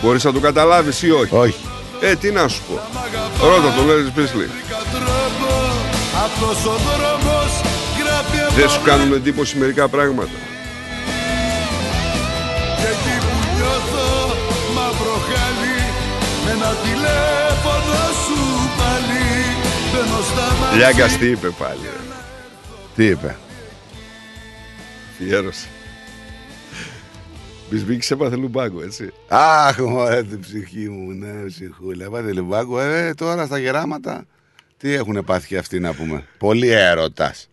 Μπορείς 0.03 0.25
να 0.25 0.33
το 0.33 0.41
καταλάβεις 0.41 1.03
ή 1.03 1.11
όχι; 1.11 1.35
Όχι. 1.35 1.65
Ε, 2.07 2.17
τι 2.17 2.31
να 2.31 2.49
σου 2.49 2.63
πω. 2.69 2.81
Ρώτα 3.49 3.75
τον 3.77 3.87
Λέζης 3.87 4.11
Πρίσλι. 4.11 4.51
αυτός 6.25 6.65
ο 6.73 6.77
δρόμος 6.87 7.51
γράφει 7.99 8.55
Δεν 8.55 8.69
σου 8.69 8.81
κάνουν 8.85 9.13
εντύπωση 9.13 9.57
μερικά 9.57 9.89
πράγματα. 9.89 10.39
Και 12.81 12.87
εκεί 12.87 13.27
που 13.27 13.35
νιώθω 13.57 14.35
μαύρο 14.75 15.17
χάλι 15.29 15.77
Με 16.45 16.51
ένα 16.51 16.71
τηλέφωνο 16.85 17.99
σου 18.25 18.41
πάλι 18.79 19.25
Μπαίνω 19.93 20.21
στα 20.33 20.57
μάτια 20.61 20.77
Λιάγκας 20.77 21.17
τι 21.17 21.27
είπε 21.27 21.49
πάλι. 21.49 21.81
ρε. 21.83 22.03
Τι 22.97 23.05
είπε. 23.05 23.37
Φιέρωσε. 25.19 25.67
Μπισμπίκης 27.75 28.11
έπαθε 28.11 28.37
λουμπάγκο, 28.37 28.83
έτσι. 28.83 29.13
Αχ, 29.29 29.79
μωρέ 29.79 30.23
την 30.23 30.41
ψυχή 30.41 30.89
μου, 30.89 31.13
ναι, 31.13 31.47
ψυχούλα. 31.47 32.11
Πάτε 32.11 32.33
λιμπάκο, 32.33 32.81
ε, 32.81 33.15
τώρα 33.17 33.47
στα 33.47 33.59
γεράματα. 33.59 34.25
Τι 34.77 34.93
έχουν 34.93 35.25
πάθει 35.27 35.47
και 35.47 35.59
αυτοί 35.59 35.81
να 35.81 35.93
πούμε; 35.95 36.25
Πολύ 36.39 36.69
έρωτας. 36.69 37.49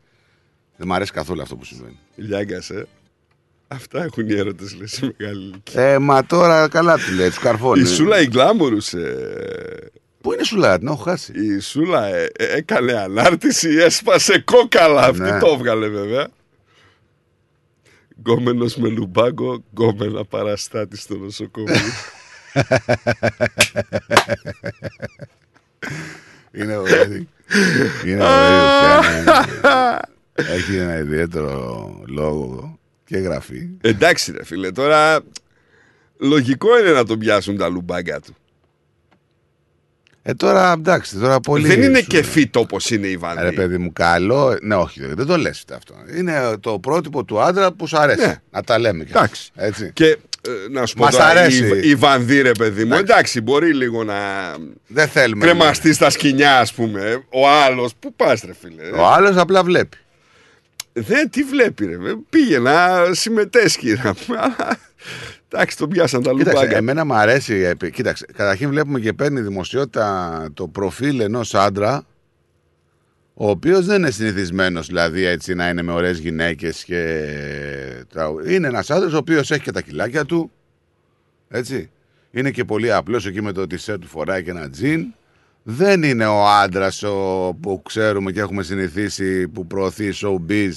Δεν 0.77 0.87
μ' 0.87 0.93
αρέσει 0.93 1.11
καθόλου 1.11 1.41
αυτό 1.41 1.55
που 1.55 1.65
συμβαίνει. 1.65 1.99
Λιάγκας, 2.15 2.69
ε. 2.69 2.87
Αυτά 3.67 4.03
έχουν 4.03 4.29
οι 4.29 4.33
έρωτες, 4.37 4.75
λες, 4.79 4.91
σε 4.91 5.13
μεγάλη 5.17 5.41
ηλικία. 5.41 5.81
Ε, 5.83 5.97
μα 5.97 6.25
τώρα 6.25 6.67
καλά 6.67 6.95
του 6.97 7.13
λέει, 7.15 7.27
τους 7.27 7.39
καρφώνει. 7.39 7.81
Η 7.81 7.85
Σούλα 7.85 8.21
η 8.21 8.27
Γκλάμορους, 8.27 8.93
ε, 8.93 9.91
Πού 10.21 10.31
είναι 10.31 10.41
η 10.41 10.45
Σούλα, 10.45 10.77
την 10.77 10.87
έχω 10.87 10.95
χάσει. 10.95 11.31
Η 11.35 11.59
Σούλα 11.59 12.05
ε, 12.05 12.29
ε, 12.37 12.55
έκανε 12.57 12.91
ανάρτηση, 12.93 13.69
έσπασε 13.69 14.39
κόκαλα. 14.39 15.01
Αυτή 15.01 15.21
Ναι. 15.21 15.39
το 15.39 15.47
έβγαλε 15.47 15.87
βέβαια. 15.87 16.27
Γκόμενος 18.21 18.75
με 18.75 18.89
λουμπάγκο, 18.89 19.63
γκόμενα 19.71 20.25
παραστάτη 20.25 20.97
στο 20.97 21.17
νοσοκομείο. 21.17 21.75
Είναι 26.51 26.75
ωραίο. 26.75 27.03
Είναι 28.05 28.23
ωραίο. 28.23 28.99
Έχει 30.33 30.75
ένα 30.75 30.97
ιδιαίτερο 30.97 32.03
λόγο 32.07 32.79
και 33.05 33.17
γραφή. 33.17 33.69
Εντάξει 33.81 34.31
ρε 34.31 34.43
φίλε, 34.43 34.71
τώρα 34.71 35.21
λογικό 36.17 36.79
είναι 36.79 36.91
να 36.91 37.05
τον 37.05 37.19
πιάσουν 37.19 37.57
τα 37.57 37.69
λουμπάγκα 37.69 38.19
του. 38.19 38.35
Ε, 40.23 40.33
τώρα 40.33 40.71
εντάξει, 40.71 41.17
τώρα 41.17 41.39
πολύ. 41.39 41.67
Δεν 41.67 41.81
είναι 41.81 41.99
σου 41.99 42.07
και 42.07 42.25
fit 42.35 42.49
όπως 42.53 42.89
είναι 42.89 43.07
η 43.07 43.17
Βανδί. 43.17 43.41
Ρε 43.41 43.51
παιδί 43.51 43.77
μου, 43.77 43.93
καλό. 43.93 44.57
Ναι, 44.61 44.75
όχι, 44.75 45.05
δεν 45.13 45.25
το 45.25 45.37
λες 45.37 45.65
αυτό. 45.73 45.95
Είναι 46.17 46.57
το 46.59 46.79
πρότυπο 46.79 47.23
του 47.23 47.41
άντρα 47.41 47.71
που 47.71 47.87
σου 47.87 47.97
αρέσει. 47.97 48.25
Ναι. 48.25 48.35
Να 48.51 48.63
τα 48.63 48.79
λέμε 48.79 49.03
και 49.03 49.11
Εντάξει. 49.15 49.51
Έτσι. 49.55 49.91
Και 49.93 50.05
ε, 50.05 50.17
να 50.71 50.85
σου 50.85 50.95
πω 50.95 51.03
Μας 51.03 51.13
τώρα, 51.15 51.25
αρέσει. 51.25 51.65
η, 51.83 51.89
η 51.89 51.95
Βανδί, 51.95 52.41
ρε 52.41 52.51
παιδί 52.51 52.85
μου, 52.85 52.93
εντάξει, 52.93 53.41
μπορεί 53.41 53.73
λίγο 53.73 54.03
να 54.03 54.15
Δεν 54.87 55.07
θέλουμε. 55.07 55.45
κρεμαστεί 55.45 55.93
στα 55.93 56.09
σκοινιά, 56.09 56.59
ας 56.59 56.73
πούμε. 56.73 57.23
Ο 57.29 57.49
άλλος, 57.49 57.91
πού 57.99 58.13
πας, 58.15 58.41
ρε 58.45 58.53
φίλε. 58.61 58.83
Ο 59.01 59.05
άλλος 59.07 59.35
απλά 59.37 59.63
βλέπει. 59.63 59.97
Δεν, 60.93 61.29
τι 61.29 61.43
βλέπει, 61.43 61.85
ρε. 61.85 61.95
Πήγε 62.29 62.59
να 62.59 63.03
συμμετέσχει. 63.11 63.99
να 64.03 64.13
πούμε, 64.13 64.37
αλλά, 64.39 64.77
Εντάξει, 65.53 65.77
τον 65.77 65.89
πιάσαν 65.89 66.23
τα 66.23 66.31
Κοίταξε, 66.31 66.53
λουμπάκια. 66.53 66.77
εμένα 66.77 67.05
μου 67.05 67.13
αρέσει. 67.13 67.53
ε, 67.53 67.73
π- 67.75 67.89
Κοίταξε, 67.91 68.25
καταρχήν 68.35 68.69
βλέπουμε 68.69 68.99
και 68.99 69.13
παίρνει 69.13 69.41
δημοσιότητα 69.41 70.47
το 70.53 70.67
προφίλ 70.67 71.19
ενός 71.19 71.53
άντρα, 71.55 72.03
ο 73.33 73.49
οποίος 73.49 73.85
δεν 73.85 73.97
είναι 73.97 74.11
συνηθισμένος 74.11 74.87
δηλαδή 74.87 75.23
έτσι 75.25 75.53
να 75.53 75.69
είναι 75.69 75.81
με 75.81 75.91
ωραίες 75.91 76.17
γυναίκες 76.19 76.83
και. 76.83 77.25
τραγου- 78.09 78.49
Είναι 78.49 78.67
ένας 78.67 78.89
άντρας 78.89 79.13
ο 79.13 79.17
οποίος 79.17 79.51
έχει 79.51 79.61
και 79.63 79.71
τα 79.71 79.81
κιλάκια 79.81 80.25
του. 80.25 80.51
Έτσι. 81.49 81.89
Είναι 82.31 82.51
και 82.51 82.63
πολύ 82.65 82.93
απλός 82.93 83.25
εκεί 83.25 83.41
με 83.41 83.51
το 83.51 83.67
τισέρ 83.67 83.99
του 83.99 84.07
φοράει 84.07 84.43
και 84.43 84.49
ένα 84.49 84.69
τζιν. 84.69 85.05
Δεν 85.63 86.03
είναι 86.03 86.25
ο 86.25 86.47
άντρας 86.47 86.99
που 87.61 87.81
ξέρουμε 87.85 88.31
και 88.31 88.39
έχουμε 88.39 88.63
συνηθίσει 88.63 89.47
που 89.47 89.67
προωθεί 89.67 90.09
showbiz 90.15 90.71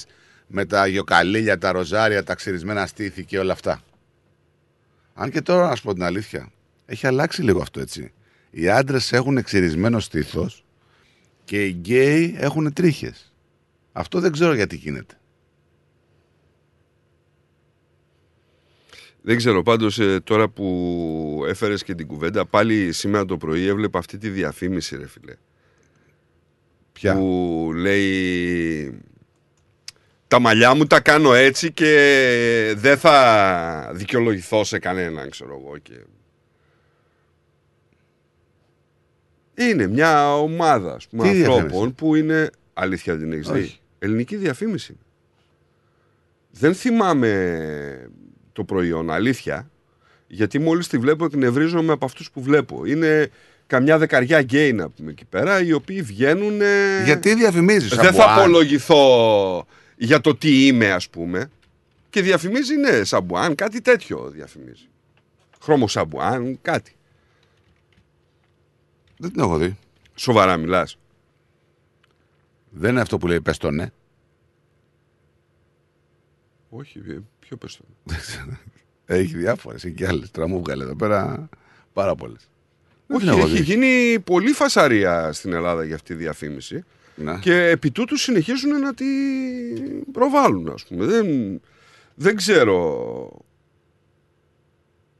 με 0.47 0.65
τα 0.65 0.87
γιοκαλίλια, 0.87 1.59
τα 1.59 1.73
ροζάρια, 1.73 2.23
τα 2.25 2.35
ξυρισμένα 2.35 2.87
στήθη 2.87 3.25
και 3.25 3.39
όλα 3.39 3.53
αυτά. 3.53 3.81
Αν 5.15 5.31
και 5.31 5.43
τώρα 5.43 5.69
να 5.69 5.75
σου 5.75 5.83
πω 5.83 5.93
την 5.93 6.03
αλήθεια, 6.03 6.53
έχει 6.87 7.07
αλλάξει 7.07 7.43
λίγο 7.43 7.61
αυτό 7.61 7.81
έτσι. 7.81 8.13
Οι 8.51 8.69
άντρες 8.69 9.13
έχουν 9.13 9.37
εξυρισμένο 9.37 10.01
στήθος 10.01 10.65
και 11.45 11.67
οι 11.67 11.71
γκέι 11.71 12.35
έχουν 12.39 12.73
τρίχες. 12.73 13.33
Αυτό 13.93 14.21
δεν 14.21 14.33
ξέρω 14.33 14.55
γιατί 14.55 14.77
γίνεται. 14.77 15.19
Δεν 19.23 19.37
ξέρω, 19.37 19.63
πάντως 19.63 20.01
τώρα 20.25 20.49
που 20.49 21.45
έφερες 21.47 21.83
και 21.83 21.95
την 21.95 22.07
κουβέντα, 22.07 22.47
πάλι 22.47 22.93
σήμερα 22.93 23.25
το 23.25 23.37
πρωί 23.37 23.67
έβλεπα 23.67 23.99
αυτή 23.99 24.19
τη 24.19 24.29
διαφήμιση, 24.29 24.97
ρε 24.97 25.07
φίλε. 25.07 25.37
Ποια; 26.93 27.15
Που 27.15 27.71
λέει. 27.75 29.01
Τα 30.35 30.41
μαλλιά 30.41 30.75
μου 30.75 30.87
τα 30.87 31.01
κάνω 31.01 31.35
έτσι 31.35 31.73
και 31.73 32.75
δεν 32.77 32.99
θα 32.99 33.91
δικαιολογηθώ 33.93 34.65
σε 34.65 34.79
κανέναν, 34.79 35.31
ξέρω 35.31 35.61
εγώ. 35.63 35.79
Και... 35.79 35.93
Είναι 39.55 39.87
μια 39.87 40.37
ομάδα 40.37 40.95
ας 40.95 41.07
πούμε, 41.09 41.23
Τι 41.23 41.29
ανθρώπων 41.29 41.61
διαφήμιση; 41.61 41.93
που 41.95 42.15
είναι. 42.15 42.51
Αλήθεια 42.75 43.19
την 43.19 43.33
έχεις 43.33 43.49
δει. 43.49 43.61
Όχι. 43.61 43.81
Ελληνική 43.99 44.37
διαφήμιση. 44.37 44.97
Δεν 46.51 46.75
θυμάμαι 46.75 48.11
το 48.53 48.65
προϊόν, 48.65 49.11
αλήθεια. 49.11 49.71
Γιατί 50.27 50.59
μόλις 50.59 50.89
τη 50.89 50.99
βλέπω 50.99 51.25
εκνευρίζομαι 51.25 51.93
από 51.93 52.05
αυτούς 52.05 52.31
που 52.31 52.43
βλέπω. 52.43 52.85
Είναι 52.85 53.31
καμιά 53.67 53.99
δεκαριά 53.99 54.41
γκέι 54.41 54.73
να 54.73 54.89
πούμε 54.89 55.11
εκεί 55.11 55.25
πέρα, 55.25 55.63
οι 55.63 55.73
οποίοι 55.73 56.03
βγαίνουν... 56.03 56.61
ε, 56.61 57.05
Γιατί 57.05 57.35
διαφημίζεις, 57.35 57.95
Δεν 57.95 58.13
θα 58.13 58.35
απολογηθώ 58.35 59.67
για 59.97 60.21
το 60.21 60.37
τι 60.37 60.67
είμαι, 60.67 60.93
ας 60.93 61.09
πούμε. 61.09 61.51
Και 62.11 62.23
διαφημίζει, 62.23 62.77
ναι, 62.77 63.05
σαμπουάν, 63.05 63.55
κάτι 63.55 63.81
τέτοιο 63.81 64.31
διαφημίζει. 64.31 64.89
Χρώμο 65.61 65.89
σαμπουάν, 65.89 66.59
κάτι. 66.63 66.97
Δεν 69.19 69.33
την 69.33 69.41
έχω 69.41 69.57
δει. 69.57 69.77
Σοβαρά 70.15 70.57
μιλάς. 70.57 70.99
Δεν 72.71 72.91
είναι 72.91 73.01
αυτό 73.01 73.19
που 73.19 73.27
λέει 73.27 73.41
πες 73.41 73.57
το 73.57 73.71
ναι. 73.71 73.91
Όχι, 76.69 76.99
ε, 77.09 77.19
ποιο 77.39 77.57
πες 77.57 77.77
το. 77.77 77.85
Έχει 79.07 79.37
διάφορες. 79.37 79.85
Έχει 79.85 79.95
και 79.95 80.07
άλλες. 80.07 80.31
Τώρα 80.31 80.49
μου 80.49 80.61
βγάλε 80.61 80.83
εδώ 80.83 80.97
πέρα 80.97 81.49
πάρα 81.93 82.15
πολλές. 82.15 82.49
Όχι, 83.07 83.29
έχει 83.29 83.63
γίνει 83.63 84.21
πολύ 84.21 84.53
φασαρία 84.53 85.33
στην 85.33 85.53
Ελλάδα 85.53 85.85
για 85.85 85.95
αυτή 85.95 86.15
τη 86.15 86.21
διαφήμιση. 86.21 86.85
Ναι. 87.15 87.39
Και 87.41 87.55
επί 87.69 87.91
τούτου 87.91 88.17
συνεχίζουν 88.17 88.81
να 88.81 88.95
τη 88.95 89.05
προβάλλουν, 90.13 90.69
ας 90.75 90.85
πούμε. 90.85 91.05
Δεν, 91.05 91.27
δεν 92.15 92.37
ξέρω. 92.37 92.99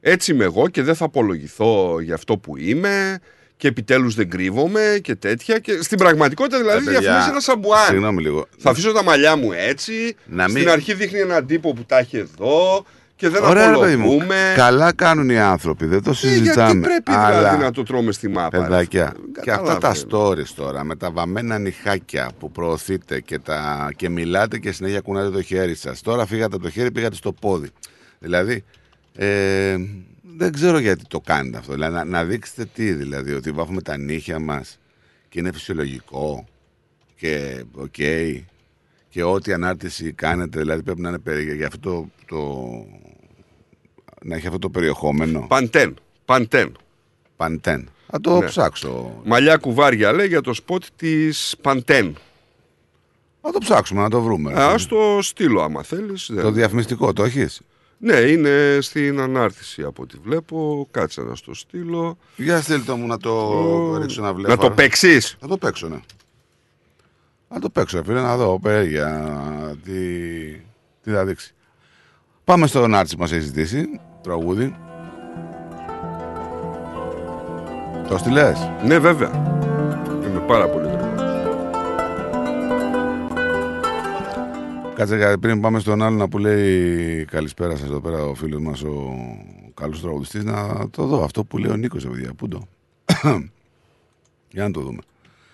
Έτσι 0.01 0.31
είμαι 0.31 0.43
εγώ 0.43 0.67
και 0.69 0.81
δεν 0.83 0.95
θα 0.95 1.05
απολογηθώ 1.05 1.99
για 1.99 2.13
αυτό 2.13 2.37
που 2.37 2.57
είμαι 2.57 3.19
και 3.57 3.67
επιτέλους 3.67 4.15
δεν 4.15 4.29
κρύβομαι 4.29 4.99
και 5.01 5.15
τέτοια. 5.15 5.59
Και 5.59 5.81
στην 5.81 5.97
πραγματικότητα 5.97 6.57
δηλαδή 6.57 6.77
Ε, 6.81 6.83
παιδιά, 6.83 6.99
διαφημίζει 6.99 7.29
ένα 7.29 7.39
σαμπουάν. 7.39 7.85
Συγγνώμη 7.85 8.21
λίγο. 8.21 8.45
Θα 8.57 8.69
αφήσω 8.69 8.91
τα 8.91 9.03
μαλλιά 9.03 9.35
μου 9.35 9.51
έτσι. 9.51 10.15
Να 10.25 10.43
μην- 10.47 10.57
Στην 10.57 10.69
αρχή 10.69 10.93
δείχνει 10.93 11.19
έναν 11.19 11.45
τύπο 11.45 11.73
που 11.73 11.83
τα 11.83 11.97
έχει 11.97 12.17
εδώ 12.17 12.85
και 13.15 13.29
δεν 13.29 13.43
Ωραία, 13.43 13.69
ρε 13.71 13.77
παιδί 13.77 13.95
μου. 13.95 14.03
απολογούμαι. 14.03 14.53
Καλά 14.55 14.93
κάνουν 14.93 15.29
οι 15.29 15.39
άνθρωποι, 15.39 15.85
δεν 15.85 16.03
το 16.03 16.09
Ε, 16.09 16.13
συζητάμε. 16.13 16.63
γιατί 16.69 16.79
πρέπει 16.79 17.11
αλλά... 17.11 17.37
δηλαδή 17.37 17.63
να 17.63 17.71
το 17.71 17.83
τρώμε 17.83 18.11
στη 18.11 18.27
μάπα. 18.27 18.57
ρε 18.57 18.63
Παιδάκια, 18.63 19.13
φίλε. 19.15 19.41
και 19.43 19.51
αυτά 19.51 19.77
τα 19.77 19.93
Καταλαβαίνω. 19.93 20.29
stories 20.29 20.53
τώρα 20.55 20.83
με 20.83 20.95
τα 20.95 21.11
βαμμένα 21.11 21.57
νυχάκια 21.59 22.31
που 22.39 22.51
προωθείτε 22.51 23.19
και, 23.19 23.39
τα... 23.39 23.89
και 23.95 24.09
μιλάτε 24.09 24.57
και 24.59 24.71
συνέχεια 24.71 24.99
κουνάτε 25.01 25.29
το 25.29 25.41
χέρι 25.41 25.75
σας. 25.75 26.01
Τώρα 26.01 26.25
φύγατε 26.25 26.55
από 26.55 26.63
το 26.63 26.69
χέρι, 26.69 26.91
πήγατε 26.91 27.15
στο 27.15 27.31
πόδι. 27.33 27.69
Δηλαδή, 28.19 28.63
ε, 29.15 29.75
δεν 30.37 30.53
ξέρω 30.53 30.77
γιατί 30.77 31.03
το 31.07 31.19
κάνετε 31.19 31.57
αυτό. 31.57 31.73
Δηλαδή, 31.73 31.93
να, 31.95 32.03
να 32.03 32.23
δείξετε 32.25 32.65
τι, 32.73 32.91
δηλαδή, 32.93 33.33
ότι 33.33 33.51
βάφουμε 33.51 33.81
τα 33.81 33.97
νύχια 33.97 34.39
μας 34.39 34.79
και 35.29 35.39
είναι 35.39 35.51
φυσιολογικό 35.51 36.45
και 37.15 37.63
οκ 37.71 37.93
και 39.09 39.23
ό,τι 39.23 39.53
ανάρτηση 39.53 40.11
κάνετε, 40.11 40.59
δηλαδή 40.59 40.83
πρέπει 40.83 41.01
να 41.01 41.09
είναι 41.09 41.19
περί... 41.19 41.55
για 41.55 41.67
αυτό 41.67 41.79
το, 41.79 42.09
το... 42.27 42.61
να 44.27 44.35
έχει 44.35 44.47
αυτό 44.47 44.59
το 44.59 44.69
περιεχόμενο. 44.69 45.45
Παντέν. 45.47 45.95
Παντέν. 46.25 46.77
Παντέν. 47.35 47.89
Θα 48.07 48.19
το 48.21 48.39
Ναι. 48.39 48.45
ψάξω. 48.45 49.21
Μαλλιά 49.25 49.57
κουβάρια 49.57 50.13
λέει 50.13 50.27
για 50.27 50.41
το 50.41 50.53
σποτ 50.53 50.83
της 50.95 51.55
Παντέν. 51.61 52.15
Θα 53.41 53.51
το 53.51 53.59
ψάξουμε 53.59 54.01
να 54.01 54.09
το 54.09 54.21
βρούμε. 54.21 54.53
Α 54.53 54.75
το 54.89 55.19
στείλω 55.21 55.61
άμα 55.61 55.83
θέλεις. 55.83 56.31
Το 56.41 56.51
διαφημιστικό 56.51 57.13
το 57.13 57.23
έχεις; 57.23 57.61
Ναι, 57.97 58.15
είναι 58.15 58.77
στην 58.81 59.19
ανάρτηση 59.19 59.83
από 59.83 60.01
ό,τι 60.03 60.17
βλέπω. 60.23 60.87
Κάτσε 60.91 61.21
να 61.21 61.35
στο 61.35 61.53
στείλω. 61.53 62.17
Για 62.35 62.61
στείλ 62.61 62.83
το 62.85 62.95
μου 62.95 63.07
να 63.07 63.17
το 63.17 63.31
Ω, 63.31 63.97
ρίξω 63.97 64.21
να 64.21 64.33
βλέπω. 64.33 64.49
Να 64.49 64.57
το 64.57 64.71
παίξεις. 64.71 65.37
Θα 65.39 65.47
το 65.47 65.57
παίξω, 65.57 65.87
ναι. 65.87 65.99
Να 67.49 67.59
το 67.59 67.69
παίξω, 67.69 68.03
φίλε, 68.03 68.21
να 68.21 68.37
δω 68.37 68.59
περίγεια 68.59 69.77
τι, 69.83 69.91
τι 71.03 71.11
θα 71.11 71.25
δείξει. 71.25 71.53
Πάμε 72.43 72.67
στον 72.67 72.95
Άρτσι 72.95 73.15
που 73.15 73.21
μας 73.21 73.31
έχει 73.31 73.41
ζητήσει, 73.41 73.99
τραγούδι. 74.25 74.75
Το 78.07 78.17
στείλες. 78.17 78.71
Ναι, 78.85 78.99
βέβαια. 78.99 79.29
Είμαι 80.27 80.39
πάρα 80.47 80.67
πολύ 80.67 80.87
γρήγορος. 80.87 81.13
Κάτσε 84.95 85.17
κα- 85.17 85.39
πριν 85.39 85.61
πάμε 85.61 85.79
στον 85.79 86.01
άλλον 86.03 86.29
που 86.29 86.37
λέει 86.37 87.25
καλησπέρα 87.25 87.75
σας 87.75 87.87
εδώ 87.87 87.99
πέρα 87.99 88.23
ο 88.23 88.33
φίλος 88.33 88.61
μας 88.61 88.81
ο 88.83 89.13
καλός 89.73 90.01
τραγουδιστής 90.01 90.43
να 90.43 90.89
το 90.91 91.05
δω 91.05 91.23
αυτό 91.23 91.43
που 91.43 91.57
λέει 91.57 91.71
ο 91.71 91.75
Νίκος 91.75 92.07
παιδιά. 92.07 92.33
Πού 92.37 92.47
το; 92.47 92.61
Για 94.53 94.63
να 94.63 94.71
το 94.71 94.81
δούμε. 94.81 94.99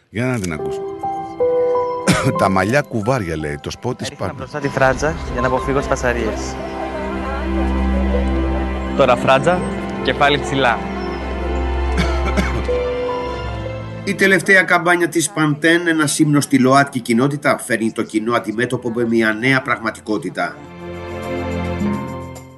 Για 0.10 0.26
να 0.26 0.40
την 0.40 0.54
ακούσουμε. 0.54 0.86
Τα 2.40 2.50
μαλλιά 2.50 2.82
κουβάρια 2.82 3.38
λέει. 3.38 3.58
Το 3.62 3.70
σπότ 3.72 3.98
της 3.98 4.08
Έριχνα 4.08 4.26
Πάρνη. 4.26 4.42
μπροστά 4.42 4.60
τη 4.60 4.68
φράτζα 4.68 5.16
για 5.32 5.42
να 5.42 5.48
αποφύγω 5.48 5.82
σπασαρίες. 5.82 6.56
Τώρα 8.98 9.16
φράτζα 9.16 9.60
και 10.04 10.14
πάλι 10.14 10.40
ψηλά. 10.40 10.80
Η 14.04 14.16
τελευταία 14.16 14.64
καμπάνια 14.64 15.08
της 15.08 15.30
Παντέν, 15.30 15.88
ένα 15.88 16.10
ύμνο 16.18 16.42
στη 16.42 16.60
ΛΟΑΤΚΙ 16.60 17.00
κοινότητα, 17.00 17.58
φέρνει 17.58 17.92
το 17.92 18.04
κοινό 18.04 18.34
αντιμέτωπο 18.34 18.90
με 18.90 19.06
μια 19.06 19.34
νέα 19.34 19.62
πραγματικότητα. 19.62 20.56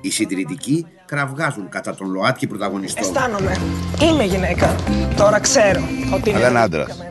Οι 0.02 0.10
συντηρητικοί 0.12 0.86
κραυγάζουν 1.06 1.70
κατά 1.70 1.96
των 1.96 2.12
ΛΟΑΤΚΙ 2.12 2.48
πρωταγωνιστών. 2.48 3.04
Αισθάνομαι. 3.04 3.58
Είμαι 4.02 4.24
γυναίκα. 4.24 4.76
Τώρα 5.18 5.40
ξέρω 5.40 5.82
ότι 6.14 6.30
είναι. 6.30 6.38
Αλλά 6.38 6.50
είναι 6.50 6.60
άντρας. 6.60 7.04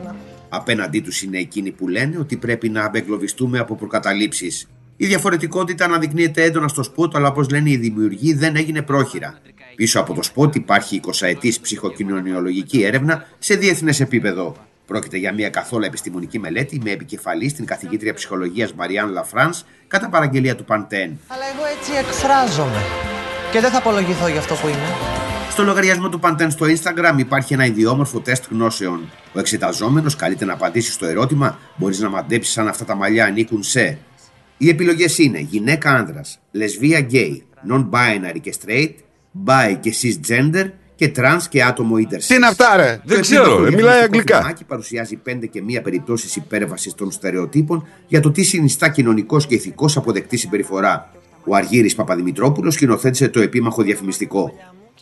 Απέναντί 0.49 0.99
τους 0.99 1.21
είναι 1.21 1.37
εκείνοι 1.37 1.71
που 1.71 1.87
λένε 1.87 2.17
ότι 2.17 2.37
πρέπει 2.37 2.69
να 2.69 2.85
απεγκλωβιστούμε 2.85 3.59
από 3.59 3.75
προκαταλήψεις. 3.75 4.67
Η 4.97 5.05
διαφορετικότητα 5.05 5.85
αναδεικνύεται 5.85 6.43
έντονα 6.43 6.67
στο 6.67 6.83
σποτ, 6.83 7.15
αλλά 7.15 7.27
όπως 7.27 7.49
λένε 7.49 7.69
οι 7.69 7.77
δημιουργοί 7.77 8.33
δεν 8.33 8.55
έγινε 8.55 8.81
πρόχειρα. 8.81 9.37
Πίσω 9.75 9.99
από 9.99 10.13
το 10.13 10.23
σποτ 10.23 10.55
υπάρχει 10.55 10.99
20 11.05 11.11
ετής 11.19 11.59
ψυχοκοινωνιολογική 11.59 12.83
έρευνα 12.83 13.25
σε 13.39 13.55
διεθνές 13.55 13.99
επίπεδο. 13.99 14.55
Πρόκειται 14.85 15.17
για 15.17 15.33
μια 15.33 15.49
καθ' 15.49 15.70
όλα 15.70 15.83
επιστημονική 15.83 16.39
μελέτη 16.39 16.81
με 16.83 16.91
επικεφαλής 16.91 17.51
την 17.51 17.65
καθηγήτρια 17.65 18.13
ψυχολογίας 18.13 18.73
Μαριάν 18.73 19.09
Λαφράνς 19.09 19.63
κατά 19.87 20.09
παραγγελία 20.09 20.55
του 20.55 20.65
Pantene. 20.65 21.19
Αλλά 21.27 21.43
εγώ 21.53 21.65
έτσι 21.77 21.91
εκφράζομαι. 21.99 22.81
Και 23.51 23.59
δεν 23.59 23.71
θα 23.71 23.77
απολογηθώ 23.77 24.27
για 24.27 24.39
αυτό 24.39 24.53
που 24.55 24.67
είμαι. 24.67 24.95
Στο 25.49 25.63
λογαριασμό 25.63 26.09
του 26.09 26.19
Παντέν 26.19 26.51
στο 26.51 26.65
Instagram 26.65 27.15
υπάρχει 27.17 27.53
ένα 27.53 27.65
ιδιόμορφο 27.65 28.19
τεστ 28.19 28.43
γνώσεων. 28.49 29.09
Ο 29.33 29.39
εξεταζόμενος 29.39 30.15
καλείται 30.15 30.45
να 30.45 30.53
απαντήσει 30.53 30.91
στο 30.91 31.05
ερώτημα: 31.05 31.59
Μπορείς 31.75 31.99
να 31.99 32.09
μαντέψεις 32.09 32.57
αν 32.57 32.67
αυτά 32.67 32.85
τα 32.85 32.95
μαλλιά 32.95 33.25
ανήκουν 33.25 33.63
σε. 33.63 33.97
Οι 34.57 34.69
επιλογές 34.69 35.17
είναι 35.17 35.39
γυναίκα 35.39 35.89
άνδρας, 35.89 36.39
λεσβία 36.51 36.99
γκέι, 36.99 37.43
non-binary 37.69 38.39
και 38.41 38.53
straight, 38.61 38.93
bi 39.45 39.77
και 39.79 39.93
cisgender 40.01 40.69
και 40.95 41.11
trans 41.15 41.41
και 41.49 41.63
άτομο 41.63 41.95
intersex. 41.95 42.23
Τι 42.27 42.35
είναι 42.35 42.47
αυτά, 42.47 42.75
ρε; 42.75 43.01
Δεν 43.03 43.21
ξέρω, 43.21 43.65
ε, 43.65 43.71
μιλάει 43.71 44.01
αγγλικά. 44.01 44.53
Το 44.57 44.65
παρουσιάζει 44.67 45.15
πέντε 45.15 45.45
και 45.45 45.61
μία 45.61 45.81
περιπτώσεις 45.81 46.35
υπέρβασης 46.35 46.93
των 46.93 47.11
στερεοτύπων 47.11 47.87
για 48.07 48.19
το 48.19 48.31
τι 48.31 48.43
συνιστά 48.43 48.89
κοινωνικός 48.89 49.47
και 49.47 49.55
ηθικός 49.55 49.97
αποδεκτή 49.97 50.37
συμπεριφορά. 50.37 51.11
Ο 51.45 51.55
Αργύρης 51.55 51.95
Παπαδημητρόπουλος 51.95 52.73
σκηνοθέτησε 52.73 53.29
το 53.29 53.41
επίμαχο 53.41 53.83
διαφημιστικό. 53.83 54.53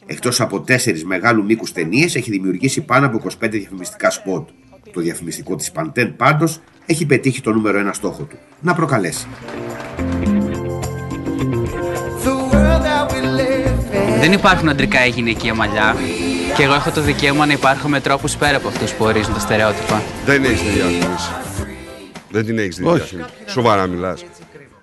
Εκτός 0.06 0.42
από 0.42 0.62
τέσσερις 0.62 1.06
μεγάλου 1.06 1.44
μήκους 1.44 1.72
ταινίες, 1.72 2.16
έχει 2.16 2.32
δημιουργήσει 2.32 2.82
πάνω 2.82 3.06
από 3.06 3.18
25 3.18 3.50
διαφημιστικά 3.50 4.10
σποτ. 4.10 4.50
Το 4.94 5.02
διαφημιστικό 5.02 5.56
της 5.56 5.72
Παντέν 5.72 6.16
πάντως 6.16 6.62
έχει 6.86 7.06
πετύχει 7.06 7.42
το 7.42 7.52
νούμερο 7.52 7.80
ένα 7.80 7.94
στόχο 7.94 8.24
του. 8.24 8.38
Να 8.62 8.74
προκαλέσει. 8.74 9.28
Δεν 14.20 14.32
υπάρχουν 14.32 14.70
αντρικά 14.70 15.06
ή 15.06 15.10
γυναικεία 15.10 15.54
μαλλιά. 15.54 15.96
Και 16.56 16.64
εγώ 16.64 16.74
έχω 16.74 16.92
το 16.92 17.02
δικαίωμα 17.02 17.46
να 17.46 17.54
υπάρχω 17.54 17.88
με 17.88 18.00
τρόπους 18.02 18.36
πέρα 18.36 18.58
από 18.58 18.68
αυτούς 18.68 18.92
που 18.92 19.06
ορίζουν 19.06 19.34
τα 19.34 19.40
στερεότυπα. 19.40 20.02
Δεν 20.26 20.44
έχεις 20.44 20.62
τη 20.62 20.68
διαφήμιση. 20.70 21.30
Δεν 22.30 22.46
την 22.46 22.58
έχεις 22.60 22.76
τη 22.76 22.82
διαφήμιση. 22.84 23.30
Σοβαρά 23.46 23.88
μιλάς. 23.88 24.24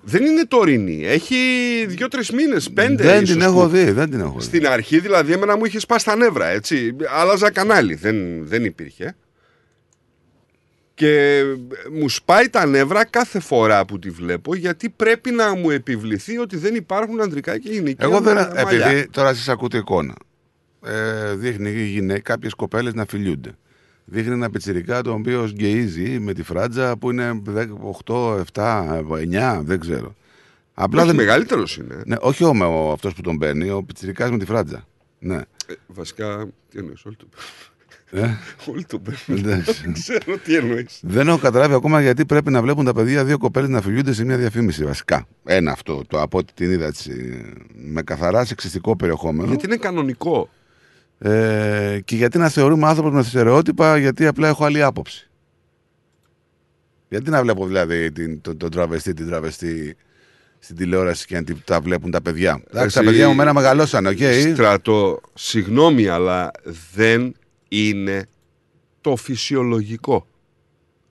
Δεν 0.01 0.25
είναι 0.25 0.45
τωρινή. 0.47 1.05
Έχει 1.05 1.35
δύο-τρεις 1.87 2.31
μήνες, 2.31 2.69
πέντε 2.71 3.03
Δεν 3.03 3.23
ίσως 3.23 3.35
την 3.35 3.41
έχω 3.45 3.61
που- 3.61 3.67
δει, 3.67 3.91
δεν 3.91 4.09
την 4.09 4.19
έχω 4.19 4.35
δει. 4.37 4.43
Στην 4.43 4.67
αρχή 4.67 4.99
δηλαδή 4.99 5.31
εμένα 5.33 5.57
μου 5.57 5.65
είχε 5.65 5.79
σπάσει 5.79 6.05
τα 6.05 6.15
νεύρα, 6.15 6.47
έτσι. 6.47 6.95
Άλλαζα 7.19 7.51
κανάλι, 7.51 7.93
δεν, 7.95 8.15
δεν 8.47 8.65
υπήρχε. 8.65 9.15
Και 10.99 11.43
μου 11.91 12.09
σπάει 12.09 12.49
τα 12.49 12.65
νεύρα 12.65 13.05
κάθε 13.05 13.39
φορά 13.39 13.85
που 13.85 13.99
τη 13.99 14.09
βλέπω 14.09 14.55
γιατί 14.55 14.89
πρέπει 14.89 15.31
να 15.31 15.55
μου 15.55 15.69
επιβληθεί 15.69 16.37
ότι 16.37 16.57
δεν 16.57 16.75
υπάρχουν 16.75 17.21
ανδρικά 17.21 17.57
και 17.57 17.69
γυναικεία 17.69 18.07
Εγώ 18.07 18.21
δεν. 18.21 18.35
μαλλιά. 18.35 18.85
Επειδή 18.87 19.09
τώρα 19.09 19.29
εσεί 19.29 19.51
ακούτε 19.51 19.77
εικόνα. 19.77 20.13
Ε, 20.85 21.33
δείχνει 21.35 21.69
η 21.69 21.85
γυναίκα 21.85 22.19
κάποιες 22.19 22.53
κοπέλες 22.53 22.93
να 22.93 23.05
φιλιούνται. 23.05 23.57
Δείχνει 24.05 24.33
ένα 24.33 24.49
πιτσιρικά 24.49 25.01
το 25.01 25.11
οποίο 25.11 25.49
γκαίζει 25.53 26.19
με 26.19 26.33
τη 26.33 26.43
φράτζα 26.43 26.97
που 26.97 27.11
είναι 27.11 27.41
8, 28.05 28.41
7, 28.53 29.03
9, 29.09 29.61
δεν 29.63 29.79
ξέρω. 29.79 30.15
Απλά 30.73 30.99
Όχι, 30.99 31.07
δεν... 31.07 31.15
μεγαλύτερος 31.15 31.77
είναι. 31.77 32.01
Ναι, 32.05 32.15
όχι 32.19 32.43
ο, 32.43 32.53
ο, 32.61 32.91
αυτός 32.91 33.13
που 33.13 33.21
τον 33.21 33.37
παίρνει, 33.37 33.69
ο 33.69 33.83
πιτσιρικάς 33.83 34.31
με 34.31 34.37
τη 34.37 34.45
φράτζα. 34.45 34.87
Ναι. 35.19 35.35
Ε, 35.67 35.73
βασικά, 35.87 36.47
τι 36.69 36.79
εννοείς, 36.79 37.05
όλοι 37.05 37.15
το 37.15 37.27
Ε; 38.11 38.27
Όλοι 38.65 38.85
το 38.85 38.99
παίρνουν. 38.99 39.45
Εντάξει. 39.49 39.81
Δεν 39.83 39.93
ξέρω 40.01 40.37
τι 40.43 40.55
εννοείς. 40.55 40.99
Δεν 41.01 41.27
έχω 41.27 41.37
καταλάβει 41.37 41.73
ακόμα 41.73 42.01
γιατί 42.01 42.25
πρέπει 42.25 42.51
να 42.51 42.61
βλέπουν 42.61 42.85
τα 42.85 42.93
παιδιά 42.93 43.25
δύο 43.25 43.37
κοπέλες 43.37 43.69
να 43.69 43.81
φιλιούνται 43.81 44.13
σε 44.13 44.25
μια 44.25 44.37
διαφήμιση 44.37 44.83
βασικά. 44.85 45.27
Ένα 45.45 45.71
αυτό, 45.71 46.03
το 46.07 46.21
από 46.21 46.37
ό,τι 46.37 46.53
την 46.53 46.71
είδα 46.71 46.85
έτσι, 46.85 47.41
με 47.75 48.01
καθαρά 48.01 48.45
σεξιστικό 48.45 48.95
περιεχόμενο. 48.95 49.47
Γιατί 49.49 49.65
είναι 49.65 49.77
κανονικό. 49.77 50.49
Ε, 51.19 51.99
και 52.05 52.15
γιατί 52.15 52.37
να 52.37 52.49
θεωρούμαι 52.49 52.87
άνθρωπος 52.87 53.13
με 53.13 53.23
στερεότυπα, 53.23 53.97
γιατί 53.97 54.25
απλά 54.27 54.47
έχω 54.47 54.65
άλλη 54.65 54.83
άποψη. 54.83 55.29
Γιατί 57.09 57.29
να 57.29 57.41
βλέπω 57.41 57.65
δηλαδή 57.67 58.11
την, 58.11 58.41
τον, 58.41 58.57
τον 58.57 58.71
τραβεστή, 58.71 59.13
την 59.13 59.27
τραβεστή 59.27 59.95
στην 60.59 60.75
τηλεόραση 60.75 61.25
και 61.25 61.35
να 61.35 61.43
τη- 61.43 61.53
τα 61.65 61.81
βλέπουν 61.81 62.11
τα 62.11 62.21
παιδιά. 62.21 62.61
Εντάξει, 62.71 62.95
τα 62.95 63.01
Εσύ, 63.01 63.09
παιδιά 63.09 63.27
μου 63.27 63.35
μένα 63.35 63.53
μεγαλώσανε, 63.53 64.09
οκ. 64.09 64.17
Στρατό, 64.53 65.21
συγγνώμη, 65.33 66.07
αλλά 66.07 66.51
δεν 66.93 67.35
είναι 67.69 68.25
το 69.01 69.15
φυσιολογικό. 69.15 70.27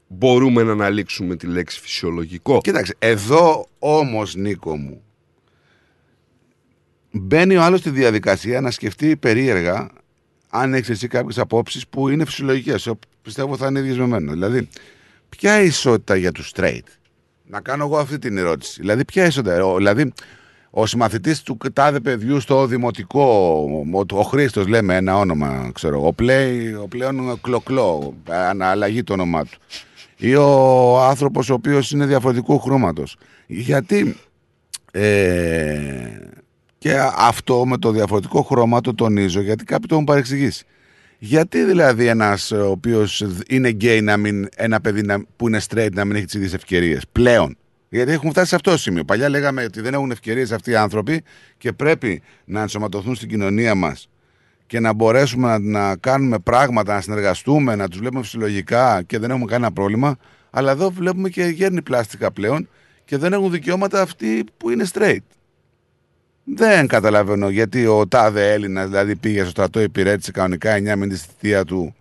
Μπορούμε 0.08 0.62
να 0.62 0.72
αναλύσουμε 0.72 1.36
τη 1.36 1.46
λέξη 1.46 1.80
φυσιολογικό. 1.80 2.60
Κοίταξε, 2.60 2.94
εδώ 2.98 3.66
όμως 3.78 4.34
Νίκο 4.34 4.76
μου 4.76 5.02
μπαίνει 7.10 7.56
ο 7.56 7.62
άλλος 7.62 7.80
στη 7.80 7.90
διαδικασία 7.90 8.60
να 8.60 8.70
σκεφτεί 8.70 9.16
περίεργα 9.16 9.90
αν 10.50 10.74
έχεις 10.74 10.88
εσύ 10.88 11.08
κάποιες 11.08 11.38
απόψεις 11.38 11.88
που 11.88 12.08
είναι 12.08 12.24
φυσιολογικές. 12.24 12.92
Πιστεύω 13.22 13.56
θα 13.56 13.66
είναι 13.66 13.78
ίδιε 13.78 13.94
με 13.94 14.06
μένα. 14.06 14.32
Δηλαδή, 14.32 14.68
ποια 15.28 15.60
ισότητα 15.60 16.16
για 16.16 16.32
τους 16.32 16.52
straight; 16.56 16.82
Να 17.46 17.60
κάνω 17.60 17.84
εγώ 17.84 17.98
αυτή 17.98 18.18
την 18.18 18.36
ερώτηση. 18.36 18.80
Δηλαδή, 18.80 19.04
ποια 19.04 19.26
ισότητα; 19.26 19.64
Ο, 19.64 19.76
δηλαδή, 19.76 20.12
ο 20.70 20.86
συμμαθητής 20.86 21.42
του 21.42 21.58
τάδε 21.72 22.00
παιδιού 22.00 22.40
στο 22.40 22.66
δημοτικό, 22.66 23.22
ο, 23.92 24.18
ο 24.18 24.22
Χρήστος, 24.22 24.66
λέμε 24.66 24.96
ένα 24.96 25.16
όνομα, 25.16 25.70
ξέρω 25.74 25.96
εγώ, 25.96 26.06
ο, 26.06 26.12
πλέι, 26.12 26.74
ο 26.74 26.86
πλέον 26.88 27.40
κλοκλό, 27.40 28.14
αναλλαγή 28.28 29.02
το 29.02 29.12
όνομά 29.12 29.44
του. 29.44 29.58
Ή 30.16 30.34
ο 30.34 31.00
άνθρωπος 31.00 31.50
ο 31.50 31.54
οποίος 31.54 31.90
είναι 31.90 32.06
διαφορετικού 32.06 32.58
χρώματος. 32.58 33.16
Γιατί. 33.46 34.16
Ε, 34.92 36.18
και 36.78 36.96
αυτό 37.16 37.66
με 37.66 37.78
το 37.78 37.90
διαφορετικό 37.90 38.42
χρώμα 38.42 38.80
το 38.80 38.94
τονίζω 38.94 39.40
γιατί 39.40 39.64
κάποιοι 39.64 39.86
το 39.88 39.94
έχουν 39.94 40.06
παρεξηγήσει. 40.06 40.64
Γιατί 41.18 41.64
δηλαδή 41.64 42.06
ένας 42.06 42.50
ο 42.50 42.70
οποίος 42.70 43.24
είναι 43.48 43.68
γκέι 43.68 44.00
να 44.00 44.16
μην, 44.16 44.48
ένα 44.56 44.80
παιδί 44.80 45.02
να, 45.02 45.24
που 45.36 45.48
είναι 45.48 45.60
straight 45.68 45.92
να 45.92 46.04
μην 46.04 46.16
έχει 46.16 46.24
τις 46.24 46.34
ίδιες 46.34 46.54
ευκαιρίες 46.54 47.02
πλέον; 47.12 47.56
Γιατί 47.88 48.12
έχουμε 48.12 48.30
φτάσει 48.30 48.48
σε 48.48 48.54
αυτό 48.54 48.70
το 48.70 48.76
σημείο. 48.76 49.04
Παλιά 49.04 49.28
λέγαμε 49.28 49.64
ότι 49.64 49.80
δεν 49.80 49.94
έχουν 49.94 50.10
ευκαιρίες 50.10 50.52
αυτοί 50.52 50.70
οι 50.70 50.76
άνθρωποι 50.76 51.22
και 51.58 51.72
πρέπει 51.72 52.22
να 52.44 52.60
ενσωματωθούν 52.60 53.14
στην 53.14 53.28
κοινωνία 53.28 53.74
μας 53.74 54.08
και 54.66 54.80
να 54.80 54.92
μπορέσουμε 54.92 55.48
να, 55.48 55.58
να 55.58 55.96
κάνουμε 55.96 56.38
πράγματα, 56.38 56.94
να 56.94 57.00
συνεργαστούμε, 57.00 57.74
να 57.74 57.88
τους 57.88 57.98
βλέπουμε 57.98 58.22
φυσιολογικά 58.22 59.02
και 59.02 59.18
δεν 59.18 59.30
έχουμε 59.30 59.44
κανένα 59.44 59.72
πρόβλημα. 59.72 60.16
Αλλά 60.50 60.70
εδώ 60.70 60.90
βλέπουμε 60.90 61.28
και 61.28 61.44
γέρνει 61.44 61.82
πλάστικα 61.82 62.30
πλέον 62.30 62.68
και 63.04 63.16
δεν 63.16 63.32
έχουν 63.32 63.50
δικαιώματα 63.50 64.02
αυτοί 64.02 64.44
που 64.56 64.70
είναι 64.70 64.84
straight. 64.92 65.18
Δεν 66.44 66.86
καταλαβαίνω 66.86 67.48
γιατί 67.48 67.86
ο 67.86 68.08
τάδε 68.08 68.52
Έλληνας 68.52 68.88
δηλαδή 68.88 69.16
πήγε 69.16 69.40
στο 69.40 69.50
στρατό, 69.50 69.80
υπηρέτησε 69.80 70.30
κανονικά 70.30 70.76
9 70.76 70.78
μήνες 70.78 71.22
τη 71.22 71.28
θητεία 71.28 71.64
του 71.64 71.94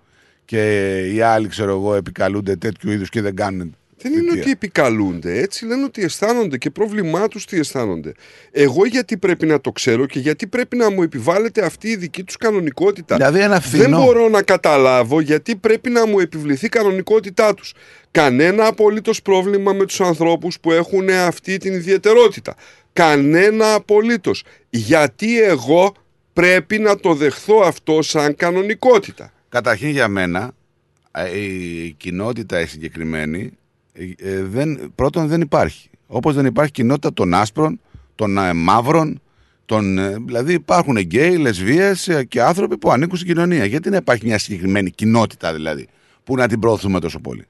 και 0.45 0.97
οι 1.13 1.21
άλλοι, 1.21 1.47
ξέρω 1.47 1.71
εγώ, 1.71 1.95
επικαλούνται 1.95 2.55
τέτοιου 2.55 2.91
είδους 2.91 3.09
και 3.09 3.21
δεν 3.21 3.35
κάνουν. 3.35 3.75
Δεν 4.09 4.21
είναι 4.23 4.39
ότι 4.39 4.51
επικαλούνται, 4.51 5.39
έτσι 5.39 5.65
λένε 5.65 5.83
ότι 5.83 6.03
αισθάνονται 6.03 6.57
και 6.57 6.69
πρόβλημά 6.69 7.27
τους 7.27 7.45
τι 7.45 7.57
αισθάνονται. 7.57 8.11
Εγώ 8.51 8.85
γιατί 8.85 9.17
πρέπει 9.17 9.45
να 9.45 9.61
το 9.61 9.71
ξέρω 9.71 10.05
και 10.05 10.19
γιατί 10.19 10.47
πρέπει 10.47 10.77
να 10.77 10.91
μου 10.91 11.01
επιβάλλεται 11.03 11.65
αυτή 11.65 11.89
η 11.89 11.95
δική 11.95 12.23
τους 12.23 12.37
κανονικότητα; 12.37 13.15
Δηλαδή 13.15 13.39
ένα 13.39 13.59
Δεν 13.59 13.61
φθηνό. 13.61 14.03
μπορώ 14.03 14.29
να 14.29 14.41
καταλάβω 14.41 15.19
γιατί 15.19 15.55
πρέπει 15.55 15.89
να 15.89 16.07
μου 16.07 16.19
επιβληθεί 16.19 16.65
η 16.65 16.69
κανονικότητά 16.69 17.53
τους. 17.53 17.73
Κανένα 18.11 18.65
απολύτως 18.67 19.21
πρόβλημα 19.21 19.73
με 19.73 19.85
τους 19.85 20.01
ανθρώπους 20.01 20.59
που 20.59 20.71
έχουν 20.71 21.09
αυτή 21.09 21.57
την 21.57 21.73
ιδιαιτερότητα. 21.73 22.55
Κανένα 22.93 23.73
απολύτως. 23.73 24.43
Γιατί 24.69 25.41
εγώ 25.41 25.93
πρέπει 26.33 26.79
να 26.79 26.97
το 26.99 27.13
δεχθώ 27.13 27.61
αυτό 27.65 28.01
σαν 28.01 28.35
κανονικότητα; 28.35 29.31
Καταρχήν 29.49 29.89
για 29.89 30.07
μένα, 30.07 30.51
ε, 31.11 31.39
η 31.39 31.91
κοινότητα 31.97 32.59
η 32.59 32.65
συγκεκριμένη 32.65 33.51
ε, 33.97 34.29
ε, 34.31 34.43
δεν, 34.43 34.91
πρώτον 34.95 35.27
δεν 35.27 35.41
υπάρχει. 35.41 35.89
Όπως 36.07 36.35
δεν 36.35 36.45
υπάρχει 36.45 36.71
κοινότητα 36.71 37.13
των 37.13 37.33
άσπρων, 37.33 37.79
των 38.15 38.37
ε, 38.37 38.53
μαύρων, 38.53 39.21
των, 39.65 39.97
ε, 39.97 40.17
δηλαδή 40.25 40.53
υπάρχουν 40.53 40.97
γκέι, 40.97 41.37
λεσβείες 41.37 42.07
ε, 42.07 42.23
και 42.23 42.41
άνθρωποι 42.41 42.77
που 42.77 42.91
ανήκουν 42.91 43.17
στην 43.17 43.33
κοινωνία. 43.33 43.65
Γιατί 43.65 43.89
να 43.89 43.97
υπάρχει 43.97 44.25
μια 44.25 44.37
συγκεκριμένη 44.37 44.91
κοινότητα 44.91 45.53
δηλαδή 45.53 45.87
που 46.23 46.35
να 46.35 46.47
την 46.47 46.59
προωθούμε 46.59 46.99
τόσο 46.99 47.19
πολύ; 47.19 47.45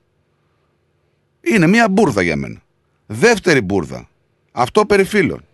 Είναι 1.42 1.68
μια 1.68 1.90
μπουρδα 1.90 2.22
για 2.22 2.36
μένα. 2.36 2.62
Δεύτερη 3.06 3.62
μπουρδα. 3.62 4.10
Αυτό 4.52 4.86
περί 4.86 5.04
φύλων. 5.04 5.46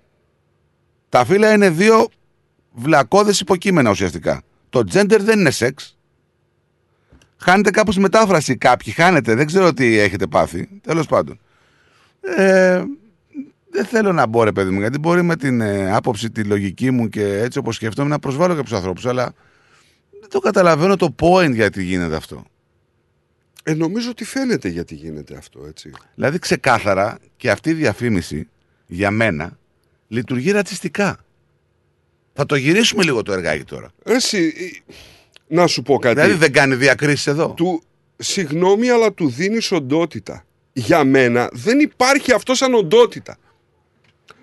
Τα 1.09 1.25
φύλλα 1.25 1.53
είναι 1.53 1.69
δύο 1.69 2.07
βλακώδες 2.71 3.39
υποκείμενα 3.39 3.89
ουσιαστικά. 3.89 4.41
Το 4.69 4.83
gender 4.93 5.19
δεν 5.19 5.39
είναι 5.39 5.51
σεξ. 5.51 5.97
Χάνετε 7.43 7.69
κάπου 7.71 7.91
στη 7.91 8.01
μετάφραση 8.01 8.57
κάποιοι, 8.57 8.93
χάνετε, 8.93 9.35
δεν 9.35 9.45
ξέρω 9.45 9.73
τι 9.73 9.97
έχετε 9.97 10.27
πάθει. 10.27 10.69
Τέλος 10.81 11.07
πάντων. 11.07 11.39
Ε, 12.21 12.83
δεν 13.69 13.85
θέλω 13.85 14.11
να 14.11 14.25
μπω 14.25 14.43
ρε 14.43 14.51
παιδί 14.51 14.69
μου, 14.69 14.79
γιατί 14.79 14.97
μπορεί 14.97 15.23
με 15.23 15.35
την 15.35 15.61
ε, 15.61 15.95
άποψη, 15.95 16.31
τη 16.31 16.43
λογική 16.43 16.91
μου 16.91 17.09
και 17.09 17.37
έτσι 17.37 17.57
όπως 17.59 17.75
σκέφτομαι 17.75 18.09
να 18.09 18.19
προσβάλλω 18.19 18.55
κάποιους 18.55 18.73
ανθρώπους, 18.73 19.05
αλλά 19.05 19.33
δεν 20.19 20.29
το 20.29 20.39
καταλαβαίνω 20.39 20.95
το 20.95 21.15
point 21.19 21.51
γιατί 21.53 21.83
γίνεται 21.83 22.15
αυτό. 22.15 22.45
Ε, 23.63 23.73
νομίζω 23.73 24.09
ότι 24.09 24.23
φαίνεται 24.23 24.67
γιατί 24.67 24.95
γίνεται 24.95 25.35
αυτό, 25.35 25.65
έτσι. 25.67 25.91
Δηλαδή 26.15 26.39
ξεκάθαρα 26.39 27.17
και 27.37 27.51
αυτή 27.51 27.69
η 27.69 27.73
διαφήμιση 27.73 28.49
για 28.85 29.11
μένα 29.11 29.57
λειτουργεί 30.07 30.51
ρατσιστικά. 30.51 31.25
Θα 32.33 32.45
το 32.45 32.55
γυρίσουμε 32.55 33.03
λίγο 33.03 33.21
το 33.21 33.33
εργάκι 33.33 33.63
τώρα. 33.63 33.91
Εσύ, 34.03 34.53
ε, 34.57 34.93
να 35.53 35.67
σου 35.67 35.81
πω 35.81 35.97
κάτι. 35.97 36.15
Δηλαδή 36.15 36.37
δεν 36.37 36.51
κάνει 36.51 36.75
διακρίσεις 36.75 37.27
εδώ. 37.27 37.53
Του, 37.53 37.83
συγγνώμη, 38.17 38.89
αλλά 38.89 39.13
του 39.13 39.29
δίνεις 39.29 39.71
οντότητα. 39.71 40.45
Για 40.73 41.03
μένα 41.03 41.49
δεν 41.51 41.79
υπάρχει 41.79 42.31
αυτό 42.31 42.55
σαν 42.55 42.73
οντότητα. 42.73 43.37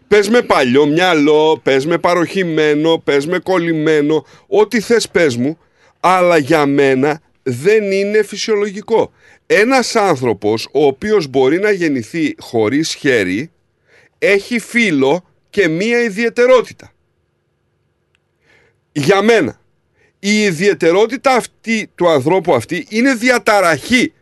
Πες 0.09 0.29
με 0.29 0.43
παλιό 0.43 0.87
μυαλό, 0.87 1.61
πες 1.63 1.87
με 1.87 1.99
παροχημένο, 1.99 2.99
πες 2.99 3.27
με 3.27 3.39
κολλημένο, 3.39 4.27
ό,τι 4.47 4.81
θες 4.81 5.09
πες 5.09 5.37
μου, 5.37 5.59
αλλά 6.01 6.37
για 6.37 6.67
μένα 6.67 7.21
δεν 7.43 7.91
είναι 7.93 8.23
φυσιολογικό. 8.23 9.13
Ένας 9.47 9.97
άνθρωπος 9.97 10.69
ο 10.73 10.87
οποίος 10.87 11.27
μπορεί 11.27 11.59
να 11.59 11.71
γεννηθεί 11.71 12.35
χωρίς 12.39 12.95
χέρι, 12.95 13.51
έχει 14.19 14.59
φίλο 14.59 15.25
και 15.51 15.69
μία 15.69 16.03
ιδιαιτερότητα. 16.03 16.93
Για 18.93 19.23
μένα, 19.23 19.60
η 20.21 20.43
ιδιαιτερότητα 20.43 21.35
αυτή 21.35 21.91
του 21.95 22.09
ανθρώπου 22.09 22.55
αυτή 22.55 22.87
είναι 22.89 23.15
διαταραχή. 23.15 24.13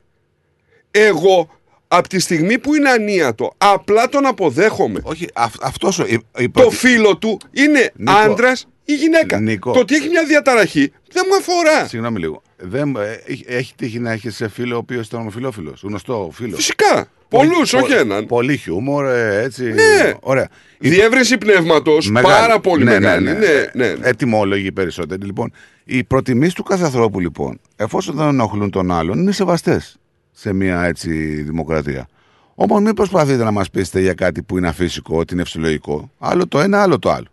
Εγώ 0.91 1.51
από 1.89 2.09
τη 2.09 2.19
στιγμή 2.19 2.59
που 2.59 2.75
είναι 2.75 2.91
ανίατο, 2.91 3.53
απλά 3.59 4.09
τον 4.09 4.27
αποδέχομαι. 4.27 5.01
Όχι, 5.03 5.29
αυτός 5.61 5.99
ο, 5.99 6.05
η, 6.07 6.19
η 6.39 6.51
Το 6.51 6.71
φίλο 6.71 7.17
του 7.17 7.41
είναι 7.53 7.93
Νίκο. 7.95 8.13
άντρας 8.13 8.69
ή 8.85 8.95
γυναίκα. 8.95 9.41
Νίκο. 9.41 9.73
Το 9.73 9.79
ότι 9.79 9.95
έχει 9.95 10.09
μια 10.09 10.25
διαταραχή 10.25 10.93
δεν 11.13 11.25
μου 11.29 11.37
αφορά. 11.37 11.87
Συγγνώμη 11.89 12.19
λίγο. 12.19 12.43
Δεν, 12.61 12.97
ε, 12.97 13.21
έχει- 13.27 13.45
έχει 13.49 13.73
τύχει 13.77 13.99
να 13.99 14.13
έχεις 14.13 14.35
σε 14.37 14.49
φίλο 14.49 14.75
ο 14.75 14.79
οποίος 14.79 15.07
ήταν 15.07 15.21
ομοφυλόφιλο. 15.21 15.75
Γνωστό 15.83 16.31
φίλος. 16.33 16.57
Φυσικά. 16.57 17.09
Πολλούς, 17.29 17.73
όχι 17.73 17.93
έναν. 17.93 18.27
Πολύ 18.27 18.57
χιούμορ, 18.57 19.07
ε, 19.07 19.43
έτσι. 19.43 19.63
Ναι. 19.63 20.13
Ωραία. 20.21 20.49
Διεύρυνση 20.79 21.39
πνεύματος 21.39 22.11
Μεγάλη. 22.11 22.35
πάρα 22.35 22.61
πολύ 22.61 22.85
Ναι, 22.85 22.91
ναι, 22.93 22.99
μεγάλη. 22.99 23.25
ναι. 23.25 23.33
Ναι, 23.33 23.87
ναι, 23.87 23.93
ναι. 23.95 24.09
Ετοιμόλογοι 24.09 24.73
περισσότεροι. 24.73 25.25
Λοιπόν, 25.25 25.53
οι 25.85 26.05
προτιμήσεις 26.05 26.55
του 26.55 26.63
κάθε 26.63 26.85
ανθρώπου, 26.85 27.21
λοιπόν, 27.21 27.61
εφόσον 27.77 28.15
δεν 28.17 28.27
ενοχλούν 28.29 28.71
τον 28.71 28.91
άλλον, 28.93 29.19
είναι 29.19 29.33
σεβαστές 29.33 29.97
σε 30.33 30.53
μια 30.53 30.83
έτσι 30.85 31.11
δημοκρατία. 31.43 32.09
Όμως 32.55 32.81
μην 32.83 32.95
προσπαθείτε 32.95 33.45
να 33.45 33.51
μας 33.51 33.71
πείσετε 33.71 34.01
για 34.01 34.15
κάτι 34.15 34.43
που 34.43 34.59
είναι 34.59 34.69
αφύσικο, 34.69 35.19
ότι 35.19 35.35
είναι 35.35 35.45
φυσιολογικό. 35.45 36.11
Άλλο 36.19 36.47
το 36.47 36.61
ένα, 36.61 36.83
άλλο 36.83 36.99
το 36.99 37.11
άλλο. 37.11 37.29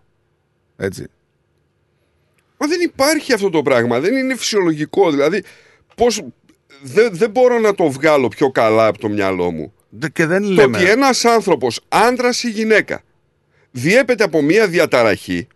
Έτσι. 0.78 1.08
Μα 2.66 2.72
δεν 2.72 2.82
υπάρχει 2.82 3.34
αυτό 3.34 3.50
το 3.50 3.61
πράγμα. 3.61 4.00
Δεν 4.00 4.16
είναι 4.16 4.35
φυσιολογικό. 4.35 5.11
Δηλαδή, 5.11 5.44
πώς... 5.95 6.22
δεν, 6.82 7.10
δεν 7.11 7.30
μπορώ 7.30 7.60
να 7.60 7.76
το 7.76 7.90
βγάλω 7.92 8.27
πιο 8.27 8.52
καλά 8.52 8.88
από 8.88 9.00
το 9.00 9.10
μυαλό 9.10 9.52
μου. 9.52 9.74
Και 10.14 10.26
δεν 10.26 10.42
Το 10.44 10.50
λέμε. 10.50 10.77
ότι 10.77 10.90
ένας 10.90 11.26
άνθρωπος, 11.26 11.80
άντρας 11.88 12.44
ή 12.44 12.50
γυναίκα, 12.50 13.02
διέπεται 13.72 14.24
από 14.24 14.42
μία 14.42 14.68
διαταραχή, 14.68 15.48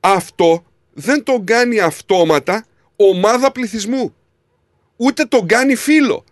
αυτό 0.00 0.64
δεν 0.92 1.22
τον 1.22 1.44
κάνει 1.44 1.80
αυτόματα 1.80 2.64
ομάδα 2.96 3.52
πληθυσμού. 3.52 4.14
Ούτε 4.96 5.24
τον 5.24 5.46
κάνει 5.46 5.74
φίλο. 5.74 6.24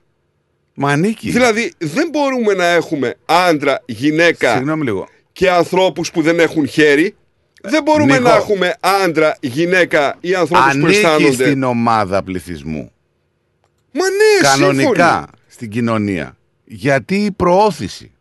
Μα 0.74 0.90
ανήκει. 0.90 1.30
Δηλαδή, 1.30 1.72
δεν 1.78 2.08
μπορούμε 2.08 2.54
να 2.54 2.66
έχουμε 2.66 3.14
άντρα, 3.24 3.82
γυναίκα 3.86 4.52
Συγγνώμη 4.52 4.84
λίγο. 4.84 5.08
και 5.32 5.50
ανθρώπους 5.50 6.10
που 6.10 6.22
δεν 6.22 6.40
έχουν 6.40 6.66
χέρι. 6.68 7.14
Δεν 7.64 7.82
μπορούμε 7.82 8.12
Νίκο. 8.12 8.28
να 8.28 8.34
έχουμε 8.34 8.76
άντρα, 8.80 9.36
γυναίκα 9.40 10.16
ή 10.20 10.34
ανθρώπους 10.34 10.66
που 10.66 10.70
Ανήκει 10.78 10.96
αισθάνονται. 10.98 11.32
στην 11.32 11.62
ομάδα 11.62 12.22
πληθυσμού. 12.22 12.92
Μα 13.92 14.04
ναι, 14.10 14.48
Κανονικά 14.48 15.06
σύμφωνοι. 15.10 15.26
στην 15.46 15.70
κοινωνία. 15.70 16.36
Γιατί 16.64 17.24
η 17.24 17.30
προώθηση. 17.30 18.12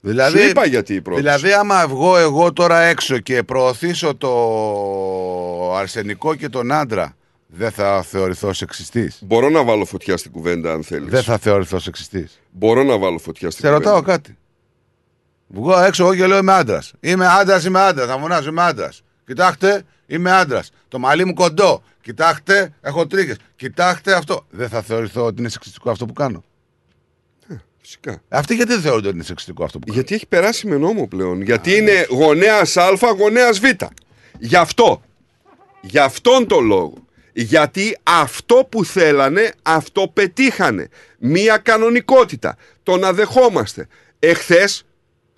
Δηλαδή, 0.00 0.38
Σου 0.38 0.48
είπα 0.48 0.66
γιατί 0.66 0.94
η 0.94 1.00
προώθηση. 1.00 1.28
Δηλαδή, 1.28 1.52
άμα 1.52 1.88
βγω 1.88 2.16
εγώ 2.18 2.52
τώρα 2.52 2.80
έξω 2.80 3.18
και 3.18 3.42
προωθήσω 3.42 4.14
το 4.14 5.74
αρσενικό 5.74 6.34
και 6.34 6.48
τον 6.48 6.72
άντρα, 6.72 7.16
δεν 7.46 7.70
θα 7.70 8.02
θεωρηθώ 8.02 8.52
σεξιστής. 8.52 9.18
Μπορώ 9.26 9.48
να 9.48 9.64
βάλω 9.64 9.84
φωτιά 9.84 10.16
στην 10.16 10.30
κουβέντα 10.30 10.72
αν 10.72 10.82
θέλεις. 10.84 11.08
Δεν 11.10 11.22
θα 11.22 11.38
θεωρηθώ 11.38 11.78
σεξιστής. 11.78 12.40
Μπορώ 12.50 12.82
να 12.82 12.98
βάλω 12.98 13.18
φωτιά 13.18 13.50
στην 13.50 13.64
Σε 13.64 13.70
κουβέντα. 13.72 13.90
ρωτάω 13.90 14.02
κάτι. 14.14 14.36
Βγω 15.48 15.78
έξω 15.78 16.04
εγώ 16.04 16.14
και 16.14 16.26
λέω 16.26 16.38
είμαι 16.38 16.52
άντρας. 16.52 16.92
Είμαι 17.00 17.26
άντρας, 17.26 17.64
είμαι 17.64 17.80
άντρας. 17.80 18.06
Θα 18.06 18.18
φωνάζω 18.18 18.48
είμαι 18.48 18.62
άντρας. 18.62 19.02
Κοιτάξτε, 19.26 19.82
είμαι 20.06 20.32
άντρας. 20.32 20.70
Το 20.88 20.98
μαλλί 20.98 21.24
μου 21.24 21.34
κοντό. 21.34 21.82
Κοιτάξτε, 22.00 22.72
έχω 22.80 23.06
τρίκε. 23.06 23.36
Κοιτάξτε 23.56 24.12
αυτό. 24.12 24.46
Δεν 24.50 24.68
θα 24.68 24.82
θεωρηθώ 24.82 25.24
ότι 25.24 25.40
είναι 25.40 25.48
σεξιστικό 25.48 25.90
αυτό 25.90 26.06
που 26.06 26.12
κάνω. 26.12 26.44
Φυσικά. 27.80 28.22
Αυτοί 28.28 28.54
γιατί 28.54 28.72
δεν 28.72 28.80
θεωρούνται 28.80 29.06
ότι 29.06 29.16
είναι 29.16 29.24
σεξιστικό 29.24 29.64
αυτό 29.64 29.78
που 29.78 29.86
κάνω. 29.86 29.98
Γιατί 29.98 30.14
έχει 30.14 30.26
περάσει 30.26 30.66
με 30.66 30.76
νόμο 30.76 31.06
πλέον. 31.06 31.42
Γιατί 31.42 31.76
είναι 31.76 32.06
γονέας 32.10 32.76
Α, 32.76 32.90
γονέας 33.18 33.58
Β. 33.58 33.64
Γι' 34.38 34.56
αυτό. 34.56 35.02
Γι' 35.80 35.98
αυτόν 35.98 36.46
τον 36.46 36.64
λόγο. 36.64 36.94
Γιατί 37.32 37.98
αυτό 38.02 38.66
που 38.68 38.84
θέλανε, 38.84 39.52
αυτό 39.62 40.10
πετύχανε. 40.12 40.88
Μία 41.18 41.56
κανονικότητα. 41.56 42.56
Το 42.82 42.96
να 42.96 43.12
δεχόμαστε. 43.12 43.86
Εχθές, 44.18 44.86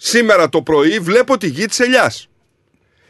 σήμερα 0.03 0.49
το 0.49 0.63
πρωί, 0.63 0.99
βλέπω 0.99 1.39
τη 1.39 1.47
γη 1.47 1.67
της 1.67 1.81
ελιάς. 1.81 2.29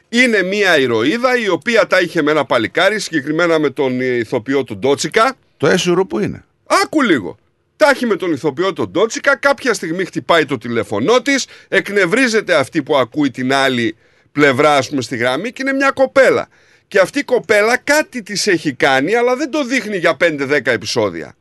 Είναι 0.08 0.42
μία 0.42 0.78
ηρωίδα 0.78 1.38
η 1.38 1.48
οποία 1.48 1.86
τα 1.86 2.00
είχε 2.00 2.22
με 2.22 2.30
ένα 2.30 2.44
παλικάρι, 2.44 3.00
συγκεκριμένα 3.00 3.58
με 3.58 3.70
τον 3.70 4.00
ηθοποιό 4.00 4.64
του 4.64 4.76
Ντότσικα. 4.76 5.34
Το 5.56 5.66
έσουρο 5.66 6.06
που 6.06 6.18
είναι. 6.18 6.44
Άκου 6.66 7.02
λίγο. 7.02 7.38
Τα 7.76 7.90
έχει 7.90 8.06
με 8.06 8.16
τον 8.16 8.32
ηθοποιό 8.32 8.72
τον 8.72 8.90
Ντότσικα, 8.90 9.36
κάποια 9.36 9.74
στιγμή 9.74 10.04
χτυπάει 10.04 10.44
το 10.44 10.58
τηλέφωνό 10.58 11.22
της, 11.22 11.46
εκνευρίζεται 11.68 12.54
αυτή 12.54 12.82
που 12.82 12.96
ακούει 12.96 13.30
την 13.30 13.52
άλλη 13.52 13.96
πλευρά, 14.32 14.76
ας 14.76 14.88
πούμε, 14.88 15.02
στη 15.02 15.16
γραμμή 15.16 15.50
και 15.52 15.62
είναι 15.62 15.72
μια 15.72 15.90
κοπέλα. 15.90 16.48
Και 16.88 16.98
αυτή 16.98 17.18
η 17.18 17.24
κοπέλα 17.24 17.76
κάτι 17.76 18.22
της 18.22 18.46
έχει 18.46 18.72
κάνει, 18.72 19.14
αλλά 19.14 19.36
δεν 19.36 19.50
το 19.50 19.64
δείχνει 19.64 19.96
για 19.96 20.16
5-10 20.16 20.70
επεισόδια. 20.72 21.36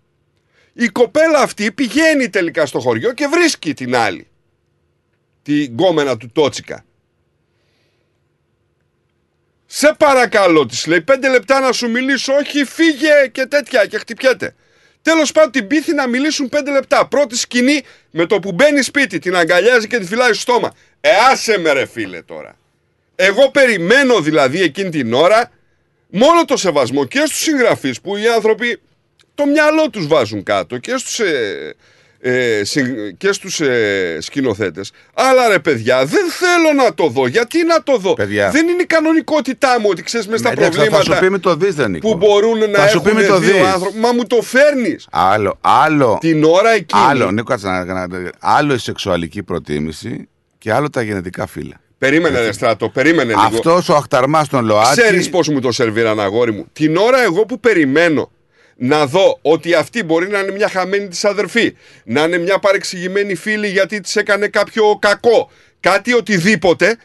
Η 0.74 0.88
κοπέλα 0.88 1.40
αυτή 1.40 1.72
πηγαίνει 1.72 2.30
τελικά 2.30 2.66
στο 2.66 2.80
χωριό 2.80 3.14
και 3.14 3.28
βρίσκει 3.28 3.74
την 3.74 3.96
άλλη. 3.96 4.29
Την 5.50 5.64
γκόμενα 5.64 6.18
του 6.18 6.30
Τότσικα. 6.34 6.86
Σε 9.66 9.96
παρακαλώ, 10.00 10.66
της 10.66 10.86
λέει: 10.86 11.02
Πέντε 11.02 11.30
λεπτά 11.30 11.60
να 11.60 11.72
σου 11.72 11.90
μιλήσω. 11.90 12.34
Όχι, 12.34 12.66
φύγε 12.66 13.28
και 13.32 13.46
τέτοια. 13.46 13.86
Και 13.86 13.98
χτυπιέται. 13.98 14.56
Τέλος 15.02 15.32
πάντων, 15.32 15.52
την 15.52 15.68
πείθει 15.68 15.94
να 15.94 16.08
μιλήσουν 16.08 16.50
πέντε 16.50 16.72
λεπτά. 16.72 17.08
Πρώτη 17.08 17.38
σκηνή 17.38 17.82
με 18.12 18.26
το 18.26 18.40
που 18.40 18.52
μπαίνει 18.52 18.82
σπίτι, 18.82 19.20
την 19.20 19.36
αγκαλιάζει 19.36 19.88
και 19.88 20.00
τη 20.00 20.06
φυλάει 20.06 20.34
στο 20.34 20.42
στόμα. 20.42 20.76
Ε, 21.02 21.10
άσε 21.32 21.58
με 21.58 21.72
ρε 21.72 21.86
φίλε 21.86 22.22
τώρα. 22.22 22.58
Εγώ 23.16 23.52
περιμένω 23.52 24.22
δηλαδή 24.22 24.62
εκείνη 24.62 24.90
την 24.90 25.14
ώρα 25.14 25.52
μόνο 26.08 26.46
το 26.46 26.58
σεβασμό 26.58 27.06
και 27.06 27.20
στους 27.20 27.40
συγγραφείς 27.40 28.02
που 28.02 28.18
οι 28.18 28.28
άνθρωποι 28.28 28.82
το 29.36 29.46
μυαλό 29.46 29.90
τους 29.90 30.08
βάζουν 30.08 30.44
κάτω 30.44 30.78
και 30.78 30.98
στους, 30.98 31.20
ε, 31.20 31.76
ε, 32.22 32.62
συν- 32.64 33.18
και 33.18 33.32
στους 33.32 33.60
ε, 33.62 34.18
σκηνοθέτες. 34.22 34.92
Αλλά 35.14 35.48
ρε 35.48 35.60
παιδιά 35.60 36.06
δεν 36.06 36.26
θέλω 36.30 36.84
να 36.84 36.94
το 36.94 37.08
δω. 37.08 37.28
Γιατί 37.28 37.64
να 37.66 37.84
το 37.84 37.98
δω; 37.98 38.14
Παιδιά. 38.14 38.50
Δεν 38.50 38.68
είναι 38.68 38.82
η 38.82 38.86
κανονικότητα 38.86 39.80
μου 39.80 39.88
ότι 39.90 40.04
ξέρεις 40.04 40.28
μέσα 40.28 40.40
στα 40.40 40.52
Εντάξει, 40.52 40.70
θα- 40.70 40.76
προβλήματα 40.76 41.04
Θα 41.10 41.16
σου 41.16 41.22
πει 41.22 41.30
με 41.32 41.38
το 41.40 41.56
δεις, 41.56 41.76
δεν 41.76 41.92
Νίκο. 41.92 42.10
που 42.10 42.18
μπορούν 42.18 42.58
να 42.72 42.80
Θα 42.80 42.88
σου 42.88 43.02
πει 43.02 43.10
έχουν 43.10 43.22
με 43.22 43.28
το 43.28 43.38
δύο 43.40 43.54
δεις. 43.54 43.64
άνθρωποι. 43.74 43.98
Μα 43.98 44.12
μου 44.14 44.26
το 44.28 44.42
φέρνεις. 44.42 45.08
Άλλο, 45.12 45.58
άλλο. 45.62 46.18
Την 46.22 46.44
ώρα 46.44 46.70
εκείνη. 46.72 47.02
Άλλο, 47.10 47.32
Νίκο, 47.32 47.44
κάτσε 47.52 47.68
να, 47.68 47.86
να- 47.86 48.08
άλλο 48.40 48.74
η 48.74 48.78
σεξουαλική 48.78 49.44
προτίμηση 49.44 50.28
και 50.58 50.74
άλλο 50.74 50.90
τα 50.90 51.02
γενετικά 51.02 51.48
φύλλα. 51.48 51.80
Περίμενε 51.98 52.40
ρε 52.42 52.52
στράτο, 52.52 52.90
περίμενε 52.90 53.30
λίγο. 53.30 53.42
Αυτός 53.42 53.90
ο 53.90 53.96
αχταρμάς 53.96 54.48
των 54.48 54.66
ΛΟΑΤΚΙ. 54.66 55.02
Ξέρεις 55.02 55.30
πώς 55.30 55.48
μου 55.48 55.60
το 55.60 55.72
σερβίραν 55.72 56.20
αγόρι 56.20 56.52
μου. 56.52 56.66
Την 56.74 56.98
ώρα 56.98 57.24
εγώ 57.24 57.46
που 57.46 57.60
περιμένω 57.60 58.32
να 58.82 59.06
δω 59.06 59.40
ότι 59.42 59.74
αυτή 59.74 60.04
μπορεί 60.04 60.28
να 60.28 60.40
είναι 60.40 60.52
μια 60.52 60.70
χαμένη 60.70 61.08
της 61.08 61.26
αδερφή, 61.26 61.76
να 62.04 62.24
είναι 62.24 62.38
μια 62.38 62.60
παρεξηγημένη 62.60 63.36
φίλη 63.36 63.68
γιατί 63.68 64.00
της 64.00 64.16
έκανε 64.16 64.48
κάποιο 64.48 64.98
κακό, 65.02 65.52
κάτι 65.80 66.14
οτιδήποτε, 66.14 66.98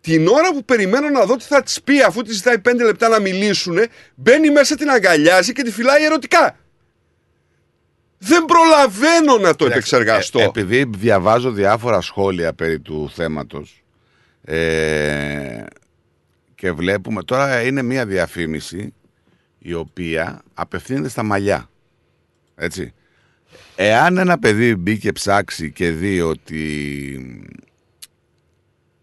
την 0.00 0.28
ώρα 0.28 0.52
που 0.52 0.64
περιμένω 0.64 1.08
να 1.08 1.24
δω 1.24 1.36
τι 1.36 1.44
θα 1.44 1.62
της 1.62 1.82
πει 1.82 2.02
αφού 2.02 2.22
της 2.22 2.36
ζητάει 2.36 2.58
πέντε 2.58 2.84
λεπτά 2.84 3.08
να 3.08 3.20
μιλήσουνε, 3.20 3.86
μπαίνει 4.14 4.50
μέσα 4.50 4.76
την 4.76 4.90
αγκαλιάζει 4.90 5.52
και 5.52 5.62
τη 5.62 5.70
φυλάει 5.70 6.04
ερωτικά. 6.04 6.56
Δεν 8.18 8.44
προλαβαίνω 8.44 9.38
να 9.38 9.54
το 9.54 9.66
επεξεργαστώ. 9.66 10.40
Ε, 10.40 10.44
επειδή 10.44 10.90
διαβάζω 10.96 11.50
διάφορα 11.50 12.00
σχόλια 12.00 12.52
περί 12.52 12.80
του 12.80 13.10
θέματος 13.14 13.84
ε, 14.44 15.64
και 16.54 16.72
βλέπουμε 16.72 17.22
τώρα 17.22 17.62
είναι 17.62 17.82
μια 17.82 18.06
διαφήμιση 18.06 18.92
η 19.58 19.72
οποία 19.74 20.42
απευθύνεται 20.54 21.08
στα 21.08 21.22
μαλλιά. 21.22 21.70
Έτσι. 22.54 22.92
Εάν 23.76 24.18
ένα 24.18 24.38
παιδί 24.38 24.76
μπει 24.76 24.98
και 24.98 25.12
ψάξει 25.12 25.72
και 25.72 25.90
δει 25.90 26.20
ότι 26.20 26.62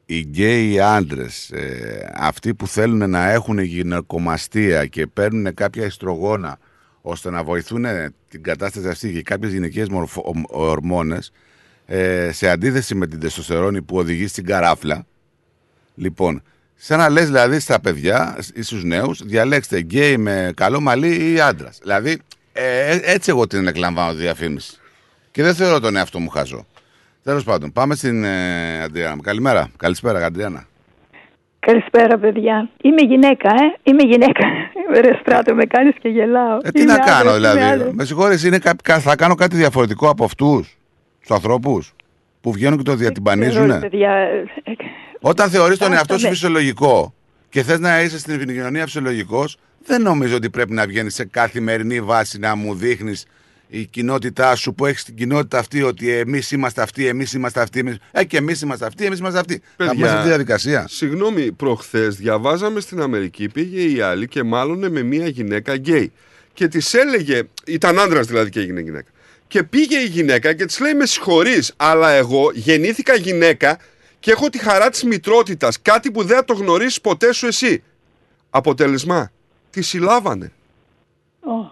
οι 0.05 0.19
γκέι 0.19 0.79
άντρες, 0.79 1.51
ε, 1.51 2.11
αυτοί 2.15 2.53
που 2.53 2.67
θέλουν 2.67 3.09
να 3.09 3.29
έχουν 3.29 3.59
γυναικομαστία 3.59 4.85
και 4.85 5.07
παίρνουν 5.07 5.53
κάποια 5.53 5.85
οιστρογόνα 5.85 6.57
ώστε 7.01 7.29
να 7.29 7.43
βοηθούν 7.43 7.85
την 8.29 8.43
κατάσταση 8.43 8.87
αυτή 8.87 9.13
και 9.13 9.21
κάποιες 9.21 9.51
γυναικείες 9.51 9.89
μορφο- 9.89 10.25
ομ- 10.27 10.51
ορμόνες 10.51 11.31
ε, 11.85 12.31
σε 12.31 12.49
αντίθεση 12.49 12.95
με 12.95 13.07
την 13.07 13.19
τεστοστερόνη 13.19 13.81
που 13.81 13.97
οδηγεί 13.97 14.27
στην 14.27 14.45
καράφλα. 14.45 15.05
Λοιπόν, 15.95 16.41
σαν 16.75 16.97
να 16.99 17.09
λες 17.09 17.25
δηλαδή 17.25 17.59
στα 17.59 17.79
παιδιά 17.81 18.37
ή 18.53 18.61
στους 18.61 18.83
νέους 18.83 19.21
διαλέξτε 19.23 19.79
γκέι 19.81 20.17
με 20.17 20.51
καλό 20.55 20.81
μαλλί 20.81 21.33
ή 21.33 21.39
άντρας. 21.39 21.77
Δηλαδή 21.81 22.21
ε, 22.53 22.91
ε, 22.91 22.99
έτσι 23.03 23.29
εγώ 23.29 23.47
την 23.47 23.67
εκλαμβάνω 23.67 24.11
τη 24.11 24.17
διαφήμιση. 24.17 24.77
Και 25.31 25.43
δεν 25.43 25.55
θεωρώ 25.55 25.79
τον 25.79 25.95
εαυτό 25.95 26.19
μου 26.19 26.29
χαζό. 26.29 26.65
Τέλος 27.23 27.43
πάντων, 27.43 27.71
πάμε 27.71 27.95
στην 27.95 28.23
ε, 28.23 28.81
Αντριάννα. 28.83 29.21
Καλημέρα. 29.23 29.69
Καλησπέρα, 29.77 30.25
Αντριάννα. 30.25 30.65
Καλησπέρα, 31.59 32.17
παιδιά. 32.17 32.69
Είμαι 32.81 33.01
γυναίκα, 33.01 33.49
ε. 33.49 33.79
Είμαι 33.91 34.03
γυναίκα. 34.03 34.45
Ρε 35.01 35.17
στράτο, 35.21 35.55
με 35.55 35.65
κάνεις 35.65 35.93
και 36.01 36.09
γελάω. 36.09 36.57
Ε, 36.63 36.71
τι 36.71 36.81
Είμαι 36.81 36.91
να 36.91 36.97
κάνω, 36.99 37.29
άντρας, 37.29 37.37
είμαι 37.37 37.51
δηλαδή. 37.61 37.73
άντρας. 37.81 37.93
Με 37.93 38.05
συγχωρείς, 38.05 38.43
είναι 38.43 38.57
κα- 38.57 38.75
κα- 38.83 38.99
θα 38.99 39.15
κάνω 39.15 39.35
κάτι 39.35 39.55
διαφορετικό 39.55 40.09
από 40.09 40.23
αυτούς 40.23 40.77
τους 41.19 41.29
ανθρώπους 41.31 41.93
που 42.41 42.51
βγαίνουν 42.51 42.77
και 42.77 42.83
το 42.83 42.95
διατυμπανίζουν. 42.95 43.71
Ρε, 43.71 43.79
παιδιά, 43.79 44.11
ε, 44.11 44.43
ε, 44.63 44.71
Όταν 45.27 45.49
θεωρείς 45.49 45.77
τον 45.77 45.87
Αυτό 45.87 45.97
εαυτό 45.97 46.17
σου 46.17 46.23
ναι. 46.23 46.31
φυσιολογικό 46.31 47.13
και 47.49 47.63
θες 47.63 47.79
να 47.79 48.01
είσαι 48.01 48.19
στην 48.19 48.33
επικοινωνία 48.33 48.85
φυσιολογικός, 48.85 49.57
δεν 49.85 50.01
νομίζω 50.01 50.35
ότι 50.35 50.49
πρέπει 50.49 50.73
να 50.73 50.85
βγαίνεις 50.87 51.13
σε 51.13 51.25
καθημερινή 51.25 52.01
βάση 52.01 52.39
να 52.39 52.55
μου 52.55 52.75
δείχνεις 52.75 53.25
η 53.67 53.85
κοινότητά 53.85 54.55
σου 54.55 54.73
που 54.73 54.85
έχεις 54.85 55.03
την 55.03 55.15
κοινότητα 55.15 55.57
αυτή 55.57 55.83
ότι 55.83 56.11
εμείς 56.11 56.51
είμαστε 56.51 56.81
αυτοί, 56.81 57.07
εμείς 57.07 57.33
είμαστε 57.33 57.61
αυτοί. 57.61 57.79
Εμείς... 57.79 57.97
Ε, 58.11 58.23
και 58.23 58.37
εμείς 58.37 58.61
είμαστε 58.61 58.85
αυτοί, 58.85 59.05
εμείς 59.05 59.19
είμαστε 59.19 59.39
αυτοί. 59.39 59.61
Θα 59.77 59.91
πούμε 59.91 60.05
σε 60.05 60.11
αυτή 60.11 60.21
τη 60.21 60.27
διαδικασία. 60.27 60.85
Συγγνώμη, 60.89 61.51
προχθές 61.51 62.15
διαβάζαμε 62.15 62.79
στην 62.79 63.01
Αμερική, 63.01 63.49
πήγε 63.49 63.81
η 63.81 64.01
άλλη 64.01 64.27
και 64.27 64.43
μάλλον 64.43 64.91
με 64.91 65.03
μία 65.03 65.27
γυναίκα 65.27 65.75
γκέι. 65.75 66.11
Και 66.53 66.67
της 66.67 66.93
έλεγε, 66.93 67.41
ήταν 67.65 67.99
άντρα 67.99 68.21
δηλαδή 68.21 68.49
και 68.49 68.59
έγινε 68.59 68.79
γυναίκα. 68.79 69.09
Και 69.47 69.63
πήγε 69.63 69.97
η 69.97 70.05
γυναίκα 70.05 70.53
και 70.53 70.65
της 70.65 70.79
λέει: 70.79 70.93
Με 70.93 71.05
συγχωρείς, 71.05 71.73
αλλά 71.75 72.09
εγώ 72.09 72.51
γεννήθηκα 72.53 73.15
γυναίκα 73.15 73.77
και 74.25 74.31
έχω 74.31 74.49
τη 74.49 74.57
χαρά 74.57 74.89
της 74.89 75.03
μητρότητας. 75.03 75.81
Κάτι 75.81 76.11
που 76.11 76.23
δεν 76.23 76.35
θα 76.37 76.43
το 76.45 76.53
γνωρίσεις 76.53 77.01
ποτέ 77.01 77.33
σου 77.33 77.47
εσύ. 77.47 77.83
Αποτέλεσμα, 78.49 79.31
τη 79.69 79.81
συλλάβανε. 79.81 80.51
Ω. 81.39 81.71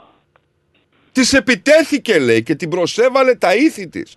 Της 1.11 1.33
επιτέθηκε 1.33 2.19
λέει 2.19 2.43
και 2.43 2.55
την 2.55 2.69
προσέβαλε 2.69 3.35
τα 3.35 3.55
ήθη 3.55 3.87
της. 3.87 4.15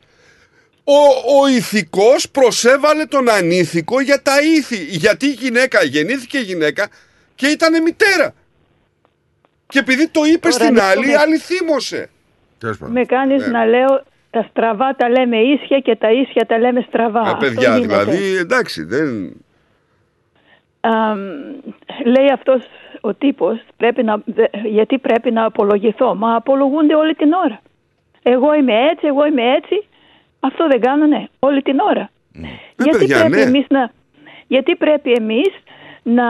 Ο, 0.85 0.95
ο 1.43 1.47
ηθικός 1.49 2.31
προσέβαλε 2.31 3.05
τον 3.05 3.31
ανήθικο 3.31 4.01
για 4.01 4.23
τα 4.23 4.41
ήθη. 4.41 4.77
Γιατί 4.85 5.27
η 5.27 5.33
γυναίκα 5.33 5.85
γεννήθηκε 5.85 6.39
γυναίκα 6.39 6.89
και 7.35 7.47
ήταν 7.47 7.83
μητέρα. 7.83 8.35
Και 9.69 9.79
επειδή 9.79 10.09
το 10.09 10.25
είπε 10.25 10.39
Τώρα 10.49 10.55
στην 10.55 10.67
λοιπόν 10.67 10.85
άλλη, 10.89 11.05
η 11.05 11.11
με- 11.11 11.17
άλλη 11.17 11.39
θύμωσε. 11.39 12.11
Με 12.79 13.05
κάνεις 13.05 13.41
Ναι. 13.43 13.49
να 13.49 13.65
λέω 13.65 14.05
τα 14.31 14.47
στραβά 14.51 14.95
τα 14.97 15.09
λέμε 15.09 15.37
ίσια 15.37 15.79
και 15.79 15.97
τα 15.97 16.11
ίσια 16.13 16.47
τα 16.47 16.59
λέμε 16.59 16.85
στραβά. 16.89 17.21
Ε, 17.21 17.31
Αυτό 17.31 17.47
παιδιά, 17.47 17.77
γίνεται. 17.79 18.05
δηλαδή, 18.05 18.37
εντάξει, 18.37 18.85
δεν... 18.85 19.37
Αμ, 20.81 21.19
λέει 22.05 22.31
αυτός 22.33 22.63
ο 23.01 23.15
τύπος 23.15 23.59
πρέπει 23.77 24.03
να, 24.03 24.23
δε- 24.25 24.45
γιατί 24.65 24.99
πρέπει 24.99 25.31
να 25.31 25.45
απολογηθώ. 25.45 26.15
Μα 26.15 26.35
απολογούνται 26.35 26.95
όλη 26.95 27.15
την 27.15 27.33
ώρα. 27.33 27.61
Εγώ 28.23 28.55
είμαι 28.55 28.73
έτσι, 28.91 29.07
εγώ 29.07 29.27
είμαι 29.27 29.43
έτσι. 29.55 29.87
Αυτό 30.41 30.67
δεν 30.67 30.81
κάνουνε 30.81 31.29
όλη 31.39 31.63
την 31.63 31.79
ώρα. 31.79 32.11
γιατί, 32.77 32.99
παιδιά, 32.99 33.19
πρέπει 33.19 33.37
ναι. 33.37 33.41
εμείς 33.41 33.67
να, 33.69 33.91
γιατί 34.47 34.77
πρέπει 34.77 35.13
εμείς 35.13 35.51
να, 36.03 36.27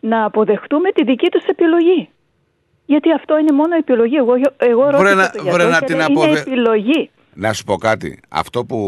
να 0.00 0.24
αποδεχτούμε 0.24 0.90
τη 0.90 1.04
δική 1.04 1.30
τους 1.30 1.44
επιλογή. 1.44 2.08
Γιατί 2.92 3.12
αυτό 3.12 3.38
είναι 3.38 3.52
μόνο 3.52 3.74
επιλογή. 3.76 4.16
Εγώ, 4.16 4.32
εγώ 4.56 4.80
Βρε 4.86 4.96
ρώτησα 4.96 5.14
να- 5.14 5.30
το 5.30 5.42
βρε 5.42 5.50
γιατρό 5.50 5.68
να 5.68 5.78
και 5.78 5.84
την 5.84 5.96
λέει, 5.96 6.04
αποδε- 6.10 6.30
είναι 6.30 6.38
επιλογή. 6.40 7.10
Να 7.34 7.52
σου 7.52 7.64
πω 7.64 7.76
κάτι. 7.76 8.20
Αυτό 8.28 8.64
που 8.64 8.78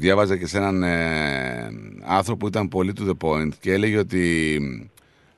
διάβαζα 0.00 0.36
και 0.36 0.46
σε 0.46 0.56
έναν 0.58 0.82
ε, 0.82 1.68
άνθρωπο 2.06 2.38
που 2.38 2.46
ήταν 2.46 2.68
πολύ 2.68 2.92
to 3.00 3.08
the 3.10 3.16
point 3.28 3.48
και 3.60 3.72
έλεγε 3.72 3.98
ότι 3.98 4.58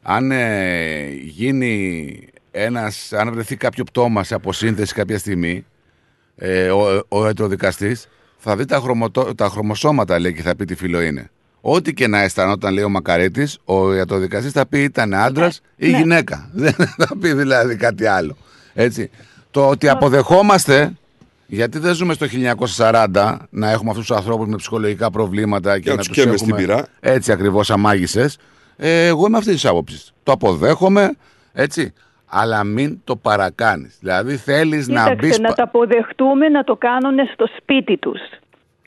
αν 0.03 0.31
ε, 0.31 1.09
γίνει 1.13 2.19
ένας, 2.51 3.13
αν 3.13 3.33
βρεθεί 3.33 3.57
κάποιο 3.57 3.85
πτώμα 3.85 4.25
σε 4.25 4.35
αποσύνθεση 4.35 4.95
κάποια 4.95 5.19
στιγμή, 5.19 5.67
ε, 6.37 6.71
ο, 6.71 7.03
ο 7.09 7.25
ιατροδικαστής 7.27 8.09
θα 8.37 8.57
δει 8.57 8.65
τα, 8.65 8.79
χρωμοτο- 8.79 9.35
τα 9.35 9.49
χρωμοσώματα 9.49 10.19
λέει 10.19 10.33
και 10.35 10.43
θα 10.43 10.57
πει 10.57 10.65
τι 10.65 10.75
φύλλο 10.75 11.01
είναι. 11.01 11.31
Ό,τι 11.61 11.95
και 11.95 12.07
να 12.07 12.19
αισθανόταν 12.23 12.73
λέει 12.73 12.85
ο 12.85 12.89
Μακαρίτης, 12.89 13.59
ο 13.65 13.95
ιατροδικαστής 13.95 14.53
θα 14.53 14.67
πει 14.67 14.83
ήταν 14.83 15.15
άντρας 15.15 15.61
ή 15.77 15.91
Ναι. 15.91 15.97
γυναίκα. 15.99 16.49
Δεν 16.53 16.73
θα 16.97 17.17
πει 17.21 17.33
δηλαδή 17.33 17.77
κάτι 17.77 18.07
άλλο. 18.07 18.37
Έτσι. 18.75 19.11
Το 19.51 19.69
ότι 19.69 19.89
αποδεχόμαστε 19.89 20.93
γιατί 21.47 21.79
δεν 21.79 21.95
ζούμε 21.95 22.15
στο 22.15 22.27
1940 22.77 23.37
να 23.51 23.71
έχουμε 23.71 23.91
αυτούς 23.91 24.07
τους 24.07 24.17
ανθρώπους 24.17 24.47
με 24.49 24.57
ψυχολογικά 24.57 25.11
προβλήματα 25.11 25.79
και 25.79 25.89
να 25.89 25.95
να 25.95 25.99
τους 25.99 26.07
τους 26.07 26.17
καίμε 26.17 26.35
έχουμε 26.35 26.53
στην 26.53 26.67
πυρά. 26.67 26.87
έτσι 27.01 27.33
ακριβώς 27.33 27.71
αμάγισσες. 27.71 28.39
Ε, 28.77 29.07
εγώ 29.07 29.27
είμαι 29.27 29.37
αυτής 29.37 29.53
της 29.53 29.65
άποψης. 29.65 30.13
Το 30.23 30.33
αποδέχομαι, 30.33 31.11
έτσι. 31.53 31.93
Αλλά 32.27 32.65
μην 32.65 32.99
το 33.05 33.17
παρακάνεις. 33.17 33.97
Δηλαδή 34.01 34.37
θέλεις 34.37 34.89
να 34.89 35.03
Κοίταξε, 35.03 35.27
μπεις. 35.27 35.39
να 35.39 35.53
τα 35.53 35.63
αποδεχτούμε 35.63 36.49
να 36.49 36.65
το 36.65 36.77
κάνουν 36.77 37.17
στο 37.33 37.49
σπίτι 37.61 37.97
τους. 37.99 38.21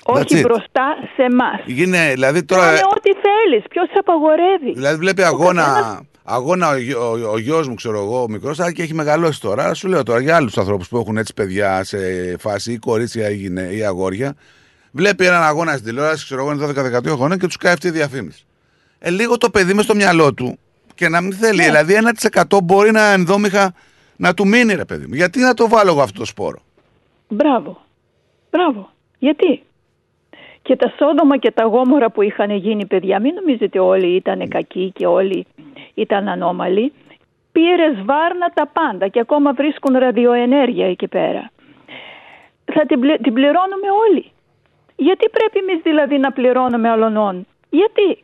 Όχι 0.05 0.25
it. 0.29 0.41
μπροστά 0.41 0.95
σε 1.15 1.23
εμάς. 1.23 1.61
Γίνε, 1.65 2.11
δηλαδή 2.13 2.43
τώρα. 2.43 2.65
Κάνε 2.65 2.79
ό,τι 2.95 3.09
θέλεις. 3.13 3.63
Ποιος 3.69 3.87
σε 3.87 3.97
απαγορεύει. 3.99 4.73
Δηλαδή 4.73 4.97
βλέπει 4.97 5.23
αγώνα, 5.23 6.01
αγώνα 6.23 6.69
ο, 6.69 6.77
γιο- 6.77 6.99
ο, 7.01 7.31
ο 7.31 7.37
γιος 7.37 7.67
μου, 7.67 7.73
ξέρω 7.73 7.99
εγώ, 8.01 8.21
ο 8.21 8.29
μικρός, 8.29 8.59
αλλά 8.59 8.71
και 8.71 8.81
έχει 8.81 8.93
μεγαλώσει 8.93 9.41
τώρα. 9.41 9.63
Άρα 9.63 9.73
σου 9.73 9.87
λέω 9.87 10.03
τώρα 10.03 10.19
για 10.19 10.35
άλλους 10.35 10.57
ανθρώπους 10.57 10.87
που 10.87 10.97
έχουν 10.97 11.17
έτσι 11.17 11.33
παιδιά 11.33 11.83
σε 11.83 11.97
φάση 12.39 12.71
ή 12.71 12.77
κορίτσια 12.77 13.29
ή, 13.29 13.35
γυναί, 13.35 13.75
ή 13.75 13.83
αγόρια. 13.83 14.35
Βλέπει 14.91 15.25
έναν 15.25 15.43
αγώνα 15.43 15.71
στην 15.71 15.85
τηλεόραση, 15.85 16.25
ξέρω 16.25 16.41
εγώ, 16.41 16.51
είναι 16.51 16.97
12-13 16.97 17.05
χρόνια 17.15 17.37
και 17.37 17.45
τους 17.45 17.57
κάνει 17.57 17.73
αυτή 17.73 17.87
η 17.87 17.91
διαφήμιση. 17.91 18.45
Ε, 18.99 19.09
λίγο 19.09 19.37
το 19.37 19.49
παιδί 19.49 19.73
μες 19.73 19.83
στο 19.85 19.95
μυαλό 19.95 20.33
του 20.33 20.59
και 20.95 21.09
να 21.09 21.21
μην 21.21 21.33
θέλει. 21.33 21.63
Δηλαδή 21.63 21.97
1% 22.43 22.57
μπορεί 22.63 22.91
να 22.91 23.11
ενδόμηχα 23.11 23.73
να 24.15 24.33
του 24.33 24.47
μείνει, 24.47 24.73
ρε 24.73 24.85
παιδί 24.85 25.05
μου. 25.07 25.13
Γιατί 25.15 25.39
να 25.39 25.53
το 25.53 25.67
βάλω 25.69 25.91
εγώ 25.91 26.01
αυτό 26.01 26.19
το 26.19 26.25
σπόρο; 26.25 26.59
Μπράβο. 27.27 27.81
Μπράβο. 28.51 28.89
Γιατί; 29.19 29.63
Και 30.71 30.77
τα 30.77 30.93
Σόδομα 30.97 31.37
και 31.37 31.51
τα 31.51 31.63
Γόμορα 31.63 32.09
που 32.09 32.21
είχαν 32.21 32.49
γίνει 32.49 32.85
παιδιά, 32.85 33.19
μην 33.19 33.33
νομίζετε 33.33 33.79
όλοι 33.79 34.15
ήταν 34.15 34.47
κακοί 34.47 34.91
και 34.95 35.05
όλοι 35.05 35.45
ήταν 35.93 36.27
ανώμαλοι. 36.27 36.93
Πήρε 37.51 37.91
βάρνα 37.91 38.49
τα 38.53 38.67
πάντα 38.67 39.07
και 39.07 39.19
ακόμα 39.19 39.53
βρίσκουν 39.53 39.97
ραδιοενέργεια 39.97 40.87
εκεί 40.87 41.07
πέρα. 41.07 41.51
Θα 42.73 42.85
την, 42.85 42.99
πλη- 42.99 43.21
την 43.21 43.33
πληρώνουμε 43.33 43.87
όλοι. 44.09 44.31
Γιατί 44.95 45.29
πρέπει 45.29 45.69
εμείς 45.69 45.83
δηλαδή 45.83 46.17
να 46.17 46.31
πληρώνουμε 46.31 46.89
αλωνών; 46.89 47.47
Γιατί; 47.69 48.23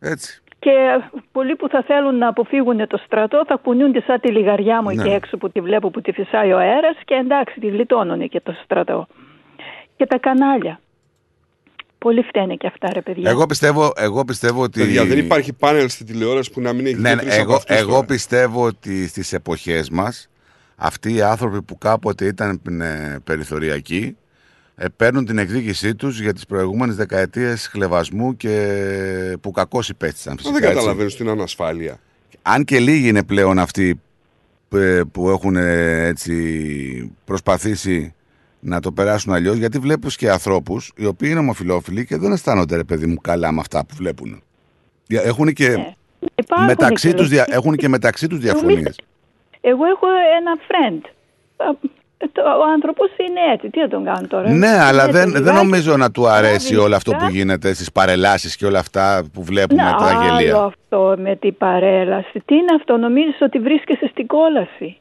Έτσι. 0.00 0.42
Και 0.58 1.00
πολλοί 1.32 1.56
που 1.56 1.68
θα 1.68 1.82
θέλουν 1.82 2.18
να 2.18 2.28
αποφύγουν 2.28 2.86
το 2.86 2.96
στρατό 2.96 3.44
θα 3.46 3.56
κουνιούνται 3.56 4.00
σαν 4.06 4.20
τη 4.20 4.30
λιγαριά 4.32 4.82
μου 4.82 4.90
Ναι. 4.90 5.02
εκεί 5.02 5.12
έξω 5.12 5.36
που 5.36 5.50
τη 5.50 5.60
βλέπω 5.60 5.90
που 5.90 6.00
τη 6.00 6.12
φυσάει 6.12 6.52
ο 6.52 6.58
αέρας 6.58 6.96
και 7.04 7.14
εντάξει 7.14 7.60
τη 7.60 7.66
γλιτώνουν 7.66 8.28
και 8.28 8.40
το 8.40 8.52
στρατό. 8.64 9.06
Και 9.96 10.06
τα 10.06 10.18
κανάλια. 10.18 10.80
Πολύ 11.98 12.22
φταίνε 12.22 12.54
και 12.54 12.66
αυτά 12.66 12.92
ρε 12.92 13.02
παιδιά. 13.02 13.30
Εγώ 13.30 13.46
πιστεύω, 13.46 13.92
εγώ 13.96 14.24
πιστεύω 14.24 14.62
ότι. 14.62 14.80
Παιδιά, 14.80 15.04
δεν 15.04 15.18
υπάρχει 15.18 15.52
πάνελ 15.52 15.88
στη 15.88 16.04
τηλεόραση 16.04 16.50
που 16.50 16.60
να 16.60 16.72
μην 16.72 16.86
έχει 16.86 16.94
Ναι, 16.94 17.00
ναι, 17.00 17.14
δύο-τρεις 17.14 17.32
από 17.34 17.42
εγώ, 17.42 17.54
αυτούς 17.54 17.76
εγώ 17.76 17.90
τώρα. 17.90 18.04
πιστεύω 18.04 18.64
ότι 18.64 19.08
στις 19.08 19.32
εποχές 19.32 19.90
μας 19.90 20.28
αυτοί 20.76 21.14
οι 21.14 21.22
άνθρωποι 21.22 21.62
που 21.62 21.78
κάποτε 21.78 22.24
ήταν 22.26 22.60
ε, 22.80 23.16
περιθωριακοί 23.24 24.16
ε, 24.76 24.86
παίρνουν 24.96 25.24
την 25.26 25.38
εκδίκησή 25.38 25.94
τους 25.94 26.20
για 26.20 26.32
τις 26.32 26.46
προηγούμενες 26.46 26.96
δεκαετίες 26.96 27.66
χλεβασμού 27.66 28.36
και 28.36 29.36
που 29.40 29.50
κακώς 29.50 29.88
υπέστησαν 29.88 30.32
Μα 30.32 30.38
φυσικά. 30.38 30.58
δεν 30.58 30.68
έτσι. 30.68 30.76
καταλαβαίνω 30.76 31.08
στην 31.08 31.28
ανασφάλεια. 31.28 31.98
Αν 32.42 32.64
και 32.64 32.78
λίγοι 32.78 33.08
είναι 33.08 33.24
πλέον 33.24 33.58
αυτοί 33.58 34.00
ε, 34.74 35.00
που 35.12 35.28
έχουν 35.30 35.56
ε, 35.56 36.06
έτσι 36.06 37.12
προσπαθήσει 37.24 38.14
να 38.66 38.80
το 38.80 38.92
περάσουν 38.92 39.32
αλλιώς, 39.32 39.56
γιατί 39.56 39.78
βλέπω 39.78 40.08
και 40.16 40.30
ανθρώπους 40.30 40.92
οι 40.96 41.06
οποίοι 41.06 41.28
είναι 41.32 41.40
ομοφυλόφιλοι 41.40 42.06
και 42.06 42.16
δεν 42.16 42.32
αισθάνονται 42.32 42.76
ρε 42.76 42.84
παιδί 42.84 43.06
μου 43.06 43.16
καλά 43.20 43.52
με 43.52 43.60
αυτά 43.60 43.86
που 43.86 43.94
βλέπουν. 43.96 44.42
Έχουν 45.08 45.52
και, 45.52 45.76
Υπάρχουν 46.34 46.66
μεταξύ 46.66 47.08
και 47.08 47.14
τους, 47.14 47.28
δια- 47.28 47.38
λογικοί. 47.48 47.56
έχουν 47.56 47.76
και 47.76 47.88
μεταξύ 47.88 48.26
τους 48.26 48.38
διαφωνίες. 48.38 48.98
Εγώ 49.60 49.84
έχω 49.84 50.06
ένα 50.38 50.52
friend. 50.68 51.00
Α, 51.56 51.64
το- 52.32 52.42
Ο 52.42 52.72
άνθρωπος 52.74 53.08
είναι 53.28 53.40
έτσι. 53.54 53.70
Τι 53.70 53.80
να 53.80 53.88
τον 53.88 54.04
κάνω 54.04 54.26
τώρα; 54.26 54.50
Ναι, 54.52 54.68
αλλά 54.68 55.02
Είναι 55.02 55.12
δεν, 55.12 55.20
έτσι, 55.22 55.32
δεν 55.32 55.42
λιγάκι. 55.42 55.56
νομίζω 55.64 55.96
να 55.96 56.10
του 56.10 56.28
αρέσει 56.28 56.72
λάβει 56.72 56.84
όλο 56.84 56.96
αυτό 56.96 57.10
που 57.10 57.16
λιγάκι. 57.18 57.36
γίνεται 57.36 57.72
στις 57.74 57.92
παρελάσεις 57.92 58.56
και 58.56 58.66
όλα 58.66 58.78
αυτά 58.78 59.24
που 59.32 59.42
βλέπουμε, 59.42 59.82
Να, 59.82 59.94
τα 59.94 60.04
άλλο 60.06 60.36
γελία. 60.38 60.56
αυτό 60.62 61.14
με 61.18 61.36
την 61.36 61.56
παρέλαση. 61.56 62.42
Τι 62.44 62.54
είναι 62.54 62.74
αυτό, 62.78 62.96
νομίζεις 62.96 63.36
ότι 63.40 63.58
βρίσκεσαι 63.58 64.06
στην 64.10 64.26
κόλαση; 64.26 65.00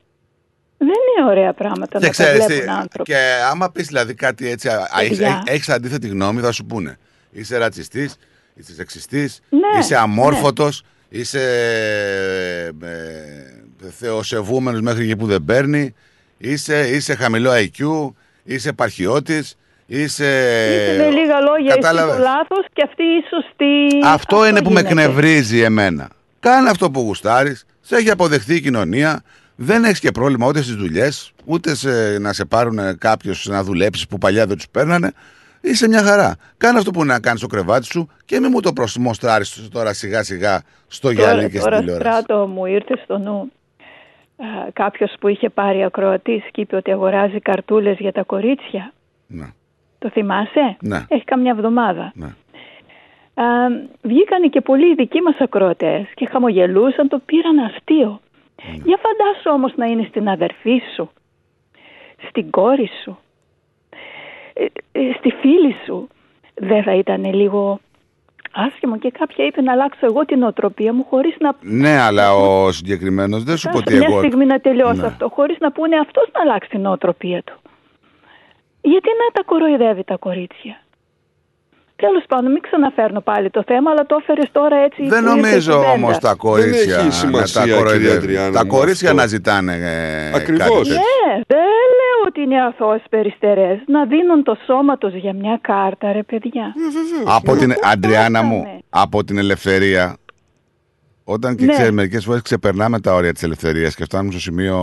Δεν 0.77 0.87
είναι 0.87 1.29
ωραία 1.29 1.53
πράγματα 1.53 1.87
Και 1.87 1.97
να 1.97 2.01
τα 2.01 2.09
ξέρεις, 2.09 2.45
τι, 2.45 2.53
βλέπουν 2.53 2.69
άνθρωποι. 2.69 3.11
και 3.11 3.17
άμα 3.51 3.71
πεις 3.71 3.87
δηλαδή 3.87 4.13
κάτι 4.13 4.49
έτσι, 4.49 4.67
α, 4.67 4.73
α, 4.73 5.01
έχεις, 5.01 5.17
Παιδιά. 5.17 5.43
έχεις 5.45 5.69
αντίθετη 5.69 6.07
γνώμη, 6.07 6.41
θα 6.41 6.51
σου 6.51 6.65
πούνε. 6.65 6.97
Είσαι 7.31 7.57
ρατσιστής, 7.57 8.15
είσαι 8.55 8.73
σεξιστής, 8.73 9.39
Ναι, 9.49 9.79
είσαι 9.79 9.97
αμόρφωτος, 9.97 10.83
είσαι 11.09 11.39
ε, 12.81 12.85
ε, 12.87 13.89
θεοσεβούμενος 13.97 14.81
μέχρι 14.81 15.03
εκεί 15.03 15.15
που 15.15 15.25
δεν 15.25 15.43
παίρνει, 15.45 15.93
είσαι, 16.37 16.89
είσαι 16.89 17.15
χαμηλό 17.15 17.51
IQ, 17.53 18.11
είσαι 18.43 18.69
επαρχιώτης, 18.69 19.57
είσαι... 19.85 20.25
Είσαι 20.75 20.97
με 20.97 21.09
λίγα 21.09 21.39
λόγια, 21.39 21.67
εσύ 21.69 21.79
κατάλαβες; 21.79 22.15
το 22.15 22.21
λάθος 22.21 22.65
και 22.73 22.83
αυτή 22.85 23.03
η 23.03 23.23
σωστή. 23.29 23.99
Αυτό 24.05 24.47
είναι 24.47 24.61
που 24.61 24.71
με 24.71 24.79
γίνεται. 24.81 25.01
εκνευρίζει 25.01 25.61
εμένα. 25.61 26.07
Κάνε 26.39 26.69
αυτό 26.69 26.91
που 26.91 26.99
γουστάρεις, 26.99 27.65
σε 27.81 27.95
έχει 27.95 28.09
αποδεχθεί 28.09 28.55
η 28.55 28.61
κοινωνία, 28.61 29.23
δεν 29.55 29.83
έχεις 29.83 29.99
και 29.99 30.11
πρόβλημα 30.11 30.47
ούτε 30.47 30.61
στις 30.61 30.75
δουλειές, 30.75 31.31
ούτε 31.45 31.75
σε, 31.75 32.19
να 32.19 32.33
σε 32.33 32.45
πάρουν 32.45 32.97
κάποιος 32.97 33.47
να 33.49 33.63
δουλέψει 33.63 34.07
που 34.07 34.17
παλιά 34.17 34.45
δεν 34.45 34.55
τους 34.55 34.69
παίρνανε. 34.69 35.11
Είσαι 35.61 35.87
μια 35.87 36.03
χαρά. 36.03 36.35
Κάνε 36.57 36.77
αυτό 36.77 36.91
που 36.91 37.03
είναι 37.03 37.13
να 37.13 37.19
κάνεις 37.19 37.39
στο 37.39 37.47
κρεβάτι 37.47 37.85
σου 37.85 38.09
και 38.25 38.39
μην 38.39 38.49
μου 38.53 38.59
το 38.59 38.73
προσμοστράρει 38.73 39.45
τώρα 39.71 39.93
σιγά 39.93 40.23
σιγά 40.23 40.61
στο 40.87 41.09
γυαλί 41.09 41.41
και 41.41 41.49
στην 41.49 41.61
τώρα 41.61 41.79
τηλεόραση. 41.79 42.21
στράτο 42.21 42.47
μου 42.47 42.65
ήρθε 42.65 42.99
στο 43.03 43.17
νου 43.17 43.51
κάποιος 44.73 45.13
που 45.19 45.27
είχε 45.27 45.49
πάρει 45.49 45.83
ακροατής 45.83 46.43
και 46.51 46.61
είπε 46.61 46.75
ότι 46.75 46.91
αγοράζει 46.91 47.39
καρτούλες 47.39 47.97
για 47.99 48.11
τα 48.11 48.23
κορίτσια. 48.23 48.93
Ναι. 49.27 49.47
Το 49.99 50.09
θυμάσαι; 50.09 50.77
Ναι. 50.81 51.05
Έχει 51.07 51.23
καμιά 51.23 51.51
εβδομάδα. 51.51 52.11
Ναι. 52.15 52.25
Α, 53.43 53.43
βγήκανε 54.01 54.47
και 54.47 54.61
πολλοί 54.61 54.95
δικοί 54.95 55.21
μας 55.21 55.35
ακροατές 55.39 56.05
και 56.13 56.27
χαμογελούσαν, 56.31 57.07
το 57.07 57.21
πήραν 57.25 57.57
αστείο. 57.59 58.19
Ναι. 58.63 58.77
Για 58.85 58.99
φαντάσου 59.01 59.51
όμως 59.53 59.73
να 59.75 59.85
είναι 59.85 60.05
στην 60.09 60.29
αδερφή 60.29 60.81
σου, 60.95 61.09
στην 62.29 62.49
κόρη 62.49 62.89
σου, 63.03 63.17
ε, 64.53 64.65
ε, 64.91 65.13
στη 65.17 65.29
φίλη 65.31 65.75
σου. 65.85 66.07
Δεν 66.53 66.83
θα 66.83 66.95
ήταν 66.95 67.33
λίγο 67.33 67.79
άσχημο 68.51 68.97
και 68.97 69.11
κάποια 69.11 69.45
είπε 69.45 69.61
να 69.61 69.71
αλλάξω 69.71 70.05
εγώ 70.05 70.25
την 70.25 70.43
οτροπία 70.43 70.93
μου 70.93 71.05
χωρίς 71.09 71.35
να 71.39 71.55
Ναι, 71.61 71.99
αλλά 71.99 72.33
ο 72.35 72.71
συγκεκριμένος 72.71 73.43
δεν 73.43 73.57
σου 73.57 73.69
πω 73.69 73.77
ότι 73.77 73.95
μια 73.95 74.07
εγώ. 74.09 74.17
στιγμή 74.17 74.45
να 74.45 74.59
τελειώσει 74.59 74.99
Ναι. 74.99 75.05
αυτό, 75.07 75.29
χωρίς 75.29 75.57
να 75.59 75.71
πούνε 75.71 75.97
αυτός 75.97 76.29
να 76.33 76.41
αλλάξει 76.41 76.69
την 76.69 76.81
νοοτροπία 76.81 77.43
του. 77.43 77.59
Γιατί 78.81 79.09
να 79.09 79.31
τα 79.33 79.43
κοροϊδεύει 79.45 80.03
τα 80.03 80.15
κορίτσια; 80.17 80.81
Τέλος 81.97 82.23
πάντων, 82.27 82.51
μην 82.51 82.61
ξαναφέρνω 82.61 83.21
πάλι 83.21 83.49
το 83.49 83.63
θέμα, 83.67 83.91
αλλά 83.91 84.05
το 84.05 84.17
έφερες 84.21 84.49
τώρα 84.51 84.75
έτσι. 84.77 85.01
Δεν 85.07 85.09
που 85.09 85.15
ήρθε 85.29 85.35
νομίζω 85.35 85.71
κουβέντα. 85.73 85.91
όμως 85.91 86.17
τα 86.17 86.33
κορίτσια 86.35 86.97
έχει 86.97 87.11
σημασία, 87.11 87.61
να 87.61 87.61
τα 87.61 87.61
κυρία 87.63 87.77
κοροϊδεύουν. 87.77 88.17
Αντριάννα 88.17 88.51
Τα 88.51 88.65
μου, 88.65 88.71
κορίτσια 88.71 89.09
αυτό. 89.09 89.21
να 89.21 89.27
ζητάνε. 89.27 89.73
Ε, 89.73 90.35
Ακριβώς. 90.35 90.67
κάτι 90.67 90.77
τέτοιο. 90.77 90.93
Ναι, 90.93 91.33
δεν 91.47 91.57
λέω 91.99 92.19
ότι 92.27 92.41
είναι 92.41 92.61
αθώες 92.65 93.01
περιστερές. 93.09 93.77
Να 93.87 94.05
δίνουν 94.05 94.43
το 94.43 94.57
σώμα 94.65 94.97
τους 94.97 95.13
για 95.13 95.33
μια 95.33 95.59
κάρτα, 95.61 96.11
ρε 96.11 96.23
παιδιά. 96.23 96.73
Από 97.25 97.55
την 97.55 97.73
Αντριάννα 97.93 98.41
μου, 98.43 98.59
φτάσαμε. 98.59 98.79
από 98.89 99.23
την 99.23 99.37
ελευθερία. 99.37 100.17
Όταν 101.23 101.55
και 101.55 101.65
Ναι. 101.65 101.73
ξέρει, 101.73 101.91
μερικές 101.91 102.25
φορές 102.25 102.41
ξεπερνάμε 102.41 102.99
τα 102.99 103.13
όρια 103.13 103.33
της 103.33 103.43
ελευθερίας 103.43 103.95
και 103.95 104.03
φτάνουμε 104.03 104.31
στο 104.31 104.39
σημείο 104.41 104.79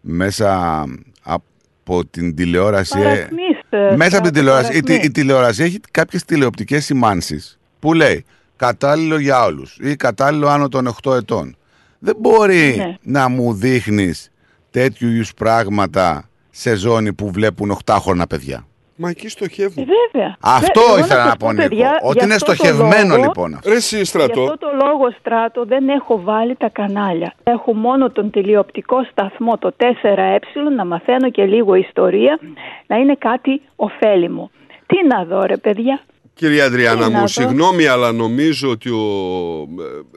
μέσα 0.00 0.82
από 1.22 2.04
την 2.10 2.34
τηλεόραση. 2.34 2.98
ε, 3.00 3.02
Παρακμής, 3.02 3.51
ε, 3.51 3.51
μέσα 3.76 3.90
από 3.92 4.00
την 4.00 4.10
Στράτο, 4.10 4.30
τηλεόραση. 4.30 4.70
Η, 4.76 4.80
τη- 4.80 4.82
παρακμής. 4.82 5.08
η 5.08 5.10
τηλεόραση 5.10 5.62
έχει 5.62 5.80
κάποιες 5.90 6.24
τηλεοπτικές 6.24 6.84
σημάνσεις 6.84 7.58
που 7.78 7.92
λέει 7.94 8.24
κατάλληλο 8.56 9.18
για 9.18 9.44
όλους 9.44 9.76
ή 9.80 9.96
κατάλληλο 9.96 10.48
άνω 10.48 10.68
των 10.68 10.94
8 11.02 11.14
ετών. 11.16 11.56
Δεν 11.98 12.14
μπορεί 12.18 12.74
Ναι. 12.76 12.96
να 13.02 13.28
μου 13.28 13.54
δείχνεις 13.54 14.30
τέτοιου 14.70 15.08
είδους 15.08 15.34
πράγματα 15.34 16.28
σε 16.50 16.74
ζώνη 16.74 17.12
που 17.12 17.30
βλέπουν 17.30 17.78
8χρονα 17.84 18.24
παιδιά. 18.28 18.66
Μα 18.96 19.08
εκεί 19.10 19.28
στοχεύουν. 19.28 19.82
Ε, 19.82 19.86
βέβαια. 20.12 20.36
Αυτό 20.40 20.80
Βέ- 20.80 20.88
εγώ 20.88 20.98
ήθελα 20.98 21.20
σας 21.20 21.28
να 21.30 21.36
πω, 21.36 21.52
Νίκο, 21.52 21.68
παιδιά, 21.68 21.98
ότι 22.02 22.18
γι' 22.18 22.24
είναι 22.24 22.34
αυτό 22.34 22.46
το 22.46 22.54
στοχευμένο, 22.54 23.08
λόγο- 23.14 23.22
λοιπόν, 23.22 23.54
αυτό. 23.54 23.68
Ρε 23.70 23.76
εσύ 23.76 23.96
Γι' 23.96 24.04
στρατό. 24.04 24.42
αυτό 24.42 24.58
το 24.58 24.66
λόγο 24.84 25.10
στράτο 25.20 25.64
δεν 25.64 25.88
έχω 25.88 26.20
βάλει 26.22 26.56
τα 26.56 26.68
κανάλια. 26.68 27.34
Έχω 27.42 27.74
μόνο 27.74 28.10
τον 28.10 28.30
τηλεοπτικό 28.30 28.96
σταθμό, 29.10 29.58
το 29.58 29.72
4Ε, 29.76 30.38
να 30.76 30.84
μαθαίνω 30.84 31.30
και 31.30 31.44
λίγο 31.44 31.74
ιστορία, 31.74 32.38
να 32.86 32.96
είναι 32.96 33.14
κάτι 33.18 33.60
ωφέλιμο. 33.76 34.50
Τι 34.86 35.06
να 35.06 35.24
δω 35.24 35.44
ρε 35.44 35.56
παιδιά; 35.56 36.00
Κυρία 36.34 36.64
Αντριάννα 36.64 37.04
Τι 37.06 37.10
να 37.12 37.14
μου, 37.14 37.20
δω; 37.20 37.26
συγγνώμη, 37.26 37.86
αλλά 37.86 38.12
νομίζω 38.12 38.70
ότι 38.70 38.90
ο 38.90 39.00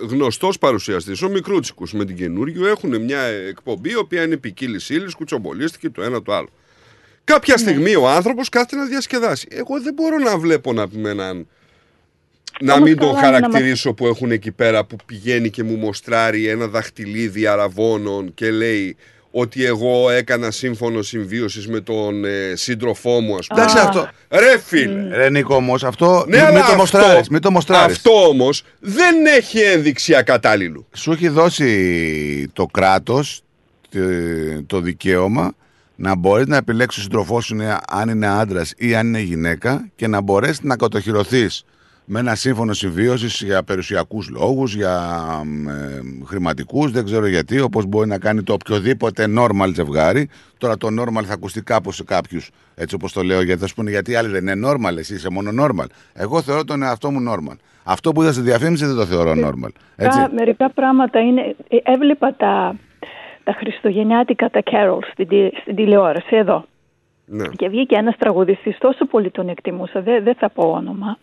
ε, 0.02 0.06
γνωστός 0.06 0.58
παρουσιαστής, 0.58 1.22
ο 1.22 1.30
Μικρούτσικος 1.30 1.94
με 1.94 2.06
την 2.06 2.16
καινούριο, 2.16 2.68
έχουν 2.68 3.02
μια 3.02 3.20
εκπομπή, 3.50 3.90
η 3.90 3.96
οποία 3.96 4.24
είναι 4.24 4.38
ποικίλης 4.38 4.90
ύλης, 4.90 5.16
κουτσομπολίστηκε 5.16 5.90
το 5.90 6.02
ένα 6.02 6.22
το 6.22 6.34
άλλο. 6.34 6.48
Κάποια 7.26 7.58
στιγμή 7.58 7.96
ο 7.96 8.10
άνθρωπος 8.10 8.50
κάθεται 8.50 8.76
να 8.76 8.86
διασκεδάσει. 8.86 9.48
Εγώ 9.50 9.82
δεν 9.82 9.94
μπορώ 9.94 10.18
να 10.18 10.38
βλέπω 10.38 10.74
να 10.74 10.88
πούμε 10.88 11.10
έναν... 11.10 11.48
Να 12.62 12.74
Όμως 12.74 12.90
μην 12.90 12.98
τον 12.98 13.08
καλά 13.14 13.20
είναι 13.28 13.30
να 13.38 13.44
χαρακτηρίσω 13.46 13.94
που 13.94 14.08
έχουν 14.08 14.32
εκεί 14.32 14.52
πέρα 14.52 14.86
που 14.86 14.96
πηγαίνει 15.06 15.50
και 15.50 15.64
μου 15.64 15.76
μοστράρει 15.76 16.48
ένα 16.48 16.68
δαχτυλίδι 16.68 17.48
αραβώνων 17.48 18.34
και 18.34 18.52
λέει 18.52 18.96
ότι 19.32 19.66
εγώ 19.66 20.10
έκανα 20.10 20.52
σύμφωνο 20.52 21.02
συμβίωσης 21.02 21.68
με 21.68 21.80
τον 21.80 22.26
ε, 22.26 22.54
σύντροφό 22.56 23.20
μου 23.20 23.36
ας 23.38 23.48
πούμε. 23.48 23.62
Εντάξει, 23.62 23.78
αυτό- 23.80 24.10
Ρε 24.30 24.60
φίλε. 24.60 25.16
Ρε 25.16 25.30
Νίκο 25.30 25.56
όμως, 25.56 25.84
αυτό 25.84 26.26
Ναι, 26.28 26.38
μην, 26.38 26.46
αλλά 26.46 26.52
το 26.58 26.64
αυτό- 26.64 26.76
μοστράρεις, 26.78 27.30
μην 27.30 27.42
το 27.42 27.52
μοστράρεις. 27.52 27.96
Αυτό 27.96 28.28
όμως 28.28 28.64
δεν 28.80 29.26
έχει 29.26 29.60
ένδειξη 29.60 30.16
ακατάλληλου. 30.16 30.88
Σου 30.96 31.12
έχει 31.12 31.28
δώσει 31.28 32.50
το 32.54 32.66
κράτος 32.66 33.42
τε- 33.90 34.02
το 34.68 34.80
δικαίωμα 34.82 35.54
να 35.96 36.16
μπορείς 36.16 36.48
να 36.48 36.56
επιλέξεις 36.58 37.00
ο 37.00 37.04
σύντροφός 37.04 37.46
σου 37.46 37.54
είναι- 37.54 37.78
αν 37.90 38.10
είναι 38.10 38.28
άντρας 38.28 38.74
ή 38.78 38.96
αν 38.96 39.08
είναι 39.08 39.20
γυναίκα 39.20 39.88
και 39.96 40.08
να 40.08 40.22
μπορέσεις 40.22 40.62
να 40.62 40.76
κατοχυρωθείς 40.76 41.64
με 42.08 42.20
ένα 42.20 42.36
σύμφωνο 42.36 42.74
συμβίωσης 42.74 43.42
για 43.42 43.64
περιουσιακούς 43.64 44.30
λόγους, 44.30 44.76
για 44.76 45.00
ε, 45.68 46.26
χρηματικούς, 46.26 46.92
δεν 46.92 47.06
ξέρω 47.06 47.26
γιατί, 47.28 47.60
όπως 47.60 47.86
μπορεί 47.86 48.08
να 48.08 48.18
κάνει 48.20 48.44
το 48.44 48.54
οποιοδήποτε 48.54 49.26
normal 49.38 49.72
ζευγάρι. 49.74 50.30
Τώρα 50.58 50.78
το 50.78 50.88
normal 51.00 51.24
θα 51.24 51.34
ακουστεί 51.34 51.62
κάπως 51.62 51.96
σε 51.96 52.04
κάποιους, 52.04 52.50
έτσι 52.76 52.96
όπως 52.96 53.14
το 53.14 53.22
λέω, 53.24 53.42
γιατί 53.42 53.60
θα 53.62 53.68
σου 53.68 53.76
πούνε 53.76 53.90
γιατί 53.90 54.12
οι 54.12 54.16
άλλοι 54.16 54.28
δεν 54.30 54.48
είναι 54.48 54.68
normal, 54.70 54.98
εσύ 54.98 55.14
είσαι 55.14 55.30
μόνο 55.30 55.66
normal. 55.66 55.86
Εγώ 56.14 56.42
θεωρώ 56.42 56.64
τον 56.64 56.84
εαυτό 56.84 57.12
μου 57.12 57.20
normal. 57.34 57.56
Αυτό 57.84 58.12
που 58.12 58.22
είδα 58.22 58.32
στη 58.32 58.42
διαφήμιση 58.42 58.86
δεν 58.86 58.96
το 58.96 59.06
θεωρώ 59.06 59.32
normal. 59.32 59.70
Έτσι. 59.96 60.18
Τα, 60.20 60.30
μερικά 60.36 60.70
πράγματα 60.72 61.20
είναι. 61.20 61.42
ε, 61.68 61.78
Έβλεπα 61.94 62.36
τα, 62.38 62.76
τα 63.46 63.54
Χριστουγεννιάτικα, 63.54 64.50
τα 64.50 64.62
carols 64.72 65.08
στην, 65.12 65.28
τη- 65.28 65.50
στην 65.62 65.76
τηλεόραση 65.76 66.36
εδώ. 66.36 66.66
Ναι. 67.26 67.48
Και 67.48 67.70
βγήκε 67.70 67.96
ένας 67.96 68.16
τραγουδιστής, 68.18 68.78
τόσο 68.78 69.06
πολύ 69.06 69.32
τον 69.32 69.50
εκτιμούσα, 69.50 70.02
δεν, 70.02 70.24
δεν 70.24 70.36
θα 70.36 70.50
πω 70.50 70.72
όνομα. 70.72 71.18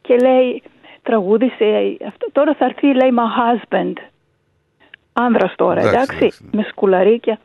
Και 0.00 0.16
λέει, 0.16 0.62
τραγούδισε, 1.02 1.96
αυτό, 2.06 2.26
τώρα 2.32 2.54
θα 2.54 2.64
έρθει, 2.64 2.86
λέει, 2.94 3.10
my 3.16 3.28
husband. 3.38 3.92
Άνδρας 5.12 5.52
τώρα, 5.56 5.80
Εντάξει, 5.80 5.96
εντάξει, 5.96 6.16
εντάξει, 6.16 6.48
με 6.52 6.62
σκουλαρίκια. 6.70 7.38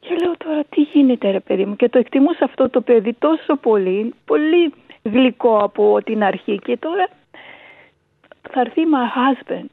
Και 0.00 0.14
λέω 0.22 0.36
τώρα 0.36 0.60
τι 0.68 0.80
γίνεται 0.80 1.30
ρε 1.30 1.40
παιδί 1.40 1.64
μου 1.64 1.76
και 1.76 1.88
το 1.88 1.98
εκτιμούσα 1.98 2.44
αυτό 2.44 2.68
το 2.70 2.80
παιδί 2.80 3.12
τόσο 3.12 3.56
πολύ, 3.56 4.14
πολύ 4.24 4.72
γλυκό 5.02 5.58
από 5.58 6.00
την 6.04 6.22
αρχή 6.22 6.58
και 6.58 6.76
τώρα 6.76 7.08
θα 8.50 8.60
έρθει 8.60 8.80
my 8.94 9.06
husband. 9.18 9.68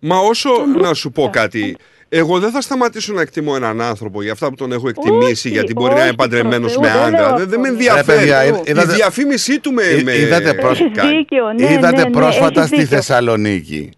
Μα 0.00 0.18
όσο 0.18 0.50
να 0.66 0.94
σου 0.94 1.10
πω 1.12 1.28
κάτι, 1.32 1.76
εγώ 2.12 2.38
δεν 2.38 2.50
θα 2.50 2.60
σταματήσω 2.60 3.12
να 3.12 3.20
εκτιμώ 3.20 3.52
έναν 3.56 3.80
άνθρωπο 3.80 4.22
για 4.22 4.32
αυτά 4.32 4.48
που 4.48 4.54
τον 4.54 4.72
έχω 4.72 4.88
εκτιμήσει, 4.88 5.30
Όχι, 5.30 5.48
γιατί 5.48 5.72
μπορεί 5.72 5.92
να 5.92 5.98
είναι 5.98 6.06
όχι, 6.06 6.16
παντρεμένος 6.16 6.72
Θεού, 6.72 6.80
με 6.80 6.86
δεν 6.88 6.96
λέω 6.96 7.06
άντρα. 7.06 7.24
Δεν, 7.24 7.32
αυτό. 7.34 7.46
δεν 7.46 7.60
με 7.60 7.66
Ρε, 7.68 7.72
ενδιαφέρει. 7.74 8.18
παιδιά, 8.18 8.44
είδα- 8.44 8.60
είδατε- 8.64 8.92
Η 8.92 8.94
διαφήμισή 8.94 9.60
του 9.60 9.72
με. 9.72 9.82
Εί- 9.82 10.02
με... 10.04 10.16
είδατε 10.16 10.54
πρόσ- 10.54 10.80
Έχεις 10.80 11.02
δίκιο, 11.10 11.52
ναι, 11.58 11.72
Είδατε 11.72 11.96
ναι, 11.96 12.02
ναι, 12.02 12.10
πρόσφατα 12.10 12.60
έχεις 12.60 12.66
στη 12.66 12.76
δίκιο. 12.80 12.96
Θεσσαλονίκη 12.96 13.90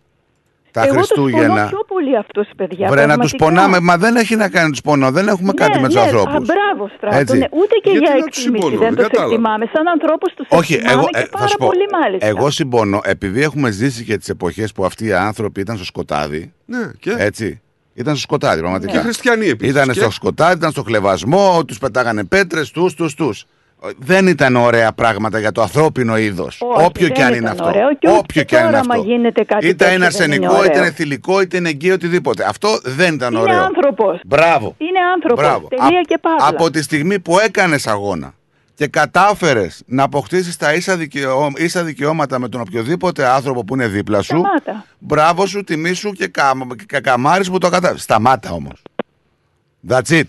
τα 0.71 0.83
Εγώ 0.85 0.95
τους 0.97 1.09
πονώ 1.09 1.23
Χριστούγεννα. 1.25 1.67
πιο 1.69 1.85
πολύ 1.89 2.17
αυτούς 2.17 2.49
παιδιά. 2.57 2.89
Βρε 2.89 3.07
να 3.07 3.17
τους 3.19 3.31
πραγματικά. 3.37 3.45
πονάμε, 3.69 3.81
μα 3.81 3.97
δεν 3.97 4.17
έχει 4.17 4.37
να 4.37 4.49
κάνει 4.49 4.71
τους 4.71 4.81
πονώ. 4.81 5.11
Δεν 5.11 5.29
έχουμε 5.29 5.53
κάτι 5.53 5.79
με 5.81 5.87
τους 5.87 5.95
ναι, 5.95 6.01
ανθρώπους. 6.01 6.35
Α, 6.35 6.41
μπράβο, 6.55 6.91
στράτο. 6.97 7.17
Έτσι. 7.17 7.39
Ναι, 7.39 7.47
ούτε 7.51 7.75
και 7.83 7.91
Γιατί 7.91 8.05
για 8.07 8.15
να 8.15 8.21
τους 8.27 8.39
εκτίμηση 8.39 8.63
συμπονώ, 8.63 8.79
δεν 8.79 8.95
δεν 8.95 8.97
του 8.97 9.03
κατάλαβα. 9.03 9.33
εκτιμάμε. 9.33 9.71
Σαν 9.73 9.87
ανθρώπους 9.89 10.35
τους 10.35 10.47
Όχι, 10.51 10.75
εκτιμάμε 10.75 10.99
εγώ 11.01 11.09
και 11.13 11.19
ε, 11.19 11.23
θα 11.23 11.29
πάρα 11.31 11.47
σου 11.49 11.57
πω. 11.57 11.67
πολύ 11.67 11.87
μάλιστα. 12.03 12.27
Εγώ 12.27 12.51
συμπονώ, 12.51 13.01
επειδή 13.05 13.43
έχουμε 13.43 13.71
ζήσει 13.71 14.05
και 14.05 14.17
τις 14.17 14.29
εποχές 14.29 14.73
που 14.73 14.85
αυτοί 14.85 15.07
οι 15.07 15.13
άνθρωποι 15.13 15.61
ήταν 15.61 15.77
στο 15.77 15.85
σκοτάδι. 15.85 16.53
Ναι, 16.67 16.91
και. 16.99 17.15
Έτσι. 17.19 17.62
Ήταν 17.95 18.13
στο 18.15 18.23
σκοτάδι, 18.23 18.61
πραγματικά. 18.61 18.93
Και 18.93 18.99
χριστιανοί 18.99 19.47
επίσης. 19.47 19.73
Ήταν 19.75 19.89
Και- 19.91 20.01
στο 20.01 20.11
σκοτάδι, 20.11 20.57
ήταν 20.57 20.71
στο 20.71 20.83
χλεβασμό, 20.83 21.65
τους 21.65 21.79
πετάγανε 21.79 22.25
πέτρες, 22.25 22.71
τους, 22.71 22.95
τους, 22.95 23.15
τους. 23.15 23.45
Δεν 23.99 24.27
ήταν 24.27 24.57
ωραία 24.57 24.93
πράγματα 24.93 25.39
για 25.39 25.53
το 25.53 25.63
ανθρώπινο 25.63 26.17
είδος. 26.19 26.61
Όχι, 26.61 26.85
Όποιο 26.85 27.07
δεν 27.07 27.13
και 27.17 27.23
αν 27.23 27.29
ήταν 27.29 27.41
είναι 27.41 27.51
αυτό. 27.51 27.65
ωραίο 27.65 27.89
και 27.99 28.09
ούτε 28.09 28.19
Όποιο 28.19 28.43
και 28.43 28.45
και 28.45 28.57
αν 28.57 28.63
είναι 28.63 28.71
τώρα, 28.71 28.81
αυτό. 28.81 28.93
άμα 28.93 29.05
γίνεται 29.05 29.45
κάτι 29.45 29.67
είτε 29.67 29.75
τέτοιο, 29.75 29.95
είναι 29.95 30.07
δεν 30.09 30.17
είναι 30.25 30.27
αρσενικό, 30.27 30.53
είτε 30.55 30.59
ωραίο. 30.69 30.73
Ναι. 30.81 30.87
είναι 30.87 30.91
θηλυκό, 30.95 31.41
είτε 31.41 31.57
είναι 31.57 31.69
εγκύο, 31.69 31.95
οτιδήποτε. 31.95 32.45
Αυτό 32.49 32.79
δεν 32.85 33.15
ήταν 33.15 33.33
Είναι 33.33 33.43
ωραίο. 33.43 33.63
άνθρωπος. 33.63 34.21
Μπράβο. 34.27 34.75
Είναι 34.79 34.99
άνθρωπος. 35.15 35.45
Μπράβο. 35.45 35.69
Τελεία 35.69 35.99
Α- 35.99 36.03
και 36.03 36.19
παύλα. 36.21 36.49
Από 36.49 36.71
τη 36.71 36.83
στιγμή 36.83 37.19
που 37.19 37.39
έκανες 37.39 37.87
αγώνα 37.87 38.35
και 38.75 38.87
κατάφερες 38.87 39.83
να 39.87 40.03
αποκτήσεις 40.03 40.57
τα 40.57 40.75
ίσα, 40.75 40.97
δικαιώ- 40.97 41.59
ίσα 41.59 41.85
δικαιώματα 41.85 42.39
με 42.39 42.49
τον 42.49 42.61
οποιοδήποτε 42.61 43.27
άνθρωπο 43.27 43.65
που 43.65 43.75
είναι 43.75 43.87
δίπλα 43.89 44.23
σου, 44.23 44.39
Σταμάτα. 44.39 44.87
μπράβο 44.99 45.47
σου, 45.47 45.65
τιμή 45.65 45.93
σου 45.93 46.13
και, 46.13 46.27
κα, 46.27 46.53
και 46.79 46.85
κακαμάρι 46.87 47.45
που 47.51 47.59
το 47.59 47.69
κατάφερε. 47.69 47.99
Σταμάτα 47.99 48.51
όμως. 48.51 48.83
That's 49.89 50.09
it. 50.09 50.23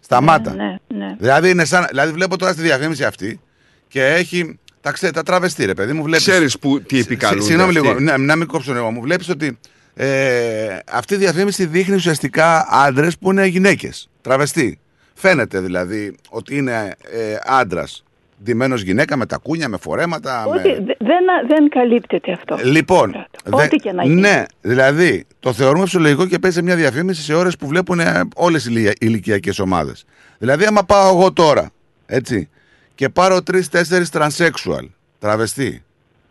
Σταμάτα. 0.00 0.54
Ναι, 0.54 0.76
ναι. 0.98 1.14
Δηλαδή, 1.18 1.50
είναι 1.50 1.64
σαν, 1.64 1.86
δηλαδή 1.88 2.12
βλέπω 2.12 2.36
τώρα 2.38 2.52
στη 2.52 2.62
διαφήμιση 2.62 3.04
αυτή 3.04 3.40
και 3.88 4.04
έχει 4.04 4.58
τα, 4.80 4.90
ξέ, 4.92 5.10
τα 5.10 5.22
τραβεστή, 5.22 5.64
ρε 5.64 5.74
παιδί 5.74 5.92
μου. 5.92 6.02
Βλέπεις, 6.02 6.26
Ξέρεις 6.26 6.58
που, 6.58 6.82
τι 6.82 6.98
επικαλούνται 6.98 7.44
Συγγνώμη 7.44 7.76
αυτοί. 7.76 7.88
λίγο, 7.88 8.00
να, 8.00 8.18
να 8.18 8.36
μην 8.36 8.46
κόψω 8.46 8.74
εγώ. 8.74 8.90
Μου 8.90 9.00
βλέπεις 9.00 9.28
ότι 9.28 9.58
ε, 9.94 10.78
αυτή 10.92 11.14
η 11.14 11.16
διαφήμιση 11.16 11.66
δείχνει 11.66 11.94
ουσιαστικά 11.94 12.66
άντρες 12.70 13.18
που 13.18 13.30
είναι 13.30 13.46
γυναίκες. 13.46 14.08
Τραβεστή. 14.20 14.78
Φαίνεται 15.20 15.60
δηλαδή 15.60 16.16
ότι 16.30 16.56
είναι 16.56 16.94
ε, 17.12 17.36
άντρας. 17.44 18.04
Ντυμένος 18.44 18.82
γυναίκα 18.82 19.16
με 19.16 19.26
τα 19.26 19.36
κούνια, 19.36 19.68
με 19.68 19.76
φορέματα. 19.76 20.44
Ότι 20.46 20.68
με... 20.68 20.74
δε- 20.74 20.94
δεν, 20.98 21.24
δεν 21.48 21.68
καλύπτεται 21.68 22.32
αυτό. 22.32 22.58
Λοιπόν, 22.64 23.26
Ό,τι 23.50 23.68
δε- 23.68 23.76
και 23.76 23.92
να 23.92 24.02
γίνει. 24.04 24.20
ναι, 24.20 24.44
δηλαδή 24.60 25.26
το 25.40 25.52
θεωρούμε 25.52 25.84
φυσιολογικό 25.84 26.26
και 26.26 26.38
παίζει 26.38 26.62
μια 26.62 26.76
διαφήμιση 26.76 27.22
σε 27.22 27.34
ώρες 27.34 27.56
που 27.56 27.66
βλέπουν 27.66 28.00
όλες 28.34 28.66
οι 28.66 28.92
ηλικιακές 28.98 29.58
ομάδες. 29.58 30.04
Δηλαδή, 30.38 30.64
άμα 30.64 30.84
πάω 30.84 31.16
εγώ 31.16 31.32
τώρα, 31.32 31.70
έτσι, 32.06 32.48
και 32.94 33.08
πάρω 33.08 33.42
τρει-τέσσερι 33.42 34.08
τρανσέξουαλ, 34.08 34.88
τραβεστή, 35.18 35.82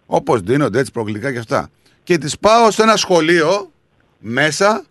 όπως 0.06 0.42
δίνονται 0.42 0.80
έτσι 0.80 0.92
προκλητικά 0.92 1.32
και 1.32 1.38
αυτά, 1.40 1.70
και 2.04 2.18
τις 2.18 2.40
πάω 2.40 2.72
σε 2.72 2.82
ένα 2.82 2.96
σχολείο 2.96 3.72
μέσα 4.20 4.86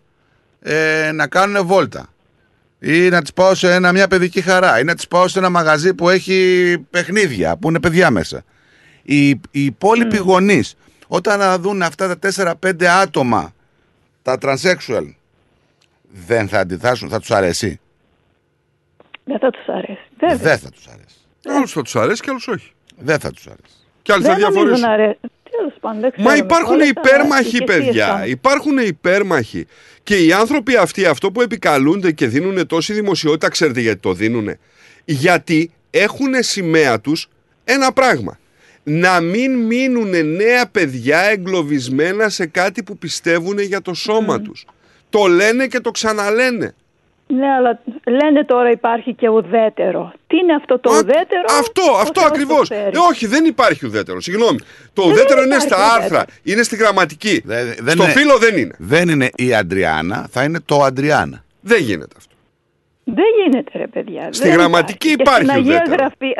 ε, 0.61 1.11
να 1.13 1.27
κάνουν 1.27 1.65
βόλτα. 1.65 2.07
Ή 2.79 3.09
να 3.09 3.21
τι 3.21 3.31
πάω 3.35 3.55
σε 3.55 3.73
ένα, 3.73 3.91
μια 3.91 4.07
παιδική 4.07 4.41
χαρά. 4.41 4.79
Ή 4.79 4.83
να 4.83 4.95
τι 4.95 5.07
πάω 5.07 5.27
σε 5.27 5.39
ένα 5.39 5.49
μαγαζί 5.49 5.93
που 5.93 6.09
έχει 6.09 6.77
παιχνίδια, 6.89 7.57
που 7.57 7.69
είναι 7.69 7.79
παιδιά 7.79 8.11
μέσα. 8.11 8.43
Οι, 9.03 9.29
οι 9.29 9.39
υπόλοιποι 9.51 10.17
mm. 10.19 10.23
γονείς, 10.23 10.75
όταν 11.07 11.61
δουν 11.61 11.81
αυτά 11.81 12.17
τα 12.17 12.55
4-5 12.61 12.83
άτομα, 12.83 13.53
τα 14.21 14.37
transsexual, 14.41 15.13
δεν 16.09 16.47
θα 16.47 16.59
αντιθάσουν, 16.59 17.09
θα 17.09 17.19
τους 17.19 17.31
αρέσει; 17.31 17.79
Δεν 19.23 19.39
θα 19.39 19.49
τους 19.49 19.67
αρέσει. 19.67 20.01
Δεν 20.17 20.57
θα 20.57 20.69
τους 20.69 20.87
αρέσει. 20.87 21.15
Άλλους 21.45 21.71
θα 21.71 21.81
τους 21.81 21.95
αρέσει 21.95 22.21
και 22.21 22.29
άλλους 22.29 22.47
όχι. 22.47 22.71
Δεν 22.97 23.19
θα 23.19 23.31
τους 23.31 23.47
αρέσει. 23.47 23.75
Και 24.01 24.13
άλλοι 24.13 24.23
θα 24.23 24.35
διαφορήσουν. 24.35 24.87
Μα 26.17 26.35
υπάρχουν 26.35 26.79
υπέρμαχοι, 26.79 27.63
παιδιά. 27.63 28.25
Υπάρχουν 28.25 28.77
υπέρμαχοι. 28.77 29.65
Και 30.03 30.17
οι 30.25 30.33
άνθρωποι 30.33 30.75
αυτοί, 30.75 31.05
αυτό 31.05 31.31
που 31.31 31.41
επικαλούνται 31.41 32.11
και 32.11 32.27
δίνουν 32.27 32.67
τόση 32.67 32.93
δημοσιότητα, 32.93 33.49
ξέρετε 33.49 33.79
γιατί 33.79 33.99
το 33.99 34.13
δίνουν. 34.13 34.49
Γιατί 35.05 35.71
έχουν 35.89 36.33
σημαία 36.39 36.99
τους 36.99 37.29
ένα 37.63 37.91
πράγμα. 37.91 38.39
Να 38.83 39.19
μην 39.19 39.51
μείνουν 39.51 40.35
νέα 40.35 40.67
παιδιά 40.67 41.19
εγκλωβισμένα 41.19 42.29
σε 42.29 42.45
κάτι 42.45 42.83
που 42.83 42.97
πιστεύουν 42.97 43.59
για 43.59 43.81
το 43.81 43.93
σώμα 43.93 44.35
mm. 44.35 44.43
τους. 44.43 44.65
Το 45.09 45.25
λένε 45.25 45.67
και 45.67 45.79
το 45.79 45.91
ξαναλένε. 45.91 46.75
Ναι, 47.33 47.47
αλλά 47.47 47.79
λένε 48.05 48.43
τώρα 48.45 48.71
υπάρχει 48.71 49.13
και 49.13 49.29
ουδέτερο. 49.29 50.13
Τι 50.27 50.37
είναι 50.37 50.53
αυτό 50.53 50.79
το 50.79 50.89
ουδέτερο; 50.89 51.45
Αυτό, 51.59 51.81
αυτό 52.01 52.21
ακριβώς. 52.21 52.69
Ε, 52.69 52.91
όχι, 53.09 53.27
δεν 53.27 53.45
υπάρχει 53.45 53.85
ουδέτερο. 53.85 54.21
Συγγνώμη. 54.21 54.57
Το 54.93 55.01
δεν 55.01 55.11
ουδέτερο 55.11 55.43
είναι 55.43 55.59
στα 55.59 55.75
ουδέτερο. 55.75 56.01
άρθρα, 56.01 56.25
είναι 56.43 56.63
στη 56.63 56.75
γραμματική. 56.75 57.41
Δεν, 57.45 57.73
Στο 57.87 58.03
είναι, 58.03 58.11
φύλλο 58.11 58.37
δεν 58.37 58.57
είναι. 58.57 58.75
Δεν 58.77 59.09
είναι 59.09 59.29
η 59.35 59.53
Αντριάννα, 59.53 60.27
θα 60.31 60.43
είναι 60.43 60.59
το 60.65 60.81
Αντριάννα. 60.81 61.43
Δεν 61.61 61.81
γίνεται 61.81 62.15
αυτό. 62.17 62.33
Δεν 63.03 63.25
γίνεται, 63.43 63.77
ρε 63.77 63.87
παιδιά. 63.87 64.29
Στη 64.31 64.47
δεν 64.47 64.57
γραμματική 64.57 65.09
υπάρχει, 65.09 65.41
υπάρχει 65.41 65.61
στην 65.61 65.73
Αγία 65.73 65.95
Γραφή. 65.97 66.35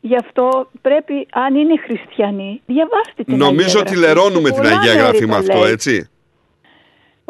Γι' 0.00 0.16
αυτό 0.16 0.70
πρέπει, 0.80 1.26
αν 1.32 1.54
είναι 1.54 1.74
χριστιανοί, 1.84 2.62
διαβάστε 2.66 3.22
την 3.24 3.36
Νομίζω 3.36 3.78
Αγία 3.78 3.80
ότι 3.80 3.96
λερώνουμε 3.96 4.50
την 4.50 4.66
Αγία 4.66 4.94
Γραφή 4.94 5.26
με 5.26 5.36
αυτό, 5.36 5.64
έτσι. 5.64 6.08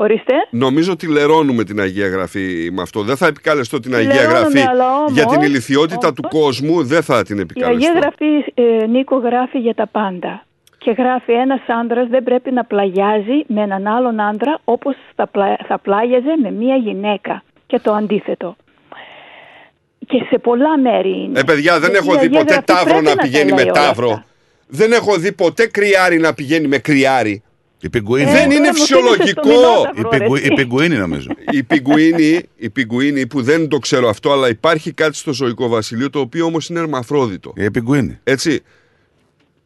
Ορίστε. 0.02 0.32
Νομίζω 0.50 0.92
ότι 0.92 1.06
λερώνουμε 1.06 1.64
την 1.64 1.80
Αγία 1.80 2.08
Γραφή 2.08 2.70
με 2.72 2.82
αυτό. 2.82 3.02
Δεν 3.02 3.16
θα 3.16 3.26
επικαλεστώ 3.26 3.80
την 3.80 3.94
Αγία 3.94 4.22
Γραφή 4.22 4.60
για 5.12 5.26
την 5.26 5.42
ηλικιότητα 5.42 6.12
του 6.12 6.22
κόσμου. 6.28 6.84
Δεν 6.84 7.02
θα 7.02 7.22
την 7.22 7.38
επικαλεστώ. 7.38 7.82
Η 7.82 7.86
Αγία 7.86 8.00
Γραφή, 8.00 8.52
ε, 8.54 8.86
Νίκο, 8.86 9.16
γράφει 9.16 9.58
για 9.58 9.74
τα 9.74 9.86
πάντα. 9.86 10.44
Και 10.78 10.90
γράφει 10.90 11.32
ένας 11.32 11.60
άντρα 11.80 12.06
δεν 12.10 12.22
πρέπει 12.22 12.50
να 12.50 12.64
πλαγιάζει 12.64 13.44
με 13.46 13.60
έναν 13.62 13.86
άλλον 13.86 14.20
άντρα 14.20 14.58
όπως 14.64 14.94
θα, 15.16 15.26
πλα... 15.26 15.58
θα 15.68 15.78
πλάγιαζε 15.78 16.36
με 16.42 16.50
μία 16.50 16.76
γυναίκα. 16.76 17.42
Και 17.66 17.78
το 17.78 17.92
αντίθετο. 17.92 18.56
Και 20.06 20.24
σε 20.28 20.38
πολλά 20.38 20.78
μέρη 20.78 21.22
είναι. 21.24 21.40
Ε, 21.40 21.42
παιδιά, 21.42 21.80
δεν 21.80 21.94
έχω 21.94 22.14
δει 22.16 22.30
ποτέ 22.30 22.62
τάβρο 22.64 23.00
να 23.00 23.16
πηγαίνει 23.16 23.52
με 23.52 23.64
τάβρο. 23.64 24.24
Δεν 24.66 24.92
έχω 24.92 25.16
δει 25.16 25.32
ποτέ 25.32 25.66
κρυάρι 25.66 26.18
να 26.18 26.34
πηγαίνει 26.34 26.66
με 26.66 26.78
κρυάρι. 26.78 27.42
Η 27.80 27.90
πιγκουίνη. 27.90 28.30
δεν 28.30 28.50
είναι 28.50 28.72
φυσιολογικό. 28.72 29.50
Η, 29.94 30.02
πιγκου, 30.08 30.36
η 30.36 30.54
πιγκουίνη 30.54 30.96
νομίζω. 30.96 31.28
η, 31.50 31.62
πιγκουίνη, 31.62 32.40
η 32.56 32.70
πιγκουίνη 32.70 33.26
που 33.26 33.42
δεν 33.42 33.68
το 33.68 33.78
ξέρω 33.78 34.08
αυτό, 34.08 34.32
αλλά 34.32 34.48
υπάρχει 34.48 34.92
κάτι 34.92 35.16
στο 35.16 35.32
ζωικό 35.32 35.68
βασιλείο 35.68 36.10
το 36.10 36.20
οποίο 36.20 36.44
όμως 36.44 36.68
είναι 36.68 36.78
ερμαφρόδιτο. 36.78 37.52
Η 37.56 37.70
πιγκουίνη. 37.70 38.18
Έτσι. 38.24 38.62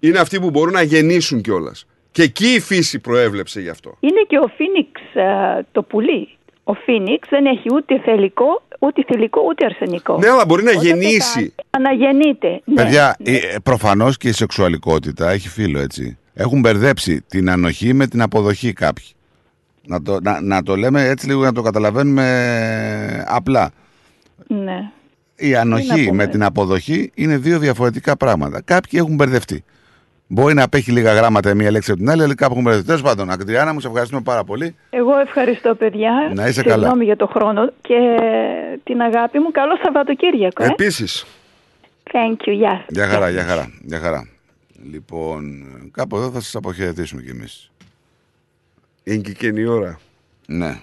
Είναι 0.01 0.18
αυτοί 0.18 0.41
που 0.41 0.51
μπορούν 0.51 0.73
να 0.73 0.83
γεννήσουν 0.83 1.41
κιόλας. 1.41 1.86
Και 2.10 2.23
εκεί 2.23 2.47
η 2.47 2.60
φύση 2.60 2.99
προέβλεψε 2.99 3.60
γι' 3.60 3.68
αυτό. 3.68 3.97
Είναι 4.01 4.25
και 4.26 4.39
ο 4.39 4.51
Φίνιξ 4.57 5.01
το 5.73 5.83
πουλί. 5.83 6.28
Ο 6.65 6.75
Φίνιξ 6.75 7.28
δεν 7.31 7.47
έχει 7.47 7.68
ούτε 7.75 8.01
θελικό, 8.01 8.62
ούτε 8.78 9.05
θηλυκό, 9.07 9.43
ούτε 9.49 9.65
αρσενικό. 9.65 10.18
Ναι, 10.18 10.28
αλλά 10.28 10.47
μπορεί 10.47 10.62
να 10.62 10.73
γεννήσει. 10.73 11.55
Να 11.81 11.93
γεννείται. 11.93 12.60
Ναι. 12.65 12.75
Παιδιά, 12.75 13.17
ναι. 13.18 13.39
προφανώς 13.62 14.17
και 14.17 14.28
η 14.28 14.33
σεξουαλικότητα 14.33 15.31
έχει 15.31 15.49
φίλο, 15.49 15.81
έτσι. 15.81 16.18
Έχουν 16.35 16.61
μπερδέψει 16.61 17.21
την 17.29 17.51
ανοχή 17.51 17.93
με 17.93 18.07
την 18.07 18.23
αποδοχή 18.23 18.73
κάποιοι. 18.73 19.07
Να 19.87 20.03
το, 20.03 20.19
να, 20.23 20.41
να 20.41 20.63
το 20.63 20.77
λέμε 20.77 21.09
έτσι 21.09 21.27
λίγο 21.27 21.43
να 21.43 21.53
το 21.53 21.63
καταλαβαίνουμε 21.63 23.25
απλά. 23.29 23.71
Ναι. 24.47 24.91
Η 25.37 25.55
ανοχή 25.55 26.13
με 26.13 26.27
την 26.27 26.43
αποδοχή 26.43 27.11
είναι 27.15 27.37
δύο 27.37 27.59
διαφορετικά 27.59 28.17
πράγματα. 28.17 28.63
Κάποιοι 28.63 28.99
έχουν 29.03 29.15
μπερδευτεί. 29.15 29.65
Μπορεί 30.27 30.55
να 30.55 30.63
απέχει 30.63 30.93
λίγα 30.93 31.13
γράμματα 31.13 31.51
η 31.51 31.55
μία 31.55 31.71
λέξη 31.71 31.91
από 31.91 32.01
την 32.01 32.11
άλλη, 32.11 32.23
αλλά 32.23 32.35
κάπου 32.35 32.53
έχουν 32.53 32.63
μπερδευτεί. 32.65 32.87
Τέλος 32.87 33.03
πάντων, 33.03 33.31
Ακτριάνα, 33.31 33.73
μου 33.73 33.81
σε 33.81 33.87
ευχαριστούμε 33.87 34.23
πάρα 34.23 34.45
πολύ. 34.45 34.75
Εγώ 34.91 35.19
ευχαριστώ, 35.19 35.75
παιδιά. 35.75 36.31
Να 36.35 36.47
είσαι 36.47 36.63
καλά. 36.63 36.75
Συγγνώμη 36.75 37.05
για 37.05 37.17
το 37.17 37.27
χρόνο 37.27 37.73
και 37.81 37.99
την 38.85 39.01
αγάπη 39.01 39.39
μου. 39.39 39.51
Καλό 39.51 39.77
Σαββατοκύριακο. 39.83 40.65
Ε; 40.65 40.67
Επίσης. 40.67 41.27
Thank 42.13 42.49
you. 42.49 42.53
Γεια 42.53 42.85
Για 42.89 43.07
χαρά, 43.07 43.31
για 43.31 43.45
χαρά. 43.45 43.71
Για 43.83 43.99
χαρά. 43.99 44.29
Λοιπόν, 44.91 45.65
κάπου 45.91 46.17
εδώ 46.17 46.31
θα 46.31 46.41
σας 46.41 46.55
αποχαιρετήσουμε 46.55 47.23
κι 47.23 47.31
εμείς. 47.31 47.71
Είναι 49.03 49.23
και 49.23 49.33
καινή 49.33 49.65
ώρα. 49.65 50.01
Ναι. 50.47 50.83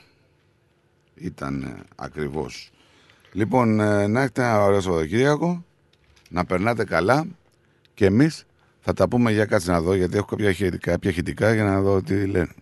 Ήταν 1.15 1.61
ε, 1.61 1.83
ακριβώς. 1.95 2.71
Λοιπόν, 3.31 3.79
ε, 3.79 4.07
να 4.07 4.21
έχετε 4.21 4.41
ένα 4.41 4.63
ωραίο 4.63 4.81
Σαββατοκύριακο, 4.81 5.65
να 6.29 6.45
περνάτε 6.45 6.83
καλά 6.83 7.27
και 7.93 8.05
εμείς 8.05 8.45
θα 8.79 8.93
τα 8.93 9.07
πούμε 9.07 9.31
για 9.31 9.45
κάτσε 9.45 9.71
να 9.71 9.81
δω, 9.81 9.93
γιατί 9.93 10.17
έχω 10.17 10.25
κάποια 10.25 10.51
χειρικά, 10.51 10.91
κάποια 10.91 11.11
χητικά 11.11 11.53
για 11.53 11.63
να 11.63 11.81
δω 11.81 12.01
τι 12.01 12.25
λένε. 12.25 12.53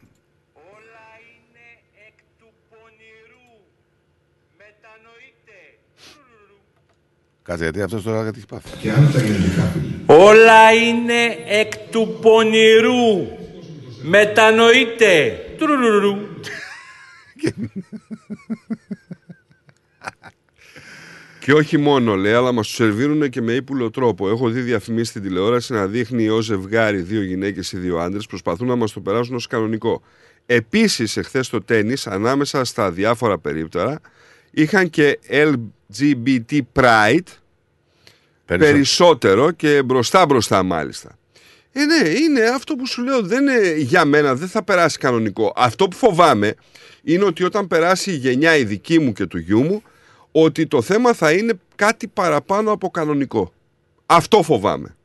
Κάτσε 7.49 7.63
γιατί 7.63 7.81
αυτός 7.81 8.03
τώρα 8.03 8.23
κάτι 8.23 8.37
έχει 8.37 8.47
πάθει. 8.47 8.77
Και 8.77 8.91
αν 8.91 9.11
τα 9.13 9.21
γενετικά 9.21 9.73
Όλα 10.05 10.73
είναι 10.73 11.37
εκ 11.47 11.77
του 11.91 12.17
πονηρού. 12.21 13.27
Μετανοείτε. 14.01 15.39
Τουρουρουρου. 15.57 16.17
Και 21.39 21.53
όχι 21.53 21.77
μόνο, 21.77 22.15
λέει, 22.15 22.33
αλλά 22.33 22.51
μας 22.51 22.67
τους 22.67 22.75
σερβίρουν 22.75 23.29
και 23.29 23.41
με 23.41 23.53
ύπουλο 23.53 23.89
τρόπο. 23.89 24.29
Έχω 24.29 24.49
δει 24.49 24.61
διαφημίσεις 24.61 25.09
στην 25.09 25.21
τηλεόραση 25.21 25.73
να 25.73 25.85
δείχνει 25.85 26.29
ως 26.29 26.45
ζευγάρι 26.45 27.01
δύο 27.01 27.21
γυναίκες 27.21 27.71
ή 27.71 27.77
δύο 27.77 27.97
άντρες 27.97 28.25
προσπαθούν 28.25 28.67
να 28.67 28.75
μας 28.75 28.91
το 28.91 28.99
περάσουν 28.99 29.35
ως 29.35 29.47
κανονικό. 29.47 30.01
Επίσης, 30.45 31.17
εχθές 31.17 31.49
το 31.49 31.61
τέννη, 31.61 31.93
ανάμεσα 32.05 32.63
στα 32.63 32.91
διάφορα 32.91 33.37
περίπτωρα, 33.37 33.99
είχαν 34.51 34.89
και 34.89 35.19
LGBT 35.29 36.59
Pride, 36.73 37.38
περισσότερο 38.57 39.51
και 39.51 39.83
μπροστά 39.83 40.25
μπροστά 40.25 40.63
μάλιστα. 40.63 41.17
Ε, 41.71 41.85
ναι, 41.85 42.09
είναι 42.09 42.41
αυτό 42.41 42.75
που 42.75 42.87
σου 42.87 43.03
λέω, 43.03 43.21
δεν 43.21 43.47
είναι 43.47 43.73
για 43.77 44.05
μένα, 44.05 44.35
δεν 44.35 44.47
θα 44.47 44.63
περάσει 44.63 44.97
κανονικό. 44.97 45.53
Αυτό 45.55 45.87
που 45.87 45.95
φοβάμαι 45.95 46.55
είναι 47.03 47.23
ότι 47.23 47.43
όταν 47.43 47.67
περάσει 47.67 48.11
η 48.11 48.15
γενιά 48.15 48.55
η 48.55 48.63
δική 48.63 48.99
μου 48.99 49.13
και 49.13 49.25
του 49.25 49.37
γιού 49.37 49.63
μου, 49.63 49.83
ότι 50.31 50.67
το 50.67 50.81
θέμα 50.81 51.13
θα 51.13 51.31
είναι 51.31 51.53
κάτι 51.75 52.07
παραπάνω 52.07 52.71
από 52.71 52.89
κανονικό. 52.89 53.53
Αυτό 54.05 54.43
φοβάμαι. 54.43 54.95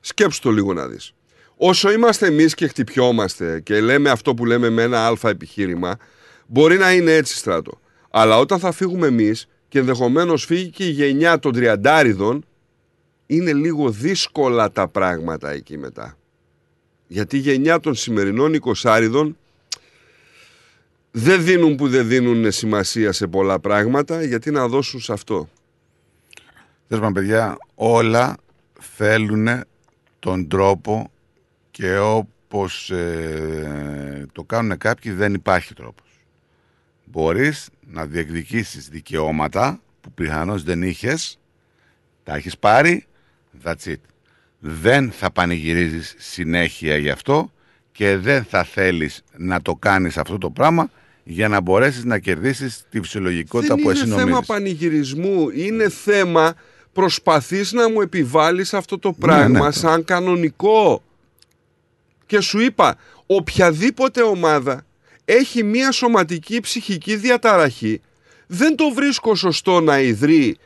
Σκέψου 0.00 0.40
το 0.40 0.50
λίγο 0.50 0.72
να 0.72 0.86
δεις. 0.86 1.14
Όσο 1.56 1.92
είμαστε 1.92 2.26
εμείς 2.26 2.54
και 2.54 2.66
χτυπιόμαστε 2.66 3.60
και 3.60 3.80
λέμε 3.80 4.10
αυτό 4.10 4.34
που 4.34 4.46
λέμε 4.46 4.70
με 4.70 4.82
ένα 4.82 5.06
αλφα 5.06 5.28
επιχείρημα, 5.28 5.96
μπορεί 6.46 6.78
να 6.78 6.92
είναι 6.92 7.14
έτσι 7.14 7.36
στράτο. 7.36 7.80
Αλλά 8.10 8.38
όταν 8.38 8.58
θα 8.58 8.72
φύγουμε 8.72 9.06
εμείς 9.06 9.48
και 9.72 9.78
ενδεχομένως 9.78 10.44
φύγει 10.44 10.70
και 10.70 10.86
η 10.86 10.90
γενιά 10.90 11.38
των 11.38 11.52
τριαντάριδων, 11.52 12.44
είναι 13.26 13.52
λίγο 13.52 13.90
δύσκολα 13.90 14.70
τα 14.70 14.88
πράγματα 14.88 15.50
εκεί 15.50 15.78
μετά. 15.78 16.16
Γιατί 17.06 17.36
η 17.36 17.40
γενιά 17.40 17.80
των 17.80 17.94
σημερινών 17.94 18.54
εικοσάριδων 18.54 19.36
δεν 21.10 21.44
δίνουν 21.44 21.76
που 21.76 21.88
δεν 21.88 22.08
δίνουν 22.08 22.52
σημασία 22.52 23.12
σε 23.12 23.26
πολλά 23.26 23.60
πράγματα, 23.60 24.22
γιατί 24.22 24.50
να 24.50 24.68
δώσουν 24.68 25.00
σε 25.00 25.12
αυτό. 25.12 25.48
Τέλος 26.88 27.12
παιδιά, 27.12 27.56
όλα 27.74 28.36
θέλουν 28.80 29.48
τον 30.18 30.48
τρόπο 30.48 31.10
και 31.70 31.98
όπως 31.98 32.90
ε, 32.90 34.26
το 34.32 34.42
κάνουν 34.42 34.78
κάποιοι 34.78 35.12
δεν 35.12 35.34
υπάρχει 35.34 35.74
τρόπος. 35.74 36.01
Μπορείς 37.12 37.68
να 37.86 38.06
διεκδικήσεις 38.06 38.88
δικαιώματα 38.88 39.80
που 40.00 40.12
πιθανώς 40.12 40.62
δεν 40.62 40.82
είχες, 40.82 41.38
τα 42.22 42.34
έχεις 42.34 42.58
πάρει, 42.58 43.06
that's 43.64 43.86
it. 43.86 43.94
Δεν 44.58 45.10
θα 45.10 45.30
πανηγυρίζεις 45.30 46.14
συνέχεια 46.18 46.96
γι' 46.96 47.10
αυτό 47.10 47.52
και 47.92 48.16
δεν 48.16 48.44
θα 48.44 48.64
θέλεις 48.64 49.22
να 49.36 49.62
το 49.62 49.74
κάνεις 49.74 50.16
αυτό 50.16 50.38
το 50.38 50.50
πράγμα 50.50 50.90
για 51.24 51.48
να 51.48 51.60
μπορέσεις 51.60 52.04
να 52.04 52.18
κερδίσεις 52.18 52.84
τη 52.90 53.00
φυσιολογικότητα 53.00 53.74
Δεν 53.74 53.84
που 53.84 53.90
είναι 53.90 54.00
εσύ 54.00 54.08
θέμα 54.08 54.20
νομίζεις. 54.20 54.46
πανηγυρισμού, 54.46 55.50
είναι 55.50 55.88
θέμα 55.88 56.54
προσπαθείς 56.92 57.72
να 57.72 57.90
μου 57.90 58.00
επιβάλλεις 58.00 58.74
αυτό 58.74 58.98
το 58.98 59.12
πράγμα 59.12 59.66
ναι. 59.66 59.72
σαν 59.72 60.04
κανονικό. 60.04 61.02
Και 62.26 62.40
σου 62.40 62.60
είπα, 62.60 62.96
οποιαδήποτε 63.26 64.22
ομάδα 64.22 64.84
έχει 65.24 65.62
μία 65.62 65.92
σωματική 65.92 66.60
ψυχική 66.60 67.16
διαταραχή, 67.16 68.00
δεν 68.46 68.76
το 68.76 68.90
βρίσκω 68.90 69.34
σωστό 69.34 69.80
να 69.80 70.00
ιδρύει 70.00 70.58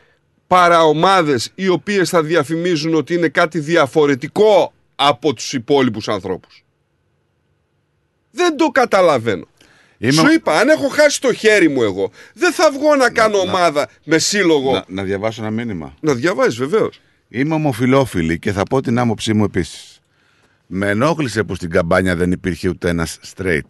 παραομάδες 0.47 1.51
οι 1.55 1.68
οποίες 1.68 2.09
θα 2.09 2.23
διαφημίζουν 2.23 2.94
ότι 2.94 3.15
είναι 3.15 3.28
κάτι 3.28 3.59
διαφορετικό 3.59 4.73
από 4.94 5.35
τους 5.35 5.52
υπόλοιπους 5.52 6.09
ανθρώπους. 6.09 6.65
Δεν 8.31 8.57
το 8.57 8.67
καταλαβαίνω. 8.68 9.47
Είμαι- 9.99 10.12
Σου 10.12 10.33
είπα, 10.33 10.59
αν 10.59 10.68
έχω 10.68 10.89
χάσει 10.89 11.20
το 11.20 11.33
χέρι 11.33 11.68
μου 11.68 11.83
εγώ, 11.83 12.10
δεν 12.35 12.52
θα 12.52 12.70
βγω 12.70 12.97
να 12.97 13.10
κάνω 13.10 13.36
να- 13.36 13.43
ομάδα 13.52 13.89
με 14.05 14.18
σύλλογο. 14.18 14.73
Να, 14.73 14.85
να 14.89 15.02
διαβάσω 15.02 15.43
ένα 15.43 15.51
μήνυμα. 15.51 15.94
Να 16.01 16.15
διαβάζεις 16.15 16.57
βεβαίως. 16.59 17.01
Είμαι 17.28 17.55
ομοφιλόφιλη 17.55 18.39
και 18.39 18.52
θα 18.52 18.62
πω 18.62 18.81
την 18.81 18.99
άποψή 18.99 19.35
μου 19.35 19.44
επίσης. 19.44 20.01
Με 20.67 20.89
ενόχλησε 20.89 21.43
που 21.44 21.55
στην 21.55 21.70
καμπάνια 21.70 22.17
δεν 22.17 22.33
υπήρχε 22.33 22.68
ούτε 22.68 22.89
ένας 22.89 23.18
straight. 23.36 23.60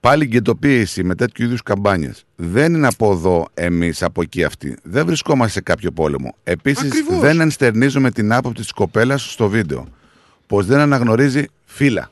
Πάλι 0.00 0.26
γκαιτοποίηση 0.26 1.04
με 1.04 1.14
τέτοιου 1.14 1.44
είδους 1.44 1.62
καμπάνιες. 1.62 2.24
Δεν 2.36 2.74
είναι 2.74 2.86
από 2.86 3.12
εδώ 3.12 3.48
εμείς, 3.54 4.02
από 4.02 4.22
εκεί 4.22 4.44
αυτοί. 4.44 4.76
Δεν 4.82 5.06
βρισκόμαστε 5.06 5.52
σε 5.52 5.60
κάποιο 5.60 5.90
πόλεμο. 5.90 6.34
Επίσης, 6.44 6.90
Ακριβώς. 6.90 7.20
δεν 7.20 7.40
ενστερνίζομαι 7.40 8.10
την 8.10 8.32
άποψη 8.32 8.62
της 8.62 8.72
κοπέλας 8.72 9.32
στο 9.32 9.48
βίντεο. 9.48 9.88
Πως 10.46 10.66
δεν 10.66 10.78
αναγνωρίζει 10.78 11.44
φύλλα. 11.64 12.10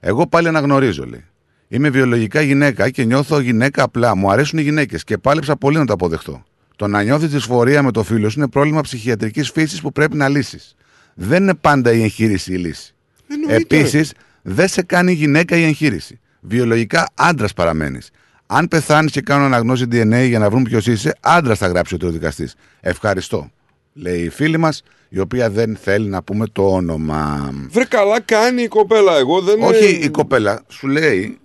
Εγώ 0.00 0.26
πάλι 0.26 0.48
αναγνωρίζω, 0.48 1.06
λέει. 1.06 1.24
Είμαι 1.68 1.88
βιολογικά 1.90 2.40
γυναίκα 2.40 2.90
και 2.90 3.04
νιώθω 3.04 3.40
γυναίκα 3.40 3.82
απλά. 3.82 4.14
Μου 4.14 4.30
αρέσουν 4.30 4.58
οι 4.58 4.62
γυναίκες 4.62 5.04
και 5.04 5.18
πάλεψα 5.18 5.56
πολύ 5.56 5.76
να 5.76 5.84
το 5.86 5.92
αποδεχτώ. 5.92 6.44
Το 6.76 6.86
να 6.86 7.02
νιώθεις 7.02 7.28
δυσφορία 7.30 7.82
με 7.82 7.90
το 7.90 8.02
φίλο 8.02 8.28
σου 8.28 8.38
είναι 8.38 8.48
πρόβλημα 8.48 8.80
ψυχιατρικής 8.80 9.50
φύσης 9.50 9.80
που 9.80 9.92
πρέπει 9.92 10.16
να 10.16 10.28
λύσεις. 10.28 10.74
Δεν 11.14 11.42
είναι 11.42 11.54
πάντα 11.54 11.92
η 11.92 12.02
εγχείρηση 12.02 12.52
η 12.52 12.56
λύση. 12.56 12.94
Εννοείται. 13.26 13.54
Επίσης, 13.54 14.12
δεν 14.42 14.68
σε 14.68 14.82
κάνει 14.82 15.12
γυναίκα 15.12 15.56
η 15.56 15.64
εγχείρηση. 15.64 16.20
Βιολογικά 16.40 17.08
άντρας 17.14 17.52
παραμένεις. 17.52 18.10
Αν 18.46 18.68
πεθάνεις 18.68 19.12
και 19.12 19.20
κάνουν 19.20 19.44
αναγνώση 19.46 19.84
DNA 19.92 20.24
για 20.28 20.38
να 20.38 20.50
βρουν 20.50 20.62
ποιος 20.62 20.86
είσαι, 20.86 21.16
άντρας 21.20 21.58
θα 21.58 21.66
γράψει 21.66 21.96
ο 22.02 22.10
δικαστή. 22.10 22.48
Ευχαριστώ. 22.80 23.50
Λέει 23.92 24.20
η 24.22 24.28
φίλη 24.28 24.56
μας, 24.58 24.82
η 25.08 25.18
οποία 25.18 25.50
δεν 25.50 25.76
θέλει 25.82 26.08
να 26.08 26.22
πούμε 26.22 26.46
το 26.52 26.74
όνομα. 26.74 27.50
Βρε 27.70 27.84
καλά 27.84 28.20
κάνει 28.20 28.62
η 28.62 28.68
κοπέλα, 28.68 29.16
εγώ 29.16 29.40
δεν 29.40 29.62
Όχι 29.62 29.84
η 29.88 30.08
κοπέλα, 30.08 30.62
σου 30.68 30.86
λέει. 30.86 31.38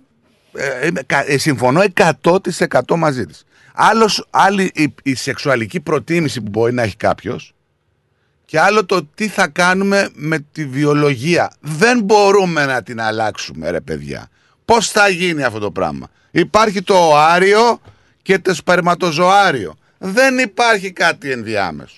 Ε, 0.52 0.86
είμαι 0.86 1.00
κα- 1.06 1.30
ε, 1.30 1.38
συμφωνώ 1.38 1.80
100% 2.22 2.96
μαζί 2.96 3.26
της. 3.26 3.44
Άλλη 4.30 4.70
η, 4.74 4.94
η 5.02 5.14
σεξουαλική 5.14 5.80
προτίμηση 5.80 6.40
που 6.40 6.48
μπορεί 6.50 6.72
να 6.72 6.82
έχει 6.82 6.96
κάποιος 6.96 7.54
και 8.44 8.60
άλλο 8.60 8.84
το 8.84 9.04
τι 9.14 9.28
θα 9.28 9.48
κάνουμε 9.48 10.08
με 10.14 10.38
τη 10.52 10.66
βιολογία. 10.66 11.52
Δεν 11.60 12.00
μπορούμε 12.02 12.64
να 12.66 12.82
την 12.82 13.00
αλλάξουμε, 13.00 13.70
ρε 13.70 13.80
παιδιά. 13.80 14.28
Πώς 14.66 14.90
θα 14.90 15.08
γίνει 15.08 15.42
αυτό 15.42 15.58
το 15.58 15.70
πράγμα; 15.70 16.08
Υπάρχει 16.30 16.82
το 16.82 16.94
οάριο 16.94 17.80
και 18.22 18.38
το 18.38 18.54
σπερματοζωάριο. 18.54 19.74
Δεν 19.98 20.38
υπάρχει 20.38 20.90
κάτι 20.92 21.30
ενδιάμεσο. 21.30 21.96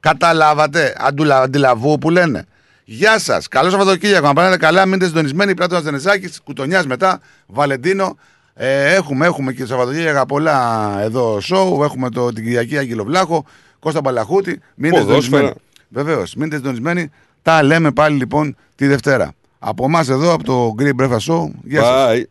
Καταλάβατε, 0.00 0.94
αντουλα, 0.98 1.40
αντιλαβού 1.40 1.98
που 1.98 2.10
λένε. 2.10 2.46
Γεια 2.84 3.18
σας. 3.18 3.48
Καλό 3.48 3.70
Σαββατοκύριακο. 3.70 4.26
Να 4.26 4.32
πάνε 4.32 4.56
καλά. 4.56 4.84
Μείνετε 4.86 5.06
συντονισμένοι. 5.06 5.54
Πλάτωνα 5.54 5.80
Δενεζάκη, 5.80 6.30
κουτονιάς 6.44 6.86
μετά. 6.86 7.20
Βαλεντίνο. 7.46 8.16
Ε, 8.54 8.94
έχουμε, 8.94 9.26
έχουμε 9.26 9.52
και 9.52 9.66
Σαββατοκύριακα 9.66 10.26
πολλά 10.26 10.96
εδώ 11.00 11.40
σοου. 11.40 11.82
Έχουμε 11.82 12.10
το, 12.10 12.32
την 12.32 12.44
Κυριακή 12.44 12.78
Άγγελο 12.78 13.04
Βλάχο. 13.04 13.44
Κώστα 13.78 14.00
Μπαλαχούτη. 14.00 14.60
Μείνετε 14.74 15.00
Ποδόσφαιρα. 15.00 15.22
συντονισμένοι. 15.22 15.54
Βεβαίως. 15.88 16.34
Μείνετε 16.34 16.56
συντονισμένοι. 16.56 17.10
Τα 17.42 17.62
λέμε 17.62 17.90
πάλι 17.92 18.16
λοιπόν 18.16 18.56
τη 18.74 18.86
Δευτέρα. 18.86 19.32
Από 19.62 19.84
εμά 19.84 20.00
εδώ, 20.00 20.32
από 20.32 20.44
το 20.44 20.74
Green 20.78 21.00
Breakfast 21.02 21.32
Show. 21.32 21.48
Γεια 21.64 21.82
σας. 21.82 21.92
Bye. 21.92 22.24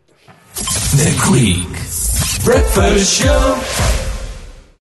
The 0.96 1.10
Greek 1.30 1.74
Breakfast 2.44 3.22
Show. 3.22 3.99